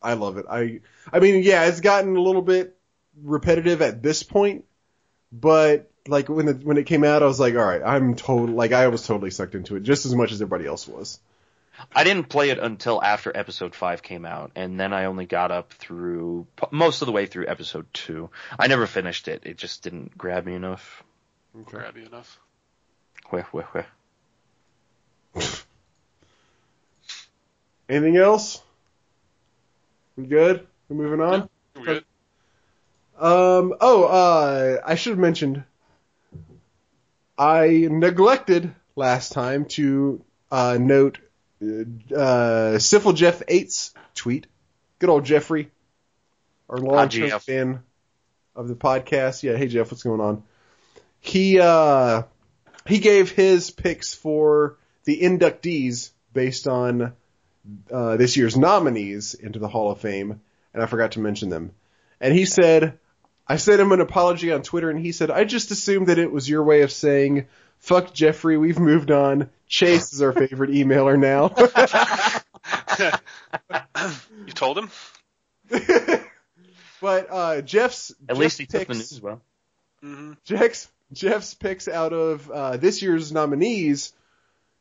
I 0.00 0.12
love 0.14 0.38
it. 0.38 0.46
I. 0.48 0.80
I 1.12 1.18
mean, 1.20 1.42
yeah, 1.42 1.64
it's 1.66 1.80
gotten 1.80 2.16
a 2.16 2.20
little 2.20 2.42
bit 2.42 2.76
repetitive 3.22 3.82
at 3.82 4.02
this 4.02 4.22
point, 4.22 4.64
but 5.32 5.90
like 6.06 6.28
when 6.28 6.46
the 6.46 6.54
when 6.54 6.76
it 6.76 6.84
came 6.84 7.04
out, 7.04 7.22
I 7.22 7.26
was 7.26 7.40
like, 7.40 7.54
all 7.54 7.64
right, 7.64 7.82
I'm 7.84 8.14
total. 8.14 8.54
Like 8.54 8.72
I 8.72 8.88
was 8.88 9.06
totally 9.06 9.30
sucked 9.30 9.54
into 9.54 9.76
it 9.76 9.82
just 9.82 10.06
as 10.06 10.14
much 10.14 10.30
as 10.32 10.40
everybody 10.40 10.66
else 10.66 10.86
was. 10.86 11.18
I 11.94 12.04
didn't 12.04 12.28
play 12.28 12.50
it 12.50 12.58
until 12.58 13.02
after 13.02 13.34
episode 13.36 13.74
five 13.74 14.02
came 14.02 14.24
out, 14.24 14.52
and 14.54 14.78
then 14.78 14.92
I 14.92 15.04
only 15.06 15.26
got 15.26 15.50
up 15.50 15.72
through 15.72 16.46
most 16.70 17.02
of 17.02 17.06
the 17.06 17.12
way 17.12 17.26
through 17.26 17.46
episode 17.46 17.86
two. 17.92 18.30
I 18.58 18.66
never 18.66 18.86
finished 18.86 19.28
it; 19.28 19.42
it 19.44 19.56
just 19.56 19.82
didn't 19.82 20.16
grab 20.16 20.44
me 20.44 20.54
enough. 20.54 21.02
Grab 21.64 21.96
you 21.96 22.06
enough. 22.06 22.38
Weh, 23.30 23.44
weh, 23.52 23.64
weh. 23.74 23.84
Anything 27.88 28.16
else? 28.16 28.62
We 30.16 30.26
good? 30.26 30.66
We 30.88 30.96
moving 30.96 31.20
on? 31.20 31.48
We're 31.76 31.84
good. 31.84 32.04
Um. 33.18 33.74
Oh. 33.80 34.04
Uh. 34.04 34.80
I 34.84 34.94
should 34.94 35.10
have 35.10 35.18
mentioned. 35.18 35.64
I 37.38 37.86
neglected 37.88 38.74
last 38.96 39.32
time 39.32 39.64
to 39.66 40.24
uh, 40.50 40.76
note 40.80 41.18
uh, 41.60 42.78
Sifl 42.78 43.14
Jeff 43.14 43.44
8's 43.46 43.92
tweet. 44.14 44.46
Good 44.98 45.10
old 45.10 45.24
Jeffrey, 45.24 45.70
our 46.68 46.78
long-term 46.78 47.28
Jeff. 47.28 47.44
fan 47.44 47.82
of 48.56 48.68
the 48.68 48.74
podcast. 48.74 49.42
Yeah. 49.42 49.56
Hey 49.56 49.68
Jeff, 49.68 49.90
what's 49.90 50.02
going 50.02 50.20
on? 50.20 50.42
He 51.20 51.60
uh 51.60 52.22
he 52.86 52.98
gave 52.98 53.30
his 53.30 53.70
picks 53.70 54.14
for 54.14 54.76
the 55.04 55.20
inductees, 55.20 56.10
based 56.32 56.68
on 56.68 57.12
uh, 57.92 58.16
this 58.16 58.36
year's 58.36 58.56
nominees 58.56 59.34
into 59.34 59.58
the 59.58 59.68
Hall 59.68 59.90
of 59.90 60.00
Fame, 60.00 60.40
and 60.72 60.82
I 60.82 60.86
forgot 60.86 61.12
to 61.12 61.20
mention 61.20 61.48
them. 61.48 61.72
And 62.20 62.34
he 62.34 62.44
said, 62.44 62.98
I 63.46 63.56
sent 63.56 63.80
him 63.80 63.92
an 63.92 64.00
apology 64.00 64.52
on 64.52 64.62
Twitter, 64.62 64.90
and 64.90 64.98
he 64.98 65.12
said, 65.12 65.30
I 65.30 65.44
just 65.44 65.70
assumed 65.70 66.08
that 66.08 66.18
it 66.18 66.30
was 66.32 66.48
your 66.48 66.62
way 66.62 66.82
of 66.82 66.92
saying, 66.92 67.46
fuck 67.78 68.12
Jeffrey, 68.14 68.56
we've 68.56 68.78
moved 68.78 69.10
on. 69.10 69.50
Chase 69.66 70.12
is 70.12 70.22
our 70.22 70.32
favorite 70.32 70.70
emailer 70.70 71.18
now. 71.18 71.54
You 74.46 74.52
told 74.52 74.78
him? 74.78 74.90
but 77.00 77.26
uh, 77.30 77.60
Jeff's 77.62 78.10
At 78.10 78.28
Jeff's 78.28 78.38
least 78.38 78.58
he 78.58 78.66
took 78.66 78.80
the 78.82 78.86
picks- 78.86 79.12
news 79.12 79.20
well. 79.20 79.40
hmm 80.02 80.32
Jeff's 80.44 80.88
Jeff's 81.12 81.54
picks 81.54 81.88
out 81.88 82.12
of 82.12 82.50
uh, 82.50 82.76
this 82.76 83.00
year's 83.02 83.32
nominees. 83.32 84.12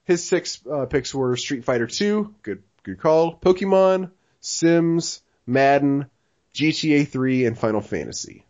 His 0.06 0.24
six 0.24 0.60
uh, 0.70 0.86
picks 0.86 1.14
were 1.14 1.36
Street 1.38 1.64
Fighter 1.66 1.88
2, 1.88 2.34
good 2.44 2.64
good 2.84 3.00
call, 3.00 3.36
Pokemon, 3.36 4.12
Sims, 4.42 5.22
Madden, 5.46 6.06
GTA 6.54 7.08
3, 7.08 7.46
and 7.46 7.58
Final 7.58 7.82
Fantasy. 7.82 8.46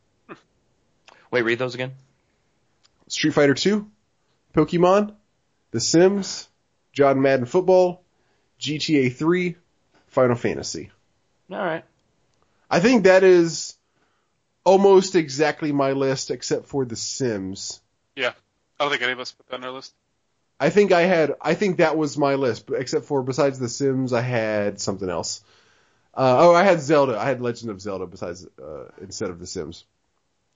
Wait, 1.31 1.41
read 1.43 1.59
those 1.59 1.75
again. 1.75 1.93
Street 3.07 3.33
Fighter 3.33 3.53
2, 3.55 3.89
Pokemon, 4.57 5.13
The 5.69 5.79
Sims, 5.79 6.49
John 6.91 7.21
Madden 7.21 7.45
Football, 7.45 8.03
GTA 8.59 9.13
3, 9.13 9.55
Final 10.07 10.35
Fantasy. 10.35 10.89
All 11.51 11.57
right. 11.57 11.85
I 12.67 12.79
think 12.79 13.03
that 13.03 13.23
is 13.23 13.77
almost 14.63 15.15
exactly 15.15 15.71
my 15.71 15.91
list 15.91 16.31
except 16.31 16.65
for 16.65 16.85
The 16.85 16.95
Sims. 16.95 17.79
Yeah. 18.15 18.33
I 18.79 18.83
don't 18.83 18.89
think 18.89 19.03
any 19.03 19.11
of 19.11 19.19
us 19.19 19.31
put 19.31 19.47
that 19.49 19.57
on 19.57 19.63
our 19.63 19.71
list. 19.71 19.93
I 20.59 20.71
think 20.71 20.91
I 20.91 21.03
had, 21.03 21.35
I 21.39 21.53
think 21.53 21.77
that 21.77 21.95
was 21.95 22.17
my 22.17 22.33
list, 22.33 22.65
but 22.65 22.81
except 22.81 23.05
for 23.05 23.21
besides 23.21 23.59
The 23.59 23.69
Sims, 23.69 24.11
I 24.11 24.21
had 24.21 24.81
something 24.81 25.07
else. 25.07 25.43
Uh, 26.15 26.35
oh, 26.39 26.55
I 26.55 26.63
had 26.63 26.81
Zelda. 26.81 27.15
I 27.19 27.25
had 27.25 27.41
Legend 27.41 27.69
of 27.69 27.79
Zelda 27.79 28.07
besides, 28.07 28.47
uh, 28.59 28.85
instead 28.99 29.29
of 29.29 29.37
The 29.37 29.45
Sims. 29.45 29.85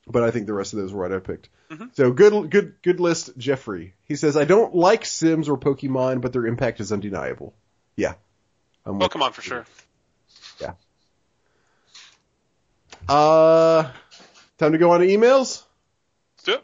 But 0.08 0.24
I 0.24 0.32
think 0.32 0.48
the 0.48 0.54
rest 0.54 0.74
of 0.74 0.80
those 0.80 0.92
were 0.94 1.02
what 1.04 1.14
I 1.14 1.20
picked. 1.20 1.50
Mhm. 1.70 1.96
So 1.96 2.12
good, 2.12 2.50
good, 2.50 2.76
good 2.82 3.00
list, 3.00 3.38
Jeffrey. 3.38 3.94
He 4.06 4.16
says, 4.16 4.36
I 4.36 4.46
don't 4.46 4.76
like 4.76 5.06
Sims 5.06 5.48
or 5.48 5.58
Pokemon, 5.58 6.22
but 6.22 6.34
their 6.34 6.46
impact 6.48 6.80
is 6.80 6.92
undeniable. 6.92 7.54
Yeah. 7.96 8.16
I'm 8.86 8.98
with- 8.98 9.12
for 9.14 9.42
sure. 9.42 9.66
Yeah. 10.60 10.74
Uh, 13.08 13.92
time 14.58 14.72
to 14.72 14.78
go 14.78 14.92
on 14.92 15.02
to 15.02 15.08
emails? 15.08 15.64
Let's 16.38 16.44
do 16.46 16.54
it. 16.54 16.64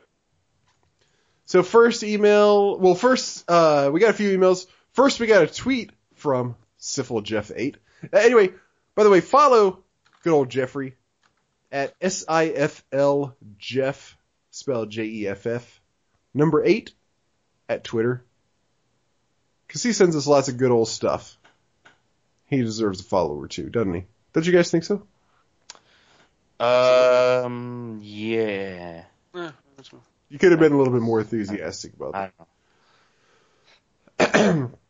So 1.46 1.64
first 1.64 2.04
email, 2.04 2.78
well 2.78 2.96
first, 2.96 3.50
uh, 3.50 3.90
we 3.94 4.00
got 4.00 4.10
a 4.10 4.14
few 4.14 4.38
emails. 4.38 4.68
First 4.94 5.20
we 5.20 5.28
got 5.28 5.44
a 5.44 5.48
tweet 5.48 5.92
from 6.16 6.56
Sifl 6.80 7.24
Jeff 7.24 7.52
8. 7.56 7.78
Uh, 8.04 8.18
anyway, 8.18 8.52
by 8.96 9.04
the 9.04 9.10
way, 9.10 9.22
follow 9.22 9.84
good 10.24 10.34
old 10.34 10.50
Jeffrey 10.50 10.96
at 11.72 11.94
S-I-F-L 12.02 13.36
Jeff, 13.58 14.18
spelled 14.52 14.90
J-E-F-F, 14.90 15.82
number 16.34 16.64
8 16.64 16.94
at 17.70 17.84
Twitter. 17.84 18.24
Cause 19.68 19.84
he 19.84 19.92
sends 19.92 20.16
us 20.16 20.28
lots 20.28 20.48
of 20.48 20.58
good 20.58 20.72
old 20.72 20.88
stuff. 20.88 21.38
He 22.46 22.62
deserves 22.62 23.02
a 23.02 23.04
follower 23.04 23.48
too, 23.48 23.70
doesn't 23.70 23.94
he? 23.94 24.06
Don't 24.32 24.46
you 24.46 24.54
guys 24.54 24.72
think 24.72 24.86
so? 24.86 25.04
Um. 26.60 28.00
Yeah. 28.02 29.04
Yeah, 29.36 29.52
that's. 29.76 29.92
You 30.30 30.40
could 30.40 30.52
have 30.52 30.60
been 30.60 30.72
a 30.72 30.78
little 30.78 30.94
bit 30.94 31.02
more 31.02 31.20
enthusiastic 31.20 31.94
about 31.94 32.32
that. 34.18 34.70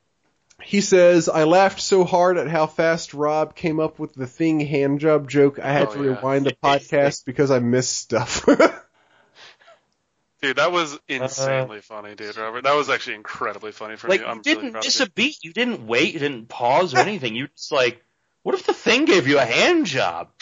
I 0.67 0.71
don't 0.71 0.75
know. 0.75 0.77
He 0.77 0.81
says, 0.81 1.29
I 1.29 1.43
laughed 1.45 1.81
so 1.81 2.03
hard 2.03 2.37
at 2.37 2.47
how 2.47 2.67
fast 2.67 3.13
Rob 3.13 3.55
came 3.55 3.79
up 3.79 3.99
with 3.99 4.13
the 4.13 4.27
thing 4.27 4.59
hand 4.59 4.99
job 4.99 5.29
joke. 5.29 5.59
I 5.59 5.71
had 5.71 5.89
Oh, 5.89 5.93
to 5.93 5.99
yeah. 5.99 6.15
rewind 6.15 6.45
the 6.45 6.51
podcast 6.63 7.25
because 7.25 7.51
I 7.51 7.59
missed 7.59 7.93
stuff. 7.93 8.45
Dude, 10.41 10.57
that 10.57 10.71
was 10.71 10.93
uh, 10.93 10.97
insanely 11.07 11.81
funny, 11.81 12.13
dude, 12.13 12.37
Robert. 12.37 12.63
That 12.63 12.75
was 12.75 12.89
actually 12.89 13.15
incredibly 13.15 13.71
funny 13.71 13.95
for 13.95 14.07
Like 14.07 14.19
me. 14.19 14.25
you 14.25 14.31
I'm 14.31 14.41
didn't 14.41 14.73
really 14.73 14.85
miss 14.85 14.99
a 14.99 15.09
beat. 15.09 15.43
You 15.43 15.51
didn't 15.51 15.87
wait. 15.87 16.13
You 16.13 16.19
didn't 16.19 16.47
pause 16.47 16.93
or 16.93 16.99
anything. 16.99 17.35
You 17.35 17.47
just 17.47 17.71
like, 17.71 18.03
what 18.43 18.53
if 18.53 18.65
the 18.65 18.73
thing 18.73 19.05
gave 19.05 19.27
you 19.27 19.39
a 19.39 19.45
hand 19.45 19.87
job? 19.87 20.29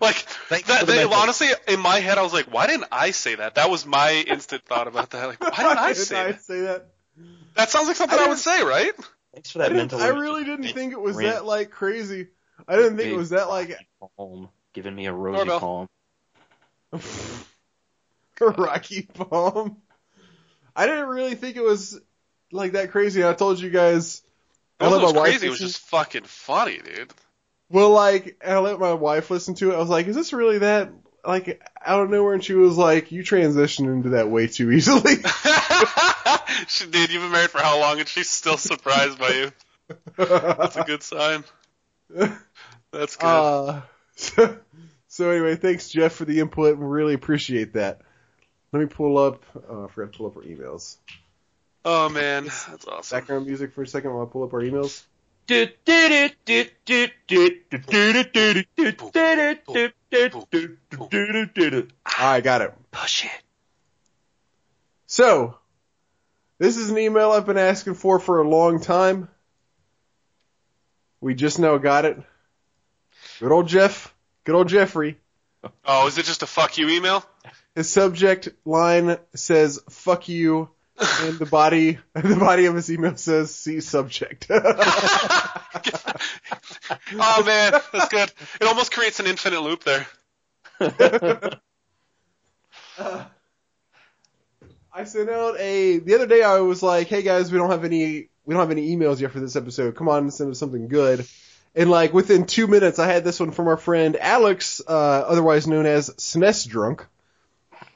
like 0.00 0.16
Thanks 0.48 0.66
that, 0.66 0.86
they, 0.86 1.04
honestly, 1.04 1.48
in 1.68 1.78
my 1.78 2.00
head, 2.00 2.18
I 2.18 2.22
was 2.22 2.32
like, 2.32 2.52
why 2.52 2.66
didn't 2.66 2.86
I 2.90 3.12
say 3.12 3.36
that? 3.36 3.54
That 3.54 3.70
was 3.70 3.86
my 3.86 4.12
instant 4.26 4.64
thought 4.66 4.88
about 4.88 5.10
that. 5.10 5.28
Like, 5.28 5.40
why 5.40 5.50
didn't 5.62 5.78
I 5.78 5.88
Didn't 5.92 6.04
say 6.04 6.16
I 6.20 6.32
that? 6.32 6.42
say 6.42 6.60
that? 6.62 6.88
That 7.56 7.70
sounds 7.70 7.88
like 7.88 7.96
something 7.96 8.18
I 8.18 8.24
I, 8.24 8.28
would 8.28 8.38
say, 8.38 8.62
right? 8.62 8.92
Thanks 9.34 9.50
for 9.50 9.58
that 9.58 9.72
I, 9.72 9.74
mental. 9.74 10.00
I 10.00 10.08
really 10.08 10.44
didn't 10.44 10.68
think 10.68 10.92
it 10.92 11.00
was 11.00 11.16
that 11.18 11.44
like 11.44 11.70
crazy. 11.70 12.28
I 12.66 12.76
didn't 12.76 12.96
think 12.96 13.12
it 13.12 13.16
was 13.16 13.30
that 13.30 13.48
like 13.48 13.76
Palm, 14.16 14.48
giving 14.72 14.94
me 14.94 15.06
a 15.06 15.12
rosy 15.12 15.38
Doorbell. 15.38 15.88
palm. 16.92 17.02
Rocky 18.58 19.02
Palm. 19.02 19.76
I 20.74 20.86
didn't 20.86 21.08
really 21.08 21.34
think 21.34 21.56
it 21.56 21.64
was 21.64 22.00
like 22.52 22.72
that 22.72 22.90
crazy. 22.90 23.24
I 23.24 23.34
told 23.34 23.60
you 23.60 23.70
guys. 23.70 24.22
It 24.80 24.84
I 24.84 24.88
let 24.88 25.02
wasn't 25.02 25.16
my 25.16 25.20
wife 25.20 25.30
crazy. 25.30 25.46
It 25.46 25.50
was 25.50 25.58
just 25.58 25.80
fucking 25.88 26.24
funny, 26.24 26.78
dude. 26.78 27.12
Well, 27.68 27.90
like, 27.90 28.42
I 28.44 28.58
let 28.58 28.80
my 28.80 28.94
wife 28.94 29.30
listen 29.30 29.54
to 29.56 29.70
it. 29.70 29.74
I 29.74 29.78
was 29.78 29.88
like, 29.88 30.08
is 30.08 30.16
this 30.16 30.32
really 30.32 30.58
that, 30.58 30.90
like, 31.24 31.62
out 31.84 32.02
of 32.02 32.10
nowhere? 32.10 32.34
And 32.34 32.44
she 32.44 32.54
was 32.54 32.76
like, 32.76 33.12
you 33.12 33.22
transitioned 33.22 33.86
into 33.86 34.10
that 34.10 34.28
way 34.28 34.48
too 34.48 34.72
easily. 34.72 35.14
she 36.68 36.86
did. 36.86 37.10
You've 37.10 37.22
been 37.22 37.32
married 37.32 37.50
for 37.50 37.58
how 37.60 37.80
long, 37.80 37.98
and 38.00 38.08
she's 38.08 38.30
still 38.30 38.56
surprised 38.56 39.18
by 39.18 39.28
you. 39.28 39.52
That's 40.16 40.76
a 40.76 40.84
good 40.84 41.02
sign. 41.02 41.44
That's 42.92 43.16
good. 43.16 43.26
Uh, 43.26 43.82
so, 44.16 44.56
so 45.08 45.30
anyway, 45.30 45.56
thanks 45.56 45.88
Jeff 45.88 46.12
for 46.12 46.24
the 46.24 46.40
input. 46.40 46.78
We 46.78 46.84
really 46.84 47.14
appreciate 47.14 47.74
that. 47.74 48.00
Let 48.72 48.80
me 48.80 48.86
pull 48.86 49.18
up, 49.18 49.42
uh, 49.56 49.84
I 49.84 49.88
forgot 49.88 50.12
to 50.12 50.18
pull 50.18 50.26
up 50.28 50.36
our 50.36 50.42
emails. 50.42 50.96
oh 51.84 52.08
man, 52.08 52.44
that's 52.44 52.86
awesome. 52.86 53.18
Background 53.18 53.46
music 53.46 53.72
for 53.72 53.82
a 53.82 53.86
second 53.86 54.12
while 54.12 54.24
I 54.24 54.30
pull 54.30 54.44
up 54.44 54.52
our 54.54 54.60
emails. 54.60 55.04
I 62.18 62.40
got 62.40 62.62
it. 62.62 62.72
Push 62.92 63.24
it. 63.24 63.42
So, 65.06 65.56
this 66.60 66.76
is 66.76 66.90
an 66.90 66.98
email 66.98 67.32
I've 67.32 67.46
been 67.46 67.58
asking 67.58 67.94
for 67.94 68.20
for 68.20 68.40
a 68.40 68.48
long 68.48 68.80
time. 68.80 69.28
We 71.20 71.34
just 71.34 71.58
now 71.58 71.78
got 71.78 72.04
it. 72.04 72.16
Good 73.40 73.50
old 73.50 73.66
Jeff. 73.66 74.14
Good 74.44 74.54
old 74.54 74.68
Jeffrey. 74.68 75.18
Oh, 75.84 76.06
is 76.06 76.18
it 76.18 76.26
just 76.26 76.42
a 76.42 76.46
fuck 76.46 76.78
you 76.78 76.88
email? 76.88 77.24
His 77.74 77.90
subject 77.90 78.50
line 78.64 79.16
says 79.34 79.80
"fuck 79.88 80.28
you," 80.28 80.68
and 80.98 81.38
the 81.38 81.46
body 81.46 81.98
the 82.14 82.36
body 82.36 82.66
of 82.66 82.74
his 82.74 82.92
email 82.92 83.16
says 83.16 83.54
"see 83.54 83.80
subject." 83.80 84.50
Oh 87.12 87.42
man, 87.44 87.72
that's 87.92 88.08
good. 88.08 88.32
It 88.60 88.66
almost 88.66 88.92
creates 88.92 89.20
an 89.20 89.26
infinite 89.26 89.62
loop 89.62 89.84
there. 89.84 90.06
I 94.92 95.04
sent 95.04 95.30
out 95.30 95.58
a 95.58 95.98
the 95.98 96.14
other 96.14 96.26
day. 96.26 96.42
I 96.42 96.58
was 96.60 96.82
like, 96.82 97.06
"Hey 97.08 97.22
guys, 97.22 97.50
we 97.52 97.58
don't 97.58 97.70
have 97.70 97.84
any 97.84 98.28
we 98.44 98.54
don't 98.54 98.60
have 98.60 98.70
any 98.70 98.96
emails 98.96 99.20
yet 99.20 99.30
for 99.32 99.40
this 99.40 99.56
episode. 99.56 99.94
Come 99.96 100.08
on, 100.08 100.30
send 100.30 100.50
us 100.50 100.58
something 100.58 100.88
good." 100.88 101.26
And 101.74 101.88
like 101.88 102.12
within 102.12 102.46
two 102.46 102.66
minutes, 102.66 102.98
I 102.98 103.06
had 103.06 103.22
this 103.22 103.38
one 103.38 103.52
from 103.52 103.68
our 103.68 103.76
friend 103.76 104.16
Alex, 104.16 104.80
uh, 104.86 104.90
otherwise 104.90 105.66
known 105.68 105.86
as 105.86 106.10
SNES 106.10 106.68
Drunk. 106.68 107.06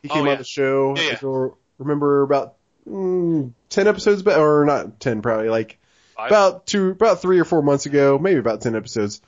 He 0.02 0.08
Oh, 0.10 0.14
came 0.14 0.26
yeah. 0.26 0.32
on 0.32 0.38
the 0.38 0.44
show. 0.44 0.94
Yeah, 0.96 1.18
yeah. 1.20 1.48
Remember 1.78 2.22
about 2.22 2.54
mm, 2.88 3.52
ten 3.70 3.88
episodes 3.88 4.22
back, 4.22 4.38
or 4.38 4.64
not 4.64 5.00
ten, 5.00 5.22
probably 5.22 5.48
like 5.48 5.78
Five? 6.16 6.30
about 6.30 6.66
two, 6.66 6.90
about 6.90 7.20
three 7.20 7.40
or 7.40 7.44
four 7.44 7.62
months 7.62 7.86
ago, 7.86 8.16
maybe 8.18 8.38
about 8.38 8.60
ten 8.60 8.76
episodes. 8.76 9.20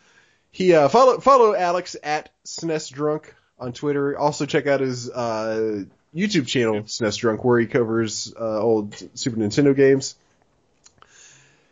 He 0.53 0.73
uh, 0.75 0.89
follow 0.89 1.19
follow 1.19 1.55
Alex 1.55 1.97
at 2.03 2.31
SNES 2.45 2.93
Drunk 2.93 3.35
on 3.59 3.73
Twitter. 3.73 4.17
Also 4.17 4.47
check 4.47 4.67
out 4.69 4.79
his 4.81 5.11
uh, 5.11 5.85
YouTube 6.17 6.47
channel 6.47 6.83
SNES 6.83 7.19
Drunk, 7.19 7.45
where 7.45 7.59
he 7.61 7.67
covers 7.67 8.33
uh, 8.39 8.61
old 8.61 8.95
Super 9.15 9.37
Nintendo 9.37 9.77
games. 9.77 10.17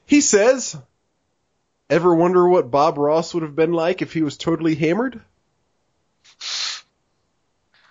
He 0.06 0.20
says, 0.20 0.76
"Ever 1.88 2.14
wonder 2.14 2.46
what 2.46 2.70
Bob 2.70 2.98
Ross 2.98 3.32
would 3.32 3.42
have 3.42 3.56
been 3.56 3.72
like 3.72 4.02
if 4.02 4.12
he 4.12 4.22
was 4.22 4.36
totally 4.36 4.74
hammered?" 4.74 5.20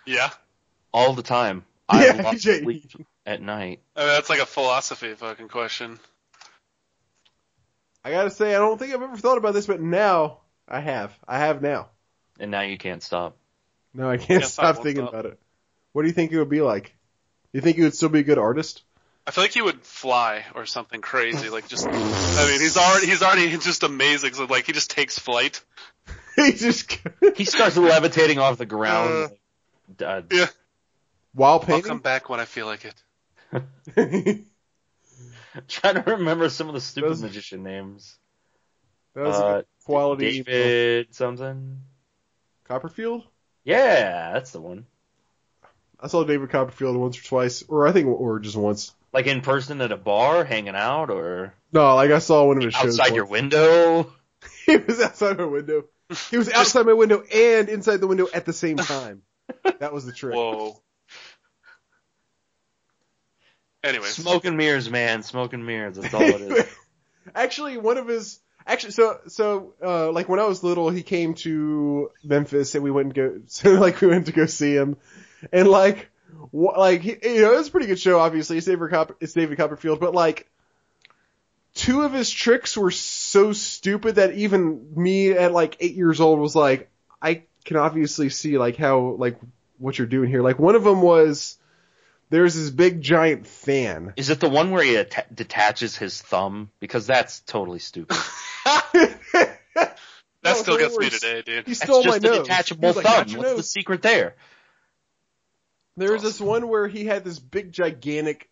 Yeah, 0.06 0.30
All 0.92 1.14
the 1.14 1.24
time. 1.24 1.66
I 1.90 2.06
Yeah, 2.06 2.22
lost 2.24 2.42
Jay. 2.42 2.60
sleep 2.62 2.92
at 3.26 3.42
night. 3.42 3.80
I 3.96 4.02
mean, 4.02 4.10
that's 4.10 4.30
like 4.30 4.40
a 4.40 4.46
philosophy 4.46 5.14
fucking 5.14 5.48
question. 5.50 6.00
I 8.04 8.12
gotta 8.12 8.30
say, 8.30 8.54
I 8.56 8.60
don't 8.60 8.78
think 8.78 8.94
I've 8.94 9.02
ever 9.02 9.18
thought 9.18 9.38
about 9.38 9.54
this, 9.54 9.68
but 9.68 9.82
now 9.82 10.40
I 10.68 10.80
have. 10.80 11.18
I 11.28 11.40
have 11.40 11.62
now. 11.62 11.90
And 12.40 12.52
now 12.52 12.62
you 12.62 12.78
can't 12.78 13.02
stop. 13.02 13.38
No, 13.94 14.10
I 14.10 14.18
can't 14.18 14.28
Can't 14.42 14.44
stop 14.44 14.76
stop, 14.76 14.84
thinking 14.84 15.04
stop. 15.04 15.10
about 15.10 15.26
it. 15.26 15.40
What 15.94 16.02
do 16.04 16.08
you 16.10 16.14
think 16.14 16.32
it 16.32 16.38
would 16.40 16.50
be 16.50 16.62
like? 16.62 16.96
You 17.54 17.62
think 17.62 17.78
he 17.78 17.84
would 17.84 17.96
still 17.96 18.10
be 18.10 18.20
a 18.20 18.24
good 18.24 18.38
artist? 18.40 18.84
I 19.26 19.32
feel 19.32 19.44
like 19.46 19.52
he 19.54 19.62
would 19.62 19.82
fly 19.84 20.44
or 20.54 20.66
something 20.66 21.00
crazy. 21.02 21.50
Like 21.50 21.68
just, 21.68 21.88
I 21.88 21.92
mean, 21.92 22.60
he's 22.60 22.76
already 22.78 23.08
he's 23.08 23.22
already 23.24 23.50
just 23.58 23.84
amazing. 23.84 24.34
So 24.34 24.46
like 24.46 24.66
he 24.66 24.74
just 24.74 24.90
takes 24.92 25.18
flight. 25.18 25.64
he 26.36 26.52
just 26.52 26.98
He 27.36 27.46
starts 27.46 27.78
levitating 27.78 28.40
off 28.40 28.58
the 28.58 28.66
ground. 28.66 29.30
Uh, 30.04 30.24
Yeah. 30.32 30.48
while 31.34 31.60
painting. 31.60 31.76
I'll 31.86 31.90
come 31.90 32.00
back 32.00 32.28
when 32.30 32.40
I 32.42 32.46
feel 32.46 32.66
like 32.66 32.86
it. 32.86 32.96
trying 35.68 35.96
to 35.96 36.04
remember 36.08 36.50
some 36.50 36.68
of 36.68 36.74
the 36.74 36.82
stupid 36.82 37.10
Those- 37.12 37.22
magician 37.22 37.64
names. 37.64 38.18
that 39.14 39.22
was 39.24 39.38
a 39.38 39.44
Uh, 39.46 39.56
good 39.58 39.66
quality. 39.86 40.28
email. 40.38 40.44
David 40.46 41.14
something. 41.16 41.82
Copperfield. 42.66 43.24
Yeah, 43.64 44.34
that's 44.34 44.52
the 44.52 44.60
one. 44.62 44.86
I 46.04 46.08
saw 46.08 46.24
David 46.26 46.50
Copperfield 46.50 46.98
once 46.98 47.18
or 47.18 47.24
twice, 47.24 47.64
or 47.68 47.88
I 47.88 47.94
think, 47.94 48.08
or 48.08 48.40
just 48.40 48.58
once. 48.58 48.94
Like 49.14 49.26
in 49.28 49.40
person 49.42 49.80
at 49.80 49.92
a 49.94 49.98
bar, 49.98 50.44
hanging 50.44 50.76
out, 50.76 51.10
or 51.10 51.54
No, 51.72 51.96
like 51.96 52.12
I 52.12 52.20
saw 52.20 52.46
one 52.46 52.58
of 52.58 52.64
his 52.64 52.74
shows. 52.74 53.00
outside 53.00 53.16
your 53.16 53.26
once. 53.26 53.32
window. 53.32 54.14
He 54.66 54.76
was 54.78 55.00
outside 55.02 55.38
my 55.38 55.46
window. 55.46 55.86
He 56.30 56.38
was 56.38 56.50
outside 56.52 56.86
my 56.86 56.92
window 56.94 57.24
and 57.34 57.70
inside 57.70 57.98
the 57.98 58.08
window 58.08 58.28
at 58.34 58.46
the 58.46 58.52
same 58.54 58.76
time. 58.78 59.22
That 59.80 59.94
was 59.94 60.06
the 60.06 60.12
trick. 60.12 60.36
Whoa. 60.36 60.82
Anyways, 63.84 64.16
Smoke 64.16 64.46
and 64.46 64.56
mirrors, 64.58 64.90
man. 64.90 65.24
Smoke 65.24 65.54
and 65.54 65.66
mirrors. 65.66 65.98
That's 65.98 66.14
all 66.14 66.22
it 66.22 66.42
is. 66.42 66.66
actually, 67.36 67.78
one 67.78 67.98
of 67.98 68.08
his 68.08 68.40
actually, 68.66 68.92
so 68.92 69.20
so 69.28 69.74
uh, 69.84 70.12
like 70.12 70.30
when 70.30 70.40
I 70.40 70.46
was 70.46 70.64
little, 70.64 70.90
he 70.90 71.04
came 71.04 71.34
to 71.36 72.10
Memphis 72.24 72.76
and 72.76 72.84
we 72.84 72.92
went 72.92 73.08
and 73.08 73.14
go, 73.14 73.40
so 73.48 73.72
like 73.74 74.00
we 74.02 74.08
went 74.08 74.28
to 74.28 74.32
go 74.32 74.46
see 74.46 74.74
him, 74.76 74.96
and 75.52 75.68
like 75.68 76.10
wh- 76.52 76.78
like 76.78 77.02
he, 77.02 77.18
you 77.24 77.42
know 77.42 77.54
it 77.54 77.58
was 77.58 77.68
a 77.68 77.72
pretty 77.72 77.88
good 77.88 78.00
show. 78.00 78.20
Obviously, 78.20 78.58
it's 78.58 78.66
David 78.66 78.90
Copper, 78.90 79.16
it's 79.20 79.34
David 79.34 79.58
Copperfield, 79.58 80.00
but 80.00 80.14
like 80.14 80.50
two 81.76 82.02
of 82.04 82.14
his 82.14 82.30
tricks 82.30 82.78
were 82.78 82.92
so 82.92 83.52
stupid 83.54 84.16
that 84.16 84.34
even 84.34 84.94
me 84.96 85.32
at 85.32 85.52
like 85.52 85.78
eight 85.80 85.96
years 85.96 86.20
old 86.22 86.40
was 86.40 86.56
like, 86.56 86.90
I 87.22 87.44
can 87.66 87.78
obviously 87.78 88.30
see 88.30 88.58
like 88.58 88.78
how 88.78 89.16
like 89.18 89.38
what 89.78 89.98
you're 89.98 90.08
doing 90.08 90.30
here. 90.30 90.42
Like 90.42 90.60
one 90.60 90.76
of 90.76 90.84
them 90.84 91.02
was 91.02 91.58
there's 92.30 92.56
this 92.56 92.70
big 92.70 93.02
giant 93.02 93.46
fan. 93.48 94.14
Is 94.16 94.30
it 94.30 94.40
the 94.40 94.50
one 94.50 94.72
where 94.72 94.84
he 94.84 94.98
atta- 94.98 95.26
detaches 95.34 95.96
his 95.96 96.22
thumb? 96.22 96.70
Because 96.80 97.06
that's 97.08 97.42
totally 97.42 97.80
stupid. 97.80 98.18
that 98.66 99.98
No, 100.44 100.54
still 100.54 100.78
gets 100.78 100.98
me 100.98 101.10
today, 101.10 101.42
dude. 101.42 101.66
He 101.68 101.74
That's 101.74 101.84
stole 101.84 102.04
just 102.04 102.22
my 102.22 102.30
a 102.30 102.32
nose. 102.32 102.40
detachable 102.48 102.90
He 102.90 102.96
like, 102.96 103.06
thumb. 103.06 103.16
"Got 103.18 103.30
your 103.32 103.40
What's 103.42 103.56
the 103.56 103.64
secret 103.64 104.02
there? 104.02 104.36
There 105.98 106.14
was 106.14 106.24
this 106.24 106.42
one 106.42 106.68
where 106.68 106.88
he 106.88 107.06
had 107.06 107.24
this 107.24 107.40
big 107.40 107.72
gigantic 107.72 108.50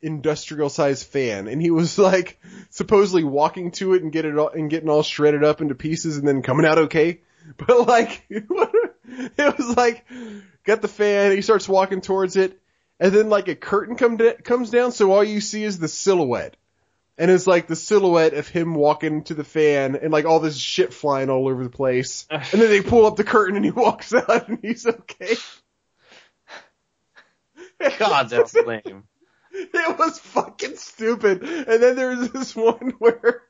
industrial 0.00 0.68
sized 0.68 1.06
fan 1.06 1.46
and 1.46 1.62
he 1.62 1.70
was 1.70 1.96
like 1.96 2.40
supposedly 2.70 3.22
walking 3.22 3.70
to 3.70 3.94
it 3.94 4.02
and 4.02 4.10
get 4.10 4.24
it 4.24 4.36
all, 4.36 4.48
and 4.48 4.68
getting 4.68 4.88
all 4.88 5.04
shredded 5.04 5.44
up 5.44 5.60
into 5.60 5.76
pieces 5.76 6.16
and 6.16 6.26
then 6.26 6.42
coming 6.42 6.66
out 6.66 6.78
okay. 6.78 7.20
But 7.56 7.88
like 7.88 8.24
it 8.28 8.48
was 9.58 9.76
like 9.76 10.06
got 10.64 10.80
the 10.80 10.88
fan, 10.88 11.32
he 11.32 11.42
starts 11.42 11.68
walking 11.68 12.00
towards 12.00 12.36
it 12.36 12.60
and 13.00 13.12
then 13.12 13.28
like 13.28 13.48
a 13.48 13.56
curtain 13.56 13.96
come 13.96 14.16
da- 14.16 14.40
comes 14.42 14.70
down 14.70 14.92
so 14.92 15.12
all 15.12 15.24
you 15.24 15.40
see 15.40 15.64
is 15.64 15.78
the 15.78 15.88
silhouette. 15.88 16.56
And 17.18 17.30
it's 17.30 17.46
like 17.46 17.66
the 17.66 17.76
silhouette 17.76 18.32
of 18.34 18.48
him 18.48 18.74
walking 18.74 19.24
to 19.24 19.34
the 19.34 19.44
fan 19.44 19.96
and 19.96 20.12
like 20.12 20.24
all 20.24 20.38
this 20.38 20.56
shit 20.56 20.94
flying 20.94 21.30
all 21.30 21.48
over 21.48 21.64
the 21.64 21.70
place. 21.70 22.26
And 22.30 22.42
then 22.60 22.70
they 22.70 22.80
pull 22.80 23.06
up 23.06 23.16
the 23.16 23.24
curtain 23.24 23.56
and 23.56 23.64
he 23.64 23.70
walks 23.72 24.14
out 24.14 24.48
and 24.48 24.58
he's 24.62 24.86
okay. 24.86 25.34
God, 27.98 28.28
that's 28.28 28.54
lame. 28.54 29.04
It 29.52 29.98
was 29.98 30.18
fucking 30.18 30.76
stupid. 30.76 31.42
And 31.42 31.82
then 31.82 31.96
there 31.96 32.16
was 32.16 32.30
this 32.30 32.56
one 32.56 32.94
where 32.98 33.42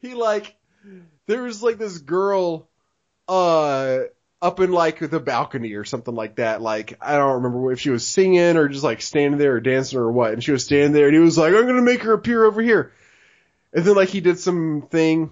he 0.00 0.14
like, 0.14 0.56
there 1.26 1.42
was 1.42 1.62
like 1.62 1.78
this 1.78 1.98
girl, 1.98 2.68
uh, 3.28 4.00
up 4.42 4.58
in 4.60 4.72
like 4.72 4.98
the 4.98 5.20
balcony 5.20 5.74
or 5.74 5.84
something 5.84 6.14
like 6.14 6.36
that. 6.36 6.62
Like, 6.62 6.96
I 7.00 7.16
don't 7.16 7.42
remember 7.42 7.72
if 7.72 7.80
she 7.80 7.90
was 7.90 8.06
singing 8.06 8.56
or 8.56 8.68
just 8.68 8.84
like 8.84 9.02
standing 9.02 9.38
there 9.38 9.56
or 9.56 9.60
dancing 9.60 9.98
or 9.98 10.10
what. 10.10 10.32
And 10.32 10.42
she 10.42 10.52
was 10.52 10.64
standing 10.64 10.92
there 10.92 11.06
and 11.06 11.14
he 11.14 11.20
was 11.20 11.36
like, 11.36 11.54
I'm 11.54 11.66
gonna 11.66 11.82
make 11.82 12.02
her 12.02 12.14
appear 12.14 12.44
over 12.44 12.62
here. 12.62 12.92
And 13.72 13.84
then 13.84 13.94
like 13.94 14.08
he 14.08 14.20
did 14.20 14.38
some 14.38 14.86
thing 14.90 15.30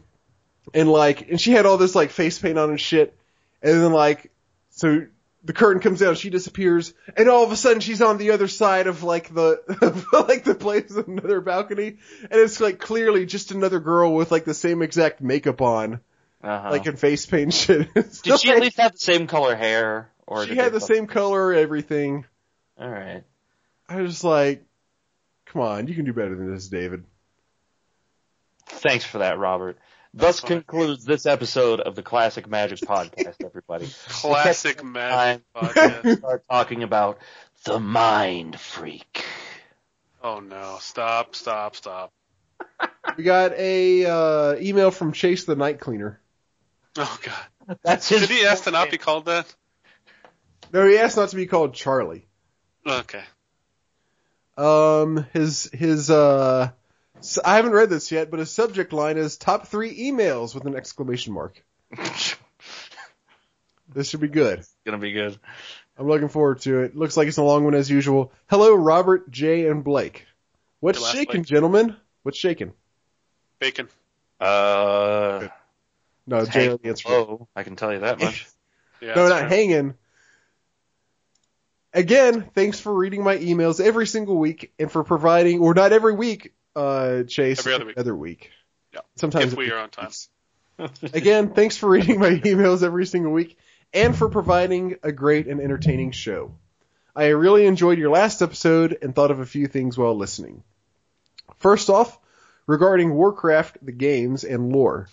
and 0.74 0.90
like, 0.90 1.30
and 1.30 1.40
she 1.40 1.52
had 1.52 1.66
all 1.66 1.78
this 1.78 1.94
like 1.94 2.10
face 2.10 2.38
paint 2.38 2.58
on 2.58 2.70
and 2.70 2.80
shit. 2.80 3.16
And 3.62 3.82
then 3.82 3.92
like, 3.92 4.30
so 4.70 5.06
the 5.48 5.54
curtain 5.54 5.80
comes 5.80 6.00
down, 6.00 6.14
she 6.14 6.28
disappears, 6.28 6.92
and 7.16 7.26
all 7.26 7.42
of 7.42 7.50
a 7.50 7.56
sudden 7.56 7.80
she's 7.80 8.02
on 8.02 8.18
the 8.18 8.32
other 8.32 8.48
side 8.48 8.86
of 8.86 9.02
like 9.02 9.32
the 9.32 10.04
like 10.28 10.44
the 10.44 10.54
place 10.54 10.94
of 10.94 11.08
another 11.08 11.40
balcony, 11.40 11.96
and 12.20 12.32
it's 12.32 12.60
like 12.60 12.78
clearly 12.78 13.24
just 13.24 13.50
another 13.50 13.80
girl 13.80 14.14
with 14.14 14.30
like 14.30 14.44
the 14.44 14.52
same 14.52 14.82
exact 14.82 15.22
makeup 15.22 15.62
on, 15.62 16.00
Uh-huh. 16.44 16.70
like 16.70 16.86
in 16.86 16.96
face 16.96 17.24
paint 17.24 17.54
shit. 17.54 17.88
Did 18.22 18.38
she 18.40 18.50
at 18.50 18.60
least 18.60 18.76
have 18.76 18.92
the 18.92 18.98
same 18.98 19.26
color 19.26 19.56
hair? 19.56 20.10
Or 20.26 20.46
she 20.46 20.54
had 20.54 20.72
the 20.74 20.82
same 20.82 21.06
color, 21.06 21.54
everything. 21.54 22.26
All 22.78 22.90
right. 22.90 23.24
I 23.88 24.02
was 24.02 24.22
like, 24.22 24.66
come 25.46 25.62
on, 25.62 25.88
you 25.88 25.94
can 25.94 26.04
do 26.04 26.12
better 26.12 26.36
than 26.36 26.52
this, 26.52 26.68
David. 26.68 27.04
Thanks 28.66 29.06
for 29.06 29.18
that, 29.18 29.38
Robert. 29.38 29.78
Thus 30.14 30.40
concludes 30.40 31.04
this 31.04 31.26
episode 31.26 31.80
of 31.80 31.94
the 31.94 32.02
Classic 32.02 32.48
Magic 32.48 32.80
Podcast, 32.80 33.34
everybody. 33.44 33.86
Classic 34.08 34.82
magic 34.82 35.42
podcast. 35.54 36.18
Start 36.18 36.44
talking 36.50 36.82
about 36.82 37.18
the 37.64 37.78
Mind 37.78 38.58
Freak. 38.58 39.24
Oh 40.22 40.40
no! 40.40 40.78
Stop! 40.80 41.34
Stop! 41.34 41.76
Stop! 41.76 42.12
We 43.16 43.24
got 43.24 43.52
a 43.52 44.06
uh, 44.06 44.56
email 44.58 44.90
from 44.90 45.12
Chase 45.12 45.44
the 45.44 45.56
Night 45.56 45.78
Cleaner. 45.78 46.20
Oh 46.96 47.18
god! 47.22 47.78
That's 47.82 48.08
his. 48.08 48.22
Did 48.22 48.30
he 48.30 48.46
ask 48.46 48.64
to 48.64 48.70
not 48.70 48.90
be 48.90 48.98
called 48.98 49.26
that? 49.26 49.54
No, 50.72 50.86
he 50.86 50.98
asked 50.98 51.16
not 51.16 51.28
to 51.30 51.36
be 51.36 51.46
called 51.46 51.74
Charlie. 51.74 52.26
Okay. 52.86 53.22
Um, 54.56 55.26
his 55.32 55.70
his 55.72 56.10
uh, 56.10 56.70
s- 57.18 57.38
I 57.44 57.56
haven't 57.56 57.72
read 57.72 57.90
this 57.90 58.10
yet, 58.12 58.30
but 58.30 58.40
his 58.40 58.50
subject 58.50 58.92
line 58.92 59.16
is 59.18 59.36
top 59.36 59.66
three 59.68 60.10
emails 60.10 60.54
with 60.54 60.66
an 60.66 60.74
exclamation 60.76 61.32
mark. 61.32 61.62
This 63.94 64.10
should 64.10 64.20
be 64.20 64.28
good. 64.28 64.58
It's 64.58 64.74
gonna 64.84 64.98
be 64.98 65.12
good. 65.12 65.38
I'm 65.96 66.06
looking 66.06 66.28
forward 66.28 66.60
to 66.60 66.80
it. 66.80 66.94
Looks 66.94 67.16
like 67.16 67.26
it's 67.26 67.38
a 67.38 67.42
long 67.42 67.64
one 67.64 67.74
as 67.74 67.88
usual. 67.90 68.32
Hello, 68.46 68.74
Robert, 68.74 69.30
Jay, 69.30 69.66
and 69.66 69.82
Blake. 69.82 70.26
What's 70.80 71.02
Hey, 71.10 71.20
shaking, 71.20 71.40
Blake. 71.40 71.46
gentlemen? 71.46 71.96
What's 72.22 72.36
shaking? 72.36 72.74
Bacon. 73.58 73.88
Uh, 74.38 75.48
No, 76.26 76.44
Jay 76.44 76.50
hanging 76.50 76.68
already 76.68 76.88
answered. 76.90 77.08
low, 77.10 77.48
I 77.56 77.62
can 77.62 77.76
tell 77.76 77.90
you 77.92 78.00
that 78.00 78.20
much. 78.20 78.46
Yeah. 79.00 79.14
no, 79.14 79.28
not 79.28 79.38
true. 79.40 79.48
hanging. 79.48 79.94
Again, 81.94 82.50
thanks 82.54 82.78
for 82.80 82.92
reading 82.92 83.22
my 83.24 83.36
emails 83.38 83.80
every 83.80 84.06
single 84.06 84.36
week 84.36 84.72
and 84.78 84.92
for 84.92 85.02
providing, 85.02 85.60
or 85.60 85.72
not 85.72 85.92
every 85.92 86.12
week, 86.14 86.52
uh, 86.78 87.22
Chase. 87.24 87.58
Every 87.58 87.74
other 87.74 87.84
week. 87.84 87.98
Other 87.98 88.16
week. 88.16 88.50
Yeah. 88.94 89.00
Sometimes 89.16 89.52
If 89.52 89.58
we 89.58 89.70
are 89.70 89.78
on 89.78 89.90
time. 89.90 90.10
Again, 91.12 91.50
thanks 91.54 91.76
for 91.76 91.88
reading 91.88 92.20
my 92.20 92.30
emails 92.30 92.82
every 92.82 93.06
single 93.06 93.32
week 93.32 93.58
and 93.92 94.16
for 94.16 94.28
providing 94.28 94.96
a 95.02 95.10
great 95.10 95.48
and 95.48 95.60
entertaining 95.60 96.12
show. 96.12 96.54
I 97.16 97.26
really 97.28 97.66
enjoyed 97.66 97.98
your 97.98 98.10
last 98.10 98.42
episode 98.42 98.96
and 99.02 99.14
thought 99.14 99.32
of 99.32 99.40
a 99.40 99.46
few 99.46 99.66
things 99.66 99.98
while 99.98 100.16
listening. 100.16 100.62
First 101.56 101.90
off, 101.90 102.16
regarding 102.66 103.12
Warcraft, 103.12 103.78
the 103.84 103.92
games, 103.92 104.44
and 104.44 104.72
lore. 104.72 105.08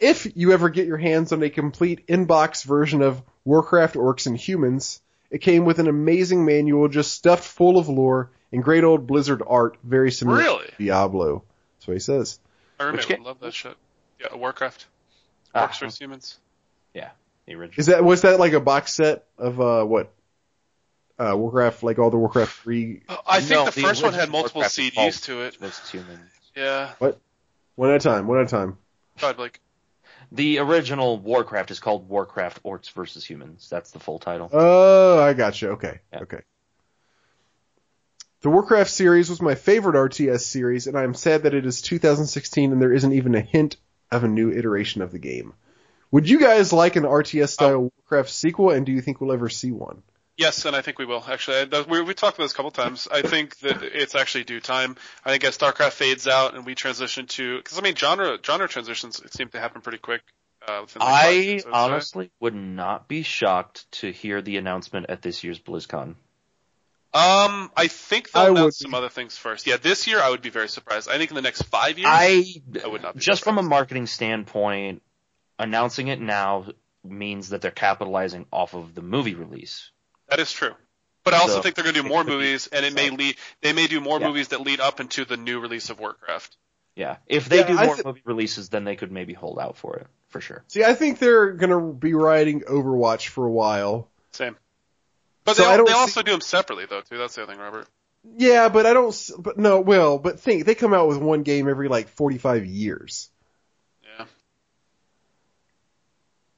If 0.00 0.36
you 0.36 0.52
ever 0.52 0.68
get 0.70 0.88
your 0.88 0.96
hands 0.96 1.32
on 1.32 1.42
a 1.42 1.50
complete 1.50 2.06
inbox 2.08 2.64
version 2.64 3.00
of 3.00 3.22
Warcraft 3.44 3.94
Orcs 3.94 4.26
and 4.26 4.36
Humans, 4.36 5.00
it 5.30 5.38
came 5.38 5.64
with 5.64 5.78
an 5.78 5.86
amazing 5.86 6.44
manual 6.44 6.88
just 6.88 7.12
stuffed 7.12 7.44
full 7.44 7.78
of 7.78 7.88
lore 7.88 8.30
and 8.56 8.64
great 8.64 8.82
old 8.84 9.06
Blizzard 9.06 9.42
art, 9.46 9.76
very 9.84 10.10
similar 10.10 10.38
Really? 10.38 10.66
to 10.66 10.72
Diablo. 10.78 11.44
That's 11.78 11.86
what 11.88 11.94
he 11.94 12.00
says. 12.00 12.40
I 12.80 12.84
remember. 12.84 12.98
Which 12.98 13.08
game? 13.08 13.22
Love 13.22 13.38
that 13.40 13.54
shit. 13.54 13.76
Yeah, 14.20 14.34
Warcraft. 14.34 14.86
Ah, 15.54 15.68
Orcs 15.68 15.78
vs 15.80 15.98
humans. 15.98 16.38
the 16.94 17.54
original. 17.54 17.78
Is 17.78 17.86
that 17.86 18.02
was 18.04 18.22
that 18.22 18.40
like 18.40 18.52
a 18.54 18.60
box 18.60 18.92
set 18.92 19.24
of 19.38 19.60
uh 19.60 19.84
what? 19.84 20.12
Uh 21.18 21.34
Warcraft 21.36 21.82
like 21.84 21.98
all 22.00 22.10
the 22.10 22.16
Warcraft 22.18 22.52
three 22.62 23.02
Oh, 23.08 23.18
I 23.26 23.38
think 23.40 23.50
No, 23.50 23.64
the 23.66 23.72
first 23.72 24.02
one 24.02 24.12
had 24.14 24.30
multiple 24.30 24.60
Warcraft 24.62 24.76
CDs 24.76 24.94
called 24.94 25.12
to 25.12 25.42
it. 25.42 25.56
versus 25.58 25.88
humans. 25.90 26.30
Yeah. 26.56 26.90
What? 26.98 27.20
one 27.76 27.90
at 27.90 27.96
a 27.96 28.08
time, 28.08 28.26
one 28.26 28.38
at 28.40 28.46
a 28.46 28.48
time. 28.48 28.78
God, 29.20 29.38
like 29.38 29.60
The 30.32 30.58
original 30.58 31.18
Warcraft 31.18 31.70
is 31.70 31.78
called 31.78 32.08
Warcraft 32.08 32.62
Orcs 32.64 32.90
versus 32.92 33.24
Humans. 33.24 33.68
That's 33.70 33.92
the 33.92 34.00
full 34.00 34.18
title. 34.18 34.50
Oh, 34.52 35.20
I 35.22 35.32
got 35.34 35.60
you. 35.62 35.70
Okay. 35.70 36.00
Yeah. 36.12 36.20
Okay. 36.22 36.40
The 38.42 38.50
Warcraft 38.50 38.90
series 38.90 39.30
was 39.30 39.40
my 39.40 39.54
favorite 39.54 39.96
RTS 39.96 40.40
series, 40.40 40.86
and 40.86 40.96
I 40.96 41.04
am 41.04 41.14
sad 41.14 41.44
that 41.44 41.54
it 41.54 41.64
is 41.64 41.80
2016 41.82 42.72
and 42.72 42.80
there 42.80 42.92
isn't 42.92 43.12
even 43.12 43.34
a 43.34 43.40
hint 43.40 43.76
of 44.10 44.24
a 44.24 44.28
new 44.28 44.52
iteration 44.52 45.02
of 45.02 45.10
the 45.10 45.18
game. 45.18 45.54
Would 46.10 46.28
you 46.28 46.38
guys 46.38 46.72
like 46.72 46.96
an 46.96 47.02
RTS 47.04 47.48
style 47.48 47.90
Warcraft 47.96 48.30
sequel, 48.30 48.70
and 48.70 48.86
do 48.86 48.92
you 48.92 49.00
think 49.00 49.20
we'll 49.20 49.32
ever 49.32 49.48
see 49.48 49.72
one? 49.72 50.02
Yes, 50.36 50.66
and 50.66 50.76
I 50.76 50.82
think 50.82 50.98
we 50.98 51.06
will 51.06 51.24
actually. 51.26 51.66
We 51.88 52.02
we 52.02 52.12
talked 52.12 52.36
about 52.36 52.44
this 52.44 52.52
a 52.52 52.56
couple 52.56 52.70
times. 52.70 53.08
I 53.10 53.22
think 53.22 53.58
that 53.60 53.82
it's 53.82 54.14
actually 54.14 54.44
due 54.44 54.60
time. 54.60 54.96
I 55.24 55.30
think 55.30 55.44
as 55.44 55.56
StarCraft 55.56 55.92
fades 55.92 56.28
out 56.28 56.54
and 56.54 56.66
we 56.66 56.74
transition 56.74 57.26
to, 57.26 57.56
because 57.56 57.78
I 57.78 57.80
mean, 57.80 57.96
genre 57.96 58.38
genre 58.44 58.68
transitions 58.68 59.20
seem 59.32 59.48
to 59.48 59.58
happen 59.58 59.80
pretty 59.80 59.98
quick. 59.98 60.20
Uh, 60.66 60.82
like 60.82 61.00
I 61.00 61.30
years, 61.30 61.64
would 61.64 61.72
say. 61.72 61.78
honestly 61.78 62.30
would 62.40 62.54
not 62.54 63.08
be 63.08 63.22
shocked 63.22 63.90
to 63.92 64.12
hear 64.12 64.42
the 64.42 64.58
announcement 64.58 65.06
at 65.08 65.22
this 65.22 65.42
year's 65.42 65.58
BlizzCon. 65.58 66.16
Um, 67.16 67.70
I 67.76 67.88
think 67.88 68.30
they'll 68.32 68.42
I 68.42 68.50
would 68.50 68.58
announce 68.58 68.78
be. 68.78 68.82
some 68.84 68.94
other 68.94 69.08
things 69.08 69.36
first. 69.36 69.66
Yeah, 69.66 69.76
this 69.78 70.06
year 70.06 70.20
I 70.20 70.30
would 70.30 70.42
be 70.42 70.50
very 70.50 70.68
surprised. 70.68 71.08
I 71.08 71.16
think 71.18 71.30
in 71.30 71.34
the 71.36 71.42
next 71.42 71.62
five 71.62 71.98
years, 71.98 72.08
I 72.10 72.44
I 72.84 72.86
would 72.86 73.02
not 73.02 73.14
be 73.14 73.20
just 73.20 73.42
from 73.44 73.58
a 73.58 73.62
marketing 73.62 74.06
standpoint, 74.06 75.02
announcing 75.58 76.08
it 76.08 76.20
now 76.20 76.66
means 77.04 77.50
that 77.50 77.60
they're 77.62 77.70
capitalizing 77.70 78.46
off 78.52 78.74
of 78.74 78.94
the 78.94 79.02
movie 79.02 79.34
release. 79.34 79.90
that 80.28 80.40
is 80.40 80.50
true. 80.52 80.74
But 81.24 81.34
I 81.34 81.38
also 81.38 81.54
So, 81.56 81.62
think 81.62 81.74
they're 81.74 81.84
going 81.84 81.94
to 81.96 82.02
do 82.02 82.08
more 82.08 82.22
could 82.22 82.30
be 82.30 82.36
movies, 82.36 82.66
and 82.68 82.84
it 82.86 82.92
may 82.94 83.10
lead. 83.10 83.36
They 83.60 83.72
may 83.72 83.86
do 83.88 84.00
more 84.00 84.20
Yeah. 84.20 84.28
movies 84.28 84.48
that 84.48 84.60
lead 84.60 84.80
up 84.80 85.00
into 85.00 85.24
the 85.24 85.36
new 85.36 85.58
release 85.60 85.90
of 85.90 85.98
Warcraft. 85.98 86.56
Yeah, 86.94 87.16
if 87.26 87.48
they 87.48 87.58
Yeah, 87.58 87.66
do 87.68 87.74
more 87.84 87.96
thi- 87.96 88.02
movie 88.04 88.22
releases, 88.24 88.68
then 88.68 88.84
they 88.84 88.94
could 88.96 89.10
maybe 89.12 89.32
hold 89.34 89.58
out 89.58 89.76
for 89.76 89.96
it 89.96 90.06
for 90.28 90.40
sure. 90.40 90.64
See, 90.68 90.84
I 90.84 90.94
think 90.94 91.18
they're 91.18 91.52
gonna 91.52 91.80
be 91.80 92.14
riding 92.14 92.60
Overwatch 92.62 93.28
for 93.28 93.44
a 93.46 93.50
while. 93.50 94.08
Same. 94.32 94.56
But 95.46 95.56
So 95.56 95.62
they, 95.64 95.84
see- 95.86 95.92
also 95.92 96.22
do 96.22 96.32
them 96.32 96.40
separately 96.42 96.84
though 96.86 97.00
too. 97.00 97.16
That's 97.16 97.34
the 97.36 97.44
other 97.44 97.52
thing, 97.52 97.60
Robert. 97.60 97.86
Yeah, 98.36 98.68
but 98.68 98.84
I 98.86 98.92
don't. 98.92 99.08
s- 99.08 99.30
But 99.38 99.56
no, 99.56 99.80
well, 99.80 100.18
but 100.18 100.40
think 100.40 100.66
they 100.66 100.74
come 100.74 100.92
out 100.92 101.06
with 101.08 101.18
one 101.18 101.44
game 101.44 101.68
every 101.68 101.88
like 101.88 102.08
45 102.08 102.66
years. 102.66 103.30
Yeah. 104.02 104.24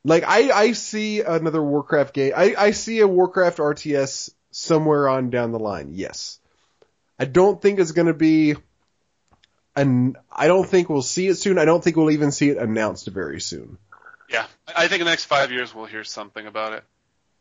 Like 0.04 0.24
I, 0.26 0.50
I 0.50 0.72
see 0.72 1.20
another 1.20 1.62
Warcraft 1.62 2.14
game. 2.14 2.32
I, 2.34 2.54
I 2.56 2.70
see 2.70 3.00
a 3.00 3.06
Warcraft 3.06 3.58
RTS 3.58 4.30
somewhere 4.50 5.08
on 5.08 5.30
down 5.30 5.52
the 5.52 5.58
line. 5.58 5.90
Yes, 5.92 6.38
I 7.18 7.26
don't 7.26 7.60
think 7.60 7.78
it's 7.80 7.92
going 7.92 8.06
to 8.08 8.14
be. 8.14 8.54
And 9.76 10.16
I 10.32 10.48
don't 10.48 10.66
think 10.68 10.88
we'll 10.88 11.02
see 11.02 11.28
it 11.28 11.36
soon. 11.36 11.56
I 11.56 11.64
don't 11.64 11.84
think 11.84 11.96
we'll 11.96 12.10
even 12.10 12.32
see 12.32 12.48
it 12.48 12.56
announced 12.56 13.06
very 13.06 13.40
soon. 13.40 13.78
Yeah. 14.28 14.46
I 14.66 14.84
I 14.84 14.88
think 14.88 15.00
in 15.00 15.04
the 15.04 15.12
next 15.12 15.26
five 15.26 15.52
years 15.52 15.72
we'll 15.74 15.84
hear 15.86 16.02
something 16.02 16.46
about 16.46 16.72
it. 16.72 16.82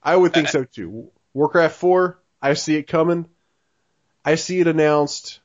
I 0.03 0.15
would 0.15 0.33
think 0.33 0.49
so 0.49 0.63
too. 0.65 1.09
Warcraft 1.38 1.76
4, 1.76 2.19
I 2.41 2.55
see 2.55 2.77
it 2.77 2.88
coming. 2.88 3.27
I 4.26 4.34
see 4.35 4.59
it 4.59 4.65
announced. 4.65 5.39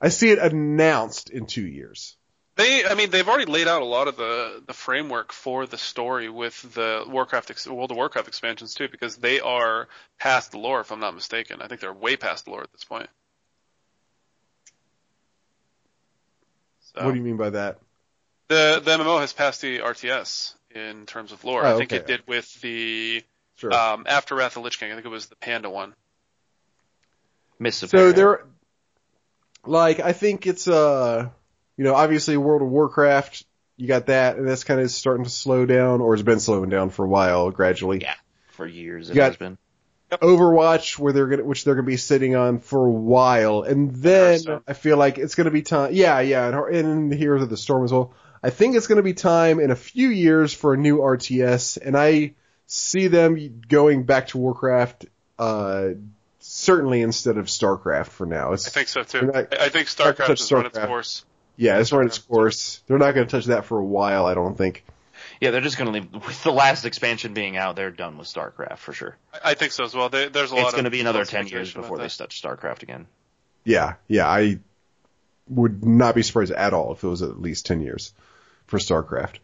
I 0.00 0.08
see 0.08 0.30
it 0.30 0.38
announced 0.38 1.28
in 1.28 1.44
two 1.44 1.66
years. 1.66 2.16
They, 2.56 2.82
I 2.82 2.94
mean, 2.94 3.10
they've 3.10 3.28
already 3.28 3.52
laid 3.52 3.68
out 3.68 3.82
a 3.82 3.84
lot 3.84 4.08
of 4.08 4.16
the 4.16 4.62
the 4.66 4.72
framework 4.72 5.34
for 5.34 5.66
the 5.66 5.76
story 5.76 6.30
with 6.30 6.74
the 6.74 7.04
Warcraft, 7.06 7.66
World 7.66 7.90
of 7.90 7.98
Warcraft 7.98 8.28
expansions 8.28 8.72
too, 8.72 8.88
because 8.88 9.16
they 9.16 9.40
are 9.40 9.88
past 10.18 10.52
the 10.52 10.58
lore, 10.58 10.80
if 10.80 10.90
I'm 10.90 11.00
not 11.00 11.14
mistaken. 11.14 11.60
I 11.60 11.68
think 11.68 11.82
they're 11.82 11.92
way 11.92 12.16
past 12.16 12.46
the 12.46 12.52
lore 12.52 12.62
at 12.62 12.72
this 12.72 12.84
point. 12.84 13.10
So, 16.94 17.04
What 17.04 17.12
do 17.12 17.18
you 17.18 17.24
mean 17.24 17.36
by 17.36 17.50
that? 17.50 17.78
the 18.48 18.80
the 18.82 18.90
MMO 18.92 19.20
has 19.20 19.34
passed 19.34 19.60
the 19.60 19.80
RTS 19.80 20.54
in 20.74 21.04
terms 21.04 21.32
of 21.32 21.44
lore. 21.44 21.66
Oh, 21.66 21.74
I 21.74 21.78
think 21.78 21.92
it 21.92 22.06
did 22.06 22.26
with 22.26 22.58
the 22.62 23.22
Sure. 23.62 23.72
um, 23.72 24.04
after 24.08 24.34
Wrath 24.34 24.52
of 24.52 24.54
the 24.54 24.60
Lich 24.62 24.78
King. 24.80 24.90
I 24.90 24.94
think 24.94 25.06
it 25.06 25.10
was 25.10 25.26
the 25.26 25.36
Panda 25.36 25.70
one. 25.70 25.94
Miss 27.58 27.82
of 27.82 27.90
So 27.90 27.98
Paradise. 27.98 28.16
there, 28.16 28.44
like, 29.64 30.00
I 30.00 30.12
think 30.12 30.46
it's 30.46 30.66
uh, 30.66 31.28
you 31.76 31.84
know, 31.84 31.94
obviously 31.94 32.36
World 32.36 32.62
of 32.62 32.68
Warcraft, 32.68 33.44
you 33.76 33.86
got 33.86 34.06
that, 34.06 34.36
and 34.36 34.46
that's 34.48 34.64
kind 34.64 34.80
of 34.80 34.90
starting 34.90 35.24
to 35.24 35.30
slow 35.30 35.64
down, 35.66 36.00
or 36.00 36.14
has 36.14 36.22
been 36.22 36.40
slowing 36.40 36.70
down 36.70 36.90
for 36.90 37.04
a 37.04 37.08
while, 37.08 37.50
gradually. 37.50 38.00
Yeah. 38.00 38.14
for 38.50 38.66
years 38.66 39.08
it 39.08 39.14
You 39.14 39.20
got- 39.20 39.28
has 39.30 39.36
been. 39.36 39.58
Overwatch, 40.10 40.98
where 40.98 41.14
they're 41.14 41.26
gonna, 41.26 41.44
which 41.44 41.64
they're 41.64 41.74
gonna 41.74 41.86
be 41.86 41.96
sitting 41.96 42.36
on 42.36 42.58
for 42.58 42.86
a 42.86 42.90
while, 42.90 43.62
and 43.62 43.94
then 43.94 44.40
I 44.68 44.74
feel 44.74 44.98
like 44.98 45.16
it's 45.16 45.34
gonna 45.36 45.50
be 45.50 45.62
time. 45.62 45.94
Yeah, 45.94 46.20
yeah, 46.20 46.44
and, 46.46 46.54
Har- 46.54 46.68
and 46.68 47.14
Heroes 47.14 47.42
of 47.42 47.48
the 47.48 47.56
Storm 47.56 47.82
as 47.84 47.92
well. 47.94 48.12
I 48.42 48.50
think 48.50 48.76
it's 48.76 48.88
gonna 48.88 49.02
be 49.02 49.14
time 49.14 49.58
in 49.58 49.70
a 49.70 49.74
few 49.76 50.08
years 50.08 50.52
for 50.52 50.74
a 50.74 50.76
new 50.76 50.98
RTS, 50.98 51.78
and 51.78 51.96
I 51.96 52.34
see 52.72 53.08
them 53.08 53.62
going 53.68 54.04
back 54.04 54.28
to 54.28 54.38
Warcraft, 54.38 55.06
uh, 55.38 55.90
certainly 56.40 57.02
instead 57.02 57.36
of 57.36 57.46
StarCraft 57.46 58.06
for 58.06 58.26
now. 58.26 58.52
It's 58.52 58.66
I 58.66 58.70
think 58.70 58.88
so 58.88 59.02
too. 59.02 59.26
Not- 59.26 59.58
I 59.58 59.66
I 59.66 59.68
think 59.68 59.88
StarCraft 59.88 60.26
touch 60.26 60.40
has 60.40 60.52
run 60.52 60.66
its 60.66 60.78
course. 60.78 61.24
Yeah, 61.56 61.78
it's 61.78 61.92
run 61.92 62.06
its 62.06 62.18
course. 62.18 62.82
They're 62.86 62.98
not 62.98 63.14
going 63.14 63.26
to 63.26 63.30
touch 63.30 63.46
that 63.46 63.66
for 63.66 63.78
a 63.78 63.84
while, 63.84 64.26
I 64.26 64.34
don't 64.34 64.56
think. 64.56 64.84
Yeah, 65.40 65.50
they're 65.50 65.60
just 65.60 65.76
going 65.76 65.86
to 65.86 65.92
leave. 65.92 66.12
With 66.26 66.42
the 66.42 66.52
last 66.52 66.84
expansion 66.84 67.34
being 67.34 67.56
out, 67.56 67.76
they're 67.76 67.90
done 67.90 68.16
with 68.16 68.26
StarCraft 68.26 68.78
for 68.78 68.92
sure. 68.92 69.16
I 69.34 69.50
I 69.50 69.54
think 69.54 69.72
so 69.72 69.84
as 69.84 69.94
well. 69.94 70.08
They, 70.08 70.28
there's 70.28 70.50
a 70.50 70.54
lot. 70.54 70.64
It's 70.64 70.72
going 70.72 70.84
to 70.84 70.90
be 70.90 71.00
another 71.00 71.24
ten 71.24 71.46
years 71.46 71.72
before 71.72 71.98
they 71.98 72.04
with 72.04 72.16
touch 72.16 72.42
StarCraft 72.42 72.82
again. 72.82 73.06
Yeah, 73.64 73.94
yeah, 74.08 74.26
I 74.26 74.58
would 75.48 75.84
not 75.84 76.14
be 76.14 76.22
surprised 76.22 76.52
at 76.52 76.72
all 76.72 76.92
if 76.92 77.04
it 77.04 77.08
was 77.08 77.22
at 77.22 77.40
least 77.40 77.66
10 77.66 77.80
years 77.80 78.12
for 78.66 78.78
StarCraft. 78.78 79.36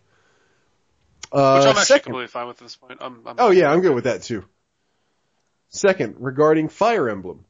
Uh, 1.30 1.58
Which 1.58 1.64
I'm 1.64 1.70
actually 1.70 1.84
second, 1.84 2.02
completely 2.04 2.28
fine 2.28 2.46
with 2.46 2.56
at 2.56 2.64
this 2.64 2.76
point. 2.76 2.98
I'm, 3.00 3.22
I'm 3.26 3.36
oh 3.38 3.50
yeah, 3.50 3.70
I'm 3.70 3.80
good 3.80 3.94
with 3.94 4.04
that 4.04 4.22
too. 4.22 4.44
Second, 5.68 6.16
regarding 6.18 6.68
Fire 6.68 7.08
Emblem. 7.08 7.44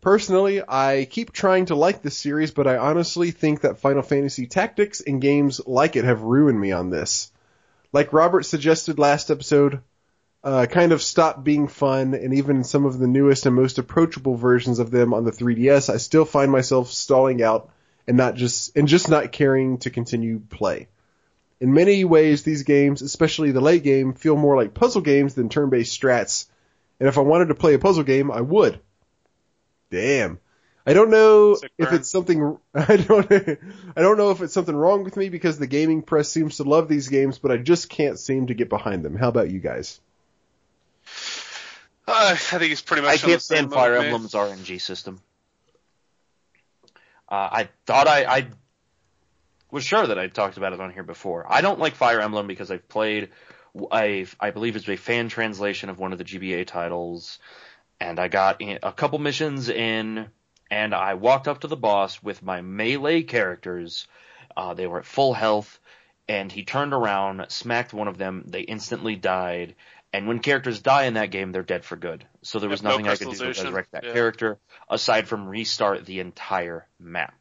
Personally, 0.00 0.62
I 0.66 1.06
keep 1.08 1.32
trying 1.32 1.66
to 1.66 1.76
like 1.76 2.02
this 2.02 2.18
series, 2.18 2.50
but 2.50 2.66
I 2.66 2.76
honestly 2.76 3.30
think 3.30 3.60
that 3.60 3.78
Final 3.78 4.02
Fantasy 4.02 4.46
Tactics 4.46 5.00
and 5.00 5.20
games 5.20 5.60
like 5.64 5.94
it 5.94 6.04
have 6.04 6.22
ruined 6.22 6.60
me 6.60 6.72
on 6.72 6.90
this. 6.90 7.30
Like 7.92 8.12
Robert 8.12 8.42
suggested 8.44 8.98
last 8.98 9.30
episode, 9.30 9.80
uh, 10.42 10.66
kind 10.66 10.90
of 10.90 11.02
stopped 11.02 11.44
being 11.44 11.68
fun, 11.68 12.14
and 12.14 12.34
even 12.34 12.64
some 12.64 12.84
of 12.84 12.98
the 12.98 13.06
newest 13.06 13.46
and 13.46 13.54
most 13.54 13.78
approachable 13.78 14.34
versions 14.34 14.80
of 14.80 14.90
them 14.90 15.14
on 15.14 15.24
the 15.24 15.30
3DS, 15.30 15.92
I 15.92 15.98
still 15.98 16.24
find 16.24 16.50
myself 16.50 16.90
stalling 16.90 17.42
out 17.42 17.70
and 18.06 18.16
not 18.16 18.34
just 18.34 18.76
and 18.76 18.88
just 18.88 19.08
not 19.08 19.30
caring 19.30 19.78
to 19.78 19.90
continue 19.90 20.40
play. 20.40 20.88
In 21.62 21.72
many 21.72 22.04
ways, 22.04 22.42
these 22.42 22.64
games, 22.64 23.02
especially 23.02 23.52
the 23.52 23.60
late 23.60 23.84
game, 23.84 24.14
feel 24.14 24.36
more 24.36 24.56
like 24.56 24.74
puzzle 24.74 25.00
games 25.00 25.34
than 25.34 25.48
turn-based 25.48 25.96
strats. 25.96 26.46
And 26.98 27.08
if 27.08 27.16
I 27.16 27.20
wanted 27.20 27.46
to 27.46 27.54
play 27.54 27.74
a 27.74 27.78
puzzle 27.78 28.02
game, 28.02 28.32
I 28.32 28.40
would. 28.40 28.80
Damn. 29.88 30.40
I 30.84 30.92
don't 30.92 31.10
know 31.10 31.54
Sick 31.54 31.70
if 31.78 31.90
burn. 31.90 31.94
it's 32.00 32.10
something 32.10 32.58
I 32.74 32.96
don't 32.96 33.30
I 33.30 34.02
don't 34.02 34.18
know 34.18 34.32
if 34.32 34.40
it's 34.40 34.52
something 34.52 34.74
wrong 34.74 35.04
with 35.04 35.16
me 35.16 35.28
because 35.28 35.56
the 35.56 35.68
gaming 35.68 36.02
press 36.02 36.28
seems 36.28 36.56
to 36.56 36.64
love 36.64 36.88
these 36.88 37.06
games, 37.06 37.38
but 37.38 37.52
I 37.52 37.58
just 37.58 37.88
can't 37.88 38.18
seem 38.18 38.48
to 38.48 38.54
get 38.54 38.68
behind 38.68 39.04
them. 39.04 39.14
How 39.14 39.28
about 39.28 39.48
you 39.48 39.60
guys? 39.60 40.00
Uh, 42.08 42.30
I 42.32 42.34
think 42.34 42.72
it's 42.72 42.82
pretty 42.82 43.02
much. 43.02 43.22
I 43.22 43.24
can't 43.24 43.40
stand 43.40 43.72
Fire. 43.72 43.94
Emblem's 43.94 44.32
RNG 44.32 44.80
system. 44.80 45.20
Uh, 47.28 47.48
I 47.52 47.68
thought 47.86 48.08
I, 48.08 48.24
I 48.24 48.46
was 49.72 49.84
sure 49.84 50.06
that 50.06 50.18
I'd 50.18 50.34
talked 50.34 50.56
about 50.56 50.72
it 50.72 50.80
on 50.80 50.92
here 50.92 51.02
before. 51.02 51.44
I 51.48 51.60
don't 51.62 51.80
like 51.80 51.96
Fire 51.96 52.20
Emblem 52.20 52.46
because 52.46 52.70
I've 52.70 52.88
played, 52.88 53.30
I 53.90 54.26
I 54.38 54.50
believe 54.50 54.76
it's 54.76 54.88
a 54.88 54.96
fan 54.96 55.28
translation 55.28 55.88
of 55.88 55.98
one 55.98 56.12
of 56.12 56.18
the 56.18 56.24
GBA 56.24 56.66
titles, 56.66 57.38
and 57.98 58.20
I 58.20 58.28
got 58.28 58.60
in, 58.60 58.78
a 58.82 58.92
couple 58.92 59.18
missions 59.18 59.68
in, 59.68 60.26
and 60.70 60.94
I 60.94 61.14
walked 61.14 61.48
up 61.48 61.60
to 61.60 61.68
the 61.68 61.76
boss 61.76 62.22
with 62.22 62.42
my 62.42 62.60
melee 62.60 63.22
characters. 63.22 64.06
Uh, 64.56 64.74
they 64.74 64.86
were 64.86 64.98
at 64.98 65.06
full 65.06 65.32
health, 65.32 65.80
and 66.28 66.52
he 66.52 66.64
turned 66.64 66.92
around, 66.92 67.46
smacked 67.48 67.94
one 67.94 68.08
of 68.08 68.18
them. 68.18 68.44
They 68.46 68.60
instantly 68.60 69.16
died. 69.16 69.74
And 70.12 70.28
when 70.28 70.40
characters 70.40 70.82
die 70.82 71.04
in 71.04 71.14
that 71.14 71.30
game, 71.30 71.52
they're 71.52 71.62
dead 71.62 71.86
for 71.86 71.96
good. 71.96 72.26
So 72.42 72.58
there 72.58 72.68
was 72.68 72.82
Yep, 72.82 72.84
no 72.84 72.90
nothing 72.98 73.08
I 73.08 73.16
could 73.16 73.30
do 73.30 73.38
to 73.38 73.48
resurrect 73.48 73.92
that 73.92 74.04
Yeah. 74.04 74.12
character 74.12 74.58
aside 74.90 75.26
from 75.26 75.48
restart 75.48 76.04
the 76.04 76.20
entire 76.20 76.86
map. 77.00 77.34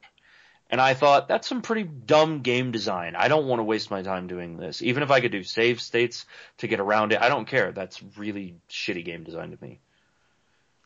And 0.71 0.79
I 0.79 0.93
thought 0.93 1.27
that's 1.27 1.49
some 1.49 1.61
pretty 1.61 1.83
dumb 1.83 2.39
game 2.39 2.71
design. 2.71 3.15
I 3.17 3.27
don't 3.27 3.45
want 3.45 3.59
to 3.59 3.65
waste 3.65 3.91
my 3.91 4.03
time 4.03 4.27
doing 4.27 4.55
this. 4.55 4.81
Even 4.81 5.03
if 5.03 5.11
I 5.11 5.19
could 5.19 5.33
do 5.33 5.43
save 5.43 5.81
states 5.81 6.25
to 6.59 6.67
get 6.67 6.79
around 6.79 7.11
it, 7.11 7.21
I 7.21 7.27
don't 7.27 7.47
care. 7.47 7.73
That's 7.73 8.01
really 8.17 8.55
shitty 8.69 9.03
game 9.03 9.25
design 9.25 9.51
to 9.51 9.57
me. 9.61 9.79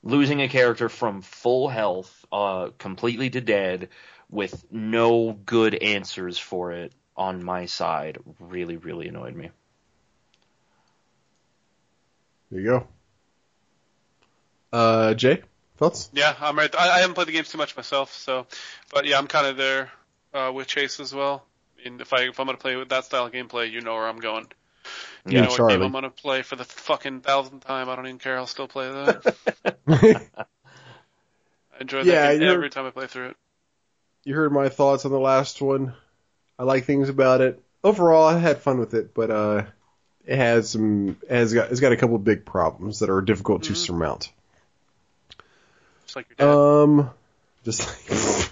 Losing 0.01 0.41
a 0.41 0.49
character 0.49 0.89
from 0.89 1.21
full 1.21 1.69
health, 1.69 2.25
uh, 2.31 2.69
completely 2.79 3.29
to 3.29 3.41
dead, 3.41 3.89
with 4.29 4.65
no 4.71 5.33
good 5.33 5.75
answers 5.75 6.39
for 6.39 6.71
it 6.71 6.91
on 7.15 7.43
my 7.43 7.65
side 7.65 8.17
really, 8.39 8.77
really 8.77 9.07
annoyed 9.07 9.35
me. 9.35 9.51
There 12.51 12.59
you 12.59 12.65
go. 12.65 12.87
Uh, 14.73 15.13
Jay, 15.13 15.41
thoughts? 15.77 16.11
Yeah, 16.13 16.35
I'm 16.39 16.57
right. 16.57 16.73
I, 16.75 16.97
I 16.97 16.99
haven't 16.99 17.15
played 17.15 17.27
the 17.27 17.31
games 17.33 17.49
too 17.49 17.57
much 17.57 17.75
myself, 17.75 18.13
so, 18.13 18.47
but 18.91 19.05
yeah, 19.05 19.17
I'm 19.17 19.27
kind 19.27 19.47
of 19.47 19.57
there 19.57 19.91
uh, 20.33 20.51
with 20.53 20.67
Chase 20.67 20.99
as 20.99 21.13
well. 21.13 21.45
And 21.85 21.99
if 22.01 22.13
I 22.13 22.21
if 22.23 22.39
I'm 22.39 22.45
gonna 22.47 22.57
play 22.57 22.75
with 22.75 22.89
that 22.89 23.05
style 23.05 23.25
of 23.25 23.33
gameplay, 23.33 23.71
you 23.71 23.81
know 23.81 23.93
where 23.95 24.07
I'm 24.07 24.19
going. 24.19 24.47
You 25.29 25.41
Yeah, 25.41 25.43
know 25.43 25.51
what 25.51 25.67
Charlie. 25.67 25.67
game 25.67 25.83
I'm 25.83 25.91
gonna 25.93 26.11
play 26.11 26.43
for 26.43 26.55
the 26.57 26.65
fucking 26.65 27.21
thousandth 27.21 27.65
time. 27.65 27.89
I 27.89 27.95
don't 27.97 28.07
even 28.07 28.19
care. 28.19 28.37
I'll 28.37 28.47
still 28.47 28.67
play 28.69 28.89
that. 28.91 29.23
I 29.87 31.81
enjoy 31.81 32.03
that 32.05 32.23
Yeah, 32.23 32.31
every 32.41 32.71
time 32.71 32.87
I 32.87 32.89
play 32.89 33.05
through 33.05 33.29
it. 33.29 33.37
you 34.23 34.35
heard 34.35 34.51
my 34.51 34.69
thoughts 34.69 35.05
on 35.05 35.11
the 35.11 35.19
last 35.19 35.61
one. 35.61 35.93
I 36.59 36.63
like 36.63 36.85
things 36.85 37.09
about 37.09 37.41
it. 37.41 37.63
Overall, 37.83 38.27
I 38.27 38.39
had 38.39 38.59
fun 38.61 38.79
with 38.79 38.93
it, 38.95 39.13
but 39.13 39.31
uh, 39.31 39.65
it 40.25 40.37
has 40.37 40.69
some 40.71 41.17
it 41.29 41.31
has 41.31 41.53
got 41.53 41.71
it's 41.71 41.81
got 41.81 41.93
a 41.93 41.97
couple 41.97 42.17
of 42.17 42.25
big 42.25 42.45
problems 42.45 42.99
that 42.99 43.11
are 43.11 43.21
difficult 43.21 43.65
to 43.65 43.75
Mhm. 43.75 43.75
surmount. 43.75 44.31
Just 46.05 46.15
like 46.15 46.27
your 46.29 46.35
dad. 46.37 46.47
Um, 46.47 47.09
just 47.63 47.87
like, 47.87 48.51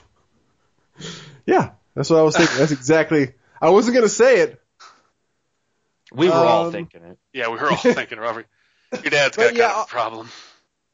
yeah, 1.45 1.71
that's 1.95 2.09
what 2.09 2.19
I 2.19 2.23
was 2.23 2.35
thinking. 2.35 2.57
That's 2.57 2.71
exactly. 2.71 3.33
I 3.61 3.69
wasn't 3.69 3.95
gonna 3.95 4.09
say 4.09 4.41
it. 4.41 4.61
We 6.11 6.27
were 6.27 6.35
all 6.35 6.67
um, 6.67 6.71
thinking 6.71 7.03
it. 7.03 7.17
yeah, 7.33 7.49
we 7.49 7.57
were 7.57 7.69
all 7.69 7.77
thinking, 7.77 8.19
Robert. 8.19 8.47
Your 8.91 9.09
dad's 9.09 9.37
got 9.37 9.55
yeah, 9.55 9.69
kind 9.69 9.79
of 9.79 9.85
a 9.85 9.89
problem. 9.89 10.29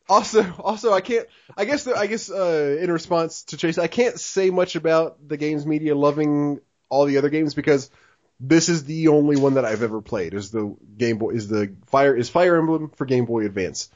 Also, 0.07 0.51
also, 0.59 0.93
I 0.93 1.01
can't. 1.01 1.27
I 1.55 1.65
guess. 1.65 1.83
The, 1.83 1.95
I 1.95 2.07
guess. 2.07 2.31
Uh, 2.31 2.77
in 2.79 2.91
response 2.91 3.43
to 3.43 3.57
Chase, 3.57 3.77
I 3.77 3.87
can't 3.87 4.19
say 4.19 4.49
much 4.49 4.75
about 4.75 5.27
the 5.27 5.37
games 5.37 5.65
media 5.65 5.95
loving 5.95 6.61
all 6.89 7.05
the 7.05 7.17
other 7.17 7.29
games 7.29 7.53
because 7.53 7.91
this 8.39 8.69
is 8.69 8.85
the 8.85 9.09
only 9.09 9.35
one 9.35 9.55
that 9.55 9.65
I've 9.65 9.83
ever 9.83 10.01
played. 10.01 10.33
Is 10.33 10.51
the 10.51 10.75
Game 10.97 11.17
Boy? 11.17 11.31
Is 11.31 11.47
the 11.47 11.75
Fire? 11.87 12.15
Is 12.15 12.29
Fire 12.29 12.55
Emblem 12.55 12.89
for 12.95 13.05
Game 13.05 13.25
Boy 13.25 13.45
Advance? 13.45 13.89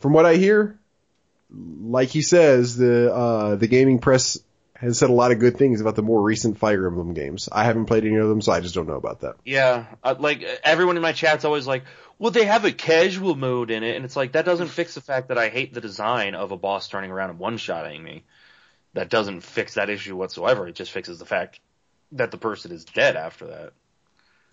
From 0.00 0.12
what 0.12 0.26
I 0.26 0.34
hear, 0.34 0.78
like 1.52 2.08
he 2.08 2.22
says, 2.22 2.76
the 2.76 3.12
uh, 3.12 3.56
the 3.56 3.66
gaming 3.66 3.98
press 3.98 4.38
has 4.74 4.98
said 4.98 5.10
a 5.10 5.12
lot 5.12 5.30
of 5.30 5.38
good 5.38 5.56
things 5.56 5.80
about 5.80 5.94
the 5.94 6.02
more 6.02 6.20
recent 6.20 6.58
Fire 6.58 6.86
Emblem 6.86 7.14
games. 7.14 7.48
I 7.52 7.64
haven't 7.64 7.86
played 7.86 8.04
any 8.04 8.16
of 8.16 8.28
them, 8.28 8.40
so 8.40 8.50
I 8.52 8.60
just 8.60 8.74
don't 8.74 8.88
know 8.88 8.96
about 8.96 9.20
that. 9.20 9.36
Yeah, 9.44 9.86
uh, 10.02 10.16
like 10.18 10.42
everyone 10.64 10.96
in 10.96 11.02
my 11.02 11.12
chat's 11.12 11.44
always 11.44 11.66
like, 11.66 11.84
"Well, 12.18 12.30
they 12.30 12.44
have 12.46 12.64
a 12.64 12.72
casual 12.72 13.34
mode 13.34 13.70
in 13.70 13.84
it," 13.84 13.96
and 13.96 14.04
it's 14.04 14.16
like 14.16 14.32
that 14.32 14.44
doesn't 14.44 14.68
fix 14.68 14.94
the 14.94 15.00
fact 15.00 15.28
that 15.28 15.38
I 15.38 15.50
hate 15.50 15.72
the 15.72 15.80
design 15.80 16.34
of 16.34 16.52
a 16.52 16.56
boss 16.56 16.88
turning 16.88 17.10
around 17.10 17.30
and 17.30 17.38
one-shotting 17.38 18.02
me. 18.02 18.24
That 18.94 19.08
doesn't 19.08 19.40
fix 19.42 19.74
that 19.74 19.88
issue 19.88 20.16
whatsoever. 20.16 20.68
It 20.68 20.74
just 20.74 20.90
fixes 20.90 21.18
the 21.18 21.24
fact 21.24 21.60
that 22.12 22.30
the 22.30 22.36
person 22.36 22.72
is 22.72 22.84
dead 22.84 23.16
after 23.16 23.46
that. 23.46 23.72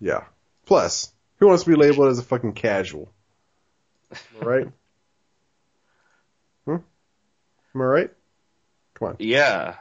Yeah. 0.00 0.24
Plus, 0.64 1.12
who 1.36 1.48
wants 1.48 1.64
to 1.64 1.70
be 1.70 1.76
labeled 1.76 2.08
as 2.08 2.18
a 2.18 2.22
fucking 2.22 2.52
casual? 2.52 3.10
Right? 4.40 4.66
Am 7.74 7.80
I 7.82 7.84
right? 7.84 8.10
Come 8.94 9.08
on. 9.08 9.16
Yeah. 9.18 9.76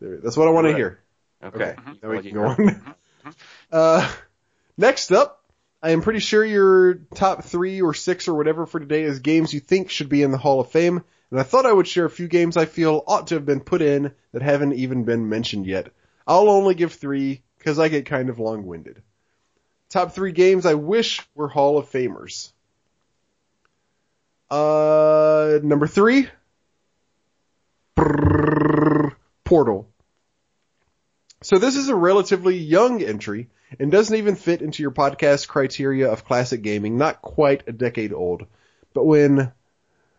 There- 0.00 0.18
That's 0.18 0.36
what 0.36 0.48
I 0.48 0.50
want 0.52 0.66
to 0.68 0.74
hear. 0.74 1.00
Okay. 1.42 1.74
Now 2.02 2.10
we 2.10 2.22
can 2.22 2.34
go 2.34 2.44
on. 2.46 2.94
Uh, 3.70 4.10
next 4.78 5.12
up, 5.12 5.44
I 5.82 5.90
am 5.90 6.00
pretty 6.00 6.20
sure 6.20 6.42
your 6.42 6.94
top 7.14 7.44
three 7.44 7.82
or 7.82 7.92
six 7.92 8.26
or 8.26 8.34
whatever 8.34 8.64
for 8.64 8.80
today 8.80 9.02
is 9.02 9.18
games 9.18 9.52
you 9.52 9.60
think 9.60 9.90
should 9.90 10.08
be 10.08 10.22
in 10.22 10.30
the 10.30 10.38
Hall 10.38 10.60
of 10.60 10.70
Fame, 10.70 11.04
and 11.30 11.38
I 11.38 11.42
thought 11.42 11.66
I 11.66 11.72
would 11.72 11.86
share 11.86 12.06
a 12.06 12.10
few 12.10 12.26
games 12.26 12.56
I 12.56 12.64
feel 12.64 13.04
ought 13.06 13.26
to 13.26 13.34
have 13.34 13.44
been 13.44 13.60
put 13.60 13.82
in 13.82 14.14
that 14.32 14.40
haven't 14.40 14.72
even 14.74 15.04
been 15.04 15.28
mentioned 15.28 15.66
yet. 15.66 15.90
I'll 16.26 16.48
only 16.48 16.74
give 16.74 16.94
three 16.94 17.42
because 17.58 17.78
I 17.78 17.88
get 17.88 18.06
kind 18.06 18.30
of 18.30 18.38
long-winded. 18.38 19.02
Top 19.90 20.12
three 20.14 20.32
games 20.32 20.64
I 20.64 20.74
wish 20.74 21.20
were 21.34 21.48
Hall 21.48 21.76
of 21.76 21.90
Famers. 21.90 22.50
Uh, 24.50 25.58
number 25.62 25.86
three, 25.86 26.28
Portal. 29.44 29.88
So 31.42 31.58
this 31.58 31.76
is 31.76 31.88
a 31.88 31.94
relatively 31.94 32.56
young 32.56 33.02
entry 33.02 33.48
and 33.78 33.92
doesn't 33.92 34.16
even 34.16 34.36
fit 34.36 34.62
into 34.62 34.82
your 34.82 34.90
podcast 34.90 35.48
criteria 35.48 36.10
of 36.10 36.24
classic 36.24 36.62
gaming, 36.62 36.98
not 36.98 37.22
quite 37.22 37.62
a 37.66 37.72
decade 37.72 38.12
old. 38.12 38.46
But 38.94 39.06
when 39.06 39.52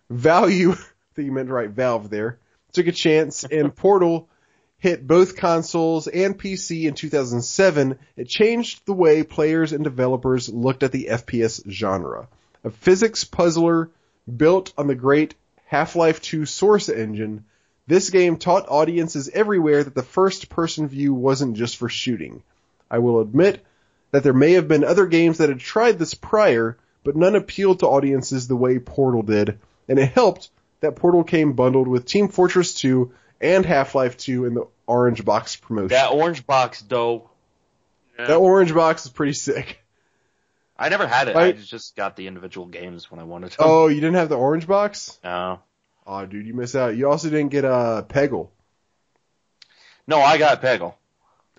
Value, 0.10 0.72
I 0.74 0.76
think 1.16 1.26
you 1.26 1.32
meant 1.32 1.48
to 1.48 1.54
write 1.54 1.72
Valve 1.72 2.10
there, 2.10 2.40
took 2.72 2.88
a 2.88 2.92
chance 2.92 3.44
and 3.44 3.76
Portal 3.76 4.30
hit 4.78 5.06
both 5.06 5.36
consoles 5.36 6.08
and 6.08 6.40
PC 6.40 6.88
in 6.88 6.94
2007, 6.94 8.00
it 8.16 8.28
changed 8.28 8.86
the 8.86 8.94
way 8.94 9.24
players 9.24 9.74
and 9.74 9.84
developers 9.84 10.50
looked 10.50 10.84
at 10.84 10.92
the 10.92 11.10
FPS 11.12 11.70
genre. 11.70 12.30
A 12.64 12.70
physics 12.70 13.26
puzzler 13.26 13.90
built 14.38 14.74
on 14.78 14.88
the 14.88 14.96
great 14.96 15.36
Half-Life 15.66 16.22
2 16.22 16.46
source 16.46 16.88
engine, 16.90 17.46
this 17.90 18.12
game 18.12 18.38
taught 18.38 18.70
audiences 18.70 19.30
everywhere 19.34 19.84
that 19.84 19.96
the 19.96 20.04
first 20.04 20.48
person 20.50 20.88
view 20.88 21.14
wasn't 21.14 21.58
just 21.58 21.76
for 21.78 21.90
shooting. 21.90 22.44
I 22.90 23.00
will 23.00 23.20
admit 23.20 23.66
that 24.12 24.24
there 24.24 24.34
may 24.34 24.54
have 24.54 24.68
been 24.68 24.84
other 24.84 25.08
games 25.08 25.40
that 25.40 25.50
had 25.50 25.60
tried 25.60 25.98
this 25.98 26.14
prior, 26.14 26.78
but 27.04 27.16
none 27.16 27.36
appealed 27.36 27.80
to 27.80 27.88
audiences 27.88 28.48
the 28.48 28.56
way 28.56 28.78
Portal 28.78 29.24
did, 29.24 29.58
and 29.88 29.98
it 29.98 30.12
helped 30.12 30.52
that 30.82 30.96
Portal 30.96 31.24
came 31.24 31.54
bundled 31.54 31.88
with 31.88 32.06
Team 32.06 32.28
Fortress 32.28 32.76
2 32.76 33.12
and 33.42 33.66
Half-Life 33.66 34.18
2 34.18 34.46
in 34.46 34.54
the 34.54 34.68
orange 34.86 35.26
box 35.26 35.56
promotion. 35.56 35.88
That 35.90 36.12
orange 36.12 36.46
box, 36.46 36.82
though, 36.82 37.30
Yeah. 38.18 38.28
that 38.28 38.38
orange 38.38 38.74
box 38.74 39.06
is 39.06 39.12
pretty 39.12 39.34
sick. 39.34 39.84
I 40.78 40.90
never 40.90 41.08
had 41.08 41.28
it. 41.28 41.36
Right. 41.36 41.56
I 41.56 41.60
just 41.60 41.96
got 41.96 42.16
the 42.16 42.28
individual 42.28 42.68
games 42.68 43.10
when 43.10 43.20
I 43.20 43.24
wanted 43.24 43.52
to. 43.52 43.58
Oh, 43.60 43.88
you 43.88 43.96
didn't 44.00 44.16
have 44.16 44.30
the 44.30 44.38
orange 44.38 44.68
box? 44.68 45.18
No. 45.24 45.60
Oh, 46.12 46.26
dude, 46.26 46.48
you 46.48 46.56
missed 46.56 46.76
out. 46.76 46.98
You 46.98 47.08
also 47.08 47.30
didn't 47.30 47.50
get 47.52 47.66
a 47.66 47.72
uh, 47.72 48.02
Peggle. 48.02 48.50
No, 50.08 50.20
I 50.20 50.40
got 50.40 50.60
Peggle. 50.60 50.96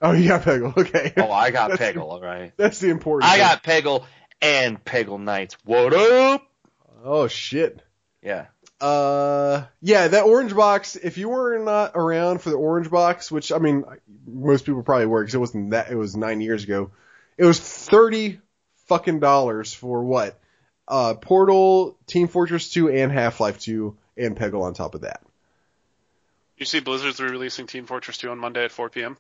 Oh, 0.03 0.11
you 0.11 0.27
got 0.27 0.43
Peggle. 0.43 0.77
Okay. 0.77 1.13
Oh, 1.17 1.31
I 1.31 1.53
got 1.53 1.71
Peggle, 1.79 2.03
alright. 2.03 2.53
That's 2.57 2.81
the 2.81 2.91
important. 2.91 3.31
I 3.31 3.37
thing. 3.37 3.47
got 3.47 3.63
Peggle 3.63 4.05
and 4.43 4.85
Peggle 4.85 5.21
Nights. 5.21 5.57
What 5.65 5.95
up? 5.95 6.51
Oh 7.05 7.29
shit. 7.29 7.81
Yeah. 8.25 8.47
Uh, 8.81 9.67
yeah, 9.83 10.09
that 10.09 10.25
orange 10.25 10.57
box. 10.57 10.97
If 10.97 11.17
you 11.17 11.29
were 11.29 11.57
not 11.61 11.93
around 11.95 12.41
for 12.43 12.51
the 12.51 12.57
orange 12.57 12.91
box, 12.91 13.31
which 13.31 13.53
I 13.53 13.59
mean, 13.59 13.85
most 14.27 14.67
people 14.67 14.83
probably 14.83 15.07
were 15.07 15.23
because 15.23 15.37
it 15.37 15.39
wasn't 15.39 15.71
that. 15.71 15.93
It 15.93 15.97
was 15.97 16.17
nine 16.17 16.41
years 16.41 16.65
ago. 16.65 16.91
It 17.39 17.45
was 17.45 17.61
thirty 17.61 18.41
fucking 18.89 19.21
dollars 19.21 19.73
for 19.73 20.03
what? 20.03 20.41
Uh, 20.89 21.15
Portal, 21.15 21.97
Team 22.09 22.27
Fortress 22.27 22.73
2, 22.73 22.91
and 22.91 23.13
Half-Life 23.13 23.61
2, 23.61 23.97
and 24.27 24.37
Peggle 24.37 24.63
on 24.63 24.75
top 24.75 24.95
of 24.95 25.03
that. 25.03 25.23
You 26.57 26.67
see 26.67 26.81
Blizzard's 26.81 27.21
re-releasing 27.21 27.67
Team 27.67 27.87
Fortress 27.87 28.19
2 28.19 28.31
on 28.31 28.39
Monday 28.39 28.65
at 28.65 28.73
4 28.73 28.91
p.m. 28.91 29.17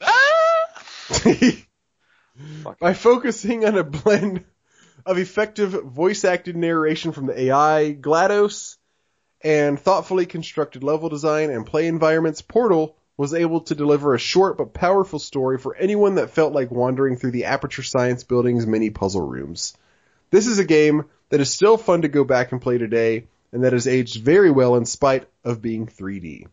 Ah! 0.00 0.82
By 2.80 2.94
focusing 2.94 3.64
on 3.64 3.76
a 3.76 3.84
blend 3.84 4.44
of 5.06 5.18
effective 5.18 5.70
voice 5.70 6.24
acted 6.24 6.56
narration 6.56 7.12
from 7.12 7.26
the 7.26 7.40
AI, 7.40 7.96
GLaDOS, 7.98 8.76
and 9.42 9.78
thoughtfully 9.78 10.26
constructed 10.26 10.82
level 10.84 11.08
design 11.08 11.50
and 11.50 11.66
play 11.66 11.86
environments, 11.86 12.42
Portal 12.42 12.96
was 13.16 13.34
able 13.34 13.62
to 13.62 13.74
deliver 13.74 14.14
a 14.14 14.18
short 14.18 14.58
but 14.58 14.74
powerful 14.74 15.18
story 15.18 15.58
for 15.58 15.74
anyone 15.74 16.16
that 16.16 16.30
felt 16.30 16.52
like 16.52 16.70
wandering 16.70 17.16
through 17.16 17.32
the 17.32 17.46
Aperture 17.46 17.82
Science 17.82 18.24
Building's 18.24 18.66
many 18.66 18.90
puzzle 18.90 19.26
rooms. 19.26 19.76
This 20.30 20.46
is 20.46 20.58
a 20.58 20.64
game 20.64 21.06
that 21.30 21.40
is 21.40 21.50
still 21.50 21.76
fun 21.76 22.02
to 22.02 22.08
go 22.08 22.24
back 22.24 22.52
and 22.52 22.60
play 22.60 22.78
today, 22.78 23.24
and 23.52 23.64
that 23.64 23.72
has 23.72 23.86
aged 23.86 24.22
very 24.22 24.50
well 24.50 24.76
in 24.76 24.84
spite 24.84 25.28
of 25.44 25.62
being 25.62 25.86
3D. 25.86 26.46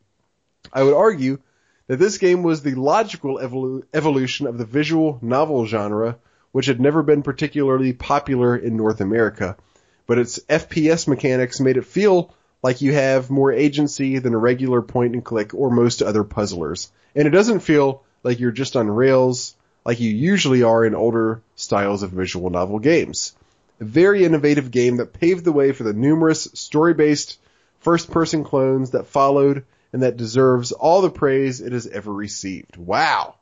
I 0.74 0.84
would 0.84 0.94
argue 0.94 1.40
that 1.88 1.98
this 1.98 2.18
game 2.18 2.44
was 2.44 2.62
the 2.62 2.76
logical 2.76 3.38
evolu- 3.38 3.84
evolution 3.94 4.48
of 4.48 4.58
the 4.58 4.66
visual 4.66 5.20
novel 5.22 5.66
genre, 5.66 6.18
which 6.52 6.66
had 6.66 6.80
never 6.80 7.04
been 7.04 7.24
particularly 7.24 7.94
popular 7.94 8.56
in 8.56 8.78
North 8.78 9.02
America, 9.02 9.58
but 10.08 10.20
its 10.20 10.40
FPS 10.50 11.08
mechanics 11.08 11.60
made 11.60 11.78
it 11.78 11.86
feel 11.86 12.34
like 12.64 12.82
you 12.82 12.94
have 12.94 13.30
more 13.30 13.52
agency 13.52 14.18
than 14.20 14.34
a 14.34 14.38
regular 14.38 14.82
point 14.82 15.14
and 15.14 15.24
click 15.24 15.54
or 15.54 15.70
most 15.70 16.02
other 16.02 16.24
puzzlers. 16.24 16.92
And 17.16 17.28
it 17.28 17.32
doesn't 17.32 17.60
feel 17.60 18.04
like 18.24 18.40
you're 18.40 18.52
just 18.52 18.76
on 18.76 18.90
rails 18.90 19.56
like 19.86 20.00
you 20.00 20.10
usually 20.10 20.64
are 20.64 20.84
in 20.84 20.96
older 20.96 21.42
styles 21.56 22.02
of 22.02 22.10
visual 22.10 22.50
novel 22.50 22.80
games. 22.80 23.36
A 23.80 23.84
very 23.84 24.24
innovative 24.24 24.72
game 24.72 24.98
that 24.98 25.14
paved 25.14 25.44
the 25.44 25.52
way 25.52 25.72
for 25.72 25.84
the 25.84 25.94
numerous 25.94 26.44
story-based 26.54 27.40
first-person 27.80 28.44
clones 28.44 28.92
that 28.92 29.08
followed 29.08 29.66
and 29.92 30.04
that 30.04 30.18
deserves 30.18 30.72
all 30.72 31.02
the 31.02 31.10
praise 31.10 31.62
it 31.62 31.72
has 31.72 31.88
ever 31.88 32.12
received. 32.12 32.78
Wow. 32.78 33.36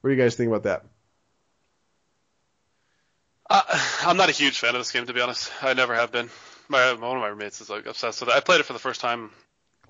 What 0.00 0.10
do 0.10 0.16
you 0.16 0.22
guys 0.22 0.34
think 0.34 0.48
about 0.48 0.62
that? 0.62 0.84
Uh, 3.48 3.62
I'm 4.06 4.16
not 4.16 4.28
a 4.28 4.32
huge 4.32 4.58
fan 4.58 4.74
of 4.76 4.80
this 4.80 4.92
game, 4.92 5.06
to 5.06 5.12
be 5.12 5.20
honest. 5.20 5.52
I 5.60 5.74
never 5.74 5.94
have 5.94 6.12
been. 6.12 6.30
My 6.68 6.92
one 6.92 7.16
of 7.16 7.20
my 7.20 7.26
roommates 7.26 7.60
is 7.60 7.68
like 7.68 7.86
obsessed 7.86 8.20
with 8.20 8.28
it. 8.30 8.34
I 8.34 8.40
played 8.40 8.60
it 8.60 8.62
for 8.62 8.72
the 8.72 8.78
first 8.78 9.00
time 9.00 9.30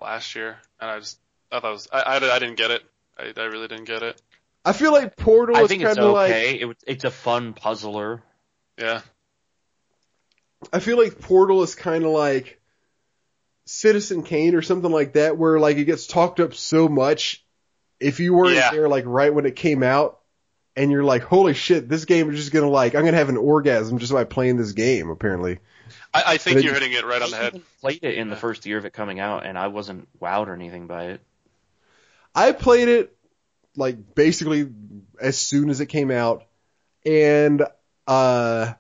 last 0.01 0.35
year, 0.35 0.57
and 0.81 0.91
I 0.91 0.99
just 0.99 1.19
I 1.53 1.61
thought 1.61 1.69
it 1.69 1.73
was 1.73 1.89
I 1.93 2.01
I, 2.01 2.17
I 2.17 2.39
didn't 2.39 2.57
get 2.57 2.71
it. 2.71 2.83
I, 3.19 3.35
I 3.37 3.45
really 3.45 3.69
didn't 3.69 3.85
get 3.85 4.03
it. 4.03 4.21
I 4.65 4.73
feel 4.73 4.93
like 4.93 5.15
Portal 5.17 5.57
I 5.57 5.62
is 5.62 5.69
think 5.69 5.83
kind 5.83 5.99
it's 5.99 6.05
of 6.05 6.12
like. 6.12 6.33
It, 6.33 6.77
it's 6.87 7.05
a 7.05 7.11
fun 7.11 7.53
puzzler. 7.53 8.23
Yeah. 8.81 9.01
I 10.73 10.81
feel 10.81 10.97
like 10.98 11.20
Portal 11.20 11.62
is 11.62 11.74
kind 11.74 12.05
of 12.05 12.11
like 12.11 12.61
Citizen 13.66 14.23
Kane 14.23 14.55
or 14.55 14.62
something 14.62 14.90
like 14.90 15.15
that, 15.15 15.36
where 15.36 15.59
like 15.59 15.77
it 15.77 15.85
gets 15.85 16.07
talked 16.07 16.40
up 16.40 16.55
so 16.55 16.89
much. 16.89 17.44
If 17.98 18.20
you 18.20 18.35
weren't 18.35 18.55
Yeah. 18.57 18.70
there 18.70 18.89
like 18.89 19.05
right 19.07 19.32
when 19.32 19.47
it 19.47 19.57
came 19.57 19.82
out, 19.82 20.19
and 20.77 20.90
you're 20.90 21.05
like, 21.05 21.23
holy 21.23 21.52
shit, 21.55 21.89
this 21.89 22.05
game 22.05 22.31
is 22.31 22.36
just 22.36 22.52
gonna 22.52 22.69
like 22.70 22.94
I'm 22.94 23.05
gonna 23.05 23.16
have 23.16 23.28
an 23.28 23.36
orgasm 23.36 23.98
just 23.98 24.12
by 24.12 24.24
playing 24.24 24.57
this 24.57 24.73
game. 24.73 25.11
Apparently, 25.11 25.59
I, 26.15 26.23
I 26.27 26.36
think 26.39 26.57
But 26.59 26.65
you're 26.65 26.74
hitting 26.74 26.93
it 26.93 27.05
right 27.05 27.20
on 27.20 27.31
the 27.31 27.36
head. 27.36 27.62
played 27.81 28.02
it 28.02 28.15
in 28.15 28.31
the 28.31 28.36
first 28.36 28.65
year 28.66 28.78
of 28.78 28.85
it 28.86 28.93
coming 28.93 29.20
out, 29.20 29.44
and 29.44 29.59
I 29.59 29.66
wasn't 29.69 30.09
wowed 30.20 30.47
or 30.47 30.55
anything 30.55 30.86
by 30.86 31.07
it. 31.07 31.20
I 32.35 32.52
played 32.52 32.89
it 32.89 33.16
like 33.77 34.15
basically 34.15 34.69
as 35.20 35.36
soon 35.39 35.70
as 35.70 35.81
it 35.81 35.86
came 35.86 36.11
out, 36.11 36.44
and 37.05 37.62
uh, 38.06 38.72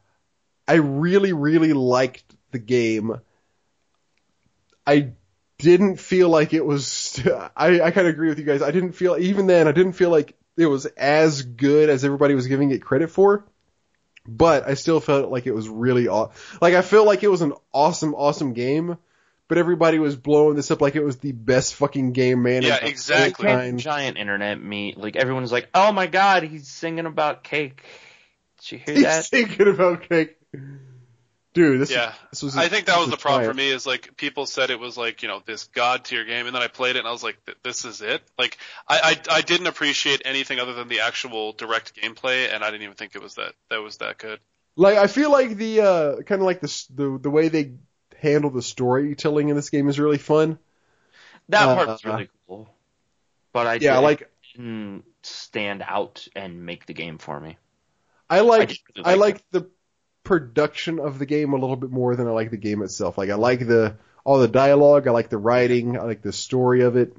I 0.66 0.74
really 0.74 1.32
really 1.32 1.72
liked 1.72 2.24
the 2.50 2.58
game. 2.58 3.20
I 4.86 5.12
didn't 5.58 5.96
feel 5.96 6.28
like 6.28 6.54
it 6.54 6.64
was. 6.64 7.20
I 7.56 7.80
I 7.80 7.90
kind 7.90 8.06
of 8.06 8.14
agree 8.14 8.28
with 8.28 8.38
you 8.38 8.44
guys. 8.44 8.62
I 8.62 8.70
didn't 8.70 8.92
feel 8.92 9.16
even 9.18 9.46
then. 9.46 9.68
I 9.68 9.72
didn't 9.72 9.92
feel 9.92 10.10
like 10.10 10.34
it 10.56 10.66
was 10.66 10.86
as 10.86 11.42
good 11.42 11.88
as 11.90 12.04
everybody 12.04 12.34
was 12.34 12.46
giving 12.46 12.70
it 12.70 12.82
credit 12.82 13.10
for. 13.10 13.46
But 14.26 14.68
I 14.68 14.74
still 14.74 15.00
felt 15.00 15.30
like 15.30 15.46
it 15.46 15.54
was 15.54 15.68
really 15.68 16.08
aw- 16.08 16.30
like 16.60 16.74
I 16.74 16.82
felt 16.82 17.06
like 17.06 17.22
it 17.22 17.28
was 17.28 17.42
an 17.42 17.54
awesome 17.72 18.14
awesome 18.14 18.52
game. 18.52 18.98
But 19.48 19.58
everybody 19.58 19.98
was 19.98 20.14
blowing 20.14 20.54
this 20.54 20.70
up 20.70 20.80
like 20.80 20.94
it 20.94 21.02
was 21.02 21.16
the 21.16 21.32
best 21.32 21.74
fucking 21.74 22.12
game, 22.12 22.44
man. 22.44 22.62
Yeah, 22.62 22.76
exactly. 22.76 23.72
Giant 23.78 24.16
internet 24.16 24.62
meet. 24.62 24.96
Like 24.96 25.16
everyone's 25.16 25.50
like, 25.50 25.68
"Oh 25.74 25.90
my 25.90 26.06
god, 26.06 26.44
he's 26.44 26.68
singing 26.68 27.06
about 27.06 27.42
cake." 27.42 27.82
Did 28.60 28.72
you 28.72 28.78
hear 28.78 28.94
He's 28.94 29.04
that? 29.04 29.24
thinking 29.30 29.68
about 29.68 30.08
cake. 30.08 30.36
Dude, 31.52 31.80
this, 31.80 31.90
Yeah. 31.90 32.12
this 32.30 32.42
was. 32.44 32.56
I 32.56 32.68
think 32.68 32.86
that 32.86 32.92
this 32.92 33.00
was 33.00 33.08
the 33.10 33.14
a 33.16 33.18
problem 33.18 33.44
for 33.44 33.54
me 33.54 33.70
is 33.70 33.84
like 33.84 34.16
people 34.16 34.46
said 34.46 34.70
it 34.70 34.78
was 34.78 34.96
like 34.96 35.22
you 35.22 35.28
know 35.28 35.42
this 35.44 35.64
god 35.64 36.04
tier 36.04 36.24
game, 36.24 36.46
and 36.46 36.54
then 36.54 36.62
I 36.62 36.68
played 36.68 36.94
it 36.94 37.00
and 37.00 37.08
I 37.08 37.10
was 37.10 37.24
like, 37.24 37.38
this 37.64 37.84
is 37.84 38.02
it. 38.02 38.22
Like 38.38 38.56
I, 38.86 39.16
I 39.30 39.36
I 39.38 39.40
didn't 39.40 39.66
appreciate 39.66 40.22
anything 40.24 40.60
other 40.60 40.74
than 40.74 40.86
the 40.86 41.00
actual 41.00 41.52
direct 41.52 41.96
gameplay, 42.00 42.54
and 42.54 42.62
I 42.62 42.70
didn't 42.70 42.84
even 42.84 42.94
think 42.94 43.16
it 43.16 43.22
was 43.22 43.34
that 43.34 43.54
that 43.68 43.78
was 43.78 43.96
that 43.96 44.18
good. 44.18 44.38
Like 44.76 44.96
I 44.96 45.08
feel 45.08 45.32
like 45.32 45.56
the 45.56 45.80
uh 45.80 46.16
kind 46.22 46.40
of 46.40 46.46
like 46.46 46.60
the 46.60 46.84
the 46.94 47.18
the 47.22 47.30
way 47.30 47.48
they 47.48 47.72
handle 48.20 48.50
the 48.50 48.62
storytelling 48.62 49.48
in 49.48 49.56
this 49.56 49.70
game 49.70 49.88
is 49.88 49.98
really 49.98 50.18
fun. 50.18 50.56
That 51.48 51.68
Uh, 51.68 51.74
part 51.74 51.88
was 51.88 52.04
really 52.04 52.30
cool. 52.46 52.72
But 53.52 53.66
I 53.66 53.74
Yeah, 53.74 53.94
didn't- 53.94 54.02
like 54.04 54.30
didn't 54.54 55.04
stand 55.24 55.82
out 55.84 56.28
and 56.36 56.64
make 56.64 56.86
the 56.86 56.94
game 56.94 57.18
for 57.18 57.40
me. 57.40 57.56
I 58.30 58.40
like 58.40 58.78
really 58.96 59.04
I 59.04 59.14
liked 59.14 59.42
like 59.42 59.44
the 59.50 59.70
production 60.24 61.00
of 61.00 61.18
the 61.18 61.26
game 61.26 61.52
a 61.52 61.56
little 61.56 61.76
bit 61.76 61.90
more 61.90 62.14
than 62.16 62.28
I 62.28 62.30
like 62.30 62.50
the 62.50 62.56
game 62.56 62.82
itself. 62.82 63.18
Like 63.18 63.30
I 63.30 63.34
like 63.34 63.66
the 63.66 63.96
all 64.24 64.38
the 64.38 64.48
dialogue, 64.48 65.08
I 65.08 65.10
like 65.10 65.28
the 65.28 65.38
writing, 65.38 65.98
I 65.98 66.02
like 66.04 66.22
the 66.22 66.32
story 66.32 66.82
of 66.82 66.96
it. 66.96 67.14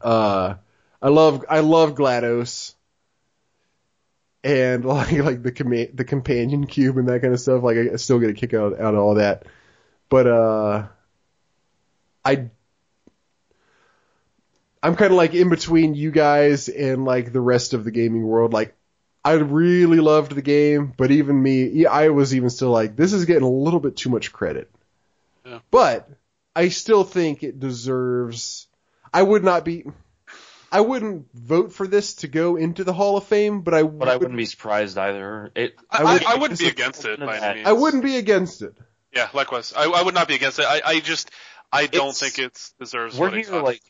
Uh 0.00 0.54
I 1.02 1.08
love 1.08 1.44
I 1.48 1.60
love 1.60 1.94
GLaDOS. 1.94 2.74
And 4.42 4.84
like 4.86 5.12
like 5.12 5.42
the 5.42 5.52
command 5.52 5.90
the 5.94 6.04
companion 6.04 6.66
cube 6.66 6.96
and 6.96 7.08
that 7.08 7.20
kind 7.20 7.34
of 7.34 7.40
stuff. 7.40 7.62
Like 7.62 7.76
I 7.76 7.96
still 7.96 8.18
get 8.18 8.30
a 8.30 8.34
kick 8.34 8.54
out 8.54 8.80
out 8.80 8.94
of 8.94 9.00
all 9.00 9.16
that. 9.16 9.44
But 10.08 10.26
uh 10.26 10.88
I 12.24 12.50
I'm 14.82 14.96
kind 14.96 15.10
of 15.10 15.16
like 15.18 15.34
in 15.34 15.50
between 15.50 15.94
you 15.94 16.10
guys 16.10 16.68
and 16.68 17.04
like 17.04 17.32
the 17.32 17.40
rest 17.40 17.74
of 17.74 17.84
the 17.84 17.90
gaming 17.90 18.26
world. 18.26 18.54
Like 18.54 18.74
I 19.24 19.32
really 19.32 19.98
loved 20.00 20.34
the 20.34 20.42
game, 20.42 20.92
but 20.96 21.10
even 21.10 21.42
me, 21.42 21.84
I 21.86 22.08
was 22.08 22.34
even 22.34 22.48
still 22.50 22.70
like, 22.70 22.96
this 22.96 23.12
is 23.12 23.26
getting 23.26 23.42
a 23.42 23.50
little 23.50 23.80
bit 23.80 23.96
too 23.96 24.08
much 24.08 24.32
credit. 24.32 24.70
Yeah. 25.44 25.58
But 25.70 26.08
I 26.56 26.68
still 26.70 27.04
think 27.04 27.42
it 27.42 27.60
deserves. 27.60 28.66
I 29.12 29.22
would 29.22 29.44
not 29.44 29.64
be. 29.64 29.84
I 30.72 30.80
wouldn't 30.82 31.26
vote 31.34 31.72
for 31.72 31.86
this 31.86 32.14
to 32.16 32.28
go 32.28 32.56
into 32.56 32.84
the 32.84 32.92
Hall 32.92 33.16
of 33.16 33.24
Fame, 33.24 33.62
but 33.62 33.74
I 33.74 33.82
But 33.82 34.08
I 34.08 34.16
wouldn't 34.16 34.36
be 34.36 34.46
surprised 34.46 34.96
either. 34.96 35.50
It 35.54 35.74
I, 35.90 35.98
I 35.98 36.00
I, 36.00 36.12
would- 36.12 36.24
I 36.24 36.34
wouldn't 36.36 36.60
be 36.60 36.68
against 36.68 37.04
it 37.04 37.18
by 37.20 37.38
any 37.38 37.54
means. 37.56 37.68
I 37.68 37.72
wouldn't 37.72 38.02
be 38.04 38.16
against 38.16 38.62
it. 38.62 38.74
Yeah, 39.14 39.28
likewise. 39.34 39.72
I, 39.76 39.84
I 39.84 40.02
would 40.02 40.14
not 40.14 40.28
be 40.28 40.34
against 40.36 40.60
it. 40.60 40.66
I, 40.66 40.80
I 40.84 41.00
just 41.00 41.30
I 41.72 41.86
don't 41.86 42.10
It's- 42.10 42.20
think 42.20 42.38
it 42.38 42.70
deserves. 42.78 43.18
we're 43.18 43.26
what 43.28 43.34
it 43.38 43.44
here 43.46 43.50
got. 43.56 43.64
like 43.64 43.82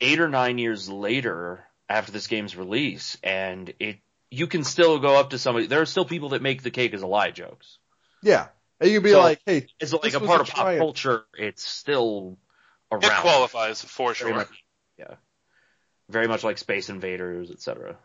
eight 0.00 0.20
or 0.20 0.28
nine 0.28 0.58
years 0.58 0.88
later 0.88 1.64
after 1.88 2.12
this 2.12 2.26
game's 2.26 2.54
release, 2.54 3.16
and 3.22 3.72
it 3.80 3.96
you 4.30 4.46
can 4.46 4.64
still 4.64 4.98
go 4.98 5.16
up 5.18 5.30
to 5.30 5.38
somebody. 5.38 5.66
There 5.66 5.80
are 5.80 5.86
still 5.86 6.04
people 6.04 6.30
that 6.30 6.42
make 6.42 6.62
the 6.62 6.70
cake 6.70 6.94
as 6.94 7.02
a 7.02 7.06
lie 7.06 7.30
jokes. 7.30 7.78
Yeah, 8.22 8.48
and 8.80 8.90
you'd 8.90 9.02
be 9.02 9.10
So, 9.12 9.20
like, 9.20 9.40
hey, 9.46 9.66
It's 9.80 9.92
like 9.92 10.14
a 10.14 10.20
part 10.20 10.40
a 10.40 10.42
of 10.42 10.48
pop 10.48 10.64
triumph. 10.64 10.80
culture. 10.80 11.24
It's 11.38 11.62
still 11.64 12.36
around. 12.90 13.04
it 13.04 13.12
qualifies 13.20 13.82
for 13.82 14.12
Very 14.12 14.30
sure. 14.30 14.34
much, 14.34 14.64
yeah. 14.98 15.14
Very 16.08 16.26
much 16.26 16.42
like 16.44 16.58
Space 16.58 16.88
Invaders, 16.88 17.50
etc. 17.50 17.96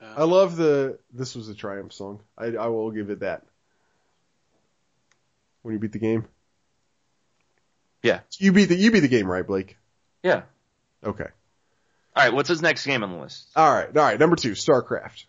I 0.00 0.24
love 0.24 0.56
the. 0.56 0.98
This 1.12 1.34
was 1.34 1.48
a 1.48 1.54
triumph 1.54 1.92
song. 1.92 2.20
I, 2.36 2.46
I 2.46 2.66
will 2.68 2.90
give 2.90 3.10
it 3.10 3.20
that. 3.20 3.42
When 5.62 5.72
you 5.74 5.78
beat 5.80 5.92
the 5.92 5.98
game. 5.98 6.26
Yeah. 8.02 8.20
You 8.38 8.52
beat 8.52 8.66
the 8.66 8.76
you 8.76 8.90
beat 8.92 9.00
the 9.00 9.08
game, 9.08 9.26
right, 9.26 9.44
Blake? 9.46 9.76
Yeah. 10.22 10.42
Okay. 11.04 11.26
All 12.16 12.24
right. 12.24 12.32
What's 12.32 12.48
his 12.48 12.62
next 12.62 12.86
game 12.86 13.02
on 13.02 13.12
the 13.12 13.18
list? 13.18 13.48
All 13.54 13.72
right, 13.72 13.94
all 13.94 14.02
right. 14.02 14.18
Number 14.18 14.36
two, 14.36 14.52
StarCraft. 14.52 15.26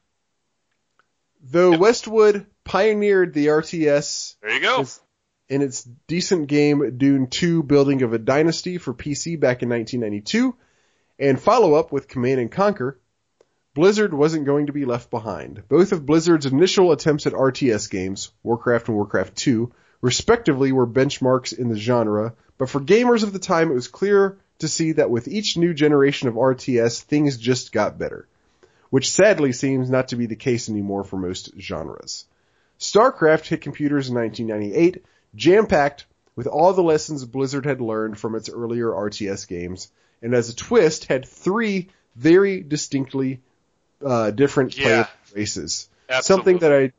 Though 1.44 1.78
Westwood 1.78 2.46
pioneered 2.64 3.34
the 3.34 3.48
RTS 3.48 4.36
There 4.42 4.54
you 4.54 4.62
go. 4.62 4.86
In 5.50 5.62
its 5.62 5.84
decent 6.08 6.48
game 6.48 6.98
Dune 6.98 7.28
2 7.28 7.64
Building 7.64 8.02
of 8.02 8.14
a 8.14 8.18
Dynasty 8.18 8.78
for 8.78 8.94
PC 8.94 9.40
back 9.40 9.64
in 9.64 9.70
1992, 9.70 10.56
and 11.20 11.40
follow 11.40 11.76
up 11.76 11.92
with 11.92 12.08
Command 12.08 12.40
and 12.42 12.52
Conquer, 12.52 13.00
Blizzard 13.74 14.14
wasn't 14.14 14.46
going 14.46 14.66
to 14.66 14.74
be 14.74 14.86
left 14.86 15.10
behind. 15.10 15.64
Both 15.70 15.92
of 15.92 16.06
Blizzard's 16.06 16.48
initial 16.48 16.92
attempts 16.92 17.28
at 17.28 17.34
RTS 17.34 17.90
games, 17.90 18.32
Warcraft 18.44 18.88
and 18.88 18.98
Warcraft 18.98 19.36
2, 19.36 19.72
respectively 20.02 20.72
were 20.72 20.88
benchmarks 20.88 21.58
in 21.58 21.70
the 21.70 21.78
genre, 21.78 22.34
but 22.58 22.70
for 22.70 22.82
gamers 22.82 23.24
of 23.24 23.34
the 23.34 23.40
time 23.40 23.72
it 23.72 23.76
was 23.76 23.88
clear 23.88 24.40
to 24.60 24.68
see 24.68 24.94
that 24.94 25.10
with 25.10 25.28
each 25.28 25.58
new 25.58 25.74
generation 25.74 26.28
of 26.28 26.36
RTS, 26.36 27.02
things 27.04 27.38
just 27.38 27.72
got 27.72 27.98
better, 27.98 28.28
which 28.90 29.12
sadly 29.12 29.52
seems 29.54 29.90
not 29.90 30.10
to 30.10 30.16
be 30.16 30.26
the 30.26 30.36
case 30.36 30.70
anymore 30.70 31.04
for 31.04 31.18
most 31.18 31.52
genres. 31.60 32.26
StarCraft 32.80 33.48
hit 33.48 33.62
computers 33.62 34.10
in 34.10 34.16
1998, 34.16 35.04
jam-packed 35.36 36.06
with 36.36 36.48
all 36.48 36.74
the 36.74 36.84
lessons 36.84 37.26
Blizzard 37.26 37.66
had 37.66 37.82
learned 37.82 38.18
from 38.20 38.36
its 38.36 38.50
earlier 38.50 38.88
RTS 38.90 39.48
games, 39.48 39.92
and 40.22 40.34
as 40.34 40.50
a 40.50 40.56
twist 40.56 41.06
had 41.06 41.28
three 41.28 41.90
very 42.16 42.62
distinctly 42.62 43.42
uh, 44.06 44.32
different 44.32 44.78
Yeah. 44.78 44.84
player 44.84 45.08
races. 45.36 45.90
Absolutely. 46.10 46.24
Something 46.36 46.58
that 46.60 46.74
I 46.74 46.92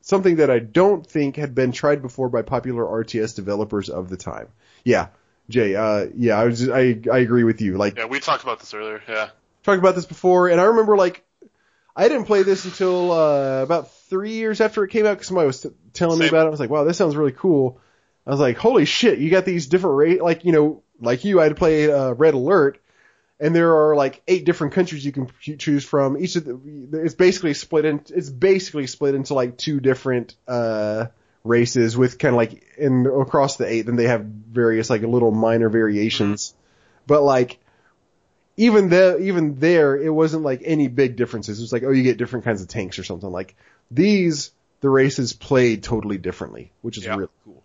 something 0.00 0.36
that 0.36 0.50
I 0.50 0.58
don't 0.58 1.06
think 1.06 1.36
had 1.36 1.54
been 1.54 1.72
tried 1.72 2.02
before 2.02 2.28
by 2.28 2.42
popular 2.42 2.84
RTS 2.84 3.34
developers 3.36 3.88
of 3.88 4.10
the 4.10 4.16
time. 4.18 4.48
Yeah, 4.84 5.08
Jay. 5.48 5.74
Uh, 5.74 6.06
yeah, 6.16 6.38
I 6.38 6.44
was. 6.44 6.68
I 6.68 6.98
I 7.12 7.18
agree 7.18 7.44
with 7.44 7.60
you. 7.60 7.76
Like 7.76 7.96
Yeah, 7.96 8.06
we 8.06 8.20
talked 8.20 8.42
about 8.42 8.60
this 8.60 8.72
earlier. 8.74 9.02
Yeah. 9.08 9.28
talked 9.62 9.78
about 9.78 9.94
this 9.94 10.06
before, 10.06 10.48
and 10.48 10.60
I 10.60 10.64
remember 10.64 10.96
like 10.96 11.24
I 11.96 12.08
didn't 12.08 12.24
play 12.24 12.42
this 12.42 12.64
until 12.64 13.12
uh, 13.12 13.62
about 13.62 13.92
three 13.92 14.32
years 14.32 14.60
after 14.60 14.84
it 14.84 14.88
came 14.88 15.06
out 15.06 15.14
because 15.14 15.28
somebody 15.28 15.46
was 15.46 15.60
t- 15.60 15.70
telling 15.92 16.18
me 16.18 16.28
about 16.28 16.44
it. 16.44 16.48
I 16.48 16.50
was 16.50 16.60
like, 16.60 16.70
wow, 16.70 16.84
this 16.84 16.96
sounds 16.96 17.16
really 17.16 17.32
cool. 17.32 17.80
I 18.26 18.30
was 18.30 18.40
like, 18.40 18.56
holy 18.56 18.84
shit, 18.84 19.18
you 19.18 19.30
got 19.30 19.44
these 19.44 19.66
different 19.66 19.96
rate 19.96 20.22
like 20.22 20.44
you 20.44 20.52
know 20.52 20.82
like 21.00 21.24
you 21.24 21.40
I 21.40 21.44
had 21.44 21.50
to 21.50 21.54
play 21.54 21.92
uh, 21.92 22.12
Red 22.12 22.34
Alert, 22.34 22.80
and 23.38 23.54
there 23.54 23.76
are 23.76 23.94
like 23.96 24.22
eight 24.26 24.46
different 24.46 24.72
countries 24.72 25.04
you 25.04 25.12
can 25.12 25.28
ch- 25.40 25.58
choose 25.58 25.84
from. 25.84 26.16
Each 26.16 26.36
of 26.36 26.44
the 26.44 26.58
it's 27.04 27.14
basically 27.14 27.54
split 27.54 27.84
in 27.84 28.02
it's 28.08 28.30
basically 28.30 28.86
split 28.86 29.14
into 29.14 29.34
like 29.34 29.58
two 29.58 29.80
different 29.80 30.36
uh 30.48 31.06
races 31.44 31.96
with 31.96 32.18
kind 32.18 32.34
of 32.34 32.36
like 32.38 32.64
in 32.78 33.06
across 33.06 33.56
the 33.56 33.66
eight. 33.66 33.82
Then 33.82 33.96
they 33.96 34.08
have 34.08 34.22
various 34.24 34.90
like 34.90 35.02
little 35.02 35.30
minor 35.30 35.68
variations, 35.68 36.54
but 37.06 37.22
like 37.22 37.58
even 38.56 38.88
there, 38.88 39.20
even 39.20 39.58
there, 39.58 39.96
it 39.96 40.10
wasn't 40.10 40.42
like 40.42 40.62
any 40.64 40.88
big 40.88 41.16
differences. 41.16 41.58
It 41.58 41.62
was 41.62 41.72
like, 41.72 41.82
oh, 41.82 41.90
you 41.90 42.02
get 42.02 42.16
different 42.16 42.44
kinds 42.44 42.62
of 42.62 42.68
tanks 42.68 42.98
or 42.98 43.04
something. 43.04 43.30
Like 43.30 43.56
these, 43.90 44.52
the 44.80 44.88
races 44.88 45.32
played 45.32 45.82
totally 45.82 46.18
differently, 46.18 46.72
which 46.82 46.96
is 46.98 47.04
Yeah. 47.04 47.16
really 47.16 47.28
cool. 47.44 47.62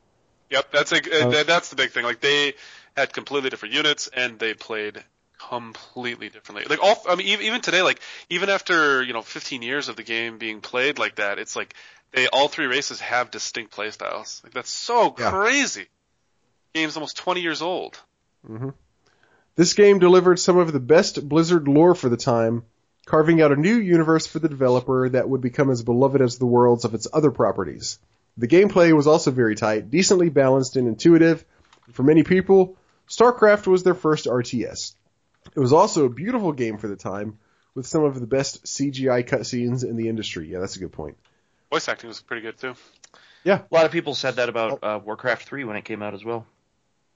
Yep, 0.49 0.72
that's 0.72 0.91
a, 0.91 0.97
Uh, 0.97 1.43
that's 1.43 1.69
the 1.69 1.76
big 1.76 1.91
thing. 1.91 2.03
Like 2.03 2.22
they 2.22 2.56
had 2.97 3.14
completely 3.14 3.49
different 3.49 3.76
units 3.76 4.10
and 4.11 4.39
they 4.39 4.56
played 4.56 5.03
completely 5.38 6.30
differently. 6.30 6.65
Like 6.68 6.84
all, 6.84 7.01
I 7.07 7.15
mean, 7.15 7.39
even 7.41 7.61
today, 7.61 7.81
like 7.84 8.01
even 8.30 8.49
after 8.49 9.03
you 9.03 9.14
know 9.14 9.22
15 9.22 9.61
years 9.61 9.89
of 9.89 9.95
the 9.95 10.03
game 10.03 10.38
being 10.38 10.60
played 10.60 10.97
like 10.99 11.15
that, 11.15 11.38
it's 11.39 11.56
like 11.56 11.76
they 12.11 12.27
all 12.27 12.48
three 12.48 12.65
races 12.65 12.99
have 12.99 13.31
distinct 13.31 13.72
play 13.72 13.91
styles. 13.91 14.41
Like 14.44 14.53
that's 14.53 14.69
so 14.69 15.15
Yeah. 15.18 15.30
crazy. 15.31 15.88
Game's 16.73 16.95
almost 16.95 17.18
20 17.18 17.41
years 17.41 17.61
old. 17.61 17.99
Mm-hmm. 18.48 18.69
This 19.56 19.73
game 19.73 19.99
delivered 19.99 20.40
some 20.40 20.57
of 20.57 20.72
the 20.72 20.80
best 20.80 21.27
Blizzard 21.27 21.68
lore 21.68 21.95
for 21.95 22.07
the 22.10 22.18
time, 22.18 22.64
carving 23.06 23.41
out 23.41 23.52
a 23.52 23.56
new 23.56 23.76
universe 23.76 24.26
for 24.27 24.40
the 24.40 24.48
developer 24.48 25.10
that 25.10 25.27
would 25.27 25.41
become 25.41 25.69
as 25.69 25.84
beloved 25.84 26.22
as 26.22 26.38
the 26.38 26.45
worlds 26.45 26.86
of 26.86 26.94
its 26.94 27.07
other 27.11 27.31
properties. 27.31 27.99
The 28.38 28.48
gameplay 28.48 28.95
was 28.95 29.07
also 29.07 29.31
very 29.31 29.56
tight, 29.56 29.90
decently 29.91 30.30
balanced 30.30 30.77
and 30.77 30.88
intuitive. 30.88 31.44
For 31.91 32.03
many 32.03 32.23
people, 32.23 32.77
StarCraft 33.10 33.68
was 33.68 33.84
their 33.84 33.95
first 33.95 34.27
RTS. 34.27 34.94
It 35.56 35.60
was 35.60 35.73
also 35.73 36.06
a 36.06 36.10
beautiful 36.10 36.53
game 36.53 36.77
for 36.77 36.88
the 36.88 36.95
time, 36.95 37.40
with 37.76 37.88
some 37.88 38.03
of 38.03 38.19
the 38.19 38.27
best 38.27 38.64
CGI 38.65 39.27
cutscenes 39.27 39.84
in 39.84 39.98
the 39.98 40.07
industry. 40.07 40.48
Yeah, 40.48 40.60
that's 40.60 40.76
a 40.76 40.80
good 40.80 40.91
point. 40.94 41.18
Voice 41.72 41.88
acting 41.88 42.08
was 42.08 42.22
pretty 42.22 42.41
good 42.41 42.58
too. 42.58 42.76
Yeah, 43.44 43.62
a 43.72 43.74
lot 43.76 43.86
of 43.86 43.91
people 43.91 44.16
said 44.16 44.36
that 44.36 44.50
about 44.50 44.80
uh, 44.84 45.00
Warcraft 45.04 45.48
3 45.48 45.64
when 45.64 45.76
it 45.78 45.86
came 45.86 46.02
out 46.04 46.14
as 46.14 46.26
well. 46.26 46.46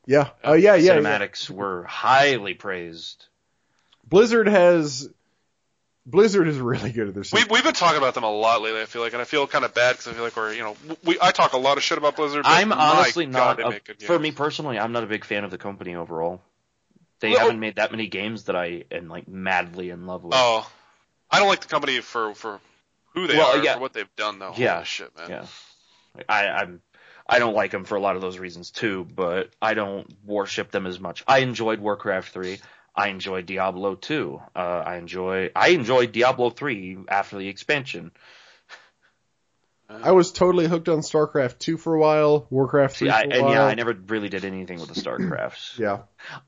Yeah. 0.06 0.30
Oh 0.44 0.54
yeah, 0.54 0.76
yeah, 0.76 0.94
yeah. 0.94 1.00
Cinematics 1.00 1.50
were 1.50 1.84
highly 1.84 2.54
praised. 2.54 3.26
Blizzard 4.08 4.48
has 4.48 5.10
Blizzard 6.06 6.48
is 6.48 6.58
really 6.58 6.92
good 6.92 7.08
at 7.10 7.14
their 7.14 7.24
We, 7.32 7.46
we've 7.50 7.64
been 7.64 7.74
talking 7.74 7.98
about 7.98 8.14
them 8.14 8.24
a 8.24 8.32
lot 8.32 8.62
lately. 8.62 8.82
I 8.82 8.86
feel 8.86 9.02
like, 9.02 9.14
and 9.14 9.22
I 9.22 9.26
feel 9.26 9.48
kind 9.48 9.64
of 9.64 9.74
bad 9.74 9.94
because 9.94 10.08
I 10.08 10.12
feel 10.14 10.24
like 10.24 10.36
we're, 10.36 10.54
you 10.54 10.62
know, 10.64 10.76
we 11.06 11.18
I 11.22 11.32
talk 11.32 11.54
a 11.54 11.58
lot 11.58 11.78
of 11.78 11.84
shit 11.84 11.98
about 11.98 12.16
Blizzard. 12.18 12.44
But 12.44 12.50
I'm 12.52 12.74
honestly 12.74 13.26
not. 13.26 13.58
they 13.58 13.64
a- 13.64 14.06
for 14.06 14.20
me 14.20 14.32
personally, 14.32 14.78
I'm 14.78 14.92
not 14.92 15.04
a 15.04 15.08
big 15.08 15.24
fan 15.24 15.44
of 15.46 15.52
the 15.52 15.58
company 15.58 15.96
overall. 15.96 16.42
They 17.22 17.32
Well- 17.32 17.40
haven't 17.40 17.60
made 17.62 17.76
that 17.78 17.92
many 17.92 18.08
games 18.08 18.46
that 18.46 18.56
I 18.56 18.84
am 18.92 19.08
like 19.08 19.28
madly 19.28 19.90
in 19.90 20.06
love 20.06 20.24
with. 20.24 20.34
Oh, 20.36 20.70
I 21.32 21.40
don't 21.40 21.48
like 21.48 21.62
the 21.62 21.68
company 21.68 22.02
for 22.02 22.34
for 22.36 22.60
who 23.14 23.28
they 23.28 23.38
Well, 23.38 23.58
are, 23.60 23.64
yeah. 23.64 23.76
for 23.76 23.80
what 23.82 23.94
they've 23.94 24.16
done 24.16 24.40
though. 24.40 24.54
Yeah. 24.58 24.76
Holy 24.76 24.86
shit, 24.86 25.16
man. 25.18 25.30
Yeah, 25.30 25.46
I, 26.30 26.48
I'm. 26.48 26.82
I 27.28 27.40
don't 27.40 27.54
like 27.56 27.72
them 27.72 27.86
for 27.86 27.96
a 27.96 28.02
lot 28.02 28.16
of 28.18 28.22
those 28.22 28.38
reasons 28.38 28.70
too, 28.72 29.06
but 29.16 29.50
I 29.62 29.74
don't 29.76 30.08
worship 30.26 30.72
them 30.72 30.86
as 30.86 31.00
much. 31.00 31.24
I 31.28 31.40
enjoyed 31.40 31.80
Warcraft 31.80 32.34
three. 32.34 32.60
I 32.96 33.08
enjoyed 33.08 33.46
Diablo 33.46 33.96
two. 33.96 34.42
Uh, 34.56 34.60
I 34.86 34.98
enjoy. 34.98 35.50
I 35.56 35.70
enjoyed 35.70 36.12
Diablo 36.12 36.50
three 36.50 36.98
after 37.08 37.38
the 37.38 37.48
expansion. 37.48 38.12
I 39.90 40.12
was 40.12 40.32
totally 40.32 40.68
hooked 40.68 40.90
on 40.90 41.00
StarCraft 41.00 41.60
2 41.60 41.78
for 41.78 41.94
a 41.94 42.00
while, 42.00 42.48
Warcraft 42.50 42.96
3 42.98 43.08
See, 43.10 43.12
I, 43.14 43.24
for 43.26 43.30
a 43.30 43.34
and 43.36 43.44
while. 43.44 43.54
yeah, 43.54 43.64
I 43.66 43.76
never 43.76 43.94
really 43.94 44.30
did 44.30 44.44
anything 44.44 44.80
with 44.80 44.92
the 44.92 45.00
StarCrafts. 45.00 45.78
Yeah. 45.78 46.00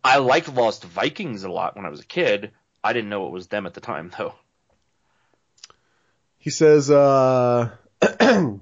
I 0.04 0.18
liked 0.18 0.52
Lost 0.52 0.84
Vikings 0.84 1.44
a 1.44 1.52
lot 1.52 1.76
when 1.76 1.86
I 1.86 1.90
was 1.90 2.00
a 2.00 2.06
kid. 2.06 2.52
I 2.84 2.94
didn't 2.94 3.10
know 3.10 3.28
it 3.28 3.32
was 3.34 3.46
them 3.48 3.68
at 3.68 3.76
the 3.76 3.82
time 3.82 4.12
though. 4.18 4.34
He 6.46 6.52
says, 6.52 6.92
uh, 6.92 7.72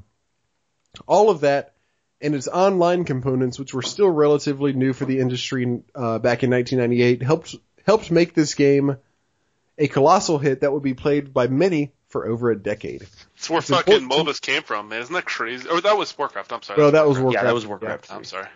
all 1.05 1.29
of 1.29 1.41
that 1.41 1.73
and 2.21 2.33
its 2.33 2.47
online 2.47 3.03
components, 3.03 3.59
which 3.59 3.73
were 3.73 3.81
still 3.81 4.09
relatively 4.09 4.71
new 4.71 4.93
for 4.93 5.03
the 5.03 5.19
industry 5.19 5.65
uh, 5.93 6.17
back 6.19 6.43
in 6.43 6.49
1998, 6.49 7.21
helped 7.21 7.55
helped 7.85 8.09
make 8.09 8.33
this 8.33 8.53
game 8.55 8.95
a 9.77 9.89
colossal 9.89 10.37
hit 10.37 10.61
that 10.61 10.71
would 10.71 10.81
be 10.81 10.93
played 10.93 11.33
by 11.33 11.47
many 11.47 11.91
for 12.07 12.25
over 12.25 12.51
a 12.51 12.55
decade. 12.55 13.05
It's 13.35 13.49
where 13.49 13.59
It's 13.59 13.69
fucking 13.69 13.95
important 13.95 14.29
MOBAs 14.29 14.39
came 14.39 14.63
from, 14.63 14.87
man. 14.87 15.01
Isn't 15.01 15.13
that 15.13 15.25
crazy? 15.25 15.67
Or 15.67 15.81
that 15.81 15.97
was 15.97 16.17
Warcraft. 16.17 16.53
I'm 16.53 16.61
sorry. 16.61 16.81
Well, 16.81 16.91
that 16.91 17.05
was 17.05 17.19
Warcraft. 17.19 17.43
Warcraft. 17.43 17.43
Yeah, 17.43 17.49
that 17.49 17.53
was 17.53 17.65
Warcraft. 17.65 18.13
I'm 18.13 18.23
sorry. 18.23 18.47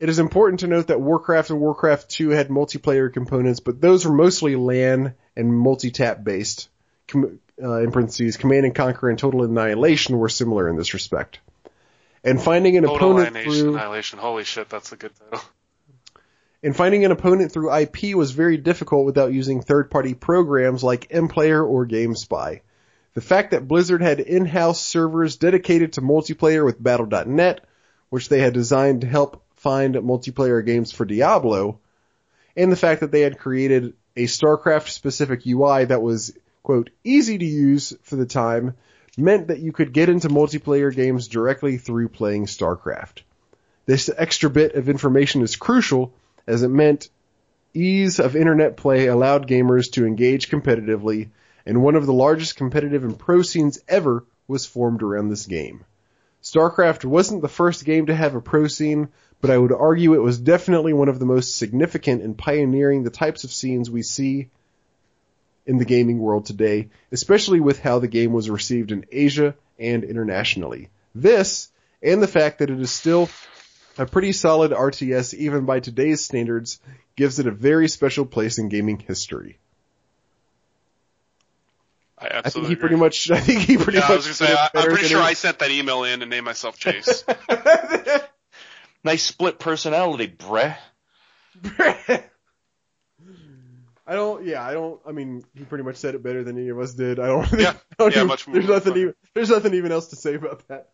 It 0.00 0.08
is 0.08 0.18
important 0.18 0.58
to 0.60 0.66
note 0.66 0.88
that 0.88 1.00
Warcraft 1.00 1.50
and 1.50 1.60
Warcraft 1.60 2.08
2 2.10 2.30
had 2.30 2.48
multiplayer 2.48 3.12
components, 3.12 3.60
but 3.60 3.80
those 3.80 4.04
were 4.04 4.12
mostly 4.12 4.56
LAN 4.56 5.14
and 5.36 5.56
multi-tap 5.56 6.24
based. 6.24 6.68
Com- 7.06 7.38
uh, 7.62 7.80
in 7.80 7.92
parentheses, 7.92 8.36
Command 8.36 8.66
and 8.66 8.74
Conquer 8.74 9.08
and 9.08 9.18
Total 9.18 9.42
Annihilation 9.44 10.18
were 10.18 10.28
similar 10.28 10.68
in 10.68 10.76
this 10.76 10.94
respect. 10.94 11.38
And 12.22 12.42
finding 12.42 12.76
an 12.76 12.84
Total 12.84 13.18
opponent 13.20 13.36
through 13.44 13.74
Annihilation. 13.74 14.18
Holy 14.18 14.44
shit, 14.44 14.68
that's 14.68 14.92
a 14.92 14.96
good 14.96 15.12
title. 15.18 15.44
and 16.62 16.74
finding 16.74 17.04
an 17.04 17.12
opponent 17.12 17.52
through 17.52 17.74
IP 17.74 18.14
was 18.14 18.32
very 18.32 18.56
difficult 18.56 19.04
without 19.04 19.32
using 19.32 19.60
third-party 19.60 20.14
programs 20.14 20.82
like 20.82 21.08
MPlayer 21.10 21.66
or 21.66 21.86
GameSpy. 21.86 22.60
The 23.12 23.20
fact 23.20 23.52
that 23.52 23.68
Blizzard 23.68 24.02
had 24.02 24.18
in-house 24.18 24.80
servers 24.80 25.36
dedicated 25.36 25.92
to 25.94 26.00
multiplayer 26.00 26.64
with 26.64 26.82
Battle.net, 26.82 27.64
which 28.08 28.28
they 28.28 28.40
had 28.40 28.54
designed 28.54 29.02
to 29.02 29.06
help 29.06 29.44
find 29.56 29.94
multiplayer 29.94 30.64
games 30.64 30.92
for 30.92 31.04
Diablo, 31.04 31.78
and 32.56 32.72
the 32.72 32.76
fact 32.76 33.00
that 33.00 33.12
they 33.12 33.20
had 33.20 33.38
created 33.38 33.94
a 34.16 34.24
StarCraft 34.24 34.88
specific 34.88 35.46
UI 35.46 35.86
that 35.86 36.02
was, 36.02 36.36
quote, 36.64 36.90
easy 37.04 37.38
to 37.38 37.44
use 37.44 37.92
for 38.02 38.16
the 38.16 38.26
time, 38.26 38.74
meant 39.16 39.48
that 39.48 39.60
you 39.60 39.70
could 39.70 39.92
get 39.92 40.08
into 40.08 40.28
multiplayer 40.28 40.92
games 40.92 41.28
directly 41.28 41.76
through 41.76 42.08
playing 42.08 42.46
StarCraft. 42.46 43.20
This 43.86 44.10
extra 44.16 44.48
bit 44.48 44.74
of 44.74 44.88
information 44.88 45.42
is 45.42 45.56
crucial 45.56 46.14
as 46.46 46.62
it 46.62 46.68
meant 46.68 47.10
ease 47.74 48.18
of 48.18 48.34
internet 48.34 48.78
play 48.78 49.06
allowed 49.06 49.46
gamers 49.46 49.92
to 49.92 50.06
engage 50.06 50.48
competitively, 50.48 51.28
and 51.66 51.82
one 51.82 51.96
of 51.96 52.06
the 52.06 52.14
largest 52.14 52.56
competitive 52.56 53.04
and 53.04 53.18
pro 53.18 53.42
scenes 53.42 53.78
ever 53.86 54.24
was 54.48 54.64
formed 54.64 55.02
around 55.02 55.28
this 55.28 55.46
game. 55.46 55.84
StarCraft 56.42 57.04
wasn't 57.04 57.42
the 57.42 57.48
first 57.48 57.84
game 57.84 58.06
to 58.06 58.14
have 58.14 58.34
a 58.34 58.40
pro 58.40 58.68
scene, 58.68 59.08
but 59.42 59.50
I 59.50 59.58
would 59.58 59.72
argue 59.72 60.14
it 60.14 60.22
was 60.22 60.38
definitely 60.38 60.94
one 60.94 61.08
of 61.10 61.18
the 61.18 61.26
most 61.26 61.56
significant 61.56 62.22
in 62.22 62.34
pioneering 62.34 63.02
the 63.02 63.10
types 63.10 63.44
of 63.44 63.52
scenes 63.52 63.90
we 63.90 64.02
see 64.02 64.48
in 65.66 65.78
the 65.78 65.84
gaming 65.84 66.18
world 66.18 66.46
today, 66.46 66.88
especially 67.12 67.60
with 67.60 67.80
how 67.80 67.98
the 67.98 68.08
game 68.08 68.32
was 68.32 68.50
received 68.50 68.92
in 68.92 69.06
Asia 69.10 69.54
and 69.78 70.04
internationally. 70.04 70.90
This, 71.14 71.70
and 72.02 72.22
the 72.22 72.28
fact 72.28 72.58
that 72.58 72.70
it 72.70 72.80
is 72.80 72.90
still 72.90 73.28
a 73.96 74.06
pretty 74.06 74.32
solid 74.32 74.72
RTS 74.72 75.34
even 75.34 75.64
by 75.64 75.80
today's 75.80 76.24
standards, 76.24 76.80
gives 77.16 77.38
it 77.38 77.46
a 77.46 77.52
very 77.52 77.88
special 77.88 78.26
place 78.26 78.58
in 78.58 78.68
gaming 78.68 78.98
history. 78.98 79.58
I 82.18 82.26
I 82.26 82.28
think 82.28 82.46
absolutely 82.46 82.68
he 82.68 82.72
agree. 82.74 82.80
pretty 82.80 82.96
much, 82.96 83.30
I 83.30 83.40
think 83.40 83.60
he 83.60 83.76
pretty 83.76 83.98
yeah, 83.98 84.00
much. 84.02 84.10
I 84.10 84.16
was 84.16 84.24
gonna 84.26 84.34
say, 84.34 84.54
I, 84.54 84.70
am 84.74 84.88
pretty 84.88 85.08
sure 85.08 85.20
it- 85.20 85.24
I 85.24 85.34
sent 85.34 85.58
that 85.60 85.70
email 85.70 86.04
in 86.04 86.22
and 86.22 86.30
named 86.30 86.44
myself 86.46 86.78
Chase. 86.78 87.24
Nice 89.04 89.22
split 89.22 89.58
personality, 89.58 90.28
bruh. 90.28 90.76
I 94.06 94.14
don't. 94.14 94.44
Yeah, 94.44 94.62
I 94.62 94.72
don't. 94.74 95.00
I 95.06 95.12
mean, 95.12 95.44
he 95.54 95.64
pretty 95.64 95.84
much 95.84 95.96
said 95.96 96.14
it 96.14 96.22
better 96.22 96.44
than 96.44 96.58
any 96.58 96.68
of 96.68 96.78
us 96.78 96.92
did. 96.94 97.18
I 97.18 97.26
don't. 97.26 97.50
Yeah. 97.58 97.70
I 97.70 97.74
don't 97.98 98.10
Yeah, 98.12 98.18
even- 98.18 98.26
much 98.28 98.46
more 98.46 98.54
There's 98.54 98.68
nothing. 98.68 98.92
fun. 98.92 99.00
Even, 99.00 99.14
there's 99.34 99.50
nothing 99.50 99.74
even 99.74 99.92
else 99.92 100.08
to 100.08 100.16
say 100.16 100.34
about 100.34 100.66
that. 100.68 100.90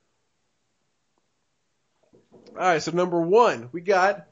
All 2.51 2.57
right. 2.57 2.83
So 2.83 2.93
number 2.93 3.21
one, 3.21 3.69
we 3.73 3.81
got 3.81 4.27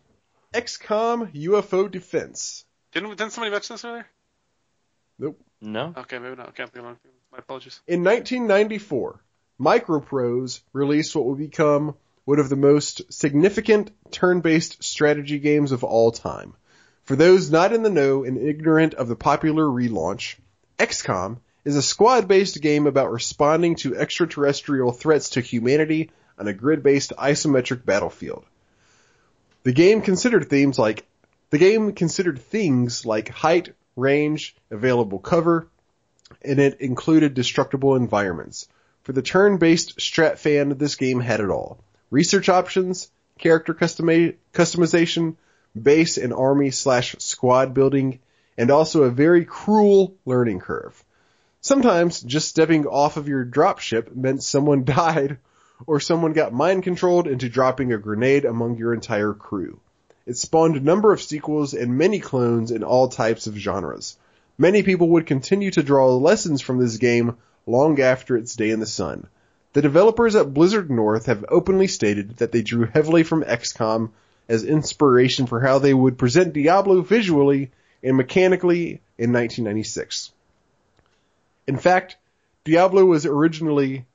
XCOM 0.52 1.32
UFO 1.34 1.90
Defense. 1.90 2.64
Didn't 2.92 3.10
didn't 3.10 3.32
somebody 3.32 3.50
mention 3.52 3.74
this 3.74 3.84
earlier? 3.84 4.06
Nope. 5.18 5.40
No. 5.60 5.92
Okay, 5.96 6.18
maybe 6.18 6.36
not. 6.36 6.48
I 6.48 6.52
can't 6.52 6.72
think 6.72 6.84
of 6.84 6.92
it. 6.92 6.98
My 7.32 7.38
apologies. 7.38 7.80
In 7.86 8.04
1994, 8.04 9.20
Microprose 9.60 10.60
released 10.72 11.14
what 11.16 11.26
would 11.26 11.38
become 11.38 11.94
one 12.24 12.38
of 12.38 12.48
the 12.48 12.56
most 12.56 13.12
significant 13.12 13.90
turn-based 14.12 14.82
strategy 14.82 15.38
games 15.38 15.72
of 15.72 15.82
all 15.84 16.12
time. 16.12 16.54
For 17.08 17.16
those 17.16 17.50
not 17.50 17.72
in 17.72 17.82
the 17.82 17.88
know 17.88 18.22
and 18.22 18.36
ignorant 18.36 18.92
of 18.92 19.08
the 19.08 19.16
popular 19.16 19.64
relaunch, 19.64 20.34
XCOM 20.78 21.38
is 21.64 21.74
a 21.74 21.80
squad-based 21.80 22.60
game 22.60 22.86
about 22.86 23.10
responding 23.10 23.76
to 23.76 23.96
extraterrestrial 23.96 24.92
threats 24.92 25.30
to 25.30 25.40
humanity 25.40 26.10
on 26.38 26.48
a 26.48 26.52
grid-based 26.52 27.14
isometric 27.16 27.86
battlefield. 27.86 28.44
The 29.62 29.72
game 29.72 30.02
considered 30.02 30.50
themes 30.50 30.78
like 30.78 31.06
the 31.48 31.56
game 31.56 31.94
considered 31.94 32.40
things 32.40 33.06
like 33.06 33.30
height, 33.30 33.72
range, 33.96 34.54
available 34.70 35.18
cover, 35.18 35.66
and 36.42 36.58
it 36.58 36.78
included 36.82 37.32
destructible 37.32 37.96
environments. 37.96 38.68
For 39.04 39.14
the 39.14 39.22
turn-based 39.22 39.96
strat 39.96 40.36
fan, 40.36 40.76
this 40.76 40.96
game 40.96 41.20
had 41.20 41.40
it 41.40 41.48
all. 41.48 41.78
Research 42.10 42.50
options, 42.50 43.10
character 43.38 43.72
customization, 43.72 45.36
base 45.82 46.16
and 46.18 46.32
army 46.32 46.70
slash 46.70 47.16
squad 47.18 47.74
building, 47.74 48.20
and 48.56 48.70
also 48.70 49.02
a 49.02 49.10
very 49.10 49.44
cruel 49.44 50.16
learning 50.24 50.60
curve. 50.60 51.04
Sometimes 51.60 52.20
just 52.20 52.48
stepping 52.48 52.86
off 52.86 53.16
of 53.16 53.28
your 53.28 53.44
dropship 53.44 54.14
meant 54.14 54.42
someone 54.42 54.84
died 55.00 55.38
or 55.86 56.00
someone 56.00 56.32
got 56.32 56.52
mind 56.52 56.82
controlled 56.82 57.26
into 57.26 57.48
dropping 57.48 57.92
a 57.92 57.98
grenade 57.98 58.44
among 58.44 58.76
your 58.76 58.94
entire 58.94 59.32
crew. 59.32 59.80
It 60.26 60.36
spawned 60.36 60.76
a 60.76 60.80
number 60.80 61.12
of 61.12 61.22
sequels 61.22 61.74
and 61.74 61.96
many 61.96 62.20
clones 62.20 62.70
in 62.70 62.82
all 62.82 63.08
types 63.08 63.46
of 63.46 63.56
genres. 63.56 64.16
Many 64.58 64.82
people 64.82 65.08
would 65.10 65.26
continue 65.26 65.70
to 65.70 65.82
draw 65.82 66.14
lessons 66.16 66.60
from 66.60 66.78
this 66.78 66.96
game 66.96 67.36
long 67.66 68.00
after 68.00 68.36
its 68.36 68.56
day 68.56 68.70
in 68.70 68.80
the 68.80 68.86
sun. 68.86 69.26
The 69.72 69.82
developers 69.82 70.34
at 70.34 70.52
Blizzard 70.52 70.90
North 70.90 71.26
have 71.26 71.44
openly 71.48 71.86
stated 71.86 72.38
that 72.38 72.52
they 72.52 72.62
drew 72.62 72.86
heavily 72.86 73.22
from 73.22 73.44
XCOM 73.44 74.10
as 74.48 74.64
inspiration 74.64 75.46
for 75.46 75.60
how 75.60 75.78
they 75.78 75.92
would 75.92 76.18
present 76.18 76.52
Diablo 76.54 77.02
visually 77.02 77.70
and 78.02 78.16
mechanically 78.16 79.00
in 79.18 79.32
1996. 79.32 80.32
In 81.66 81.76
fact, 81.76 82.16
Diablo 82.64 83.04
was 83.04 83.26
originally 83.26 84.06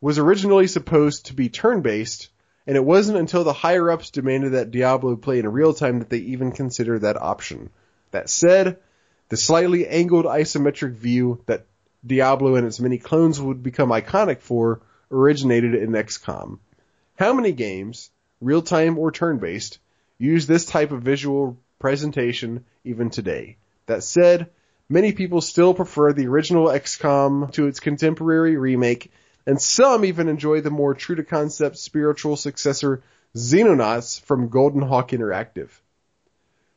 was 0.00 0.18
originally 0.18 0.66
supposed 0.66 1.26
to 1.26 1.34
be 1.34 1.48
turn-based, 1.48 2.28
and 2.66 2.76
it 2.76 2.84
wasn't 2.84 3.18
until 3.18 3.44
the 3.44 3.52
higher-ups 3.52 4.10
demanded 4.10 4.50
that 4.50 4.72
Diablo 4.72 5.14
play 5.14 5.38
in 5.38 5.48
real 5.48 5.72
time 5.72 6.00
that 6.00 6.10
they 6.10 6.18
even 6.18 6.50
considered 6.50 7.02
that 7.02 7.20
option. 7.20 7.70
That 8.10 8.28
said, 8.28 8.78
the 9.28 9.36
slightly 9.36 9.86
angled 9.86 10.24
isometric 10.24 10.94
view 10.94 11.40
that 11.46 11.66
Diablo 12.04 12.56
and 12.56 12.66
its 12.66 12.80
many 12.80 12.98
clones 12.98 13.40
would 13.40 13.62
become 13.62 13.90
iconic 13.90 14.40
for 14.40 14.80
originated 15.10 15.74
in 15.74 15.90
XCOM. 15.90 16.58
How 17.16 17.32
many 17.32 17.52
games, 17.52 18.10
real 18.42 18.62
time 18.62 18.98
or 18.98 19.12
turn 19.12 19.38
based, 19.38 19.78
use 20.18 20.46
this 20.46 20.64
type 20.66 20.92
of 20.92 21.02
visual 21.02 21.58
presentation 21.78 22.64
even 22.84 23.10
today? 23.10 23.56
That 23.86 24.02
said, 24.02 24.50
many 24.88 25.12
people 25.12 25.40
still 25.40 25.74
prefer 25.74 26.12
the 26.12 26.26
original 26.26 26.66
XCOM 26.66 27.52
to 27.52 27.66
its 27.66 27.80
contemporary 27.80 28.56
remake, 28.56 29.10
and 29.46 29.60
some 29.60 30.04
even 30.04 30.28
enjoy 30.28 30.60
the 30.60 30.70
more 30.70 30.94
true 30.94 31.16
to 31.16 31.24
concept 31.24 31.78
spiritual 31.78 32.36
successor 32.36 33.02
Xenonauts 33.34 34.20
from 34.20 34.48
Golden 34.48 34.82
Hawk 34.82 35.10
Interactive. 35.10 35.70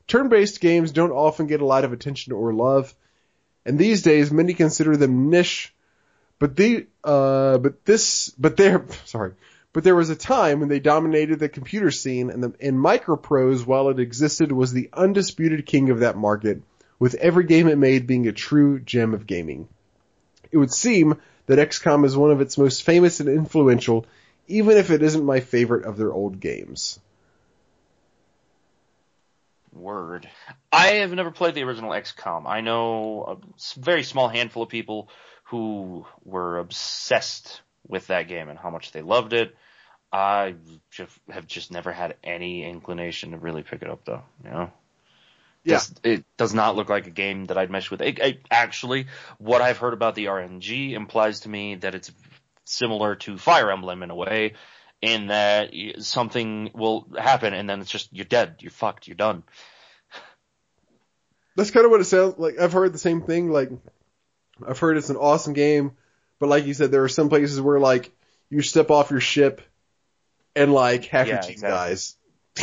Turn-based 0.08 0.62
games 0.62 0.92
don't 0.92 1.12
often 1.12 1.48
get 1.48 1.62
a 1.62 1.66
lot 1.66 1.84
of 1.84 1.92
attention 1.92 2.34
or 2.34 2.54
love, 2.54 2.94
and 3.66 3.78
these 3.78 4.04
days 4.04 4.32
many 4.32 4.54
consider 4.54 4.96
them 4.96 5.30
niche. 5.30 5.74
But 6.38 6.56
the 6.56 6.88
uh, 7.04 7.58
but 7.58 7.86
this 7.86 8.30
but 8.38 8.58
there 8.58 8.86
sorry, 9.06 9.34
but 9.76 9.84
there 9.84 9.94
was 9.94 10.10
a 10.10 10.16
time 10.16 10.62
when 10.62 10.70
they 10.70 10.80
dominated 10.80 11.38
the 11.38 11.50
computer 11.50 11.92
scene, 11.92 12.30
and 12.30 12.42
the 12.42 12.54
and 12.62 12.78
Microprose, 12.78 13.66
while 13.66 13.90
it 13.90 14.00
existed, 14.00 14.50
was 14.50 14.72
the 14.72 14.90
undisputed 14.94 15.66
king 15.66 15.90
of 15.90 16.00
that 16.00 16.16
market, 16.16 16.62
with 16.98 17.14
every 17.16 17.44
game 17.44 17.68
it 17.68 17.78
made 17.78 18.08
being 18.08 18.26
a 18.26 18.32
true 18.32 18.80
gem 18.80 19.14
of 19.14 19.28
gaming. 19.28 19.68
It 20.50 20.58
would 20.58 20.72
seem 20.72 21.20
that 21.48 21.60
XCOM 21.60 22.06
is 22.06 22.16
one 22.16 22.32
of 22.32 22.40
its 22.40 22.58
most 22.58 22.84
famous 22.84 23.20
and 23.20 23.28
influential, 23.28 24.06
even 24.48 24.78
if 24.78 24.92
it 24.92 25.04
isn't 25.04 25.26
my 25.26 25.42
favorite 25.42 25.84
of 25.84 25.98
their 25.98 26.14
old 26.14 26.40
games. 26.40 26.98
Word. 29.74 30.30
I 30.72 30.88
have 30.88 31.12
never 31.12 31.32
played 31.32 31.54
the 31.54 31.64
original 31.64 31.92
XCOM. 31.92 32.48
I 32.48 32.62
know 32.62 33.24
a 33.24 33.82
very 33.82 34.04
small 34.04 34.30
handful 34.30 34.64
of 34.64 34.70
people 34.70 35.10
who 35.44 36.06
were 36.24 36.60
obsessed 36.60 37.60
with 37.86 38.08
that 38.08 38.30
game 38.30 38.48
and 38.48 38.58
how 38.58 38.70
much 38.70 38.94
they 38.94 39.02
loved 39.02 39.34
it. 39.34 39.54
I 40.16 40.56
just 40.92 41.12
have 41.30 41.46
just 41.46 41.72
never 41.72 41.92
had 41.92 42.16
any 42.24 42.64
inclination 42.64 43.32
to 43.32 43.38
really 43.38 43.64
pick 43.64 43.82
it 43.82 43.90
up, 43.90 44.06
though. 44.06 44.24
You 44.46 44.50
know. 44.50 44.72
Yeah. 45.66 45.76
Just- 45.76 46.00
it 46.06 46.24
does 46.38 46.54
not 46.54 46.78
look 46.78 46.88
like 46.88 47.06
a 47.08 47.12
game 47.12 47.46
that 47.48 47.58
I'd 47.58 47.70
mesh 47.70 47.92
with. 47.92 48.02
It, 48.02 48.20
it- 48.20 48.46
actually, 48.50 49.08
what 49.40 49.62
I've 49.62 49.78
heard 49.78 49.94
about 49.94 50.16
the 50.16 50.26
RNG 50.26 50.94
implies 50.94 51.42
to 51.42 51.50
me 51.50 51.76
that 51.76 51.96
it's 51.96 52.14
similar 52.64 53.16
to 53.16 53.38
Fire 53.38 53.70
Emblem 53.70 54.04
in 54.04 54.10
a 54.10 54.16
way, 54.16 54.54
in 55.02 55.28
that 55.28 55.74
something 56.00 56.72
will 56.74 57.08
happen 57.18 57.54
and 57.54 57.70
then 57.70 57.82
it's 57.82 57.92
just 57.92 58.08
you're 58.14 58.24
dead, 58.26 58.56
you're 58.60 58.72
fucked, 58.72 59.08
you're 59.08 59.16
done. 59.16 59.44
That's 61.58 61.72
kind 61.72 61.86
of 61.86 61.92
what 61.92 62.00
it 62.02 62.06
sounds 62.06 62.38
like. 62.38 62.58
I've 62.60 62.74
heard 62.74 62.94
the 62.94 63.00
same 63.00 63.22
thing. 63.22 63.52
Like, 63.52 63.70
I've 64.66 64.80
heard 64.80 64.96
it's 64.98 65.10
an 65.10 65.18
awesome 65.18 65.54
game, 65.54 65.92
but 66.40 66.48
like 66.48 66.66
you 66.66 66.74
said, 66.74 66.92
there 66.92 67.04
are 67.04 67.10
some 67.10 67.28
places 67.30 67.60
where 67.60 67.80
like 67.80 68.12
you 68.50 68.62
step 68.62 68.90
off 68.92 69.12
your 69.12 69.20
ship 69.20 69.62
and 70.56 70.74
like 70.74 71.06
half 71.06 71.32
your 71.32 71.38
Yeah, 71.38 71.42
team 71.42 71.56
exactly. 71.56 71.68
dies. 71.68 72.16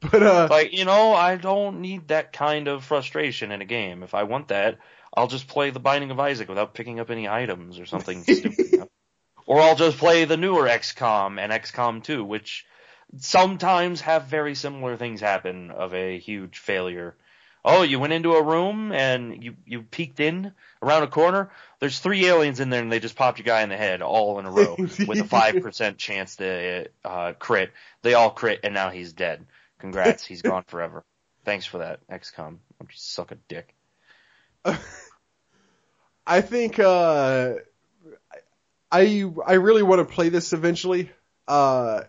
but 0.00 0.22
uh, 0.22 0.50
Like, 0.50 0.72
you 0.72 0.84
know, 0.84 1.12
I 1.14 1.36
don't 1.36 1.80
need 1.80 2.08
that 2.08 2.32
kind 2.32 2.68
of 2.68 2.84
frustration 2.84 3.52
in 3.52 3.62
a 3.62 3.66
game. 3.66 4.02
If 4.02 4.14
I 4.14 4.24
want 4.24 4.48
that, 4.48 4.78
I'll 5.14 5.26
just 5.26 5.48
play 5.48 5.70
The 5.70 5.80
Binding 5.80 6.10
of 6.10 6.20
Isaac 6.20 6.48
without 6.48 6.74
picking 6.74 7.00
up 7.00 7.10
any 7.10 7.28
items 7.28 7.78
or 7.78 7.86
something 7.86 8.24
stupid. 8.24 8.74
Or 9.46 9.60
I'll 9.60 9.76
just 9.76 9.98
play 9.98 10.24
the 10.24 10.36
newer 10.36 10.66
XCOM 10.68 11.40
and 11.40 11.52
XCOM 11.52 12.04
2, 12.04 12.24
which 12.24 12.66
sometimes 13.18 14.02
have 14.02 14.24
very 14.24 14.54
similar 14.54 14.96
things 14.96 15.20
happen 15.20 15.70
of 15.70 15.94
a 15.94 16.18
huge 16.18 16.58
failure. 16.58 17.16
Oh, 17.70 17.82
you 17.82 18.00
went 18.00 18.14
into 18.14 18.32
a 18.32 18.42
room 18.42 18.92
and 18.92 19.44
you, 19.44 19.54
you 19.66 19.82
peeked 19.82 20.20
in 20.20 20.52
around 20.82 21.02
a 21.02 21.06
corner. 21.06 21.50
There's 21.80 21.98
three 21.98 22.26
aliens 22.26 22.60
in 22.60 22.70
there 22.70 22.80
and 22.80 22.90
they 22.90 22.98
just 22.98 23.14
popped 23.14 23.38
your 23.38 23.44
guy 23.44 23.60
in 23.60 23.68
the 23.68 23.76
head 23.76 24.00
all 24.00 24.38
in 24.38 24.46
a 24.46 24.50
row 24.50 24.74
with 24.78 25.20
a 25.20 25.24
5% 25.24 25.96
chance 25.98 26.36
to 26.36 26.88
uh, 27.04 27.34
crit. 27.38 27.72
They 28.00 28.14
all 28.14 28.30
crit 28.30 28.60
and 28.64 28.72
now 28.72 28.88
he's 28.88 29.12
dead. 29.12 29.44
Congrats, 29.78 30.24
he's 30.24 30.40
gone 30.40 30.64
forever. 30.66 31.04
Thanks 31.44 31.66
for 31.66 31.78
that, 31.78 32.00
XCOM. 32.08 32.56
Don't 32.78 32.90
you 32.90 32.94
suck 32.94 33.32
a 33.32 33.36
dick. 33.48 33.74
I 36.26 36.40
think 36.40 36.78
uh, 36.78 37.54
I 38.90 39.24
I 39.46 39.54
really 39.54 39.82
want 39.82 40.06
to 40.06 40.14
play 40.14 40.28
this 40.28 40.52
eventually. 40.52 41.10
Uh, 41.46 42.02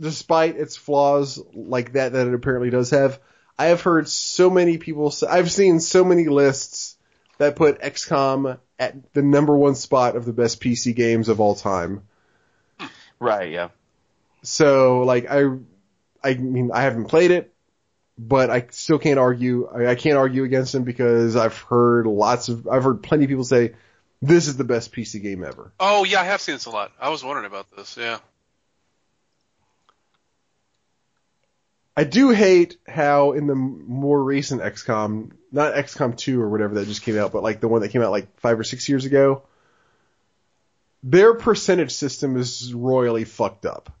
despite 0.00 0.56
its 0.56 0.76
flaws 0.76 1.40
like 1.54 1.92
that 1.92 2.12
that 2.12 2.26
it 2.26 2.34
apparently 2.34 2.70
does 2.70 2.90
have, 2.90 3.20
I 3.58 3.66
have 3.66 3.82
heard 3.82 4.08
so 4.08 4.50
many 4.50 4.78
people. 4.78 5.10
Say, 5.10 5.26
I've 5.26 5.50
seen 5.50 5.80
so 5.80 6.04
many 6.04 6.26
lists 6.26 6.96
that 7.38 7.56
put 7.56 7.80
XCOM 7.80 8.58
at 8.78 9.12
the 9.12 9.22
number 9.22 9.56
one 9.56 9.74
spot 9.74 10.16
of 10.16 10.24
the 10.24 10.32
best 10.32 10.60
PC 10.60 10.94
games 10.94 11.28
of 11.28 11.40
all 11.40 11.54
time. 11.54 12.02
Right, 13.18 13.50
yeah. 13.50 13.68
So 14.42 15.00
like 15.00 15.28
I, 15.28 15.44
I 16.22 16.34
mean 16.34 16.70
I 16.72 16.82
haven't 16.82 17.06
played 17.06 17.32
it, 17.32 17.52
but 18.16 18.50
I 18.50 18.66
still 18.70 18.98
can't 18.98 19.18
argue. 19.18 19.68
I, 19.68 19.88
I 19.88 19.94
can't 19.96 20.16
argue 20.16 20.44
against 20.44 20.72
them 20.72 20.84
because 20.84 21.34
I've 21.34 21.58
heard 21.58 22.06
lots 22.06 22.48
of 22.48 22.68
I've 22.68 22.84
heard 22.84 23.02
plenty 23.02 23.24
of 23.24 23.28
people 23.28 23.44
say 23.44 23.74
this 24.22 24.46
is 24.46 24.56
the 24.56 24.64
best 24.64 24.92
PC 24.92 25.20
game 25.22 25.42
ever. 25.42 25.72
Oh 25.80 26.04
yeah, 26.04 26.20
I 26.20 26.24
have 26.24 26.40
seen 26.40 26.54
this 26.54 26.66
a 26.66 26.70
lot. 26.70 26.92
I 27.00 27.10
was 27.10 27.24
wondering 27.24 27.46
about 27.46 27.66
this. 27.76 27.96
Yeah. 27.96 28.18
I 31.98 32.04
do 32.04 32.30
hate 32.30 32.76
how 32.86 33.32
in 33.32 33.46
the 33.48 33.56
more 33.56 34.22
recent 34.22 34.62
XCOM, 34.62 35.32
not 35.50 35.74
XCOM 35.74 36.16
2 36.16 36.40
or 36.40 36.48
whatever 36.48 36.74
that 36.74 36.86
just 36.86 37.02
came 37.02 37.18
out, 37.18 37.32
but 37.32 37.42
like 37.42 37.58
the 37.60 37.66
one 37.66 37.80
that 37.82 37.88
came 37.88 38.02
out 38.02 38.12
like 38.12 38.38
five 38.38 38.58
or 38.60 38.62
six 38.62 38.88
years 38.88 39.04
ago, 39.04 39.42
their 41.02 41.34
percentage 41.34 41.90
system 41.92 42.36
is 42.36 42.72
royally 42.72 43.24
fucked 43.24 43.66
up. 43.66 43.92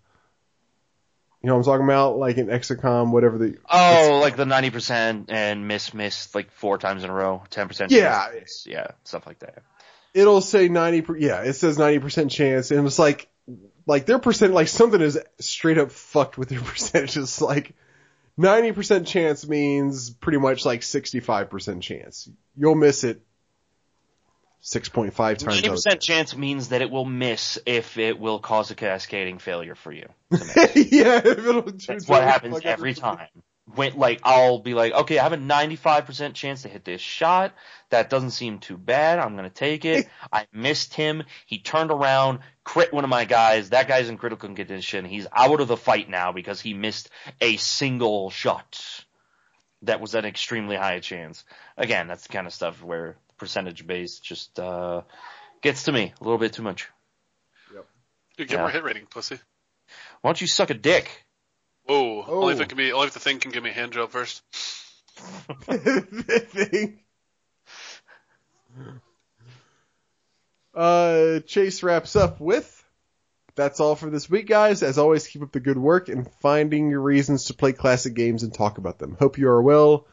You 1.42 1.48
know 1.48 1.54
what 1.54 1.60
I'm 1.60 1.64
talking 1.64 1.84
about? 1.84 2.18
Like 2.18 2.36
in 2.36 2.46
XCOM, 2.46 3.10
whatever 3.12 3.38
the 3.38 3.56
Oh, 3.68 4.18
like 4.20 4.36
the 4.36 4.44
90% 4.44 5.26
and 5.28 5.66
miss, 5.66 5.92
miss 5.94 6.34
like 6.34 6.50
four 6.52 6.78
times 6.78 7.02
in 7.04 7.10
a 7.10 7.12
row, 7.12 7.42
10% 7.50 7.90
Yeah. 7.90 8.30
chance. 8.32 8.64
Yeah, 8.66 8.88
stuff 9.04 9.26
like 9.26 9.40
that. 9.40 9.62
it'll 10.14 10.40
say 10.40 10.68
90 10.68 11.02
per, 11.02 11.16
yeah 11.16 11.42
it 11.42 11.52
says 11.54 11.78
90% 11.78 12.30
chance 12.30 12.70
and 12.70 12.86
it's 12.86 12.98
like 12.98 13.28
like 13.86 14.06
their 14.06 14.18
percent 14.18 14.52
like 14.54 14.66
something 14.68 15.00
is 15.00 15.18
straight 15.38 15.78
up 15.78 15.90
fucked 15.92 16.38
with 16.38 16.48
their 16.48 16.60
percentages 16.72 17.40
like 17.40 17.74
90% 18.38 19.06
chance 19.06 19.46
means 19.46 20.10
pretty 20.10 20.38
much 20.38 20.64
like 20.64 20.80
65% 20.80 21.80
chance 21.80 22.28
you'll 22.56 22.74
miss 22.74 23.04
it 23.04 23.20
6.5 24.62 25.14
times 25.14 25.62
90% 25.62 26.00
chance 26.00 26.36
means 26.36 26.68
that 26.70 26.82
it 26.82 26.90
will 26.90 27.04
miss 27.04 27.58
if 27.64 27.96
it 27.98 28.18
will 28.18 28.38
cause 28.38 28.70
a 28.70 28.74
cascading 28.74 29.38
failure 29.38 29.74
for 29.74 29.92
you. 29.92 30.08
to 30.32 30.38
miss. 30.38 30.52
10. 30.52 30.70
yeah 30.90 31.20
it'll 31.24 31.62
That's 31.62 32.08
what 32.08 32.22
happens 32.22 32.60
every 32.64 32.94
time. 32.94 33.28
When, 33.74 33.98
like, 33.98 34.20
I'll 34.24 34.58
be 34.60 34.72
like, 34.72 34.92
okay, 34.92 35.18
I 35.18 35.22
have 35.24 35.32
a 35.34 35.36
95% 35.36 36.32
chance 36.34 36.62
to 36.62 36.68
hit 36.68 36.84
this 36.84 37.00
shot. 37.00 37.52
That 37.90 38.08
doesn't 38.08 38.30
seem 38.30 38.58
too 38.60 38.78
bad. 38.78 39.18
I'm 39.18 39.36
gonna 39.36 39.50
take 39.50 39.84
it. 39.84 40.08
I 40.32 40.46
missed 40.52 40.94
him. 40.94 41.22
He 41.46 41.58
turned 41.58 41.90
around, 41.90 42.38
crit 42.64 42.92
one 42.92 43.04
of 43.04 43.10
my 43.10 43.24
guys. 43.26 43.70
That 43.70 43.86
guy's 43.86 44.08
in 44.08 44.16
critical 44.16 44.54
condition. 44.54 45.04
He's 45.04 45.26
out 45.32 45.60
of 45.60 45.68
the 45.68 45.76
fight 45.76 46.08
now 46.08 46.32
because 46.32 46.60
he 46.60 46.72
missed 46.72 47.10
a 47.40 47.56
single 47.58 48.30
shot. 48.30 49.04
That 49.82 50.00
was 50.00 50.14
an 50.14 50.24
extremely 50.24 50.76
high 50.76 51.00
chance. 51.00 51.44
Again, 51.76 52.08
that's 52.08 52.26
the 52.26 52.32
kind 52.32 52.46
of 52.46 52.54
stuff 52.54 52.82
where 52.82 53.16
percentage 53.36 53.86
based 53.86 54.24
just, 54.24 54.58
uh, 54.58 55.02
gets 55.62 55.84
to 55.84 55.92
me 55.92 56.12
a 56.20 56.24
little 56.24 56.38
bit 56.38 56.54
too 56.54 56.62
much. 56.62 56.88
Yep. 57.74 57.86
You 58.38 58.44
get 58.46 58.54
Yeah. 58.54 58.60
more 58.62 58.70
hit 58.70 58.82
rating, 58.82 59.06
pussy. 59.06 59.38
Why 60.20 60.30
don't 60.30 60.40
you 60.40 60.46
suck 60.46 60.70
a 60.70 60.74
dick? 60.74 61.26
Whoa. 61.88 62.24
Only 62.28 62.54
if 62.54 62.60
Oh. 62.60 62.62
it 62.62 62.68
can 62.68 62.76
be. 62.78 62.92
Only 62.92 63.06
if 63.08 63.14
the 63.14 63.20
thing 63.20 63.38
can 63.40 63.50
give 63.50 63.62
me 63.62 63.70
a 63.70 63.72
hand 63.72 63.92
job 63.92 64.10
first. 64.10 64.42
thing. 65.62 67.00
Uh, 70.74 71.40
Chase 71.40 71.82
wraps 71.82 72.14
up 72.14 72.40
with. 72.40 72.74
That's 73.56 73.80
all 73.80 73.96
for 73.96 74.10
this 74.10 74.30
week, 74.30 74.46
guys. 74.46 74.82
As 74.84 74.98
always, 74.98 75.26
keep 75.26 75.42
up 75.42 75.50
the 75.50 75.58
good 75.58 75.78
work 75.78 76.08
and 76.08 76.30
finding 76.40 76.90
your 76.90 77.00
reasons 77.00 77.46
to 77.46 77.54
play 77.54 77.72
classic 77.72 78.14
games 78.14 78.44
and 78.44 78.54
talk 78.54 78.78
about 78.78 78.98
them. 79.00 79.16
Hope 79.18 79.38
you 79.38 79.48
are 79.48 79.60
well. 79.62 80.06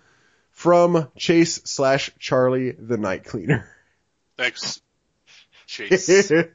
From 0.49 1.09
Chase 1.15 1.61
slash 1.65 2.09
Charlie 2.17 2.71
the 2.71 2.97
Night 2.97 3.25
Cleaner. 3.25 3.69
Thanks. 4.37 4.81
Chase. 5.67 6.31
I 6.31 6.47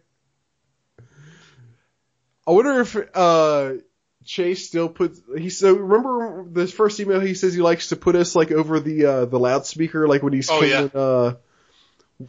wonder 2.48 2.80
if 2.80 2.96
uh, 3.14 3.74
Chase 4.24 4.66
still 4.66 4.88
puts 4.88 5.20
he 5.36 5.48
so 5.50 5.72
remember 5.74 6.44
this 6.48 6.72
first 6.72 7.00
email 7.00 7.20
he 7.20 7.34
says 7.34 7.54
he 7.54 7.62
likes 7.62 7.88
to 7.88 7.96
put 7.96 8.14
us 8.16 8.36
like 8.36 8.52
over 8.52 8.78
the 8.78 9.06
uh, 9.06 9.24
the 9.24 9.38
loudspeaker 9.38 10.06
like 10.06 10.22
when 10.22 10.32
he's 10.34 10.50
Oh, 10.50 10.62
yeah. 10.62 10.88
coming, 10.88 10.90
uh 10.94 11.34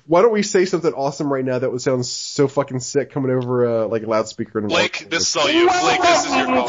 why 0.08 0.22
don't 0.22 0.32
we 0.32 0.42
say 0.42 0.64
something 0.64 0.94
awesome 0.94 1.32
right 1.32 1.44
now 1.44 1.60
that 1.60 1.70
would 1.70 1.82
sound 1.82 2.06
so 2.06 2.48
fucking 2.48 2.80
sick 2.80 3.12
coming 3.12 3.30
over 3.30 3.84
uh, 3.84 3.88
like 3.88 4.04
a 4.04 4.08
loudspeaker 4.08 4.60
and 4.60 4.70
Blake, 4.70 5.10
this 5.10 5.30
is 5.30 5.36
all 5.36 5.50
you. 5.52 5.68
Blake, 5.68 6.02
this 6.02 6.26
is 6.26 6.34
your 6.34 6.46
call. 6.46 6.68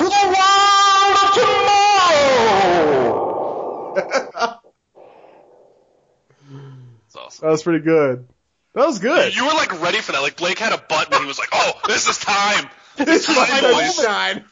It's 7.07 7.17
awesome. 7.17 7.47
that 7.47 7.51
was 7.51 7.63
pretty 7.63 7.85
good. 7.85 8.27
That 8.75 8.87
was 8.87 8.99
good. 8.99 9.35
You 9.37 9.45
were 9.47 9.53
like 9.53 9.81
ready 9.83 9.99
for 9.99 10.13
that. 10.13 10.23
Like 10.23 10.37
Blake 10.37 10.59
had 10.59 10.73
a 10.73 10.79
button 10.79 11.13
and 11.13 11.23
he 11.23 11.29
was 11.29 11.39
like, 11.39 11.51
"Oh, 11.53 11.73
this 11.87 12.09
is 12.09 12.19
time." 12.19 12.69
It's 12.99 13.27
time, 13.27 13.37
my 13.37 13.73
boys. 13.73 13.97
time. 14.05 14.45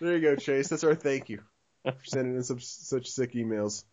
There 0.00 0.16
you 0.16 0.20
go, 0.22 0.36
Chase. 0.36 0.68
That's 0.68 0.84
our 0.84 0.94
thank 0.94 1.28
you 1.28 1.40
for 1.84 1.94
sending 2.04 2.36
in 2.36 2.42
some 2.42 2.60
such 2.60 3.10
sick 3.10 3.32
emails. 3.34 3.84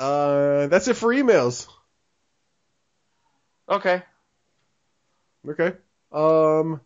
Uh, 0.00 0.66
that's 0.68 0.88
it 0.88 0.94
for 0.94 1.12
emails. 1.14 1.66
Okay. 3.68 4.02
Okay. 5.48 5.72
Um, 6.12 6.80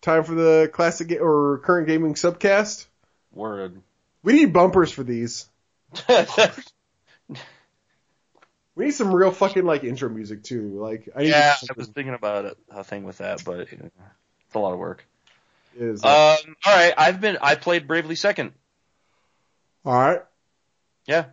time 0.00 0.24
for 0.24 0.34
the 0.34 0.70
classic 0.72 1.08
ga- 1.08 1.18
or 1.18 1.58
current 1.64 1.86
gaming 1.88 2.14
subcast. 2.14 2.86
Word. 3.32 3.80
We 4.22 4.32
need 4.34 4.52
bumpers 4.52 4.90
for 4.92 5.02
these. 5.02 5.48
We 8.74 8.84
need 8.84 8.90
some 8.94 9.14
real 9.14 9.30
fucking 9.30 9.64
like 9.64 9.84
intro 9.84 10.10
music 10.10 10.42
too. 10.42 10.78
Like 10.78 11.08
I 11.16 11.20
need 11.22 11.30
Yeah, 11.30 11.54
to- 11.60 11.68
I 11.70 11.78
was 11.78 11.86
thinking 11.88 12.12
about 12.12 12.44
it, 12.44 12.58
a 12.70 12.84
thing 12.84 13.04
with 13.04 13.16
that, 13.18 13.42
but 13.42 13.60
it's 13.60 14.54
a 14.54 14.58
lot 14.58 14.74
of 14.74 14.78
work. 14.78 15.02
Is 15.76 16.04
Um, 16.04 16.10
all 16.10 16.36
right, 16.76 16.92
I've 16.96 17.20
been 17.20 17.38
I 17.40 17.54
played 17.54 17.86
Bravely 17.86 18.16
Second. 18.16 18.52
all 19.84 19.92
right. 19.94 20.22
Yeah. 21.06 21.26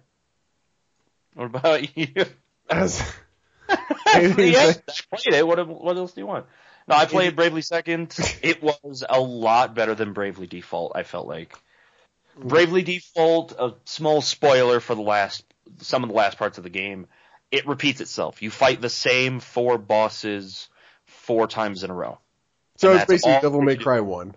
What 1.34 1.46
about 1.46 1.98
you? 1.98 2.08
As 2.70 3.02
Anything 4.14 4.36
to 4.36 4.52
yeah, 4.52 4.72
say? 4.72 4.82
I 5.12 5.18
played 5.18 5.36
it. 5.40 5.48
What 5.48 5.68
what 5.68 5.98
else 5.98 6.14
do 6.14 6.22
you 6.22 6.28
want? 6.28 6.46
No, 6.88 6.96
I 6.96 7.06
played 7.06 7.36
Bravely 7.36 7.62
Second. 7.62 8.16
It 8.42 8.62
was 8.62 9.04
a 9.08 9.20
lot 9.20 9.74
better 9.74 9.96
than 9.96 10.14
Bravely 10.14 10.48
Default. 10.48 10.92
I 10.96 11.04
felt 11.04 11.28
like 11.28 11.58
Bravely 12.38 12.84
Default. 12.84 13.54
A 13.58 13.74
small 13.86 14.22
spoiler 14.22 14.80
for 14.80 14.96
the 14.96 15.02
last 15.02 15.44
some 15.80 16.04
of 16.04 16.10
the 16.10 16.16
last 16.16 16.38
parts 16.38 16.58
of 16.58 16.64
the 16.64 16.70
game. 16.70 17.08
It 17.52 17.68
repeats 17.68 18.02
itself. 18.02 18.42
You 18.42 18.50
fight 18.52 18.82
the 18.82 18.90
same 18.90 19.40
four 19.40 19.78
bosses 19.78 20.68
four 21.06 21.48
times 21.48 21.84
in 21.84 21.90
a 21.90 21.94
row. 21.94 22.20
So 22.78 22.94
it's 22.94 23.06
basically 23.06 23.40
Devil 23.42 23.62
May. 23.62 23.76
Cry 23.76 24.00
one. 24.00 24.36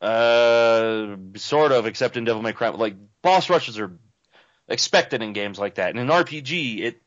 Uh, 0.00 1.16
sort 1.36 1.72
of, 1.72 1.86
except 1.86 2.16
in 2.16 2.24
Devil 2.24 2.42
May 2.42 2.52
Cry. 2.52 2.68
Like 2.68 2.96
boss 3.22 3.50
rushes 3.50 3.78
are 3.78 3.98
expected 4.68 5.22
in 5.22 5.32
games 5.32 5.58
like 5.58 5.76
that. 5.76 5.90
And 5.90 5.98
in 5.98 6.10
an 6.10 6.24
RPG, 6.24 6.80
it 6.80 7.02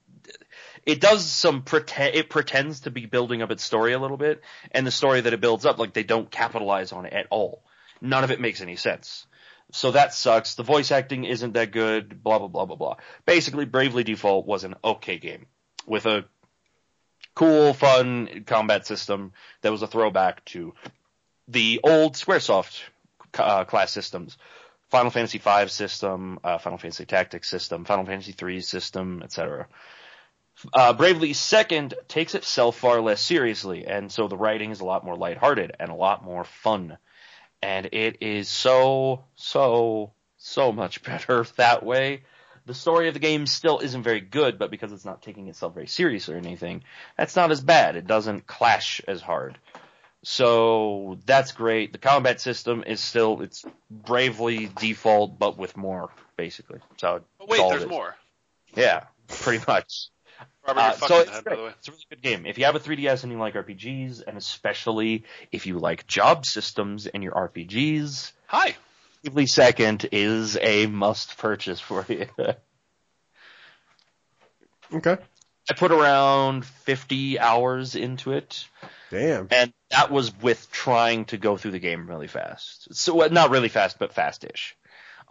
it 0.85 0.99
does 0.99 1.25
some 1.25 1.61
pretend 1.63 2.15
it 2.15 2.29
pretends 2.29 2.81
to 2.81 2.91
be 2.91 3.05
building 3.05 3.41
up 3.41 3.51
its 3.51 3.63
story 3.63 3.93
a 3.93 3.99
little 3.99 4.17
bit, 4.17 4.41
and 4.71 4.85
the 4.85 4.91
story 4.91 5.21
that 5.21 5.33
it 5.33 5.41
builds 5.41 5.65
up, 5.65 5.77
like 5.77 5.93
they 5.93 6.03
don't 6.03 6.29
capitalize 6.29 6.91
on 6.91 7.05
it 7.05 7.13
at 7.13 7.27
all. 7.29 7.63
None 8.01 8.23
of 8.23 8.31
it 8.31 8.41
makes 8.41 8.61
any 8.61 8.75
sense. 8.75 9.27
So 9.71 9.91
that 9.91 10.13
sucks. 10.13 10.55
The 10.55 10.63
voice 10.63 10.91
acting 10.91 11.23
isn't 11.23 11.53
that 11.53 11.71
good. 11.71 12.21
Blah 12.23 12.39
blah 12.39 12.47
blah 12.47 12.65
blah 12.65 12.75
blah. 12.75 12.95
Basically, 13.25 13.65
Bravely 13.65 14.03
Default 14.03 14.45
was 14.45 14.63
an 14.63 14.75
okay 14.83 15.17
game 15.17 15.45
with 15.85 16.05
a 16.05 16.25
cool, 17.35 17.73
fun 17.73 18.43
combat 18.45 18.85
system 18.85 19.33
that 19.61 19.71
was 19.71 19.81
a 19.81 19.87
throwback 19.87 20.43
to 20.45 20.73
the 21.47 21.79
old 21.83 22.13
SquareSoft 22.13 22.81
uh, 23.37 23.65
class 23.65 23.91
systems. 23.91 24.37
Final 24.89 25.11
Fantasy 25.11 25.37
V 25.37 25.67
system, 25.69 26.39
uh, 26.43 26.57
Final 26.57 26.77
Fantasy 26.77 27.05
Tactics 27.05 27.49
system, 27.49 27.85
Final 27.85 28.05
Fantasy 28.05 28.35
III 28.39 28.59
system, 28.59 29.21
etc. 29.23 29.67
Uh, 30.73 30.93
Bravely 30.93 31.31
Second 31.31 31.93
takes 32.09 32.35
itself 32.35 32.77
far 32.77 32.99
less 32.99 33.21
seriously, 33.21 33.85
and 33.87 34.11
so 34.11 34.27
the 34.27 34.37
writing 34.37 34.71
is 34.71 34.81
a 34.81 34.85
lot 34.85 35.05
more 35.05 35.15
lighthearted 35.15 35.71
and 35.79 35.89
a 35.89 35.95
lot 35.95 36.25
more 36.25 36.43
fun. 36.43 36.97
And 37.61 37.87
it 37.93 38.17
is 38.21 38.49
so, 38.49 39.23
so, 39.35 40.11
so 40.37 40.71
much 40.73 41.03
better 41.05 41.45
that 41.55 41.83
way. 41.83 42.23
The 42.71 42.75
story 42.75 43.09
of 43.09 43.13
the 43.13 43.19
game 43.19 43.47
still 43.47 43.79
isn't 43.79 44.01
very 44.01 44.21
good, 44.21 44.57
but 44.57 44.71
because 44.71 44.93
it's 44.93 45.03
not 45.03 45.21
taking 45.21 45.49
itself 45.49 45.73
very 45.73 45.87
serious 45.87 46.29
or 46.29 46.37
anything, 46.37 46.85
that's 47.17 47.35
not 47.35 47.51
as 47.51 47.59
bad. 47.59 47.97
It 47.97 48.07
doesn't 48.07 48.47
clash 48.47 49.01
as 49.09 49.21
hard. 49.21 49.57
So 50.23 51.17
that's 51.25 51.51
great. 51.51 51.91
The 51.91 51.97
combat 51.97 52.39
system 52.39 52.85
is 52.87 53.01
still 53.01 53.41
it's 53.41 53.65
bravely 53.89 54.69
default, 54.79 55.37
but 55.37 55.57
with 55.57 55.75
more 55.75 56.11
basically. 56.37 56.79
So 56.95 57.19
Oh, 57.41 57.45
wait, 57.45 57.57
there's 57.57 57.83
it 57.83 57.89
more. 57.89 58.15
Yeah, 58.73 59.03
pretty 59.27 59.65
much. 59.67 60.07
Robert, 60.65 60.79
Uh, 60.79 60.91
so 60.93 61.19
it's, 61.19 61.29
ahead, 61.29 61.43
by 61.43 61.49
great. 61.49 61.57
the 61.57 61.63
way. 61.65 61.73
it's 61.77 61.87
a 61.89 61.91
really 61.91 62.05
good 62.09 62.21
game. 62.21 62.45
If 62.45 62.57
you 62.57 62.63
have 62.63 62.75
a 62.77 62.79
3DS 62.79 63.23
and 63.23 63.33
you 63.33 63.37
like 63.37 63.55
RPGs, 63.55 64.23
and 64.25 64.37
especially 64.37 65.25
if 65.51 65.65
you 65.65 65.77
like 65.77 66.07
job 66.07 66.45
systems 66.45 67.05
in 67.05 67.21
your 67.21 67.33
RPGs, 67.33 68.31
Hi. 68.47 68.77
Bravely 69.23 69.45
Second 69.45 70.07
is 70.11 70.57
a 70.59 70.87
must 70.87 71.37
purchase 71.37 71.79
for 71.79 72.05
you. 72.07 72.27
Okay. 74.93 75.17
I 75.69 75.73
put 75.73 75.93
around 75.93 76.65
50 76.65 77.39
hours 77.39 77.95
into 77.95 78.33
it. 78.33 78.67
Damn. 79.09 79.47
and 79.51 79.71
that 79.89 80.11
was 80.11 80.37
with 80.41 80.69
trying 80.71 81.25
to 81.25 81.37
go 81.37 81.55
through 81.55 81.71
the 81.71 81.79
game 81.79 82.07
really 82.07 82.27
fast. 82.27 82.93
So 82.93 83.15
well, 83.15 83.29
not 83.29 83.51
really 83.51 83.69
fast, 83.69 83.99
but 83.99 84.13
fast-ish. 84.13 84.75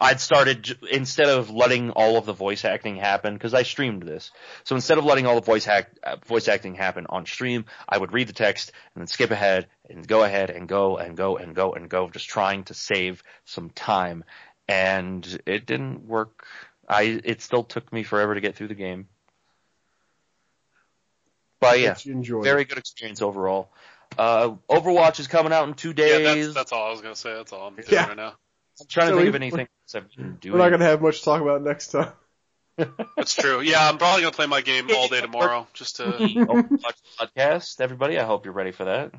I'd 0.02 0.18
started 0.20 0.78
instead 0.90 1.28
of 1.28 1.50
letting 1.50 1.90
all 1.90 2.16
of 2.16 2.24
the 2.24 2.32
voice 2.32 2.64
acting 2.64 2.96
happen 2.96 3.34
because 3.34 3.52
I 3.52 3.64
streamed 3.64 4.02
this. 4.02 4.30
So 4.64 4.74
instead 4.74 4.96
of 4.96 5.04
letting 5.04 5.26
all 5.26 5.34
the 5.34 5.42
voice 5.42 5.68
act 5.68 5.98
uh, 6.02 6.16
voice 6.26 6.48
acting 6.48 6.74
happen 6.74 7.06
on 7.10 7.26
stream, 7.26 7.66
I 7.86 7.98
would 7.98 8.12
read 8.12 8.28
the 8.28 8.32
text 8.32 8.72
and 8.94 9.02
then 9.02 9.06
skip 9.06 9.30
ahead 9.30 9.66
and 9.90 10.06
go 10.06 10.22
ahead 10.22 10.48
and 10.48 10.66
go 10.66 10.96
and 10.96 11.16
go 11.16 11.36
and 11.36 11.54
go 11.54 11.74
and 11.74 11.88
go, 11.90 12.08
just 12.08 12.28
trying 12.28 12.64
to 12.64 12.74
save 12.74 13.22
some 13.44 13.68
time. 13.70 14.24
And 14.68 15.26
it 15.44 15.66
didn't 15.66 16.06
work. 16.06 16.46
I 16.88 17.20
it 17.22 17.42
still 17.42 17.64
took 17.64 17.92
me 17.92 18.02
forever 18.02 18.34
to 18.34 18.40
get 18.40 18.56
through 18.56 18.68
the 18.68 18.74
game. 18.74 19.08
But 21.60 21.78
yeah, 21.78 21.92
That 21.92 22.06
you 22.06 22.42
very 22.42 22.64
good 22.64 22.78
experience 22.78 23.20
overall. 23.20 23.68
Uh, 24.16 24.54
Overwatch 24.68 25.20
is 25.20 25.28
coming 25.28 25.52
out 25.52 25.68
in 25.68 25.74
two 25.74 25.90
Yeah, 25.90 26.18
days. 26.18 26.46
that's, 26.46 26.54
that's 26.54 26.72
all 26.72 26.88
I 26.88 26.90
was 26.90 27.02
gonna 27.02 27.14
say. 27.14 27.34
That's 27.34 27.52
all 27.52 27.66
I'm 27.68 27.74
doing 27.74 27.86
Yeah. 27.90 28.06
right 28.06 28.16
now. 28.16 28.34
I'm 28.80 28.86
trying 28.88 29.08
to 29.10 29.14
think 29.14 29.22
we- 29.24 29.28
of 29.28 29.34
anything 29.34 29.60
else 29.60 29.94
I've 29.94 30.14
been 30.16 30.36
doing. 30.40 30.52
We're 30.54 30.58
not 30.64 30.70
gonna 30.70 30.84
have 30.84 31.00
much 31.02 31.18
to 31.18 31.24
talk 31.24 31.40
about 31.42 31.62
next 31.62 31.88
time. 31.88 32.12
That's 33.16 33.34
true. 33.34 33.60
Yeah, 33.60 33.88
I'm 33.88 33.98
probably 33.98 34.22
gonna 34.22 34.32
play 34.34 34.46
my 34.46 34.62
game 34.62 34.88
all 34.94 35.08
day 35.08 35.20
tomorrow. 35.20 35.66
Just 35.74 35.96
to. 35.96 36.04
Overwatch 36.12 36.94
podcast, 37.18 37.80
everybody. 37.80 38.18
I 38.18 38.24
hope 38.24 38.44
you're 38.46 38.54
ready 38.54 38.70
for 38.72 38.84
that. 38.86 39.12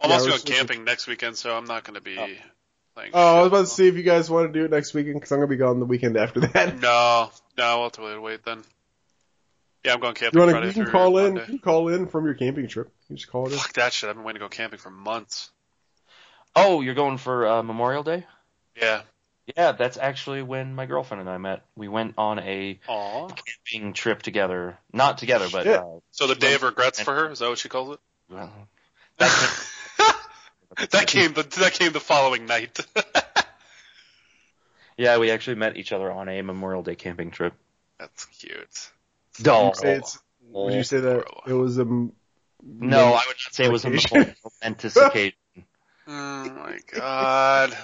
I'm 0.00 0.08
Yeah, 0.10 0.14
also 0.14 0.26
we're 0.26 0.28
going 0.30 0.40
switching- 0.40 0.56
camping 0.56 0.84
next 0.84 1.06
weekend, 1.08 1.36
so 1.36 1.56
I'm 1.56 1.64
not 1.64 1.82
gonna 1.84 2.00
be 2.00 2.16
Oh. 2.18 2.28
playing. 2.94 3.10
Oh, 3.14 3.38
I 3.38 3.40
was 3.40 3.48
about 3.48 3.60
to 3.60 3.66
see 3.66 3.88
if 3.88 3.96
you 3.96 4.04
guys 4.04 4.30
want 4.30 4.52
to 4.52 4.58
do 4.58 4.64
it 4.64 4.70
next 4.70 4.94
weekend 4.94 5.14
because 5.14 5.32
I'm 5.32 5.38
gonna 5.38 5.48
be 5.48 5.56
gone 5.56 5.80
the 5.80 5.86
weekend 5.86 6.16
after 6.16 6.40
that. 6.40 6.78
No, 6.78 7.30
no, 7.56 7.74
we'll 7.76 7.82
have 7.84 7.92
to 7.92 8.02
wait, 8.02 8.18
wait 8.22 8.44
then. 8.44 8.62
Yeah, 9.84 9.94
I'm 9.94 10.00
going 10.00 10.14
camping. 10.14 10.38
You 10.40 10.46
camping 10.46 10.62
want 10.62 10.74
to? 10.74 10.78
You 10.80 10.84
can 10.84 10.92
call 10.92 11.18
in. 11.18 11.36
You 11.36 11.42
can 11.42 11.58
call 11.60 11.88
in 11.88 12.06
from 12.08 12.24
your 12.24 12.34
camping 12.34 12.68
trip. 12.68 12.90
You 13.08 13.16
just 13.16 13.28
call 13.30 13.46
it 13.46 13.52
in. 13.52 13.58
Fuck 13.58 13.72
that 13.74 13.92
shit. 13.92 14.10
I've 14.10 14.16
been 14.16 14.24
waiting 14.24 14.40
to 14.40 14.44
go 14.44 14.48
camping 14.48 14.78
for 14.78 14.90
months. 14.90 15.50
Oh, 16.54 16.80
you're 16.80 16.94
going 16.94 17.16
for 17.18 17.46
uh, 17.46 17.62
Memorial 17.62 18.02
Day? 18.02 18.26
Yeah. 18.80 19.02
Yeah, 19.56 19.72
that's 19.72 19.96
actually 19.96 20.42
when 20.42 20.74
my 20.74 20.84
girlfriend 20.86 21.22
and 21.22 21.30
I 21.30 21.38
met. 21.38 21.64
We 21.74 21.88
went 21.88 22.14
on 22.18 22.38
a 22.38 22.78
Aw. 22.86 23.28
camping 23.28 23.94
trip 23.94 24.20
together. 24.22 24.78
Not 24.92 25.16
together, 25.18 25.46
but 25.50 25.62
Shit. 25.64 25.78
uh, 25.78 26.00
So 26.10 26.26
the 26.26 26.34
day 26.34 26.54
of 26.54 26.62
regrets 26.62 27.00
for 27.00 27.14
her 27.14 27.30
is 27.30 27.38
that 27.38 27.48
what 27.48 27.58
she 27.58 27.68
calls 27.70 27.94
it? 27.94 28.00
well, 28.30 28.52
that 29.18 29.60
that 30.90 31.06
came 31.06 31.32
the 31.32 31.44
that 31.60 31.72
came 31.72 31.92
the 31.92 32.00
following 32.00 32.44
night. 32.46 32.78
yeah, 34.98 35.16
we 35.18 35.30
actually 35.30 35.56
met 35.56 35.76
each 35.78 35.92
other 35.92 36.12
on 36.12 36.28
a 36.28 36.42
Memorial 36.42 36.82
Day 36.82 36.94
camping 36.94 37.30
trip. 37.30 37.54
That's 37.98 38.26
cute. 38.26 38.90
Would 39.38 39.46
you 39.46 39.72
say 39.74 39.96
it's? 39.96 40.18
Would 40.42 40.74
you 40.74 40.82
say 40.82 41.00
that 41.00 41.24
it 41.46 41.52
was 41.54 41.78
a? 41.78 41.82
m- 41.82 42.12
no, 42.62 43.06
I 43.06 43.22
would 43.26 43.36
not 43.46 43.54
say 43.54 43.64
it 43.64 43.72
was 43.72 43.84
a 43.84 43.88
Occasion. 43.88 44.34
momentous 44.62 44.96
occasion. 44.96 45.34
Oh 46.10 46.54
my 46.54 46.78
god. 46.92 47.76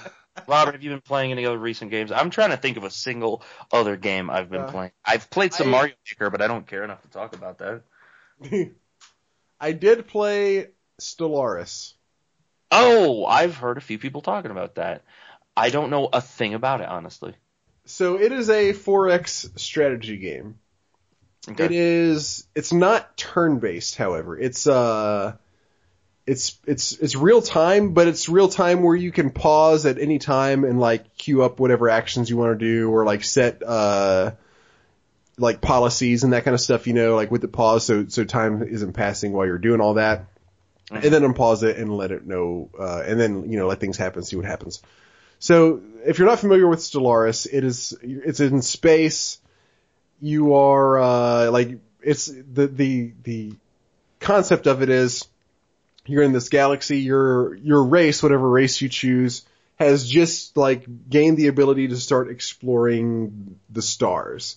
Robert, 0.47 0.73
have 0.73 0.83
you 0.83 0.91
been 0.91 1.01
playing 1.01 1.33
any 1.33 1.47
other 1.47 1.59
recent 1.59 1.91
games? 1.91 2.13
I'm 2.13 2.31
trying 2.31 2.51
to 2.51 2.57
think 2.57 2.77
of 2.77 2.85
a 2.85 2.91
single 2.91 3.43
other 3.73 3.97
game 3.97 4.31
I've 4.31 4.51
been 4.51 4.63
Uh, 4.63 4.71
playing. 4.71 4.91
I've 5.05 5.31
played 5.31 5.53
some 5.55 5.69
I- 5.69 5.71
Mario 5.71 5.95
Maker, 6.11 6.31
but 6.31 6.43
I 6.43 6.47
don't 6.47 6.67
care 6.67 6.85
enough 6.85 7.03
to 7.03 7.09
talk 7.09 7.35
about 7.35 7.59
that. 7.59 7.83
I 9.61 9.73
did 9.73 10.07
play 10.07 10.69
Stellaris. 11.01 11.95
Oh, 12.71 13.25
I've 13.25 13.57
heard 13.57 13.79
a 13.79 13.81
few 13.81 13.99
people 13.99 14.21
talking 14.21 14.51
about 14.51 14.77
that. 14.77 15.03
I 15.57 15.71
don't 15.71 15.91
know 15.91 16.09
a 16.13 16.21
thing 16.21 16.55
about 16.55 16.81
it, 16.81 16.89
honestly. 16.89 17.35
So 17.87 18.19
it 18.19 18.33
is 18.33 18.51
a 18.51 18.73
4X 18.73 19.59
strategy 19.59 20.17
game. 20.17 20.59
Okay. 21.49 21.67
It 21.67 21.73
is. 21.73 22.47
It's 22.55 22.73
not 22.73 23.17
turn-based, 23.17 23.97
however. 23.97 24.39
It's 24.39 24.67
uh, 24.67 25.35
it's 26.27 26.59
it's 26.67 26.93
it's 26.93 27.15
real 27.15 27.43
time, 27.43 27.93
but 27.93 28.09
it's 28.09 28.29
real 28.29 28.49
time 28.49 28.83
where 28.83 28.97
you 28.97 29.13
can 29.13 29.31
pause 29.31 29.85
at 29.85 29.99
any 29.99 30.19
time 30.19 30.65
and 30.65 30.81
like 30.81 31.17
queue 31.17 31.43
up 31.43 31.61
whatever 31.61 31.91
actions 31.91 32.31
you 32.31 32.37
want 32.37 32.59
to 32.59 32.65
do, 32.65 32.91
or 32.91 33.05
like 33.05 33.25
set 33.25 33.63
uh, 33.63 34.33
like 35.37 35.61
policies 35.61 36.25
and 36.25 36.33
that 36.33 36.45
kind 36.45 36.55
of 36.55 36.61
stuff. 36.61 36.87
You 36.87 36.95
know, 36.95 37.15
like 37.15 37.31
with 37.31 37.43
the 37.43 37.49
pause, 37.49 37.85
so 37.85 38.07
so 38.09 38.25
time 38.25 38.63
isn't 38.63 38.95
passing 38.95 39.33
while 39.33 39.47
you're 39.47 39.59
doing 39.59 39.81
all 39.81 39.95
that, 39.95 40.27
and 40.91 41.03
then 41.03 41.23
unpause 41.23 41.63
it 41.63 41.77
and 41.77 41.95
let 41.95 42.11
it 42.11 42.27
know, 42.27 42.71
uh, 42.79 43.03
and 43.05 43.21
then 43.21 43.51
you 43.51 43.59
know 43.59 43.67
let 43.67 43.81
things 43.81 43.99
happen, 43.99 44.23
see 44.23 44.37
what 44.37 44.47
happens. 44.47 44.83
So 45.41 45.83
if 46.07 46.19
you're 46.19 46.29
not 46.29 46.41
familiar 46.41 46.67
with 46.67 46.79
Stellaris, 46.79 47.47
it 47.53 47.65
is 47.65 47.95
it's 48.03 48.41
in 48.41 48.63
space 48.63 49.41
you 50.21 50.55
are 50.55 50.99
uh, 50.99 51.51
like 51.51 51.79
it's 52.01 52.27
the 52.27 52.67
the 52.67 53.13
the 53.25 53.53
concept 54.21 54.67
of 54.67 54.81
it 54.81 54.89
is 54.89 55.27
you're 56.07 56.23
in 56.23 56.33
this 56.33 56.49
galaxy 56.49 56.99
your 57.01 57.55
your 57.55 57.85
race 57.85 58.23
whatever 58.23 58.49
race 58.49 58.81
you 58.81 58.89
choose 58.89 59.45
has 59.77 60.09
just 60.09 60.57
like 60.57 60.87
gained 61.09 61.37
the 61.37 61.49
ability 61.49 61.89
to 61.89 61.97
start 61.97 62.31
exploring 62.31 63.59
the 63.71 63.83
stars. 63.83 64.57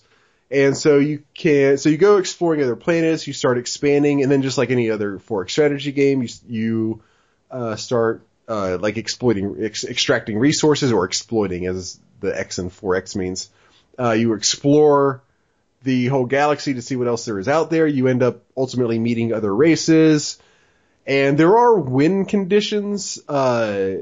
And 0.50 0.76
so 0.76 0.98
you 0.98 1.24
can 1.34 1.76
so 1.76 1.88
you 1.88 1.98
go 1.98 2.16
exploring 2.16 2.62
other 2.62 2.76
planets 2.76 3.26
you 3.26 3.32
start 3.32 3.58
expanding 3.58 4.22
and 4.22 4.32
then 4.32 4.42
just 4.42 4.56
like 4.56 4.70
any 4.70 4.90
other 4.90 5.18
4X 5.18 5.50
strategy 5.50 5.92
game 5.92 6.22
you 6.22 6.28
you 6.48 7.02
uh, 7.50 7.76
start 7.76 8.22
uh, 8.48 8.78
like 8.80 8.96
exploiting 8.96 9.62
ex- 9.62 9.84
extracting 9.84 10.38
resources 10.38 10.90
or 10.90 11.04
exploiting 11.04 11.66
as 11.66 12.00
the 12.20 12.38
x 12.38 12.58
and 12.58 12.70
4x 12.70 13.14
means. 13.14 13.50
Uh, 13.98 14.12
you 14.12 14.32
explore 14.32 15.22
the 15.82 16.06
whole 16.06 16.24
galaxy 16.24 16.74
to 16.74 16.82
see 16.82 16.96
what 16.96 17.08
else 17.08 17.24
there 17.24 17.38
is 17.38 17.48
out 17.48 17.70
there. 17.70 17.86
You 17.86 18.08
end 18.08 18.22
up 18.22 18.42
ultimately 18.56 18.98
meeting 18.98 19.32
other 19.34 19.54
races, 19.54 20.38
and 21.08 21.38
there 21.38 21.56
are 21.56 21.74
win 21.78 22.26
conditions. 22.26 23.18
Uh, 23.26 23.94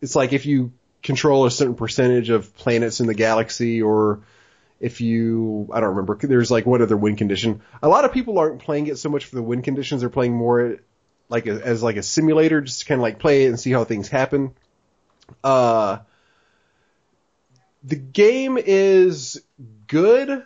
it's 0.00 0.16
like 0.16 0.32
if 0.32 0.44
you 0.44 0.72
control 1.00 1.46
a 1.46 1.50
certain 1.50 1.76
percentage 1.76 2.30
of 2.30 2.54
planets 2.56 3.00
in 3.00 3.06
the 3.06 3.14
galaxy, 3.14 3.80
or 3.80 4.24
if 4.80 5.00
you, 5.00 5.70
I 5.72 5.78
don't 5.78 5.90
remember, 5.90 6.18
there's 6.20 6.50
like 6.50 6.66
one 6.66 6.82
other 6.82 6.96
win 6.96 7.14
condition. 7.14 7.62
A 7.80 7.88
lot 7.88 8.04
of 8.04 8.12
people 8.12 8.40
aren't 8.40 8.60
playing 8.60 8.88
it 8.88 8.98
so 8.98 9.08
much 9.08 9.26
for 9.26 9.36
the 9.36 9.42
win 9.42 9.62
conditions; 9.62 10.00
they're 10.00 10.10
playing 10.10 10.34
more 10.34 10.78
like 11.28 11.46
a, 11.46 11.64
as 11.64 11.80
like 11.80 11.96
a 11.96 12.02
simulator, 12.02 12.60
just 12.60 12.80
to 12.80 12.86
kind 12.86 13.00
of 13.00 13.02
like 13.02 13.20
play 13.20 13.44
it 13.44 13.48
and 13.48 13.60
see 13.60 13.70
how 13.70 13.84
things 13.84 14.08
happen. 14.08 14.52
Uh, 15.44 15.98
the 17.84 17.96
game 17.96 18.58
is 18.58 19.40
good, 19.86 20.44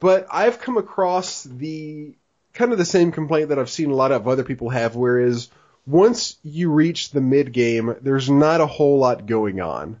but 0.00 0.28
I've 0.30 0.60
come 0.60 0.76
across 0.76 1.42
the 1.42 2.14
kind 2.56 2.72
of 2.72 2.78
the 2.78 2.84
same 2.84 3.12
complaint 3.12 3.50
that 3.50 3.58
I've 3.58 3.70
seen 3.70 3.90
a 3.90 3.94
lot 3.94 4.12
of 4.12 4.26
other 4.26 4.42
people 4.42 4.70
have, 4.70 4.96
whereas 4.96 5.50
once 5.86 6.36
you 6.42 6.72
reach 6.72 7.10
the 7.10 7.20
mid 7.20 7.52
game, 7.52 7.94
there's 8.00 8.28
not 8.28 8.60
a 8.60 8.66
whole 8.66 8.98
lot 8.98 9.26
going 9.26 9.60
on. 9.60 10.00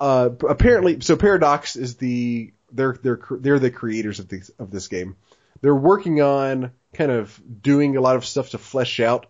Uh, 0.00 0.30
apparently, 0.48 1.00
so 1.00 1.16
Paradox 1.16 1.76
is 1.76 1.96
the 1.96 2.52
they're 2.72 2.96
they're 3.02 3.20
they're 3.30 3.58
the 3.58 3.70
creators 3.70 4.20
of 4.20 4.28
this 4.28 4.50
of 4.58 4.70
this 4.70 4.88
game. 4.88 5.16
They're 5.60 5.74
working 5.74 6.22
on 6.22 6.72
kind 6.94 7.10
of 7.10 7.38
doing 7.62 7.96
a 7.96 8.00
lot 8.00 8.16
of 8.16 8.24
stuff 8.24 8.50
to 8.50 8.58
flesh 8.58 9.00
out 9.00 9.26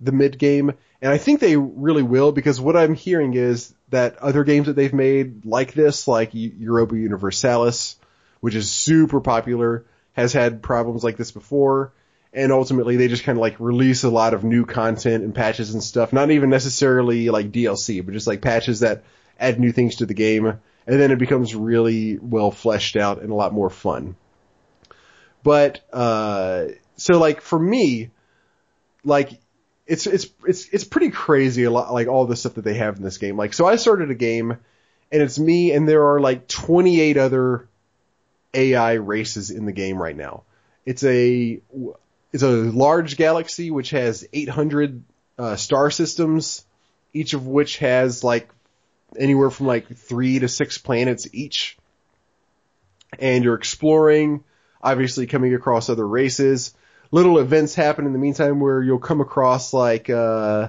the 0.00 0.12
mid 0.12 0.38
game, 0.38 0.72
and 1.00 1.12
I 1.12 1.18
think 1.18 1.40
they 1.40 1.56
really 1.56 2.02
will 2.02 2.32
because 2.32 2.60
what 2.60 2.76
I'm 2.76 2.94
hearing 2.94 3.34
is 3.34 3.72
that 3.90 4.18
other 4.18 4.42
games 4.42 4.66
that 4.66 4.74
they've 4.74 4.92
made 4.92 5.46
like 5.46 5.72
this, 5.72 6.08
like 6.08 6.30
Europa 6.32 6.96
Universalis, 6.96 7.96
which 8.40 8.56
is 8.56 8.70
super 8.70 9.20
popular, 9.20 9.84
has 10.18 10.32
had 10.32 10.62
problems 10.62 11.04
like 11.04 11.16
this 11.16 11.30
before. 11.30 11.92
And 12.32 12.50
ultimately 12.50 12.96
they 12.96 13.06
just 13.06 13.22
kind 13.22 13.38
of 13.38 13.40
like 13.40 13.60
release 13.60 14.02
a 14.02 14.10
lot 14.10 14.34
of 14.34 14.42
new 14.42 14.66
content 14.66 15.22
and 15.22 15.32
patches 15.32 15.72
and 15.72 15.82
stuff. 15.82 16.12
Not 16.12 16.32
even 16.32 16.50
necessarily 16.50 17.30
like 17.30 17.52
DLC, 17.52 18.04
but 18.04 18.14
just 18.14 18.26
like 18.26 18.42
patches 18.42 18.80
that 18.80 19.04
add 19.38 19.60
new 19.60 19.70
things 19.70 19.96
to 19.96 20.06
the 20.06 20.14
game. 20.14 20.46
And 20.46 21.00
then 21.00 21.12
it 21.12 21.20
becomes 21.20 21.54
really 21.54 22.18
well 22.18 22.50
fleshed 22.50 22.96
out 22.96 23.22
and 23.22 23.30
a 23.30 23.34
lot 23.34 23.54
more 23.54 23.70
fun. 23.70 24.16
But, 25.44 25.88
uh, 25.92 26.66
so 26.96 27.20
like 27.20 27.40
for 27.40 27.58
me, 27.58 28.10
like 29.04 29.40
it's 29.86 30.08
it's 30.08 30.26
it's 30.44 30.68
it's 30.70 30.84
pretty 30.84 31.10
crazy 31.10 31.62
a 31.62 31.70
lot 31.70 31.92
like 31.92 32.08
all 32.08 32.26
the 32.26 32.34
stuff 32.34 32.54
that 32.54 32.64
they 32.64 32.74
have 32.74 32.96
in 32.96 33.04
this 33.04 33.18
game. 33.18 33.36
Like 33.36 33.54
so 33.54 33.66
I 33.66 33.76
started 33.76 34.10
a 34.10 34.16
game 34.16 34.58
and 35.12 35.22
it's 35.22 35.38
me 35.38 35.70
and 35.70 35.88
there 35.88 36.12
are 36.12 36.18
like 36.18 36.48
28 36.48 37.16
other 37.16 37.67
AI 38.54 38.94
races 38.94 39.50
in 39.50 39.66
the 39.66 39.72
game 39.72 40.00
right 40.00 40.16
now. 40.16 40.42
It's 40.86 41.04
a 41.04 41.60
it's 42.32 42.42
a 42.42 42.48
large 42.48 43.16
galaxy 43.16 43.70
which 43.70 43.90
has 43.90 44.26
800 44.32 45.02
uh, 45.38 45.56
star 45.56 45.90
systems, 45.90 46.64
each 47.12 47.34
of 47.34 47.46
which 47.46 47.78
has 47.78 48.24
like 48.24 48.50
anywhere 49.18 49.50
from 49.50 49.66
like 49.66 49.88
three 49.96 50.38
to 50.38 50.48
six 50.48 50.78
planets 50.78 51.26
each. 51.32 51.78
And 53.18 53.44
you're 53.44 53.54
exploring, 53.54 54.44
obviously 54.82 55.26
coming 55.26 55.54
across 55.54 55.88
other 55.88 56.06
races. 56.06 56.74
Little 57.10 57.38
events 57.38 57.74
happen 57.74 58.06
in 58.06 58.12
the 58.12 58.18
meantime 58.18 58.60
where 58.60 58.82
you'll 58.82 58.98
come 58.98 59.22
across 59.22 59.72
like 59.72 60.10
uh, 60.10 60.68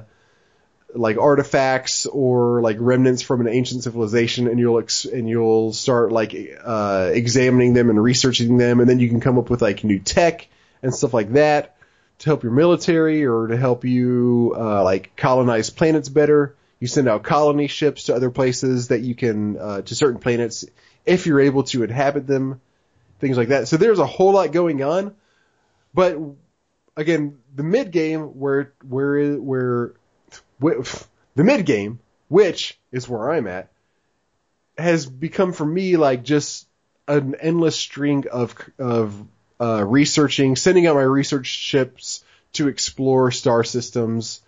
like 0.95 1.17
artifacts 1.17 2.05
or 2.05 2.61
like 2.61 2.77
remnants 2.79 3.21
from 3.21 3.41
an 3.41 3.47
ancient 3.47 3.83
civilization 3.83 4.47
and 4.47 4.59
you'll 4.59 4.79
ex- 4.79 5.05
and 5.05 5.29
you'll 5.29 5.71
start 5.71 6.11
like 6.11 6.35
uh, 6.63 7.11
examining 7.13 7.73
them 7.73 7.89
and 7.89 8.01
researching 8.01 8.57
them 8.57 8.79
and 8.79 8.89
then 8.89 8.99
you 8.99 9.07
can 9.07 9.19
come 9.19 9.37
up 9.37 9.49
with 9.49 9.61
like 9.61 9.83
new 9.83 9.99
tech 9.99 10.47
and 10.81 10.93
stuff 10.93 11.13
like 11.13 11.33
that 11.33 11.75
to 12.19 12.25
help 12.25 12.43
your 12.43 12.51
military 12.51 13.25
or 13.25 13.47
to 13.47 13.57
help 13.57 13.85
you 13.85 14.53
uh, 14.57 14.83
like 14.83 15.15
colonize 15.15 15.69
planets 15.69 16.09
better. 16.09 16.55
You 16.79 16.87
send 16.87 17.07
out 17.07 17.23
colony 17.23 17.67
ships 17.67 18.05
to 18.05 18.15
other 18.15 18.29
places 18.29 18.87
that 18.87 19.01
you 19.01 19.13
can 19.13 19.57
uh, 19.57 19.81
to 19.81 19.95
certain 19.95 20.19
planets 20.19 20.65
if 21.05 21.27
you're 21.27 21.41
able 21.41 21.63
to 21.63 21.83
inhabit 21.83 22.25
them 22.25 22.61
things 23.19 23.37
like 23.37 23.49
that. 23.49 23.67
So 23.67 23.77
there's 23.77 23.99
a 23.99 24.05
whole 24.05 24.33
lot 24.33 24.51
going 24.51 24.81
on. 24.81 25.13
But 25.93 26.17
again 26.95 27.37
the 27.55 27.63
mid 27.63 27.91
game 27.91 28.21
where 28.39 28.73
where 28.87 29.35
where 29.35 29.93
the 30.59 31.43
mid 31.43 31.65
game, 31.65 31.99
which 32.27 32.77
is 32.91 33.07
where 33.07 33.31
I'm 33.31 33.47
at, 33.47 33.69
has 34.77 35.05
become 35.05 35.53
for 35.53 35.65
me 35.65 35.97
like 35.97 36.23
just 36.23 36.67
an 37.07 37.35
endless 37.39 37.75
string 37.75 38.25
of 38.31 38.55
of 38.77 39.25
uh, 39.59 39.83
researching, 39.85 40.55
sending 40.55 40.87
out 40.87 40.95
my 40.95 41.01
research 41.01 41.47
ships 41.47 42.23
to 42.53 42.67
explore 42.67 43.31
star 43.31 43.63
systems. 43.63 44.41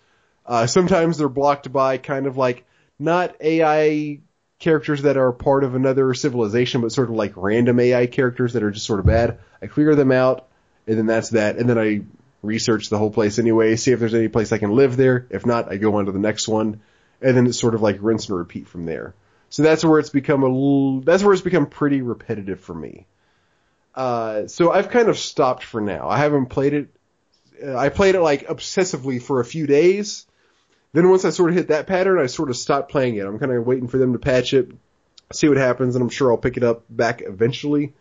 Uh, 0.46 0.68
sometimes 0.68 1.18
they're 1.18 1.30
blocked 1.30 1.72
by 1.72 1.98
kind 1.98 2.28
of 2.28 2.38
like 2.38 2.66
not 2.98 3.36
AI 3.42 4.20
characters 4.60 5.02
that 5.02 5.18
are 5.18 5.32
part 5.32 5.64
of 5.64 5.76
another 5.76 6.14
civilization, 6.14 6.82
but 6.82 6.92
sort 6.92 7.10
of 7.10 7.16
like 7.16 7.34
random 7.36 7.80
AI 7.80 8.06
characters 8.08 8.54
that 8.54 8.64
are 8.64 8.72
just 8.72 8.86
sort 8.86 9.00
of 9.00 9.06
bad. 9.06 9.40
I 9.62 9.68
clear 9.68 9.96
them 9.96 10.12
out, 10.12 10.48
and 10.88 10.98
then 10.98 11.08
that's 11.08 11.30
that. 11.30 11.58
And 11.58 11.70
then 11.70 11.78
I 11.78 12.02
research 12.42 12.90
the 12.90 12.98
whole 12.98 13.12
place 13.12 13.40
anyway, 13.40 13.76
see 13.76 13.92
if 13.92 14.00
there's 14.00 14.14
any 14.14 14.28
place 14.28 14.52
I 14.52 14.58
can 14.58 14.72
live 14.72 14.98
there. 14.98 15.28
If 15.30 15.46
not, 15.46 15.72
I 15.72 15.78
go 15.78 15.96
on 15.96 16.06
to 16.06 16.12
the 16.12 16.20
next 16.20 16.48
one, 16.48 16.82
and 17.22 17.38
then 17.38 17.48
it's 17.48 17.60
sort 17.60 17.76
of 17.76 17.82
like 17.82 17.98
rinse 18.02 18.30
and 18.30 18.38
repeat 18.38 18.68
from 18.68 18.86
there. 18.86 19.14
So 19.50 19.64
that's 19.64 19.84
where 19.84 20.00
it's 20.00 20.10
become 20.10 20.44
a 20.44 20.48
little, 20.48 21.02
that's 21.02 21.24
where 21.24 21.34
it's 21.34 21.42
become 21.42 21.68
pretty 21.68 22.02
repetitive 22.02 22.60
for 22.60 22.74
me. 22.74 23.06
Uh, 23.94 24.48
so 24.48 24.72
I've 24.72 24.90
kind 24.90 25.10
of 25.10 25.18
stopped 25.18 25.64
for 25.64 25.82
now. 25.82 26.08
I 26.10 26.18
haven't 26.18 26.48
played 26.48 26.74
it. 26.74 26.88
I 27.76 27.90
played 27.90 28.16
it 28.16 28.22
like 28.22 28.48
obsessively 28.48 29.22
for 29.22 29.40
a 29.40 29.46
few 29.46 29.68
days. 29.68 30.26
Then 30.94 31.10
once 31.10 31.26
I 31.26 31.30
sort 31.30 31.52
of 31.52 31.56
hit 31.56 31.68
that 31.68 31.88
pattern, 31.88 32.20
I 32.20 32.26
sort 32.26 32.50
of 32.50 32.58
stopped 32.58 32.92
playing 32.92 33.18
it. 33.18 33.26
I'm 33.26 33.40
kind 33.40 33.52
of 33.52 33.66
waiting 33.66 33.88
for 33.88 33.98
them 33.98 34.14
to 34.14 34.20
patch 34.20 34.54
it, 34.54 34.72
see 35.32 35.48
what 35.48 35.58
happens, 35.58 35.96
and 35.96 36.02
I'm 36.02 36.10
sure 36.10 36.32
I'll 36.32 36.38
pick 36.38 36.58
it 36.58 36.64
up 36.64 36.84
back 36.90 37.22
eventually. 37.22 37.94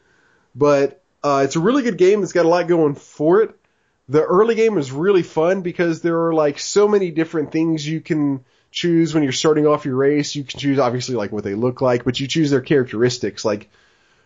But 0.55 1.03
uh, 1.23 1.43
it's 1.45 1.57
a 1.57 1.61
really 1.61 1.83
good 1.83 1.99
game. 1.99 2.23
It's 2.23 2.33
got 2.33 2.47
a 2.47 2.49
lot 2.49 2.69
going 2.69 2.95
for 2.95 3.43
it 3.43 3.60
the 4.11 4.25
early 4.25 4.57
game 4.57 4.77
is 4.77 4.91
really 4.91 5.23
fun 5.23 5.63
because 5.63 6.03
there 6.03 6.27
are 6.27 6.35
like 6.35 6.59
so 6.59 6.89
many 6.89 7.13
different 7.13 7.53
things 7.53 7.87
you 7.87 8.01
can 8.01 8.45
choose 8.73 9.15
when 9.15 9.23
you're 9.23 9.31
starting 9.31 9.69
off 9.69 9.85
your 9.85 9.95
race. 9.95 10.35
You 10.35 10.43
can 10.43 10.59
choose 10.59 10.81
obviously 10.81 11.15
like 11.15 11.31
what 11.31 11.45
they 11.45 11.55
look 11.55 11.81
like, 11.81 12.05
but 12.05 12.19
you 12.19 12.27
choose 12.27 12.51
their 12.51 12.61
characteristics, 12.61 13.45
like 13.45 13.71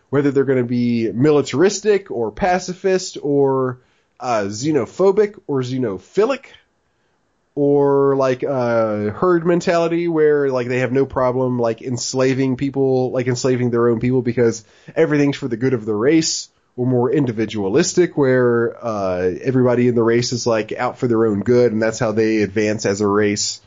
whether 0.09 0.31
they're 0.31 0.43
going 0.43 0.57
to 0.57 0.63
be 0.63 1.11
militaristic 1.11 2.09
or 2.09 2.31
pacifist 2.31 3.19
or 3.21 3.77
uh, 4.19 4.45
xenophobic 4.45 5.39
or 5.45 5.61
xenophilic 5.61 6.47
or 7.53 8.15
like 8.15 8.43
uh, 8.43 9.11
herd 9.11 9.45
mentality 9.45 10.07
where 10.07 10.49
like 10.49 10.67
they 10.67 10.79
have 10.79 10.91
no 10.91 11.05
problem 11.05 11.59
like 11.59 11.83
enslaving 11.83 12.57
people, 12.57 13.11
like 13.11 13.27
enslaving 13.27 13.69
their 13.69 13.89
own 13.89 13.99
people 13.99 14.23
because 14.23 14.65
everything's 14.95 15.37
for 15.37 15.47
the 15.47 15.57
good 15.57 15.75
of 15.75 15.85
the 15.85 15.93
race 15.93 16.49
or 16.77 16.85
more 16.85 17.11
individualistic 17.11 18.17
where 18.17 18.75
uh, 18.83 19.31
everybody 19.41 19.87
in 19.87 19.95
the 19.95 20.03
race 20.03 20.33
is 20.33 20.45
like 20.45 20.73
out 20.73 20.97
for 20.97 21.07
their 21.07 21.25
own 21.25 21.41
good 21.41 21.71
and 21.71 21.81
that's 21.81 21.99
how 21.99 22.11
they 22.11 22.41
advance 22.41 22.85
as 22.85 23.01
a 23.01 23.07
race. 23.07 23.61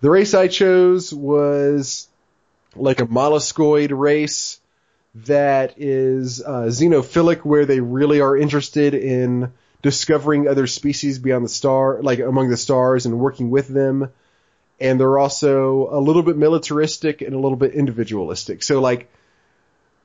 The 0.00 0.10
race 0.10 0.34
I 0.34 0.48
chose 0.48 1.12
was 1.12 2.08
like 2.76 3.00
a 3.00 3.06
molluscoid 3.06 3.90
race 3.92 4.60
that 5.14 5.74
is 5.78 6.40
uh, 6.42 6.68
xenophilic 6.68 7.38
where 7.38 7.66
they 7.66 7.80
really 7.80 8.20
are 8.20 8.36
interested 8.36 8.94
in 8.94 9.52
discovering 9.82 10.46
other 10.46 10.66
species 10.66 11.18
beyond 11.18 11.44
the 11.44 11.48
star, 11.48 12.00
like 12.02 12.18
among 12.20 12.50
the 12.50 12.56
stars 12.56 13.06
and 13.06 13.18
working 13.18 13.50
with 13.50 13.68
them. 13.68 14.10
And 14.78 15.00
they're 15.00 15.18
also 15.18 15.88
a 15.90 16.00
little 16.00 16.22
bit 16.22 16.36
militaristic 16.36 17.22
and 17.22 17.34
a 17.34 17.38
little 17.38 17.56
bit 17.56 17.74
individualistic. 17.74 18.62
So 18.62 18.80
like 18.80 19.10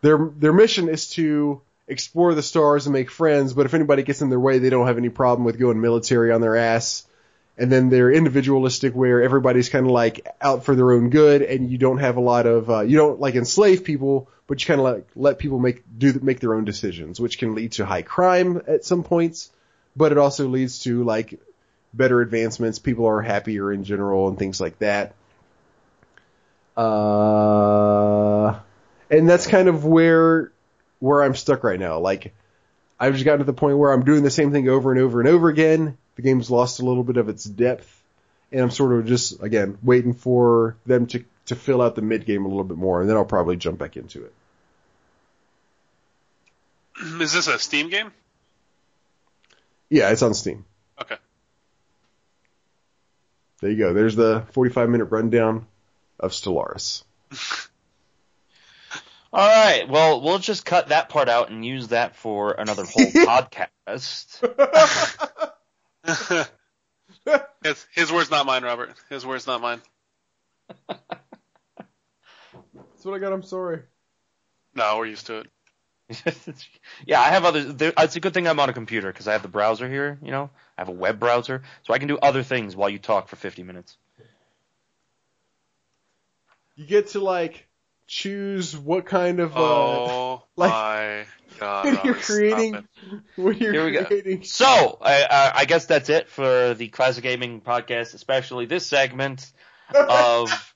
their 0.01 0.17
their 0.17 0.53
mission 0.53 0.89
is 0.89 1.09
to 1.11 1.61
explore 1.87 2.33
the 2.33 2.43
stars 2.43 2.87
and 2.87 2.93
make 2.93 3.11
friends, 3.11 3.53
but 3.53 3.65
if 3.65 3.73
anybody 3.73 4.03
gets 4.03 4.21
in 4.21 4.29
their 4.29 4.39
way, 4.39 4.59
they 4.59 4.69
don't 4.69 4.87
have 4.87 4.97
any 4.97 5.09
problem 5.09 5.45
with 5.45 5.59
going 5.59 5.81
military 5.81 6.31
on 6.31 6.41
their 6.41 6.55
ass. 6.55 7.05
And 7.57 7.71
then 7.71 7.89
they're 7.89 8.11
individualistic 8.11 8.93
where 8.93 9.21
everybody's 9.21 9.69
kind 9.69 9.85
of 9.85 9.91
like 9.91 10.27
out 10.41 10.65
for 10.65 10.75
their 10.75 10.91
own 10.91 11.09
good 11.09 11.41
and 11.41 11.69
you 11.69 11.77
don't 11.77 11.99
have 11.99 12.17
a 12.17 12.21
lot 12.21 12.47
of, 12.47 12.69
uh, 12.69 12.81
you 12.81 12.97
don't 12.97 13.19
like 13.19 13.35
enslave 13.35 13.85
people, 13.85 14.29
but 14.47 14.61
you 14.61 14.67
kind 14.67 14.81
of 14.81 14.85
like 14.85 15.07
let 15.15 15.39
people 15.39 15.59
make, 15.59 15.83
do, 15.97 16.19
make 16.21 16.39
their 16.39 16.53
own 16.53 16.65
decisions, 16.65 17.19
which 17.19 17.37
can 17.37 17.55
lead 17.55 17.71
to 17.73 17.85
high 17.85 18.01
crime 18.01 18.61
at 18.67 18.83
some 18.83 19.03
points, 19.03 19.51
but 19.95 20.11
it 20.11 20.17
also 20.17 20.47
leads 20.47 20.79
to 20.79 21.03
like 21.03 21.39
better 21.93 22.19
advancements. 22.19 22.77
People 22.77 23.05
are 23.05 23.21
happier 23.21 23.71
in 23.71 23.85
general 23.85 24.27
and 24.27 24.37
things 24.37 24.59
like 24.59 24.77
that. 24.79 25.13
Uh, 26.75 28.59
and 29.09 29.29
that's 29.29 29.47
kind 29.47 29.69
of 29.69 29.85
where 29.85 30.51
where 30.99 31.23
I'm 31.23 31.35
stuck 31.35 31.63
right 31.63 31.79
now. 31.79 31.99
Like, 31.99 32.33
I've 32.99 33.13
just 33.13 33.25
gotten 33.25 33.39
to 33.39 33.45
the 33.45 33.53
point 33.53 33.77
where 33.77 33.91
I'm 33.91 34.05
doing 34.05 34.23
the 34.23 34.29
same 34.29 34.51
thing 34.51 34.69
over 34.69 34.91
and 34.91 34.99
over 34.99 35.19
and 35.19 35.29
over 35.29 35.49
again. 35.49 35.97
The 36.15 36.21
game's 36.21 36.49
lost 36.49 36.79
a 36.79 36.85
little 36.85 37.03
bit 37.03 37.17
of 37.17 37.29
its 37.29 37.43
depth, 37.43 38.01
and 38.51 38.61
I'm 38.61 38.71
sort 38.71 38.93
of 38.93 39.05
just 39.05 39.43
again 39.43 39.77
waiting 39.83 40.13
for 40.13 40.77
them 40.85 41.07
to 41.07 41.25
to 41.47 41.55
fill 41.55 41.81
out 41.81 41.95
the 41.95 42.01
mid 42.01 42.25
game 42.25 42.45
a 42.45 42.47
little 42.47 42.63
bit 42.63 42.77
more, 42.77 43.01
and 43.01 43.09
then 43.09 43.17
I'll 43.17 43.25
probably 43.25 43.57
jump 43.57 43.79
back 43.79 43.97
into 43.97 44.25
it. 44.25 44.33
Is 47.21 47.33
this 47.33 47.47
a 47.47 47.59
Steam 47.59 47.89
game? 47.89 48.11
Yeah, 49.89 50.09
it's 50.11 50.21
on 50.21 50.33
Steam. 50.33 50.65
Okay. 51.01 51.17
There 53.61 53.71
you 53.71 53.77
go. 53.77 53.93
There's 53.93 54.15
the 54.15 54.45
45 54.51 54.89
minute 54.89 55.05
rundown 55.05 55.67
of 56.19 56.31
Stellaris. 56.31 57.03
All 59.35 59.49
right. 59.49 59.89
Well, 59.89 60.21
we'll 60.21 60.39
just 60.39 60.65
cut 60.65 60.87
that 60.87 61.09
part 61.09 61.27
out 61.27 61.51
and 61.51 61.65
use 61.65 61.89
that 61.89 62.15
for 62.15 62.53
another 62.53 62.85
whole 62.85 63.05
podcast. 63.11 64.39
his, 67.61 67.85
his 67.93 68.13
words, 68.13 68.31
not 68.31 68.45
mine, 68.45 68.63
Robert. 68.63 68.93
His 69.09 69.25
words, 69.25 69.45
not 69.45 69.59
mine. 69.59 69.81
That's 70.87 71.01
what 73.03 73.13
I 73.13 73.19
got. 73.19 73.33
I'm 73.33 73.43
sorry. 73.43 73.81
No, 74.73 74.99
we're 74.99 75.07
used 75.07 75.27
to 75.27 75.39
it. 75.39 75.47
yeah, 77.05 77.19
I 77.19 77.25
have 77.25 77.43
other. 77.43 77.73
There, 77.73 77.91
it's 77.97 78.15
a 78.15 78.21
good 78.21 78.33
thing 78.33 78.47
I'm 78.47 78.61
on 78.61 78.69
a 78.69 78.73
computer 78.73 79.11
because 79.11 79.27
I 79.27 79.33
have 79.33 79.41
the 79.41 79.49
browser 79.49 79.89
here. 79.89 80.17
You 80.21 80.31
know, 80.31 80.49
I 80.77 80.81
have 80.81 80.87
a 80.87 80.93
web 80.93 81.19
browser, 81.19 81.61
so 81.83 81.93
I 81.93 81.99
can 81.99 82.07
do 82.07 82.17
other 82.19 82.41
things 82.41 82.73
while 82.73 82.89
you 82.89 82.99
talk 82.99 83.27
for 83.27 83.35
50 83.35 83.63
minutes. 83.63 83.97
You 86.77 86.85
get 86.85 87.07
to 87.07 87.19
like 87.19 87.67
choose 88.07 88.77
what 88.77 89.05
kind 89.05 89.39
of 89.39 89.55
uh, 89.55 89.59
Oh 89.59 90.43
like- 90.55 90.71
my 90.71 91.25
god! 91.59 91.85
when 91.85 91.99
you're 92.03 92.15
creating 92.15 92.87
when 93.35 93.57
you're 93.57 93.73
Here 93.73 93.85
we 93.85 93.91
go. 94.37 94.41
So, 94.43 94.97
I, 95.01 95.23
I, 95.23 95.51
I 95.59 95.65
guess 95.65 95.85
that's 95.85 96.09
it 96.09 96.29
for 96.29 96.73
the 96.73 96.87
Classic 96.89 97.23
Gaming 97.23 97.61
Podcast, 97.61 98.13
especially 98.13 98.65
this 98.65 98.85
segment 98.85 99.51
of 99.93 100.73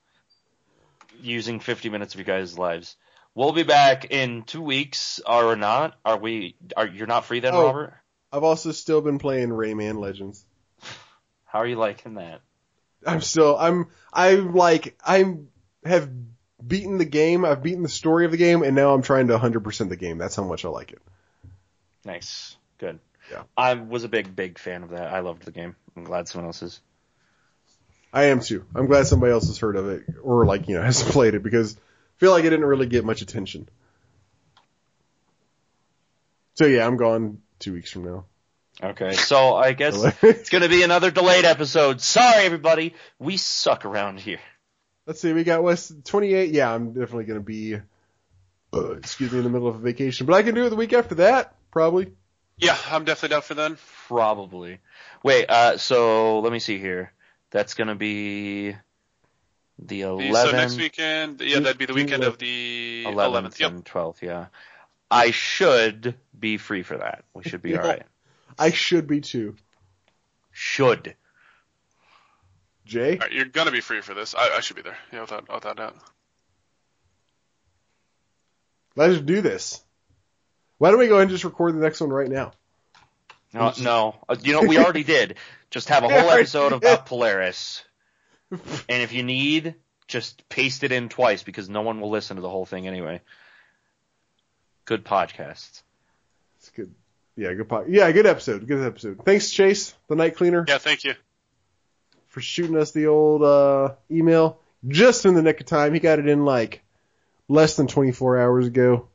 using 1.22 1.60
50 1.60 1.90
minutes 1.90 2.14
of 2.14 2.20
you 2.20 2.24
guys' 2.24 2.56
lives. 2.58 2.96
We'll 3.34 3.52
be 3.52 3.62
back 3.62 4.06
in 4.10 4.42
two 4.42 4.62
weeks, 4.62 5.20
or 5.26 5.54
not? 5.54 5.98
Are 6.04 6.16
we? 6.18 6.56
Are 6.76 6.86
you're 6.86 7.06
not 7.06 7.24
free 7.26 7.40
then, 7.40 7.54
Oh. 7.54 7.64
Robert? 7.66 7.94
I've 8.32 8.44
also 8.44 8.72
still 8.72 9.00
been 9.00 9.18
playing 9.18 9.48
Rayman 9.50 9.98
Legends. 9.98 10.44
How 11.44 11.60
are 11.60 11.66
you 11.66 11.76
liking 11.76 12.14
that? 12.14 12.40
I'm 13.06 13.20
still 13.22 13.56
I'm 13.58 13.86
I'm 14.12 14.54
like 14.54 14.96
I'm 15.04 15.48
have 15.84 16.10
beaten 16.66 16.98
the 16.98 17.04
game. 17.04 17.44
I've 17.44 17.62
beaten 17.62 17.82
the 17.82 17.88
story 17.88 18.24
of 18.24 18.30
the 18.30 18.36
game, 18.36 18.62
and 18.62 18.74
now 18.74 18.94
I'm 18.94 19.02
trying 19.02 19.28
to 19.28 19.38
100% 19.38 19.88
the 19.88 19.96
game. 19.96 20.18
That's 20.18 20.36
how 20.36 20.44
much 20.44 20.64
I 20.64 20.68
like 20.68 20.92
it. 20.92 21.00
Nice, 22.04 22.56
good. 22.78 22.98
Yeah. 23.30 23.42
I 23.56 23.74
was 23.74 24.04
a 24.04 24.08
big, 24.08 24.34
big 24.34 24.58
fan 24.58 24.82
of 24.82 24.90
that. 24.90 25.12
I 25.12 25.20
loved 25.20 25.44
the 25.44 25.52
game. 25.52 25.76
I'm 25.96 26.04
glad 26.04 26.28
someone 26.28 26.46
else 26.46 26.62
is. 26.62 26.80
I 28.12 28.24
am 28.24 28.40
too. 28.40 28.64
I'm 28.74 28.86
glad 28.86 29.06
somebody 29.06 29.32
else 29.32 29.46
has 29.46 29.58
heard 29.58 29.76
of 29.76 29.88
it 29.88 30.04
or 30.22 30.44
like 30.44 30.68
you 30.68 30.76
know 30.76 30.82
has 30.84 31.02
played 31.02 31.34
it 31.34 31.42
because 31.42 31.76
I 31.76 31.78
feel 32.18 32.32
like 32.32 32.44
it 32.44 32.50
didn't 32.50 32.66
really 32.66 32.86
get 32.86 33.04
much 33.04 33.22
attention. 33.22 33.68
So 36.54 36.66
yeah, 36.66 36.86
I'm 36.86 36.96
gone 36.96 37.40
two 37.58 37.72
weeks 37.72 37.92
from 37.92 38.04
now. 38.04 38.24
Okay, 38.82 39.12
so 39.12 39.54
I 39.54 39.72
guess 39.72 39.94
it's 40.22 40.50
gonna 40.50 40.68
be 40.68 40.82
another 40.82 41.10
delayed 41.10 41.44
episode. 41.44 42.00
Sorry, 42.00 42.44
everybody. 42.44 42.94
We 43.18 43.36
suck 43.36 43.84
around 43.84 44.20
here. 44.20 44.40
Let's 45.10 45.20
see, 45.22 45.32
we 45.32 45.42
got 45.42 45.64
West 45.64 46.04
28. 46.04 46.52
Yeah, 46.52 46.72
I'm 46.72 46.92
definitely 46.92 47.24
gonna 47.24 47.40
be, 47.40 47.74
uh, 48.72 48.92
excuse 48.92 49.32
me, 49.32 49.38
in 49.38 49.44
the 49.44 49.50
middle 49.50 49.66
of 49.66 49.74
a 49.74 49.78
vacation, 49.80 50.24
but 50.24 50.34
I 50.34 50.44
can 50.44 50.54
do 50.54 50.64
it 50.66 50.70
the 50.70 50.76
week 50.76 50.92
after 50.92 51.16
that, 51.16 51.56
probably. 51.72 52.12
Yeah, 52.58 52.78
I'm 52.88 53.04
definitely 53.04 53.34
down 53.34 53.42
for 53.42 53.54
then. 53.54 53.76
Probably. 54.06 54.78
Wait, 55.24 55.50
uh, 55.50 55.78
so 55.78 56.38
let 56.38 56.52
me 56.52 56.60
see 56.60 56.78
here. 56.78 57.12
That's 57.50 57.74
gonna 57.74 57.96
be 57.96 58.70
the 58.70 58.76
The- 59.80 60.00
11th, 60.02 60.50
So 60.50 60.50
next 60.52 60.76
weekend, 60.76 61.40
yeah, 61.40 61.58
that'd 61.58 61.76
be 61.76 61.86
the 61.86 61.94
weekend 61.94 62.22
of 62.22 62.38
the 62.38 63.02
11th, 63.08 63.56
11th. 63.56 63.58
Yep. 63.58 63.70
and 63.72 63.84
12th, 63.84 64.22
yeah. 64.22 64.46
I 65.10 65.32
should 65.32 66.14
be 66.38 66.56
free 66.56 66.84
for 66.84 66.98
that. 66.98 67.24
We 67.34 67.42
should 67.42 67.62
be 67.62 67.70
Yeah. 67.72 67.78
alright. 67.80 68.06
I 68.56 68.70
should 68.70 69.08
be 69.08 69.22
too. 69.22 69.56
Should. 70.52 71.16
Jay, 72.90 73.12
All 73.12 73.18
right, 73.18 73.32
you're 73.32 73.44
gonna 73.44 73.70
be 73.70 73.80
free 73.80 74.00
for 74.00 74.14
this. 74.14 74.34
I, 74.34 74.56
I 74.56 74.60
should 74.60 74.74
be 74.74 74.82
there. 74.82 74.98
Yeah, 75.12 75.20
without 75.20 75.52
without 75.52 75.76
doubt. 75.76 75.96
let's 78.96 79.20
do 79.20 79.40
this. 79.40 79.80
Why 80.78 80.90
don't 80.90 80.98
we 80.98 81.06
go 81.06 81.14
ahead 81.14 81.22
and 81.22 81.30
just 81.30 81.44
record 81.44 81.74
the 81.74 81.80
next 81.80 82.00
one 82.00 82.10
right 82.10 82.28
now? 82.28 82.52
No, 83.52 83.72
no. 83.80 84.16
Uh, 84.28 84.36
You 84.42 84.52
know, 84.54 84.62
we 84.62 84.78
already 84.82 85.04
did. 85.04 85.36
Just 85.70 85.88
have 85.90 86.02
a 86.02 86.08
whole 86.08 86.30
episode 86.30 86.72
about 86.72 87.06
Polaris. 87.06 87.84
And 88.50 89.00
if 89.04 89.12
you 89.12 89.22
need, 89.22 89.76
just 90.08 90.48
paste 90.48 90.82
it 90.82 90.90
in 90.90 91.08
twice 91.08 91.44
because 91.44 91.68
no 91.68 91.82
one 91.82 92.00
will 92.00 92.10
listen 92.10 92.34
to 92.34 92.42
the 92.42 92.50
whole 92.50 92.66
thing 92.66 92.88
anyway. 92.88 93.20
Good 94.86 95.04
podcast. 95.04 95.82
It's 96.58 96.70
good. 96.74 96.92
Yeah, 97.36 97.52
good 97.54 97.68
pod. 97.68 97.84
Yeah, 97.88 98.10
good 98.10 98.26
episode. 98.26 98.66
Good 98.66 98.84
episode. 98.84 99.20
Thanks, 99.24 99.52
Chase, 99.52 99.94
the 100.08 100.16
night 100.16 100.34
cleaner, 100.34 100.64
Yeah, 100.66 100.78
thank 100.78 101.04
you. 101.04 101.14
For 102.30 102.40
shooting 102.40 102.76
us 102.76 102.92
the 102.92 103.06
old 103.06 103.42
uh, 103.42 103.94
email 104.10 104.58
just 104.88 105.26
in 105.26 105.34
the 105.34 105.42
nick 105.42 105.60
of 105.60 105.66
time. 105.66 105.92
He 105.92 106.00
got 106.00 106.18
it 106.18 106.28
in 106.28 106.44
like 106.44 106.82
less 107.48 107.76
than 107.76 107.86
24 107.86 108.40
hours 108.40 108.66
ago. 108.66 109.08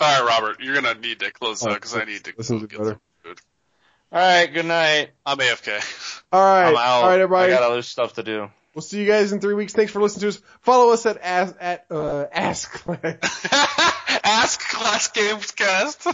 All 0.00 0.24
right, 0.24 0.26
Robert, 0.26 0.60
you're 0.60 0.74
gonna 0.74 0.94
need 0.94 1.20
to 1.20 1.30
close 1.30 1.64
out 1.66 1.74
because 1.74 1.94
I 1.96 2.04
need 2.04 2.24
to 2.24 2.32
listen 2.36 2.58
go 2.58 2.62
to 2.62 2.68
get 2.68 2.76
brother. 2.76 2.92
some 2.92 3.00
food. 3.22 3.40
All 4.12 4.18
right. 4.18 4.46
Good 4.46 4.66
night. 4.66 5.10
I'm 5.24 5.38
AFK. 5.38 6.22
All 6.32 6.40
right, 6.40 6.68
I'm 6.68 6.76
out. 6.76 7.02
all 7.02 7.08
right, 7.08 7.20
everybody. 7.20 7.52
I 7.52 7.56
got 7.56 7.70
other 7.70 7.82
stuff 7.82 8.14
to 8.14 8.22
do. 8.22 8.50
We'll 8.74 8.82
see 8.82 9.00
you 9.00 9.06
guys 9.06 9.32
in 9.32 9.40
three 9.40 9.54
weeks. 9.54 9.72
Thanks 9.72 9.92
for 9.92 10.02
listening 10.02 10.22
to 10.22 10.28
us. 10.28 10.42
Follow 10.62 10.92
us 10.92 11.06
at 11.06 11.18
ask 11.22 11.54
at 11.60 11.86
uh, 11.90 12.26
ask 12.32 12.84
Ask 14.24 14.68
Class 14.68 15.08
Games 15.08 15.50
Cast. 15.52 16.08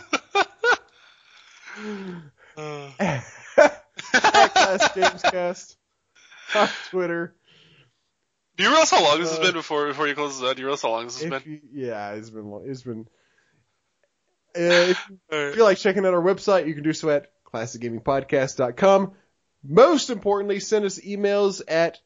Uh, 2.57 3.21
at 4.15 4.53
Class 4.55 4.89
Gamescast 4.93 5.77
on 6.55 6.69
Twitter. 6.91 7.35
Do 8.57 8.65
you 8.65 8.71
realize 8.71 8.91
how 8.91 9.03
long 9.03 9.21
this 9.21 9.31
has 9.31 9.39
Uh, 9.39 9.43
been 9.43 9.53
before 9.55 9.87
before 9.89 10.07
you 10.09 10.15
close 10.15 10.39
this 10.39 10.49
out? 10.49 10.57
Do 10.57 10.61
you 10.63 10.67
realize 10.67 10.83
how 10.83 10.91
long 10.91 11.05
this 11.05 11.21
has 11.23 11.31
been? 11.31 11.43
you, 11.47 11.61
yeah, 11.87 12.11
it's 12.13 12.31
been 12.31 12.51
long. 12.51 12.65
It's 12.69 12.83
been. 12.83 13.07
Uh, 14.57 14.61
if 14.93 15.09
you 15.09 15.19
right. 15.39 15.55
feel 15.55 15.65
like 15.65 15.79
checking 15.79 16.05
out 16.05 16.13
our 16.15 16.23
website, 16.23 16.67
you 16.67 16.75
can 16.75 16.83
do 16.83 16.93
so 16.93 17.11
at 17.11 17.29
classicgamingpodcast.com. 17.53 19.13
Most 19.63 20.11
importantly, 20.11 20.61
send 20.61 20.85
us 20.85 20.99
emails 20.99 21.63
at 21.69 21.99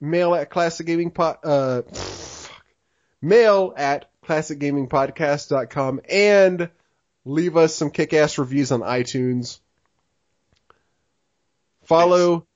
mail 0.00 0.34
at 0.34 0.50
classicgamingpod, 0.50 1.38
uh, 1.44 1.82
fuck. 1.82 2.64
mail 3.22 3.72
at 3.76 4.10
classicgamingpodcast.com 4.26 6.00
and 6.08 6.70
leave 7.24 7.56
us 7.56 7.74
some 7.74 7.90
kick-ass 7.90 8.38
reviews 8.38 8.72
on 8.72 8.80
iTunes. 8.80 9.60
Follow 11.88 12.46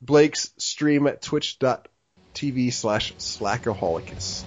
Blake's 0.00 0.50
stream 0.58 1.06
at 1.06 1.20
twitch.tv 1.20 2.72
slash 2.72 3.12
slackaholicus. 3.18 4.46